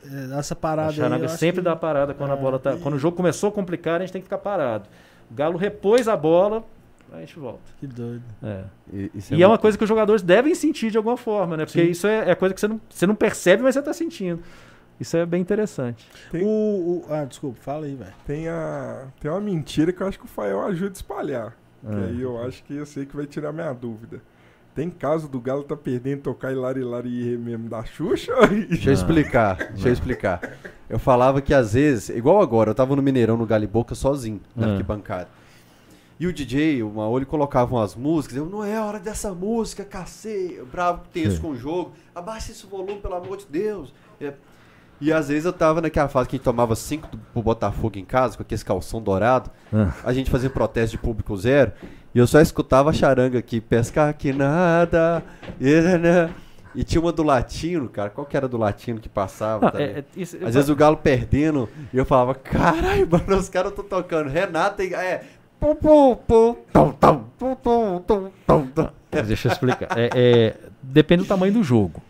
É, 0.06 0.40
essa 0.40 0.56
parada. 0.56 0.90
A 0.90 0.94
charanga 0.94 1.28
sempre 1.28 1.62
que... 1.62 1.66
dá 1.66 1.76
parada 1.76 2.14
quando 2.14 2.32
é, 2.32 2.34
a 2.34 2.38
bola 2.38 2.60
tá. 2.60 2.76
E... 2.76 2.80
Quando 2.80 2.96
o 2.96 3.00
jogo 3.00 3.18
começou 3.18 3.50
a 3.50 3.52
complicar, 3.52 3.96
a 3.98 4.06
gente 4.06 4.14
tem 4.14 4.22
que 4.22 4.26
ficar 4.26 4.38
parado. 4.38 4.88
O 5.30 5.34
Galo 5.34 5.58
repôs 5.58 6.08
a 6.08 6.16
bola, 6.16 6.64
a 7.12 7.20
gente 7.20 7.38
volta. 7.40 7.64
Que 7.80 7.88
doido. 7.88 8.24
É. 8.44 8.64
E, 8.92 9.12
e 9.32 9.42
é, 9.42 9.42
é, 9.42 9.48
uma 9.48 9.58
coisa 9.58 9.78
que 9.78 9.84
os 9.84 9.88
jogadores 9.88 10.22
devem 10.22 10.54
sentir 10.56 10.92
de 10.92 10.98
alguma 10.98 11.18
forma, 11.18 11.58
né? 11.58 11.66
Porque 11.66 11.84
Sim. 11.84 11.92
isso 11.92 12.08
é, 12.08 12.30
é 12.30 12.36
coisa 12.36 12.54
que 12.54 12.62
você 12.62 12.68
não, 12.68 12.82
você 12.90 13.08
não 13.08 13.16
percebe, 13.16 13.64
mas 13.64 13.76
você 13.76 13.80
está 13.80 13.94
sentindo. 13.94 14.42
Isso 15.00 15.16
é 15.16 15.26
bem 15.26 15.42
interessante. 15.42 16.08
Tem... 16.32 16.44
O, 16.44 16.48
o, 16.48 17.06
ah, 17.10 17.24
desculpa, 17.24 17.60
fala 17.62 17.86
aí, 17.86 17.96
velho. 17.96 18.14
Tem, 18.26 18.48
a, 18.48 19.08
tem 19.20 19.30
uma 19.30 19.40
mentira 19.40 19.94
que 19.94 20.02
eu 20.02 20.08
acho 20.08 20.18
que 20.18 20.26
o 20.26 20.28
Fael 20.28 20.62
ajuda 20.66 20.92
a 20.92 20.94
espalhar. 20.94 21.58
Ah. 21.86 21.90
Que 21.90 22.04
aí 22.06 22.22
eu 22.22 22.42
acho 22.42 22.64
que 22.64 22.76
eu 22.76 22.86
sei 22.86 23.06
que 23.06 23.16
vai 23.16 23.26
tirar 23.26 23.54
minha 23.54 23.72
dúvida. 23.74 24.22
Tem 24.78 24.92
caso 24.92 25.28
do 25.28 25.42
Galo 25.42 25.64
tá 25.64 25.76
perdendo 25.76 26.22
tocar 26.22 26.52
Hilari 26.52 26.82
Hilari 26.82 27.36
mesmo 27.36 27.68
da 27.68 27.84
Xuxa? 27.84 28.32
Deixa 28.70 28.92
eu 28.92 28.94
explicar, 28.94 29.56
deixa 29.72 29.90
eu 29.90 29.94
explicar. 29.94 30.40
Eu 30.88 31.00
falava 31.00 31.42
que 31.42 31.52
às 31.52 31.74
vezes, 31.74 32.10
igual 32.10 32.40
agora, 32.40 32.70
eu 32.70 32.76
tava 32.76 32.96
no 32.96 33.02
Mineirão, 33.02 33.36
no 33.36 33.46
Galiboca, 33.48 33.96
sozinho, 33.96 34.40
na 34.56 34.68
ah. 34.68 34.72
arquibancada. 34.74 35.30
E 36.20 36.28
o 36.28 36.32
DJ, 36.32 36.84
o 36.84 36.92
Maoli, 36.92 37.26
colocava 37.26 37.74
umas 37.74 37.96
músicas. 37.96 38.38
Eu, 38.38 38.46
não 38.46 38.64
é 38.64 38.80
hora 38.80 39.00
dessa 39.00 39.34
música, 39.34 39.84
cacete. 39.84 40.62
Bravo, 40.72 41.02
tenso 41.12 41.42
com 41.42 41.50
o 41.50 41.58
jogo. 41.58 41.94
Abaixa 42.14 42.52
esse 42.52 42.68
volume, 42.68 43.02
pelo 43.02 43.16
amor 43.16 43.38
de 43.38 43.48
Deus. 43.50 43.92
E, 44.22 44.32
e 45.00 45.14
às 45.14 45.28
vezes 45.28 45.46
eu 45.46 45.54
tava 45.54 45.82
naquela 45.82 46.08
fase 46.08 46.28
que 46.28 46.36
a 46.36 46.38
gente 46.38 46.46
tomava 46.46 46.76
cinco 46.76 47.08
pro 47.34 47.42
Botafogo 47.42 47.98
em 47.98 48.06
casa, 48.06 48.36
com 48.36 48.44
aquele 48.44 48.64
calção 48.64 49.02
dourado. 49.02 49.52
Ah. 49.74 49.92
A 50.04 50.14
gente 50.14 50.30
fazia 50.30 50.50
protesto 50.50 50.98
de 50.98 51.02
público 51.02 51.36
zero. 51.38 51.72
E 52.16 52.20
eu 52.20 52.26
só 52.26 52.42
escutava 52.42 52.90
a 52.90 52.94
charanga 52.94 53.38
aqui, 53.38 53.62
pescar 53.62 54.14
que 54.14 54.34
nada. 54.34 55.24
E, 55.60 55.82
né? 56.00 56.34
e 56.74 56.84
tinha 56.84 57.02
uma 57.02 57.12
do 57.12 57.24
latino, 57.24 57.90
cara. 57.90 58.10
Qual 58.10 58.26
que 58.26 58.38
era 58.38 58.48
do 58.48 58.58
latino 58.58 59.00
que 59.00 59.10
passava? 59.10 59.72
Não, 59.74 59.80
é, 59.80 59.84
é, 59.84 60.04
isso, 60.16 60.36
Às 60.38 60.42
eu... 60.42 60.52
vezes 60.52 60.70
o 60.70 60.76
Galo 60.76 60.98
perdendo, 60.98 61.68
e 61.92 61.98
eu 61.98 62.06
falava, 62.06 62.36
caralho, 62.36 63.08
mano, 63.10 63.38
os 63.38 63.50
caras 63.50 63.72
estão 63.72 63.84
tocando. 63.84 64.30
Renata 64.30 64.84
e. 64.84 64.94
É. 64.94 65.24
Pum, 65.60 65.76
pum, 65.76 66.16
pum. 66.16 66.56
Deixa 69.26 69.48
eu 69.48 69.52
explicar. 69.52 69.98
É, 69.98 70.10
é, 70.14 70.56
depende 70.84 71.24
do 71.24 71.28
tamanho 71.28 71.52
do 71.52 71.64
jogo. 71.64 72.02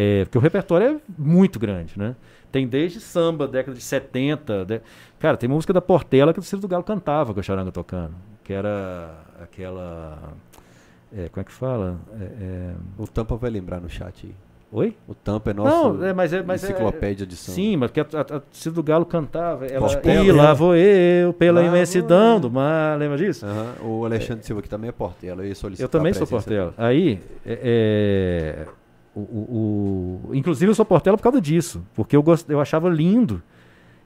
É, 0.00 0.24
porque 0.24 0.38
o 0.38 0.40
repertório 0.40 0.86
é 0.86 0.96
muito 1.18 1.58
grande, 1.58 1.98
né? 1.98 2.16
Tem 2.50 2.66
desde 2.66 3.00
samba, 3.00 3.46
década 3.46 3.76
de 3.76 3.82
70. 3.82 4.64
De... 4.64 4.80
Cara, 5.18 5.36
tem 5.36 5.48
música 5.48 5.72
da 5.72 5.80
Portela 5.80 6.32
que 6.32 6.40
o 6.40 6.42
Ciro 6.42 6.62
do 6.62 6.68
Galo 6.68 6.84
cantava 6.84 7.34
com 7.34 7.40
a 7.40 7.42
charanga 7.42 7.70
tocando 7.70 8.14
que 8.50 8.54
era 8.54 9.14
aquela. 9.40 10.34
É, 11.16 11.28
como 11.28 11.40
é 11.40 11.44
que 11.44 11.52
fala? 11.52 12.00
É, 12.20 12.24
é... 12.24 12.74
O 12.98 13.06
Tampa 13.06 13.36
vai 13.36 13.48
lembrar 13.48 13.80
no 13.80 13.88
chat 13.88 14.26
aí. 14.26 14.34
Oi? 14.72 14.96
O 15.06 15.14
Tampa 15.14 15.50
é 15.50 15.54
nosso 15.54 15.94
Não, 15.94 16.04
é, 16.04 16.12
mas 16.12 16.32
é, 16.32 16.42
mas 16.42 16.64
é- 16.64 16.66
enciclopédia 16.66 17.24
de 17.24 17.36
samba. 17.36 17.54
Sim, 17.54 17.76
mas 17.76 17.92
porque 17.92 18.00
a, 18.00 18.20
a, 18.20 18.38
a 18.38 18.42
Cida 18.50 18.74
do 18.74 18.82
Galo 18.82 19.06
cantava. 19.06 19.66
Ela, 19.66 19.88
e 20.24 20.32
lá 20.32 20.52
vou 20.52 20.74
eu, 20.74 21.32
pela 21.32 21.60
lá 21.60 21.66
imensidão 21.68 22.40
do 22.40 22.50
mar, 22.50 22.98
lembra 22.98 23.16
disso? 23.16 23.46
O 23.82 24.04
Alexandre 24.04 24.44
Silva, 24.44 24.62
que 24.62 24.68
também 24.68 24.88
é 24.88 24.92
Portela, 24.92 25.42
eu 25.42 25.46
ia 25.46 25.54
solicitar 25.54 25.84
Eu 25.84 25.88
também 25.88 26.12
sou 26.12 26.26
Portela. 26.26 26.74
Aí, 26.76 27.20
é, 27.46 28.66
é, 28.66 28.66
o, 29.14 29.20
o, 29.20 30.20
o, 30.28 30.34
inclusive 30.34 30.70
eu 30.70 30.74
sou 30.74 30.84
Portela 30.84 31.16
por 31.16 31.22
causa 31.22 31.40
disso, 31.40 31.84
porque 31.94 32.16
eu, 32.16 32.22
gost, 32.22 32.48
eu 32.48 32.60
achava 32.60 32.88
lindo. 32.88 33.42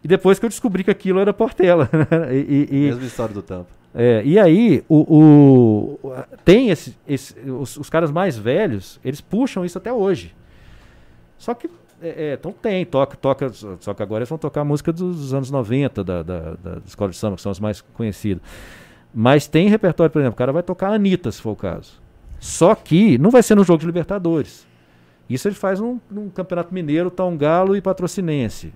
E 0.02 0.08
depois 0.08 0.38
que 0.38 0.44
eu 0.44 0.50
descobri 0.50 0.84
que 0.84 0.90
aquilo 0.90 1.18
era 1.18 1.32
Portela. 1.32 1.88
e, 2.30 2.68
e, 2.70 2.80
Mesma 2.88 3.04
história 3.04 3.34
do 3.34 3.42
Tampa. 3.42 3.68
É, 3.94 4.22
e 4.24 4.38
aí, 4.38 4.84
o, 4.88 4.98
o 5.18 5.98
tem 6.44 6.70
esse, 6.70 6.96
esse 7.06 7.38
os, 7.48 7.76
os, 7.76 7.88
caras 7.88 8.10
mais 8.10 8.36
velhos, 8.36 8.98
eles 9.04 9.20
puxam 9.20 9.64
isso 9.64 9.78
até 9.78 9.92
hoje. 9.92 10.34
Só 11.38 11.54
que, 11.54 11.70
é, 12.02 12.30
é, 12.30 12.34
então 12.34 12.50
tem, 12.50 12.84
toca, 12.84 13.16
toca, 13.16 13.50
só 13.80 13.94
que 13.94 14.02
agora 14.02 14.20
eles 14.22 14.28
vão 14.28 14.36
tocar 14.36 14.62
a 14.62 14.64
música 14.64 14.92
dos 14.92 15.32
anos 15.32 15.50
90 15.50 16.02
da, 16.02 16.22
da, 16.22 16.40
da 16.54 16.78
escola 16.84 17.10
de 17.10 17.16
samba, 17.16 17.36
que 17.36 17.42
são 17.42 17.52
as 17.52 17.60
mais 17.60 17.80
conhecidas. 17.80 18.42
Mas 19.14 19.46
tem 19.46 19.68
repertório, 19.68 20.10
por 20.10 20.18
exemplo, 20.18 20.34
o 20.34 20.38
cara 20.38 20.52
vai 20.52 20.62
tocar 20.62 20.88
a 20.88 20.94
Anitta, 20.94 21.30
se 21.30 21.40
for 21.40 21.52
o 21.52 21.56
caso. 21.56 22.02
Só 22.40 22.74
que 22.74 23.16
não 23.16 23.30
vai 23.30 23.44
ser 23.44 23.54
no 23.54 23.62
jogo 23.62 23.78
de 23.78 23.86
Libertadores. 23.86 24.66
Isso 25.28 25.48
ele 25.48 25.54
faz 25.54 25.80
num, 25.80 26.00
num 26.10 26.28
Campeonato 26.28 26.72
Mineiro, 26.72 27.10
tá 27.10 27.24
um 27.24 27.36
Galo 27.36 27.76
e 27.76 27.80
Patrocinense. 27.80 28.72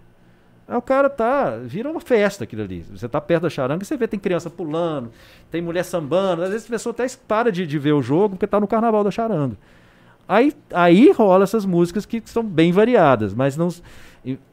Aí 0.67 0.77
o 0.77 0.83
cara 0.83 1.09
tá, 1.09 1.57
vira 1.57 1.91
uma 1.91 2.01
festa 2.01 2.45
aquilo 2.45 2.63
ali. 2.63 2.85
Você 2.91 3.09
tá 3.09 3.21
perto 3.21 3.45
da 3.45 3.51
charanga 3.51 3.83
e 3.83 3.87
você 3.87 3.97
vê, 3.97 4.07
tem 4.07 4.21
criança 4.21 4.51
pulando, 4.51 5.11
tem 5.51 5.63
mulher 5.63 5.83
sambando. 5.83 6.43
Às 6.43 6.51
vezes 6.51 6.67
a 6.67 6.71
pessoa 6.71 6.93
até 6.93 7.07
para 7.27 7.51
de, 7.51 7.67
de 7.67 7.79
ver 7.79 7.93
o 7.93 8.03
jogo 8.03 8.31
porque 8.31 8.47
tá 8.47 8.61
no 8.61 8.69
carnaval 8.69 9.03
da 9.03 9.11
charanga. 9.11 9.57
Aí, 10.29 10.53
aí 10.75 11.11
rola 11.11 11.45
essas 11.45 11.65
músicas 11.65 12.05
que 12.05 12.23
são 12.27 12.45
bem 12.45 12.71
variadas, 12.71 13.33
mas 13.33 13.57
não. 13.57 13.69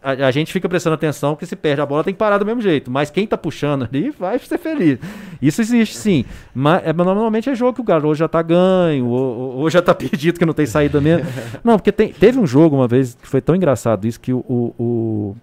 A, 0.02 0.28
a, 0.28 0.32
gente 0.32 0.54
fica 0.54 0.70
prestando 0.70 0.94
atenção 0.94 1.34
porque 1.34 1.46
se 1.46 1.56
perde 1.56 1.82
a 1.82 1.86
bola 1.86 2.04
tem 2.04 2.14
que 2.14 2.18
parar 2.18 2.38
do 2.38 2.46
mesmo 2.46 2.62
jeito. 2.62 2.90
Mas 2.90 3.10
quem 3.10 3.28
tá 3.28 3.38
puxando 3.38 3.84
ali 3.84 4.10
vai 4.12 4.40
ser 4.40 4.58
feliz. 4.58 5.00
Isso 5.42 5.62
existe 5.62 5.98
sim. 5.98 6.26
Mas 6.54 6.86
é, 6.86 6.94
normalmente 6.94 7.50
é 7.50 7.56
jogo 7.56 7.74
que 7.74 7.82
o 7.82 7.84
garoto 7.84 8.16
já 8.16 8.28
tá 8.28 8.42
ganho, 8.42 9.08
ou, 9.08 9.58
ou, 9.58 9.70
já 9.70 9.82
tá 9.82 9.94
perdido 9.96 10.40
que 10.40 10.46
não 10.46 10.54
tem 10.54 10.66
saída 10.66 11.02
mesmo. 11.02 11.26
Não, 11.64 11.78
porque 11.78 11.92
tem, 11.92 12.14
teve 12.14 12.40
um 12.40 12.48
jogo 12.48 12.76
uma 12.76 12.88
vez 12.88 13.16
que 13.16 13.28
foi 13.28 13.42
tão 13.42 13.56
engraçado 13.56 14.06
isso 14.08 14.20
que 14.20 14.32
o, 14.32 14.44
o 14.48 15.36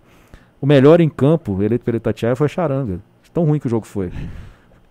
o 0.62 0.66
melhor 0.66 1.00
em 1.00 1.08
campo, 1.08 1.60
eleito 1.60 1.84
pelo 1.84 1.96
Itatiaia, 1.96 2.36
foi 2.36 2.48
Charanga. 2.48 3.00
Tão 3.34 3.44
ruim 3.44 3.58
que 3.58 3.66
o 3.66 3.68
jogo 3.68 3.84
foi. 3.84 4.12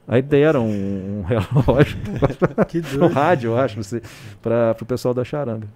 Aí 0.06 0.22
deram 0.22 0.68
um, 0.68 1.20
um 1.20 1.24
relógio, 1.24 1.98
um 3.02 3.08
rádio, 3.08 3.52
eu 3.52 3.58
acho, 3.58 3.80
para 4.42 4.76
o 4.82 4.86
pessoal 4.86 5.14
da 5.14 5.24
Charanga. 5.24 5.68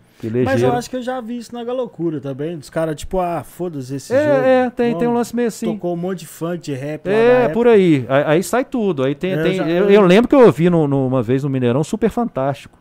Mas 0.45 0.61
eu 0.61 0.71
acho 0.71 0.89
que 0.89 0.95
eu 0.95 1.01
já 1.01 1.19
vi 1.19 1.37
isso 1.37 1.53
na 1.53 1.63
Galocura 1.63 2.21
também. 2.21 2.57
Dos 2.57 2.69
caras, 2.69 2.95
tipo, 2.95 3.19
ah, 3.19 3.43
foda-se 3.43 3.95
esse 3.95 4.13
é, 4.13 4.23
jogo. 4.23 4.45
É, 4.45 4.69
tem, 4.69 4.97
tem 4.97 5.07
um 5.07 5.13
lance 5.13 5.35
meio 5.35 5.49
assim. 5.49 5.65
Tocou 5.65 5.93
um 5.93 5.97
monte 5.97 6.19
de 6.19 6.27
funk, 6.27 6.59
de 6.59 6.73
rap. 6.73 7.07
É, 7.07 7.49
por 7.49 7.67
aí. 7.67 8.05
aí. 8.07 8.23
aí. 8.25 8.43
sai 8.43 8.63
tudo. 8.63 9.03
Aí 9.03 9.13
tem, 9.13 9.31
eu, 9.31 9.43
tem, 9.43 9.55
já, 9.55 9.69
eu, 9.69 9.89
eu, 9.89 10.01
lembro 10.01 10.27
que 10.27 10.35
eu 10.35 10.45
ouvi 10.45 10.69
no, 10.69 10.87
no, 10.87 11.07
uma 11.07 11.21
vez 11.21 11.43
no 11.43 11.49
Mineirão 11.49 11.83
Super 11.83 12.09
Fantástico. 12.09 12.79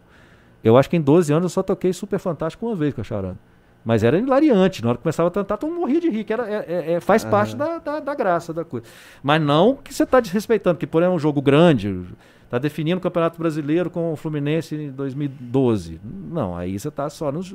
Eu 0.62 0.76
acho 0.76 0.88
que 0.88 0.96
em 0.96 1.00
12 1.00 1.32
anos 1.32 1.44
eu 1.44 1.48
só 1.50 1.62
toquei 1.62 1.92
Super 1.92 2.18
Fantástico 2.18 2.66
uma 2.66 2.76
vez 2.76 2.94
com 2.94 3.00
a 3.00 3.04
Charanga. 3.04 3.38
Mas 3.84 4.02
era 4.02 4.16
hilariante. 4.16 4.82
Na 4.82 4.90
hora 4.90 4.96
que 4.96 5.02
começava 5.02 5.28
a 5.28 5.32
cantar, 5.32 5.58
todo 5.58 5.68
mundo 5.70 5.80
morria 5.80 6.00
de 6.00 6.08
rir, 6.08 6.24
que 6.24 6.32
era, 6.32 6.48
é, 6.48 6.64
é, 6.66 6.92
é 6.94 7.00
faz 7.00 7.22
parte 7.22 7.54
da, 7.54 7.78
da, 7.78 8.00
da, 8.00 8.14
graça 8.14 8.54
da 8.54 8.64
coisa. 8.64 8.86
Mas 9.22 9.42
não 9.42 9.76
que 9.76 9.92
você 9.92 10.04
está 10.04 10.20
desrespeitando, 10.20 10.78
que 10.78 10.86
por 10.86 11.02
é 11.02 11.08
um 11.08 11.18
jogo 11.18 11.42
grande, 11.42 12.02
está 12.44 12.58
definindo 12.58 12.98
o 12.98 13.00
Campeonato 13.00 13.38
Brasileiro 13.38 13.90
com 13.90 14.12
o 14.12 14.16
Fluminense 14.16 14.74
em 14.74 14.90
2012. 14.90 16.00
Não, 16.04 16.56
aí 16.56 16.78
você 16.78 16.88
está 16.88 17.08
só 17.10 17.32
nos. 17.32 17.54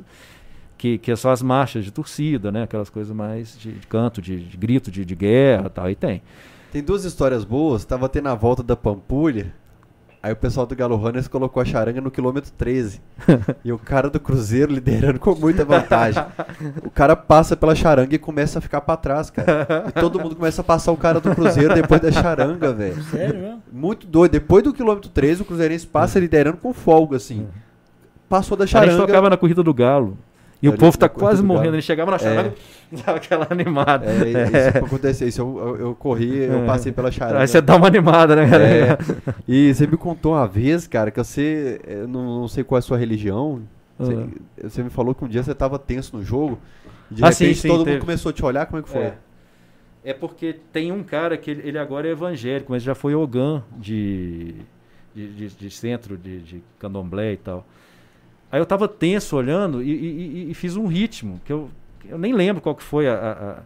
Que, 0.76 0.96
que 0.96 1.12
é 1.12 1.16
só 1.16 1.30
as 1.30 1.42
marchas 1.42 1.84
de 1.84 1.90
torcida, 1.90 2.50
né? 2.50 2.62
Aquelas 2.62 2.88
coisas 2.88 3.14
mais 3.14 3.58
de, 3.58 3.72
de 3.72 3.86
canto, 3.86 4.22
de, 4.22 4.40
de, 4.40 4.56
grito 4.56 4.90
de, 4.90 5.04
de 5.04 5.14
guerra 5.14 5.68
tal. 5.68 5.84
Aí 5.84 5.94
tem. 5.94 6.22
Tem 6.72 6.82
duas 6.82 7.04
histórias 7.04 7.44
boas. 7.44 7.82
Estava 7.82 8.08
tendo 8.08 8.28
a 8.28 8.34
volta 8.34 8.62
da 8.62 8.76
Pampulha 8.76 9.52
Aí 10.22 10.32
o 10.32 10.36
pessoal 10.36 10.66
do 10.66 10.76
Galo 10.76 10.96
Runners 10.96 11.26
colocou 11.28 11.62
a 11.62 11.64
charanga 11.64 11.98
no 11.98 12.10
quilômetro 12.10 12.52
13. 12.52 13.00
e 13.64 13.72
o 13.72 13.78
cara 13.78 14.10
do 14.10 14.20
Cruzeiro 14.20 14.70
liderando 14.70 15.18
com 15.18 15.34
muita 15.34 15.64
vantagem. 15.64 16.22
O 16.84 16.90
cara 16.90 17.16
passa 17.16 17.56
pela 17.56 17.74
charanga 17.74 18.14
e 18.14 18.18
começa 18.18 18.58
a 18.58 18.62
ficar 18.62 18.82
pra 18.82 18.98
trás, 18.98 19.30
cara. 19.30 19.86
E 19.88 19.92
todo 19.92 20.20
mundo 20.20 20.36
começa 20.36 20.60
a 20.60 20.64
passar 20.64 20.92
o 20.92 20.96
cara 20.96 21.20
do 21.20 21.34
Cruzeiro 21.34 21.74
depois 21.74 22.02
da 22.02 22.12
charanga, 22.12 22.70
velho. 22.74 23.02
Sério 23.04 23.40
mesmo? 23.40 23.62
Muito 23.72 24.06
doido. 24.06 24.32
Depois 24.32 24.62
do 24.62 24.74
quilômetro 24.74 25.08
13, 25.08 25.40
o 25.40 25.44
Cruzeirense 25.46 25.86
passa 25.86 26.20
liderando 26.20 26.58
com 26.58 26.74
folga, 26.74 27.16
assim. 27.16 27.48
Passou 28.28 28.58
da 28.58 28.64
A 28.64 28.66
gente 28.66 28.72
charanga. 28.72 28.98
tocava 29.06 29.30
na 29.30 29.38
corrida 29.38 29.62
do 29.62 29.72
Galo. 29.72 30.18
E 30.62 30.68
o 30.68 30.76
povo 30.76 30.96
tá 30.98 31.08
quase 31.08 31.40
do 31.40 31.48
morrendo. 31.48 31.74
Ele 31.76 31.82
chegava 31.82 32.10
na 32.10 32.18
charanga 32.18 32.54
dava 32.92 33.16
aquela 33.16 33.46
animada. 33.48 34.04
É, 34.06 34.68
isso 34.70 34.78
aconteceu. 34.84 35.28
Isso 35.28 35.40
eu, 35.40 35.58
eu, 35.58 35.76
eu 35.76 35.94
corri, 35.94 36.36
eu 36.44 36.62
É. 36.62 36.66
passei 36.66 36.92
pela 36.92 37.10
charanga. 37.10 37.40
Aí 37.40 37.48
você 37.48 37.60
dá 37.62 37.76
uma 37.76 37.86
animada, 37.86 38.36
né, 38.36 38.44
É. 38.44 38.46
galera? 38.48 38.98
E 39.48 39.72
você 39.72 39.86
me 39.86 39.96
contou 39.96 40.32
uma 40.34 40.46
vez, 40.46 40.86
cara, 40.86 41.10
que 41.10 41.16
você. 41.22 41.80
Eu 41.86 42.06
não, 42.06 42.40
não 42.40 42.48
sei 42.48 42.62
qual 42.62 42.76
é 42.76 42.80
a 42.80 42.82
sua 42.82 42.98
religião. 42.98 43.62
Você, 43.98 44.12
Ah. 44.14 44.68
você 44.68 44.82
me 44.82 44.90
falou 44.90 45.14
que 45.14 45.24
um 45.24 45.28
dia 45.28 45.42
você 45.42 45.54
tava 45.54 45.78
tenso 45.78 46.16
no 46.16 46.22
jogo. 46.24 46.58
De 47.10 47.24
Ah, 47.24 47.30
repente 47.30 47.54
sim, 47.56 47.68
todo 47.68 47.84
teve. 47.84 47.96
mundo 47.96 48.00
começou 48.06 48.30
a 48.30 48.32
te 48.32 48.44
olhar. 48.44 48.66
Como 48.66 48.80
é 48.80 48.82
que 48.82 48.88
foi? 48.90 49.02
É. 49.02 49.14
É 50.04 50.14
porque 50.14 50.56
tem 50.72 50.92
um 50.92 51.02
cara 51.02 51.36
que 51.36 51.50
ele, 51.50 51.68
ele 51.68 51.78
agora 51.78 52.06
é 52.08 52.10
evangélico, 52.12 52.70
mas 52.72 52.82
já 52.82 52.94
foi 52.94 53.14
Ogã 53.14 53.62
de, 53.76 54.54
de, 55.14 55.28
de- 55.34 55.48
de 55.56 55.70
centro 55.70 56.16
de, 56.16 56.38
de 56.40 56.62
candomblé 56.78 57.32
e 57.32 57.36
tal. 57.36 57.66
Aí 58.50 58.60
eu 58.60 58.66
tava 58.66 58.88
tenso 58.88 59.36
olhando 59.36 59.82
e, 59.82 59.90
e- 59.90 60.50
e- 60.50 60.54
fiz 60.54 60.76
um 60.76 60.86
ritmo, 60.86 61.40
que 61.44 61.52
eu, 61.52 61.68
eu 62.08 62.18
nem 62.18 62.32
lembro 62.32 62.60
qual 62.62 62.74
que 62.74 62.82
foi 62.82 63.06
a, 63.08 63.14
a- 63.14 63.32
a- 63.50 63.56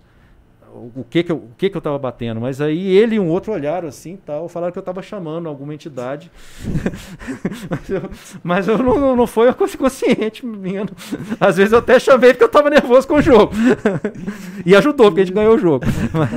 o, 0.97 1.05
que 1.09 1.23
que 1.23 1.31
eu, 1.31 1.37
o 1.37 1.51
que 1.57 1.71
que 1.71 1.77
eu 1.77 1.81
tava 1.81 1.97
batendo, 2.01 2.41
mas 2.41 2.61
aí 2.61 2.89
ele 2.97 3.15
e 3.15 3.21
um 3.21 3.29
outro 3.29 3.53
olharam 3.53 3.87
assim 3.87 4.15
e 4.15 4.17
tal, 4.17 4.49
falaram 4.49 4.73
que 4.73 4.79
eu 4.79 4.83
tava 4.83 5.01
chamando 5.03 5.49
alguma 5.49 5.73
entidade. 5.73 6.33
mas 7.71 7.89
eu, 7.91 8.11
mas 8.43 8.69
eu 8.69 8.79
não, 8.79 9.15
não, 9.15 9.25
foi 9.27 9.47
uma 9.47 9.55
coisa 9.55 9.79
consciente 9.79 10.45
minha. 10.45 10.81
não. 10.81 10.91
Às 11.41 11.57
vezes 11.59 11.73
eu 11.73 11.79
até 11.79 11.99
chamei 12.01 12.31
porque 12.33 12.43
eu 12.45 12.49
tava 12.49 12.71
nervoso 12.71 13.07
com 13.07 13.15
o 13.15 13.23
jogo. 13.23 13.53
e 14.67 14.75
ajudou, 14.75 15.07
porque 15.07 15.21
a 15.21 15.25
gente 15.25 15.35
ganhou 15.35 15.55
o 15.55 15.59
jogo. 15.59 15.85
Mas, 16.13 16.31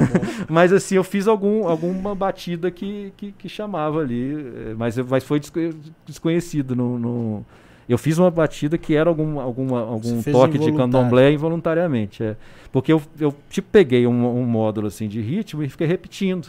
mas, 0.50 0.74
assim, 0.74 0.96
eu 0.96 1.04
fiz 1.04 1.28
algum, 1.28 1.68
alguma 1.68 2.14
batida 2.16 2.70
que, 2.72 3.12
que, 3.18 3.32
que 3.32 3.50
chamava 3.50 4.00
ali, 4.02 4.34
eh, 4.34 4.76
mas, 4.78 4.98
mas 4.98 5.24
foi 5.24 5.40
desco- 5.40 5.60
desconhecido. 6.06 6.76
No, 6.76 6.98
no- 7.00 7.46
Eu 7.88 7.98
fiz 7.98 8.18
uma 8.18 8.30
batida 8.30 8.78
que 8.78 8.96
era 8.96 9.10
algum, 9.10 9.40
alguma, 9.40 9.80
algum 9.80 10.22
Você 10.22 10.32
toque 10.32 10.58
de 10.58 10.72
candomblé 10.74 11.32
involuntariamente. 11.32 12.24
É. 12.24 12.36
Porque 12.72 12.92
eu, 12.92 13.02
eu 13.20 13.34
tipo, 13.50 13.70
peguei 13.72 14.06
um, 14.06 14.40
um 14.40 14.44
módulo 14.44 14.88
assim 14.88 15.08
de 15.08 15.22
ritmo 15.22 15.64
e 15.64 15.70
fiquei 15.70 15.88
repetindo. 15.88 16.48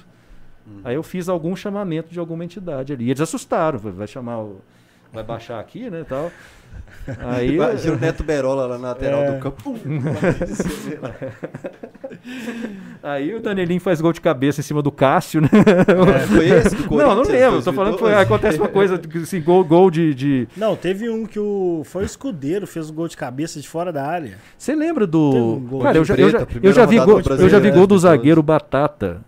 Uhum. 0.67 0.81
Aí 0.85 0.95
eu 0.97 1.03
fiz 1.03 1.29
algum 1.29 1.55
chamamento 1.55 2.11
de 2.11 2.19
alguma 2.19 2.45
entidade 2.45 2.93
ali. 2.93 3.05
E 3.07 3.11
eles 3.11 3.21
assustaram, 3.21 3.79
vai 3.79 3.93
vai 3.93 4.07
chamar 4.07 4.41
o. 4.41 4.61
Vai 5.13 5.23
baixar 5.23 5.59
aqui, 5.59 5.89
né? 5.89 6.05
Tal. 6.07 6.31
Aí. 7.21 7.55
Imagina 7.55 7.95
o 7.95 7.99
Neto 7.99 8.23
Berola 8.23 8.67
lá 8.67 8.77
na 8.79 8.89
lateral 8.89 9.23
É. 9.23 9.33
do 9.33 9.39
campo. 9.41 9.75
Aí 13.03 13.35
o 13.35 13.41
Danielinho 13.41 13.81
faz 13.81 14.01
gol 14.01 14.13
de 14.13 14.21
cabeça 14.21 14.61
em 14.61 14.63
cima 14.65 14.83
do 14.83 14.91
Cássio, 14.93 15.41
né? 15.41 15.49
É, 15.53 16.19
foi 16.27 16.47
esse 16.49 16.77
do 16.77 16.83
Não, 16.97 16.99
não 16.99 17.17
Corinthians, 17.23 17.41
lembro. 17.41 17.63
Tô 17.63 17.73
falando 17.73 17.95
que 17.95 18.01
foi, 18.01 18.11
2012? 18.13 18.23
acontece 18.23 18.59
uma 18.59 18.69
coisa, 18.69 19.01
assim, 19.23 19.41
gol, 19.41 19.65
gol 19.65 19.91
de, 19.91 20.15
de- 20.15 20.49
Não, 20.57 20.77
teve 20.77 21.09
um 21.09 21.25
que 21.25 21.39
o. 21.39 21.83
Foi 21.85 22.03
o 22.03 22.07
escudeiro, 22.07 22.67
fez 22.67 22.91
o 22.91 22.93
gol 22.93 23.09
de 23.09 23.17
cabeça 23.17 23.61
de 23.61 23.69
fora 23.69 23.93
da 23.93 24.05
área. 24.07 24.37
Você 24.59 24.75
lembra 24.75 25.07
do. 25.07 25.31
um 25.57 25.61
gol 25.61 25.81
Cara, 25.81 25.97
eu 25.99 26.05
já, 26.05 26.15
eu 26.15 26.17
preta, 26.29 26.39
já, 26.41 26.47
primeira 26.47 26.69
eu 26.69 26.73
já 26.75 26.85
vi 26.87 26.99
gol, 26.99 27.23
do 27.23 27.35
eu 27.35 27.49
já 27.49 27.59
vi 27.59 27.71
gol 27.71 27.87
do 27.87 27.95
né, 27.95 28.01
zagueiro 28.01 28.43
Batata. 28.43 29.21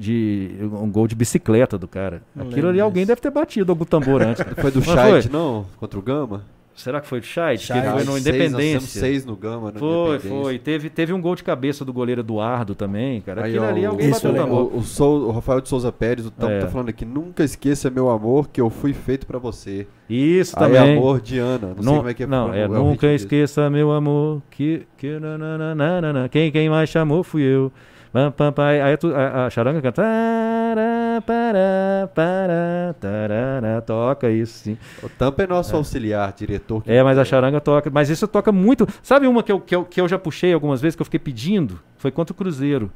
De 0.00 0.50
um 0.62 0.88
gol 0.88 1.08
de 1.08 1.16
bicicleta 1.16 1.76
do 1.76 1.88
cara. 1.88 2.22
Não 2.32 2.46
Aquilo 2.46 2.68
ali 2.68 2.80
alguém 2.80 3.02
disso. 3.02 3.08
deve 3.08 3.20
ter 3.20 3.30
batido 3.32 3.72
algum 3.72 3.84
tambor 3.84 4.22
antes. 4.22 4.44
Foi 4.60 4.70
do 4.70 4.80
Scheid, 4.80 5.28
não? 5.28 5.66
Contra 5.76 5.98
o 5.98 6.02
Gama? 6.02 6.44
Será 6.78 7.00
que 7.00 7.08
foi 7.08 7.18
do 7.18 7.26
Scheid? 7.26 7.66
Que 7.66 7.72
foi 7.72 8.04
no 8.04 8.12
Seis, 8.12 8.26
Independência. 8.26 8.80
seis 9.00 9.24
no 9.24 9.34
Gama, 9.34 9.72
no 9.72 9.78
Foi, 9.80 10.18
foi. 10.20 10.58
Teve, 10.60 10.88
teve 10.88 11.12
um 11.12 11.20
gol 11.20 11.34
de 11.34 11.42
cabeça 11.42 11.84
do 11.84 11.92
goleiro 11.92 12.20
Eduardo 12.20 12.74
também, 12.74 13.20
cara. 13.20 13.44
Aí, 13.44 13.50
Aquilo 13.50 13.64
ó, 13.64 13.68
ali 13.68 13.84
o- 13.86 13.90
alguém 13.90 14.10
Isso 14.10 14.28
bateu 14.28 14.42
é 14.42 14.44
o. 14.44 14.54
O, 14.54 14.76
o, 14.78 14.82
Sou- 14.84 15.26
o 15.26 15.30
Rafael 15.32 15.60
de 15.60 15.68
Souza 15.68 15.90
Pérez, 15.90 16.24
o 16.24 16.30
Tampo, 16.30 16.52
É. 16.52 16.60
tá 16.60 16.68
falando 16.68 16.88
aqui, 16.90 17.04
nunca 17.04 17.42
esqueça, 17.42 17.90
meu 17.90 18.08
amor, 18.08 18.48
que 18.48 18.60
eu 18.60 18.70
fui 18.70 18.92
feito 18.92 19.26
pra 19.26 19.38
você. 19.40 19.86
Isso 20.08 20.54
Aí, 20.56 20.66
também. 20.72 20.96
amor 20.96 21.20
de 21.20 21.38
Ana. 21.38 21.74
Não, 21.76 21.82
sei 21.82 21.96
como 21.96 22.08
é 22.08 22.14
que 22.14 22.22
é. 22.22 22.26
não, 22.26 22.54
é, 22.54 22.66
o 22.66 22.72
nunca 22.72 23.08
esqueça, 23.12 23.68
meu 23.68 23.90
amor, 23.92 24.40
que. 24.50 24.86
que 24.96 25.18
nananana, 25.18 26.28
quem, 26.28 26.50
quem 26.52 26.68
mais 26.70 26.88
chamou 26.88 27.22
fui 27.22 27.42
eu. 27.42 27.72
Pam, 28.12 28.30
pam, 28.32 28.52
pam, 28.52 28.64
aí 28.66 28.96
tu- 28.96 29.14
a, 29.14 29.46
a 29.46 29.50
charanga 29.50 29.82
canta. 29.82 30.00
tará, 30.02 31.22
pará, 31.26 32.08
pará, 32.14 32.94
tarará, 32.98 33.80
toca 33.82 34.30
isso, 34.30 34.58
sim. 34.64 34.78
O 35.02 35.08
Tampa 35.08 35.42
é 35.42 35.46
nosso 35.46 35.76
auxiliar, 35.76 36.32
diretor. 36.32 36.82
que- 36.82 36.90
É, 36.90 37.02
mas 37.02 37.18
a 37.18 37.24
charanga 37.24 37.60
toca. 37.60 37.90
Mas 37.92 38.08
isso 38.08 38.26
toca 38.26 38.50
muito. 38.50 38.86
Sabe 39.02 39.26
uma 39.26 39.42
que 39.42 39.52
eu, 39.52 39.60
que 39.60 39.74
eu, 39.76 39.84
que 39.84 40.00
eu 40.00 40.08
já 40.08 40.18
puxei 40.18 40.52
algumas 40.52 40.80
vezes, 40.80 40.96
que 40.96 41.02
eu 41.02 41.04
fiquei 41.04 41.20
pedindo? 41.20 41.78
Foi 41.98 42.10
contra 42.10 42.32
o 42.32 42.36
Cruzeiro. 42.36 42.90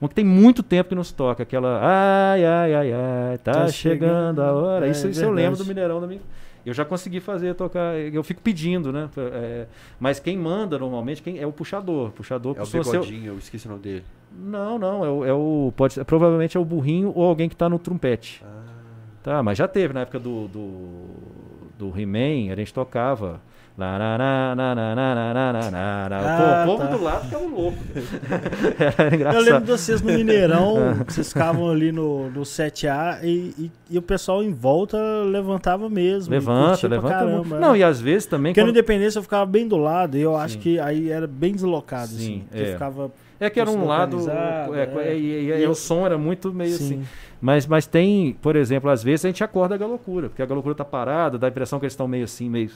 Uma 0.00 0.08
que 0.08 0.14
tem 0.14 0.24
muito 0.24 0.62
tempo 0.62 0.88
que 0.90 0.94
não 0.94 1.04
se 1.04 1.14
toca. 1.14 1.42
Aquela. 1.42 1.78
Ai, 1.82 2.44
ai, 2.44 2.74
ai, 2.74 2.92
ai, 2.92 3.38
tá, 3.38 3.52
Tá 3.52 3.68
chegando 3.68 4.40
a 4.40 4.44
chegando. 4.46 4.64
hora. 4.64 4.86
É 4.86 4.90
isso 4.90 5.08
isso 5.08 5.24
eu 5.24 5.30
lembro 5.32 5.56
do. 5.58 5.64
Mineirão 5.64 6.00
da 6.00 6.06
minha. 6.06 6.20
Eu 6.64 6.72
já 6.72 6.84
consegui 6.84 7.18
fazer 7.20 7.54
tocar. 7.54 7.94
Eu 7.96 8.22
fico 8.22 8.40
pedindo, 8.40 8.92
né? 8.92 9.08
É, 9.16 9.66
mas 9.98 10.20
quem 10.20 10.36
manda 10.38 10.78
normalmente 10.78 11.20
quem, 11.22 11.38
é 11.38 11.46
o 11.46 11.52
puxador. 11.52 12.10
Puxador 12.12 12.56
É 12.56 12.62
o 12.62 12.66
bigodinho, 13.00 13.32
eu 13.32 13.38
esqueci 13.38 13.66
o 13.66 13.70
nome 13.70 13.82
dele. 13.82 14.04
Não, 14.32 14.78
não. 14.78 15.04
É 15.04 15.10
o, 15.10 15.24
é 15.24 15.32
o- 15.32 15.72
pode 15.76 15.94
ser- 15.94 16.04
provavelmente 16.04 16.56
é 16.56 16.60
o 16.60 16.64
burrinho 16.64 17.12
ou 17.14 17.24
alguém 17.24 17.48
que 17.48 17.56
tá 17.56 17.68
no 17.68 17.78
trompete. 17.78 18.42
Ah. 18.46 18.62
Tá, 19.22 19.42
mas 19.42 19.56
já 19.58 19.68
teve 19.68 19.92
na 19.94 20.00
época 20.00 20.18
do, 20.18 20.48
do, 20.48 21.08
do 21.78 22.00
He-Man, 22.00 22.52
a 22.52 22.56
gente 22.56 22.72
tocava. 22.74 23.40
Ah, 26.24 26.64
Pô, 26.66 26.74
o 26.74 26.76
povo 26.76 26.88
tá. 26.88 26.96
do 26.96 27.02
lado 27.02 27.24
ficava 27.24 27.46
louco. 27.46 27.78
Era 28.98 29.14
engraçado. 29.14 29.40
Eu 29.40 29.44
lembro 29.44 29.60
de 29.60 29.70
vocês 29.70 30.02
no 30.02 30.12
Mineirão, 30.12 30.76
vocês 31.08 31.28
ficavam 31.28 31.70
ali 31.70 31.90
no, 31.90 32.30
no 32.30 32.42
7A 32.42 33.20
e, 33.22 33.54
e, 33.58 33.70
e 33.90 33.98
o 33.98 34.02
pessoal 34.02 34.42
em 34.42 34.52
volta 34.52 34.98
levantava 35.24 35.88
mesmo. 35.88 36.30
Levanta, 36.30 36.86
levanta. 36.86 37.14
Caramba, 37.14 37.58
não, 37.58 37.74
e 37.74 37.82
às 37.82 38.00
vezes 38.00 38.26
também. 38.26 38.52
Porque 38.52 38.60
quando... 38.60 38.66
no 38.66 38.72
Independência 38.72 39.18
eu 39.18 39.22
ficava 39.22 39.46
bem 39.46 39.66
do 39.66 39.78
lado 39.78 40.18
e 40.18 40.20
eu 40.20 40.32
Sim. 40.32 40.40
acho 40.40 40.58
que 40.58 40.78
aí 40.78 41.10
era 41.10 41.26
bem 41.26 41.54
deslocado. 41.54 42.08
Sim, 42.08 42.44
assim, 42.52 42.62
é. 42.62 42.72
ficava 42.72 43.10
é 43.40 43.50
que 43.50 43.58
era 43.58 43.68
um 43.68 43.84
lado. 43.84 44.18
É, 44.30 45.08
é, 45.08 45.16
e, 45.16 45.50
e, 45.50 45.62
e 45.62 45.66
o 45.66 45.74
som 45.74 46.06
era 46.06 46.16
muito 46.16 46.52
meio 46.52 46.76
sim. 46.76 46.84
assim. 46.84 47.04
Mas, 47.40 47.66
mas 47.66 47.86
tem, 47.86 48.36
por 48.40 48.54
exemplo, 48.54 48.88
às 48.88 49.02
vezes 49.02 49.24
a 49.24 49.28
gente 49.28 49.42
acorda 49.42 49.74
a 49.74 49.86
loucura, 49.86 50.28
porque 50.28 50.40
a 50.40 50.46
loucura 50.46 50.76
tá 50.76 50.84
parada, 50.84 51.36
dá 51.36 51.48
a 51.48 51.50
impressão 51.50 51.80
que 51.80 51.86
eles 51.86 51.92
estão 51.92 52.06
meio 52.06 52.22
assim, 52.22 52.48
meio 52.48 52.70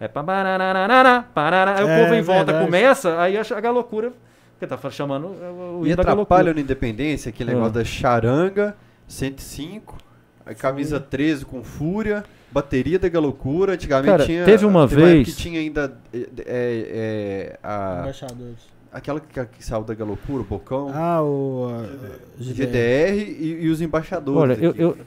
é 0.00 0.08
pá, 0.08 0.22
bararararara, 0.22 1.22
parará. 1.34 1.78
Aí 1.78 1.84
o 1.84 1.88
É, 1.88 2.02
povo 2.02 2.14
em 2.14 2.22
volta 2.22 2.44
verdade. 2.46 2.64
começa, 2.64 3.20
aí 3.20 3.36
a, 3.36 3.42
a 3.42 3.60
galocura. 3.60 4.12
Porque 4.58 4.66
tá 4.66 4.90
chamando 4.90 5.26
o, 5.28 5.80
o 5.82 5.86
E 5.86 5.92
atrapalha 5.92 6.52
no 6.54 6.60
Independência 6.60 7.28
aquele 7.30 7.50
Ah. 7.50 7.54
negócio 7.54 7.74
da 7.74 7.84
charanga, 7.84 8.76
105, 9.06 9.96
aí 10.44 10.54
camisa 10.54 10.98
13 11.00 11.44
com 11.46 11.62
fúria, 11.62 12.24
bateria 12.50 12.98
da 12.98 13.08
galocura. 13.08 13.74
Antigamente 13.74 14.10
Cara, 14.10 14.24
tinha. 14.26 14.44
teve 14.44 14.64
uma 14.66 14.84
época 14.84 15.00
vez- 15.00 15.28
que 15.28 15.34
tinha 15.36 15.60
ainda. 15.60 15.96
É, 16.12 16.18
é, 16.18 16.28
é, 16.46 17.58
a, 17.62 17.98
Embaixadores. 18.02 18.58
aquela 18.92 19.20
que, 19.20 19.44
que 19.46 19.64
saiu 19.64 19.82
da 19.82 19.94
galocura, 19.94 20.42
o 20.42 20.44
Bocão. 20.44 20.90
Ah, 20.94 21.22
o... 21.22 21.68
uh, 21.70 22.42
GDR. 22.42 22.66
GDR 22.66 23.16
e, 23.38 23.58
e 23.64 23.68
os 23.68 23.80
embaixadores. 23.80 24.40
Olha, 24.40 24.52
eu, 24.64 24.74
eu- 24.76 24.98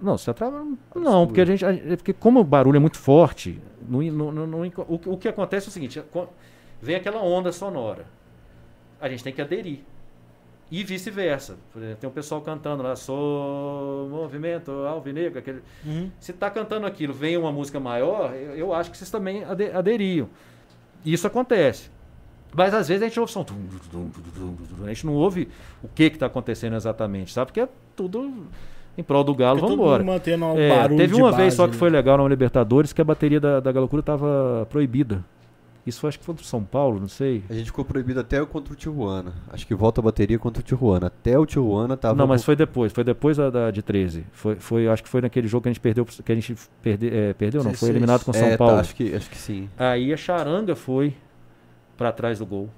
não, 0.00 0.16
você 0.16 0.30
atrava, 0.30 0.64
não, 0.94 1.26
porque 1.26 1.40
a 1.40 1.44
gente, 1.44 1.64
a- 1.64 1.72
é 1.74 1.96
porque 1.96 2.12
como 2.12 2.40
o 2.40 2.44
barulho 2.44 2.76
é 2.76 2.80
muito 2.80 2.96
forte, 2.98 3.60
no, 3.88 4.26
o, 4.88 5.00
o 5.14 5.16
que 5.18 5.28
acontece 5.28 5.66
é 5.66 5.70
o 5.70 5.72
seguinte, 5.72 6.02
vem 6.80 6.96
aquela 6.96 7.22
onda 7.22 7.52
sonora, 7.52 8.06
a 9.00 9.08
gente 9.08 9.24
tem 9.24 9.32
que 9.32 9.40
aderir 9.42 9.80
e 10.70 10.84
vice-versa. 10.84 11.56
Tem 12.00 12.08
um 12.08 12.12
pessoal 12.12 12.40
cantando 12.42 12.82
lá, 12.82 12.94
sou 12.94 14.08
movimento 14.08 14.70
alvinegro, 14.70 15.38
aquele, 15.40 15.62
Uhum. 15.84 16.10
se 16.20 16.32
tá 16.32 16.48
cantando 16.50 16.86
aquilo, 16.86 17.12
vem 17.12 17.36
uma 17.36 17.50
música 17.50 17.80
maior, 17.80 18.32
eu, 18.34 18.54
eu 18.54 18.74
acho 18.74 18.90
que 18.90 18.96
vocês 18.96 19.10
também 19.10 19.42
ade- 19.44 19.70
aderiam. 19.72 20.28
Isso 21.04 21.26
acontece. 21.26 21.90
Mas 22.54 22.74
às 22.74 22.88
vezes 22.88 23.02
a 23.02 23.06
gente 23.08 23.18
ouve 23.18 23.32
som. 23.32 23.44
A 24.84 24.88
gente 24.88 25.06
não 25.06 25.14
ouve 25.14 25.48
o 25.82 25.88
que 25.88 26.04
está 26.04 26.26
acontecendo 26.26 26.74
exatamente, 26.76 27.32
sabe? 27.32 27.46
Porque 27.46 27.60
é 27.60 27.68
tudo 27.96 28.46
em 28.98 29.02
prol 29.02 29.24
do 29.24 29.34
Galo, 29.34 29.60
vamos 29.60 29.74
embora. 29.76 30.02
um 30.02 30.58
É, 30.58 30.68
barulho 30.68 30.96
teve 30.98 31.14
uma 31.14 31.30
vez 31.32 31.44
base, 31.46 31.56
só 31.56 31.66
que 31.66 31.72
né? 31.72 31.78
foi 31.78 31.90
legal 31.90 32.18
na 32.18 32.28
Libertadores 32.28 32.92
que 32.92 33.00
a 33.00 33.04
bateria 33.04 33.40
da, 33.40 33.60
da 33.60 33.72
Galocura 33.72 34.00
estava 34.00 34.66
proibida. 34.70 35.24
Isso 35.86 35.98
foi, 36.00 36.08
acho 36.08 36.18
que 36.18 36.24
foi 36.24 36.34
do 36.34 36.42
São 36.44 36.62
Paulo, 36.62 37.00
não 37.00 37.08
sei. 37.08 37.42
A 37.48 37.54
gente 37.54 37.64
ficou 37.66 37.84
proibido 37.86 38.20
até 38.20 38.44
contra 38.44 38.72
o 38.74 38.76
Tijuana. 38.76 39.32
Acho 39.50 39.66
que 39.66 39.74
volta 39.74 40.00
a 40.00 40.04
bateria 40.04 40.38
contra 40.38 40.60
o 40.60 40.62
Tijuana. 40.62 41.06
Até 41.06 41.38
o 41.38 41.46
Tijuana 41.46 41.96
tava. 41.96 42.14
não, 42.14 42.26
mas 42.26 42.44
foi 42.44 42.54
depois, 42.54 42.92
foi 42.92 43.02
depois 43.02 43.38
da, 43.38 43.48
da- 43.48 43.70
de 43.70 43.80
13. 43.80 44.26
Foi, 44.30 44.56
foi, 44.56 44.86
acho 44.88 45.02
que 45.02 45.08
foi 45.08 45.22
naquele 45.22 45.48
jogo 45.48 45.62
que 45.62 45.68
a 45.70 45.72
gente 45.72 45.80
perdeu, 45.80 46.04
que 46.04 46.30
a 46.30 46.34
gente 46.34 46.54
perde, 46.82 47.08
é, 47.08 47.32
perdeu, 47.32 47.60
não, 47.64 47.70
foi 47.72 47.88
16. 47.88 47.90
eliminado 47.90 48.24
com 48.24 48.30
o 48.30 48.34
São 48.34 48.46
é, 48.46 48.50
tá, 48.50 48.58
Paulo. 48.58 48.74
acho, 48.76 48.94
que, 48.94 49.14
acho 49.14 49.30
que 49.30 49.38
sim. 49.38 49.70
Aí 49.78 50.12
a 50.12 50.16
charanga 50.18 50.76
foi 50.76 51.14
pra 51.96 52.12
trás 52.12 52.38
do 52.38 52.46
gol 52.46 52.68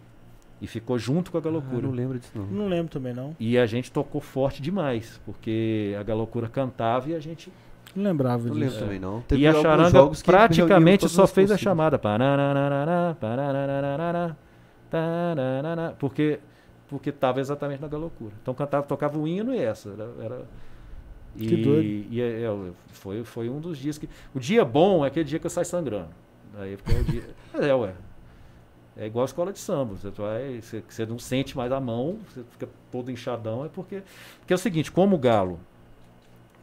e 0.62 0.66
ficou 0.68 0.96
junto 0.98 1.30
com 1.32 1.36
a 1.36 1.40
Ah, 1.40 1.44
Galocura. 1.44 1.82
não 1.82 1.90
lembro 1.90 2.18
disso, 2.18 2.30
não. 2.34 2.46
Não 2.46 2.68
lembro 2.68 2.90
também, 2.90 3.12
não. 3.12 3.36
E 3.38 3.58
a 3.58 3.66
gente 3.66 3.90
tocou 3.90 4.20
forte 4.20 4.62
demais, 4.62 5.20
porque 5.26 5.94
a 5.98 6.02
Galocura 6.04 6.48
cantava 6.48 7.10
e 7.10 7.14
a 7.14 7.20
gente 7.20 7.52
Não 7.94 8.04
lembrava 8.04 8.48
Não 8.48 8.54
disso. 8.54 8.64
lembro 8.66 8.78
também, 8.78 8.98
não. 9.00 9.18
e 9.18 9.22
Teve 9.24 9.46
a 9.46 9.50
alguns 9.50 9.62
charanga 9.62 9.90
jogos 9.90 10.22
que 10.22 10.30
reuniam 10.30 10.46
praticamente 10.48 11.08
só 11.08 11.26
fez 11.26 11.50
a 11.50 11.58
chamada. 11.58 12.00
Porque 15.98 16.38
porque 16.88 17.08
estava 17.08 17.40
exatamente 17.40 17.80
na 17.80 17.88
loucura. 17.96 18.32
Então 18.42 18.52
cantava, 18.54 18.86
tocava 18.86 19.18
o 19.18 19.26
hino 19.26 19.54
e 19.54 19.58
essa. 19.58 19.88
Era, 19.90 20.10
era- 20.22 20.42
e, 21.34 21.46
Que 21.46 21.56
doido. 21.56 22.06
E 22.12 22.20
é, 22.20 22.42
é, 22.42 22.70
foi, 22.88 23.24
foi 23.24 23.48
um 23.48 23.58
dos 23.60 23.78
dias 23.78 23.96
que. 23.96 24.06
O 24.34 24.38
dia 24.38 24.62
bom 24.64 25.02
é 25.04 25.08
aquele 25.08 25.24
dia 25.24 25.38
que 25.38 25.46
eu 25.46 25.50
saio 25.50 25.64
sangrando. 25.66 26.10
Aí 26.58 26.76
fica 26.76 26.92
o 27.00 27.04
dia. 27.04 27.22
É, 27.54 27.74
ué. 27.74 27.92
É 28.96 29.06
igual 29.06 29.22
a 29.22 29.26
escola 29.26 29.52
de 29.52 29.58
samba. 29.58 29.94
Você, 29.96 30.10
vai, 30.10 30.60
você, 30.60 30.82
você 30.86 31.06
não 31.06 31.18
sente 31.18 31.56
mais 31.56 31.72
a 31.72 31.80
mão, 31.80 32.18
você 32.28 32.42
fica 32.50 32.68
todo 32.90 33.10
inchadão. 33.10 33.64
É 33.64 33.68
porque. 33.68 34.02
Porque 34.40 34.52
é 34.52 34.56
o 34.56 34.58
seguinte, 34.58 34.90
como 34.92 35.16
o 35.16 35.18
galo 35.18 35.58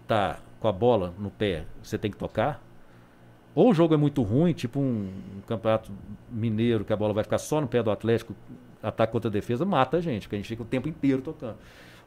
tá 0.07 0.39
com 0.59 0.67
a 0.67 0.71
bola 0.71 1.13
no 1.17 1.29
pé, 1.29 1.65
você 1.81 1.97
tem 1.97 2.11
que 2.11 2.17
tocar. 2.17 2.61
Ou 3.55 3.71
o 3.71 3.73
jogo 3.73 3.93
é 3.93 3.97
muito 3.97 4.21
ruim, 4.23 4.53
tipo 4.53 4.79
um, 4.79 5.09
um 5.37 5.41
campeonato 5.47 5.91
mineiro, 6.31 6.85
que 6.85 6.93
a 6.93 6.97
bola 6.97 7.13
vai 7.13 7.23
ficar 7.23 7.37
só 7.39 7.61
no 7.61 7.67
pé 7.67 7.83
do 7.83 7.91
Atlético, 7.91 8.35
ataque 8.81 9.11
contra 9.13 9.29
defesa, 9.29 9.65
mata 9.65 9.97
a 9.97 10.01
gente, 10.01 10.23
porque 10.23 10.35
a 10.35 10.39
gente 10.39 10.47
fica 10.47 10.63
o 10.63 10.65
tempo 10.65 10.89
inteiro 10.89 11.21
tocando. 11.21 11.57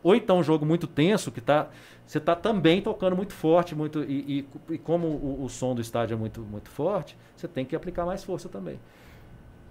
Ou 0.02 0.14
então 0.16 0.38
um 0.38 0.42
jogo 0.42 0.66
muito 0.66 0.86
tenso, 0.86 1.32
que 1.32 1.40
tá, 1.40 1.68
você 2.06 2.18
está 2.18 2.34
também 2.36 2.82
tocando 2.82 3.16
muito 3.16 3.32
forte, 3.34 3.74
muito 3.74 4.02
e, 4.04 4.46
e- 4.70 4.74
e 4.74 4.78
como 4.78 5.06
o, 5.08 5.44
o 5.44 5.48
som 5.48 5.74
do 5.74 5.80
estádio 5.80 6.14
é 6.14 6.18
muito, 6.18 6.40
muito 6.42 6.70
forte, 6.70 7.16
você 7.36 7.48
tem 7.48 7.64
que 7.64 7.76
aplicar 7.76 8.06
mais 8.06 8.24
força 8.24 8.48
também. 8.48 8.80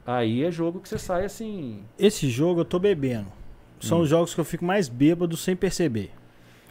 Aí 0.05 0.43
é 0.43 0.51
jogo 0.51 0.79
que 0.79 0.89
você 0.89 0.97
sai 0.97 1.25
assim. 1.25 1.79
Esse 1.97 2.29
jogo 2.29 2.61
eu 2.61 2.65
tô 2.65 2.79
bebendo. 2.79 3.27
São 3.79 3.99
Hum. 3.99 4.01
os 4.01 4.09
jogos 4.09 4.33
que 4.33 4.39
eu 4.39 4.45
fico 4.45 4.63
mais 4.65 4.87
bêbado 4.89 5.35
sem 5.37 5.55
perceber. 5.55 6.11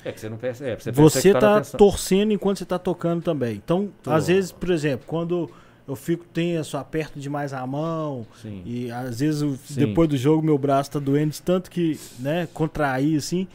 É 0.04 0.12
que 0.12 0.20
você 0.20 0.28
não 0.28 0.36
percebe. 0.36 0.82
Você, 0.82 0.92
Você 0.92 1.02
percebe 1.20 1.34
que 1.34 1.40
tá 1.40 1.56
atenção. 1.56 1.78
torcendo 1.78 2.32
enquanto 2.32 2.58
você 2.58 2.64
tá 2.64 2.78
tocando 2.78 3.22
também. 3.22 3.56
Então, 3.56 3.90
Tô. 4.02 4.10
às 4.10 4.28
vezes, 4.28 4.50
por 4.50 4.70
exemplo, 4.70 5.04
quando 5.06 5.50
eu 5.86 5.94
fico 5.96 6.24
tenso, 6.24 6.76
aperto 6.76 7.18
demais 7.20 7.52
a 7.52 7.66
mão, 7.66 8.26
Sim. 8.40 8.62
e 8.64 8.90
às 8.90 9.20
vezes 9.20 9.42
eu- 9.42 9.58
depois 9.70 10.08
do 10.08 10.16
jogo 10.16 10.42
meu 10.42 10.56
braço 10.56 10.90
tá 10.92 10.98
doendo 10.98 11.32
de 11.32 11.42
tanto 11.42 11.70
que, 11.70 11.98
né, 12.18 12.48
contrair 12.54 13.16
assim. 13.18 13.46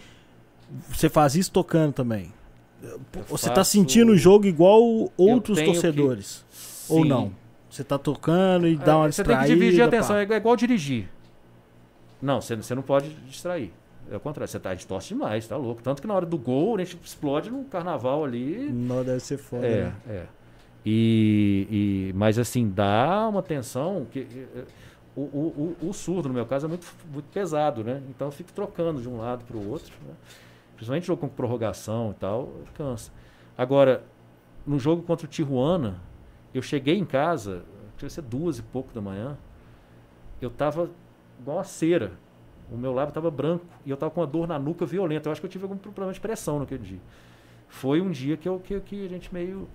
Você 0.90 1.10
faz 1.10 1.36
isso 1.36 1.52
tocando 1.52 1.94
também. 1.94 2.32
Você 3.30 3.50
tá 3.50 3.56
faço- 3.56 3.72
sentindo 3.72 4.12
o 4.12 4.18
jogo 4.18 4.46
igual 4.46 4.82
outros 5.18 5.58
tenho 5.58 5.72
que- 5.74 5.82
torcedores. 5.82 6.46
Ou 6.90 7.04
não? 7.06 7.32
Você 7.76 7.84
tá 7.84 7.98
tocando 7.98 8.68
e 8.68 8.78
dá 8.78 8.96
uma 8.98 9.08
É, 9.08 9.12
Você 9.12 9.22
tem 9.24 9.36
que 9.36 9.42
distraída. 9.42 9.60
dividir 9.66 9.82
a 9.82 9.86
atenção, 9.86 10.16
pá. 10.16 10.20
é 10.20 10.24
igual, 10.24 10.36
é 10.36 10.40
igual 10.40 10.56
dirigir. 10.56 11.10
Não, 12.22 12.40
você, 12.40 12.56
você 12.56 12.74
não 12.74 12.82
pode 12.82 13.10
distrair. 13.28 13.74
É 14.10 14.16
o 14.16 14.20
contrário, 14.20 14.50
você 14.50 14.60
tá 14.60 14.74
distorce 14.74 15.10
demais, 15.10 15.46
tá 15.46 15.58
louco. 15.58 15.82
Tanto 15.84 16.02
que 16.02 16.08
na 16.08 16.14
hora 16.14 16.26
do 16.26 16.38
gol, 16.38 16.76
a 16.76 16.80
gente 16.80 16.98
explode 17.04 17.50
num 17.52 17.66
carnaval 17.66 18.24
ali. 18.24 18.70
Não 18.72 19.04
deve 19.04 19.20
ser 19.20 19.38
foda. 19.38 19.66
É, 19.68 19.84
né? 19.84 19.96
é. 20.08 20.26
E, 20.86 21.68
e- 21.70 22.14
mas 22.16 22.40
assim, 22.40 22.70
dá 22.70 23.28
uma 23.28 23.42
tensão 23.44 24.06
que. 24.12 24.20
eh, 24.56 24.64
O, 25.18 25.22
o, 25.22 25.76
o, 25.82 25.90
o 25.90 25.94
surdo, 25.94 26.28
no 26.30 26.34
meu 26.36 26.46
caso, 26.46 26.66
é 26.66 26.70
muito, 26.70 26.86
muito 27.12 27.26
pesado, 27.32 27.84
né? 27.84 28.02
Então 28.10 28.28
eu 28.28 28.32
fico 28.32 28.52
trocando 28.54 29.02
de 29.02 29.08
um 29.10 29.18
lado 29.18 29.44
para 29.46 29.56
o 29.58 29.70
outro. 29.70 29.92
Né? 30.06 30.14
Principalmente 30.76 31.08
jogo 31.08 31.22
com 31.22 31.28
prorrogação 31.30 32.12
e 32.12 32.20
tal, 32.20 32.50
cansa. 32.78 33.12
Agora, 33.58 34.04
no 34.68 34.78
jogo 34.78 35.02
contra 35.04 35.26
o 35.26 35.30
Tijuana, 35.30 35.96
eu 36.58 36.62
cheguei 36.62 36.98
em 36.98 37.06
casa, 37.06 37.64
devia 37.96 38.10
ser 38.10 38.22
duas 38.22 38.58
e 38.60 38.64
pouco 38.64 38.94
da 38.94 39.02
manhã, 39.02 39.38
eu 40.42 40.50
tava 40.50 40.90
igual 41.40 41.58
uma 41.58 41.64
cera. 41.64 42.14
O 42.72 42.78
meu 42.78 42.94
lábio 42.94 43.10
estava 43.10 43.30
branco 43.30 43.66
e 43.86 43.90
eu 43.92 43.98
tava 43.98 44.12
com 44.12 44.22
uma 44.22 44.28
dor 44.28 44.48
na 44.48 44.58
nuca 44.58 44.86
violenta. 44.86 45.28
Eu 45.28 45.32
acho 45.32 45.42
que 45.42 45.46
eu 45.46 45.52
tive 45.52 45.66
algum 45.66 45.78
problema 45.78 46.12
de 46.12 46.20
pressão 46.20 46.60
naquele 46.60 46.84
dia. 46.84 47.00
Foi 47.68 48.02
um 48.02 48.10
dia 48.10 48.38
que, 48.38 48.48
eu, 48.48 48.60
que, 48.60 48.80
que 48.80 49.06
a 49.06 49.10
gente 49.10 49.32
meio. 49.34 49.68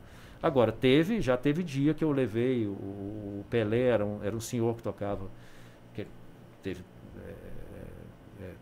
Agora, 0.43 0.73
teve, 0.73 1.21
já 1.21 1.37
teve 1.37 1.63
dia 1.63 1.93
que 1.93 2.03
eu 2.03 2.11
levei 2.11 2.67
o, 2.67 2.71
o 2.71 3.45
Pelé, 3.51 3.89
era 3.89 4.05
um, 4.05 4.25
era 4.25 4.35
um 4.35 4.41
senhor 4.41 4.75
que 4.75 4.83
tocava, 4.83 5.27
que 5.95 6.07
teve. 6.63 6.83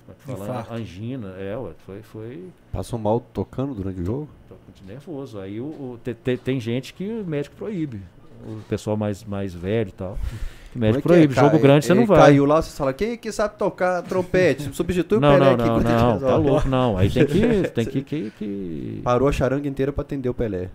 É, 0.08 0.12
é, 0.12 0.14
como 0.24 0.36
é 0.36 0.40
que 0.40 0.46
fala? 0.46 0.60
Infarto. 0.60 0.74
Angina, 0.74 1.28
é, 1.38 1.56
ué, 1.56 1.70
foi, 1.86 2.02
foi 2.02 2.44
Passou 2.72 2.98
mal 2.98 3.20
tocando 3.20 3.74
durante 3.74 4.00
o 4.00 4.04
jogo? 4.04 4.28
tô 4.48 4.54
muito 4.66 4.84
nervoso. 4.86 5.38
Aí 5.38 5.60
o, 5.60 5.64
o- 5.64 5.98
te- 6.02 6.14
te- 6.14 6.36
tem 6.36 6.58
gente 6.60 6.94
que 6.94 7.08
o 7.08 7.24
médico 7.26 7.54
proíbe. 7.56 8.00
O 8.46 8.60
pessoal 8.68 8.96
mais, 8.96 9.24
mais 9.24 9.52
velho 9.54 9.88
e 9.88 9.92
tal. 9.92 10.18
O 10.76 10.78
médico 10.78 10.98
é 10.98 11.02
que 11.02 11.08
é, 11.08 11.12
proíbe. 11.16 11.34
cara? 11.34 11.46
Jogo 11.48 11.62
grande 11.62 11.86
você 11.86 11.94
não 11.94 12.04
vai. 12.04 12.18
Caiu 12.18 12.44
lá, 12.44 12.60
você 12.60 12.76
fala, 12.76 12.92
quem 12.92 13.16
que 13.16 13.32
sabe 13.32 13.56
tocar 13.56 14.02
trompete? 14.02 14.64
Substitui 14.76 15.16
o 15.16 15.20
Não, 15.20 15.32
Pelé 15.32 15.44
não, 15.46 15.54
aqui. 15.54 15.66
não, 15.66 15.76
gente 15.80 15.88
não, 15.90 16.20
tá 16.20 16.36
louco, 16.36 16.68
não. 16.68 16.98
Aí 16.98 17.10
tem 17.10 17.24
que. 17.26 17.68
Tem 17.70 17.86
que, 17.86 18.02
que, 18.02 18.30
que- 18.38 19.00
Parou 19.02 19.26
a 19.28 19.32
charanga 19.32 19.66
inteira 19.66 19.92
pra 19.94 20.02
atender 20.02 20.28
o 20.28 20.34
Pelé. 20.34 20.68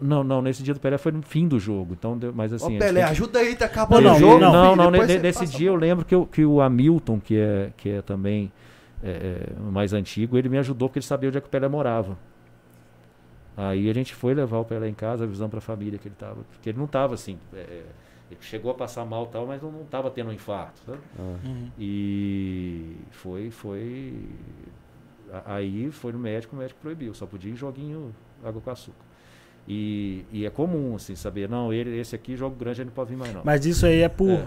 Não, 0.00 0.22
não, 0.22 0.42
nesse 0.42 0.62
dia 0.62 0.74
do 0.74 0.80
Pelé 0.80 0.98
foi 0.98 1.10
no 1.12 1.22
fim 1.22 1.48
do 1.48 1.58
jogo. 1.58 1.94
Então, 1.94 2.18
mas 2.34 2.52
assim. 2.52 2.64
Ô 2.64 2.68
a 2.68 2.70
gente 2.72 2.78
Pelé, 2.80 3.02
que- 3.04 3.10
ajuda 3.10 3.38
aí, 3.38 3.56
tá 3.56 3.64
acabando 3.64 4.02
Não, 4.04 4.16
o 4.16 4.18
jogo. 4.18 4.38
não, 4.38 4.52
não, 4.76 4.90
não, 4.90 4.90
você 5.00 5.18
nesse 5.18 5.40
passa 5.40 5.56
dia 5.56 5.68
eu 5.68 5.74
lembro 5.76 6.04
que, 6.04 6.14
o- 6.14 6.26
que 6.26 6.44
o 6.44 6.60
Hamilton, 6.60 7.18
que 7.18 7.36
é, 7.38 7.72
que 7.76 7.88
é 7.88 8.02
também 8.02 8.52
é, 9.02 9.10
é, 9.10 9.52
o 9.58 9.72
mais 9.72 9.92
antigo, 9.94 10.36
ele 10.36 10.48
me 10.50 10.58
ajudou 10.58 10.88
porque 10.88 10.98
ele 10.98 11.06
sabia 11.06 11.28
onde 11.28 11.38
é 11.38 11.40
que 11.40 11.46
o 11.46 11.50
Pelé 11.50 11.66
morava. 11.68 12.18
Aí 13.56 13.88
a 13.88 13.94
gente 13.94 14.14
foi 14.14 14.34
levar 14.34 14.58
o 14.58 14.64
Pelé 14.66 14.86
em 14.88 14.94
casa, 14.94 15.24
avisando 15.24 15.48
para 15.50 15.58
a 15.58 15.62
família 15.62 15.98
que 15.98 16.08
ele 16.08 16.14
estava. 16.14 16.42
Porque 16.52 16.68
ele 16.68 16.78
não 16.78 16.84
estava 16.84 17.14
assim. 17.14 17.38
é, 17.54 17.58
é, 17.58 17.84
ele 18.30 18.40
chegou 18.42 18.70
a 18.70 18.74
passar 18.74 19.04
mal 19.06 19.24
e 19.24 19.28
tal, 19.28 19.46
mas 19.46 19.62
não 19.62 19.80
estava 19.82 20.10
tendo 20.10 20.28
um 20.28 20.32
infarto. 20.32 20.78
sabe? 20.84 20.98
Ah. 21.18 21.36
Uhum. 21.46 21.70
E 21.78 22.96
foi, 23.12 23.50
foi. 23.50 24.14
Aí 25.46 25.90
foi 25.90 26.12
no 26.12 26.18
médico, 26.18 26.54
o 26.54 26.58
médico 26.58 26.80
proibiu, 26.82 27.14
só 27.14 27.24
podia 27.24 27.50
ir 27.50 27.56
joguinho 27.56 28.14
água 28.44 28.60
com 28.60 28.70
açúcar. 28.70 29.05
E, 29.68 30.24
e 30.32 30.46
é 30.46 30.50
comum, 30.50 30.94
assim, 30.94 31.14
saber, 31.16 31.48
não, 31.48 31.72
ele, 31.72 31.98
esse 31.98 32.14
aqui, 32.14 32.36
jogo 32.36 32.54
grande, 32.56 32.80
ele 32.82 32.86
não 32.86 32.94
pode 32.94 33.10
vir 33.10 33.16
mais 33.16 33.34
não. 33.34 33.42
Mas 33.44 33.66
isso 33.66 33.84
aí 33.84 34.00
é 34.00 34.08
por 34.08 34.30
É. 34.30 34.46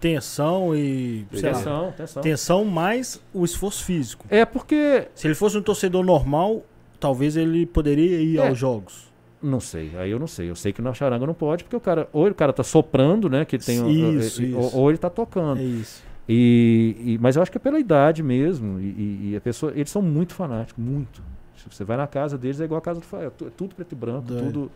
tensão 0.00 0.74
e. 0.74 1.26
Sei 1.32 1.50
lá, 1.52 1.88
atenção. 1.88 2.22
tensão 2.22 2.64
mais 2.64 3.20
o 3.32 3.44
esforço 3.44 3.84
físico. 3.84 4.24
É 4.30 4.44
porque. 4.44 5.08
Se 5.14 5.26
ele 5.26 5.34
fosse 5.34 5.56
um 5.58 5.62
torcedor 5.62 6.04
normal, 6.04 6.64
talvez 6.98 7.36
ele 7.36 7.66
poderia 7.66 8.20
ir 8.20 8.38
É. 8.38 8.48
aos 8.48 8.58
jogos. 8.58 9.12
Não 9.42 9.60
sei, 9.60 9.90
aí 9.98 10.10
eu 10.10 10.18
não 10.18 10.26
sei. 10.26 10.48
Eu 10.48 10.56
sei 10.56 10.72
que 10.72 10.80
na 10.80 10.94
charanga 10.94 11.26
não 11.26 11.34
pode, 11.34 11.64
porque 11.64 11.76
o 11.76 11.80
cara, 11.80 12.08
ou 12.12 12.26
o 12.26 12.34
cara 12.34 12.50
tá 12.52 12.62
soprando, 12.62 13.28
né? 13.28 13.44
Que 13.44 13.58
tem 13.58 13.82
um- 13.82 13.90
Isso, 14.18 14.42
isso. 14.42 14.56
Ou, 14.56 14.74
ou 14.76 14.90
ele 14.90 14.96
tá 14.96 15.10
tocando. 15.10 15.60
É 15.60 15.62
isso. 15.64 16.02
E, 16.26 16.96
e- 16.98 17.18
mas 17.20 17.36
eu 17.36 17.42
acho 17.42 17.50
que 17.52 17.58
é 17.58 17.60
pela 17.60 17.78
idade 17.78 18.22
mesmo. 18.22 18.80
E, 18.80 18.84
e- 18.84 19.30
e 19.32 19.36
a 19.36 19.40
pessoa, 19.42 19.70
eles 19.76 19.90
são 19.90 20.00
muito 20.00 20.32
fanáticos, 20.34 20.82
muito. 20.82 21.22
Você 21.70 21.84
vai 21.84 21.96
na 21.96 22.06
casa 22.06 22.36
deles, 22.38 22.60
é 22.60 22.64
igual 22.64 22.78
a 22.78 22.82
casa 22.82 23.00
do 23.00 23.06
Fael. 23.06 23.32
É 23.42 23.50
tudo 23.50 23.74
preto 23.74 23.92
e 23.92 23.94
branco, 23.94 24.22
Doido. 24.28 24.44
tudo. 24.44 24.70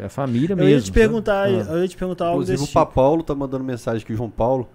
É 0.00 0.06
a 0.06 0.08
família 0.08 0.52
Eu 0.54 0.56
mesmo. 0.56 0.70
ia 0.70 0.80
te 0.80 0.90
perguntar? 0.92 1.44
Ah. 1.46 1.50
eu 1.50 1.82
ia 1.82 1.88
te 1.88 1.96
perguntar 1.96 2.24
algo 2.26 2.36
Inclusive 2.38 2.58
desse 2.58 2.70
o 2.70 2.72
Papa 2.72 2.86
tipo. 2.90 2.94
Paulo 2.94 3.22
tá 3.22 3.34
mandando 3.34 3.62
mensagem 3.62 4.02
aqui, 4.02 4.12
o 4.12 4.16
João 4.16 4.30
Paulo, 4.30 4.68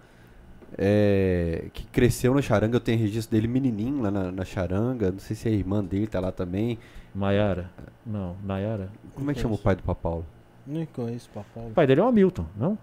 é, 0.77 1.65
que 1.73 1.85
cresceu 1.87 2.33
na 2.33 2.41
charanga, 2.41 2.75
eu 2.75 2.79
tenho 2.79 2.99
registro 2.99 3.35
dele 3.35 3.47
menininho 3.47 4.01
lá 4.01 4.11
na, 4.11 4.31
na 4.31 4.45
charanga, 4.45 5.11
não 5.11 5.19
sei 5.19 5.35
se 5.35 5.47
a 5.47 5.51
irmã 5.51 5.83
dele 5.83 6.07
tá 6.07 6.19
lá 6.19 6.31
também. 6.31 6.77
Maiara? 7.13 7.69
Não, 8.05 8.37
Nayara. 8.43 8.89
Como 9.15 9.29
é 9.29 9.33
que 9.33 9.39
chama 9.41 9.55
o 9.55 9.57
pai 9.57 9.75
do 9.75 9.83
Papa 9.83 9.99
Paulo? 10.01 10.25
Nem 10.65 10.85
conheço 10.85 11.29
o 11.31 11.33
Papa 11.33 11.59
O 11.67 11.71
pai 11.71 11.85
dele 11.87 11.99
é 11.99 12.03
o 12.03 12.07
Hamilton, 12.07 12.45
não? 12.55 12.77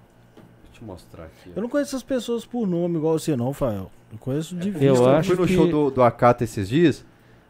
Deixa 0.68 0.82
eu 0.82 0.86
mostrar 0.86 1.24
aqui. 1.24 1.52
Eu 1.54 1.62
não 1.62 1.68
conheço 1.68 1.90
essas 1.90 2.02
pessoas 2.02 2.44
por 2.44 2.66
nome 2.66 2.96
igual 2.98 3.18
você 3.18 3.34
não, 3.36 3.52
Fael. 3.52 3.90
Eu 4.12 4.18
conheço 4.18 4.54
de 4.54 4.70
vista. 4.70 4.84
Eu 4.84 4.96
eu 4.96 5.08
acho 5.08 5.28
fui 5.34 5.40
no 5.40 5.46
que- 5.46 5.54
show 5.54 5.66
do, 5.68 5.90
do 5.90 6.02
Akata 6.02 6.44
esses 6.44 6.68
dias, 6.68 7.04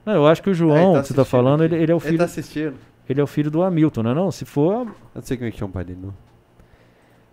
Não, 0.09 0.15
eu 0.15 0.27
acho 0.27 0.43
que 0.43 0.51
o 0.51 0.55
João, 0.55 0.75
Ah, 0.77 0.83
ele 0.83 0.93
tá 0.95 1.01
que 1.03 1.09
você 1.09 1.15
tá 1.15 1.25
falando, 1.25 1.65
ele, 1.65 1.77
ele 1.77 1.93
é 1.93 1.95
o 1.95 1.99
ele 1.99 2.05
filho, 2.07 2.19
tá 2.19 2.25
assistindo. 2.25 2.75
ele 3.09 3.21
é 3.21 3.23
o 3.23 3.27
filho 3.27 3.51
do 3.51 3.63
Hamilton, 3.63 4.03
não 4.03 4.11
é 4.11 4.15
não? 4.15 4.31
Se 4.31 4.45
for, 4.45 4.87
Eu 4.87 4.95
não 5.17 5.23
sei 5.23 5.37
como 5.37 5.49
é 5.49 5.51
que 5.53 5.59
chama 5.59 5.71
o 5.71 5.73
pai 5.75 5.85
dele, 5.85 5.99
não. 6.03 6.15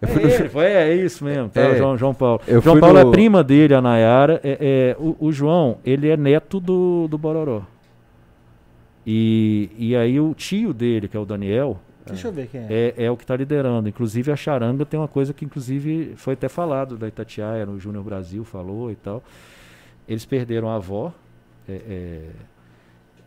Eu 0.02 0.08
É, 0.10 0.12
fui 0.12 0.24
no 0.24 0.30
show- 0.30 0.40
ele, 0.42 0.50
foi, 0.50 0.66
é 0.66 0.94
isso 0.94 1.24
mesmo, 1.24 1.50
tá, 1.50 1.62
É. 1.62 1.76
João, 1.78 1.98
João 1.98 2.14
Paulo. 2.14 2.42
Eu 2.48 2.62
João 2.62 2.80
Paulo 2.80 3.02
no- 3.02 3.08
é 3.10 3.12
prima 3.12 3.44
dele, 3.44 3.74
a 3.74 3.82
Nayara. 3.82 4.42
É, 4.44 4.58
é, 4.60 4.96
o, 5.00 5.16
o 5.20 5.32
João, 5.32 5.78
ele 5.86 6.10
é 6.10 6.18
neto 6.18 6.60
do, 6.60 7.08
do 7.08 7.18
Bororó. 7.18 7.62
E, 9.08 9.70
e 9.78 9.96
aí 9.96 10.20
o 10.20 10.34
tio 10.34 10.74
dele, 10.74 11.08
que 11.08 11.16
é 11.16 11.20
o 11.20 11.26
Daniel, 11.26 11.80
Deixa 12.08 12.28
eu 12.28 12.32
ver 12.32 12.48
quem 12.48 12.62
é. 12.62 12.94
é, 12.98 13.06
é 13.06 13.12
o 13.12 13.18
que 13.18 13.24
está 13.24 13.36
liderando. 13.36 13.90
Inclusive 13.90 14.32
a 14.32 14.36
charanga 14.36 14.86
tem 14.86 15.00
uma 15.00 15.08
coisa 15.08 15.34
que 15.34 15.44
inclusive 15.44 16.14
foi 16.16 16.34
até 16.34 16.48
falado 16.48 16.98
da 16.98 17.08
Itatiaia 17.08 17.66
no 17.66 17.80
Júnior 17.80 18.04
Brasil, 18.04 18.44
falou 18.44 18.92
e 18.92 18.96
tal. 18.96 19.24
Eles 20.08 20.24
perderam 20.24 20.70
a 20.70 20.76
avó 20.76 21.12
é, 21.68 21.74
é, 21.74 22.22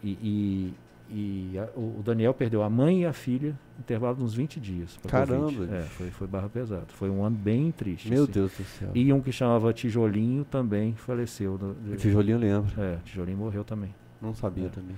e, 0.03 0.75
e, 1.11 1.53
e 1.55 1.59
a- 1.59 1.69
o 1.77 2.03
Daniel 2.05 2.33
perdeu 2.35 2.63
a 2.63 2.69
mãe 2.71 3.03
e 3.03 3.07
a 3.07 3.13
filha 3.13 3.51
no 3.77 3.81
intervalo 3.81 4.17
de 4.17 4.23
uns 4.25 4.35
20 4.35 4.61
dias. 4.61 4.99
Caramba. 5.09 5.65
É, 5.75 5.83
foi, 5.83 6.11
foi 6.11 6.27
barra 6.27 6.49
pesada. 6.49 6.87
Foi 6.89 7.09
um 7.11 7.25
ano 7.25 7.37
bem 7.37 7.71
triste. 7.73 8.09
Meu 8.11 8.25
assim. 8.25 8.33
Deus 8.33 8.53
do 8.57 8.65
céu. 8.65 8.91
E 8.95 9.13
um 9.13 9.21
que 9.21 9.33
chamava 9.33 9.73
Tijolinho 9.73 10.45
também 10.45 10.95
faleceu. 10.95 11.57
do- 11.59 11.97
tijolinho 11.97 12.37
eu 12.37 12.41
lembro. 12.41 12.81
É, 12.81 12.99
Tijolinho 13.05 13.39
morreu 13.39 13.65
também. 13.65 13.95
Não 14.21 14.35
sabia 14.35 14.67
É. 14.67 14.69
também. 14.69 14.97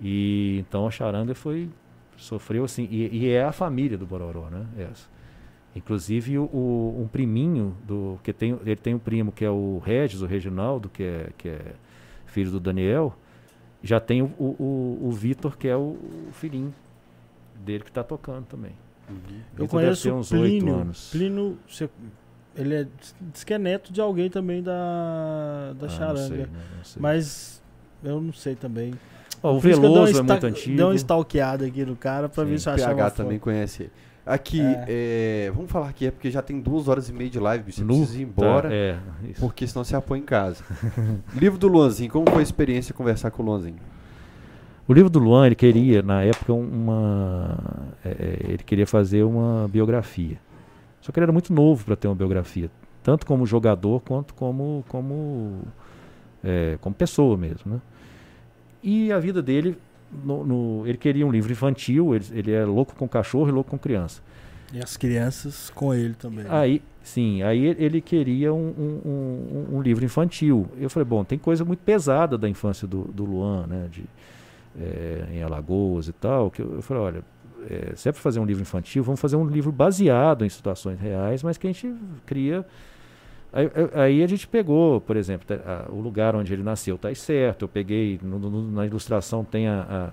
E 0.00 0.58
então 0.60 0.86
a 0.86 0.90
charanga 0.90 1.34
foi 1.34 1.68
sofreu 2.16 2.64
assim 2.64 2.88
e, 2.90 3.16
e 3.16 3.28
é 3.30 3.44
a 3.44 3.52
família 3.52 3.96
do 3.96 4.06
Bororó, 4.06 4.48
né? 4.50 4.66
Essa. 4.76 5.08
Inclusive 5.76 6.38
o, 6.38 6.44
o- 6.44 7.02
um 7.02 7.06
priminho 7.08 7.76
do 7.86 8.18
que 8.22 8.32
tem 8.32 8.58
ele 8.64 8.76
tem 8.76 8.94
um 8.94 8.98
primo 8.98 9.30
que 9.30 9.44
é 9.44 9.50
o 9.50 9.80
Regis, 9.84 10.22
o 10.22 10.26
Reginaldo, 10.26 10.88
que 10.88 11.02
é 11.02 11.30
que 11.36 11.48
é 11.48 11.74
filho 12.26 12.50
do 12.50 12.58
Daniel. 12.60 13.16
Já 13.82 14.00
tem 14.00 14.22
o, 14.22 14.32
o, 14.38 14.98
o 15.02 15.12
Vitor, 15.12 15.56
que 15.56 15.68
é 15.68 15.76
o, 15.76 15.96
o 16.28 16.32
filhinho 16.32 16.74
dele 17.64 17.84
que 17.84 17.90
está 17.90 18.02
tocando 18.02 18.44
também. 18.46 18.72
Uhum. 19.08 19.16
Eu 19.56 19.64
Vitor 19.64 19.68
conheço 19.68 20.14
o 20.14 20.24
Plínio. 20.24 20.74
Anos. 20.74 21.10
Plínio, 21.10 21.58
você, 21.66 21.88
ele 22.56 22.74
é, 22.74 22.86
diz 23.20 23.44
que 23.44 23.54
é 23.54 23.58
neto 23.58 23.92
de 23.92 24.00
alguém 24.00 24.28
também 24.28 24.62
da, 24.62 25.74
da 25.78 25.86
ah, 25.86 25.88
charanga. 25.88 26.20
Não 26.20 26.28
sei, 26.28 26.38
não, 26.38 26.76
não 26.76 26.84
sei. 26.84 27.02
Mas 27.02 27.62
eu 28.02 28.20
não 28.20 28.32
sei 28.32 28.54
também. 28.54 28.94
Oh, 29.42 29.50
o 29.50 29.60
Veloso 29.60 30.18
é 30.18 30.22
muito 30.22 30.46
antigo. 30.46 30.76
Deu 30.76 30.88
uma 30.88 30.94
stalkeada 30.94 31.64
aqui 31.64 31.84
no 31.84 31.94
cara 31.94 32.28
pra 32.28 32.44
Sim. 32.44 32.50
ver 32.50 32.60
se 32.60 32.68
eu 32.68 32.72
achava. 32.72 32.92
O 32.92 32.96
PH 32.96 33.10
também 33.12 33.38
conhece 33.38 33.84
ele. 33.84 33.92
Aqui, 34.28 34.60
é. 34.60 35.46
É, 35.46 35.50
vamos 35.54 35.70
falar 35.70 35.88
aqui, 35.88 36.06
é 36.06 36.10
porque 36.10 36.30
já 36.30 36.42
tem 36.42 36.60
duas 36.60 36.86
horas 36.86 37.08
e 37.08 37.12
meia 37.14 37.30
de 37.30 37.40
live, 37.40 37.72
você 37.72 37.82
precisa 37.82 38.18
ir 38.18 38.22
embora, 38.24 38.68
tá, 38.68 38.74
é, 38.74 38.98
porque 39.40 39.66
senão 39.66 39.82
você 39.82 39.96
apoia 39.96 40.18
em 40.18 40.22
casa. 40.22 40.62
livro 41.34 41.58
do 41.58 41.66
Luanzinho, 41.66 42.10
como 42.10 42.30
foi 42.30 42.40
a 42.40 42.42
experiência 42.42 42.92
conversar 42.92 43.30
com 43.30 43.42
o 43.42 43.46
Luanzinho? 43.46 43.78
O 44.86 44.92
livro 44.92 45.08
do 45.08 45.18
Luan, 45.18 45.46
ele 45.46 45.54
queria, 45.54 46.02
na 46.02 46.22
época, 46.22 46.52
uma. 46.52 47.58
É, 48.04 48.08
é, 48.08 48.38
ele 48.48 48.62
queria 48.64 48.86
fazer 48.86 49.22
uma 49.22 49.66
biografia. 49.68 50.38
Só 51.00 51.10
que 51.10 51.18
ele 51.18 51.24
era 51.24 51.32
muito 51.32 51.52
novo 51.52 51.84
para 51.84 51.96
ter 51.96 52.06
uma 52.06 52.14
biografia, 52.14 52.70
tanto 53.02 53.24
como 53.24 53.46
jogador 53.46 54.00
quanto 54.00 54.34
como, 54.34 54.84
como, 54.88 55.62
é, 56.44 56.76
como 56.80 56.94
pessoa 56.94 57.36
mesmo. 57.36 57.74
Né? 57.74 57.80
E 58.82 59.10
a 59.10 59.18
vida 59.18 59.42
dele 59.42 59.76
no, 60.12 60.44
no, 60.44 60.86
ele 60.86 60.98
queria 60.98 61.26
um 61.26 61.30
livro 61.30 61.52
infantil, 61.52 62.14
ele, 62.14 62.24
ele 62.32 62.52
é 62.52 62.64
louco 62.64 62.94
com 62.94 63.08
cachorro 63.08 63.48
e 63.48 63.52
louco 63.52 63.70
com 63.70 63.78
criança. 63.78 64.22
E 64.72 64.80
as 64.80 64.96
crianças 64.96 65.70
com 65.70 65.94
ele 65.94 66.14
também. 66.14 66.44
Né? 66.44 66.50
Aí, 66.52 66.82
sim, 67.02 67.42
aí 67.42 67.64
ele 67.78 68.00
queria 68.00 68.52
um, 68.52 68.68
um, 68.68 69.00
um, 69.08 69.76
um, 69.76 69.82
livro 69.82 70.04
infantil. 70.04 70.68
Eu 70.76 70.90
falei, 70.90 71.08
bom, 71.08 71.24
tem 71.24 71.38
coisa 71.38 71.64
muito 71.64 71.80
pesada 71.80 72.36
da 72.36 72.48
infância 72.48 72.86
do, 72.86 73.04
do 73.04 73.24
Luan, 73.24 73.66
né? 73.66 73.88
De, 73.90 74.04
é, 74.78 75.26
em 75.32 75.42
Alagoas 75.42 76.08
e 76.08 76.12
tal. 76.12 76.50
Que 76.50 76.60
eu, 76.60 76.74
eu 76.74 76.82
falei, 76.82 77.02
olha, 77.02 77.24
é, 77.68 77.94
se 77.96 78.08
é 78.08 78.12
para 78.12 78.20
fazer 78.20 78.40
um 78.40 78.44
livro 78.44 78.62
infantil, 78.62 79.02
vamos 79.02 79.20
fazer 79.20 79.36
um 79.36 79.46
livro 79.46 79.72
baseado 79.72 80.44
em 80.44 80.48
situações 80.48 81.00
reais, 81.00 81.42
mas 81.42 81.56
que 81.56 81.66
a 81.66 81.72
gente 81.72 81.94
cria 82.26 82.64
Aí, 83.52 83.70
aí, 83.94 84.22
a 84.22 84.26
gente 84.26 84.46
pegou, 84.46 85.00
por 85.00 85.16
exemplo, 85.16 85.46
a, 85.64 85.90
o 85.90 86.00
lugar 86.00 86.36
onde 86.36 86.52
ele 86.52 86.62
nasceu 86.62 86.96
está 86.96 87.14
certo. 87.14 87.62
Eu 87.62 87.68
peguei, 87.68 88.20
no, 88.22 88.38
no, 88.38 88.70
na 88.70 88.84
ilustração 88.84 89.42
tem 89.42 89.66
a, 89.66 90.12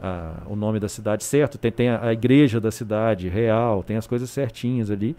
a, 0.00 0.42
o 0.46 0.56
nome 0.56 0.80
da 0.80 0.88
cidade 0.88 1.24
certo, 1.24 1.58
tem, 1.58 1.70
tem 1.70 1.90
a, 1.90 2.12
igreja 2.12 2.60
da 2.60 2.70
cidade 2.70 3.28
real, 3.28 3.82
tem 3.82 3.96
as 3.96 4.06
coisas 4.06 4.30
certinhas 4.30 4.90
ali. 4.90 5.16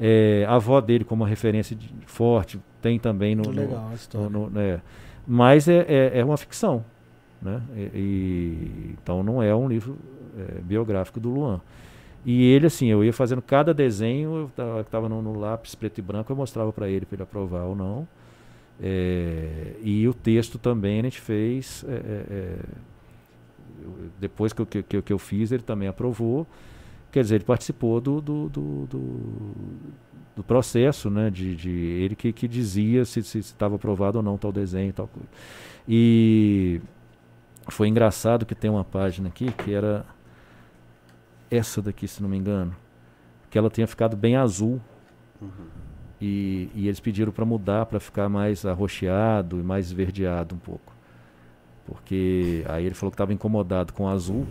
É, 0.00 0.44
a 0.48 0.54
avó 0.54 0.80
dele 0.80 1.04
como 1.04 1.22
uma 1.22 1.28
referência 1.28 1.76
de, 1.76 1.88
forte 2.06 2.58
tem 2.80 2.98
também 2.98 3.34
no. 3.34 3.48
Legal, 3.48 3.88
a 3.90 3.94
história. 3.94 4.28
No, 4.28 4.50
no, 4.50 4.60
é, 4.60 4.80
mas 5.26 5.68
é, 5.68 5.84
é, 5.88 6.18
é, 6.18 6.24
uma 6.24 6.36
ficção. 6.36 6.84
Né? 7.40 7.60
E, 7.76 7.80
e, 7.80 8.94
então 9.02 9.22
não 9.22 9.42
é 9.42 9.54
um 9.54 9.68
livro 9.68 9.96
é, 10.38 10.60
biográfico 10.60 11.20
do 11.20 11.30
Luan. 11.30 11.60
E 12.24 12.44
ele, 12.44 12.66
assim, 12.66 12.86
eu 12.86 13.02
ia 13.04 13.12
fazendo 13.12 13.42
cada 13.42 13.74
desenho, 13.74 14.50
eu 14.56 14.80
estava 14.80 15.08
no, 15.08 15.20
no, 15.20 15.38
lápis 15.38 15.74
preto 15.74 15.98
e 15.98 16.02
branco, 16.02 16.30
eu 16.30 16.36
mostrava 16.36 16.72
para 16.72 16.88
ele, 16.88 17.04
para 17.04 17.16
ele 17.16 17.22
aprovar 17.22 17.64
ou 17.64 17.74
não. 17.74 18.06
É, 18.80 19.74
e 19.82 20.06
o 20.06 20.14
texto 20.14 20.58
também 20.58 21.00
a 21.00 21.02
gente 21.02 21.20
fez. 21.20 21.84
É, 21.88 22.24
é, 22.30 22.56
depois 24.20 24.52
que 24.52 24.62
eu, 24.62 24.66
que, 24.66 24.82
que 24.82 25.12
eu 25.12 25.18
fiz, 25.18 25.50
ele 25.50 25.62
também 25.62 25.88
aprovou. 25.88 26.46
Quer 27.10 27.22
dizer, 27.22 27.34
ele 27.36 27.44
participou 27.44 28.00
do, 28.00 28.20
do, 28.20 28.48
do, 28.48 28.86
do, 30.36 30.42
processo, 30.44 31.10
né? 31.10 31.28
De, 31.28 31.54
de 31.56 31.70
ele 31.70 32.14
que, 32.14 32.32
que 32.32 32.46
dizia 32.46 33.04
se 33.04 33.20
estava 33.20 33.76
aprovado 33.76 34.18
ou 34.18 34.22
não 34.22 34.38
tal 34.38 34.52
desenho 34.52 34.92
tal 34.92 35.08
coisa. 35.08 35.28
E 35.88 36.80
foi 37.68 37.88
engraçado 37.88 38.46
que 38.46 38.54
tem 38.54 38.70
uma 38.70 38.84
página 38.84 39.28
aqui 39.28 39.52
que 39.52 39.72
era 39.72 40.04
essa 41.52 41.82
daqui, 41.82 42.08
se 42.08 42.22
não 42.22 42.28
me 42.28 42.36
engano, 42.36 42.74
que 43.50 43.58
ela 43.58 43.68
tinha 43.68 43.86
ficado 43.86 44.16
bem 44.16 44.36
azul. 44.36 44.80
Uhum. 45.40 45.50
E, 46.20 46.70
e, 46.74 46.86
eles 46.86 47.00
pediram 47.00 47.32
para 47.32 47.44
mudar 47.44 47.84
para 47.86 47.98
ficar 47.98 48.28
mais 48.28 48.64
arroxeado 48.64 49.58
e 49.58 49.62
mais 49.62 49.86
esverdeado 49.86 50.54
um 50.54 50.58
pouco. 50.58 50.92
Porque 51.84 52.64
aí 52.68 52.86
ele 52.86 52.94
falou 52.94 53.10
que 53.10 53.16
estava 53.16 53.32
incomodado 53.32 53.92
com 53.92 54.04
o 54.04 54.08
azul. 54.08 54.46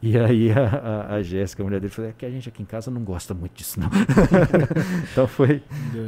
E 0.00 0.16
aí 0.18 0.52
a, 0.52 1.08
a, 1.08 1.14
a 1.16 1.22
Jéssica, 1.22 1.62
a 1.62 1.64
mulher 1.64 1.80
dele, 1.80 1.92
falou: 1.92 2.10
é 2.10 2.14
que 2.16 2.24
a 2.24 2.30
gente 2.30 2.48
aqui 2.48 2.62
em 2.62 2.66
casa 2.66 2.90
não 2.90 3.02
gosta 3.02 3.34
muito 3.34 3.54
disso, 3.54 3.80
não. 3.80 3.88
então 5.10 5.26
foi. 5.26 5.62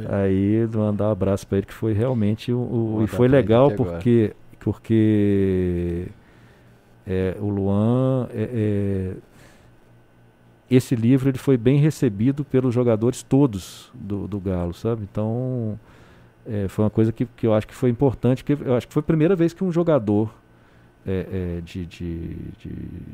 aí 0.07 0.67
mandar 0.73 1.09
um 1.09 1.11
abraço 1.11 1.45
para 1.47 1.57
ele, 1.57 1.67
que 1.67 1.73
foi 1.73 1.93
realmente 1.93 2.53
o. 2.53 2.59
o 2.59 3.03
e 3.03 3.07
foi 3.07 3.27
legal 3.27 3.71
porque, 3.71 4.35
porque 4.59 6.07
é, 7.07 7.35
o 7.39 7.49
Luan 7.49 8.27
é, 8.31 8.49
é, 8.53 9.15
esse 10.69 10.95
livro 10.95 11.29
ele 11.29 11.37
foi 11.37 11.57
bem 11.57 11.79
recebido 11.79 12.43
pelos 12.43 12.73
jogadores 12.73 13.23
todos 13.23 13.91
do, 13.93 14.27
do 14.27 14.39
Galo, 14.39 14.73
sabe? 14.73 15.03
Então 15.09 15.79
é, 16.45 16.67
foi 16.67 16.85
uma 16.85 16.91
coisa 16.91 17.11
que, 17.11 17.25
que 17.25 17.45
eu 17.45 17.53
acho 17.53 17.67
que 17.67 17.75
foi 17.75 17.89
importante, 17.89 18.43
que 18.43 18.53
eu 18.53 18.75
acho 18.75 18.87
que 18.87 18.93
foi 18.93 19.01
a 19.01 19.03
primeira 19.03 19.35
vez 19.35 19.53
que 19.53 19.63
um 19.63 19.71
jogador 19.71 20.33
é, 21.05 21.57
é, 21.57 21.61
de, 21.61 21.85
de, 21.85 22.35
de, 22.59 22.69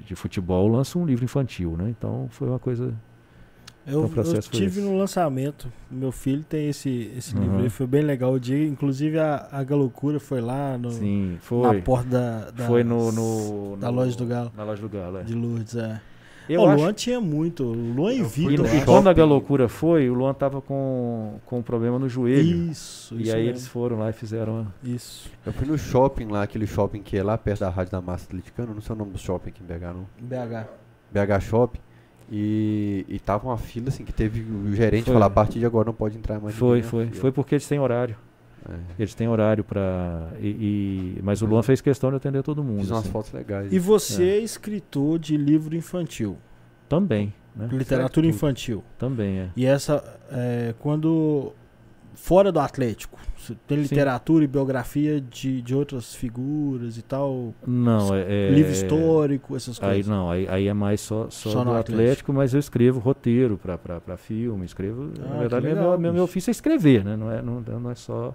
de, 0.07 0.15
futebol 0.15 0.67
lança 0.67 0.98
um 0.98 1.06
livro 1.06 1.23
infantil, 1.23 1.75
né? 1.77 1.90
Então 1.90 2.27
foi 2.32 2.48
uma 2.48 2.57
coisa. 2.57 2.93
Eu, 3.85 4.06
então, 4.06 4.23
eu 4.23 4.41
tive 4.41 4.80
no 4.80 4.98
lançamento, 4.98 5.72
meu 5.91 6.11
filho 6.11 6.41
tem 6.43 6.69
esse, 6.69 7.11
esse 7.17 7.35
uhum. 7.35 7.57
livro, 7.57 7.69
foi 7.69 7.85
bem 7.85 8.01
legal 8.01 8.32
o 8.32 8.40
dia, 8.40 8.65
inclusive 8.65 9.19
a, 9.19 9.49
a 9.51 9.61
Galocura 9.61 10.22
foi 10.22 10.40
lá 10.40 10.77
no, 10.77 10.90
Sim, 10.90 11.38
foi. 11.41 11.61
na 11.61 11.82
porta 11.82 12.07
da, 12.07 12.51
da, 12.51 12.65
foi 12.65 12.82
no, 12.82 13.11
no, 13.11 13.75
da 13.75 13.90
loja 13.90 14.17
do 14.17 14.25
Galo. 14.25 14.53
Na 14.56 14.64
loja 14.64 14.82
do 14.82 14.88
Galo, 14.88 15.17
é. 15.17 15.23
De 15.23 15.33
Lourdes, 15.35 15.75
é. 15.75 16.01
Eu 16.49 16.61
o 16.61 16.75
Luan 16.75 16.93
tinha 16.93 17.22
muito. 17.22 17.63
O 17.63 17.73
Luan 17.93 18.13
e 18.13 18.23
Vitor. 18.23 18.65
E, 18.73 18.83
quando 18.83 19.07
a 19.07 19.25
loucura 19.25 19.67
foi, 19.69 20.09
o 20.09 20.13
Luan 20.13 20.33
tava 20.33 20.61
com, 20.61 21.39
com 21.45 21.59
um 21.59 21.61
problema 21.61 21.97
no 21.97 22.09
joelho. 22.09 22.69
Isso, 22.72 23.15
E 23.15 23.23
isso 23.23 23.31
aí 23.31 23.43
mesmo. 23.43 23.49
eles 23.51 23.67
foram 23.67 23.99
lá 23.99 24.09
e 24.09 24.13
fizeram. 24.13 24.67
Isso. 24.83 25.30
Eu 25.45 25.53
fui 25.53 25.67
no 25.67 25.77
shopping 25.77 26.27
lá, 26.27 26.43
aquele 26.43 26.67
shopping 26.67 27.01
que 27.01 27.17
é 27.17 27.23
lá 27.23 27.38
perto 27.38 27.61
da 27.61 27.69
Rádio 27.69 27.91
da 27.91 28.01
Massa 28.01 28.25
Atleticana. 28.25 28.73
Não 28.73 28.81
sei 28.81 28.95
o 28.95 28.99
nome 28.99 29.11
do 29.11 29.17
shopping 29.17 29.49
aqui 29.49 29.63
em 29.63 29.65
BH, 29.65 29.83
não. 29.93 30.07
BH. 30.19 30.67
BH 31.11 31.39
Shopping. 31.41 31.80
E, 32.31 33.05
e 33.07 33.19
tava 33.19 33.47
uma 33.47 33.57
fila 33.57 33.89
assim 33.89 34.03
que 34.03 34.13
teve 34.13 34.41
o 34.41 34.73
gerente 34.73 35.05
foi. 35.05 35.13
falar: 35.13 35.27
a 35.27 35.30
partir 35.30 35.59
de 35.59 35.65
agora 35.65 35.85
não 35.85 35.93
pode 35.93 36.17
entrar 36.17 36.39
mais. 36.39 36.55
Foi, 36.55 36.81
foi. 36.81 37.07
Foi 37.07 37.31
porque 37.31 37.55
eles 37.55 37.67
têm 37.67 37.80
horário. 37.80 38.15
É. 38.69 38.75
Eles 39.00 39.14
têm 39.14 39.27
horário 39.27 39.64
para. 39.64 40.30
E, 40.40 40.48
e, 41.17 41.22
mas 41.22 41.42
o 41.42 41.45
Luan 41.45 41.64
fez 41.64 41.82
questão 41.82 42.09
de 42.09 42.17
atender 42.17 42.43
todo 42.43 42.64
mundo. 42.64 42.80
Fiz 42.80 42.92
umas 42.92 43.01
assim. 43.01 43.11
fotos 43.11 43.32
legais. 43.33 43.72
E 43.72 43.80
você 43.80 44.24
é 44.24 44.38
escritor 44.40 45.19
de 45.19 45.35
livro 45.35 45.75
infantil? 45.75 46.38
Também. 46.88 47.33
Né? 47.56 47.67
Literatura 47.72 48.25
certo. 48.25 48.35
infantil. 48.35 48.83
Também 48.98 49.40
é. 49.40 49.50
E 49.56 49.66
essa, 49.66 50.03
é, 50.32 50.74
quando 50.80 51.53
fora 52.16 52.51
do 52.51 52.59
Atlético, 52.59 53.19
tem 53.67 53.77
literatura 53.77 54.40
Sim. 54.40 54.45
e 54.45 54.48
biografia 54.48 55.19
de, 55.19 55.61
de 55.61 55.75
outras 55.75 56.14
figuras 56.16 56.98
e 56.98 57.01
tal? 57.01 57.53
Não, 57.66 58.14
é, 58.16 58.50
é 58.50 58.50
livro 58.51 58.72
histórico, 58.72 59.56
essas 59.56 59.77
coisas. 59.80 60.08
Aí 60.08 60.09
não, 60.09 60.30
aí, 60.30 60.48
aí 60.48 60.67
é 60.67 60.74
mais 60.74 61.01
só, 61.01 61.30
só, 61.30 61.50
só 61.50 61.64
do 61.64 61.72
Atlético, 61.72 61.93
Atlético, 61.93 62.33
mas 62.33 62.53
eu 62.53 62.59
escrevo 62.59 63.00
roteiro 63.00 63.58
para 63.58 64.17
filme, 64.17 64.66
escrevo. 64.66 65.11
Ah, 65.19 65.30
na 65.30 65.40
verdade, 65.40 65.67
legal, 65.67 65.98
meu, 65.98 66.14
meu 66.14 66.24
ofício 66.24 66.50
é 66.50 66.53
escrever, 66.53 67.03
né? 67.03 67.17
Não 67.17 67.32
é, 67.32 67.42
não, 67.42 67.61
não 67.61 67.92
é 67.92 67.95
só. 67.95 68.33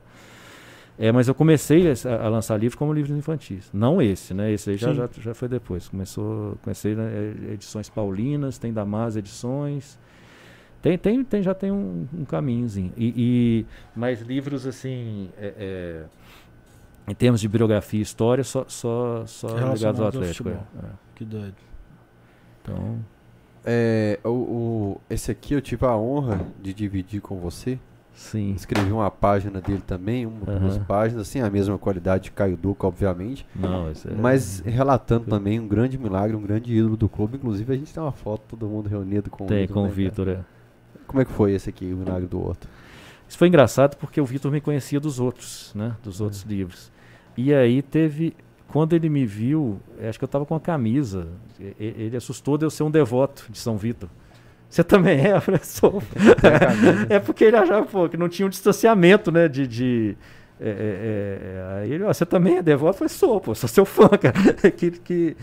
É, 0.98 1.12
mas 1.12 1.28
eu 1.28 1.34
comecei 1.34 1.84
a, 1.88 2.24
a, 2.24 2.28
lançar 2.28 2.56
livros 2.56 2.74
como 2.74 2.92
livros 2.92 3.16
infantis. 3.16 3.70
Não 3.72 4.02
esse, 4.02 4.34
né? 4.34 4.52
Esse 4.52 4.70
aí 4.70 4.76
já, 4.76 4.92
já, 4.92 5.08
já, 5.20 5.32
foi 5.32 5.46
depois. 5.46 5.88
Começou, 5.88 6.58
comecei 6.62 6.96
né, 6.96 7.34
edições 7.52 7.88
paulinas, 7.88 8.58
tem 8.58 8.72
Damas 8.72 9.16
Edições. 9.16 9.96
Tem, 10.80 10.96
tem, 10.96 11.24
tem, 11.24 11.42
já 11.42 11.54
tem 11.54 11.72
um, 11.72 12.06
um 12.16 12.24
caminhozinho. 12.24 12.92
E, 12.96 13.12
e, 13.16 13.66
mais 13.98 14.20
livros 14.20 14.66
assim, 14.66 15.28
é, 15.36 15.54
é, 15.58 16.04
em 17.08 17.14
termos 17.14 17.40
de 17.40 17.48
biografia 17.48 17.98
e 17.98 18.02
história, 18.02 18.44
só, 18.44 18.64
só, 18.68 19.26
só 19.26 19.48
ligados 19.48 20.00
ao 20.00 20.08
Atlético. 20.08 20.50
Ao 20.50 20.54
é, 20.54 20.58
é. 20.58 20.90
Que 21.14 21.24
doido. 21.24 21.56
Então. 22.62 22.98
É, 23.64 24.20
o, 24.24 24.28
o, 24.28 25.00
esse 25.10 25.30
aqui 25.30 25.54
eu 25.54 25.60
tive 25.60 25.84
a 25.84 25.96
honra 25.96 26.40
de 26.62 26.72
dividir 26.72 27.20
com 27.20 27.38
você. 27.38 27.78
Sim. 28.18 28.52
Escrevi 28.52 28.90
uma 28.90 29.10
página 29.12 29.60
dele 29.60 29.82
também, 29.86 30.26
uma, 30.26 30.52
uhum. 30.52 30.58
duas 30.58 30.78
páginas, 30.78 31.28
assim, 31.28 31.40
a 31.40 31.48
mesma 31.48 31.78
qualidade 31.78 32.24
de 32.24 32.30
Caio 32.32 32.56
Duca, 32.56 32.86
obviamente. 32.86 33.46
Não, 33.54 33.88
é... 33.88 33.92
Mas 34.20 34.60
relatando 34.60 35.26
também 35.26 35.60
um 35.60 35.68
grande 35.68 35.96
milagre, 35.96 36.36
um 36.36 36.42
grande 36.42 36.74
ídolo 36.74 36.96
do 36.96 37.08
clube. 37.08 37.36
Inclusive, 37.36 37.72
a 37.72 37.76
gente 37.76 37.94
tem 37.94 38.02
uma 38.02 38.10
foto, 38.10 38.42
todo 38.48 38.66
mundo 38.66 38.88
reunido 38.88 39.30
com 39.30 39.46
tem, 39.46 39.64
o 39.64 39.66
Tem, 39.66 39.74
com 39.74 39.82
o 39.82 39.86
né, 39.86 39.90
Vitor, 39.90 40.28
é. 40.28 40.40
Como 41.08 41.20
é 41.20 41.24
que 41.24 41.32
foi 41.32 41.52
esse 41.52 41.68
aqui, 41.70 41.86
o 41.86 41.96
milagre 41.96 42.28
do 42.28 42.40
outro? 42.40 42.70
Isso 43.26 43.36
foi 43.36 43.48
engraçado 43.48 43.96
porque 43.96 44.20
o 44.20 44.24
Vitor 44.24 44.52
me 44.52 44.60
conhecia 44.60 45.00
dos 45.00 45.18
outros, 45.18 45.72
né? 45.74 45.96
Dos 46.02 46.20
outros 46.20 46.44
uhum. 46.44 46.50
livros. 46.50 46.92
E 47.36 47.52
aí 47.52 47.82
teve. 47.82 48.34
Quando 48.68 48.92
ele 48.92 49.08
me 49.08 49.24
viu, 49.24 49.80
acho 50.06 50.18
que 50.18 50.24
eu 50.24 50.26
estava 50.26 50.44
com 50.44 50.54
a 50.54 50.60
camisa. 50.60 51.26
Ele 51.80 52.14
assustou 52.16 52.58
de 52.58 52.66
eu 52.66 52.70
ser 52.70 52.82
um 52.82 52.90
devoto 52.90 53.46
de 53.48 53.58
São 53.58 53.78
Vitor. 53.78 54.10
Você 54.68 54.84
também 54.84 55.18
é, 55.26 55.40
professor? 55.40 56.02
é 57.08 57.18
porque 57.18 57.44
ele 57.44 57.56
achava 57.56 57.86
pô, 57.86 58.06
que 58.08 58.16
não 58.18 58.28
tinha 58.28 58.44
um 58.44 58.50
distanciamento, 58.50 59.32
né? 59.32 59.48
De, 59.48 59.66
de, 59.66 60.16
É, 60.60 60.68
é, 60.68 61.38
é, 61.40 61.82
aí 61.82 61.92
ele, 61.92 62.04
ó, 62.04 62.12
você 62.12 62.26
também 62.26 62.58
é 62.58 62.62
devoto? 62.62 62.90
Eu 62.90 62.98
falei, 62.98 63.08
sou, 63.08 63.40
pô, 63.40 63.54
sou 63.54 63.68
seu 63.68 63.86
fã, 63.86 64.08
cara. 64.08 64.36
que, 64.76 64.90
que 64.90 65.36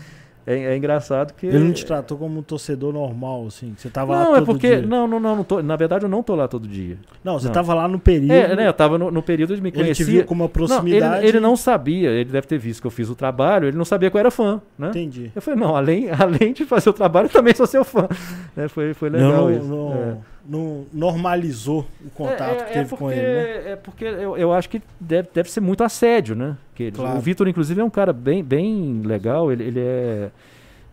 é, 0.46 0.54
é, 0.72 0.76
engraçado 0.76 1.34
que. 1.34 1.46
Ele 1.46 1.58
não 1.58 1.72
te 1.72 1.84
tratou 1.84 2.16
como 2.16 2.38
um 2.38 2.42
torcedor 2.42 2.92
normal, 2.92 3.46
assim? 3.48 3.74
Você 3.76 3.90
tava 3.90 4.12
não, 4.12 4.18
lá 4.18 4.24
todo 4.26 4.34
todo 4.34 4.42
é 4.42 4.46
porque. 4.52 4.76
dia? 4.76 4.86
Não, 4.86 5.08
não, 5.08 5.18
não, 5.18 5.36
não 5.36 5.44
tô, 5.44 5.60
na 5.62 5.74
verdade 5.74 6.04
eu 6.04 6.08
não 6.08 6.22
tô 6.22 6.34
lá 6.36 6.46
todo 6.46 6.68
dia. 6.68 6.96
Não, 7.24 7.38
você 7.38 7.46
Não. 7.46 7.52
tava 7.54 7.74
lá 7.74 7.88
no 7.88 7.98
período. 7.98 8.32
É, 8.32 8.54
né? 8.54 8.68
Eu 8.68 8.72
tava 8.72 8.96
no, 8.96 9.10
no 9.10 9.22
período 9.22 9.56
de 9.56 9.60
me 9.60 9.70
Ele 9.70 9.76
te 9.76 9.82
conhecer. 9.82 10.04
viu 10.04 10.24
com 10.24 10.34
uma 10.34 10.44
Não, 10.44 10.48
proximidade. 10.48 11.18
ele, 11.18 11.28
ele 11.28 11.40
não 11.40 11.56
sabia, 11.56 12.10
ele 12.10 12.30
deve 12.30 12.46
ter 12.46 12.58
visto 12.58 12.80
que 12.80 12.86
eu 12.86 12.90
fiz 12.92 13.10
o 13.10 13.14
trabalho, 13.16 13.66
ele 13.66 13.76
não 13.76 13.84
sabia 13.84 14.08
que 14.10 14.16
eu 14.16 14.20
era 14.20 14.30
fã, 14.30 14.60
né? 14.78 14.90
Entendi. 14.90 15.32
Eu 15.34 15.42
falei, 15.42 15.58
não, 15.58 15.74
além, 15.74 16.08
além 16.16 16.52
de 16.52 16.64
fazer 16.64 16.90
o 16.90 16.92
trabalho, 16.92 17.26
eu 17.26 17.30
também 17.30 17.54
sou 17.54 17.66
seu 17.66 17.84
fã. 17.84 18.08
Né, 18.54 18.68
Foi, 18.68 18.94
foi 18.94 19.10
legal 19.10 19.30
não, 19.32 19.50
isso. 19.50 19.66
não, 19.68 19.92
É. 19.92 20.16
não 20.48 20.84
normalizou 20.92 21.84
o 22.04 22.10
contato 22.10 22.40
É, 22.40 22.58
é, 22.60 22.64
que 22.64 22.72
teve 22.72 22.78
é 22.80 22.84
porque, 22.84 22.96
com 23.04 23.10
ele, 23.10 23.20
né? 23.22 23.70
É 23.72 23.76
porque 23.76 24.04
eu, 24.04 24.36
eu 24.36 24.52
acho 24.52 24.68
que 24.68 24.80
deve, 25.00 25.28
deve 25.34 25.50
ser 25.50 25.60
muito 25.60 25.82
assédio, 25.82 26.36
né? 26.36 26.56
Que 26.76 26.92
Claro. 26.92 27.18
O 27.18 27.20
Vitor, 27.20 27.48
inclusive, 27.48 27.80
é 27.80 27.84
um 27.84 27.90
cara 27.90 28.12
bem, 28.12 28.44
bem 28.44 29.00
legal, 29.04 29.50
ele, 29.50 29.64
ele 29.64 29.80
é... 29.80 30.30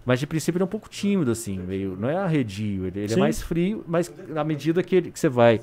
Mas 0.05 0.19
de 0.19 0.25
princípio 0.25 0.57
ele 0.57 0.63
é 0.63 0.65
um 0.65 0.69
pouco 0.69 0.89
tímido, 0.89 1.29
assim, 1.31 1.59
meio, 1.59 1.95
não 1.99 2.09
é 2.09 2.17
arredio, 2.17 2.87
ele, 2.87 3.01
ele 3.01 3.13
é 3.13 3.17
mais 3.17 3.41
frio, 3.41 3.83
mas 3.87 4.11
na 4.29 4.43
medida 4.43 4.81
que, 4.81 4.95
ele- 4.95 5.11
que 5.11 5.19
você 5.19 5.29
vai... 5.29 5.61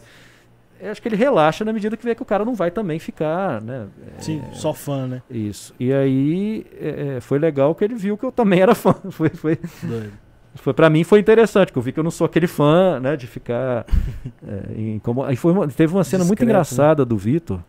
Acho 0.82 1.02
que 1.02 1.08
ele 1.08 1.16
relaxa 1.16 1.62
na 1.62 1.74
medida 1.74 1.94
que 1.94 2.02
vê 2.05 2.15
que 2.15 2.23
o 2.23 2.24
cara 2.24 2.42
não 2.42 2.55
vai 2.55 2.70
também 2.70 2.99
ficar, 2.99 3.60
né? 3.60 3.86
É, 4.16 4.20
Sim, 4.23 4.42
só 4.55 4.73
fã, 4.73 5.07
né? 5.07 5.23
Isso. 5.31 5.74
E 5.78 5.92
aí 5.92 6.65
é, 6.81 7.16
é, 7.16 7.20
foi 7.20 7.39
legal 7.39 7.74
que 7.74 7.84
ele 7.84 7.94
viu 7.94 8.16
que 8.16 8.24
eu 8.24 8.32
também 8.32 8.60
era 8.60 8.74
fã. 8.74 8.94
Foi, 9.10 9.28
foi, 9.28 9.58
Doido. 9.82 10.12
foi 10.55 10.73
para 10.73 10.89
mim 10.89 11.05
foi 11.05 11.20
interessante, 11.20 11.70
que 11.70 11.76
eu 11.78 11.82
vi 11.82 11.92
que 11.92 12.00
eu 12.00 12.05
não 12.05 12.10
sou 12.10 12.24
aquele 12.24 12.47
fã, 12.47 12.99
né, 12.99 13.15
de 13.15 13.26
ficar 13.26 13.84
é, 14.49 14.81
incomo- 14.81 15.23
Aí 15.24 15.36
foi 15.36 15.52
uma- 15.52 15.68
teve 15.68 15.92
uma 15.92 16.02
cena 16.02 16.24
muito 16.24 16.39
Discreto, 16.39 16.47
né? 16.47 16.52
engraçada 16.55 17.05
do 17.05 17.18
Vitor, 17.18 17.60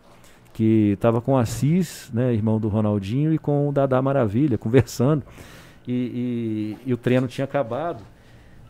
que 0.52 0.96
tava 1.00 1.20
com 1.20 1.32
o 1.32 1.36
Assis, 1.38 2.10
né, 2.12 2.32
irmão 2.32 2.60
do 2.60 2.68
Ronaldinho, 2.68 3.32
e 3.32 3.38
com 3.38 3.68
o 3.68 3.72
Dadá 3.72 4.00
Maravilha, 4.02 4.58
conversando. 4.58 5.22
E, 5.86 6.76
e- 6.84 6.90
e 6.90 6.94
o 6.94 6.96
treino 6.96 7.26
tinha 7.26 7.44
acabado. 7.44 8.02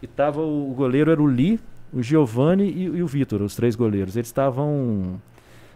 E 0.00 0.06
tava 0.06 0.40
o, 0.40 0.70
o 0.70 0.74
goleiro 0.74 1.10
era 1.10 1.20
o 1.22 1.26
Lee, 1.26 1.60
o 1.92 2.02
Giovanni 2.02 2.64
e, 2.70 2.84
e 2.84 3.02
o 3.02 3.06
Vitor, 3.06 3.42
os 3.42 3.54
três 3.54 3.74
goleiros. 3.76 4.16
Eles 4.16 4.28
estavam 4.28 5.20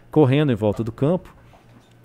correndo 0.09 0.51
em 0.51 0.55
volta 0.55 0.83
do 0.83 0.91
campo. 0.91 1.35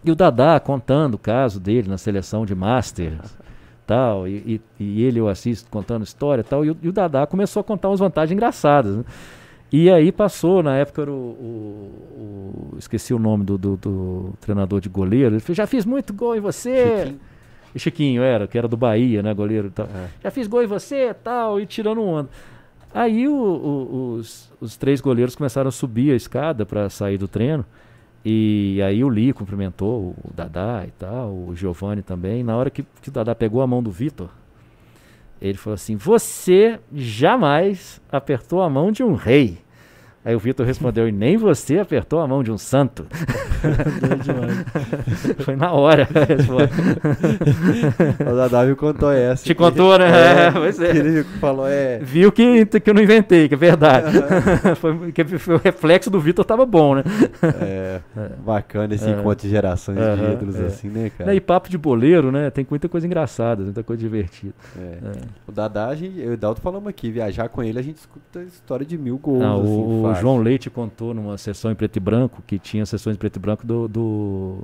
E 0.04 0.10
o 0.10 0.14
Dadá 0.16 0.58
contando 0.58 1.14
o 1.14 1.18
caso 1.18 1.60
dele 1.60 1.88
na 1.88 1.96
seleção 1.96 2.44
de 2.44 2.54
Masters, 2.56 3.38
tal, 3.86 4.26
e, 4.26 4.60
e, 4.80 4.84
e 4.84 5.02
ele 5.04 5.20
eu 5.20 5.28
assisto 5.28 5.70
contando 5.70 6.02
história, 6.02 6.42
tal, 6.42 6.64
e 6.64 6.70
o, 6.72 6.76
e 6.82 6.88
o 6.88 6.92
Dadá 6.92 7.24
começou 7.26 7.60
a 7.60 7.64
contar 7.64 7.88
umas 7.88 8.00
vantagens 8.00 8.32
engraçadas. 8.32 8.96
né? 8.96 9.04
E 9.72 9.90
aí 9.90 10.12
passou, 10.12 10.62
na 10.62 10.76
época 10.76 11.02
era 11.02 11.10
o, 11.10 11.14
o- 11.14 12.72
o- 12.74 12.78
esqueci 12.78 13.14
o 13.14 13.18
nome 13.18 13.42
do, 13.44 13.56
do- 13.56 13.76
do 13.76 14.34
treinador 14.40 14.80
de 14.80 14.88
goleiro, 14.88 15.34
ele 15.34 15.40
falou, 15.40 15.54
já 15.56 15.66
fiz 15.66 15.84
muito 15.86 16.12
gol 16.12 16.36
em 16.36 16.40
você. 16.40 16.98
Chiquinho. 16.98 17.20
Chiquinho 17.74 18.22
era, 18.22 18.46
que 18.46 18.58
era 18.58 18.68
do 18.68 18.76
Bahia, 18.76 19.22
né, 19.22 19.32
goleiro 19.32 19.68
e 19.68 19.70
tal. 19.70 19.86
É. 19.86 20.08
Já 20.24 20.30
fiz 20.30 20.46
gol 20.46 20.62
em 20.62 20.66
você, 20.66 21.14
tal, 21.14 21.58
e 21.58 21.64
tirando 21.64 22.02
onda. 22.02 22.28
Aí 22.92 23.26
o- 23.26 24.16
os, 24.18 24.52
os 24.60 24.76
três 24.76 25.00
goleiros 25.00 25.34
começaram 25.34 25.68
a 25.68 25.72
subir 25.72 26.12
a 26.12 26.16
escada 26.16 26.66
para 26.66 26.90
sair 26.90 27.16
do 27.16 27.26
treino. 27.26 27.64
E 28.24 28.78
aí 28.86 29.02
o 29.02 29.08
Lee 29.08 29.32
cumprimentou 29.32 30.14
o 30.22 30.30
Dadá 30.36 30.84
e 30.86 30.90
tal, 30.92 31.30
o 31.30 31.56
Giovanni 31.56 32.02
também. 32.02 32.44
Na 32.44 32.54
hora 32.56 32.68
que, 32.70 32.84
que 33.00 33.08
o 33.08 33.12
Dadá 33.12 33.34
pegou 33.34 33.62
a 33.62 33.66
mão 33.66 33.82
do 33.82 33.90
Vitor, 33.90 34.28
ele 35.42 35.58
falou 35.58 35.74
assim: 35.74 35.96
Você 35.96 36.78
jamais 36.94 38.00
apertou 38.10 38.62
a 38.62 38.70
mão 38.70 38.92
de 38.92 39.02
um 39.02 39.14
rei. 39.14 39.58
Aí 40.24 40.36
o 40.36 40.38
Vitor 40.38 40.64
respondeu: 40.64 41.08
E 41.08 41.12
nem 41.12 41.36
você 41.36 41.78
apertou 41.78 42.20
a 42.20 42.28
mão 42.28 42.42
de 42.42 42.52
um 42.52 42.58
santo. 42.58 43.06
Foi 45.40 45.56
na 45.56 45.72
hora 45.72 46.08
a 46.14 46.24
resposta. 46.24 46.72
O 48.32 48.36
Dadá 48.36 48.64
me 48.64 48.74
contou 48.74 49.10
essa. 49.12 49.44
Te 49.44 49.54
contou, 49.54 49.98
né? 49.98 50.06
É, 50.10 50.46
É, 50.46 50.50
pois 50.52 50.80
é. 50.80 50.90
Ele 50.96 51.24
falou, 51.40 51.66
é. 51.68 51.98
Viu 51.98 52.30
que, 52.32 52.64
que 52.66 52.90
eu 52.90 52.94
não 52.94 53.02
inventei, 53.02 53.48
que 53.48 53.54
é 53.54 53.56
verdade. 53.56 54.06
foi, 54.76 55.12
que 55.12 55.24
foi 55.38 55.54
o 55.56 55.58
reflexo 55.58 56.10
do 56.10 56.20
Vitor 56.20 56.44
tava 56.44 56.64
bom, 56.64 56.94
né? 56.96 57.02
É, 57.60 58.00
bacana 58.44 58.94
esse 58.94 59.06
É. 59.08 59.10
encontro 59.10 59.46
de 59.46 59.50
gerações 59.50 59.98
de 59.98 60.04
Aham, 60.04 60.32
ídolos 60.32 60.56
é. 60.60 60.66
assim, 60.66 60.88
né, 60.88 61.10
cara? 61.16 61.34
E 61.34 61.40
papo 61.40 61.68
de 61.68 61.78
boleiro, 61.78 62.30
né? 62.32 62.50
Tem 62.50 62.66
muita 62.68 62.88
coisa 62.88 63.06
engraçada, 63.06 63.62
muita 63.62 63.82
coisa 63.82 64.00
divertida. 64.00 64.54
É. 64.78 64.82
É. 64.82 65.12
O 65.46 65.52
Dadá, 65.52 65.88
a 65.88 65.94
gente, 65.94 66.18
eu 66.18 66.32
e 66.32 66.34
o 66.34 66.36
Dalton 66.36 66.60
falamos 66.60 66.88
aqui, 66.88 67.10
viajar 67.10 67.48
com 67.48 67.62
ele, 67.62 67.78
a 67.78 67.82
gente 67.82 67.96
escuta 67.96 68.40
a 68.40 68.44
história 68.44 68.86
de 68.86 68.96
mil 68.96 69.18
gols. 69.18 69.40
Não, 69.40 69.62
assim, 69.62 69.82
o, 69.82 70.02
o. 70.12 70.20
João 70.20 70.38
Leite 70.38 70.70
contou 70.70 71.12
numa 71.14 71.36
sessão 71.38 71.70
em 71.70 71.74
preto 71.74 71.96
e 71.96 72.00
branco, 72.00 72.42
que 72.46 72.58
tinha 72.58 72.84
sessões 72.86 73.16
em 73.16 73.18
preto 73.18 73.36
e 73.36 73.38
branco 73.38 73.66
do, 73.66 73.88
do, 73.88 74.58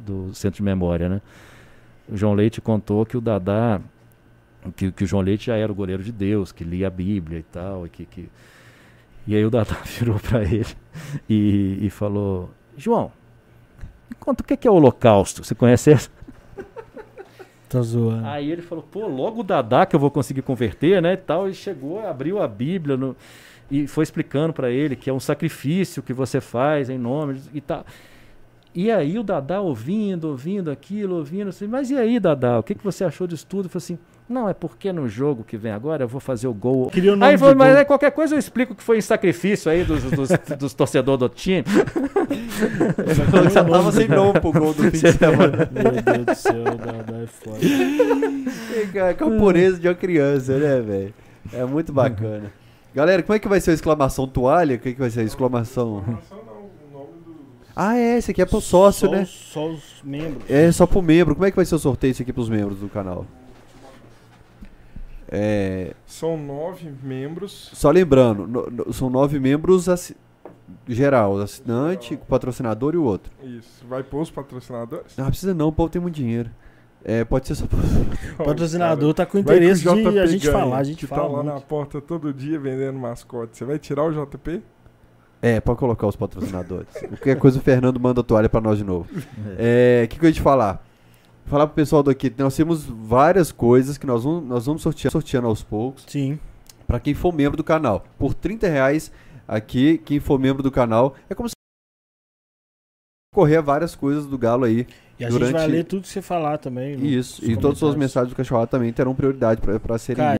do 0.00 0.34
Centro 0.34 0.56
de 0.58 0.62
Memória, 0.62 1.08
né? 1.08 1.20
O 2.08 2.16
João 2.16 2.34
Leite 2.34 2.60
contou 2.60 3.04
que 3.06 3.16
o 3.16 3.20
Dadá, 3.20 3.80
que, 4.76 4.92
que 4.92 5.04
o 5.04 5.06
João 5.06 5.22
Leite 5.22 5.46
já 5.46 5.56
era 5.56 5.70
o 5.72 5.74
goleiro 5.74 6.02
de 6.02 6.12
Deus, 6.12 6.52
que 6.52 6.62
lia 6.64 6.86
a 6.88 6.90
Bíblia 6.90 7.38
e 7.38 7.42
tal, 7.44 7.86
e 7.86 7.88
que... 7.88 8.04
que... 8.04 8.28
E 9.26 9.34
aí 9.34 9.44
o 9.44 9.50
Dadá 9.50 9.76
virou 9.98 10.18
para 10.20 10.42
ele 10.42 10.66
e, 11.28 11.78
e 11.80 11.88
falou, 11.90 12.50
João, 12.76 13.10
me 14.10 14.16
conta 14.20 14.42
o 14.42 14.46
que 14.46 14.52
é 14.52 14.56
que 14.56 14.68
é 14.68 14.70
o 14.70 14.74
holocausto, 14.74 15.42
você 15.42 15.54
conhece 15.54 15.92
essa? 15.92 16.10
Tá 17.68 17.80
zoando. 17.80 18.24
Aí 18.26 18.52
ele 18.52 18.62
falou, 18.62 18.84
pô, 18.88 19.06
logo 19.08 19.40
o 19.40 19.42
Dadá 19.42 19.84
que 19.84 19.96
eu 19.96 20.00
vou 20.00 20.10
conseguir 20.10 20.42
converter, 20.42 21.02
né, 21.02 21.14
e 21.14 21.16
tal, 21.16 21.48
e 21.48 21.54
chegou, 21.54 22.06
abriu 22.06 22.40
a 22.40 22.46
Bíblia 22.46 22.96
no- 22.96 23.16
e 23.70 23.86
foi 23.86 24.02
explicando 24.04 24.52
pra 24.52 24.70
ele 24.70 24.94
que 24.96 25.08
é 25.08 25.12
um 25.12 25.20
sacrifício 25.20 26.02
que 26.02 26.12
você 26.12 26.40
faz 26.40 26.88
em 26.90 26.98
nome 26.98 27.34
de- 27.34 27.50
e 27.54 27.60
tal. 27.60 27.84
E 28.74 28.90
aí 28.90 29.16
o 29.18 29.22
Dadá 29.22 29.60
ouvindo, 29.60 30.24
ouvindo 30.28 30.68
aquilo, 30.70 31.14
ouvindo, 31.16 31.48
assim, 31.50 31.68
mas 31.68 31.90
e 31.90 31.96
aí, 31.96 32.18
Dadá, 32.18 32.58
o 32.58 32.62
que, 32.62 32.74
que 32.74 32.82
você 32.82 33.04
achou 33.04 33.24
disso 33.24 33.46
tudo? 33.48 33.66
Eu 33.66 33.70
falei 33.70 33.84
assim, 33.84 33.98
não, 34.28 34.48
é 34.48 34.54
porque 34.54 34.92
no 34.92 35.06
jogo 35.08 35.44
que 35.44 35.56
vem 35.56 35.70
agora 35.70 36.02
eu 36.02 36.08
vou 36.08 36.20
fazer 36.20 36.48
o 36.48 36.52
gol. 36.54 36.90
Queria 36.90 37.12
o 37.12 37.16
nome 37.16 37.30
Aí 37.30 37.38
falou, 37.38 37.54
mas 37.54 37.68
gol. 37.68 37.78
aí 37.78 37.84
qualquer 37.84 38.10
coisa 38.10 38.34
eu 38.34 38.38
explico 38.38 38.74
que 38.74 38.82
foi 38.82 38.98
em 38.98 39.00
sacrifício 39.00 39.70
aí 39.70 39.84
dos, 39.84 40.02
dos, 40.02 40.28
dos 40.58 40.74
torcedores 40.74 41.20
do 41.20 41.28
time. 41.28 41.62
Ele 42.98 43.14
falou 43.14 43.46
que 43.46 43.54
já 43.54 43.64
tava 43.64 43.92
sem 43.92 44.08
nome 44.08 44.40
pro 44.40 44.50
gol 44.52 44.74
do 44.74 44.82
fim 44.82 44.90
de 44.90 44.98
semana. 45.12 45.68
Meu 45.70 45.92
Deus 46.02 46.26
do 46.26 46.34
céu, 46.34 46.64
Dadá 46.64 47.16
é 47.22 47.26
foda. 47.26 47.58
É 49.08 49.14
camponesa 49.14 49.78
de 49.78 49.86
uma 49.86 49.94
criança, 49.94 50.58
né, 50.58 50.80
velho? 50.80 51.14
É 51.52 51.64
muito 51.64 51.92
bacana. 51.92 52.50
Galera, 52.94 53.22
como 53.22 53.34
é 53.34 53.38
que 53.38 53.48
vai 53.48 53.60
ser 53.60 53.72
a 53.72 53.74
exclamação 53.74 54.26
toalha? 54.26 54.76
O 54.76 54.78
que, 54.78 54.92
que 54.92 54.98
vai 55.00 55.10
ser 55.10 55.20
a 55.20 55.24
exclamação? 55.24 55.98
Informação 55.98 56.38
não, 56.46 56.52
o 56.54 56.92
nome 56.92 57.12
do. 57.24 57.34
Ah, 57.74 57.96
é, 57.98 58.18
esse 58.18 58.30
aqui 58.30 58.40
é 58.40 58.46
pro 58.46 58.60
sócio, 58.60 59.08
só 59.08 59.12
né? 59.14 59.22
Os, 59.22 59.30
só 59.30 59.68
os 59.68 59.82
membros. 60.04 60.48
É 60.48 60.70
só 60.70 60.86
pro 60.86 61.02
membro. 61.02 61.34
Como 61.34 61.44
é 61.44 61.50
que 61.50 61.56
vai 61.56 61.64
ser 61.64 61.74
o 61.74 61.78
sorteio 61.78 62.12
isso 62.12 62.22
aqui 62.22 62.32
pros 62.32 62.48
membros 62.48 62.78
do 62.78 62.88
canal? 62.88 63.26
É, 65.28 65.94
São 66.06 66.36
nove 66.36 66.92
membros. 67.02 67.70
só 67.74 67.90
lembrando, 67.90 68.46
no- 68.46 68.70
no- 68.70 68.92
são 68.92 69.10
nove 69.10 69.40
membros 69.40 69.88
assi- 69.88 70.16
geral, 70.86 71.40
assinante, 71.40 72.16
patrocinador 72.28 72.94
e 72.94 72.98
o 72.98 73.02
outro. 73.02 73.32
Isso. 73.42 73.84
Vai 73.88 74.04
pôr 74.04 74.20
os 74.20 74.30
patrocinadores? 74.30 75.16
Não 75.16 75.26
precisa 75.26 75.52
não, 75.52 75.68
o 75.68 75.72
povo 75.72 75.88
tem 75.90 76.00
muito 76.00 76.14
dinheiro. 76.14 76.50
É, 77.04 77.22
pode 77.22 77.46
ser 77.46 77.54
só. 77.54 77.66
O 77.66 77.68
patrocinador 78.44 79.12
tá 79.12 79.26
com 79.26 79.38
interesse 79.38 79.82
JP 79.82 80.10
de 80.10 80.18
a 80.18 80.26
gente 80.26 80.46
ganha, 80.46 80.58
falar. 80.58 80.78
A 80.78 80.84
gente 80.84 80.98
que 81.00 81.06
fala 81.06 81.22
tá 81.22 81.28
lá 81.28 81.42
muito. 81.42 81.54
na 81.54 81.60
porta 81.60 82.00
todo 82.00 82.32
dia 82.32 82.58
vendendo 82.58 82.98
mascote. 82.98 83.58
Você 83.58 83.64
vai 83.64 83.78
tirar 83.78 84.04
o 84.04 84.10
JP? 84.10 84.62
É, 85.42 85.60
pode 85.60 85.78
colocar 85.78 86.06
os 86.06 86.16
patrocinadores. 86.16 86.88
Qualquer 86.94 87.36
coisa 87.36 87.58
o 87.58 87.60
Fernando 87.60 88.00
manda 88.00 88.22
a 88.22 88.24
toalha 88.24 88.48
pra 88.48 88.62
nós 88.62 88.78
de 88.78 88.84
novo. 88.84 89.06
É, 89.58 90.04
o 90.06 90.08
que, 90.08 90.18
que 90.18 90.24
eu 90.24 90.28
ia 90.30 90.32
te 90.32 90.40
falar? 90.40 90.82
Falar 91.44 91.66
pro 91.66 91.74
pessoal 91.74 92.02
daqui, 92.02 92.32
nós 92.38 92.56
temos 92.56 92.84
várias 92.84 93.52
coisas 93.52 93.98
que 93.98 94.06
nós 94.06 94.24
vamos, 94.24 94.48
nós 94.48 94.64
vamos 94.64 94.80
sortear, 94.80 95.12
sorteando 95.12 95.46
aos 95.46 95.62
poucos. 95.62 96.04
Sim. 96.08 96.38
Pra 96.86 96.98
quem 96.98 97.12
for 97.12 97.34
membro 97.34 97.58
do 97.58 97.62
canal. 97.62 98.06
Por 98.18 98.32
30 98.32 98.66
reais 98.66 99.12
aqui, 99.46 99.98
quem 99.98 100.18
for 100.18 100.38
membro 100.38 100.62
do 100.62 100.70
canal, 100.70 101.14
é 101.28 101.34
como 101.34 101.46
se 101.46 101.53
correr 103.34 103.60
várias 103.60 103.94
coisas 103.94 104.24
do 104.26 104.38
Galo 104.38 104.64
aí. 104.64 104.86
E 105.18 105.24
a 105.24 105.30
gente 105.30 105.40
vai 105.40 105.50
Durante- 105.52 105.70
ler 105.70 105.84
tudo 105.84 106.02
que 106.02 106.08
você 106.08 106.22
falar 106.22 106.58
também. 106.58 106.96
no- 106.96 107.04
Isso. 107.04 107.44
E 107.44 107.54
todas 107.56 107.72
as 107.74 107.78
suas 107.78 107.94
mensagens 107.94 108.32
do 108.32 108.36
Cachorrada 108.36 108.66
também 108.68 108.92
terão 108.92 109.14
prioridade 109.14 109.60
pra, 109.60 109.78
pra 109.78 109.98
serem 109.98 110.24
Cara. 110.24 110.36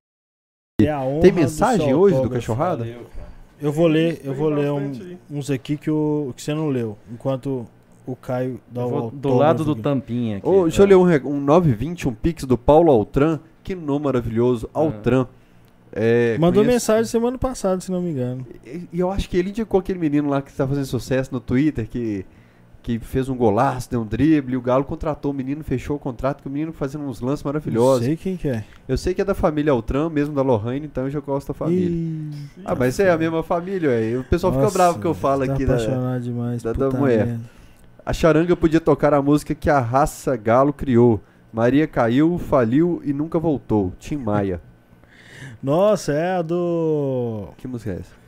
É 0.81 0.91
a 0.91 1.01
honra 1.01 1.21
Tem 1.21 1.33
mensagem 1.33 1.95
hoje 1.95 2.21
do. 2.21 2.29
Cachorrada? 2.31 2.87
Eu 3.61 3.71
vou 3.73 3.87
ler, 3.87 4.21
eu 4.25 4.35
vou 4.35 4.49
ler 4.49 4.71
um- 4.73 5.17
uns 5.31 5.51
aqui 5.51 5.77
que, 5.77 5.91
o, 5.91 6.33
que 6.37 6.43
você 6.43 6.53
não 6.55 6.69
leu. 6.69 6.99
Enquanto 7.13 7.67
o 8.07 8.17
Caio 8.17 8.61
dá 8.71 8.85
o 8.85 9.11
do 9.11 9.33
lado 9.35 9.65
do 9.65 9.73
aqui. 9.73 9.81
tampinha 9.83 10.37
aqui. 10.39 10.49
Ô, 10.49 10.63
deixa 10.65 10.83
eu 10.83 10.87
ler 10.87 10.97
um, 10.97 11.31
um 11.37 11.41
920, 11.41 12.09
um 12.09 12.13
pix 12.15 12.45
do 12.45 12.59
Paulo 12.59 12.91
Altran. 12.91 13.39
Que 13.63 13.75
nome 13.75 14.05
maravilhoso. 14.07 14.69
Altran. 14.75 15.27
É, 15.93 16.37
Mandou 16.39 16.63
conheço- 16.65 16.75
mensagem 16.75 17.05
semana 17.05 17.39
passada, 17.39 17.81
se 17.81 17.91
não 17.93 18.03
me 18.03 18.11
engano. 18.11 18.45
E 18.67 18.89
e 18.93 18.99
eu 19.01 19.11
acho 19.13 19.31
que 19.31 19.37
ele 19.37 19.51
indicou 19.51 19.79
aquele 19.79 19.99
menino 20.01 20.29
lá 20.29 20.43
que 20.43 20.53
tá 20.53 20.67
fazendo 20.67 20.85
sucesso 20.87 21.33
no 21.33 21.39
Twitter, 21.39 21.89
que, 21.89 22.27
que 22.85 22.99
fez 22.99 23.31
um 23.31 23.35
golaço, 23.35 23.91
deu 23.91 24.03
um 24.03 24.07
drible, 24.07 24.53
e 24.53 24.57
o 24.59 24.61
Galo 24.61 24.85
contratou 24.85 25.31
o 25.31 25.35
menino, 25.35 25.65
fechou 25.65 25.97
o 25.97 25.99
contrato, 25.99 26.43
que 26.43 26.49
o 26.49 26.51
menino 26.51 26.71
fazendo 26.71 27.05
uns 27.05 27.19
lances 27.19 27.43
maravilhosos. 27.43 28.05
sei 28.05 28.15
quem 28.15 28.37
que 28.37 28.47
é. 28.47 28.63
Eu 28.87 28.99
sei 28.99 29.15
que 29.15 29.23
é 29.23 29.25
da 29.25 29.35
família 29.35 29.73
Altran, 29.73 30.11
mesmo 30.11 30.35
da 30.35 30.43
Lohane, 30.43 30.85
então 30.85 31.05
eu 31.05 31.11
já 31.11 31.19
gosto 31.19 31.49
da 31.49 31.55
família. 31.55 31.89
Ih, 31.89 32.31
Ah, 32.63 32.75
mas 32.75 33.01
é 33.01 33.11
a 33.11 33.17
mesma 33.17 33.43
família, 33.43 33.89
ué. 33.89 34.19
O 34.19 34.25
pessoal 34.25 34.53
fica 34.53 34.65
nossa, 34.65 34.77
bravo 34.79 34.99
que 35.01 35.07
eu 35.07 35.15
falo 35.15 35.47
tá 35.47 35.55
aqui 35.55 35.65
da, 35.65 36.19
demais. 36.19 36.63
da- 36.63 36.73
da 36.75 36.91
mulher. 36.91 37.27
merda. 37.27 37.41
A 38.05 38.13
charanga 38.13 38.55
podia 38.55 38.81
tocar 38.83 39.15
a 39.15 39.23
música 39.23 39.55
que 39.55 39.71
a 39.71 39.81
raça 39.81 40.37
galo 40.37 40.71
criou. 40.71 41.23
Maria 41.51 41.87
caiu, 41.87 42.37
faliu 42.39 43.01
e 43.03 43.15
nunca 43.15 43.39
voltou. 43.39 43.95
Tim 43.99 44.17
Maia. 44.17 44.61
Nossa, 45.63 46.13
é 46.13 46.37
a 46.37 46.43
do. 46.43 47.49
Que 47.57 47.67
música 47.67 47.93
é 47.93 47.95
essa? 47.95 48.24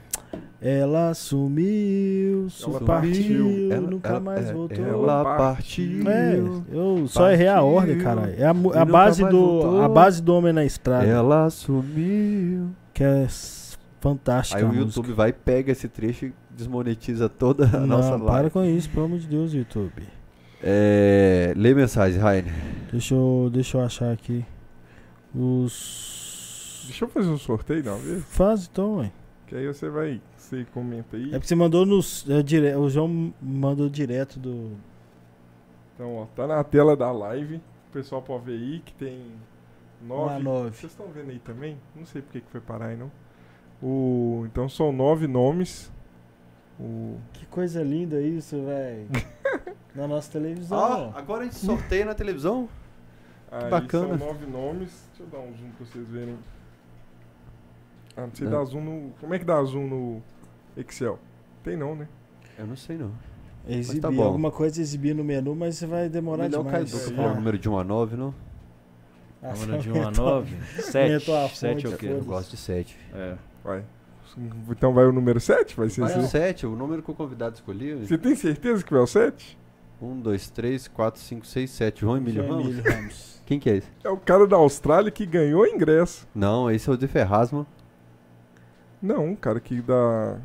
Ela 0.60 1.12
sumiu, 1.14 2.46
Ela 2.66 2.80
partiu, 2.80 3.72
Ela- 3.72 3.90
nunca 3.90 4.08
ela- 4.08 4.20
mais 4.20 4.48
é, 4.48 4.52
voltou. 4.52 4.84
Ela 4.84 5.36
partiu. 5.36 6.08
É, 6.10 6.36
eu 6.72 7.06
só 7.08 7.30
errei 7.30 7.46
a 7.48 7.62
ordem, 7.62 7.98
cara. 7.98 8.34
É 8.36 8.44
a, 8.46 8.50
a 8.50 8.84
base 8.84 9.22
do 9.24 9.30
voltou. 9.60 9.82
a 9.82 9.88
base 9.88 10.22
do 10.22 10.34
homem 10.34 10.52
na 10.52 10.64
estrada, 10.64 11.04
Ela 11.06 11.50
sumiu. 11.50 12.70
que 12.94 13.04
é 13.04 13.26
fantástica. 14.00 14.58
Aí 14.58 14.64
o 14.64 14.68
YouTube 14.74 14.96
música. 15.08 15.14
vai, 15.14 15.32
pega 15.32 15.70
esse 15.72 15.88
trecho 15.88 16.26
e 16.26 16.32
desmonetiza 16.56 17.28
toda 17.28 17.64
a 17.66 17.80
Não, 17.80 17.86
nossa 17.86 18.18
para 18.18 18.32
live. 18.32 18.50
com 18.50 18.64
isso, 18.64 18.88
pelo 18.90 19.04
amor 19.06 19.18
de 19.18 19.26
Deus, 19.28 19.52
YouTube. 19.52 20.02
É, 20.62 21.52
lê 21.54 21.74
mensagem, 21.74 22.18
Rainer. 22.18 22.52
Deixa 22.90 23.14
eu, 23.14 23.50
deixa 23.52 23.76
eu 23.76 23.82
achar 23.82 24.10
aqui 24.10 24.42
os. 25.34 26.84
Deixa 26.86 27.04
eu 27.04 27.08
fazer 27.08 27.28
um 27.28 27.38
sorteio 27.38 27.82
da 27.82 27.94
vez. 27.94 28.24
Faz 28.28 28.68
então, 28.70 28.96
ué. 28.98 29.10
Que 29.46 29.54
aí 29.54 29.66
você 29.66 29.88
vai. 29.88 30.20
Você 30.36 30.66
comenta 30.72 31.16
aí. 31.16 31.28
É 31.28 31.32
porque 31.32 31.46
você 31.46 31.54
mandou 31.54 31.86
nos. 31.86 32.28
é, 32.28 32.42
dire... 32.42 32.74
O 32.74 32.88
João 32.88 33.32
mandou 33.40 33.88
direto 33.88 34.38
do. 34.38 34.72
Então, 35.94 36.16
ó, 36.16 36.26
tá 36.26 36.46
na 36.46 36.62
tela 36.64 36.96
da 36.96 37.10
live. 37.12 37.56
O 37.88 37.92
pessoal 37.92 38.20
pode 38.20 38.44
ver 38.44 38.52
aí 38.52 38.80
que 38.80 38.92
tem 38.94 39.32
nove. 40.02 40.42
Vocês 40.44 40.92
estão 40.92 41.06
vendo 41.08 41.30
aí 41.30 41.38
também? 41.38 41.78
Não 41.94 42.04
sei 42.04 42.22
porque 42.22 42.40
que 42.40 42.50
foi 42.50 42.60
parar 42.60 42.86
aí, 42.86 42.96
não. 42.96 43.10
O... 43.82 44.44
Então 44.46 44.68
são 44.68 44.92
nove 44.92 45.26
nomes. 45.26 45.92
O... 46.78 47.18
Que 47.32 47.46
coisa 47.46 47.82
linda 47.82 48.20
isso, 48.20 48.62
velho. 48.64 49.08
Na 49.94 50.06
nossa 50.06 50.30
televisão. 50.30 50.78
Ah, 50.78 51.12
ó. 51.14 51.18
agora 51.18 51.42
a 51.42 51.44
gente 51.44 51.56
sorteia 51.56 52.04
na 52.04 52.14
televisão? 52.14 52.68
Aí 53.50 53.70
bacana. 53.70 54.18
são 54.18 54.26
nove 54.26 54.44
nomes. 54.44 55.08
Deixa 55.08 55.22
eu 55.22 55.26
dar 55.28 55.38
um 55.38 55.56
zoom 55.56 55.70
pra 55.70 55.86
vocês 55.86 56.06
verem. 56.08 56.36
Ah, 58.16 58.22
não 58.22 58.34
sei 58.34 58.46
Não. 58.48 58.58
dar 58.58 58.64
zoom 58.64 58.80
no. 58.80 59.10
Como 59.20 59.34
é 59.34 59.38
que 59.38 59.44
dá 59.44 59.62
zoom 59.62 59.86
no 59.86 60.22
Excel? 60.76 61.18
Tem 61.62 61.76
não, 61.76 61.94
né? 61.94 62.08
Eu 62.58 62.66
não 62.66 62.76
sei 62.76 62.96
não. 62.96 63.10
Exibir 63.68 64.00
tá 64.00 64.10
bom. 64.10 64.22
alguma 64.22 64.50
coisa, 64.50 64.80
exibir 64.80 65.14
no 65.14 65.24
menu, 65.24 65.54
mas 65.54 65.76
você 65.76 65.86
vai 65.86 66.08
demorar 66.08 66.44
Melhor 66.44 66.60
o 66.60 66.64
demais. 66.64 66.90
Caiduca 66.92 67.12
É. 67.12 67.16
falar 67.16 67.32
o 67.32 67.34
número 67.34 67.58
de 67.58 67.68
1 67.68 67.78
a 67.78 67.84
9, 67.84 68.16
não? 68.16 68.34
Ah, 69.42 69.52
Número 69.52 69.78
de 69.78 69.88
você 69.90 69.98
1 69.98 70.02
a 70.02 70.04
aumentou. 70.04 70.24
9? 70.26 70.56
7. 70.82 70.96
Aumentou 71.12 71.36
a 71.36 71.48
7 71.48 71.86
é 71.86 71.88
o 71.88 71.96
quê? 71.96 72.06
Eu 72.06 72.24
gosto 72.24 72.50
de 72.52 72.56
7. 72.56 72.96
É. 73.12 73.34
Vai. 73.62 73.84
Então 74.70 74.92
vai 74.92 75.04
o 75.06 75.12
número 75.12 75.40
7? 75.40 75.76
Vai 75.76 75.88
ser 75.88 76.00
Vai 76.02 76.14
o 76.14 76.18
assim? 76.18 76.28
7, 76.28 76.66
o 76.66 76.76
número 76.76 77.02
que 77.02 77.10
o 77.10 77.14
convidado 77.14 77.54
escolheu. 77.56 77.98
Você 78.04 78.16
tem 78.18 78.34
certeza 78.34 78.84
que 78.84 78.92
vai 78.92 79.02
o 79.02 79.06
7? 79.06 79.58
1, 80.00 80.20
2, 80.20 80.50
3, 80.50 80.88
4, 80.88 81.20
5, 81.20 81.46
6, 81.46 81.70
7. 81.70 82.00
João 82.02 82.16
Emílio 82.16 82.44
João 82.44 82.58
Ramos? 82.58 82.72
Emílio 82.78 82.92
Ramos. 82.92 83.42
Quem 83.46 83.58
que 83.58 83.70
é 83.70 83.76
esse? 83.76 83.88
É 84.04 84.08
o 84.10 84.16
cara 84.16 84.46
da 84.46 84.56
Austrália 84.56 85.10
que 85.10 85.24
ganhou 85.26 85.66
ingresso. 85.66 86.26
Não, 86.34 86.70
esse 86.70 86.88
é 86.88 86.92
o 86.92 86.96
de 86.96 87.06
Ferrasma. 87.08 87.66
Não, 89.02 89.32
o 89.32 89.36
cara 89.36 89.60
que 89.60 89.80
dá. 89.80 90.36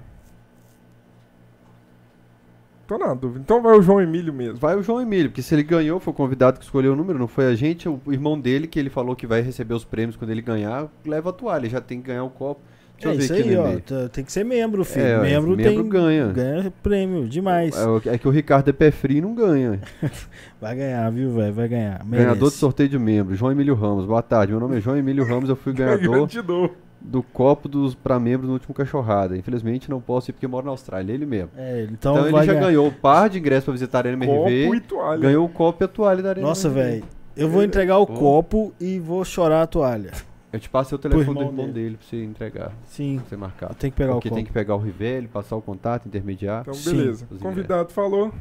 Tô 2.88 2.97
na 2.97 3.13
dúvida. 3.13 3.39
Então 3.39 3.61
vai 3.61 3.77
o 3.77 3.81
João 3.81 4.01
Emílio 4.01 4.33
mesmo. 4.33 4.57
Vai 4.57 4.75
o 4.75 4.83
João 4.83 5.01
Emílio, 5.01 5.30
porque 5.30 5.41
se 5.41 5.55
ele 5.55 5.63
ganhou, 5.63 5.99
foi 5.99 6.11
o 6.11 6.15
convidado 6.15 6.59
que 6.59 6.65
escolheu 6.65 6.91
o 6.91 6.95
número, 6.95 7.17
não 7.17 7.27
foi 7.27 7.45
a 7.45 7.55
gente, 7.55 7.88
o 7.88 8.01
irmão 8.09 8.38
dele, 8.38 8.67
que 8.67 8.77
ele 8.77 8.89
falou 8.89 9.15
que 9.15 9.25
vai 9.25 9.41
receber 9.41 9.73
os 9.73 9.85
prêmios 9.85 10.17
quando 10.17 10.31
ele 10.31 10.41
ganhar, 10.41 10.89
leva 11.05 11.30
a 11.30 11.33
toalha, 11.33 11.69
já 11.69 11.80
tem 11.80 12.01
que 12.01 12.07
ganhar 12.07 12.25
o 12.25 12.30
copo. 12.30 12.59
Deixa 12.99 13.09
É 13.09 13.13
eu 13.13 13.17
ver 13.17 13.23
isso 13.23 13.33
aqui 13.33 13.49
aí, 13.49 14.03
ó. 14.03 14.09
Tem 14.09 14.23
que 14.25 14.31
ser 14.31 14.43
membro, 14.43 14.83
filho. 14.83 15.05
É, 15.05 15.21
membro, 15.21 15.55
membro 15.55 15.63
tem, 15.63 15.89
ganha. 15.89 16.27
Ganha 16.27 16.73
prêmio 16.83 17.27
demais. 17.27 17.75
É, 17.75 18.15
é 18.15 18.17
que 18.17 18.27
o 18.27 18.31
Ricardo 18.31 18.69
é 18.69 18.73
pé 18.73 18.91
frio 18.91 19.17
e 19.17 19.21
não 19.21 19.33
ganha. 19.33 19.80
Vai 20.59 20.75
ganhar, 20.75 21.09
viu, 21.11 21.31
velho? 21.31 21.53
Vai 21.53 21.67
ganhar. 21.69 22.05
Merece. 22.05 22.25
Ganhador 22.27 22.49
de 22.49 22.55
sorteio 22.57 22.89
de 22.89 22.99
membro, 22.99 23.33
João 23.35 23.51
Emílio 23.53 23.73
Ramos. 23.73 24.05
Boa 24.05 24.21
tarde, 24.21 24.51
meu 24.51 24.59
nome 24.59 24.77
é 24.77 24.81
João 24.81 24.97
Emílio 24.97 25.25
Ramos, 25.25 25.49
eu 25.49 25.55
fui 25.55 25.71
ganhador 25.73 26.27
de 26.27 26.41
novo. 26.41 26.75
Do 27.03 27.23
copo 27.23 27.67
dos 27.67 27.95
para 27.95 28.19
membros 28.19 28.47
no 28.47 28.53
último 28.53 28.73
cachorrada. 28.75 29.35
Infelizmente 29.35 29.89
não 29.89 29.99
posso 29.99 30.30
ir 30.30 30.33
porque 30.33 30.47
moro 30.47 30.65
na 30.65 30.71
Austrália, 30.71 31.11
ele 31.11 31.25
mesmo. 31.25 31.49
É, 31.57 31.88
então, 31.91 32.13
Então, 32.15 32.27
ele 32.27 32.45
já 32.45 32.53
ganhar. 32.53 32.65
ganhou 32.67 32.88
o 32.88 32.91
par 32.91 33.30
de 33.30 33.39
ingressos 33.39 33.65
para 33.65 33.71
visitar 33.73 33.97
a 34.05 34.09
Arena 34.09 34.25
Copo 34.25 34.47
MRV, 34.49 34.75
e 34.77 34.80
toalha. 34.81 35.19
ganhou 35.21 35.45
o 35.45 35.49
copo 35.49 35.83
e 35.83 35.85
a 35.85 35.88
toalha 35.88 36.21
da 36.21 36.30
Arena 36.30 36.47
Nossa, 36.47 36.69
velho. 36.69 37.03
Eu 37.35 37.49
vou 37.49 37.63
entregar 37.63 37.97
o 37.97 38.05
Pô. 38.05 38.13
copo 38.13 38.73
e 38.80 38.99
vou 38.99 39.23
chorar 39.25 39.63
a 39.63 39.67
toalha. 39.67 40.11
Eu 40.53 40.59
te 40.59 40.69
passo 40.69 40.93
o 40.95 40.97
telefone 40.97 41.23
do 41.25 41.31
irmão 41.31 41.45
irmão 41.47 41.65
dele. 41.67 41.73
dele 41.73 41.97
pra 41.97 42.05
você 42.07 42.23
entregar, 42.23 42.71
Sim. 42.85 43.17
pra 43.19 43.30
você 43.30 43.38
marcar. 43.38 43.73
Tem 43.75 43.89
que 43.89 43.95
pegar 43.97 44.13
Porque 44.13 44.27
o 44.27 44.31
copo. 44.31 44.35
tem 44.35 44.45
que 44.45 44.51
pegar 44.51 44.75
o 44.75 44.80
Rivelli, 44.80 45.27
passar 45.30 45.55
o 45.55 45.61
contato, 45.61 46.07
intermediar. 46.07 46.61
Então, 46.61 46.73
Sim. 46.73 46.97
beleza. 46.97 47.25
Os 47.31 47.41
Convidado 47.41 47.91
falou. 47.93 48.31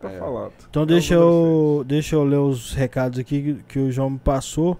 Tá 0.00 0.10
É. 0.10 0.18
falado. 0.18 0.52
Então 0.70 0.82
É 0.84 0.86
deixa 0.86 1.12
eu, 1.12 1.84
deixa 1.86 2.16
eu 2.16 2.24
ler 2.24 2.38
os 2.38 2.72
recados 2.72 3.18
aqui 3.18 3.42
que, 3.42 3.62
que 3.68 3.78
o 3.78 3.92
João 3.92 4.08
me 4.08 4.18
passou. 4.18 4.78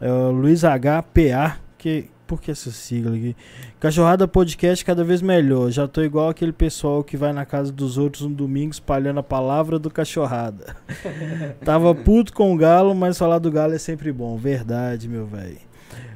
É, 0.00 0.08
o 0.10 0.30
Luiz 0.30 0.62
HPA, 0.62 1.56
que 1.76 2.08
por 2.32 2.40
que 2.40 2.50
essa 2.50 2.70
sigla 2.70 3.14
aqui? 3.14 3.36
Cachorrada 3.78 4.26
Podcast 4.26 4.82
cada 4.86 5.04
vez 5.04 5.20
melhor. 5.20 5.70
Já 5.70 5.86
tô 5.86 6.00
igual 6.00 6.30
aquele 6.30 6.50
pessoal 6.50 7.04
que 7.04 7.14
vai 7.14 7.30
na 7.30 7.44
casa 7.44 7.70
dos 7.70 7.98
outros 7.98 8.26
no 8.26 8.34
domingo 8.34 8.72
espalhando 8.72 9.20
a 9.20 9.22
palavra 9.22 9.78
do 9.78 9.90
cachorrada. 9.90 10.74
Tava 11.62 11.94
puto 11.94 12.32
com 12.32 12.50
o 12.50 12.56
Galo, 12.56 12.94
mas 12.94 13.18
falar 13.18 13.38
do 13.38 13.50
Galo 13.50 13.74
é 13.74 13.78
sempre 13.78 14.10
bom. 14.10 14.38
Verdade, 14.38 15.10
meu 15.10 15.26
velho. 15.26 15.58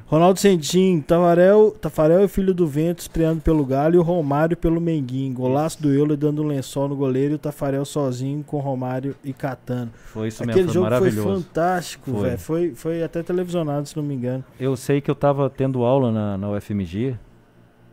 Ronaldo 0.09 0.39
Sentim, 0.39 1.01
Tafarel, 1.01 1.71
Tafarel 1.81 2.21
é 2.21 2.27
filho 2.29 2.53
do 2.53 2.65
vento, 2.65 2.99
estreando 2.99 3.41
pelo 3.41 3.65
Galo 3.65 3.95
e 3.95 3.97
o 3.97 4.01
Romário 4.01 4.55
pelo 4.55 4.79
Menguinho. 4.79 5.33
Golaço 5.33 5.81
do 5.81 5.93
Euler 5.93 6.15
dando 6.15 6.41
um 6.41 6.47
lençol 6.47 6.87
no 6.87 6.95
goleiro 6.95 7.33
e 7.33 7.35
o 7.35 7.37
Tafarel 7.37 7.83
sozinho 7.83 8.41
com 8.41 8.57
Romário 8.59 9.17
e 9.21 9.33
Catano. 9.33 9.91
Foi 9.93 10.29
isso 10.29 10.41
Aquele 10.41 10.63
mesmo, 10.63 10.71
foi 10.71 11.11
jogo 11.11 11.23
foi 11.25 11.33
fantástico, 11.35 12.13
velho. 12.21 12.37
Foi, 12.37 12.73
foi 12.73 13.03
até 13.03 13.21
televisionado, 13.21 13.85
se 13.85 13.97
não 13.97 14.03
me 14.03 14.15
engano. 14.15 14.45
Eu 14.57 14.77
sei 14.77 15.01
que 15.01 15.11
eu 15.11 15.15
tava 15.15 15.49
tendo 15.49 15.83
aula 15.83 16.09
na, 16.09 16.37
na 16.37 16.51
UFMG 16.51 17.17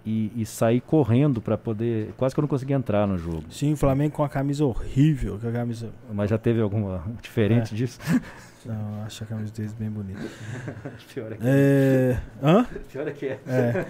e, 0.06 0.30
e 0.36 0.46
saí 0.46 0.80
correndo 0.80 1.40
pra 1.40 1.58
poder. 1.58 2.14
Quase 2.16 2.32
que 2.32 2.38
eu 2.38 2.42
não 2.42 2.48
consegui 2.48 2.74
entrar 2.74 3.08
no 3.08 3.18
jogo. 3.18 3.42
Sim, 3.50 3.72
o 3.72 3.76
Flamengo 3.76 4.14
com 4.14 4.22
a 4.22 4.28
camisa 4.28 4.64
horrível. 4.64 5.36
Com 5.40 5.48
a 5.48 5.52
camisa. 5.52 5.90
Mas 6.12 6.30
já 6.30 6.38
teve 6.38 6.60
alguma 6.60 7.02
diferente 7.20 7.74
disso? 7.74 7.98
Não, 8.64 8.98
eu 8.98 9.04
acho 9.04 9.24
a 9.24 9.26
camisa 9.26 9.52
deles 9.52 9.72
bem 9.72 9.90
bonita. 9.90 10.20
Pior 11.12 11.32
é 11.32 11.36
que 11.36 11.42
É. 11.44 12.20
Hã? 12.42 12.66
Pior 12.90 13.08
é. 13.08 13.10
Que 13.12 13.26
é. 13.26 13.38
É. 13.46 13.86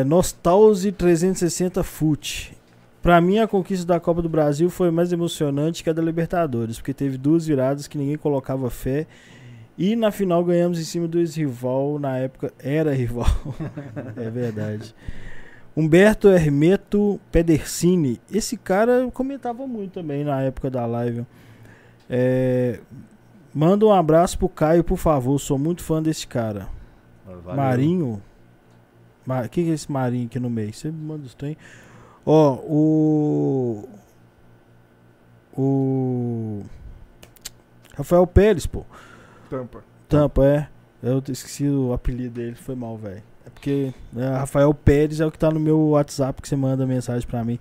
é 0.00 0.04
Nostalgia 0.04 0.92
360 0.92 1.82
Foot. 1.82 2.56
Pra 3.02 3.20
mim, 3.20 3.38
a 3.38 3.46
conquista 3.46 3.84
da 3.84 4.00
Copa 4.00 4.22
do 4.22 4.28
Brasil 4.28 4.70
foi 4.70 4.90
mais 4.90 5.12
emocionante 5.12 5.84
que 5.84 5.90
a 5.90 5.92
da 5.92 6.00
Libertadores, 6.00 6.78
porque 6.78 6.94
teve 6.94 7.18
duas 7.18 7.46
viradas 7.46 7.86
que 7.86 7.98
ninguém 7.98 8.16
colocava 8.16 8.70
fé. 8.70 9.06
E 9.76 9.96
na 9.96 10.10
final 10.10 10.44
ganhamos 10.44 10.78
em 10.78 10.84
cima 10.84 11.08
do 11.08 11.18
ex-rival, 11.18 11.98
na 11.98 12.16
época 12.16 12.52
era 12.58 12.94
rival. 12.94 13.26
é 14.16 14.30
verdade. 14.30 14.94
Humberto 15.76 16.28
Hermeto 16.28 17.20
Pedersini. 17.32 18.20
Esse 18.32 18.56
cara 18.56 19.10
comentava 19.12 19.66
muito 19.66 19.94
também 19.94 20.22
na 20.24 20.40
época 20.40 20.70
da 20.70 20.86
live. 20.86 21.26
É, 22.08 22.78
manda 23.54 23.86
um 23.86 23.92
abraço 23.92 24.38
pro 24.38 24.48
Caio, 24.48 24.82
por 24.82 24.98
favor. 24.98 25.38
Sou 25.38 25.58
muito 25.58 25.82
fã 25.82 26.02
desse 26.02 26.26
cara. 26.26 26.68
Valeu. 27.24 27.54
Marinho. 27.54 28.22
O 29.26 29.48
que, 29.48 29.64
que 29.64 29.70
é 29.70 29.74
esse 29.74 29.90
Marinho 29.90 30.26
aqui 30.26 30.38
no 30.38 30.50
meio? 30.50 30.72
Você 30.72 30.90
manda 30.90 31.24
os 31.24 31.34
trem. 31.34 31.56
Ó, 32.26 32.54
o. 32.66 33.88
O. 35.56 36.62
Rafael 37.96 38.26
Pérez, 38.26 38.66
pô. 38.66 38.84
Tampa. 39.48 39.84
Tampa, 40.08 40.44
é. 40.44 40.68
Eu 41.02 41.22
esqueci 41.28 41.68
o 41.68 41.92
apelido 41.92 42.34
dele, 42.34 42.56
foi 42.56 42.74
mal, 42.74 42.96
velho. 42.96 43.22
É 43.46 43.50
porque 43.50 43.92
né, 44.12 44.30
Rafael 44.30 44.72
Pérez 44.72 45.20
é 45.20 45.26
o 45.26 45.30
que 45.30 45.38
tá 45.38 45.50
no 45.50 45.60
meu 45.60 45.78
WhatsApp 45.90 46.40
que 46.40 46.48
você 46.48 46.56
manda 46.56 46.86
mensagem 46.86 47.28
pra 47.28 47.44
mim. 47.44 47.58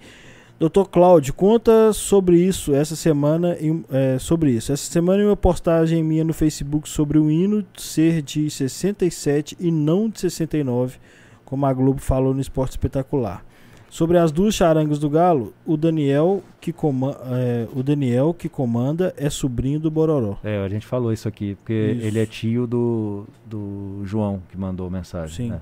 Doutor 0.59 0.87
Cláudio, 0.87 1.33
conta 1.33 1.91
sobre 1.91 2.37
isso 2.39 2.73
essa 2.73 2.95
semana, 2.95 3.57
em- 3.59 3.83
é, 3.91 4.17
sobre 4.17 4.51
isso. 4.51 4.71
Essa 4.71 4.89
semana 4.89 5.21
em 5.21 5.25
uma 5.25 5.35
postagem 5.35 6.01
minha 6.03 6.23
no 6.23 6.33
Facebook 6.33 6.87
sobre 6.87 7.17
o 7.17 7.29
hino 7.29 7.65
ser 7.75 8.21
de 8.21 8.49
67 8.49 9.57
e 9.59 9.69
não 9.71 10.07
de 10.07 10.21
69, 10.21 10.97
como 11.43 11.65
a 11.65 11.73
Globo 11.73 11.99
falou 11.99 12.33
no 12.33 12.39
Esporte 12.39 12.71
Espetacular. 12.71 13.43
Sobre 13.89 14.17
as 14.17 14.31
duas 14.31 14.55
charangas 14.55 14.97
do 14.97 15.09
Galo, 15.09 15.53
o 15.65 15.75
Daniel 15.75 16.41
que, 16.61 16.71
coma- 16.71 17.17
é, 17.31 17.67
o 17.75 17.83
Daniel 17.83 18.33
que 18.33 18.47
comanda 18.47 19.13
é 19.17 19.29
sobrinho 19.29 19.79
do 19.79 19.91
Bororó. 19.91 20.37
É, 20.43 20.63
a 20.63 20.69
gente 20.69 20.85
falou 20.85 21.11
isso 21.11 21.27
aqui, 21.27 21.55
porque 21.55 21.95
Isso. 21.97 22.07
ele 22.07 22.19
é 22.19 22.25
tio 22.25 22.65
do, 22.65 23.27
do 23.45 24.01
João 24.05 24.41
que 24.49 24.57
mandou 24.57 24.89
mensagem. 24.89 25.35
Sim. 25.47 25.49
né? 25.51 25.61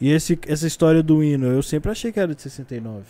E 0.00 0.10
esse, 0.10 0.38
essa 0.46 0.66
história 0.66 1.02
do 1.02 1.22
hino, 1.22 1.46
eu 1.46 1.62
sempre 1.62 1.90
achei 1.90 2.10
que 2.12 2.18
era 2.20 2.34
de 2.34 2.40
69. 2.42 3.02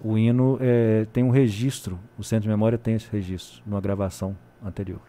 O 0.00 0.16
hino 0.16 0.58
é, 0.60 1.06
tem 1.12 1.24
um 1.24 1.30
registro, 1.30 1.98
o 2.18 2.22
Centro 2.22 2.42
de 2.42 2.48
Memória 2.48 2.76
tem 2.76 2.94
esse 2.94 3.10
registro, 3.10 3.62
numa 3.66 3.80
gravação 3.80 4.36
anterior. 4.64 5.00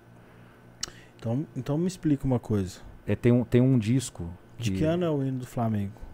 Então, 1.20 1.46
então 1.56 1.78
me 1.78 1.88
explica 1.88 2.26
uma 2.26 2.40
coisa. 2.40 2.80
É, 3.06 3.16
tem, 3.16 3.32
um, 3.32 3.44
tem 3.44 3.62
um 3.62 3.78
disco. 3.78 4.30
De 4.58 4.72
que 4.72 4.84
ano 4.84 5.04
é 5.04 5.10
o 5.10 5.24
hino 5.24 5.40
do 5.40 5.46
Flamengo? 5.46 6.08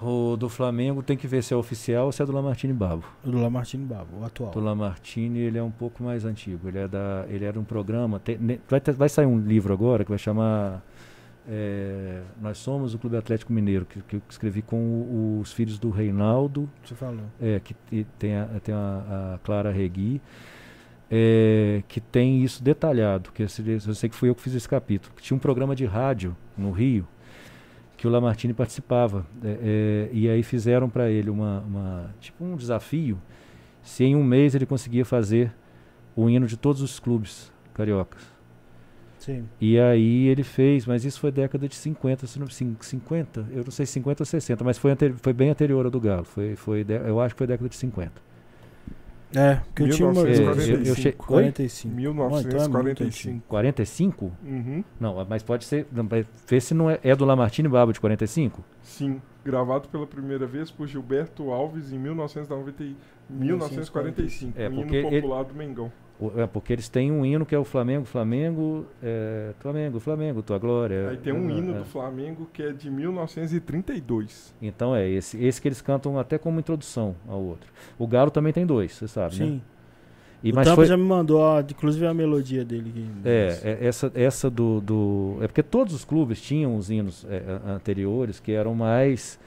O 0.00 0.36
do 0.36 0.48
Flamengo 0.48 1.02
tem 1.02 1.16
que 1.16 1.26
ver 1.26 1.42
se 1.42 1.54
é 1.54 1.56
oficial 1.56 2.06
ou 2.06 2.12
se 2.12 2.22
é 2.22 2.26
do 2.26 2.32
Lamartine 2.32 2.72
Babo. 2.72 3.04
O 3.24 3.30
do 3.30 3.40
Lamartine 3.40 3.84
Babo, 3.84 4.18
o 4.20 4.24
atual. 4.24 4.50
Do 4.50 4.60
Lamartine, 4.60 5.38
ele 5.38 5.56
é 5.56 5.62
um 5.62 5.70
pouco 5.70 6.02
mais 6.02 6.24
antigo. 6.26 6.68
Ele, 6.68 6.78
é 6.78 6.88
da, 6.88 7.24
ele 7.28 7.44
era 7.44 7.58
um 7.58 7.64
programa. 7.64 8.20
Tem, 8.20 8.38
vai, 8.68 8.80
ter, 8.80 8.92
vai 8.92 9.08
sair 9.08 9.24
um 9.24 9.38
livro 9.38 9.72
agora 9.72 10.04
que 10.04 10.10
vai 10.10 10.18
chamar 10.18 10.82
é, 11.48 12.22
Nós 12.40 12.58
Somos 12.58 12.94
o 12.94 12.98
Clube 12.98 13.16
Atlético 13.16 13.52
Mineiro, 13.52 13.84
que, 13.84 14.00
que 14.02 14.16
eu 14.16 14.22
escrevi 14.28 14.62
com 14.62 14.76
o, 14.76 15.40
os 15.40 15.52
filhos 15.52 15.78
do 15.78 15.90
Reinaldo. 15.90 16.68
Você 16.84 16.94
falou. 16.94 17.24
É, 17.40 17.60
que 17.60 17.74
tem 18.18 18.36
a, 18.36 18.46
tem 18.62 18.74
a, 18.74 19.34
a 19.34 19.38
Clara 19.38 19.70
Regui. 19.70 20.20
É, 21.10 21.82
que 21.86 22.00
tem 22.00 22.42
isso 22.42 22.62
detalhado. 22.62 23.30
Que 23.32 23.44
eu 23.44 23.48
sei 23.48 24.08
que 24.08 24.16
fui 24.16 24.28
eu 24.28 24.34
que 24.34 24.42
fiz 24.42 24.54
esse 24.54 24.68
capítulo. 24.68 25.14
Que 25.14 25.22
tinha 25.22 25.36
um 25.36 25.40
programa 25.40 25.74
de 25.74 25.84
rádio 25.84 26.36
no 26.56 26.70
Rio 26.70 27.06
que 27.96 28.06
o 28.06 28.10
Lamartine 28.10 28.52
participava. 28.52 29.26
É, 29.42 29.48
é, 29.48 30.10
e 30.12 30.28
aí 30.28 30.42
fizeram 30.42 30.88
para 30.88 31.10
ele 31.10 31.30
uma, 31.30 31.60
uma, 31.60 32.14
tipo 32.20 32.44
um 32.44 32.56
desafio 32.56 33.18
se 33.82 34.04
em 34.04 34.16
um 34.16 34.24
mês 34.24 34.54
ele 34.54 34.66
conseguia 34.66 35.04
fazer 35.04 35.54
o 36.14 36.28
hino 36.28 36.46
de 36.46 36.56
todos 36.56 36.82
os 36.82 36.98
clubes 36.98 37.52
cariocas. 37.72 38.35
Sim. 39.26 39.44
E 39.60 39.76
aí 39.76 40.28
ele 40.28 40.44
fez, 40.44 40.86
mas 40.86 41.04
isso 41.04 41.18
foi 41.18 41.32
década 41.32 41.68
de 41.68 41.74
50, 41.74 42.28
se 42.28 42.38
não, 42.38 42.46
50, 42.48 43.46
eu 43.50 43.64
não 43.64 43.72
sei 43.72 43.84
50 43.84 44.22
ou 44.22 44.24
60, 44.24 44.62
mas 44.62 44.78
foi, 44.78 44.92
foi 45.20 45.32
bem 45.32 45.50
anterior 45.50 45.84
ao 45.84 45.90
do 45.90 45.98
Galo. 46.00 46.24
Foi, 46.24 46.54
foi, 46.54 46.86
eu 46.88 47.20
acho 47.20 47.34
que 47.34 47.38
foi 47.38 47.46
década 47.48 47.68
de 47.68 47.74
50. 47.74 48.12
É, 49.34 49.60
que 49.74 49.82
eu 49.82 49.90
tinha 49.90 50.08
uma. 50.08 50.22
Eu, 50.22 50.84
eu 50.84 50.94
che... 50.94 51.10
45. 51.10 51.92
1945. 51.92 53.44
45? 53.48 54.32
Uhum. 54.44 54.84
Não, 55.00 55.26
mas 55.28 55.42
pode 55.42 55.64
ser. 55.64 55.88
Vê 56.48 56.60
se 56.60 56.72
não 56.72 56.88
é, 56.88 57.00
é 57.02 57.16
do 57.16 57.24
Lamartine 57.24 57.68
Babo 57.68 57.92
de 57.92 57.98
45? 57.98 58.64
Sim, 58.80 59.20
gravado 59.44 59.88
pela 59.88 60.06
primeira 60.06 60.46
vez 60.46 60.70
por 60.70 60.86
Gilberto 60.86 61.50
Alves 61.50 61.92
em 61.92 61.98
1990, 61.98 62.96
1945. 63.28 64.52
É, 64.56 64.70
porque 64.70 65.00
hino 65.00 65.10
popular 65.10 65.40
ele, 65.40 65.48
do 65.48 65.54
Mengão. 65.54 65.92
É 66.36 66.46
porque 66.46 66.72
eles 66.72 66.88
têm 66.88 67.12
um 67.12 67.26
hino 67.26 67.44
que 67.44 67.54
é 67.54 67.58
o 67.58 67.64
Flamengo, 67.64 68.06
Flamengo, 68.06 68.86
é, 69.02 69.52
Flamengo, 69.60 70.00
Flamengo, 70.00 70.42
tua 70.42 70.58
glória. 70.58 71.10
Aí 71.10 71.16
tem 71.18 71.32
um 71.32 71.50
é, 71.50 71.52
hino 71.52 71.74
é. 71.74 71.78
do 71.78 71.84
Flamengo 71.84 72.48
que 72.52 72.62
é 72.62 72.72
de 72.72 72.90
1932. 72.90 74.54
Então 74.62 74.96
é 74.96 75.08
esse, 75.08 75.42
esse 75.44 75.60
que 75.60 75.68
eles 75.68 75.82
cantam 75.82 76.18
até 76.18 76.38
como 76.38 76.58
introdução 76.58 77.14
ao 77.28 77.42
outro. 77.42 77.70
O 77.98 78.06
Galo 78.06 78.30
também 78.30 78.52
tem 78.52 78.64
dois, 78.64 78.92
você 78.92 79.06
sabe, 79.06 79.34
Sim. 79.34 79.50
né? 79.50 79.60
E, 80.42 80.52
o 80.52 80.54
mas 80.54 80.68
foi... 80.68 80.86
já 80.86 80.96
me 80.96 81.02
mandou, 81.02 81.40
ó, 81.40 81.60
inclusive 81.60 82.06
a 82.06 82.14
melodia 82.14 82.64
dele. 82.64 82.90
Aqui. 82.90 83.08
É, 83.24 83.60
é, 83.62 83.86
essa, 83.86 84.12
essa 84.14 84.50
do, 84.50 84.80
do. 84.80 85.38
É 85.40 85.46
porque 85.46 85.62
todos 85.62 85.92
os 85.94 86.04
clubes 86.04 86.40
tinham 86.40 86.76
os 86.76 86.90
hinos 86.90 87.26
é, 87.28 87.42
anteriores 87.66 88.38
que 88.38 88.52
eram 88.52 88.74
mais 88.74 89.38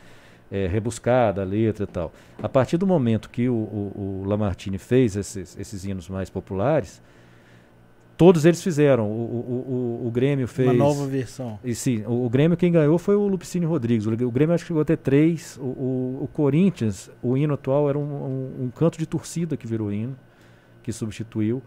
é, 0.51 0.67
rebuscada 0.67 1.41
a 1.41 1.45
letra 1.45 1.83
e 1.83 1.87
tal. 1.87 2.11
A 2.41 2.49
partir 2.49 2.77
do 2.77 2.87
momento 2.87 3.29
que 3.29 3.47
o, 3.49 3.53
o, 3.53 4.21
o 4.23 4.27
Lamartine 4.27 4.77
fez 4.77 5.15
esses, 5.15 5.57
esses 5.57 5.85
hinos 5.85 6.09
mais 6.09 6.29
populares, 6.29 7.01
todos 8.19 8.43
eles 8.43 8.61
fizeram. 8.61 9.09
O, 9.09 9.13
o, 9.13 10.03
o, 10.03 10.07
o 10.07 10.11
Grêmio 10.11 10.45
fez. 10.45 10.67
Uma 10.67 10.73
nova 10.73 11.07
versão. 11.07 11.57
E, 11.63 11.73
sim, 11.73 12.03
o, 12.05 12.25
o, 12.25 12.29
Grêmio 12.29 12.57
quem 12.57 12.69
ganhou 12.69 12.97
foi 12.97 13.15
o 13.15 13.25
Lupicínio 13.27 13.69
Rodrigues. 13.69 14.05
O, 14.05 14.31
Grêmio 14.31 14.53
acho 14.53 14.65
que 14.65 14.67
chegou 14.67 14.81
a 14.81 14.85
ter 14.85 14.97
três. 14.97 15.57
O, 15.57 15.63
o, 15.63 16.19
o 16.23 16.29
Corinthians, 16.33 17.09
o 17.23 17.37
hino 17.37 17.53
atual 17.53 17.89
era 17.89 17.97
um, 17.97 18.01
um, 18.01 18.63
um, 18.65 18.69
canto 18.71 18.99
de 18.99 19.05
torcida 19.05 19.55
que 19.55 19.65
virou 19.65 19.91
hino, 19.91 20.17
que 20.83 20.91
substituiu. 20.91 21.63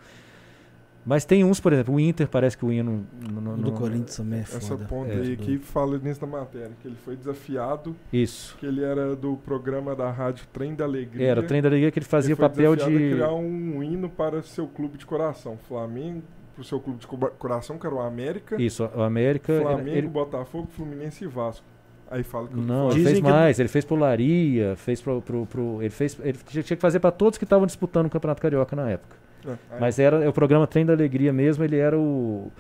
Mas 1.05 1.25
tem 1.25 1.43
uns, 1.43 1.59
por 1.59 1.73
exemplo, 1.73 1.95
o 1.95 2.01
Inter 2.01 2.29
parece 2.29 2.57
que 2.57 2.65
o 2.65 2.73
hino. 2.73 3.05
No, 3.31 3.41
no, 3.41 3.57
do 3.57 3.73
Corinthians 3.73 4.17
também 4.17 4.39
é 4.39 4.43
Essa 4.43 4.77
ponta 4.77 5.13
é, 5.13 5.17
aí 5.17 5.37
do... 5.37 5.43
que 5.43 5.59
fala 5.59 5.99
nisso 5.99 6.21
na 6.25 6.39
matéria, 6.39 6.71
que 6.81 6.87
ele 6.87 6.97
foi 7.05 7.17
desafiado. 7.17 7.97
Isso. 8.13 8.57
Que 8.59 8.67
ele 8.67 8.85
era 8.85 9.17
do 9.17 9.37
programa 9.37 9.97
da 9.97 10.11
rádio 10.11 10.47
Trem 10.53 10.75
da 10.75 10.85
Alegria. 10.85 11.27
Era 11.27 11.41
o 11.41 11.43
Trem 11.43 11.61
da 11.61 11.69
Alegria 11.69 11.91
que 11.91 11.99
ele 11.99 12.07
fazia 12.07 12.35
o 12.35 12.39
papel 12.39 12.77
de. 12.77 12.85
criar 12.85 13.33
um 13.33 13.83
hino 13.83 14.09
para 14.09 14.43
seu 14.43 14.69
clube 14.69 14.97
de 14.97 15.05
coração. 15.05 15.59
Flamengo, 15.69 16.23
para 16.55 16.63
o 16.63 16.65
seu 16.65 16.79
clube 16.79 17.01
de 17.01 17.07
coração, 17.07 17.79
que 17.79 17.87
era 17.87 17.95
o 17.95 18.01
América. 18.01 18.61
Isso, 18.61 18.89
o 18.95 19.03
América. 19.03 19.61
Flamengo, 19.61 19.97
ele... 19.97 20.07
Botafogo, 20.07 20.69
Fluminense 20.71 21.25
e 21.25 21.27
Vasco. 21.27 21.67
Aí 22.13 22.23
fala 22.23 22.47
que 22.47 22.55
Não, 22.55 22.91
ele 22.91 23.05
fez 23.05 23.21
mais, 23.21 23.59
ele 23.59 23.71
fez 23.71 23.87
Polaria, 23.87 24.77
fez 24.77 25.01
pro, 25.01 25.23
pro, 25.23 25.47
pro, 25.47 25.79
ele 25.81 25.89
fez. 25.89 26.19
Ele 26.23 26.37
tinha 26.47 26.63
que 26.63 26.77
fazer 26.77 27.01
para 27.01 27.11
todos 27.11 27.39
que 27.39 27.45
estavam 27.45 27.67
disputando 27.67 28.07
o 28.07 28.11
Campeonato 28.11 28.41
Carioca 28.43 28.77
na 28.77 28.91
época. 28.91 29.17
É, 29.47 29.81
Mas 29.81 29.99
era 29.99 30.29
o 30.29 30.33
programa 30.33 30.67
Trem 30.67 30.85
da 30.85 30.93
Alegria 30.93 31.33
mesmo, 31.33 31.65
ele 31.65 31.77
era 31.77 31.99
o. 31.99 32.51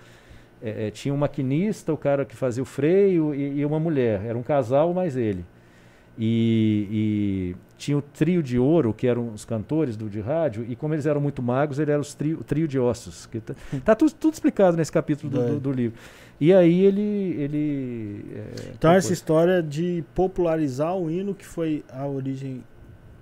É, 0.62 0.86
é, 0.86 0.91
tinha 0.91 1.12
um 1.12 1.17
maquinista, 1.17 1.93
o 1.93 1.97
cara 1.97 2.25
que 2.25 2.36
fazia 2.36 2.62
o 2.62 2.67
freio 2.67 3.35
e, 3.35 3.59
e 3.59 3.65
uma 3.65 3.81
mulher. 3.81 4.25
Era 4.25 4.39
um 4.39 4.43
casal 4.43 4.93
mais 4.94 5.17
ele. 5.17 5.44
E, 6.19 6.86
e, 6.91 7.57
tinha 7.78 7.97
o 7.97 8.02
trio 8.02 8.43
de 8.43 8.59
ouro, 8.59 8.93
que 8.93 9.07
eram 9.07 9.33
os 9.33 9.44
cantores 9.44 9.97
do, 9.97 10.09
de 10.09 10.20
rádio, 10.20 10.65
e 10.69 10.77
como 10.77 10.94
eles 10.94 11.07
eram 11.07 11.20
muito 11.20 11.43
magos, 11.43 11.78
ele 11.78 11.91
era 11.91 12.01
os 12.01 12.15
trio, 12.15 12.39
o 12.39 12.44
trio 12.44 12.69
de 12.69 12.78
ossos. 12.78 13.27
Que 13.27 13.41
tá, 13.41 13.55
tá 13.85 13.94
tudo, 13.94 14.12
tudo, 14.12 14.35
explicado 14.35 14.77
nesse 14.77 14.93
capítulo 14.93 15.33
do, 15.33 15.47
do, 15.55 15.61
do, 15.61 15.73
livro. 15.73 15.99
E 16.41 16.52
aí 16.52 16.85
ele. 16.85 17.36
ele 17.39 18.25
é, 18.35 18.73
então, 18.75 18.93
essa 18.93 19.12
história 19.12 19.62
de 19.62 20.05
popularizar 20.15 20.94
o 20.97 21.11
hino 21.11 21.35
que 21.35 21.47
foi 21.47 21.85
a 21.91 22.07
origem 22.07 22.62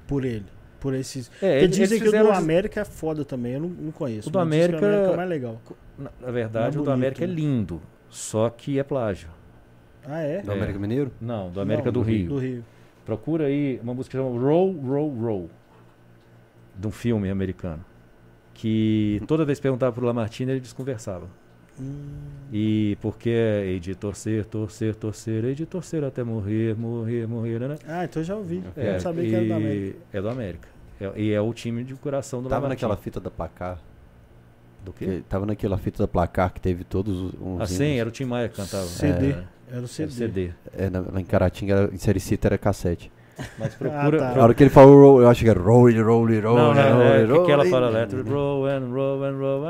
por 0.06 0.24
ele 0.24 0.59
por 0.80 0.94
esses. 0.94 1.30
É, 1.40 1.62
eles, 1.62 1.76
dizem 1.76 2.00
que 2.00 2.08
o 2.08 2.10
do 2.10 2.32
América 2.32 2.80
é 2.80 2.84
foda 2.84 3.24
também, 3.24 3.52
eu 3.52 3.60
não, 3.60 3.68
não 3.68 3.92
conheço. 3.92 4.28
O 4.28 4.32
do 4.32 4.38
América, 4.38 4.80
o 4.80 4.84
América 4.84 5.12
é 5.12 5.16
mais 5.16 5.28
legal. 5.28 5.62
Na, 5.96 6.10
na 6.20 6.32
verdade, 6.32 6.76
é 6.76 6.80
o 6.80 6.82
do 6.82 6.90
América 6.90 7.22
é 7.22 7.26
né? 7.26 7.34
lindo, 7.34 7.80
só 8.08 8.48
que 8.48 8.78
é 8.78 8.82
plágio. 8.82 9.28
Ah, 10.04 10.20
é? 10.22 10.42
Do 10.42 10.50
América 10.50 10.78
Mineiro? 10.78 11.12
Não, 11.20 11.50
do 11.50 11.60
América 11.60 11.86
não, 11.86 11.92
do, 11.92 12.00
do, 12.00 12.06
Rio. 12.06 12.28
Do 12.28 12.38
Rio. 12.38 12.64
Procura 13.04 13.46
aí 13.46 13.78
uma 13.82 13.94
música 13.94 14.16
chamada 14.16 14.38
Roll, 14.38 14.72
Roll, 14.80 15.14
Roll, 15.14 15.50
de 16.74 16.86
um 16.86 16.90
filme 16.90 17.30
americano. 17.30 17.84
Que 18.54 19.22
toda 19.26 19.44
vez 19.44 19.58
que 19.58 19.62
perguntava 19.62 19.92
pro 19.92 20.04
Lamartine, 20.04 20.52
ele 20.52 20.60
desconversava. 20.60 21.28
Hum. 21.78 22.30
E 22.52 22.96
porque 23.00 23.30
é 23.30 23.78
de 23.78 23.94
torcer, 23.94 24.44
torcer, 24.44 24.94
torcer, 24.94 25.44
e 25.44 25.54
de 25.54 25.66
torcer 25.66 26.04
até 26.04 26.22
morrer, 26.22 26.76
morrer, 26.76 27.26
morrer, 27.26 27.60
né? 27.60 27.78
Ah, 27.86 28.04
então 28.04 28.22
já 28.22 28.36
ouvi. 28.36 28.62
É, 28.76 28.88
eu 28.88 28.92
não 28.94 29.00
sabia 29.00 29.24
que 29.24 29.34
era 29.34 29.44
do 29.46 29.54
América. 29.54 29.98
É 30.12 30.20
do 30.20 30.28
América. 30.28 30.68
É, 31.00 31.12
e 31.20 31.32
é 31.32 31.40
o 31.40 31.52
time 31.54 31.84
de 31.84 31.94
coração 31.94 32.42
do 32.42 32.48
Tava 32.48 32.62
Lamartine. 32.62 32.88
naquela 32.88 33.02
fita 33.02 33.20
da 33.20 33.30
placar. 33.30 33.78
Do 34.84 34.92
quê? 34.92 35.06
Que, 35.06 35.20
tava 35.28 35.46
naquela 35.46 35.78
fita 35.78 36.02
da 36.02 36.08
placar 36.08 36.52
que 36.52 36.60
teve 36.60 36.84
todos 36.84 37.34
os. 37.34 37.60
Ah, 37.60 37.66
sim, 37.66 37.98
era 37.98 38.08
o 38.08 38.12
Tim 38.12 38.24
Maia 38.24 38.48
que 38.48 38.56
cantava. 38.56 38.84
CD. 38.84 39.32
É, 39.32 39.44
era 39.72 39.82
o 39.82 39.88
CD. 39.88 40.02
Era 40.02 40.12
CD. 40.12 40.50
É, 40.76 40.90
na, 40.90 41.00
lá 41.00 41.20
em 41.20 41.24
Caratinga, 41.24 41.90
em 41.92 41.96
Sericita 41.98 42.48
era 42.48 42.58
cassete. 42.58 43.10
Mas 43.58 43.74
procura. 43.74 44.28
Ah, 44.28 44.32
tá. 44.34 44.40
A 44.40 44.44
hora 44.44 44.54
que 44.54 44.62
ele 44.62 44.70
falou 44.70 45.00
roll, 45.00 45.22
eu 45.22 45.28
acho 45.28 45.42
que 45.42 45.50
era 45.50 45.60
roll, 45.60 45.90
roll, 45.90 46.04
roll, 46.04 46.26
roll. 46.26 46.56
Não, 46.56 46.74
não, 46.74 46.92
roll, 46.92 47.02
é, 47.02 47.24
roll, 47.24 47.46
que 47.46 47.52
ela 47.52 47.64
fala 47.66 47.98
it 47.98 48.14
roll 48.16 48.66
and 48.66 48.88
roll 48.90 49.24
and 49.24 49.38
roll. 49.38 49.64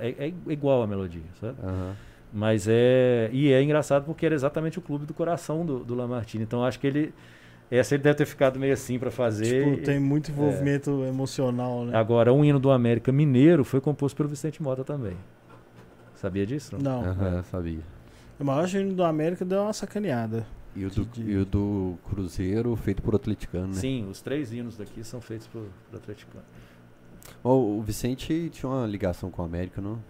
É, 0.00 0.26
é 0.26 0.32
igual 0.48 0.82
a 0.82 0.86
melodia, 0.86 1.22
sabe? 1.40 1.54
Uh 1.62 1.66
-huh. 1.66 1.92
Mas 2.32 2.66
é. 2.68 3.30
E 3.32 3.52
é 3.52 3.62
engraçado 3.62 4.04
porque 4.04 4.26
era 4.26 4.34
exatamente 4.34 4.78
o 4.78 4.82
clube 4.82 5.06
do 5.06 5.14
coração 5.14 5.64
do, 5.64 5.78
do 5.78 5.94
Lamartine. 5.94 6.44
Então 6.44 6.64
acho 6.64 6.78
que 6.78 6.86
ele. 6.86 7.14
Essa 7.70 7.94
ele 7.94 8.02
deve 8.02 8.16
ter 8.16 8.26
ficado 8.26 8.60
meio 8.60 8.74
assim 8.74 8.98
para 8.98 9.10
fazer. 9.10 9.64
Tipo, 9.64 9.82
tem 9.82 9.98
muito 9.98 10.30
envolvimento 10.30 11.02
é. 11.04 11.08
emocional, 11.08 11.84
né? 11.84 11.96
Agora, 11.96 12.32
um 12.32 12.44
hino 12.44 12.60
do 12.60 12.70
América 12.70 13.10
Mineiro 13.10 13.64
foi 13.64 13.80
composto 13.80 14.16
pelo 14.16 14.28
Vicente 14.28 14.62
Mota 14.62 14.84
também. 14.84 15.16
Sabia 16.14 16.46
disso? 16.46 16.76
Não, 16.80 17.00
uhum, 17.00 17.42
sabia. 17.50 17.80
Mas 18.38 18.72
o 18.72 18.78
hino 18.78 18.92
do 18.92 19.02
América 19.02 19.44
deu 19.44 19.62
uma 19.62 19.72
sacaneada. 19.72 20.46
E 20.76 20.84
o, 20.84 20.90
do, 20.90 21.08
e 21.22 21.36
o 21.38 21.44
do 21.46 21.98
Cruzeiro 22.04 22.76
feito 22.76 23.02
por 23.02 23.14
atleticano, 23.14 23.68
né? 23.68 23.74
Sim, 23.74 24.06
os 24.10 24.20
três 24.20 24.52
hinos 24.52 24.76
daqui 24.76 25.02
são 25.02 25.22
feitos 25.22 25.46
por, 25.46 25.66
por 25.90 25.96
atleticano. 25.96 26.44
Oh, 27.42 27.78
o 27.78 27.82
Vicente 27.82 28.50
tinha 28.50 28.70
uma 28.70 28.86
ligação 28.86 29.30
com 29.30 29.40
o 29.40 29.44
América, 29.44 29.80
não? 29.80 30.02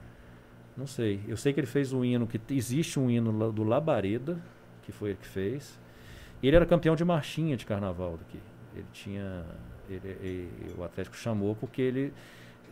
Não 0.76 0.86
sei. 0.86 1.20
Eu 1.28 1.36
sei 1.36 1.52
que 1.52 1.60
ele 1.60 1.66
fez 1.66 1.92
um 1.92 2.04
hino, 2.04 2.26
que 2.26 2.40
existe 2.50 2.98
um 2.98 3.08
hino 3.08 3.52
do 3.52 3.62
Labareda, 3.62 4.42
que 4.82 4.90
foi 4.90 5.10
ele 5.10 5.18
que 5.20 5.28
fez. 5.28 5.78
Ele 6.42 6.54
era 6.54 6.66
campeão 6.66 6.94
de 6.94 7.04
marchinha 7.04 7.56
de 7.56 7.64
carnaval 7.64 8.18
daqui. 8.18 8.40
Ele 8.74 8.86
tinha. 8.92 9.44
Ele, 9.88 10.08
ele, 10.20 10.74
o 10.76 10.82
Atlético 10.82 11.16
chamou 11.16 11.54
porque 11.54 11.80
ele 11.80 12.12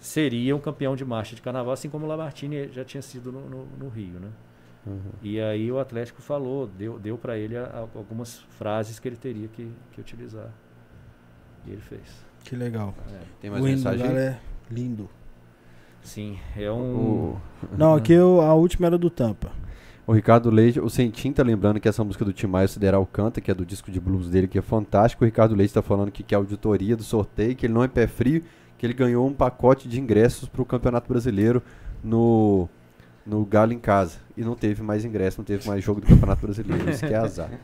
seria 0.00 0.54
um 0.54 0.60
campeão 0.60 0.96
de 0.96 1.04
marcha 1.04 1.34
de 1.34 1.40
carnaval, 1.40 1.72
assim 1.72 1.88
como 1.88 2.04
o 2.04 2.08
Lamartine 2.08 2.68
já 2.72 2.84
tinha 2.84 3.00
sido 3.00 3.32
no, 3.32 3.48
no, 3.48 3.66
no 3.78 3.88
Rio, 3.88 4.18
né? 4.18 4.30
Uhum. 4.86 5.00
E 5.22 5.40
aí 5.40 5.70
o 5.72 5.78
Atlético 5.78 6.20
falou, 6.20 6.66
deu, 6.66 6.98
deu 6.98 7.16
para 7.16 7.38
ele 7.38 7.56
a, 7.56 7.64
a, 7.64 7.98
algumas 7.98 8.38
frases 8.50 8.98
que 8.98 9.08
ele 9.08 9.16
teria 9.16 9.48
que, 9.48 9.70
que 9.92 10.00
utilizar. 10.00 10.50
E 11.66 11.70
ele 11.70 11.80
fez. 11.80 12.24
Que 12.44 12.54
legal. 12.54 12.94
É. 13.10 13.20
Tem 13.40 13.50
mais 13.50 13.62
o 13.62 13.66
mensagem? 13.66 14.06
é 14.06 14.38
lindo. 14.70 15.08
Sim, 16.02 16.38
é 16.54 16.70
um. 16.70 16.96
O... 16.96 17.40
Não, 17.76 17.94
aqui 17.94 18.12
eu, 18.12 18.42
a 18.42 18.52
última 18.54 18.86
era 18.86 18.98
do 18.98 19.08
Tampa. 19.08 19.50
O 20.06 20.12
Ricardo 20.12 20.50
Leite, 20.50 20.78
o 20.78 20.90
Sentim 20.90 21.32
tá 21.32 21.42
lembrando 21.42 21.80
que 21.80 21.88
essa 21.88 22.04
música 22.04 22.26
do 22.26 22.32
Tim 22.32 22.46
Maia 22.46 22.68
Sideral 22.68 23.06
canta, 23.06 23.40
que 23.40 23.50
é 23.50 23.54
do 23.54 23.64
disco 23.64 23.90
de 23.90 23.98
blues 23.98 24.28
dele, 24.28 24.46
que 24.46 24.58
é 24.58 24.62
fantástico. 24.62 25.24
O 25.24 25.26
Ricardo 25.26 25.54
Leite 25.54 25.72
tá 25.72 25.80
falando 25.80 26.12
que 26.12 26.22
quer 26.22 26.34
auditoria 26.34 26.94
do 26.94 27.02
sorteio, 27.02 27.56
que 27.56 27.64
ele 27.64 27.72
não 27.72 27.82
é 27.82 27.88
pé 27.88 28.06
frio, 28.06 28.42
que 28.76 28.84
ele 28.84 28.92
ganhou 28.92 29.26
um 29.26 29.32
pacote 29.32 29.88
de 29.88 29.98
ingressos 29.98 30.46
para 30.46 30.60
o 30.60 30.66
Campeonato 30.66 31.08
Brasileiro 31.08 31.62
no 32.02 32.68
no 33.26 33.44
Galo 33.44 33.72
em 33.72 33.78
casa. 33.78 34.18
E 34.36 34.42
não 34.42 34.54
teve 34.54 34.82
mais 34.82 35.04
ingresso, 35.04 35.38
não 35.38 35.44
teve 35.44 35.66
mais 35.68 35.82
jogo 35.82 36.00
do 36.00 36.06
Campeonato 36.06 36.42
Brasileiro. 36.42 36.90
Isso 36.90 37.06
que 37.06 37.12
é 37.14 37.16
azar. 37.16 37.50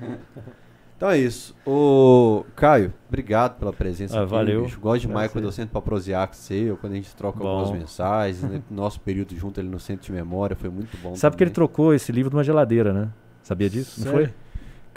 Então 0.96 1.08
é 1.08 1.16
isso. 1.16 1.56
O 1.66 2.44
Caio, 2.54 2.92
obrigado 3.08 3.58
pela 3.58 3.72
presença 3.72 4.18
Ah, 4.18 4.22
aqui. 4.22 4.30
valeu. 4.32 4.64
Bicho. 4.64 4.78
Gosto 4.78 5.00
demais 5.00 5.28
Prazer. 5.28 5.32
quando 5.32 5.44
eu 5.46 5.52
sento 5.52 5.70
pra 5.70 5.80
prosear 5.80 6.28
com 6.28 6.34
você, 6.34 6.70
ou 6.70 6.76
quando 6.76 6.92
a 6.92 6.96
gente 6.96 7.16
troca 7.16 7.38
Bom. 7.38 7.48
algumas 7.48 7.70
mensagens. 7.70 8.42
né? 8.42 8.60
Nosso 8.70 9.00
período 9.00 9.34
junto 9.34 9.58
ali 9.58 9.68
no 9.70 9.80
centro 9.80 10.04
de 10.04 10.12
memória 10.12 10.54
foi 10.54 10.68
muito 10.68 10.94
bom. 11.02 11.16
Sabe 11.16 11.36
que 11.38 11.42
ele 11.42 11.48
também. 11.52 11.54
trocou 11.68 11.94
esse 11.94 12.12
livro 12.12 12.30
numa 12.30 12.44
geladeira, 12.44 12.92
né? 12.92 13.08
Sabia 13.42 13.70
disso? 13.70 13.98
Não 14.04 14.12
Sério? 14.12 14.26
foi? 14.26 14.34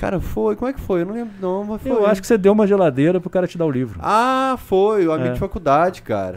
Cara, 0.04 0.20
foi. 0.20 0.56
Como 0.56 0.70
é 0.70 0.74
que 0.74 0.80
foi? 0.82 1.02
Eu 1.02 1.06
não 1.06 1.14
lembro, 1.14 1.34
não, 1.42 1.64
mas 1.64 1.82
foi. 1.82 1.92
Eu 1.92 2.06
acho 2.06 2.20
que 2.22 2.28
você 2.28 2.38
deu 2.38 2.52
uma 2.52 2.68
geladeira 2.68 3.20
pro 3.22 3.30
cara 3.30 3.48
te 3.48 3.58
dar 3.58 3.66
o 3.66 3.72
livro. 3.72 4.00
Ah, 4.02 4.56
foi. 4.66 5.08
O 5.08 5.12
amigo 5.14 5.30
É. 5.30 5.34
de 5.34 5.40
faculdade, 5.40 6.02
cara. 6.02 6.36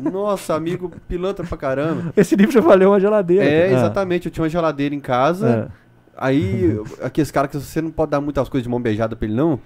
Nossa, 0.00 0.54
amigo 0.54 0.92
pilantra 1.08 1.44
pra 1.46 1.56
caramba. 1.56 2.12
Esse 2.16 2.36
livro 2.36 2.52
já 2.52 2.60
valeu 2.60 2.90
uma 2.90 3.00
geladeira. 3.00 3.44
É, 3.44 3.68
Ah, 3.68 3.72
exatamente. 3.72 4.26
Eu 4.26 4.32
tinha 4.32 4.42
uma 4.44 4.48
geladeira 4.50 4.94
em 4.94 5.00
casa. 5.00 5.70
é. 5.74 5.88
Aí, 6.20 6.76
aqueles 7.02 7.30
caras 7.30 7.50
que 7.50 7.56
você 7.56 7.80
não 7.80 7.90
pode 7.92 8.10
dar 8.10 8.20
muitas 8.20 8.48
coisas 8.48 8.64
de 8.64 8.68
mão 8.68 8.80
beijada 8.80 9.14
pra 9.14 9.26
ele, 9.26 9.36
não. 9.36 9.58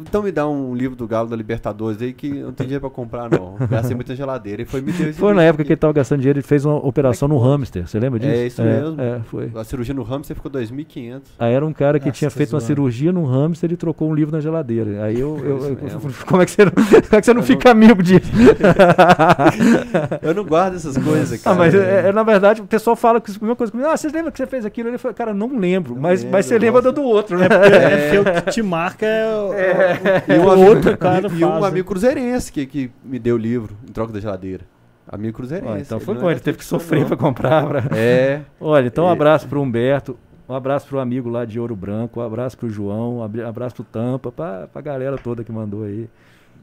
Então 0.00 0.22
me 0.22 0.32
dá 0.32 0.48
um 0.48 0.74
livro 0.74 0.96
do 0.96 1.06
Galo 1.06 1.28
da 1.28 1.36
Libertadores 1.36 2.00
aí 2.00 2.14
que 2.14 2.26
eu 2.38 2.46
não 2.46 2.52
tenho 2.52 2.66
dinheiro 2.68 2.80
pra 2.80 2.88
comprar, 2.88 3.28
não. 3.30 3.56
Gastei 3.68 3.94
muita 3.94 4.16
geladeira. 4.16 4.62
E 4.62 4.64
foi 4.64 4.80
me 4.80 4.90
deu 4.90 5.10
esse 5.10 5.18
Foi 5.18 5.34
na 5.34 5.42
época 5.42 5.64
que 5.64 5.72
ele 5.72 5.76
tava 5.76 5.92
gastando 5.92 6.20
dinheiro, 6.20 6.38
ele 6.38 6.46
fez 6.46 6.64
uma 6.64 6.76
operação 6.76 7.28
no 7.28 7.36
hamster. 7.38 7.86
Você 7.86 8.00
lembra 8.00 8.18
disso? 8.18 8.32
É, 8.32 8.46
isso 8.46 8.62
mesmo. 8.62 8.98
É, 8.98 9.20
foi. 9.26 9.50
A 9.54 9.62
cirurgia 9.64 9.94
no 9.94 10.02
hamster 10.02 10.34
ficou 10.34 10.50
2.500. 10.50 11.20
Aí 11.38 11.52
era 11.52 11.66
um 11.66 11.74
cara 11.74 11.98
que 12.00 12.06
Nossa, 12.06 12.18
tinha 12.18 12.30
feito 12.30 12.54
uma 12.54 12.60
zoando. 12.60 12.66
cirurgia 12.68 13.12
no 13.12 13.24
hamster 13.26 13.70
e 13.70 13.76
trocou 13.76 14.08
um 14.10 14.14
livro 14.14 14.32
na 14.34 14.40
geladeira. 14.40 15.04
Aí 15.04 15.20
eu. 15.20 15.38
eu- 15.44 15.58
eu- 15.68 15.76
mesmo. 15.82 16.00
como, 16.24 16.40
é 16.40 16.46
que 16.46 16.52
você 16.52 16.64
não, 16.64 16.72
como 16.72 16.88
é 17.12 17.20
que 17.20 17.26
você 17.26 17.34
não 17.34 17.40
Eu 17.42 17.46
fica 17.46 17.70
amigo 17.70 18.02
disso? 18.02 18.32
Eu 20.22 20.34
não 20.34 20.44
guardo 20.44 20.76
essas 20.76 20.96
coisas, 20.96 21.40
Ah, 21.40 21.44
cara. 21.44 21.56
mas 21.56 21.74
é, 21.74 22.08
é, 22.08 22.12
na 22.12 22.22
verdade 22.22 22.60
o 22.60 22.66
pessoal 22.66 22.96
fala 22.96 23.20
que 23.20 23.30
a 23.30 23.34
mesma 23.40 23.56
coisa 23.56 23.70
comigo. 23.70 23.88
Ah, 23.88 23.96
vocês 23.96 24.12
lembram 24.12 24.30
que 24.32 24.38
você 24.38 24.46
fez 24.46 24.64
aquilo? 24.64 24.88
Ele 24.88 24.98
falou, 24.98 25.14
cara, 25.14 25.34
não 25.34 25.58
lembro. 25.58 25.94
Não 25.94 26.00
mas, 26.02 26.20
lembro, 26.20 26.32
mas 26.32 26.46
você 26.46 26.58
lembra 26.58 26.80
do 26.92 27.02
outro, 27.02 27.38
né? 27.38 27.46
É, 27.46 28.16
porque 28.16 28.30
o 28.30 28.42
que 28.42 28.50
te 28.52 28.62
marca 28.62 29.04
é 29.06 29.26
o, 29.62 30.32
E 30.32 30.38
um 30.38 30.44
o 30.46 30.50
amigo, 30.50 30.68
outro 30.70 30.96
cara 30.98 31.28
e, 31.28 31.38
e 31.40 31.44
um 31.44 31.60
né? 31.60 31.66
amigo 31.68 31.88
cruzeirense 31.88 32.52
que, 32.52 32.66
que 32.66 32.90
me 33.04 33.18
deu 33.18 33.36
o 33.36 33.38
livro 33.38 33.76
em 33.88 33.92
troca 33.92 34.12
da 34.12 34.20
geladeira. 34.20 34.64
Amigo 35.08 35.36
cruzeirense. 35.36 35.72
Ó, 35.72 35.76
então 35.78 36.00
foi 36.00 36.14
bom, 36.14 36.22
era 36.22 36.32
ele 36.32 36.40
teve 36.40 36.58
que 36.58 36.64
sofrer 36.64 37.00
não. 37.00 37.08
pra 37.08 37.16
comprar. 37.16 37.66
pra- 37.66 37.96
É. 37.96 38.42
Olha, 38.60 38.86
então 38.86 39.04
um 39.06 39.08
É. 39.08 39.12
abraço 39.12 39.46
pro 39.48 39.60
Humberto, 39.60 40.16
um 40.48 40.54
abraço 40.54 40.86
pro 40.86 40.98
amigo 41.00 41.28
lá 41.28 41.44
de 41.44 41.58
Ouro 41.60 41.74
Branco, 41.76 42.20
um 42.20 42.22
abraço 42.24 42.56
pro 42.56 42.68
João, 42.68 43.18
um 43.18 43.22
abraço 43.46 43.74
pro 43.76 43.84
Tampa, 43.84 44.30
pra, 44.32 44.68
pra 44.72 44.80
galera 44.82 45.16
toda 45.18 45.42
que 45.44 45.50
mandou 45.52 45.84
aí. 45.84 46.08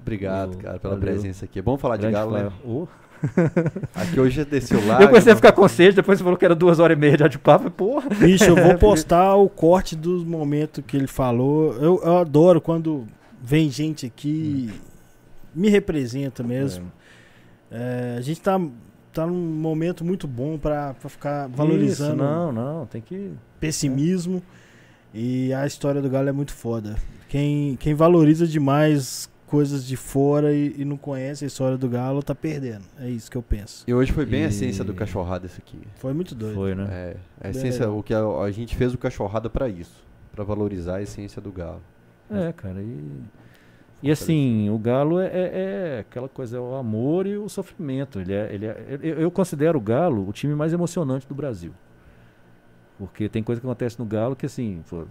Obrigado, 0.01 0.53
Oh, 0.55 0.63
cara, 0.63 0.79
pela 0.79 0.95
valeu. 0.95 1.09
presença 1.09 1.45
aqui. 1.45 1.59
É 1.59 1.61
bom 1.61 1.77
falar 1.77 1.97
de 1.97 2.03
Grande 2.03 2.15
galo, 2.15 2.31
né? 2.31 2.39
Flávio. 2.63 2.87
Aqui 3.95 4.19
hoje 4.19 4.45
desceu 4.45 4.85
lá. 4.85 5.01
eu 5.01 5.07
comecei 5.07 5.33
a 5.33 5.35
ficar 5.35 5.51
com 5.51 5.67
sede, 5.67 5.97
depois 5.97 6.17
você 6.17 6.23
falou 6.23 6.37
que 6.37 6.45
era 6.45 6.55
duas 6.55 6.79
horas 6.79 6.97
e 6.97 6.99
meia 6.99 7.17
já 7.17 7.27
de 7.27 7.37
papo, 7.37 7.69
porra. 7.69 8.09
Bicho, 8.09 8.45
eu 8.45 8.55
vou 8.55 8.77
postar 8.79 9.35
o 9.35 9.49
corte 9.49 9.95
dos 9.95 10.23
momentos 10.23 10.83
que 10.85 10.97
ele 10.97 11.07
falou. 11.07 11.73
Eu, 11.73 12.01
eu 12.03 12.17
adoro 12.17 12.61
quando 12.61 13.05
vem 13.41 13.69
gente 13.69 14.05
aqui 14.05 14.69
e 15.55 15.59
me 15.59 15.69
representa 15.69 16.43
mesmo. 16.43 16.91
É, 17.71 18.15
a 18.17 18.21
gente 18.21 18.41
tá, 18.41 18.59
tá 19.13 19.25
num 19.25 19.35
momento 19.35 20.03
muito 20.03 20.27
bom 20.27 20.57
pra, 20.57 20.93
pra 20.93 21.09
ficar 21.09 21.47
valorizando 21.47 22.15
Isso, 22.15 22.23
não, 22.23 22.51
não, 22.51 22.85
tem 22.85 23.01
que. 23.01 23.31
pessimismo. 23.59 24.41
E 25.13 25.51
a 25.53 25.65
história 25.65 26.01
do 26.01 26.09
Galo 26.09 26.29
é 26.29 26.31
muito 26.31 26.53
foda. 26.53 26.95
Quem, 27.27 27.75
quem 27.77 27.93
valoriza 27.93 28.45
demais 28.47 29.29
coisas 29.49 29.85
de 29.85 29.97
fora 29.97 30.53
e, 30.53 30.75
e 30.77 30.85
não 30.85 30.95
conhece 30.97 31.43
a 31.43 31.47
história 31.47 31.77
do 31.77 31.89
Galo 31.89 32.21
tá 32.21 32.35
perdendo. 32.35 32.83
É 32.99 33.09
isso 33.09 33.29
que 33.31 33.35
eu 33.37 33.41
penso. 33.41 33.83
E 33.87 33.93
hoje 33.93 34.11
foi 34.11 34.25
bem 34.25 34.41
a 34.43 34.45
E- 34.45 34.49
essência 34.49 34.83
do 34.83 34.93
cachorrada 34.93 35.45
isso 35.47 35.59
aqui. 35.59 35.79
Foi 35.95 36.13
muito 36.13 36.35
doido. 36.35 36.55
Foi, 36.55 36.75
né? 36.75 36.87
É, 36.91 37.15
a 37.39 37.43
Bem 37.43 37.51
essência, 37.51 37.89
o 37.89 38.03
que 38.03 38.13
a, 38.13 38.19
a 38.23 38.51
gente 38.51 38.75
fez 38.75 38.93
o 38.93 38.97
cachorrada 38.97 39.49
pra 39.49 39.67
isso, 39.67 40.07
Pra 40.31 40.43
valorizar 40.43 40.97
a 40.97 41.01
essência 41.01 41.41
do 41.41 41.51
galo. 41.51 41.81
É, 42.31 42.53
cara, 42.53 42.79
e. 42.81 42.99
E 44.01 44.09
assim, 44.09 44.69
o 44.69 44.77
Galo 44.77 45.19
é, 45.19 45.25
é- 45.27 45.51
é 45.97 45.99
aquela 45.99 46.29
coisa, 46.29 46.55
é 46.55 46.59
o 46.59 46.73
amor 46.75 47.27
e 47.27 47.35
o 47.37 47.49
sofrimento. 47.49 48.17
Ele 48.21 48.31
é, 48.33 48.53
ele 48.53 48.65
é- 48.65 48.97
eu, 49.01 49.19
eu 49.19 49.29
considero 49.31 49.77
o 49.77 49.81
Galo 49.81 50.25
o 50.29 50.31
time 50.31 50.55
mais 50.55 50.71
emocionante 50.71 51.27
do 51.27 51.35
Brasil. 51.35 51.73
Porque 52.99 53.29
tem 53.29 53.41
coisa 53.41 53.61
que 53.61 53.65
acontece 53.65 53.97
no 53.97 54.03
Galo 54.05 54.35
que 54.35 54.45
assim, 54.45 54.83
pô, 54.89 55.05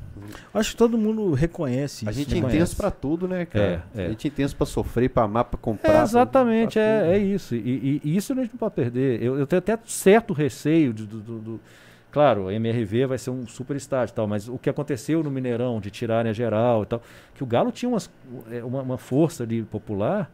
Acho 0.53 0.73
que 0.73 0.77
todo 0.77 0.99
mundo 0.99 1.33
reconhece 1.33 2.07
A 2.07 2.11
isso. 2.11 2.21
gente 2.21 2.33
é 2.33 2.35
reconhece. 2.35 2.57
intenso 2.59 2.77
pra 2.77 2.91
tudo, 2.91 3.27
né, 3.27 3.47
cara? 3.47 3.83
É, 3.97 4.03
é. 4.03 4.07
A 4.07 4.09
gente 4.11 4.27
é 4.27 4.29
intenso 4.29 4.55
pra 4.55 4.67
sofrer, 4.67 5.09
pra 5.09 5.23
amar, 5.23 5.47
pra 5.47 5.59
comprar. 5.59 5.89
É, 5.89 5.93
pra- 5.95 6.03
exatamente, 6.03 6.75
pra 6.75 6.83
é, 6.83 7.01
tudo. 7.01 7.11
é 7.13 7.19
isso. 7.19 7.55
E, 7.55 7.59
e- 7.59 8.01
e 8.05 8.17
isso 8.17 8.33
a 8.33 8.37
gente 8.37 8.51
não 8.53 8.59
pode 8.59 8.75
perder. 8.75 9.23
Eu, 9.23 9.39
eu 9.39 9.47
tenho 9.47 9.59
até 9.59 9.79
certo 9.87 10.35
receio 10.35 10.93
de- 10.93 11.07
do, 11.07 11.19
do- 11.19 11.39
do- 11.39 11.61
Claro, 12.11 12.49
a 12.49 12.53
MRV 12.55 13.07
vai 13.07 13.19
ser 13.19 13.31
um 13.31 13.47
super 13.47 13.77
estádio 13.77 14.13
e 14.13 14.17
tal, 14.17 14.27
mas 14.27 14.49
o 14.49 14.59
que 14.59 14.69
aconteceu 14.71 15.23
no 15.23 15.31
Mineirão, 15.31 15.79
de 15.81 15.91
tirarem 15.91 16.31
a 16.31 16.33
geral 16.35 16.83
e 16.83 16.87
tal, 16.87 17.03
que 17.35 17.43
o 17.43 17.47
Galo 17.47 17.71
tinha 17.73 17.89
umas- 17.89 18.11
é, 18.51 18.63
uma, 18.65 18.81
uma 18.83 18.99
força 18.99 19.45
ali 19.45 19.63
popular 19.63 20.31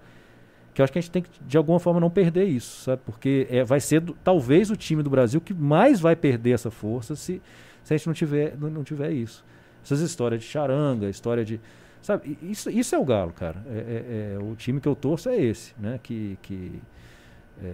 que 0.75 0.81
eu 0.81 0.85
acho 0.85 0.93
que 0.93 0.99
a 0.99 1.03
gente 1.03 1.11
tem 1.11 1.23
que, 1.23 1.31
de 1.47 1.57
alguma 1.57 1.79
forma, 1.79 2.01
não 2.01 2.11
perder 2.11 2.45
isso, 2.45 2.83
sabe? 2.83 3.01
Porque 3.07 3.47
é, 3.49 3.63
vai 3.65 3.79
ser 3.81 4.01
do- 4.01 4.15
talvez 4.25 4.71
o 4.71 4.77
time 4.77 5.03
do 5.03 5.09
Brasil 5.09 5.41
que 5.41 5.55
mais 5.55 6.01
vai 6.01 6.17
perder 6.17 6.51
essa 6.51 6.71
força 6.71 7.15
se, 7.15 7.41
se 7.85 7.95
a 7.95 7.97
gente 7.97 8.07
não 8.09 8.15
tiver, 8.15 8.57
não, 8.59 8.69
não 8.69 8.85
tiver 8.85 9.13
isso. 9.13 9.45
Essas 9.85 10.01
histórias 10.01 10.43
de 10.43 10.47
charanga, 10.49 11.09
história 11.09 11.45
de. 11.45 11.61
Sabe, 12.03 12.37
isso, 12.43 12.69
isso 12.71 12.95
é 12.95 12.99
o 12.99 13.05
Galo, 13.05 13.33
cara. 13.33 13.65
É, 13.67 13.79
é- 13.79 14.35
é- 14.35 14.39
o 14.43 14.55
time 14.57 14.81
que 14.81 14.89
eu 14.89 14.95
torço 14.97 15.29
é 15.29 15.37
esse, 15.41 15.73
né? 15.79 15.99
Que. 16.03 16.37
que 16.43 16.81
é, 17.63 17.69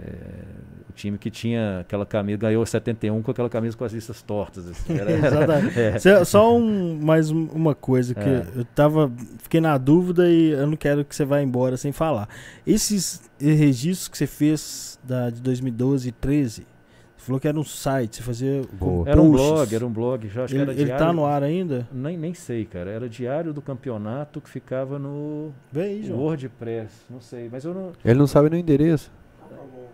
o 0.88 0.92
time 0.92 1.16
que 1.18 1.30
tinha 1.30 1.80
aquela 1.80 2.04
camisa, 2.04 2.38
ganhou 2.38 2.64
71 2.66 3.22
com 3.22 3.30
aquela 3.30 3.48
camisa 3.48 3.76
com 3.76 3.84
as 3.84 3.92
listas 3.92 4.20
tortas. 4.22 4.68
Assim, 4.68 4.92
era- 4.98 5.10
Exatamente. 5.12 5.78
é. 6.08 6.24
Só 6.24 6.56
um, 6.56 6.98
mais 7.00 7.30
um- 7.30 7.46
uma 7.46 7.74
coisa 7.74 8.14
que 8.14 8.20
É. 8.20 8.44
eu 8.56 8.64
tava. 8.64 9.10
Fiquei 9.38 9.60
na 9.60 9.78
dúvida 9.78 10.28
e 10.28 10.50
eu 10.50 10.66
não 10.66 10.76
quero 10.76 11.04
que 11.04 11.14
você 11.14 11.24
vá 11.24 11.40
embora 11.42 11.76
sem 11.76 11.92
falar. 11.92 12.28
Esses 12.66 13.22
registros 13.40 14.08
que 14.08 14.18
você 14.18 14.26
fez 14.26 14.98
da, 15.02 15.30
de 15.30 15.40
2012 15.40 16.08
e 16.08 16.12
13, 16.12 16.66
você 17.16 17.26
falou 17.26 17.40
que 17.40 17.48
era 17.48 17.58
um 17.58 17.64
site, 17.64 18.16
você 18.16 18.22
fazia. 18.22 18.62
Era 19.06 19.20
um 19.20 19.30
blog, 19.30 19.74
era 19.74 19.86
um 19.86 19.90
blog. 19.92 20.28
Já 20.28 20.44
acho 20.44 20.54
que 20.54 20.60
Ele, 20.60 20.70
era 20.70 20.72
ele 20.72 20.84
diário, 20.84 21.06
tá 21.06 21.12
no 21.12 21.24
ar 21.24 21.42
ainda? 21.42 21.86
Nem, 21.92 22.16
nem 22.18 22.34
sei, 22.34 22.64
cara. 22.64 22.90
Era 22.90 23.08
diário 23.08 23.52
do 23.52 23.60
campeonato 23.62 24.40
que 24.40 24.48
ficava 24.50 24.98
no 24.98 25.52
João. 26.02 26.20
WordPress. 26.20 26.92
Não 27.08 27.20
sei, 27.20 27.48
mas 27.50 27.64
eu 27.64 27.72
não. 27.74 27.92
Ele 28.04 28.18
não 28.18 28.26
sabe 28.26 28.50
no 28.50 28.56
endereço. 28.56 29.10
Eu- 29.60 29.90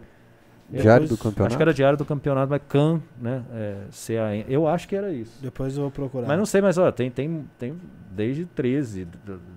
Diário 0.83 1.07
do 1.09 1.17
campeonato. 1.17 1.47
Acho 1.47 1.57
que 1.57 1.63
era 1.63 1.73
diário 1.73 1.97
do 1.97 2.05
campeonato, 2.05 2.51
mas 2.51 2.61
CAN, 2.69 3.01
né? 3.21 3.45
É, 3.53 3.77
C-A-N. 3.91 4.45
Eu 4.49 4.67
acho 4.67 4.89
que 4.89 4.97
era 4.97 5.13
isso. 5.13 5.39
Depois 5.41 5.77
eu 5.77 5.83
vou 5.83 5.91
procurar. 5.93 6.27
Mas 6.27 6.37
não 6.39 6.45
sei, 6.47 6.61
mas 6.61 6.77
ó, 6.77 6.91
tem, 6.91 7.09
tem, 7.11 7.45
tem 7.59 7.77
desde 8.11 8.47
13, 8.47 9.05
d- 9.05 9.13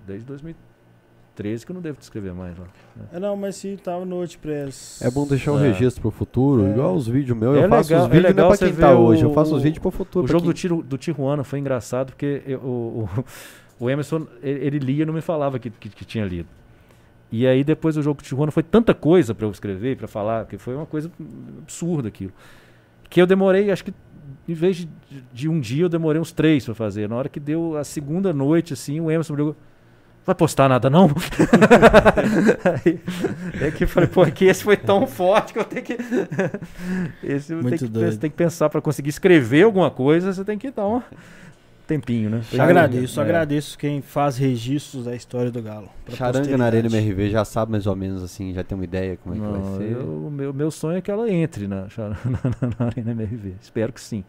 desde 0.06 0.24
2013 0.26 1.66
que 1.66 1.72
eu 1.72 1.74
não 1.74 1.80
devo 1.82 1.98
te 1.98 2.02
escrever 2.02 2.32
mais 2.32 2.56
lá. 2.56 2.66
É, 3.12 3.18
não, 3.18 3.34
mas 3.36 3.56
se 3.56 3.76
tava 3.78 4.04
no 4.04 4.16
WordPress. 4.16 5.04
É 5.04 5.10
bom 5.10 5.26
deixar 5.26 5.52
um 5.52 5.58
É. 5.58 5.68
registro 5.72 6.00
pro 6.02 6.10
futuro, 6.12 6.64
É. 6.66 6.70
igual 6.70 6.94
os 6.94 7.08
vídeos 7.08 7.36
meus. 7.36 7.56
É 7.56 7.64
eu 7.64 7.68
faço 7.68 7.90
legal- 7.90 8.06
os 8.06 8.10
é 8.10 8.14
vídeos 8.14 8.22
não 8.22 8.28
legal 8.30 8.44
é 8.46 8.48
pra 8.48 8.56
você 8.56 8.66
quem 8.72 8.80
tá 8.80 8.88
ver 8.88 8.94
hoje, 9.00 9.22
eu 9.24 9.30
o- 9.30 9.34
faço 9.34 9.56
os 9.56 9.62
vídeos 9.64 9.80
pro 9.82 9.90
futuro. 9.90 10.24
O 10.26 10.28
jogo 10.28 10.44
do, 10.44 10.52
quem- 10.52 10.60
Tiro, 10.60 10.82
do 10.82 10.96
Tijuana 10.96 11.42
foi 11.42 11.58
engraçado 11.58 12.12
porque 12.12 12.40
eu- 12.46 12.60
o, 12.60 13.08
o, 13.18 13.24
o 13.86 13.90
Emerson, 13.90 14.28
ele, 14.42 14.64
ele 14.66 14.78
lia 14.78 15.02
e 15.02 15.06
não 15.06 15.14
me 15.14 15.20
falava 15.22 15.58
que, 15.58 15.70
que, 15.70 15.88
que 15.88 16.04
tinha 16.04 16.24
lido. 16.24 16.48
E 17.32 17.46
aí 17.46 17.62
depois 17.62 17.94
do 17.94 18.02
jogo 18.02 18.20
do 18.20 18.24
Tijuana 18.24 18.50
foi 18.50 18.62
tanta 18.62 18.92
coisa 18.92 19.34
pra 19.34 19.46
eu 19.46 19.50
escrever, 19.50 19.96
pra 19.96 20.08
falar, 20.08 20.46
que 20.46 20.58
foi 20.58 20.74
uma 20.74 20.86
coisa 20.86 21.10
absurda 21.58 22.08
aquilo. 22.08 22.32
Que 23.08 23.22
eu 23.22 23.26
demorei, 23.26 23.70
acho 23.70 23.84
que 23.84 23.94
em 24.48 24.54
vez 24.54 24.76
de, 24.76 24.88
de 25.32 25.48
um 25.48 25.60
dia, 25.60 25.84
eu 25.84 25.88
demorei 25.88 26.20
uns 26.20 26.32
três 26.32 26.64
pra 26.64 26.74
fazer. 26.74 27.08
Na 27.08 27.16
hora 27.16 27.28
que 27.28 27.38
deu 27.38 27.76
a 27.76 27.84
segunda 27.84 28.32
noite, 28.32 28.72
assim, 28.72 29.00
o 29.00 29.10
Emerson 29.10 29.34
me 29.34 29.38
ligou. 29.38 29.56
Vai 30.26 30.34
postar 30.34 30.68
nada 30.68 30.90
não? 30.90 31.08
Aí, 32.84 33.00
é 33.60 33.70
que 33.70 33.84
eu 33.84 33.88
falei, 33.88 34.08
pô, 34.08 34.22
é 34.22 34.30
que 34.30 34.44
esse 34.44 34.62
foi 34.62 34.76
tão 34.76 35.06
forte 35.06 35.52
que 35.52 35.58
eu 35.58 35.64
tenho 35.64 35.82
que. 35.82 35.94
esse 37.24 37.52
eu 37.52 37.60
tenho 37.60 37.62
Muito 37.62 37.88
que, 37.88 38.18
tem 38.18 38.30
que 38.30 38.36
pensar 38.36 38.68
para 38.68 38.82
conseguir 38.82 39.08
escrever 39.08 39.62
alguma 39.62 39.90
coisa, 39.90 40.32
você 40.32 40.44
tem 40.44 40.58
que 40.58 40.70
dar 40.70 40.86
um 40.86 41.00
tempinho, 41.94 42.30
né? 42.30 42.40
Eu 42.52 42.62
agradeço, 42.62 43.20
É. 43.20 43.22
agradeço 43.22 43.76
quem 43.78 44.00
faz 44.00 44.36
registros 44.36 45.04
da 45.04 45.14
história 45.14 45.50
do 45.50 45.60
Galo. 45.62 45.88
Charanga 46.10 46.56
na 46.56 46.66
Arena. 46.66 46.86
MRV 46.88 47.30
já 47.30 47.44
sabe 47.44 47.72
mais 47.72 47.86
ou 47.86 47.94
menos 47.96 48.22
assim, 48.22 48.52
já 48.54 48.62
tem 48.64 48.76
uma 48.78 48.84
ideia 48.84 49.16
como 49.22 49.34
é 49.34 49.38
que 49.38 49.44
vai 49.44 49.60
Não, 49.60 49.76
ser. 49.78 49.92
eu- 49.92 50.26
o 50.26 50.30
meu, 50.30 50.52
meu 50.54 50.70
sonho 50.70 50.98
é 50.98 51.00
que 51.00 51.10
ela 51.10 51.30
entre 51.30 51.66
na, 51.66 51.82
na, 51.98 52.08
na 52.78 52.86
Arena 52.86 53.10
MRV. 53.12 53.54
Espero 53.60 53.92
que 53.92 54.00
sim. 54.00 54.24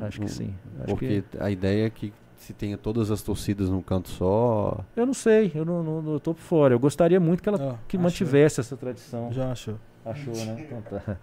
Acho 0.00 0.18
que 0.18 0.24
Hum, 0.24 0.28
sim. 0.28 0.54
Acho 0.78 0.86
Porque 0.86 1.22
a 1.38 1.50
ideia 1.50 1.86
é 1.86 1.90
que 1.90 2.12
se 2.36 2.52
tenha 2.52 2.76
todas 2.78 3.10
as 3.10 3.22
torcidas 3.22 3.68
num 3.70 3.82
canto 3.82 4.08
só. 4.08 4.82
que- 4.94 5.00
eu 5.00 5.06
não 5.06 5.14
sei, 5.14 5.52
eu 5.54 5.64
não, 5.64 5.82
não, 5.82 6.02
não 6.02 6.18
tô 6.18 6.34
por 6.34 6.40
fora. 6.40 6.74
Eu 6.74 6.78
gostaria 6.80 7.20
muito 7.20 7.42
que 7.42 7.48
ela 7.48 7.58
Ó, 7.60 7.74
que 7.86 7.96
achou. 7.96 8.02
mantivesse 8.02 8.58
essa 8.60 8.76
tradição. 8.76 9.30
Já 9.32 9.52
achou. 9.52 9.74
Achou, 10.04 10.34
né? 10.34 10.56
Então 10.66 10.82
tá. 10.82 11.16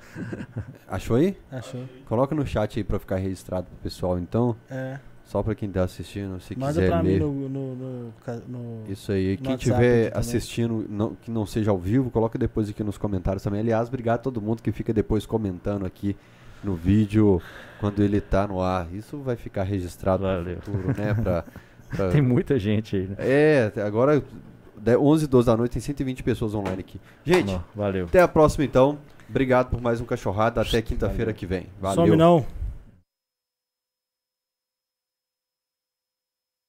Achou 0.87 1.17
aí? 1.17 1.35
Achou. 1.51 1.81
Coloca 2.07 2.33
no 2.33 2.45
chat 2.47 2.79
aí 2.79 2.83
pra 2.85 2.97
ficar 2.97 3.17
registrado 3.17 3.67
pro 3.67 3.75
pessoal, 3.83 4.17
então. 4.17 4.55
É. 4.71 4.97
Só 5.29 5.43
pra 5.43 5.53
quem 5.53 5.69
tá 5.69 5.83
assistindo, 5.83 6.39
se 6.41 6.57
Manda 6.57 6.73
quiser 6.73 6.87
pra 6.89 7.03
mim 7.03 7.09
ler. 7.09 7.19
no, 7.19 7.31
no, 7.49 7.75
no, 7.75 8.13
ca- 8.25 8.39
no- 8.47 8.83
Isso 8.89 9.11
aí. 9.11 9.37
no 9.37 9.43
Quem 9.43 9.53
estiver 9.55 10.11
assistindo, 10.17 10.85
não- 10.89 11.13
que 11.13 11.29
não 11.29 11.45
seja 11.45 11.69
ao 11.69 11.77
vivo, 11.77 12.09
coloca 12.09 12.35
depois 12.37 12.67
aqui 12.67 12.83
nos 12.83 12.97
comentários 12.97 13.43
também. 13.43 13.59
Aliás, 13.59 13.87
obrigado 13.89 14.15
a 14.15 14.23
todo 14.23 14.41
mundo 14.41 14.63
que 14.63 14.71
fica 14.71 14.91
depois 14.91 15.27
comentando 15.27 15.85
aqui 15.85 16.17
no 16.63 16.73
vídeo 16.73 17.39
quando 17.79 18.01
ele 18.01 18.19
tá 18.19 18.47
no 18.47 18.59
ar. 18.59 18.87
Isso 18.91 19.19
vai 19.19 19.35
ficar 19.35 19.63
registrado 19.65 20.23
Valeu. 20.23 20.55
no 20.55 20.61
futuro, 20.63 20.87
né? 20.97 21.13
Pra, 21.23 21.45
É. 22.05 22.09
Tem 22.09 22.21
muita 22.23 22.57
gente 22.57 22.95
aí, 22.95 23.07
né? 23.07 23.15
É, 23.19 23.71
agora 23.85 24.23
11 24.99 25.27
12 25.27 25.45
da 25.45 25.55
noite 25.55 25.73
tem 25.73 25.81
120 25.81 26.23
pessoas 26.23 26.55
online 26.55 26.79
aqui. 26.79 26.99
Gente, 27.23 27.55
valeu. 27.75 28.05
Até 28.05 28.19
a 28.21 28.27
próxima 28.27 28.65
então. 28.65 28.97
Obrigado 29.29 29.69
por 29.69 29.79
mais 29.79 30.01
um 30.01 30.05
cachorrada. 30.05 30.59
Até 30.61 30.81
quinta-feira 30.81 31.31
que 31.33 31.45
vem. 31.45 31.67
Valeu. 31.79 31.95
Some 32.05 32.15
não. 32.15 32.45